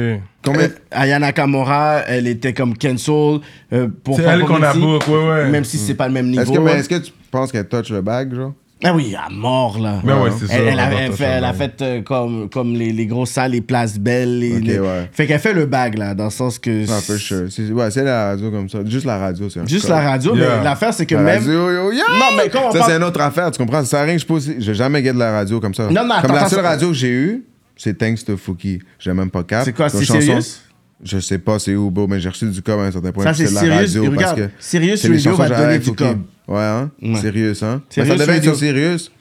Combien- 0.45 0.61
Euh, 0.61 0.67
Ayana 0.91 1.33
Kamora, 1.33 2.03
elle 2.07 2.25
était 2.27 2.53
comme 2.53 2.77
cancel 2.77 3.39
euh, 3.73 3.89
pour 4.01 4.15
C'est 4.15 4.23
elle 4.23 4.45
qu'on 4.45 4.63
a 4.63 4.73
book, 4.73 5.05
ouais, 5.09 5.27
ouais. 5.27 5.49
Même 5.49 5.65
si 5.65 5.77
c'est 5.77 5.95
pas 5.95 6.07
le 6.07 6.13
même 6.13 6.27
niveau. 6.29 6.43
Est-ce 6.43 6.51
que, 6.53 6.59
mais 6.59 6.71
est-ce 6.79 6.87
que 6.87 6.95
tu 6.99 7.11
penses 7.31 7.51
qu'elle 7.51 7.67
touch 7.67 7.89
le 7.89 7.99
bag, 8.01 8.33
genre? 8.33 8.53
Ah 8.83 8.93
oui, 8.93 9.15
à 9.15 9.27
mort, 9.31 9.79
là. 9.79 10.01
Ben 10.03 10.21
ouais, 10.21 10.29
c'est 10.39 10.45
ça. 10.45 10.53
Elle, 10.53 10.67
elle 10.67 10.79
a, 10.79 10.91
elle 10.93 11.11
fait, 11.11 11.23
elle 11.23 11.43
a 11.45 11.53
fait 11.53 11.81
euh, 11.81 12.01
comme, 12.03 12.47
comme 12.47 12.73
les, 12.75 12.91
les 12.93 13.07
grosses 13.07 13.31
salles, 13.31 13.51
les 13.53 13.61
places 13.61 13.97
belles. 13.97 14.37
Les, 14.39 14.79
ouais. 14.79 15.09
Fait 15.11 15.25
qu'elle 15.25 15.39
fait 15.39 15.53
le 15.53 15.65
bag, 15.65 15.97
là, 15.97 16.13
dans 16.13 16.25
le 16.25 16.29
sens 16.29 16.59
que. 16.59 16.85
Non, 16.87 16.99
for 17.01 17.15
sure. 17.17 17.47
C'est, 17.49 17.71
ouais, 17.71 17.89
c'est 17.89 18.03
la 18.03 18.27
radio 18.27 18.51
comme 18.51 18.69
ça. 18.69 18.79
Juste 18.85 19.05
la 19.05 19.17
radio, 19.17 19.49
c'est 19.49 19.61
un 19.61 19.65
Juste 19.65 19.89
la 19.89 19.99
radio, 20.01 20.35
Yeah. 20.35 20.57
mais 20.59 20.63
l'affaire, 20.63 20.93
c'est 20.93 21.07
que 21.07 21.15
La 21.15 21.21
même. 21.21 21.39
radio, 21.39 21.71
yo, 21.71 21.91
yo! 21.91 21.97
Non, 22.07 22.25
mais 22.37 22.43
on 22.55 22.71
Ça, 22.71 22.77
parle- 22.79 22.91
c'est 22.91 22.97
une 22.97 23.03
autre 23.03 23.21
affaire, 23.21 23.49
tu 23.49 23.57
comprends? 23.57 23.79
Ça 23.79 23.85
sert 23.85 23.99
à 23.99 24.03
rien 24.03 24.13
que 24.15 24.21
je 24.21 24.25
pose. 24.27 24.51
J'ai 24.59 24.73
jamais 24.75 25.01
gagné 25.01 25.15
de 25.15 25.19
la 25.23 25.31
radio 25.31 25.59
comme 25.59 25.73
ça. 25.73 25.83
Non, 25.89 26.05
mais 26.05 26.13
attends, 26.13 26.27
Comme 26.27 26.35
la 26.35 26.47
seule 26.47 26.59
ça- 26.61 26.69
radio 26.69 26.89
que 26.89 26.93
j'ai 26.93 27.09
eue, 27.09 27.45
c'est 27.75 27.97
Thanks 27.97 28.23
to 28.25 28.37
Fouki. 28.37 28.79
J'ai 28.99 29.11
même 29.13 29.31
pas 29.31 29.43
cap. 29.43 29.63
C'est 29.65 29.73
quoi, 29.73 29.89
c'est 29.89 30.05
Sirius? 30.05 30.61
Je 31.03 31.19
sais 31.19 31.39
pas 31.39 31.57
c'est 31.59 31.75
où, 31.75 31.89
bro, 31.89 32.07
mais 32.07 32.19
j'ai 32.19 32.29
reçu 32.29 32.45
du 32.47 32.61
com 32.61 32.79
à 32.79 32.83
un 32.83 32.91
certain 32.91 33.11
point. 33.11 33.23
Ça, 33.23 33.33
c'est 33.33 33.47
Sirius. 33.47 33.71
radio 33.73 34.03
Et 34.03 34.07
parce 34.09 34.17
regarde, 34.17 34.37
que 34.37 34.49
Sirius 34.59 35.01
c'est 35.01 35.07
Radio 35.09 35.35
va 35.35 35.49
donner 35.49 35.79
du 35.79 35.93
com. 35.93 36.23
Ouais, 36.47 36.61
hein? 36.61 36.91
Ouais. 37.01 37.15
Sirius, 37.15 37.61
hein? 37.63 37.81
Mais 37.85 37.93
Sirius 38.03 38.17
ça 38.19 38.25
devait 38.25 38.37
être 38.37 38.43
sur 38.43 38.55
Sirius. 38.55 39.11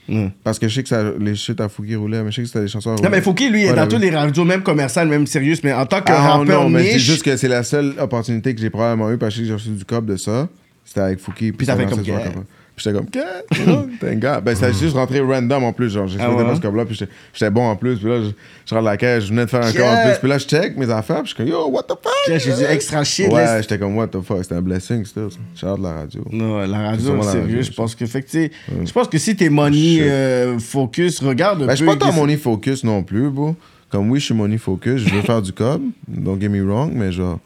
Parce 0.44 0.58
que 0.60 0.68
je 0.68 0.74
sais 0.76 0.82
que 0.84 0.88
ça, 0.88 1.02
les 1.18 1.34
shit 1.34 1.60
à 1.60 1.68
Fouki 1.68 1.96
roulaient, 1.96 2.22
mais 2.22 2.30
je 2.30 2.36
sais 2.36 2.42
que 2.42 2.46
c'était 2.48 2.60
des 2.60 2.68
chansons 2.68 2.94
Non, 3.02 3.08
mais 3.10 3.20
Fouki, 3.20 3.50
lui, 3.50 3.62
il 3.62 3.66
est 3.68 3.74
dans 3.74 3.88
tous 3.88 3.98
les 3.98 4.10
radios, 4.10 4.44
même 4.44 4.62
commerciales, 4.62 5.08
même 5.08 5.26
sérieux, 5.26 5.54
mais 5.64 5.72
en 5.72 5.84
tant 5.86 6.00
que 6.00 6.12
Ah 6.12 6.36
rappeur 6.38 6.62
non, 6.64 6.70
mais 6.70 6.84
c'est 6.84 6.94
niche. 6.94 7.02
juste 7.02 7.22
que 7.24 7.36
c'est 7.36 7.48
la 7.48 7.64
seule 7.64 7.94
opportunité 7.98 8.54
que 8.54 8.60
j'ai 8.60 8.70
probablement 8.70 9.10
eu 9.10 9.18
parce 9.18 9.36
que 9.36 9.44
j'ai 9.44 9.52
reçu 9.52 9.70
du 9.70 9.84
cop 9.84 10.06
de 10.06 10.16
ça. 10.16 10.48
C'était 10.84 11.00
avec 11.00 11.18
Fouki. 11.18 11.50
Puis 11.50 11.66
fait 11.66 11.72
ça 11.72 11.78
comme 11.78 11.90
lançait 11.98 12.04
sur 12.04 12.14
que-. 12.14 12.20
Puis 12.20 12.40
j'étais 12.76 12.96
comme, 12.96 13.06
qu'est-ce 13.06 13.64
Thank 14.00 14.18
God. 14.20 14.44
Ben, 14.44 14.54
c'était 14.54 14.72
juste 14.72 14.94
rentré 14.94 15.20
random 15.20 15.64
en 15.64 15.72
plus. 15.72 15.90
Genre, 15.90 16.06
j'ai 16.06 16.18
Ah 16.20 16.30
ouais? 16.34 16.42
dans 16.44 16.54
ce 16.56 16.60
cop-là. 16.60 16.84
Puis 16.84 16.98
j'étais- 17.32 17.50
bon 17.50 17.66
en 17.68 17.76
plus. 17.76 17.96
Puis 17.98 18.08
là, 18.08 18.20
je, 18.22 18.30
je 18.68 18.74
rentre 18.74 18.84
la 18.86 18.96
caisse, 18.96 19.24
je 19.24 19.28
venais 19.30 19.44
de 19.44 19.50
faire 19.50 19.64
un 19.64 19.72
Que- 19.72 19.78
corps 19.78 19.88
en 19.88 20.04
plus. 20.04 20.18
Puis 20.20 20.28
là, 20.28 20.38
je 20.38 20.46
check 20.46 20.76
mes 20.76 20.90
affaires. 20.90 21.22
Puis 21.22 21.30
je 21.30 21.34
suis 21.34 21.36
comme, 21.36 21.46
yo, 21.48 21.68
what 21.70 21.84
the 21.84 21.94
fuck? 22.02 22.38
J'ai 22.38 22.52
du 22.54 22.64
extra 22.64 23.04
shit. 23.04 23.32
Ouais, 23.32 23.44
j'étais 23.62 23.78
comme, 23.78 23.96
what 23.96 24.08
the 24.08 24.20
fuck. 24.20 24.38
C'était 24.42 24.56
un 24.56 24.62
blessing, 24.62 25.04
still. 25.04 25.28
Shout 25.54 25.66
out 25.66 25.78
de 25.78 25.82
la 25.84 25.92
radio. 25.94 26.24
Non, 26.30 26.58
la 26.58 26.66
C'est 26.66 26.72
radio, 26.84 27.16
la 27.16 27.22
sérieux, 27.22 27.62
je 27.62 27.72
pense 27.72 27.94
que, 27.94 28.06
fait 28.06 28.22
que, 28.22 28.26
tu 28.30 28.38
sais, 28.44 28.50
je 28.84 28.92
pense 28.92 29.08
que 29.08 29.18
si 29.18 29.34
t'es 29.36 29.48
money 29.48 29.98
euh, 30.02 30.58
focus, 30.58 31.22
regarde 31.22 31.62
un 31.62 31.66
Ben, 31.66 31.72
je 31.72 31.76
suis 31.76 31.86
pas 31.86 31.96
tant 31.96 32.12
money 32.12 32.36
focus 32.36 32.84
non 32.84 33.02
plus, 33.02 33.30
bro. 33.30 33.54
Comme 33.90 34.10
oui, 34.10 34.18
je 34.20 34.24
suis 34.26 34.34
money 34.34 34.58
focus. 34.58 35.02
Je 35.02 35.14
veux 35.14 35.22
faire 35.22 35.40
du 35.40 35.52
cob. 35.52 35.80
Don't 36.08 36.40
get 36.40 36.48
me 36.48 36.60
wrong. 36.62 36.90
Mais 36.92 37.12
genre, 37.12 37.38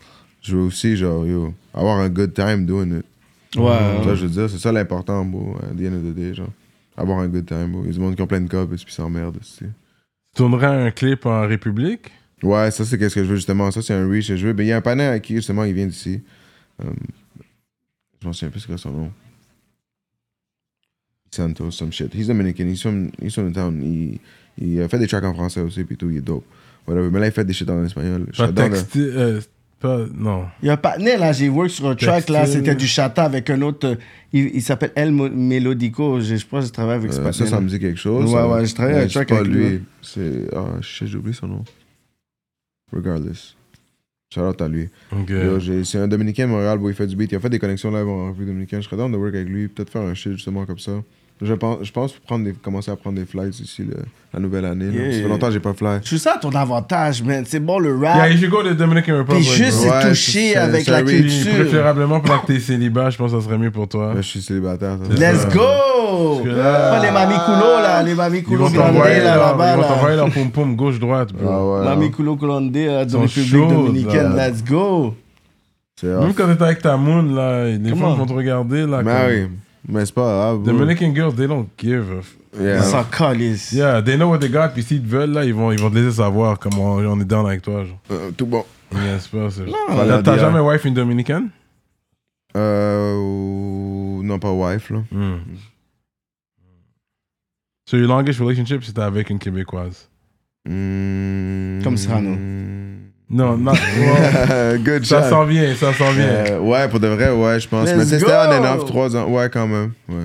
je 0.43 0.57
veux 0.57 0.63
aussi, 0.63 0.97
genre, 0.97 1.27
yo, 1.27 1.53
avoir 1.75 1.99
un 1.99 2.09
good 2.09 2.33
time 2.33 2.65
doing 2.65 2.99
it. 3.01 3.05
Ouais. 3.57 4.05
Ça, 4.05 4.15
je 4.15 4.27
veux 4.27 4.31
dire, 4.31 4.49
c'est 4.49 4.59
ça 4.59 4.73
l'important, 4.73 5.25
bro. 5.25 5.57
À 5.63 5.75
the 5.75 5.87
end 5.87 5.97
of 5.97 6.03
the 6.03 6.15
day, 6.15 6.35
genre. 6.35 6.51
Avoir 6.97 7.19
un 7.19 7.29
good 7.29 7.47
time, 7.47 7.73
bro. 7.73 7.83
Il 7.83 7.87
y 7.87 7.91
a 7.91 7.93
du 7.93 8.01
monde 8.01 8.15
qui 8.15 8.23
ont 8.23 8.27
plein 8.27 8.41
de 8.41 8.49
copes 8.49 8.73
et 8.73 8.77
puis 8.77 8.93
s'emmerdent, 8.93 9.39
aussi. 9.41 9.65
Tu 9.65 10.37
tournerais 10.37 10.67
un 10.67 10.91
clip 10.91 11.27
en 11.27 11.47
République? 11.47 12.11
Ouais, 12.43 12.71
ça, 12.71 12.85
c'est 12.85 12.99
qu'est-ce 12.99 13.15
que 13.15 13.25
je 13.25 13.29
veux, 13.29 13.37
justement. 13.37 13.71
Ça, 13.71 13.83
c'est 13.83 13.95
un 13.95 14.09
reach 14.09 14.29
que 14.29 14.37
je 14.37 14.47
veux. 14.47 14.55
Mais 14.55 14.65
il 14.65 14.69
y 14.69 14.73
a 14.73 14.77
un 14.77 14.81
panel 14.81 15.11
avec 15.11 15.23
qui, 15.23 15.35
justement, 15.35 15.65
il 15.65 15.75
vient 15.75 15.87
d'ici. 15.87 16.21
Um, 16.83 16.95
je 18.21 18.27
m'en 18.27 18.33
souviens 18.33 18.51
plus 18.51 18.61
c'est 18.61 18.77
son 18.79 18.91
nom. 18.91 19.13
Santos, 21.31 21.73
some 21.73 21.93
shit. 21.93 22.15
He's 22.15 22.27
Dominican. 22.27 22.67
He's 22.67 22.83
from, 22.83 23.11
he's 23.21 23.35
from 23.35 23.51
the 23.51 23.55
town. 23.55 23.83
Il, 23.83 24.19
il 24.59 24.81
a 24.81 24.89
fait 24.89 24.99
des 24.99 25.07
tracks 25.07 25.25
en 25.25 25.35
français 25.35 25.61
aussi, 25.61 25.85
puis 25.85 25.97
tout. 25.97 26.11
Il 26.11 26.19
est 26.19 26.21
dope. 26.21 26.45
Whatever. 26.87 27.11
Mais 27.11 27.21
là, 27.21 27.27
il 27.27 27.33
fait 27.33 27.45
des 27.45 27.53
shit 27.53 27.69
en 27.69 27.85
espagnol. 27.85 28.27
Je 28.33 28.45
Pas 28.45 28.69
pas, 29.81 29.99
non. 30.15 30.45
Il 30.63 30.67
y 30.67 30.71
a 30.71 30.75
un 30.75 30.77
partenaire, 30.77 31.19
là, 31.19 31.33
j'ai 31.33 31.49
work 31.49 31.71
sur 31.71 31.89
un 31.89 31.97
track, 31.97 32.29
là, 32.29 32.47
c'était 32.47 32.75
du 32.75 32.87
chata 32.87 33.25
avec 33.25 33.49
un 33.51 33.61
autre. 33.63 33.87
euh, 33.89 33.95
il 34.33 34.51
il 34.55 34.63
s'appelle 34.63 34.93
El 34.95 35.11
Melodico. 35.13 36.21
Je 36.21 36.37
je 36.37 36.47
pense 36.47 36.65
que 36.65 36.69
je 36.69 36.73
travaille 36.73 36.97
avec 36.97 37.13
ce 37.13 37.21
Euh, 37.21 37.33
ça, 37.33 37.47
ça 37.47 37.61
me 37.61 37.69
dit 37.69 37.79
quelque 37.79 37.99
chose. 37.99 38.33
Ouais, 38.33 38.43
ouais, 38.43 38.67
je 38.67 38.75
travaille 38.75 38.95
avec 38.97 39.11
Chuck 39.11 39.29
pas 39.29 39.39
avec 39.39 39.49
lui. 39.49 39.81
C'est. 40.03 40.49
Ah, 40.55 40.67
j'ai 40.81 41.17
oublié 41.17 41.35
son 41.35 41.49
nom. 41.49 41.65
Regardless. 42.93 43.55
Shout 44.33 44.41
out 44.43 44.63
à 44.63 44.69
lui. 44.69 44.89
Ok. 45.13 45.31
Yo, 45.31 45.59
j'ai- 45.59 45.85
C'est 45.85 45.99
un 45.99 46.07
Dominicain 46.09 46.47
de 46.47 46.51
Montréal 46.53 46.79
où 46.81 46.89
il 46.89 46.95
fait 46.95 47.07
du 47.07 47.17
beat. 47.17 47.33
Il 47.33 47.37
a 47.37 47.41
fait 47.41 47.51
des 47.51 47.59
connexions 47.59 47.91
live 47.91 48.07
en 48.09 48.27
République 48.29 48.49
Dominicaine. 48.49 48.81
Je 48.81 48.87
serais 48.87 48.97
down 48.97 49.11
de 49.11 49.17
work 49.17 49.35
avec 49.35 49.49
lui. 49.49 49.67
Peut-être 49.69 49.91
faire 49.91 50.03
un 50.03 50.15
shit 50.15 50.33
justement 50.33 50.67
comme 50.67 50.79
ça. 50.79 50.93
Je 51.43 51.55
pense, 51.55 51.79
je 51.83 51.91
pense 51.91 52.13
prendre 52.13 52.45
des, 52.45 52.53
commencer 52.53 52.91
à 52.91 52.97
prendre 52.97 53.17
des 53.19 53.25
flights 53.25 53.59
ici 53.61 53.83
le- 53.83 53.97
la 54.35 54.41
nouvelle 54.41 54.67
année. 54.67 54.85
là. 54.87 54.93
Yeah. 54.93 55.13
Ça 55.13 55.23
fait 55.23 55.29
longtemps 55.29 55.47
que 55.47 55.53
j'ai 55.55 55.61
pas 55.61 55.73
fly. 55.73 55.99
Je 56.03 56.09
suis 56.09 56.19
ça 56.19 56.37
ton 56.39 56.51
avantage, 56.51 57.23
man. 57.23 57.45
C'est 57.47 57.61
bon 57.61 57.79
le 57.79 57.97
rap. 57.97 58.17
Yeah, 58.17 58.29
you 58.29 58.37
should 58.39 58.51
go 58.51 58.63
to 58.63 58.75
Dominican 58.75 59.17
Republic. 59.19 59.49
Puis 59.49 59.65
juste. 59.65 59.83
Ouais, 59.85 60.03
se 60.03 60.09
toucher 60.09 60.51
c'est- 60.53 60.57
avec 60.57 60.87
la 60.87 61.03
culture. 61.03 61.53
préférablement 61.55 62.21
pendant 62.21 62.41
que 62.41 62.49
t'es 62.49 62.61
célibat, 62.61 63.09
je 63.09 63.17
pense 63.17 63.33
que 63.33 63.41
ça 63.41 63.45
serait 63.47 63.57
mieux 63.57 63.71
pour 63.71 63.89
toi. 63.89 64.09
Là, 64.15 64.21
je 64.21 64.27
suis 64.29 64.43
célibataire. 64.43 64.99
ça. 65.03 65.15
Let's 65.33 65.47
go! 65.49 66.43
que 66.45 66.49
là- 66.51 66.91
Pas 66.91 67.03
les 67.07 67.11
mamikulo, 67.11 67.81
là. 67.83 68.03
Les 68.03 68.11
Ils 68.11 68.17
mamikulo 68.17 68.65
vont 68.65 68.71
grandés, 68.71 68.93
t'envoyer 68.99 69.21
là, 69.21 69.37
là-bas, 69.37 69.73
ils 69.73 69.77
vont 69.77 69.89
t'envoyer 69.89 70.17
là. 70.17 70.23
leur 70.25 70.35
pom-pom 70.35 70.77
gauche-droite, 70.77 71.33
bro. 71.33 71.49
Ah 71.51 71.65
ouais. 71.81 71.87
hein. 71.87 71.95
Mamikulo 71.97 72.37
grandés, 72.37 72.85
là, 72.87 73.05
dans 73.07 73.21
République 73.23 73.69
dominicaine. 73.69 74.37
là. 74.37 74.49
Let's 74.51 74.63
go! 74.63 75.15
Même 76.03 76.35
quand 76.35 76.47
t'es 76.55 76.63
avec 76.63 76.83
ta 76.83 76.97
moon, 76.99 77.23
là, 77.35 77.65
les 77.67 77.91
femmes 77.91 78.15
vont 78.17 78.27
te 78.27 78.33
regarder, 78.33 78.87
là. 78.87 79.03
Mais 79.03 79.11
comme- 79.11 79.31
oui. 79.31 79.47
Mais 79.89 80.05
c'est 80.07 80.15
pas 80.15 80.23
grave. 80.23 80.59
bro. 80.61 80.73
Dominican 80.73 81.15
girls, 81.15 81.35
they 81.35 81.47
don't 81.47 81.67
give 81.79 82.11
a 82.13 82.21
f- 82.21 82.37
Yeah. 82.61 82.79
Ils 82.79 82.83
s'en 82.83 83.05
calissent. 83.05 83.73
Yeah, 83.73 84.03
they 84.03 84.17
know 84.17 84.29
what 84.29 84.39
they 84.39 84.49
got, 84.51 84.71
puis 84.75 84.83
s'ils 84.83 85.01
te 85.03 85.07
veulent, 85.07 85.31
là, 85.33 85.45
ils 85.45 85.55
vont, 85.55 85.71
ils 85.71 85.79
vont 85.81 85.89
te 85.89 85.95
laisser 85.95 86.17
savoir 86.17 86.59
comment 86.59 86.95
on 86.97 87.21
est 87.21 87.25
down 87.25 87.47
avec 87.47 87.63
toi, 87.63 87.85
genre. 87.85 87.99
Euh, 88.11 88.31
tout 88.37 88.47
bon. 88.47 88.65
Yes, 88.93 89.29
pas, 89.29 89.49
c'est... 89.51 89.65
Fallait 89.67 90.09
T'as 90.09 90.23
t'as 90.23 90.39
jamais 90.39 90.59
wife 90.59 90.85
une 90.85 90.95
dominicaine? 90.95 91.51
Euh, 92.57 93.15
ou- 93.17 94.21
non, 94.25 94.41
pas 94.41 94.51
wife, 94.51 94.91
là. 94.91 94.99
Hmm. 95.13 95.37
So 97.89 97.97
your 97.97 98.09
longest 98.09 98.41
relationship, 98.41 98.83
c'était 98.85 99.01
avec 99.03 99.31
une 99.31 99.39
Québécoise? 99.39 100.09
Hmm. 100.69 101.81
Comme 101.85 101.97
Cyrano. 101.97 102.37
Non, 103.31 103.57
non. 103.59 103.73
Good 104.85 105.05
ça 105.05 105.23
shot. 105.23 105.29
s'en 105.31 105.45
vient, 105.45 105.75
ça 105.77 105.93
s'en 105.95 106.11
vient. 106.11 106.25
Euh, 106.25 106.59
ouais, 106.59 106.89
pour 106.89 106.99
de 107.01 107.07
vrai, 107.09 107.31
ouais, 107.31 107.61
je 107.61 107.69
pense. 107.69 107.89
Let's 107.89 107.97
Mais 107.97 108.05
c'était 108.05 108.25
on 108.33 108.53
and 108.65 108.65
off, 108.79 108.87
trois 108.87 109.15
ans. 109.17 109.29
Ouais, 109.29 109.49
quand 109.53 109.67
même. 109.69 109.93
Ouais. 110.09 110.25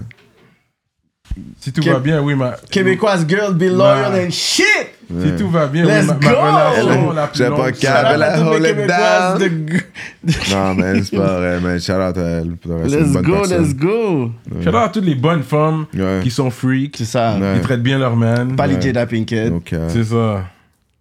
Si 1.60 1.72
tout 1.74 1.82
Qué- 1.82 1.92
va 1.92 2.00
bien, 2.00 2.22
oui, 2.22 2.34
ma... 2.36 2.56
Québécoise 2.72 3.26
girl, 3.28 3.54
be 3.56 3.64
loyal 3.64 4.14
and 4.26 4.32
shit! 4.32 4.66
Si 5.10 5.36
tout 5.38 5.50
va 5.50 5.68
bien, 5.68 5.84
Let's 5.86 6.04
oui, 6.04 6.08
ma, 6.08 6.14
go! 6.14 6.36
ma 6.42 6.70
relation 6.70 7.12
la 7.12 7.28
plus 7.28 7.38
J'ai 7.38 7.50
longue... 7.50 7.58
pas 7.58 7.74
c'est- 7.74 7.82
cap. 7.82 8.38
Hold 8.40 8.66
it 8.66 8.88
down. 8.88 9.40
de- 9.40 10.52
Non, 10.56 10.74
mais 10.76 11.04
c'est 11.04 11.18
pas 11.18 11.38
vrai, 11.38 11.60
mais 11.62 11.80
shout 11.80 11.92
out 11.92 12.18
à 12.18 12.22
elle. 12.22 12.56
Pour 12.56 12.72
de 12.72 12.78
vrai, 12.78 12.90
c'est 12.90 12.96
une 13.00 13.04
Let's 13.04 13.14
bonne 13.14 13.24
go, 13.26 13.32
personne. 13.34 13.64
let's 13.64 13.76
go! 13.76 14.32
Shout 14.64 14.70
out 14.70 14.76
à 14.76 14.90
toutes 14.90 15.06
les 15.06 15.16
bonnes 15.16 15.44
femmes 15.44 15.86
Ouais. 15.94 16.22
qui 16.24 16.32
sont 16.32 16.50
freaks, 16.50 16.96
C'est 16.98 17.06
ça. 17.06 17.36
Ouais. 17.38 17.56
qui 17.56 17.62
traitent 17.62 17.84
bien 17.84 18.00
leur 18.00 18.16
man. 18.16 18.56
Pas 18.56 18.66
les. 18.68 18.80
Jada 18.82 19.06
Pinkett. 19.06 19.50
Donc, 19.50 19.74
euh, 19.74 19.90
C'est 19.90 20.06
ça. 20.06 20.46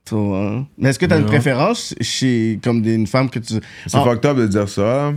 So, 0.09 0.35
hein. 0.35 0.66
Mais 0.76 0.90
est-ce 0.90 0.98
que 0.98 1.06
t'as 1.06 1.18
une 1.18 1.24
préférence 1.26 1.94
chez 2.01 2.59
comme 2.62 2.82
des- 2.82 2.94
une 2.94 3.06
femme 3.06 3.31
que 3.31 3.39
tu. 3.39 3.55
c'est 3.55 3.97
Ah, 3.97 4.05
fucked 4.05 4.26
up 4.26 4.36
de 4.36 4.47
dire 4.47 4.68
ça. 4.68 4.82
là. 4.82 5.12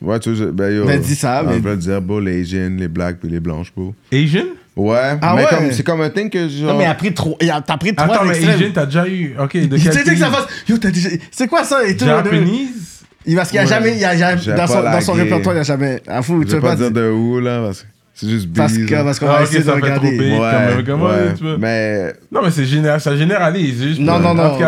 Ouais, 0.00 0.18
tu 0.18 0.34
sais, 0.34 0.46
ben 0.46 0.70
yo. 0.74 0.86
Ben, 0.86 0.98
dis 0.98 1.14
ça, 1.14 1.42
On 1.44 1.50
mais- 1.50 1.60
peut 1.60 1.76
dire, 1.76 2.00
beau, 2.00 2.20
les 2.20 2.40
Asians, 2.40 2.74
les 2.78 2.88
blacks 2.88 3.18
puis 3.20 3.28
les 3.28 3.40
blanches, 3.40 3.70
beau. 3.76 3.94
Asian? 4.10 4.44
Ouais, 4.76 4.96
Ah 5.20 5.34
mais 5.36 5.42
ouais? 5.42 5.48
comme, 5.50 5.72
c'est 5.72 5.82
comme 5.82 6.00
un 6.00 6.08
thing 6.08 6.30
que 6.30 6.48
genre. 6.48 6.72
Non, 6.72 6.78
mais 6.78 6.84
il 6.84 6.86
a 6.86 6.94
pris 6.94 7.12
trop. 7.12 7.36
il 7.42 7.50
a- 7.50 7.60
T'as 7.60 7.76
pris 7.76 7.94
trois 7.94 8.14
Attends, 8.14 8.24
mais 8.24 8.30
extrêmes. 8.30 8.54
Asian, 8.56 8.70
t'as 8.72 8.86
déjà 8.86 9.06
eu... 9.06 9.34
Ok, 9.38 9.56
de 9.58 9.76
Tu 9.76 9.82
quel 9.82 9.92
sais 9.92 10.02
que 10.04 10.08
pays? 10.10 10.18
ça 10.18 10.30
fasse. 10.30 10.46
Yo, 10.66 10.78
t'as 10.78 10.90
déjà. 10.90 11.08
C'est 11.30 11.46
quoi 11.48 11.64
ça 11.64 11.84
et 11.86 11.94
tout? 11.94 12.06
Japanese? 12.06 13.02
Il- 13.26 13.36
Parce 13.36 13.50
qu'il 13.50 13.56
y 13.56 13.58
a 13.58 13.64
Ouais. 13.64 13.68
jamais, 13.68 13.92
il 13.92 13.98
y 14.00 14.04
a 14.06 14.16
jamais 14.16 14.40
J'ai 14.40 14.52
dans 14.52 14.56
pas 14.56 14.66
son, 14.68 14.82
dans 14.82 15.00
son 15.02 15.12
lagué. 15.16 15.24
répertoire, 15.24 15.54
il 15.54 15.58
y 15.58 15.60
a 15.60 15.64
jamais. 15.64 16.00
Ah, 16.08 16.22
fou, 16.22 16.38
Je 16.40 16.44
tu 16.46 16.48
vais 16.52 16.54
veux 16.56 16.60
pas 16.62 16.68
pas 16.70 16.76
dire 16.76 16.90
dire. 16.90 17.02
de 17.02 17.10
où, 17.10 17.38
là, 17.40 17.60
parce 17.62 17.82
que 17.82 17.86
c'est 18.20 18.28
juste 18.28 18.48
Parce 18.54 18.76
que- 18.76 18.92
là. 18.92 19.04
parce 19.04 19.18
qu'on 19.18 19.26
Ah, 19.28 19.38
va 19.38 19.42
essayer 19.44 19.60
de 19.60 19.64
trop 19.64 20.00
big. 20.00 20.20
Ouais, 20.20 20.38
comme- 20.76 20.84
comment 20.84 21.06
ouais. 21.06 21.34
tu 21.36 21.44
veux- 21.44 21.56
Mais 21.58 22.12
Non, 22.30 22.40
mais 22.42 22.50
c'est 22.50 22.64
général, 22.66 23.00
ça 23.00 23.16
généralise. 23.16 23.78
c'est 23.80 23.88
juste 23.88 24.00
Non, 24.00 24.18
non, 24.18 24.34
non. 24.34 24.58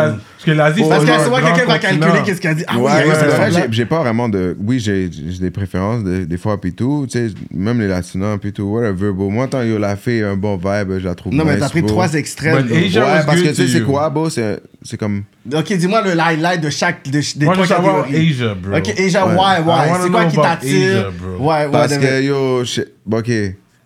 Parce 0.43 0.57
que 0.57 0.57
l'Asie, 0.57 0.83
c'est 0.83 0.89
Parce 0.89 1.05
que 1.05 1.23
souvent, 1.23 1.37
quelqu'un 1.37 1.65
va 1.65 1.79
calculer 1.79 2.21
qu'est-ce 2.25 2.41
qu'il 2.41 2.49
a 2.49 2.53
dit? 2.53 2.63
Ah 2.67 2.73
oui, 2.75 2.83
ouais, 2.83 2.91
ouais, 2.91 3.03
ce 3.13 3.19
c'est 3.19 3.25
vrai, 3.27 3.41
truc-là. 3.45 3.61
j'ai- 3.67 3.71
j'ai 3.71 3.85
pas 3.85 3.99
vraiment 3.99 4.27
de. 4.27 4.57
Oui, 4.59 4.77
j'ai 4.79 5.09
j'ai 5.11 5.39
des 5.39 5.51
préférences 5.51 6.03
de- 6.03 6.25
des 6.25 6.37
fois, 6.37 6.59
puis 6.59 6.73
tout. 6.73 7.07
Tu 7.09 7.17
sais, 7.17 7.33
même 7.53 7.79
les 7.79 7.87
latinos, 7.87 8.37
puis 8.41 8.51
tout. 8.51 8.63
Whatever, 8.63 9.13
beau. 9.13 9.29
Moi, 9.29 9.47
tant 9.47 9.61
yo 9.63 9.77
la 9.77 9.95
fille 9.95 10.21
un 10.21 10.35
bon 10.35 10.57
vibe, 10.57 10.99
je 10.99 11.05
la 11.05 11.15
trouve 11.15 11.33
Non, 11.33 11.45
mais 11.45 11.51
nice, 11.51 11.61
t'as 11.61 11.69
pris 11.69 11.83
trois 11.85 12.13
extraits. 12.13 12.65
Bro. 12.67 12.75
Asia- 12.75 13.01
Ouais, 13.03 13.07
was 13.19 13.23
parce 13.25 13.39
que 13.41 13.45
good 13.45 13.49
tu 13.51 13.55
sais, 13.55 13.65
to 13.65 13.71
c'est 13.71 13.79
you. 13.79 13.85
quoi, 13.85 14.09
beau? 14.09 14.29
C'est 14.29 14.59
c'est 14.81 14.97
comme. 14.97 15.23
Ok, 15.53 15.71
dis-moi 15.77 16.01
le 16.01 16.19
highlight 16.19 16.59
de 16.61 16.69
chaque 16.69 17.05
de, 17.05 17.11
des 17.11 17.45
Moi, 17.45 17.53
je 17.55 17.61
trois 17.61 17.63
veux 17.63 17.65
savoir 17.85 18.03
catégories. 18.05 18.29
Asia, 18.31 18.53
bro. 18.55 18.77
Ok, 18.77 18.89
Asia, 18.99 19.25
Ouais. 19.27 19.33
why, 19.33 19.39
I 19.39 19.61
why? 19.61 19.65
wanna 19.67 20.03
C'est 20.03 20.09
quoi 20.09 20.21
know 20.23 20.29
qui 20.29 20.37
about 20.39 20.47
t'attire? 20.47 20.97
Asia, 20.97 21.09
bro. 21.11 21.45
Ouais, 21.47 21.65
ouais, 21.65 21.71
Parce 21.71 21.97
de- 21.97 22.05
que 22.05 22.21
yo, 22.23 22.63
je- 22.65 22.81
bon, 23.05 23.17
ok. 23.19 23.31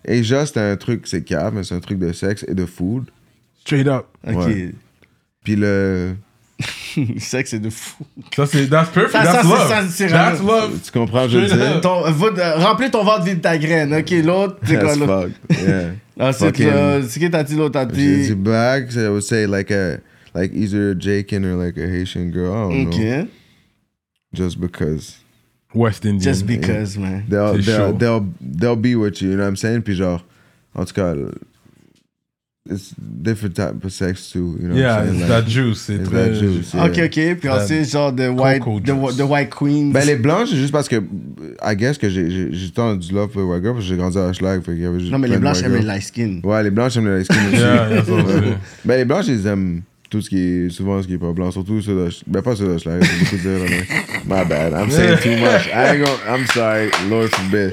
Asia, 0.08 0.46
c'est 0.46 0.58
un 0.58 0.76
truc, 0.76 1.02
c'est 1.06 1.22
cave, 1.22 1.52
mais 1.54 1.62
c'est 1.62 1.74
un 1.76 1.80
truc 1.80 1.98
de 1.98 2.12
sexe 2.12 2.44
et 2.48 2.54
de 2.54 2.66
food. 2.66 3.04
Straight 3.60 3.86
up. 3.86 4.06
Ok. 4.26 4.46
Ouais. 4.46 4.74
Puis 5.44 5.56
le. 5.56 6.14
C'est 7.18 7.42
que 7.44 7.48
c'est 7.48 7.58
de 7.60 7.70
fou. 7.70 8.04
Ça, 8.34 8.46
c'est. 8.46 8.66
That's 8.68 8.90
perfect. 8.90 9.12
Ça, 9.12 9.24
ça, 9.24 9.32
that's 9.32 9.44
c'est 9.44 9.48
love. 9.48 9.68
ça, 9.68 9.82
c'est 9.88 10.08
That's 10.08 10.40
love. 10.42 10.80
Tu 10.84 10.90
comprends, 10.90 11.28
je 11.28 11.38
veux 11.38 11.46
dire? 11.46 11.76
up. 11.76 11.80
Ton, 11.82 12.10
va- 12.10 12.26
euh, 12.26 12.56
remplis 12.56 12.90
ton 12.90 13.04
ventre 13.04 13.22
vide 13.24 13.36
de 13.36 13.42
ta 13.42 13.56
graine. 13.56 13.94
Ok, 13.94 14.10
l'autre, 14.24 14.56
c'est 14.64 14.78
quoi 14.80 14.96
l'autre? 14.96 15.28
fuck. 15.48 15.58
Yeah. 15.60 15.90
Ensuite, 16.28 16.58
là, 16.58 17.00
c'est 17.08 17.20
qui 17.20 17.30
t'as 17.30 17.44
dit 17.44 17.54
l'autre? 17.54 17.74
T'as 17.74 17.86
J'ai 17.94 18.16
dit 18.16 18.26
dit. 18.30 18.34
black, 18.34 18.92
I 18.94 19.06
would 19.08 19.22
say 19.22 19.46
like 19.46 19.70
a. 19.70 19.98
Like 20.34 20.52
either 20.54 20.90
a 20.90 20.94
Jakin 20.98 21.42
or 21.44 21.56
like 21.56 21.78
a 21.78 21.86
Haitian 21.86 22.30
girl. 22.30 22.52
I 22.70 22.84
don't 22.84 22.86
Ok. 22.88 22.98
know. 23.00 23.26
Just 24.34 24.60
because. 24.60 25.16
West 25.74 26.04
Indian. 26.04 26.20
Just 26.32 26.44
because, 26.46 26.98
man. 26.98 27.24
They'll, 27.28 27.54
C'est 27.62 27.62
they'll, 27.62 27.92
they'll, 27.96 28.26
they'll 28.40 28.76
be 28.76 28.94
with 28.94 29.22
you, 29.22 29.30
you 29.30 29.36
know 29.36 29.44
what 29.44 29.48
I'm 29.50 29.56
saying? 29.56 29.82
Puis 29.82 29.94
genre, 29.96 30.24
en 30.74 30.84
tout 30.84 30.94
cas, 30.94 31.14
it's 32.70 32.92
different 32.98 33.54
type 33.56 33.82
of 33.84 33.92
sex 33.92 34.30
too, 34.30 34.56
you 34.60 34.68
know 34.68 34.76
Yeah, 34.76 35.02
it's 35.02 35.10
saying? 35.16 35.28
that 35.28 35.40
Like, 35.40 35.48
juice. 35.48 35.80
C'est 35.80 35.94
it's 35.94 36.08
très. 36.08 36.28
that 36.30 36.34
juice, 36.34 36.74
yeah. 36.74 36.84
Ok, 36.84 36.98
ok. 37.04 37.36
Puis 37.40 37.48
ensuite, 37.48 37.84
genre, 37.90 38.12
The 38.14 38.28
White, 38.30 38.62
the, 38.84 39.16
the 39.16 39.26
white 39.26 39.50
Queens. 39.50 39.92
Ben, 39.92 40.04
les 40.06 40.16
blanches, 40.16 40.50
c'est 40.50 40.56
juste 40.56 40.72
parce 40.72 40.88
que, 40.88 40.96
I 41.62 41.74
guess 41.76 41.98
que 41.98 42.08
j'ai, 42.08 42.50
tant 42.74 42.94
du 42.94 43.12
love 43.12 43.30
pour 43.30 43.40
les 43.42 43.46
white 43.48 43.62
girls 43.62 43.74
parce 43.74 43.86
que 43.86 43.90
j'ai 43.90 43.96
grandi 43.96 44.18
à 44.18 44.32
Schlag, 44.32 44.62
fait 44.62 44.72
qu'il 44.72 44.82
y 44.82 44.86
avait 44.86 45.00
juste 45.00 45.12
non, 45.12 45.18
mais 45.18 45.28
les 45.28 45.34
de 45.36 45.40
blanches 45.40 45.62
aiment 45.62 45.76
les 45.76 45.82
light 45.82 46.02
skin. 46.02 46.40
Ouais, 46.44 46.62
les 46.62 46.70
blanches 46.70 46.96
aiment 46.96 47.06
les 47.08 47.18
light 47.18 47.24
skin 47.24 47.46
aussi. 47.52 47.60
Yeah, 47.60 48.04
ça. 48.04 48.12
Ouais. 48.12 48.56
Ben, 48.84 48.96
les 48.96 49.04
blanches, 49.04 49.26
ils 49.28 49.46
aiment 49.46 49.82
tout 50.10 50.20
ce 50.22 50.28
qui 50.30 50.38
est, 50.38 50.70
souvent 50.70 51.02
ce 51.02 51.06
qui 51.06 51.14
est 51.14 51.18
pas 51.18 51.32
blanc, 51.32 51.50
surtout 51.50 51.80
ceux 51.82 51.94
de, 51.94 52.08
ben, 52.26 52.42
pas 52.42 52.56
ceux 52.56 52.66
de 52.72 52.78
Schlag, 52.78 53.02
c'est 53.02 53.18
beaucoup 53.24 53.36
dire, 53.36 53.80
my 54.26 54.44
bad, 54.48 54.72
I'm 54.72 54.90
saying 54.90 55.18
too 55.18 55.36
much. 55.36 55.66
I 55.68 55.96
ain't 55.96 56.04
gonna, 56.04 56.18
I'm 56.26 56.46
sorry, 56.46 56.90
Lord 57.10 57.28
forbid. 57.30 57.72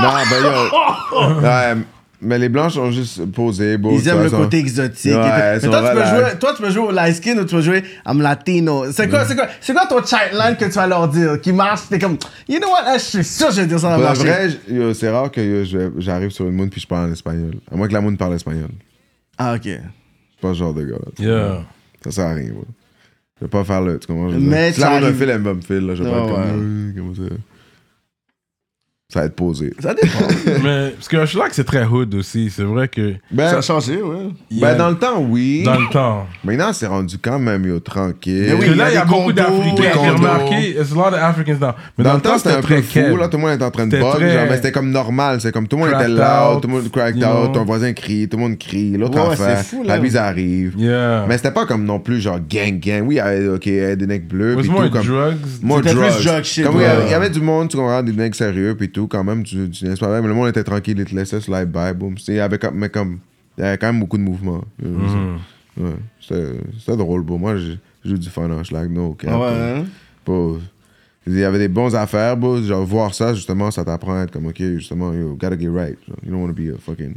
Non, 0.00 0.12
ben, 0.30 0.42
yo, 0.42 1.40
ouais, 1.40 1.84
mais 2.22 2.38
les 2.38 2.48
blanches 2.48 2.74
sont 2.74 2.90
juste 2.90 3.24
posées, 3.32 3.76
beaux. 3.78 3.92
Ils 3.98 4.06
aiment 4.08 4.22
le 4.22 4.30
côté 4.30 4.58
exotique. 4.58 5.12
Ouais, 5.14 5.54
mais 5.54 5.60
toi 5.60 5.82
tu, 5.90 5.96
peux 5.96 6.04
jouer, 6.04 6.38
toi, 6.38 6.52
tu 6.56 6.62
peux 6.62 6.70
jouer 6.70 6.82
au 6.88 6.90
light 6.90 7.16
skin 7.16 7.38
ou 7.38 7.44
tu 7.44 7.54
peux 7.54 7.62
jouer 7.62 7.82
I'm 8.06 8.20
latino. 8.20 8.90
C'est 8.92 9.08
quoi, 9.08 9.24
c'est 9.24 9.34
quoi, 9.36 9.46
c'est 9.60 9.72
quoi 9.72 9.86
ton 9.86 10.04
chat 10.04 10.30
line 10.32 10.56
que 10.56 10.64
tu 10.66 10.70
vas 10.72 10.86
leur 10.86 11.08
dire 11.08 11.40
qui 11.40 11.52
marche? 11.52 11.82
T'es 11.88 11.98
comme, 11.98 12.16
you 12.48 12.58
know 12.58 12.68
what, 12.70 12.82
là, 12.84 12.98
je 12.98 13.04
suis 13.04 13.24
sûr 13.24 13.48
que 13.48 13.54
je 13.54 13.60
vais 13.62 13.66
dire 13.66 13.80
ça 13.80 13.90
dans 13.90 13.96
le 13.98 14.02
marché. 14.02 14.22
vrai, 14.22 14.94
c'est 14.94 15.08
rare 15.10 15.30
que 15.30 15.64
j'arrive 15.98 16.30
sur 16.30 16.46
une 16.46 16.54
moon 16.54 16.68
puis 16.68 16.80
je 16.80 16.86
parle 16.86 17.08
en 17.08 17.12
espagnol. 17.12 17.54
À 17.72 17.76
moins 17.76 17.88
que 17.88 17.92
la 17.92 18.00
moon 18.00 18.14
parle 18.16 18.34
espagnol. 18.34 18.68
Ah, 19.38 19.54
ok. 19.54 19.62
Je 19.64 19.70
suis 19.70 19.80
pas 20.40 20.48
ce 20.54 20.58
genre 20.58 20.74
de 20.74 20.84
gars. 20.84 20.96
là, 20.96 21.12
tu 21.16 21.22
Yeah. 21.24 21.64
Ça 22.04 22.10
sert 22.10 22.26
à 22.26 22.34
rien, 22.34 22.52
moi. 22.52 22.64
Je 23.40 23.46
vais 23.46 23.50
pas 23.50 23.64
faire 23.64 23.80
le. 23.80 23.98
Tu 23.98 24.06
comprends? 24.06 24.28
Je 24.30 24.36
Mais 24.36 24.66
dire, 24.66 24.74
si 24.74 24.80
la 24.80 24.86
ça 24.86 24.92
moon 24.92 25.00
me 25.00 25.04
arrive. 25.06 25.18
file, 25.18 25.30
elle 25.30 25.40
va 25.42 25.54
me. 25.54 25.86
Là, 25.86 25.94
je 25.94 26.02
vais 26.02 26.10
pas 26.10 26.16
Ah, 26.16 26.24
être 26.26 26.26
ouais. 26.38 26.50
comme. 26.50 26.60
euh, 26.60 26.92
comment 26.96 27.14
ça? 27.14 27.34
Ça 29.12 29.20
va 29.20 29.26
être 29.26 29.34
posé. 29.34 29.72
Ça 29.80 29.92
dépend. 29.92 30.24
Mais 30.62 30.90
parce 30.90 31.08
que 31.08 31.26
Schlag, 31.26 31.48
c'est 31.50 31.64
très 31.64 31.84
hood 31.84 32.14
aussi. 32.14 32.48
C'est 32.48 32.62
vrai 32.62 32.86
que. 32.86 33.14
Ben, 33.32 33.48
ça 33.50 33.58
a 33.58 33.60
changé, 33.60 34.00
ouais. 34.00 34.28
y 34.52 34.64
a- 34.64 34.68
ben, 34.72 34.78
dans 34.78 34.88
le 34.90 34.96
temps, 34.96 35.18
oui. 35.28 35.62
Dans 35.64 35.74
le 35.78 35.88
temps. 35.92 36.26
Maintenant, 36.44 36.72
c'est 36.72 36.86
rendu 36.86 37.16
quand 37.18 37.40
même 37.40 37.66
yo, 37.66 37.80
tranquille. 37.80 38.44
Mais 38.46 38.52
oui, 38.52 38.58
Parce 38.58 38.64
que 38.66 38.70
il 38.70 38.74
y 38.74 38.78
là, 38.78 38.84
a 38.84 38.90
il 38.90 38.94
y 38.94 38.98
a 38.98 39.04
beaucoup 39.04 39.32
d'Africains. 39.32 39.82
J'ai 40.04 40.10
remarqué, 40.10 40.74
there's 40.74 40.92
a 40.92 40.94
lot 40.94 41.08
of 41.08 41.14
Africans 41.14 41.58
now. 41.60 41.72
Mais 41.98 42.04
dans, 42.04 42.14
le 42.14 42.20
temps, 42.20 42.38
c'était 42.38 42.54
un 42.54 42.60
peu 42.62 42.80
fou. 42.82 43.16
Là, 43.16 43.26
tout 43.28 43.36
le 43.36 43.42
monde 43.42 43.52
était 43.54 43.64
en 43.64 43.70
train 43.72 43.86
de 43.88 43.98
bug. 43.98 44.14
très- 44.14 44.32
Genre, 44.32 44.46
mais 44.48 44.56
c'était 44.56 44.72
comme 44.72 44.90
normal. 44.90 45.40
C'est 45.40 45.50
comme 45.52 45.66
tout 45.66 45.76
le 45.76 45.82
monde 45.86 45.92
était 45.94 46.08
loud, 46.08 46.20
out, 46.20 46.62
tout 46.62 46.68
le 46.68 46.74
monde 46.74 46.90
cracked 46.92 47.16
out, 47.24 47.46
know. 47.46 47.48
ton 47.48 47.64
voisin 47.64 47.92
crie, 47.92 48.28
tout 48.28 48.36
le 48.36 48.42
monde 48.44 48.58
crie, 48.58 48.96
l'autre 48.96 49.18
Ouais, 49.18 49.32
affaire. 49.32 49.58
c'est 49.58 49.64
fou, 49.76 49.82
là. 49.82 49.96
La 49.96 50.00
bise 50.00 50.16
arrive. 50.16 50.74
Yeah. 50.78 51.24
Mais 51.28 51.36
c'était 51.36 51.50
pas 51.50 51.66
comme 51.66 51.84
non 51.84 51.98
plus 51.98 52.20
genre 52.20 52.38
gang 52.48 52.78
gang. 52.78 53.02
Oui, 53.06 53.14
il 53.16 53.18
y 53.18 53.20
avait 53.20 53.48
ok, 53.48 53.66
il 53.66 53.74
y 53.74 53.80
avait 53.80 53.96
des 53.96 54.06
necks 54.06 54.28
bleus. 54.28 54.54
Puis 54.56 54.68
tout, 54.68 54.74
comme, 54.74 54.88
drugs. 54.88 55.36
Plus 55.60 55.94
drugs. 55.94 56.22
drug 56.24 56.44
shit, 56.44 56.64
Comme 56.64 56.76
il 56.76 56.80
y 56.80 56.84
ouais. 56.84 56.86
avait- 56.86 57.04
il 57.06 57.10
y 57.10 57.14
avait 57.14 57.30
du 57.30 57.40
monde, 57.40 57.68
tu 57.68 57.76
comprends, 57.76 58.02
des 58.02 58.12
necks 58.12 58.34
sérieux, 58.36 58.76
puis 58.78 58.88
tout, 58.90 58.99
quand 59.06 59.24
même, 59.24 59.42
tu, 59.42 59.70
tu 59.70 59.84
n'es 59.84 59.96
pas 59.96 60.20
le 60.20 60.34
monde 60.34 60.48
était 60.48 60.64
tranquille, 60.64 60.98
il 60.98 61.04
te 61.04 61.14
laissait 61.14 61.40
slide 61.40 61.70
by, 61.70 61.92
boom. 61.94 62.16
Il 62.28 62.34
y 62.34 62.40
avait 62.40 62.58
comme, 62.58 62.76
mais 62.76 62.88
comme, 62.88 63.20
il 63.58 63.64
y 63.64 63.66
avait 63.66 63.78
quand 63.78 63.88
même 63.88 64.00
beaucoup 64.00 64.18
de 64.18 64.22
mouvements. 64.22 64.64
Mm-hmm. 64.82 65.36
Ouais, 65.78 65.96
c'était 66.20 66.96
drôle, 66.96 67.22
bon. 67.22 67.38
Moi, 67.38 67.56
j'ai 67.56 67.78
eu 68.04 68.18
du 68.18 68.28
fun 68.28 68.50
en 68.50 68.64
schlag, 68.64 68.90
no, 68.90 69.08
ok. 69.10 69.24
Ah 69.28 69.38
ouais, 69.38 69.46
hein? 69.46 69.84
Pas- 70.24 70.58
Il 71.26 71.38
y 71.38 71.44
avait 71.44 71.58
des 71.58 71.68
bons 71.68 71.94
affaires, 71.94 72.36
bro. 72.36 72.60
Genre, 72.62 72.84
voir 72.84 73.14
ça, 73.14 73.34
justement, 73.34 73.70
ça 73.70 73.84
t'apprend 73.84 74.18
à 74.18 74.24
être 74.24 74.32
comme, 74.32 74.46
ok, 74.46 74.56
justement, 74.58 75.12
you 75.12 75.36
gotta 75.38 75.58
get 75.58 75.68
right. 75.68 75.98
You 76.24 76.32
don't 76.32 76.42
want 76.42 76.48
to 76.48 76.54
be 76.54 76.74
a 76.74 76.78
fucking 76.78 77.14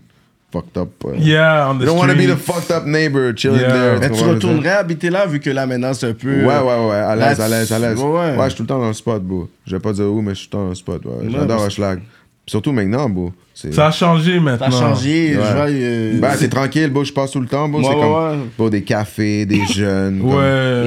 fucked 0.53 0.77
up. 0.77 0.89
uh, 1.05 1.15
Yeah, 1.19 1.69
on 1.71 1.77
the 1.77 1.81
You 1.81 1.85
don't 1.87 1.97
want 1.97 2.09
to 2.09 2.15
be 2.15 2.27
the 2.27 2.37
fucked 2.37 2.71
up 2.71 2.85
neighbor 2.85 3.33
chilling 3.35 3.59
Yeah. 3.61 3.71
there. 3.73 3.99
Mais 3.99 4.09
tu 4.11 4.23
retournerais 4.23 4.69
habiter 4.69 5.09
là 5.09 5.25
vu 5.25 5.39
que 5.39 5.49
là 5.49 5.65
maintenant 5.65 5.93
c'est 5.93 6.07
un 6.09 6.13
peu. 6.13 6.29
Ouais, 6.45 6.59
ouais, 6.59 6.87
ouais, 6.89 6.95
à 6.95 7.15
l'aise, 7.15 7.39
à 7.41 7.47
l'aise, 7.47 7.71
à 7.71 7.79
l'aise. 7.79 7.97
ouais, 7.99 8.03
ouais. 8.05 8.37
Ouais, 8.37 8.43
je 8.45 8.49
suis 8.49 8.57
tout 8.57 8.63
le 8.63 8.67
temps 8.67 8.79
dans 8.79 8.87
le 8.87 8.93
spot, 8.93 9.23
bro. 9.23 9.49
Je 9.65 9.75
vais 9.75 9.81
pas 9.81 9.93
dire 9.93 10.05
où, 10.05 10.21
mais 10.21 10.35
je 10.35 10.39
suis 10.41 10.49
tout 10.49 10.57
le 10.57 10.59
temps 10.59 10.63
dans 10.65 10.69
le 10.69 10.75
spot, 10.75 11.05
ouais. 11.05 11.25
Ouais, 11.25 11.31
J'adore 11.31 11.61
Hochelag. 11.63 11.99
Surtout 12.45 12.73
maintenant, 12.73 13.09
bro. 13.09 13.31
C'est 13.53 13.73
Ça 13.73 13.87
a 13.87 13.91
changé 13.91 14.33
Ça 14.35 14.39
maintenant. 14.41 14.67
a 14.67 14.71
changé. 14.71 15.37
Ouais. 15.37 15.41
Euh, 15.45 16.19
Ben, 16.19 16.31
c'est 16.37 16.49
tranquille, 16.49 16.89
bro. 16.89 17.05
Je 17.05 17.13
passe 17.13 17.31
tout 17.31 17.39
le 17.39 17.47
temps, 17.47 17.69
bro. 17.69 17.79
Ouais, 17.79 17.85
c'est 17.87 17.95
ouais, 17.95 18.01
comme, 18.01 18.39
ouais. 18.41 18.45
bro, 18.57 18.69
des 18.69 18.81
cafés, 18.83 19.45
des 19.45 19.61
jeunes. 19.73 20.19
comme- 20.19 20.29
Ouais. 20.29 20.35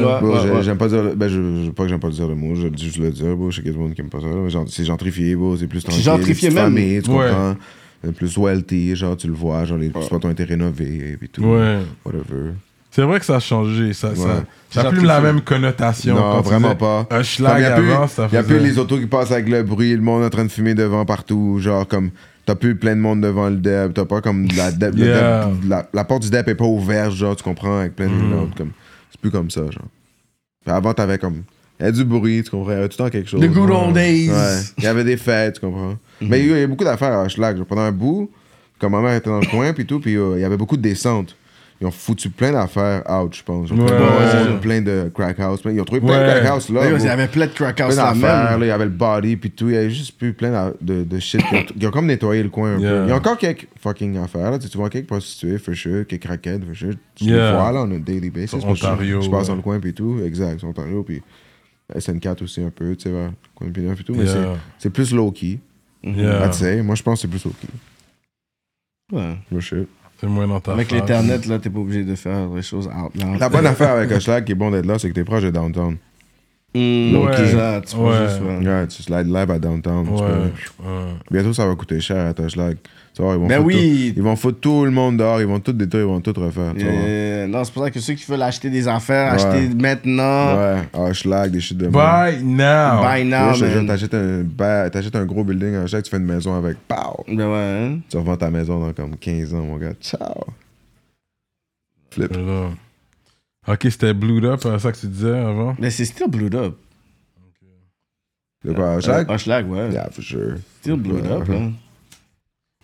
Ouais. 0.05 0.21
Bro, 0.21 0.39
j'ai- 0.43 0.51
ouais. 0.51 0.63
j'aime 0.63 0.77
pas 0.77 0.89
dire, 0.89 1.03
ben, 1.17 1.29
je, 1.29 1.65
je, 1.65 1.71
pas 1.71 1.85
que 1.85 1.89
j'aime 1.89 1.99
pas 2.01 2.11
dire 2.11 2.29
le 2.29 2.35
mot, 2.35 2.55
je 2.57 2.69
dis 2.69 2.85
juste 2.85 2.99
le 2.99 3.11
dire, 3.11 3.35
bro. 3.35 3.51
Je 3.51 3.57
sais 3.57 3.63
qu'il 3.63 3.71
y 3.71 3.75
a 3.75 3.77
du 3.79 3.83
monde 3.83 3.95
qui 3.95 4.03
aime 4.03 4.11
pas 4.11 4.19
ça, 4.21 4.27
c'est 4.69 4.85
gentrifié, 4.85 5.35
bro. 5.35 5.57
C'est 5.57 5.67
plus 5.67 5.83
tranquille. 5.83 6.03
gentrifié 6.03 6.51
des 6.51 6.55
petites 6.55 6.55
même. 6.55 6.75
familles, 6.75 7.03
tu 7.03 7.11
Ouais. 7.11 7.27
comprends? 7.29 7.55
Euh, 8.07 8.13
Plus 8.13 8.37
wealthy, 8.39 8.95
genre, 8.97 9.17
tu 9.17 9.27
le 9.27 9.33
vois, 9.35 9.65
genre, 9.65 9.79
les 9.79 9.89
spots 9.91 10.21
ont 10.25 10.31
été 10.31 10.45
rénovés, 10.45 11.13
et 11.13 11.17
puis 11.17 11.29
tout. 11.29 11.43
Ouais. 11.43 11.79
Whatever. 12.05 12.53
C'est 12.91 13.03
vrai 13.03 13.19
que 13.21 13.27
ça 13.27 13.37
a 13.37 13.41
changé. 13.41 13.93
Ça, 13.93 14.15
ça, 14.17 14.23
Ouais. 14.27 14.33
ça 14.71 14.81
a 14.83 14.91
plus 14.91 15.05
la 15.05 15.21
même 15.21 15.43
connotation. 15.43 16.15
Non, 16.15 16.21
Quand 16.37 16.41
vraiment 16.43 16.75
pas. 16.75 17.07
Un 17.11 17.23
schlag 17.23 17.61
y 17.61 17.65
a 17.65 17.73
plus, 17.77 17.93
avant, 17.93 18.07
ça 18.09 18.23
y 18.33 18.37
a 18.37 18.43
faisait... 18.43 18.59
plus 18.59 18.67
les 18.67 18.79
autos 18.79 18.99
qui 18.99 19.07
passent 19.07 19.33
avec 19.33 19.49
le 19.49 19.63
bruit, 19.63 19.93
le 19.95 20.01
monde 20.01 20.23
en 20.25 20.31
train 20.31 20.45
de 20.45 20.51
fumer 20.51 20.75
devant 20.75 21.05
partout. 21.05 21.59
Genre, 21.61 21.87
comme, 21.87 22.11
t'as 22.47 22.55
plus 22.55 22.75
plein 22.77 22.97
de 22.97 23.01
monde 23.01 23.21
devant 23.21 23.51
le 23.51 23.57
DEP. 23.57 23.93
T'as 23.93 24.05
pas 24.07 24.23
comme 24.23 24.47
la, 24.57 24.71
le 24.71 24.97
Yeah. 24.99 25.51
La, 25.69 25.87
la 25.93 26.05
porte 26.05 26.23
du 26.23 26.31
DEP 26.31 26.49
est 26.49 26.55
pas 26.55 26.65
ouverte, 26.65 27.13
genre, 27.13 27.37
tu 27.37 27.43
comprends, 27.43 27.81
avec 27.81 27.95
plein 27.97 28.07
de 28.07 28.13
Mm. 28.13 28.33
autres, 28.43 28.55
comme, 28.57 28.71
c'est 29.11 29.21
plus 29.21 29.31
comme 29.31 29.51
ça, 29.51 29.61
genre. 29.63 29.89
Puis 30.65 30.75
avant, 30.75 30.95
t'avais 30.95 31.19
comme, 31.19 31.43
il 31.79 31.85
y 31.85 31.89
a 31.89 31.93
du 31.93 32.05
bruit, 32.05 32.43
tu 32.45 32.51
comprends, 32.51 32.71
il 32.71 32.75
y 32.77 32.79
avait 32.79 32.89
tout 32.89 32.97
le 32.99 33.05
temps 33.05 33.11
quelque 33.11 33.29
chose. 33.29 33.41
The 33.43 33.49
good 33.53 33.71
old 33.71 33.93
days. 33.93 34.31
Ouais. 34.31 34.61
Il 34.79 34.85
y 34.85 34.87
avait 34.87 35.05
des 35.05 35.19
fêtes, 35.19 35.57
tu 35.57 35.61
comprends. 35.67 35.97
Mais 36.21 36.41
il 36.41 36.49
y 36.49 36.63
a 36.63 36.67
beaucoup 36.67 36.85
d'affaires 36.85 37.19
à 37.19 37.29
Schlag. 37.29 37.63
Pendant 37.65 37.83
un 37.83 37.93
bout, 37.93 38.31
comme 38.79 38.93
ma 38.93 39.01
mère 39.01 39.15
était 39.17 39.31
dans 39.31 39.41
le 39.41 39.47
coin, 39.47 39.73
puis 39.73 39.87
tout, 39.87 40.01
puis 40.01 40.17
euh, 40.17 40.35
il 40.37 40.41
y 40.41 40.45
avait 40.45 40.57
beaucoup 40.57 40.77
de 40.77 40.83
descentes. 40.83 41.37
Ils 41.79 41.87
ont 41.87 41.91
foutu 41.91 42.31
plein 42.31 42.53
d'affaires 42.53 43.03
out, 43.07 43.37
je 43.37 43.43
pense. 43.43 43.71
Ouais, 43.71 43.77
plein, 43.77 43.87
de- 43.87 43.93
ouais, 43.93 44.53
ouais. 44.55 44.61
plein 44.63 44.81
de 44.81 45.11
crack 45.15 45.39
house. 45.41 45.61
Ils 45.67 45.79
ont 45.79 45.85
trouvé 45.85 46.01
plein 46.01 46.19
Ouais. 46.21 46.25
de 46.27 46.31
crack 46.41 46.47
house 46.47 46.71
là. 46.71 46.91
Il 46.91 47.05
y 47.05 47.09
avait 47.09 47.29
plein 47.29 47.45
de 47.47 47.51
crack 47.53 47.79
house 47.83 47.95
Plein 47.97 48.15
là 48.15 48.57
il 48.59 48.67
y 48.67 48.71
avait 48.71 48.87
le 48.87 48.91
body, 48.91 49.37
puis 49.37 49.51
tout. 49.51 49.69
Il 49.69 49.75
y 49.75 49.77
avait 49.77 49.91
juste 49.91 50.17
plus 50.17 50.33
plein 50.33 50.73
de, 50.81 51.05
de 51.05 51.19
shit. 51.19 51.43
Ils 51.53 51.59
ont, 51.59 51.65
ils 51.83 51.87
ont 51.87 51.91
comme 51.91 52.07
nettoyé 52.07 52.43
le 52.43 52.49
coin 52.49 52.77
un 52.77 52.79
Yeah. 52.79 52.91
peu. 52.91 53.03
Il 53.05 53.09
y 53.11 53.13
a 53.13 53.17
encore 53.17 53.37
quelques 53.37 53.69
fucking 53.79 54.17
affaires. 54.17 54.51
Là. 54.53 54.57
Tu, 54.59 54.65
sais, 54.65 54.71
tu 54.71 54.79
vois 54.79 54.89
quelques 54.89 55.07
prostituées, 55.09 55.59
for 55.59 55.75
sure, 55.75 56.07
quelques 56.07 56.23
craquettes, 56.23 56.65
for 56.65 56.75
sure. 56.75 56.95
Tu 57.15 57.25
Yeah. 57.25 57.51
les 57.53 57.59
vois 57.59 57.73
là, 57.73 57.83
on 57.83 57.91
a 57.95 57.99
daily 57.99 58.31
basis. 58.31 58.59
Sur 58.59 58.67
Ontario, 58.71 59.21
Je 59.21 59.29
passe 59.29 59.43
ouais. 59.43 59.49
dans 59.49 59.57
le 59.57 59.63
coin, 59.63 59.79
puis 59.79 59.93
tout. 59.93 60.19
Exact, 60.25 60.59
sur 60.61 60.69
Ontario, 60.71 61.03
puis 61.03 61.21
SN4 61.95 62.43
aussi 62.43 62.63
un 62.63 62.71
peu, 62.71 62.97
tu 62.97 63.03
sais, 63.03 63.11
vers 63.11 63.27
le 63.27 63.33
coin 63.55 63.69
de 63.69 63.73
Pinot, 63.73 63.95
puis 63.95 64.05
tout. 64.05 64.15
Mais 64.15 64.25
Yeah. 64.25 64.33
c'est- 64.33 64.59
c'est 64.79 64.91
plus 64.91 65.13
low-key. 65.13 65.59
Yeah. 66.03 66.47
I'd 66.47 66.55
say. 66.55 66.83
Moi, 66.83 66.95
je 66.95 67.03
pense 67.03 67.19
que 67.19 67.23
c'est 67.23 67.29
plus 67.29 67.45
low-key. 67.45 67.69
Ouais. 69.13 69.37
No 69.51 69.61
shit. 69.61 69.89
C'est 70.19 70.27
moins 70.27 70.47
dans 70.49 70.61
ta 70.61 70.73
Avec 70.73 70.89
face. 70.89 70.99
l'internet, 70.99 71.47
là, 71.47 71.59
t'es 71.59 71.69
pas 71.71 71.79
obligé 71.79 72.03
de 72.05 72.15
faire 72.15 72.49
des 72.49 72.63
choses 72.63 72.87
out 72.89 73.15
là. 73.17 73.37
La 73.39 73.49
bonne 73.49 73.67
affaire 73.67 73.91
avec 73.91 74.11
Hochelag 74.11 74.45
qui 74.45 74.53
est 74.53 74.55
bon 74.57 74.71
d'être 74.71 74.87
là, 74.87 74.99
c'est 74.99 75.09
que 75.11 75.15
t'es 75.15 75.25
proche 75.25 75.43
de 75.43 75.51
downtown. 75.51 75.97
Mmh, 76.75 77.17
Ouais. 77.17 77.41
exact, 77.43 77.89
tu 77.89 77.97
peux 77.97 78.03
Ouais. 78.03 78.29
juste, 78.29 78.41
ouais. 78.43 78.67
Ouais, 78.67 78.87
tu 78.87 79.03
slides 79.03 79.27
live 79.27 79.51
à 79.51 79.59
downtown. 79.59 80.07
tu 80.07 80.13
Ouais. 80.13 80.19
peux- 80.79 80.85
ouais. 80.89 81.15
Bientôt, 81.31 81.53
ça 81.53 81.67
va 81.67 81.75
coûter 81.75 82.01
cher 82.01 82.33
à 82.37 82.41
Hochelag. 82.43 82.77
Tu 83.17 83.23
vois, 83.23 83.33
ils 83.33 83.39
vont 83.39 83.47
Ben 83.47 83.57
foutre 83.63 83.67
oui. 83.69 84.13
tout- 84.13 84.21
ils 84.21 84.23
vont 84.23 84.37
foutre 84.37 84.61
tout 84.61 84.85
le 84.85 84.91
monde 84.91 85.17
dehors, 85.17 85.41
ils 85.41 85.47
vont 85.47 85.59
tout 85.59 85.73
détruire, 85.73 86.05
ils 86.05 86.09
vont 86.09 86.21
tout 86.21 86.35
refaire. 86.37 86.75
tu 86.77 86.85
vois. 86.85 86.93
Euh, 86.93 87.47
non, 87.47 87.65
c'est 87.65 87.73
pour 87.73 87.83
ça 87.83 87.91
que 87.91 87.99
ceux 87.99 88.13
qui 88.13 88.31
veulent 88.31 88.43
acheter 88.43 88.69
des 88.69 88.87
affaires, 88.89 89.33
Ouais. 89.33 89.43
acheter 89.43 89.69
maintenant. 89.75 90.55
Ouais, 90.59 90.83
Hochelag, 90.93 91.51
des 91.51 91.61
shit 91.61 91.79
de 91.79 91.89
Buy 91.89 92.43
now. 92.45 93.01
Buy 93.03 93.25
now, 93.25 93.57
man. 93.59 93.87
T'achètes 93.87 94.13
un, 94.13 94.45
t'achètes 94.91 95.17
un 95.17 95.25
gros 95.25 95.45
building 95.45 95.77
à 95.77 95.85
Hochelag, 95.85 96.05
tu 96.05 96.11
fais 96.11 96.19
une 96.19 96.27
maison 96.27 96.55
avec. 96.57 96.77
Pow! 96.87 97.25
Ben 97.27 97.39
ouais. 97.51 97.95
hein. 97.95 98.01
Tu 98.11 98.19
revends 98.19 98.37
ta 98.37 98.51
maison 98.51 98.81
dans 98.81 98.93
comme 98.93 99.17
15 99.17 99.55
ans, 99.55 99.65
mon 99.65 99.79
gars. 99.79 99.95
Ciao! 99.99 100.45
Flip. 102.11 102.37
Ok, 103.67 103.81
c'était 103.91 104.13
Blue 104.13 104.45
Up, 104.47 104.61
c'est 104.63 104.79
ça 104.79 104.93
que 104.93 104.99
tu 104.99 105.07
disais 105.07 105.39
avant? 105.39 105.75
Mais 105.79 105.89
c'est 105.91 106.05
still 106.05 106.29
Blue 106.29 106.51
Up. 106.55 106.77
De 108.63 108.73
quoi, 108.75 108.97
Hochelag? 108.97 109.31
Hochelag, 109.31 109.71
ouais. 109.71 109.91
Yeah, 109.91 110.11
for 110.11 110.23
sure. 110.23 110.57
Still 110.83 110.97
blew 110.97 111.19
it 111.19 111.27
up, 111.31 111.49
là. 111.49 111.71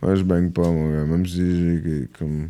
Ouais, 0.02 0.16
je 0.16 0.22
bang 0.22 0.52
pas, 0.52 0.62
mon 0.62 0.90
gars. 0.90 1.04
Même 1.04 1.26
si 1.26 1.36
j'ai 1.82 2.08
comme. 2.18 2.48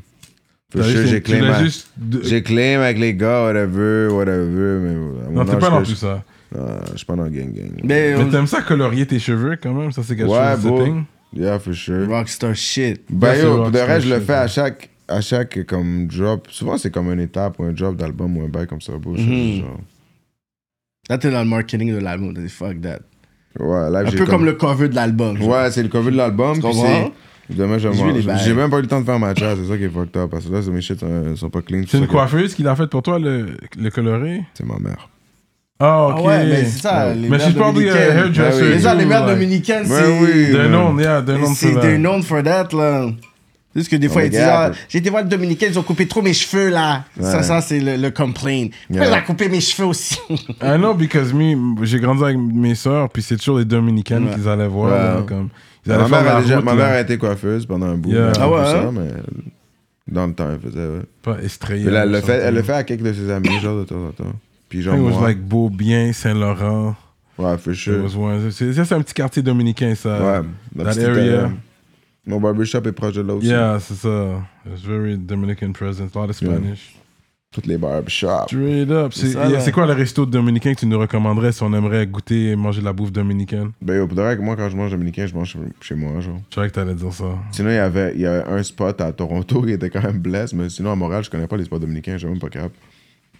T'as 0.74 0.82
juste- 0.82 1.06
j'ai 1.08 1.22
tu 1.22 1.32
claim, 1.32 1.40
l'as 1.48 1.56
à- 1.58 1.62
juste 1.64 1.88
de- 1.98 2.22
j'ai 2.22 2.42
claim 2.42 2.80
avec 2.80 2.98
les 2.98 3.14
gars, 3.14 3.44
whatever, 3.44 4.08
whatever. 4.10 4.78
Mais 4.80 4.90
à 5.26 5.28
mon 5.28 5.32
Non, 5.32 5.44
t'es 5.44 5.50
âge 5.52 5.58
pas 5.60 5.66
que 5.66 5.72
dans 5.72 5.84
je- 5.84 5.90
tout 5.90 5.96
ça. 5.96 6.24
Non, 6.54 6.66
je 6.92 6.96
suis 6.96 7.06
pas 7.06 7.16
dans 7.16 7.24
le 7.24 7.30
gang 7.30 7.52
gang. 7.52 7.70
Mais, 7.84 8.14
Mais 8.16 8.30
t'aimes 8.30 8.46
ça 8.46 8.62
colorier 8.62 9.06
tes 9.06 9.18
cheveux 9.18 9.56
quand 9.62 9.74
même? 9.74 9.92
Ça, 9.92 10.02
c'est 10.02 10.16
quelque 10.16 10.30
Ouais, 10.30 10.52
chose 10.54 10.64
de 10.64 10.68
bro. 10.68 10.86
Yeah, 11.34 11.58
for 11.58 11.74
sure. 11.74 12.08
Rockstar 12.08 12.54
shit. 12.54 13.02
Ben 13.10 13.34
c'est 13.34 13.42
yo, 13.42 13.54
de 13.56 13.60
rockstar 13.60 13.86
vrai, 13.86 14.00
je 14.00 14.08
le 14.08 14.16
shit, 14.16 14.24
fais 14.26 14.32
à 14.34 14.42
ouais. 14.42 14.48
chaque, 14.48 14.90
à 15.08 15.20
chaque 15.20 15.64
comme 15.66 16.06
drop. 16.06 16.48
Souvent, 16.50 16.78
c'est 16.78 16.90
comme 16.90 17.10
une 17.12 17.20
étape 17.20 17.58
ou 17.58 17.64
un 17.64 17.72
drop 17.72 17.96
d'album 17.96 18.36
ou 18.38 18.42
un 18.44 18.48
bail 18.48 18.66
comme 18.66 18.80
ça, 18.80 18.92
bro. 18.98 19.12
Mhm. 19.12 19.60
genre- 19.60 19.80
Là, 21.10 21.18
t'es 21.18 21.30
dans 21.30 21.42
le 21.42 21.48
marketing 21.48 21.92
de 21.92 21.98
l'album. 21.98 22.32
t'as 22.34 22.40
dit, 22.40 22.48
Fuck 22.48 22.80
that. 22.80 23.00
Ouais, 23.58 23.90
là, 23.90 23.98
Un 24.00 24.06
j'ai 24.06 24.16
peu 24.16 24.24
comme 24.24 24.44
le 24.46 24.54
cover 24.54 24.88
de 24.88 24.94
l'album. 24.94 25.36
genre. 25.36 25.48
Ouais, 25.48 25.70
c'est 25.70 25.82
le 25.82 25.88
cover 25.90 26.10
de 26.10 26.16
l'album. 26.16 26.54
Tu 26.54 26.60
puis 26.60 26.70
comprends? 26.70 26.86
c'est. 27.06 27.12
Demain, 27.50 27.76
je 27.78 27.88
vais 27.88 28.22
J'ai 28.44 28.54
même 28.54 28.70
pas 28.70 28.78
eu 28.78 28.82
le 28.82 28.86
temps 28.88 29.00
de 29.00 29.04
faire 29.06 29.18
ma 29.18 29.34
chat, 29.34 29.56
c'est 29.56 29.68
ça 29.68 29.76
qui 29.76 29.84
est 29.84 29.88
fucked 29.88 30.16
up. 30.16 30.30
Parce 30.30 30.44
que 30.46 30.52
là, 30.52 30.60
mes 30.70 30.80
shit 30.80 30.98
sont, 31.00 31.36
sont 31.36 31.50
pas 31.50 31.60
clean. 31.62 31.82
C'est 31.88 31.98
une 31.98 32.06
coiffeuse 32.06 32.54
qui 32.54 32.62
l'a 32.62 32.74
fait 32.76 32.86
pour 32.86 33.02
toi, 33.02 33.18
le, 33.18 33.56
le 33.78 33.90
coloré? 33.90 34.42
C'est 34.54 34.64
ma 34.66 34.78
mère. 34.78 35.08
Ah, 35.80 36.06
ok. 36.08 36.14
Ah 36.18 36.22
ouais, 36.22 36.46
mais 36.46 36.64
c'est 36.64 36.80
ça. 36.82 37.08
Ouais. 37.08 37.14
les 37.16 37.28
Mais 37.28 37.38
mères 37.38 37.46
she's 37.48 37.54
probably 37.56 37.88
a 37.88 37.92
dominicaines. 37.92 38.18
hairdresser. 38.18 38.60
Ben 38.60 38.66
oui. 38.68 38.72
C'est 38.76 38.80
ça, 38.82 38.94
les 38.94 39.04
mères 39.04 39.26
dominicaines, 39.26 39.82
Ouais, 39.90 40.00
c'est. 40.02 40.20
oui. 40.20 40.52
They're 40.52 40.68
known, 40.68 40.98
yeah, 41.00 41.22
they're 41.22 41.38
known 41.38 41.54
C'est 41.54 41.72
for 41.72 41.80
they're 41.80 41.92
that. 41.94 41.98
known 41.98 42.22
for 42.22 42.42
that, 42.44 42.68
là. 42.72 43.08
Juste 43.74 43.88
que 43.90 43.96
des 43.96 44.08
fois, 44.08 44.20
Oh, 44.22 44.26
ils 44.26 44.30
disent 44.30 44.40
ah, 44.42 44.70
J'ai 44.88 44.98
été 44.98 45.08
voir 45.10 45.22
le 45.24 45.28
dominicain, 45.30 45.66
ils 45.68 45.78
ont 45.78 45.82
coupé 45.82 46.06
trop 46.06 46.20
mes 46.22 46.34
cheveux, 46.34 46.68
là. 46.68 47.04
Ça, 47.20 47.38
Ouais. 47.38 47.42
ça, 47.42 47.60
c'est 47.62 47.80
le, 47.80 47.96
le 47.96 48.10
complaint. 48.10 48.68
Pourquoi 48.86 49.06
Yeah. 49.06 49.14
il 49.16 49.18
a 49.18 49.22
coupé 49.22 49.48
mes 49.48 49.60
cheveux 49.60 49.88
aussi? 49.88 50.18
I 50.30 50.76
know 50.76 50.94
because 50.94 51.32
me, 51.32 51.56
j'ai 51.84 51.98
grandi 51.98 52.22
avec 52.22 52.36
mes 52.36 52.74
sœurs, 52.76 53.08
puis 53.08 53.22
c'est 53.22 53.36
toujours 53.38 53.58
les 53.58 53.64
Dominicaines 53.64 54.28
Ouais. 54.28 54.34
qu'ils 54.34 54.46
allaient 54.48 54.68
voir. 54.68 54.92
Ouais. 54.92 54.98
là, 54.98 55.24
comme, 55.26 55.48
Ma 55.86 56.04
faire 56.06 56.22
mère, 56.22 56.42
déjà- 56.42 56.56
route, 56.56 56.64
ma 56.64 56.74
mère 56.74 56.86
a 56.86 57.00
été 57.00 57.18
coiffeuse 57.18 57.66
pendant 57.66 57.86
un 57.86 57.96
bout. 57.96 58.10
Yeah. 58.12 58.32
Ah 58.38 58.48
ouais, 58.50 58.64
ça, 58.64 58.82
hein? 58.82 58.92
mais 58.92 59.10
dans 60.08 60.26
le 60.26 60.32
temps, 60.34 60.48
elle 60.52 60.60
faisait, 60.60 60.86
ouais. 60.86 61.02
Pas 61.22 61.38
estrayé. 61.42 61.84
Mais 61.84 61.90
là, 61.90 62.04
elle 62.04 62.12
le 62.12 62.20
fait, 62.20 62.38
elle 62.38 62.54
le 62.54 62.62
fait 62.62 62.72
à 62.72 62.84
quelques 62.84 63.02
de 63.02 63.12
ses 63.12 63.30
amis, 63.30 63.58
genre, 63.60 63.78
de 63.78 63.84
temps 63.84 64.04
en 64.06 64.10
temps. 64.10 64.32
Puis 64.68 64.82
genre, 64.82 64.96
it 64.96 65.00
was 65.02 65.10
moi. 65.10 65.28
like 65.28 65.40
Beaubien, 65.40 66.12
Saint-Laurent. 66.12 66.94
Ouais, 67.38 67.58
for 67.58 67.74
sure. 67.74 68.08
ça, 68.10 68.84
c'est 68.84 68.94
un 68.94 69.00
petit 69.02 69.14
quartier 69.14 69.42
dominicain, 69.42 69.94
ça. 69.94 70.40
Ouais, 70.40 70.46
la 70.76 70.94
that 70.94 71.02
area. 71.02 71.50
Mon 72.24 72.40
barbershop 72.40 72.82
est 72.86 72.92
proche 72.92 73.14
de 73.14 73.22
là 73.22 73.34
aussi. 73.34 73.48
Yeah, 73.48 73.78
c'est 73.80 73.94
ça. 73.94 74.42
It's 74.66 74.84
very 74.84 75.16
Dominican 75.16 75.72
presence, 75.72 76.14
a 76.14 76.18
lot 76.20 76.30
of 76.30 76.36
Spanish. 76.36 76.94
Toutes 77.52 77.66
les 77.66 77.76
barbershops. 77.76 78.46
Straight 78.46 78.90
up. 78.90 79.12
C'est 79.12 79.32
yeah, 79.32 79.70
quoi 79.72 79.86
le 79.86 79.92
resto 79.92 80.24
dominicain 80.24 80.72
que 80.72 80.80
tu 80.80 80.86
nous 80.86 80.98
recommanderais 80.98 81.52
si 81.52 81.62
on 81.62 81.72
aimerait 81.74 82.06
goûter 82.06 82.52
et 82.52 82.56
manger 82.56 82.80
de 82.80 82.86
la 82.86 82.94
bouffe 82.94 83.12
dominicaine? 83.12 83.72
Ben, 83.82 84.06
de 84.06 84.14
vrai, 84.14 84.36
moi, 84.38 84.56
quand 84.56 84.70
je 84.70 84.76
mange 84.76 84.90
dominicain, 84.90 85.26
je 85.26 85.34
mange 85.34 85.54
chez- 85.82 85.94
moi, 85.94 86.18
genre. 86.20 86.40
Je 86.48 86.54
savais 86.54 86.68
que 86.68 86.72
t'allais 86.72 86.94
dire 86.94 87.12
ça. 87.12 87.26
Sinon, 87.50 87.68
il 87.68 87.74
y 87.74 87.78
avait, 87.78 88.12
il 88.14 88.22
y 88.22 88.26
avait 88.26 88.48
un 88.48 88.62
spot 88.62 88.98
à 89.02 89.12
Toronto 89.12 89.60
qui 89.62 89.72
était 89.72 89.90
quand 89.90 90.02
même 90.02 90.18
blesse, 90.18 90.54
mais 90.54 90.70
sinon, 90.70 90.92
à 90.92 90.96
Montréal, 90.96 91.24
je 91.24 91.30
connais 91.30 91.46
pas 91.46 91.58
les 91.58 91.64
spots 91.64 91.78
dominicains, 91.78 92.16
j'ai 92.16 92.26
même 92.26 92.38
pas 92.38 92.48
capable. 92.48 92.72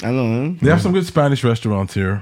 Ah 0.02 0.12
non, 0.12 0.44
hein? 0.46 0.54
They 0.60 0.70
have 0.70 0.82
some 0.82 0.92
good 0.92 1.04
Spanish 1.04 1.42
restaurants 1.42 1.96
here. 1.96 2.18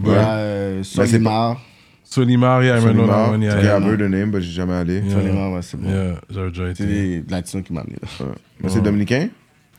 Il 0.00 0.08
y 0.08 0.14
a 0.14 0.36
euh, 0.36 0.82
Solimar. 0.82 1.58
Solimar, 2.04 2.62
yeah, 2.62 2.76
I 2.76 2.80
remember 2.80 3.06
that 3.06 3.30
one, 3.30 3.42
yeah, 3.42 3.62
yeah. 3.62 3.80
peu 3.80 3.96
de 3.96 4.08
name, 4.08 4.30
mais 4.30 4.40
j'ai 4.40 4.52
jamais 4.52 4.74
allé. 4.74 5.00
Yeah. 5.00 5.10
Solimar, 5.14 5.52
ouais, 5.52 5.62
c'est 5.62 5.80
bon. 5.80 5.88
Yeah, 5.88 6.20
j'avais 6.30 6.50
déjà 6.50 6.74
C'est 6.74 7.24
latinos 7.28 7.64
qui 7.64 7.72
m'ont 7.72 7.80
amené 7.80 7.96
là. 8.00 8.26
Ouais. 8.26 8.32
Mais 8.62 8.68
c'est 8.68 8.80
dominicain? 8.82 9.28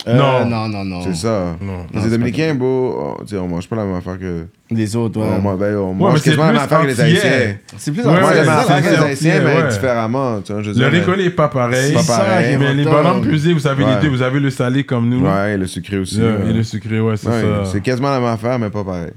Euh, 0.07 0.15
Non. 0.17 0.45
non, 0.45 0.67
non, 0.69 0.85
non. 0.85 1.01
C'est 1.03 1.13
ça. 1.13 1.57
Non. 1.61 1.85
Mais 1.93 2.01
c'est 2.01 2.09
dominicain, 2.09 2.55
beau. 2.55 3.15
On, 3.19 3.23
tu 3.23 3.31
sais, 3.31 3.37
on 3.37 3.47
mange 3.49 3.67
pas 3.67 3.75
la 3.75 3.83
même 3.83 3.95
affaire 3.95 4.17
que. 4.17 4.45
Les 4.71 4.95
autres, 4.95 5.19
ouais. 5.19 5.27
On, 5.37 5.41
mange- 5.41 5.59
ben, 5.59 5.75
on 5.75 5.93
mange 5.93 6.21
quasiment 6.21 6.45
la 6.45 6.51
même 6.53 6.61
affaire 6.61 6.81
que 6.83 6.87
les. 6.87 7.01
Haïtiens. 7.01 7.55
C'est 7.77 7.91
plus 7.91 8.05
Ouais, 8.05 8.07
mange 8.21 8.23
ouais, 8.31 8.45
la 8.45 8.59
affaire 8.59 8.81
que 8.81 8.89
les 8.89 8.95
Haïtiens, 8.95 9.41
mais 9.43 9.61
ouais. 9.61 9.67
différemment. 9.69 10.39
Tu 10.41 10.53
vois, 10.53 10.61
je 10.61 10.69
Le 10.69 10.75
dire, 10.75 10.89
mais- 10.89 10.99
récolé 10.99 11.25
est 11.25 11.29
pas 11.31 11.49
pareil. 11.49 11.93
Pas 11.93 12.03
pareil. 12.03 12.57
Mais 12.57 12.73
les 12.73 12.85
bonhommes 12.85 13.21
pesés, 13.27 13.51
vous 13.53 13.67
avez 13.67 13.85
les 13.85 13.95
deux. 14.01 14.07
Vous 14.09 14.21
avez 14.21 14.39
le 14.39 14.49
salé 14.49 14.85
comme 14.85 15.09
nous. 15.09 15.25
Ouais, 15.25 15.53
et 15.55 15.57
le 15.57 15.67
sucré 15.67 15.97
aussi. 15.97 16.19
Yeah, 16.19 16.31
ouais. 16.37 16.49
Et 16.49 16.53
le 16.53 16.63
sucré, 16.63 17.01
ouais, 17.01 17.17
c'est 17.17 17.27
Ouais, 17.27 17.41
ça. 17.41 17.65
C'est 17.71 17.81
quasiment 17.81 18.09
la 18.11 18.19
même 18.21 18.29
affaire, 18.29 18.57
mais 18.57 18.69
pas 18.69 18.83
pareil. 18.85 19.11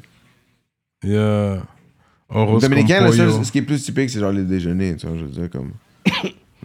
Yeah. 1.04 1.58
Dominicain, 2.60 3.08
ce 3.12 3.52
qui 3.52 3.58
est 3.58 3.62
plus 3.62 3.82
typique, 3.84 4.10
c'est 4.10 4.18
genre 4.20 4.32
les 4.32 4.42
déjeuners, 4.42 4.96
tu 4.96 5.06
vois, 5.06 5.16
je 5.16 5.24
veux 5.24 5.30
dire, 5.30 5.48
comme. 5.50 5.70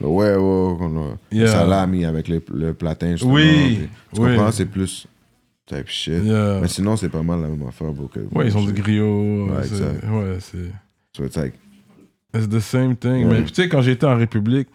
Le 0.02 0.76
comme 0.78 0.96
le 1.32 1.38
Yeah. 1.38 1.48
salami 1.48 2.06
avec 2.06 2.28
le, 2.28 2.42
le 2.54 2.74
platin, 2.74 3.12
justement. 3.12 3.34
Oui, 3.34 3.76
puis 3.78 3.90
Tu 4.14 4.22
oui. 4.22 4.36
comprends, 4.36 4.52
c'est 4.52 4.66
plus 4.66 5.08
type 5.66 5.88
shit. 5.88 6.24
Yeah. 6.24 6.60
Mais 6.62 6.68
sinon, 6.68 6.96
c'est 6.98 7.10
pas 7.10 7.24
mal 7.24 7.42
la 7.42 7.48
même 7.48 7.68
affaire, 7.68 7.92
bro. 7.92 8.08
que- 8.08 8.20
Ouais, 8.36 8.48
ils 8.48 8.58
ont 8.58 8.64
du 8.64 8.74
griot. 8.74 9.48
Ouais, 9.50 9.64
c'est-. 9.66 10.08
Ouais, 10.08 10.38
c'est. 10.40 10.72
So 11.16 11.26
it's 11.26 11.36
like, 11.38 11.54
It's 12.36 12.48
the 12.50 12.60
same 12.60 12.96
thing. 12.96 13.26
Ouais. 13.28 13.40
Mais 13.40 13.44
tu 13.46 13.54
sais, 13.54 13.70
quand 13.70 13.82
j'étais 13.82 14.06
en 14.06 14.16
République, 14.18 14.68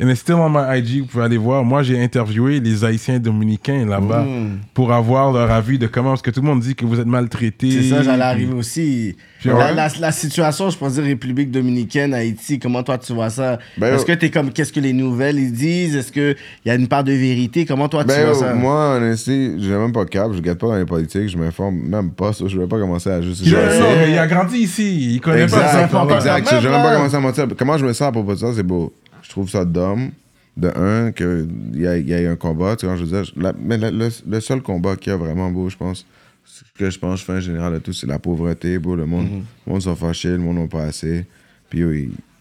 and 0.00 0.08
it's 0.08 0.20
still 0.20 0.36
on 0.36 0.50
my 0.50 0.78
IG, 0.78 1.00
vous 1.00 1.06
pouvez 1.06 1.24
aller 1.24 1.36
voir. 1.36 1.64
Moi, 1.64 1.82
j'ai 1.82 2.02
interviewé 2.02 2.60
les 2.60 2.84
Haïtiens 2.84 3.18
dominicains 3.18 3.84
là-bas 3.86 4.22
Mm. 4.22 4.58
pour 4.74 4.92
avoir 4.92 5.32
leur 5.32 5.50
avis 5.50 5.78
de 5.78 5.86
comment, 5.86 6.10
parce 6.10 6.22
que 6.22 6.30
tout 6.30 6.40
le 6.40 6.46
monde 6.46 6.60
dit 6.60 6.74
que 6.74 6.84
vous 6.84 6.98
êtes 7.00 7.06
maltraités. 7.06 7.70
C'est 7.70 7.88
ça, 7.90 8.02
j'allais 8.02 8.22
arriver 8.22 8.54
aussi. 8.54 9.16
La, 9.44 9.54
ouais. 9.54 9.74
la, 9.74 9.88
la 10.00 10.12
situation, 10.12 10.68
je 10.70 10.76
pense 10.78 10.94
dire 10.94 11.04
République 11.04 11.50
dominicaine, 11.50 12.12
Haïti, 12.12 12.58
comment 12.58 12.82
toi 12.82 12.98
tu 12.98 13.12
vois 13.12 13.30
ça? 13.30 13.58
Ben, 13.76 13.94
Est-ce 13.94 14.00
yo- 14.02 14.06
que 14.08 14.12
t'es 14.18 14.30
comme, 14.30 14.50
qu'est-ce 14.52 14.72
que 14.72 14.80
les 14.80 14.92
nouvelles 14.92 15.38
ils 15.38 15.52
disent? 15.52 15.94
Est-ce 15.96 16.10
qu'il 16.12 16.36
y 16.64 16.70
a 16.70 16.74
une 16.74 16.88
part 16.88 17.04
de 17.04 17.12
vérité? 17.12 17.64
Comment 17.64 17.88
toi 17.88 18.02
tu 18.02 18.08
Ben, 18.08 18.24
vois 18.26 18.34
yo, 18.34 18.40
ça? 18.40 18.54
moi, 18.54 18.96
honnêtement, 18.96 19.56
j'ai 19.58 19.70
même 19.76 19.92
pas 19.92 20.04
cap, 20.06 20.28
je 20.32 20.38
regarde 20.38 20.58
pas 20.58 20.66
dans 20.68 20.76
les 20.76 20.84
politiques, 20.84 21.28
je 21.28 21.38
m'informe 21.38 21.76
même 21.88 22.10
pas, 22.10 22.32
ça, 22.32 22.44
je 22.48 22.58
vais 22.58 22.66
pas 22.66 22.78
commencer 22.78 23.10
à 23.10 23.22
juste. 23.22 23.46
Non, 23.46 23.56
mais 23.98 24.10
il 24.12 24.18
a 24.18 24.26
grandi 24.26 24.58
ici. 24.58 25.14
Il 25.14 25.20
connaît 25.20 25.46
pas 25.46 25.68
ça. 25.68 25.84
Exact, 25.84 26.38
exact. 26.38 26.60
Je 26.60 26.68
vais 26.68 26.74
même 26.74 26.82
pas 26.82 26.94
commencer 26.96 27.16
à 27.16 27.20
mentir. 27.20 27.46
Comment 27.56 27.78
je 27.78 27.86
me 27.86 27.92
sens 27.92 28.08
à 28.08 28.12
propos 28.12 28.34
de 28.34 28.38
ça, 28.38 28.48
c'est 28.54 28.62
beau. 28.62 28.92
Je 29.22 29.28
trouve 29.30 29.48
ça 29.50 29.64
dumb, 29.64 30.10
de 30.56 30.68
un, 30.74 31.12
qu'il 31.12 31.48
y 31.74 31.86
a, 31.86 31.96
y 31.98 32.14
a 32.14 32.22
eu 32.22 32.26
un 32.26 32.36
combat. 32.36 32.76
Tu 32.76 32.86
vois, 32.86 32.96
je 32.96 33.04
veux 33.04 33.22
dire, 33.22 33.32
la- 33.36 33.52
mais 33.58 33.78
le, 33.78 33.90
le- 33.90 34.08
le 34.28 34.40
seul 34.40 34.60
combat 34.62 34.96
qu'il 34.96 35.10
y 35.10 35.14
a 35.14 35.16
vraiment 35.16 35.50
beau, 35.50 35.68
je 35.68 35.76
pense, 35.76 36.06
ce 36.44 36.62
que 36.78 36.90
je 36.90 36.98
pense, 36.98 37.20
je 37.20 37.24
fais 37.24 37.32
en 37.34 37.40
général 37.40 37.74
de 37.74 37.78
tout, 37.78 37.92
c'est 37.92 38.06
la 38.06 38.18
pauvreté. 38.18 38.78
Beau, 38.78 38.96
le 38.96 39.06
monde, 39.06 39.26
Mhm. 39.30 39.42
le 39.66 39.72
monde 39.72 39.82
sont 39.82 39.94
fâchés, 39.96 40.30
le 40.30 40.38
monde 40.38 40.58
n'a 40.58 40.66
pas 40.66 40.84
assez. 40.84 41.26
Puis 41.70 41.80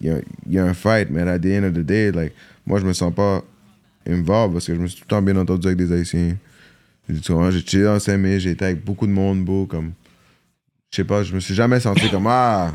il 0.02 0.08
y, 0.08 0.10
a, 0.10 0.18
il 0.48 0.54
y 0.54 0.60
a 0.60 0.66
un 0.66 0.74
fight, 0.74 1.10
mais 1.12 1.22
à 1.22 1.38
the 1.38 1.46
end 1.48 1.64
of 1.66 1.74
the 1.74 1.80
day, 1.86 2.12
like, 2.12 2.34
moi, 2.66 2.80
je 2.80 2.86
me 2.86 2.94
sens 2.94 3.14
pas 3.14 3.44
involved 4.10 4.54
parce 4.54 4.66
que 4.68 4.74
je 4.76 4.80
me 4.80 4.88
suis 4.88 4.98
tout 5.00 5.06
le 5.06 5.10
temps 5.10 5.22
bien 5.22 5.36
entendu 5.38 5.68
avec 5.68 5.78
des 5.78 5.92
Haïtiens. 5.92 6.38
J'ai 7.10 7.66
chillé 7.66 7.84
dans 7.84 8.00
Saint-Mé, 8.00 8.40
j'ai 8.40 8.52
été 8.52 8.66
avec 8.66 8.84
beaucoup 8.84 9.08
de 9.08 9.12
monde 9.12 9.44
beau, 9.46 9.66
comme 9.66 9.92
je 10.92 10.98
sais 10.98 11.04
pas, 11.04 11.24
je 11.24 11.34
me 11.36 11.40
suis 11.40 11.54
jamais 11.54 11.80
senti 11.80 12.10
comme 12.10 12.28
ah, 12.28 12.74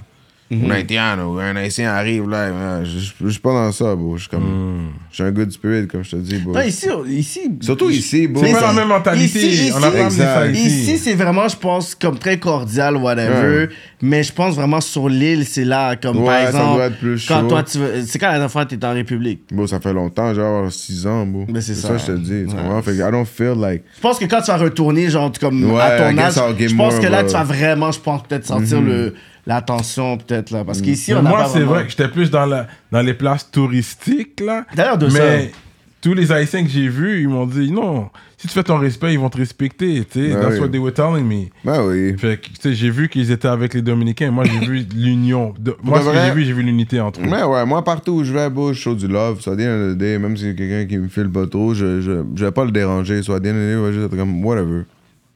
un 0.53 0.71
Haïtien 0.71 1.19
ou 1.25 1.39
un 1.39 1.57
Haïtien 1.57 1.91
arrive 1.93 2.29
là. 2.29 2.37
euh, 2.37 2.85
Je 2.85 3.29
suis 3.29 3.41
pas 3.41 3.53
dans 3.53 3.73
ça, 3.73 3.95
bro. 3.95 4.17
Je 4.17 4.23
suis 4.23 4.31
comme, 4.31 4.91
je 5.11 5.15
suis 5.15 5.25
un 5.25 5.31
good 5.33 5.51
spirit, 5.51 5.87
comme 5.89 6.05
je 6.05 6.11
te 6.11 6.17
dis, 6.17 6.39
bro. 6.39 6.53
Non, 6.55 6.61
ici, 6.61 6.87
ici. 7.09 7.41
Surtout 7.61 7.91
ici, 7.91 8.29
bro. 8.29 8.43
C'est 8.43 8.49
Mais 8.49 8.55
pas 8.55 8.61
la 8.63 8.69
c'est- 8.71 8.75
même 8.77 8.89
mentalité. 8.89 9.47
ici- 9.49 9.73
on 9.75 9.79
a 9.79 9.91
pas 9.91 9.99
amené 9.99 10.11
ça 10.11 10.47
exact. 10.49 10.67
ici. 10.67 10.81
Ici, 10.93 10.99
c'est 10.99 11.15
vraiment, 11.15 11.49
je 11.49 11.57
pense, 11.57 11.95
comme 11.95 12.19
très 12.19 12.39
cordial, 12.39 12.97
whatever. 12.97 13.59
Ouais. 13.67 13.69
Mais 14.03 14.23
je 14.23 14.33
pense 14.33 14.55
vraiment 14.55 14.81
sur 14.81 15.09
l'île, 15.09 15.45
c'est 15.47 15.65
là, 15.65 15.97
comme 15.97 16.19
Ouais, 16.19 16.27
par 16.45 16.53
ça 16.53 16.59
doit 16.75 16.87
être 16.87 16.99
plus 16.99 17.25
quand 17.27 17.41
chaud. 17.43 17.49
toi, 17.49 17.63
tu 17.63 17.79
veux. 17.79 18.03
C'est 18.05 18.19
quand 18.19 18.27
la 18.27 18.33
dernière 18.33 18.51
fois 18.51 18.67
t'étais 18.67 18.87
en 18.87 18.95
République? 18.95 19.43
Bro, 19.53 19.67
ça 19.69 19.79
fait 19.81 19.93
longtemps, 19.93 20.35
genre 20.35 20.71
6 20.73 21.07
ans, 21.07 21.25
bro. 21.27 21.45
Mais 21.49 21.61
c'est 21.61 21.75
ça. 21.75 21.89
ça. 21.89 21.97
je 21.99 22.07
te 22.13 22.19
dis. 22.19 22.45
Tu 22.49 22.55
Ouais. 22.55 22.61
comprends? 22.63 22.83
Fait 22.83 22.93
que 22.93 22.97
I 22.99 23.11
don't 23.13 23.25
feel 23.27 23.55
like. 23.61 23.83
Je 23.97 24.01
pense 24.01 24.19
que 24.19 24.25
quand 24.25 24.41
tu 24.41 24.51
vas 24.51 24.57
retourner, 24.57 25.09
genre, 25.09 25.31
comme 25.41 25.71
Ouais, 25.73 25.81
à 25.81 26.11
I 26.11 26.15
ton 26.17 26.21
âge, 26.21 26.35
je 26.59 26.65
pense 26.67 26.73
more 26.75 27.01
que 27.01 27.07
là, 27.07 27.23
tu 27.25 27.33
vas 27.33 27.45
vraiment, 27.45 27.93
je 27.93 28.01
pense, 28.01 28.23
peut-être 28.25 28.45
sentir 28.47 28.81
le, 28.81 29.15
la 29.47 29.61
tension, 29.63 30.17
peut-être, 30.19 30.51
là. 30.51 30.65
Parce 30.65 30.81
qu'ici, 30.81 31.13
on 31.15 31.23
moi, 31.23 31.45
c'est 31.47 31.59
vraiment... 31.61 31.73
vrai 31.73 31.85
que 31.85 31.91
j'étais 31.91 32.09
plus 32.09 32.31
dans, 32.31 32.47
la, 32.47 32.67
dans 32.91 33.01
les 33.03 33.15
places 33.15 33.51
touristiques, 33.51 34.41
là. 34.41 34.65
D'ailleurs, 34.75 34.99
de 34.99 35.07
mais 35.07 35.47
ça. 35.47 35.57
tous 36.01 36.15
les 36.15 36.31
Haïtiens 36.33 36.63
que 36.65 36.71
j'ai 36.71 36.89
vus, 36.89 37.23
ils 37.23 37.29
m'ont 37.29 37.47
dit 37.47 37.71
non, 37.73 38.09
si 38.37 38.47
tu 38.49 38.55
fais 38.55 38.63
ton 38.63 38.79
respect, 38.79 39.13
ils 39.15 39.19
vont 39.19 39.31
te 39.31 39.39
respecter. 39.39 40.05
Tu 40.05 40.21
sais, 40.29 40.35
Ben 40.35 40.41
that's 40.41 40.55
oui. 40.55 40.61
what 40.61 40.69
they 40.69 40.81
were 40.81 40.93
telling 40.93 41.25
me. 41.27 41.47
Ben 41.65 41.83
oui. 41.87 42.17
Fait 42.19 42.37
que, 42.41 42.47
tu 42.47 42.55
sais, 42.61 42.75
j'ai 42.75 42.91
vu 42.91 43.09
qu'ils 43.09 43.31
étaient 43.31 43.49
avec 43.49 43.75
les 43.75 43.83
Dominicains. 43.83 44.31
Moi, 44.31 44.45
j'ai 44.45 44.67
vu 44.67 44.87
l'union. 44.97 45.55
De- 45.59 45.77
Moi, 45.83 45.99
de 46.01 46.05
ce 46.05 46.11
que 46.11 46.17
j'ai 46.17 46.31
vu, 46.33 46.45
j'ai 46.45 46.53
vu 46.53 46.63
l'unité 46.63 47.01
entre 47.01 47.21
eux. 47.21 47.25
Mais 47.29 47.43
ouais, 47.45 47.65
moi, 47.67 47.83
partout 47.85 48.13
où 48.13 48.25
je 48.25 48.33
vais, 48.33 48.49
bro, 48.51 48.73
je 48.73 48.79
show 48.81 48.95
du 48.95 49.07
love. 49.09 49.41
Soit 49.41 49.55
bien 49.57 49.93
day, 49.95 50.19
même 50.19 50.37
si 50.37 50.45
c'est 50.45 50.55
quelqu'un 50.55 50.87
qui 50.89 50.99
me 50.99 51.09
file 51.09 51.29
pas 51.31 51.47
trop, 51.47 51.73
je, 51.75 52.01
je, 52.01 52.23
je 52.37 52.45
vais 52.45 52.51
pas 52.53 52.65
le 52.65 52.71
déranger. 52.73 53.23
Soit 53.23 53.39
bien 53.41 53.53
je 53.55 53.79
vais 53.85 53.93
juste 53.93 54.07
être 54.07 54.17
comme 54.17 54.45
whatever. 54.45 54.83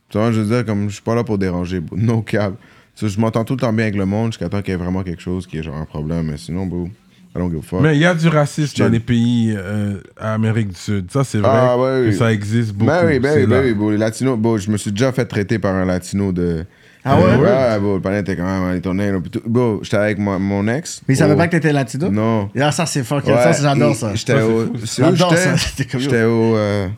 Tu 0.09 0.19
vois, 0.19 0.31
je 0.33 0.41
veux 0.41 0.47
dire, 0.55 0.65
comme 0.65 0.89
je 0.89 0.95
suis 0.95 1.03
pas 1.03 1.15
là 1.17 1.25
pour 1.25 1.39
déranger. 1.39 1.81
No 1.97 2.23
cap. 2.23 2.55
So, 2.97 3.09
je 3.09 3.21
m'entends 3.21 3.45
tout 3.45 3.55
le 3.55 3.61
temps 3.61 3.73
bien 3.73 3.85
avec 3.85 3.95
le 3.97 4.07
monde 4.07 4.33
jusqu'à 4.33 4.49
temps 4.49 4.63
qu'il 4.63 4.73
y 4.73 4.75
ait 4.75 4.79
vraiment 4.79 5.03
quelque 5.03 5.21
chose 5.23 5.47
qui 5.47 5.59
est 5.59 5.63
genre 5.63 5.77
un 5.77 5.85
problème. 5.85 6.27
Mais 6.31 6.39
sinon, 6.39 6.67
bro, 6.67 6.87
I 6.87 7.39
don't 7.39 7.51
give 7.51 7.59
a 7.59 7.63
fuck. 7.63 7.81
Mais 7.83 7.95
il 7.95 8.01
y 8.01 8.07
a 8.07 8.15
du 8.15 8.27
racisme 8.29 8.79
dans 8.83 8.89
les 8.89 9.01
pays 9.01 9.55
euh, 9.57 9.99
à 10.19 10.33
Amérique 10.35 10.69
du 10.69 10.75
Sud. 10.81 11.11
Ça, 11.13 11.23
c'est 11.23 11.39
vrai 11.39 11.51
Ah, 11.53 11.77
ouais, 11.79 12.05
que 12.05 12.09
oui. 12.09 12.17
ça 12.17 12.33
existe 12.33 12.73
beaucoup. 12.73 12.91
Ben 12.91 13.07
oui, 13.07 13.19
ben 13.19 13.35
oui, 13.37 13.47
ben 13.47 13.63
oui, 13.65 13.75
bro. 13.75 13.91
Les 13.91 13.99
latinos, 13.99 14.39
bro, 14.39 14.57
je 14.59 14.71
me 14.71 14.79
suis 14.79 14.91
déjà 14.93 15.13
fait 15.13 15.27
traiter 15.27 15.59
par 15.59 15.75
un 15.75 15.85
latino 15.85 16.33
de. 16.33 16.65
Ah 17.05 17.17
ouais? 17.21 17.37
Ouais, 17.37 17.79
bro, 17.79 17.97
le 17.97 18.01
panel 18.01 18.23
était 18.23 18.35
quand 18.35 18.45
même 18.45 18.77
à 18.77 18.81
tourner. 18.81 19.13
Bro, 19.45 19.81
j'étais 19.83 19.97
avec 19.99 20.19
mon, 20.19 20.39
mon 20.41 20.67
ex. 20.67 21.03
Mais 21.07 21.15
ils 21.15 21.19
savaient 21.19 21.35
au- 21.35 21.37
pas 21.37 21.47
que 21.47 21.53
t'étais 21.53 21.73
latino? 21.73 22.09
Non. 22.11 22.49
Ah, 22.59 22.73
ça, 22.73 22.85
c'est 22.87 23.05
fucking 23.05 23.31
Ouais, 23.33 23.43
ça, 23.43 23.53
c'est- 23.53 23.63
j'adore 23.63 23.95
ça. 23.95 24.15
J'étais 24.15 24.33
Ça, 24.39 24.39
c'est 24.87 25.03
au. 25.03 25.07
J'adore 25.15 25.37
ça. 25.37 25.55
J'étais? 25.99 26.25
au. 26.25 26.57
euh, 26.57 26.89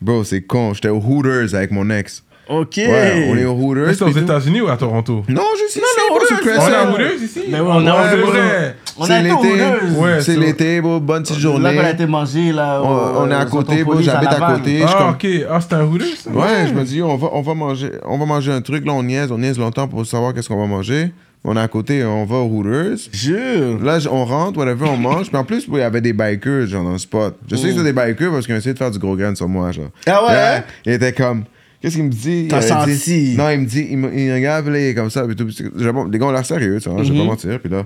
Bro, 0.00 0.24
c'est 0.24 0.40
con. 0.42 0.72
J'étais 0.74 0.88
au 0.88 0.98
Hooters 0.98 1.54
avec 1.54 1.70
mon 1.70 1.88
ex. 1.90 2.24
Ok. 2.48 2.74
Ouais, 2.76 3.28
on 3.30 3.36
est 3.36 3.44
au 3.44 3.52
Hooters. 3.52 3.86
Mais 3.86 3.94
C'est 3.94 4.04
aux. 4.04 4.08
États-unis 4.08 4.60
ou 4.60 4.68
à 4.68 4.76
Toronto? 4.76 5.24
Non, 5.28 5.42
juste 5.58 5.76
ici, 5.76 5.80
non, 5.80 6.16
bro, 6.16 6.26
sur 6.26 6.36
Hooters, 6.36 6.52
On 6.58 6.58
est 6.58 6.62
à 6.64 6.68
Crescent. 6.68 6.92
Hooters 6.92 7.22
ici? 7.22 7.40
Mais 7.48 7.60
ouais, 7.60 7.66
on 7.70 7.86
est 7.86 7.90
à 7.90 7.94
Ouais, 7.94 8.22
Hooters. 8.22 8.34
c'est. 8.34 8.76
On 8.98 9.04
C'est 9.06 9.22
l'été. 9.22 9.96
Ouais, 9.96 10.20
C'est 10.20 10.36
l'été, 10.36 10.80
bro. 10.80 11.00
Bonne 11.00 11.22
petite 11.22 11.36
Là 11.42 11.50
qu'on 11.50 11.64
a 11.64 11.72
journée. 11.72 11.90
été 11.90 12.06
manger, 12.06 12.52
là. 12.52 12.82
On, 12.82 13.22
on 13.22 13.30
est 13.30 13.34
à 13.34 13.46
au 13.46 13.48
côté, 13.48 13.84
J'habite 14.00 14.28
à 14.28 14.52
côté. 14.54 14.82
Ah, 14.86 14.94
comme- 14.98 15.10
ok. 15.10 15.26
Ah, 15.50 15.60
c'était 15.60 15.74
un 15.76 15.84
Hooters 15.84 16.06
ça? 16.22 16.30
Ouais, 16.30 16.66
je 16.68 16.74
me 16.74 16.82
dis, 16.84 17.00
on 17.00 17.16
va, 17.16 17.28
on 17.32 17.40
va 17.42 17.54
manger, 17.54 17.90
on 18.04 18.18
va 18.18 18.26
manger 18.26 18.52
un 18.52 18.60
truc. 18.60 18.84
Là, 18.84 18.92
on 18.92 19.02
niaise, 19.02 19.30
on 19.32 19.38
niaise 19.38 19.58
longtemps 19.58 19.88
pour 19.88 20.04
savoir 20.04 20.34
qu'est-ce 20.34 20.48
qu'on 20.48 20.60
va 20.60 20.66
manger. 20.66 21.10
On 21.44 21.56
est 21.56 21.60
à 21.60 21.66
côté, 21.68 22.04
on 22.04 22.24
va 22.24 22.36
au 22.36 22.46
Hooters. 22.48 22.98
Jure. 23.12 23.78
Là, 23.82 23.98
on 24.10 24.24
rentre, 24.24 24.58
whatever, 24.58 24.86
on 24.88 24.96
mange. 24.96 25.28
Puis 25.28 25.36
en 25.36 25.44
plus, 25.44 25.66
il 25.72 25.78
y 25.78 25.82
avait 25.82 26.00
des 26.00 26.12
bikers, 26.12 26.66
genre, 26.66 26.84
dans 26.84 26.92
le 26.92 26.98
spot. 26.98 27.36
Je 27.50 27.56
sais 27.56 27.68
que 27.68 27.70
c'était 27.72 27.84
des 27.84 27.92
bikers 27.92 28.30
parce 28.30 28.46
qu'ils 28.46 28.54
ont 28.54 28.58
essayé 28.58 28.74
de 28.74 28.78
faire 28.78 28.90
du 28.90 28.98
gros 28.98 29.16
grain 29.16 29.34
sur 29.34 29.48
moi, 29.48 29.72
genre. 29.72 29.88
Ah 30.06 30.24
ouais, 30.24 30.34
hein? 30.58 30.62
Il 30.84 30.92
était 30.92 31.12
comme. 31.12 31.44
Qu'est-ce 31.82 31.96
qu'il 31.96 32.04
me 32.04 32.10
dit? 32.10 32.46
T'as 32.48 32.60
dit- 32.60 32.68
senti? 32.96 33.34
non, 33.36 33.50
il 33.50 33.58
me 33.60 33.66
dit, 33.66 33.86
il 33.90 33.98
me, 33.98 34.16
il 34.16 34.32
regarde, 34.32 34.64
puis 34.64 34.72
là, 34.72 34.78
il 34.80 34.84
est 34.86 34.94
comme 34.94 35.10
ça. 35.10 35.26
Puis 35.26 35.34
tout, 35.36 35.46
puis 35.46 35.92
bon, 35.92 36.04
les 36.04 36.18
gars 36.18 36.26
ont 36.26 36.30
l'air 36.30 36.46
sérieux, 36.46 36.78
tu 36.80 36.88
vois, 36.88 37.02
je 37.02 37.08
vais 37.12 37.18
Mhm. 37.18 37.24
pas 37.24 37.30
mentir. 37.32 37.60
Puis 37.60 37.68
là, 37.70 37.84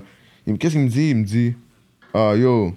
qu'est-ce 0.59 0.73
qu'il 0.73 0.83
me 0.83 0.87
dit? 0.89 1.09
Il 1.09 1.15
me 1.17 1.23
dit, 1.25 1.55
ah, 2.13 2.33
yo, 2.37 2.75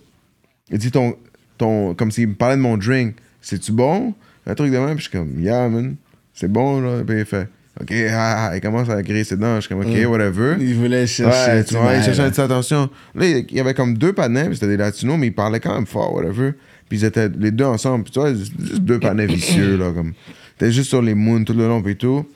il 0.71 0.79
dit 0.79 0.91
ton, 0.91 1.15
ton, 1.59 1.93
comme 1.95 2.11
s'il 2.11 2.29
me 2.29 2.35
parlait 2.35 2.57
de 2.57 2.63
mon 2.63 2.79
drink, 2.79 3.17
c'est-tu 3.43 3.71
bon? 3.73 4.15
Un 4.47 4.55
truc 4.55 4.73
de 4.73 4.79
même, 4.79 4.97
puis 4.97 5.05
je 5.05 5.11
suis 5.11 5.19
comme, 5.19 5.39
yeah, 5.41 5.69
man, 5.69 5.97
c'est 6.33 6.51
bon, 6.51 6.81
là. 6.81 7.03
Puis 7.07 7.19
il 7.19 7.25
fait, 7.27 7.49
ok, 7.81 7.93
ah, 8.11 8.49
ah, 8.49 8.57
il 8.57 8.63
commence 8.63 8.89
à 8.89 9.03
griller 9.03 9.25
ses 9.25 9.37
dents. 9.37 9.57
Je 9.57 9.67
suis 9.67 9.69
comme, 9.69 9.81
ok, 9.81 10.11
whatever. 10.11 10.57
Il 10.59 10.75
voulait 10.77 11.07
chercher. 11.07 11.51
Ouais, 11.53 11.65
tu 11.65 11.75
vois, 11.75 11.97
il 11.97 12.03
cherchait 12.03 12.23
une 12.23 12.29
petite 12.31 12.39
attention. 12.45 12.89
Là, 13.15 13.27
il 13.27 13.53
y 13.55 13.61
avait 13.61 13.75
comme 13.75 13.97
deux 13.99 14.15
puis 14.15 14.23
c'était 14.55 14.69
des 14.69 14.77
latinos, 14.79 15.19
mais 15.19 15.27
ils 15.27 15.35
parlaient 15.35 15.61
quand 15.61 15.75
même 15.75 15.87
fort, 15.87 16.15
whatever. 16.15 16.53
Puis 16.89 17.01
ils 17.01 17.05
étaient 17.05 17.29
les 17.39 17.51
deux 17.51 17.67
ensemble, 17.67 18.05
puis 18.05 18.13
tu 18.15 18.19
vois, 18.21 18.35
juste 18.35 18.55
deux 18.81 18.99
panais 18.99 19.27
vicieux, 19.27 19.77
là, 19.77 19.93
comme. 19.95 20.15
T'es 20.61 20.71
juste 20.71 20.91
sur 20.91 21.01
les 21.01 21.15
moons 21.15 21.43
tout 21.43 21.55
le 21.55 21.67
long, 21.67 21.81
puis 21.81 21.97
tout. 21.97 22.27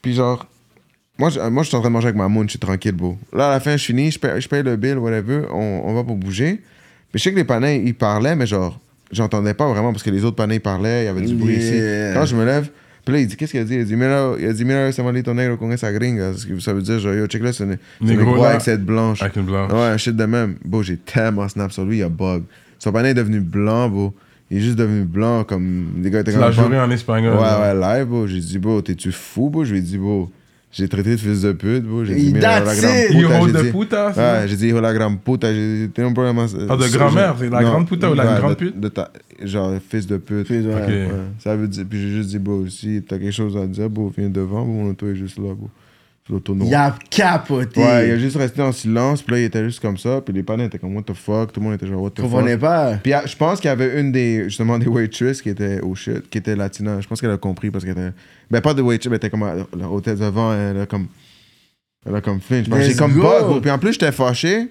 Puis 0.00 0.14
genre, 0.14 0.46
moi, 1.18 1.28
je, 1.28 1.38
moi, 1.50 1.62
je 1.62 1.68
suis 1.68 1.76
en 1.76 1.80
train 1.80 1.90
de 1.90 1.92
manger 1.92 2.06
avec 2.06 2.16
ma 2.16 2.26
moon, 2.26 2.44
je 2.44 2.48
suis 2.50 2.58
tranquille, 2.58 2.92
beau. 2.92 3.18
Là, 3.34 3.48
à 3.48 3.50
la 3.50 3.60
fin, 3.60 3.76
je 3.76 3.84
finis, 3.84 4.10
je 4.10 4.18
paye, 4.18 4.40
je 4.40 4.48
paye 4.48 4.62
le 4.62 4.76
bill, 4.76 4.96
whatever, 4.96 5.42
on, 5.52 5.82
on 5.84 5.92
va 5.92 6.02
pour 6.02 6.16
bouger. 6.16 6.52
Mais 7.12 7.18
je 7.18 7.22
sais 7.24 7.32
que 7.32 7.36
les 7.36 7.44
panais, 7.44 7.82
ils 7.84 7.94
parlaient, 7.94 8.34
mais 8.34 8.46
genre, 8.46 8.80
j'entendais 9.12 9.52
pas 9.52 9.68
vraiment 9.68 9.92
parce 9.92 10.02
que 10.02 10.08
les 10.08 10.24
autres 10.24 10.36
panais, 10.36 10.56
ils 10.56 10.60
parlaient, 10.60 11.02
il 11.02 11.04
y 11.04 11.08
avait 11.08 11.20
du 11.20 11.34
bruit 11.34 11.54
Yeah. 11.56 12.08
ici. 12.08 12.14
Quand 12.14 12.24
je 12.24 12.34
me 12.34 12.46
lève, 12.46 12.70
puis 13.04 13.14
là, 13.14 13.20
il 13.20 13.26
dit, 13.26 13.36
qu'est-ce 13.36 13.50
qu'il 13.52 13.60
a 13.60 13.64
dit? 13.64 13.74
Il 13.74 13.80
a 13.82 13.84
dit, 13.84 13.94
mira, 13.94 14.34
il 14.38 14.46
a 14.48 14.52
dit, 14.54 14.64
mira, 14.64 14.88
ese 14.88 15.00
malito 15.00 15.34
negro 15.34 15.58
con 15.58 15.70
esa 15.70 15.92
gringa. 15.92 16.32
Ce 16.32 16.46
que 16.46 16.58
ça 16.60 16.72
veut 16.72 16.80
dire, 16.82 16.98
genre, 16.98 17.12
yo, 17.14 17.26
check 17.26 17.42
là, 17.42 17.52
c'est 17.52 17.64
une, 17.64 17.76
Négro, 18.00 18.42
avec 18.42 18.62
cette 18.62 18.84
blanche? 18.86 19.20
Avec 19.20 19.36
une 19.36 19.44
blanche. 19.44 19.70
Ouais, 19.70 19.98
shit 19.98 20.16
de 20.16 20.24
même. 20.24 20.56
Bon, 20.64 20.80
j'ai 20.82 20.96
tellement 20.96 21.46
snap 21.48 21.72
sur 21.72 21.84
lui, 21.84 21.98
il 21.98 22.02
a 22.02 22.08
bug. 22.08 22.42
Son 22.78 22.90
panais 22.90 23.10
est 23.10 23.14
devenu 23.14 23.40
blanc, 23.40 23.88
bro. 23.90 24.14
Il 24.50 24.58
est 24.58 24.60
juste 24.60 24.76
devenu 24.78 25.02
blanc, 25.04 25.42
comme 25.44 25.88
les 26.02 26.10
gars 26.10 26.20
étaient 26.20 26.30
comme 26.32 26.40
l'as 26.40 26.52
juré 26.52 26.78
en 26.80 26.90
espagnol. 26.90 27.34
Ouais, 27.34 27.40
là. 27.40 27.74
ouais, 27.74 27.98
live, 27.98 28.06
bro. 28.06 28.26
J'ai 28.28 28.38
dit, 28.40 28.58
bro, 28.58 28.80
t'es-tu 28.80 29.10
fou, 29.10 29.50
bro? 29.50 29.64
Je 29.64 29.72
lui 29.72 29.80
ai 29.80 29.82
dit, 29.82 29.98
bro, 29.98 30.30
j'ai 30.70 30.88
traité 30.88 31.10
de 31.10 31.16
fils 31.16 31.42
de 31.42 31.50
pute, 31.52 31.82
bro. 31.84 32.04
J'ai 32.04 32.14
dit, 32.14 32.32
that's 32.34 32.64
la 32.64 32.74
it. 32.74 32.80
gran 32.80 33.18
Hijo 33.18 33.28
puta. 33.28 33.40
de 33.40 33.58
j'ai 33.58 33.64
dit- 33.64 33.78
puta, 33.78 34.06
Ouais, 34.16 34.46
j'ai 34.48 34.56
dit, 34.56 34.66
hijo 34.68 34.80
la 34.80 34.94
gran 34.94 35.16
puta. 35.16 35.52
J'ai 35.52 35.86
dit, 35.86 35.90
t'es 35.92 36.02
un 36.02 36.12
problème. 36.12 36.38
Ah, 36.38 36.76
de 36.76 36.96
grand-mère, 36.96 37.34
c'est 37.38 37.50
la 37.50 37.62
grande 37.64 37.88
puta 37.88 38.10
ou 38.10 38.14
la 38.14 38.38
grande 38.38 38.56
pute? 38.56 38.78
De 38.78 38.88
ta, 38.88 39.10
genre, 39.42 39.72
fils 39.88 40.06
de 40.06 40.16
pute. 40.16 40.46
Fils 40.46 40.64
de- 40.64 40.70
ça 41.40 41.56
veut 41.56 41.66
dire, 41.66 41.84
puis 41.88 42.00
j'ai 42.00 42.10
juste 42.10 42.28
dit, 42.28 42.38
bro, 42.38 42.66
si 42.68 43.02
t'as 43.06 43.18
quelque 43.18 43.32
chose 43.32 43.56
à 43.56 43.66
dire, 43.66 43.90
bro, 43.90 44.12
viens 44.16 44.28
devant, 44.30 44.62
bro, 44.64 44.72
mon 44.72 44.90
auto 44.90 45.08
est 45.08 45.16
juste 45.16 45.38
là, 45.38 45.54
bro. 45.54 45.68
Il 46.28 46.74
a 46.74 46.94
capoté. 47.08 47.80
Ouais, 47.80 48.08
il 48.08 48.12
a 48.12 48.18
juste 48.18 48.36
resté 48.36 48.60
en 48.60 48.72
silence, 48.72 49.22
puis 49.22 49.34
là, 49.36 49.40
il 49.42 49.44
était 49.44 49.62
juste 49.64 49.80
comme 49.80 49.96
ça, 49.96 50.20
puis 50.20 50.34
les 50.34 50.42
panneaux 50.42 50.64
étaient 50.64 50.78
comme, 50.78 50.96
what 50.96 51.02
the 51.02 51.12
fuck, 51.14 51.52
tout 51.52 51.60
le 51.60 51.66
monde 51.66 51.74
était 51.74 51.86
genre, 51.86 52.02
what 52.02 52.10
the 52.10 52.14
Tu 52.16 52.22
comprenais 52.22 52.52
fuck? 52.52 52.60
pas. 52.60 52.96
Puis 53.02 53.12
ah, 53.12 53.22
je 53.26 53.36
pense 53.36 53.60
qu'il 53.60 53.68
y 53.68 53.72
avait 53.72 54.00
une 54.00 54.10
des, 54.10 54.44
justement, 54.44 54.78
des 54.78 54.88
waitresses 54.88 55.40
qui 55.40 55.50
était 55.50 55.80
au 55.80 55.94
shit, 55.94 56.28
qui 56.28 56.38
était 56.38 56.56
latina. 56.56 57.00
Je 57.00 57.06
pense 57.06 57.20
qu'elle 57.20 57.30
a 57.30 57.36
compris 57.38 57.70
parce 57.70 57.84
qu'elle 57.84 57.92
était. 57.98 58.12
Ben, 58.50 58.60
pas 58.60 58.74
de 58.74 58.82
waitress, 58.82 59.08
mais 59.10 59.16
elle 59.16 59.26
était 59.26 59.30
comme 59.30 59.44
à 59.44 59.54
l'hôtel 59.76 60.18
devant, 60.18 60.52
elle 60.52 60.80
a 60.80 60.86
comme. 60.86 61.06
Elle 62.04 62.14
a 62.16 62.20
comme 62.20 62.40
flinch. 62.40 62.66
J'ai 62.80 62.94
comme 62.94 63.14
gros. 63.18 63.60
Puis 63.60 63.70
en 63.70 63.78
plus, 63.78 63.92
j'étais 63.92 64.12
fâché. 64.12 64.68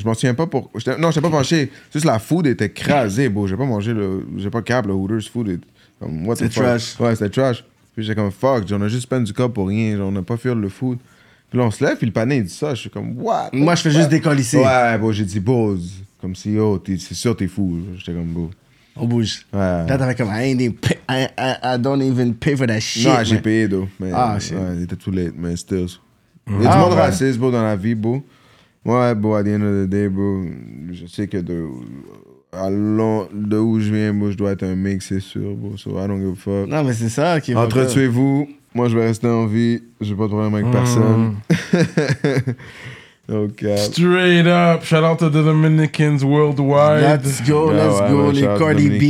Je 0.00 0.04
m'en 0.06 0.14
souviens 0.14 0.34
pas 0.34 0.46
pour. 0.46 0.70
Non, 0.98 1.10
j'étais 1.10 1.28
pas 1.28 1.36
fâché. 1.36 1.70
Juste 1.92 2.06
la 2.06 2.18
food 2.18 2.46
était 2.46 2.66
écrasée, 2.66 3.28
bro. 3.28 3.46
J'ai 3.46 3.56
pas 3.56 3.66
mangé 3.66 3.92
le. 3.92 4.26
J'ai 4.38 4.48
pas 4.50 4.62
cap, 4.62 4.86
le 4.86 4.94
Hooters 4.94 5.28
food. 5.30 5.48
est- 5.48 5.60
Comme, 6.00 6.26
what 6.26 6.36
the 6.36 6.38
C'était 6.38 6.54
fuck? 6.54 6.62
trash. 6.64 7.00
Ouais, 7.00 7.14
c'était 7.16 7.28
trash. 7.30 7.64
Puis 7.94 8.04
j'étais 8.04 8.14
comme, 8.20 8.30
fuck, 8.30 8.64
on 8.70 8.82
a 8.82 8.88
juste 8.88 9.08
peine 9.08 9.24
du 9.24 9.32
corps 9.32 9.52
pour 9.52 9.68
rien. 9.68 9.98
On 10.00 10.14
a 10.16 10.22
pas 10.22 10.36
fait 10.36 10.54
le 10.54 10.68
food. 10.68 10.98
Puis 11.48 11.58
là, 11.58 11.64
on 11.64 11.70
se 11.70 11.84
lève, 11.84 11.96
puis 11.96 12.06
le 12.06 12.12
panier, 12.12 12.36
il 12.36 12.44
dit 12.44 12.50
ça. 12.54 12.74
Je 12.74 12.82
suis 12.82 12.90
comme, 12.90 13.18
what? 13.20 13.50
Moi, 13.52 13.74
je 13.74 13.82
fais 13.82 13.90
juste 13.90 14.08
décollisser. 14.08 14.58
Ouais, 14.58 14.96
bon, 14.98 15.10
j'ai 15.12 15.24
dit, 15.24 15.40
pause. 15.40 15.92
Comme 16.20 16.34
si, 16.36 16.56
oh, 16.58 16.80
c'est 16.86 17.14
sûr, 17.14 17.36
t'es 17.36 17.48
fou. 17.48 17.80
J'étais 17.96 18.12
comme, 18.12 18.26
beau. 18.26 18.50
On 18.96 19.06
bouge. 19.06 19.46
Ouais. 19.52 19.58
Là, 19.58 19.96
t'avais 19.98 20.14
comme, 20.14 20.28
I, 20.28 20.50
ain't 20.52 20.60
even 20.60 20.74
pay- 20.74 20.98
I, 21.08 21.26
I, 21.38 21.54
I 21.74 21.78
don't 21.78 22.02
even 22.02 22.34
pay 22.34 22.54
for 22.56 22.66
that 22.66 22.80
shit. 22.80 23.06
non, 23.06 23.24
j'ai 23.24 23.38
payé, 23.40 23.66
though. 23.68 23.88
Mais, 23.98 24.10
Ah, 24.12 24.38
shit. 24.38 24.52
ouais, 24.54 24.76
il 24.76 24.82
était 24.82 24.96
too 24.96 25.10
late, 25.10 25.34
mais 25.36 25.56
still. 25.56 25.86
Il 26.46 26.54
y 26.54 26.56
a 26.58 26.60
du 26.60 26.66
Ah, 26.68 26.78
monde 26.78 26.92
ouais. 26.92 27.00
raciste, 27.00 27.38
bro, 27.38 27.50
dans 27.50 27.62
la 27.62 27.76
vie, 27.76 27.94
bro. 27.94 28.22
Ouais, 28.84 29.14
bro, 29.14 29.34
at 29.34 29.44
the 29.44 29.48
end 29.48 29.62
of 29.62 29.86
the 29.86 29.88
day, 29.88 30.08
bro, 30.08 30.42
je 30.92 31.06
sais 31.06 31.26
que 31.28 31.36
de, 31.38 31.66
à 32.52 32.68
long- 32.70 33.28
de 33.32 33.56
où 33.58 33.78
je 33.80 33.92
viens, 33.92 34.12
bro, 34.14 34.30
je 34.30 34.36
dois 34.36 34.52
être 34.52 34.62
un 34.64 34.74
mec, 34.76 35.02
c'est 35.02 35.20
sûr, 35.20 35.54
bro. 35.54 35.76
So, 35.76 35.90
I 35.92 36.06
don't 36.08 36.18
give 36.20 36.32
a 36.32 36.34
fuck. 36.36 36.68
Non, 36.68 36.84
mais 36.84 36.92
c'est 36.94 37.08
ça 37.08 37.40
qui 37.40 37.52
est. 37.52 37.54
Entretuez-vous. 37.56 38.48
Moi, 38.74 38.88
je 38.88 38.96
vais 38.96 39.06
rester 39.06 39.26
en 39.28 39.46
vie. 39.46 39.82
J'ai 40.00 40.14
pas 40.14 40.24
de 40.24 40.28
problème 40.28 40.54
avec 40.54 40.70
personne. 40.70 41.36
Donc, 43.28 43.62
euh, 43.62 43.76
Straight 43.76 44.46
up. 44.46 44.82
Shout 44.84 45.04
out 45.04 45.18
to 45.20 45.28
the 45.28 45.44
Dominicans 45.44 46.24
worldwide. 46.24 47.22
Let's 47.24 47.40
go, 47.48 47.70
Yeah, 47.72 47.86
let's 47.86 48.00
ouais, 48.00 48.08
go. 48.10 48.26
ouais, 48.26 48.32
les 48.32 48.40
shout 48.40 48.48
out 48.48 48.58
Cardi 48.58 48.88
B, 48.90 49.00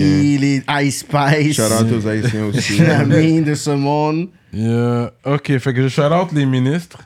les 0.40 0.62
Ice 0.86 0.98
Spice. 1.00 1.56
shout 1.56 1.62
out 1.72 1.90
aux 1.92 2.06
Haïtiens 2.06 2.44
aussi. 2.54 2.78
la 2.80 3.04
mine 3.06 3.44
de 3.44 3.54
ce 3.54 3.70
monde. 3.70 4.28
Yeah. 4.52 5.12
Ok, 5.24 5.56
fait 5.58 5.72
que 5.72 5.82
je 5.82 5.88
shout 5.88 6.02
out 6.12 6.32
les 6.34 6.44
ministres 6.44 6.98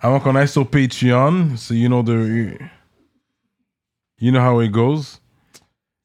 avant 0.00 0.18
qu'on 0.18 0.34
aille 0.34 0.48
sur 0.48 0.66
Patreon. 0.66 1.50
So 1.56 1.72
you 1.74 1.86
know 1.88 2.02
the 2.02 2.56
you 4.20 4.32
know 4.32 4.40
how 4.40 4.60
it 4.60 4.72
goes. 4.72 5.20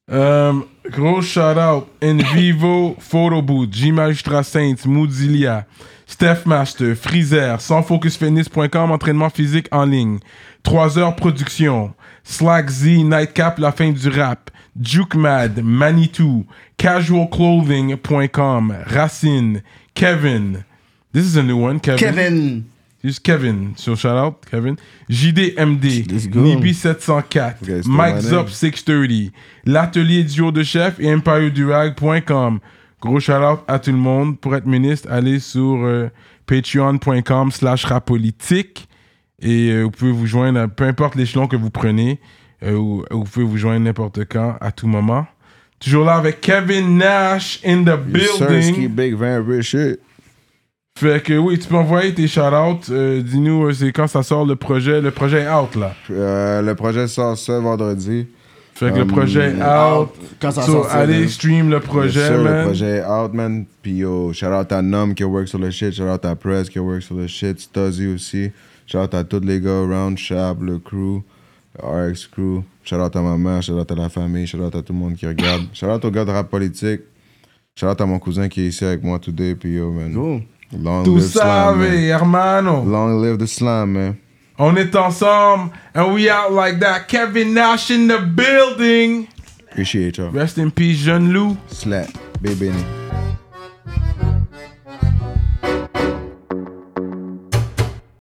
Um, 0.08 0.66
gros 0.90 1.22
shout 1.22 1.56
out 1.56 1.88
In 2.00 2.18
Vivo 2.34 2.96
Photo 2.98 3.40
Booth, 3.40 3.70
J 3.70 3.92
Magistrat 3.92 4.44
Saints, 4.44 4.84
Moodilia, 4.84 5.64
Steph 6.06 6.44
Master, 6.44 6.96
Freezer, 6.96 7.56
sansfocusfitness.com, 7.58 8.90
entraînement 8.90 9.30
physique 9.30 9.68
en 9.70 9.84
ligne, 9.86 10.18
3 10.64 10.98
heures 10.98 11.14
production, 11.14 11.94
Slack 12.24 12.68
Z, 12.68 13.04
Nightcap, 13.04 13.58
la 13.58 13.70
fin 13.72 13.92
du 13.92 14.08
rap, 14.08 14.50
Juke 14.80 15.14
Mad, 15.14 15.62
Manitou, 15.62 16.46
casualclothing.com, 16.78 18.74
Racine, 18.86 19.62
Kevin. 19.94 20.64
This 21.12 21.26
is 21.26 21.36
a 21.36 21.42
new 21.42 21.58
one. 21.58 21.78
Kevin. 21.78 22.64
Juste 23.04 23.20
Kevin. 23.24 23.72
So 23.76 23.96
shout 23.96 24.16
out, 24.16 24.34
Kevin. 24.48 24.76
JDMD. 25.08 26.10
Let's 26.10 26.28
go. 26.28 26.40
Nibi 26.40 26.72
704. 26.72 27.56
Okay, 27.62 27.80
still 27.82 27.92
Mike 27.92 28.14
my 28.16 28.20
Zop 28.20 28.46
name. 28.46 28.54
630. 28.54 29.32
L'atelier 29.64 30.22
duo 30.24 30.52
de 30.52 30.62
chef 30.62 31.00
et 31.00 31.06
EmpireDurag.com. 31.08 32.60
Gros 33.00 33.18
shout 33.20 33.32
out 33.42 33.60
à 33.66 33.78
tout 33.80 33.90
le 33.90 33.96
monde. 33.98 34.38
Pour 34.38 34.54
être 34.54 34.66
ministre, 34.66 35.08
allez 35.10 35.40
sur 35.40 35.84
euh, 35.84 36.08
patreon.com 36.46 37.50
slash 37.50 37.84
rapolitique. 37.84 38.88
Et 39.40 39.70
euh, 39.72 39.82
vous 39.82 39.90
pouvez 39.90 40.12
vous 40.12 40.26
joindre, 40.26 40.60
à, 40.60 40.68
peu 40.68 40.84
importe 40.84 41.16
l'échelon 41.16 41.48
que 41.48 41.56
vous 41.56 41.70
prenez, 41.70 42.20
euh, 42.62 42.74
ou- 42.76 43.04
vous 43.10 43.24
pouvez 43.24 43.44
vous 43.44 43.56
joindre 43.58 43.80
n'importe 43.84 44.20
quand, 44.26 44.56
à 44.60 44.70
tout 44.70 44.86
moment. 44.86 45.26
Toujours 45.80 46.04
là 46.04 46.14
avec 46.14 46.40
Kevin 46.40 46.98
Nash 46.98 47.58
in 47.66 47.82
the 47.82 47.86
sir, 47.88 48.46
building. 48.48 48.88
big, 48.90 49.16
very 49.16 49.42
rich 49.44 49.70
shit. 49.70 49.98
Fait 50.98 51.22
que 51.22 51.32
oui, 51.36 51.58
tu 51.58 51.68
peux 51.68 51.76
envoyer 51.76 52.14
tes 52.14 52.28
shout-outs. 52.28 52.90
Euh, 52.90 53.22
Dis-nous, 53.22 53.66
euh, 53.66 53.72
c'est 53.72 53.92
quand 53.92 54.06
ça 54.06 54.22
sort 54.22 54.44
le 54.44 54.56
projet. 54.56 55.00
Le 55.00 55.10
projet 55.10 55.40
est 55.42 55.50
out 55.50 55.74
là. 55.74 55.94
Euh, 56.10 56.62
le 56.62 56.74
projet 56.74 57.08
sort 57.08 57.36
ce 57.36 57.52
vendredi. 57.52 58.26
Fait 58.74 58.90
que 58.90 58.96
le 58.96 59.02
Um, 59.02 59.08
projet 59.08 59.50
est 59.50 59.62
out. 59.62 60.10
Quand 60.40 60.50
ça 60.50 60.62
So, 60.62 60.72
sort, 60.72 60.90
allez 60.92 61.28
stream 61.28 61.70
le 61.70 61.80
projet, 61.80 62.30
man. 62.38 62.58
Le 62.58 62.64
projet 62.66 62.96
est 62.98 63.04
out, 63.04 63.32
man. 63.32 63.64
Puis 63.82 63.92
yo, 63.96 64.32
shout 64.32 64.46
out 64.46 64.70
à 64.70 64.80
Nom 64.82 65.12
qui 65.14 65.24
work 65.24 65.48
sur 65.48 65.58
le 65.58 65.70
shit. 65.70 65.92
Shout 65.92 66.04
out 66.04 66.24
à 66.24 66.36
Press 66.36 66.68
qui 66.68 66.78
work 66.78 67.02
sur 67.02 67.14
le 67.16 67.26
shit. 67.26 67.58
Stuzzy 67.58 68.06
aussi. 68.06 68.50
Shout 68.86 68.98
out 68.98 69.14
à 69.14 69.24
tous 69.24 69.40
les 69.40 69.60
gars 69.60 69.80
around. 69.82 70.18
Shab, 70.18 70.62
le 70.62 70.78
crew. 70.78 71.22
le 71.82 72.10
RX 72.12 72.26
crew. 72.30 72.62
Shout 72.84 72.96
out 72.96 73.14
à 73.16 73.20
ma 73.22 73.36
mère. 73.38 73.62
Shout 73.62 73.72
out 73.78 73.90
à 73.90 73.94
la 73.94 74.08
famille. 74.08 74.46
Shout 74.46 74.58
out 74.58 74.74
à 74.74 74.82
tout 74.82 74.92
le 74.92 74.98
monde 74.98 75.14
qui 75.16 75.26
regarde. 75.26 75.62
Shout 75.72 75.86
out 75.86 76.04
aux 76.04 76.10
gars 76.10 76.24
de 76.24 76.30
rap 76.30 76.48
politique. 76.48 77.00
Shout 77.74 77.86
out 77.86 78.00
à 78.00 78.06
mon 78.06 78.18
cousin 78.18 78.48
qui 78.48 78.62
est 78.62 78.68
ici 78.68 78.84
avec 78.84 79.02
moi 79.02 79.18
today. 79.18 79.54
Puis 79.54 79.74
yo, 79.74 79.90
man. 79.90 80.42
Long 80.72 81.04
Tout 81.04 81.16
live 81.16 81.24
savez, 81.30 81.90
man. 81.90 82.18
hermano. 82.20 82.82
Long 82.84 83.20
live 83.20 83.38
the 83.38 83.46
slam, 83.46 83.92
man. 83.92 84.18
On 84.58 84.76
est 84.76 84.94
ensemble. 84.94 85.72
And 85.94 86.14
we 86.14 86.30
out 86.30 86.52
like 86.52 86.78
that. 86.80 87.08
Kevin 87.08 87.52
Nash 87.54 87.90
in 87.90 88.08
the 88.08 88.18
building. 88.18 89.28
Appreciate 89.70 90.18
y'all. 90.18 90.30
Rest 90.30 90.58
in 90.58 90.70
peace, 90.70 90.98
jeune 90.98 91.32
loup. 91.32 91.56
Slap. 91.68 92.08
Baby. 92.40 92.72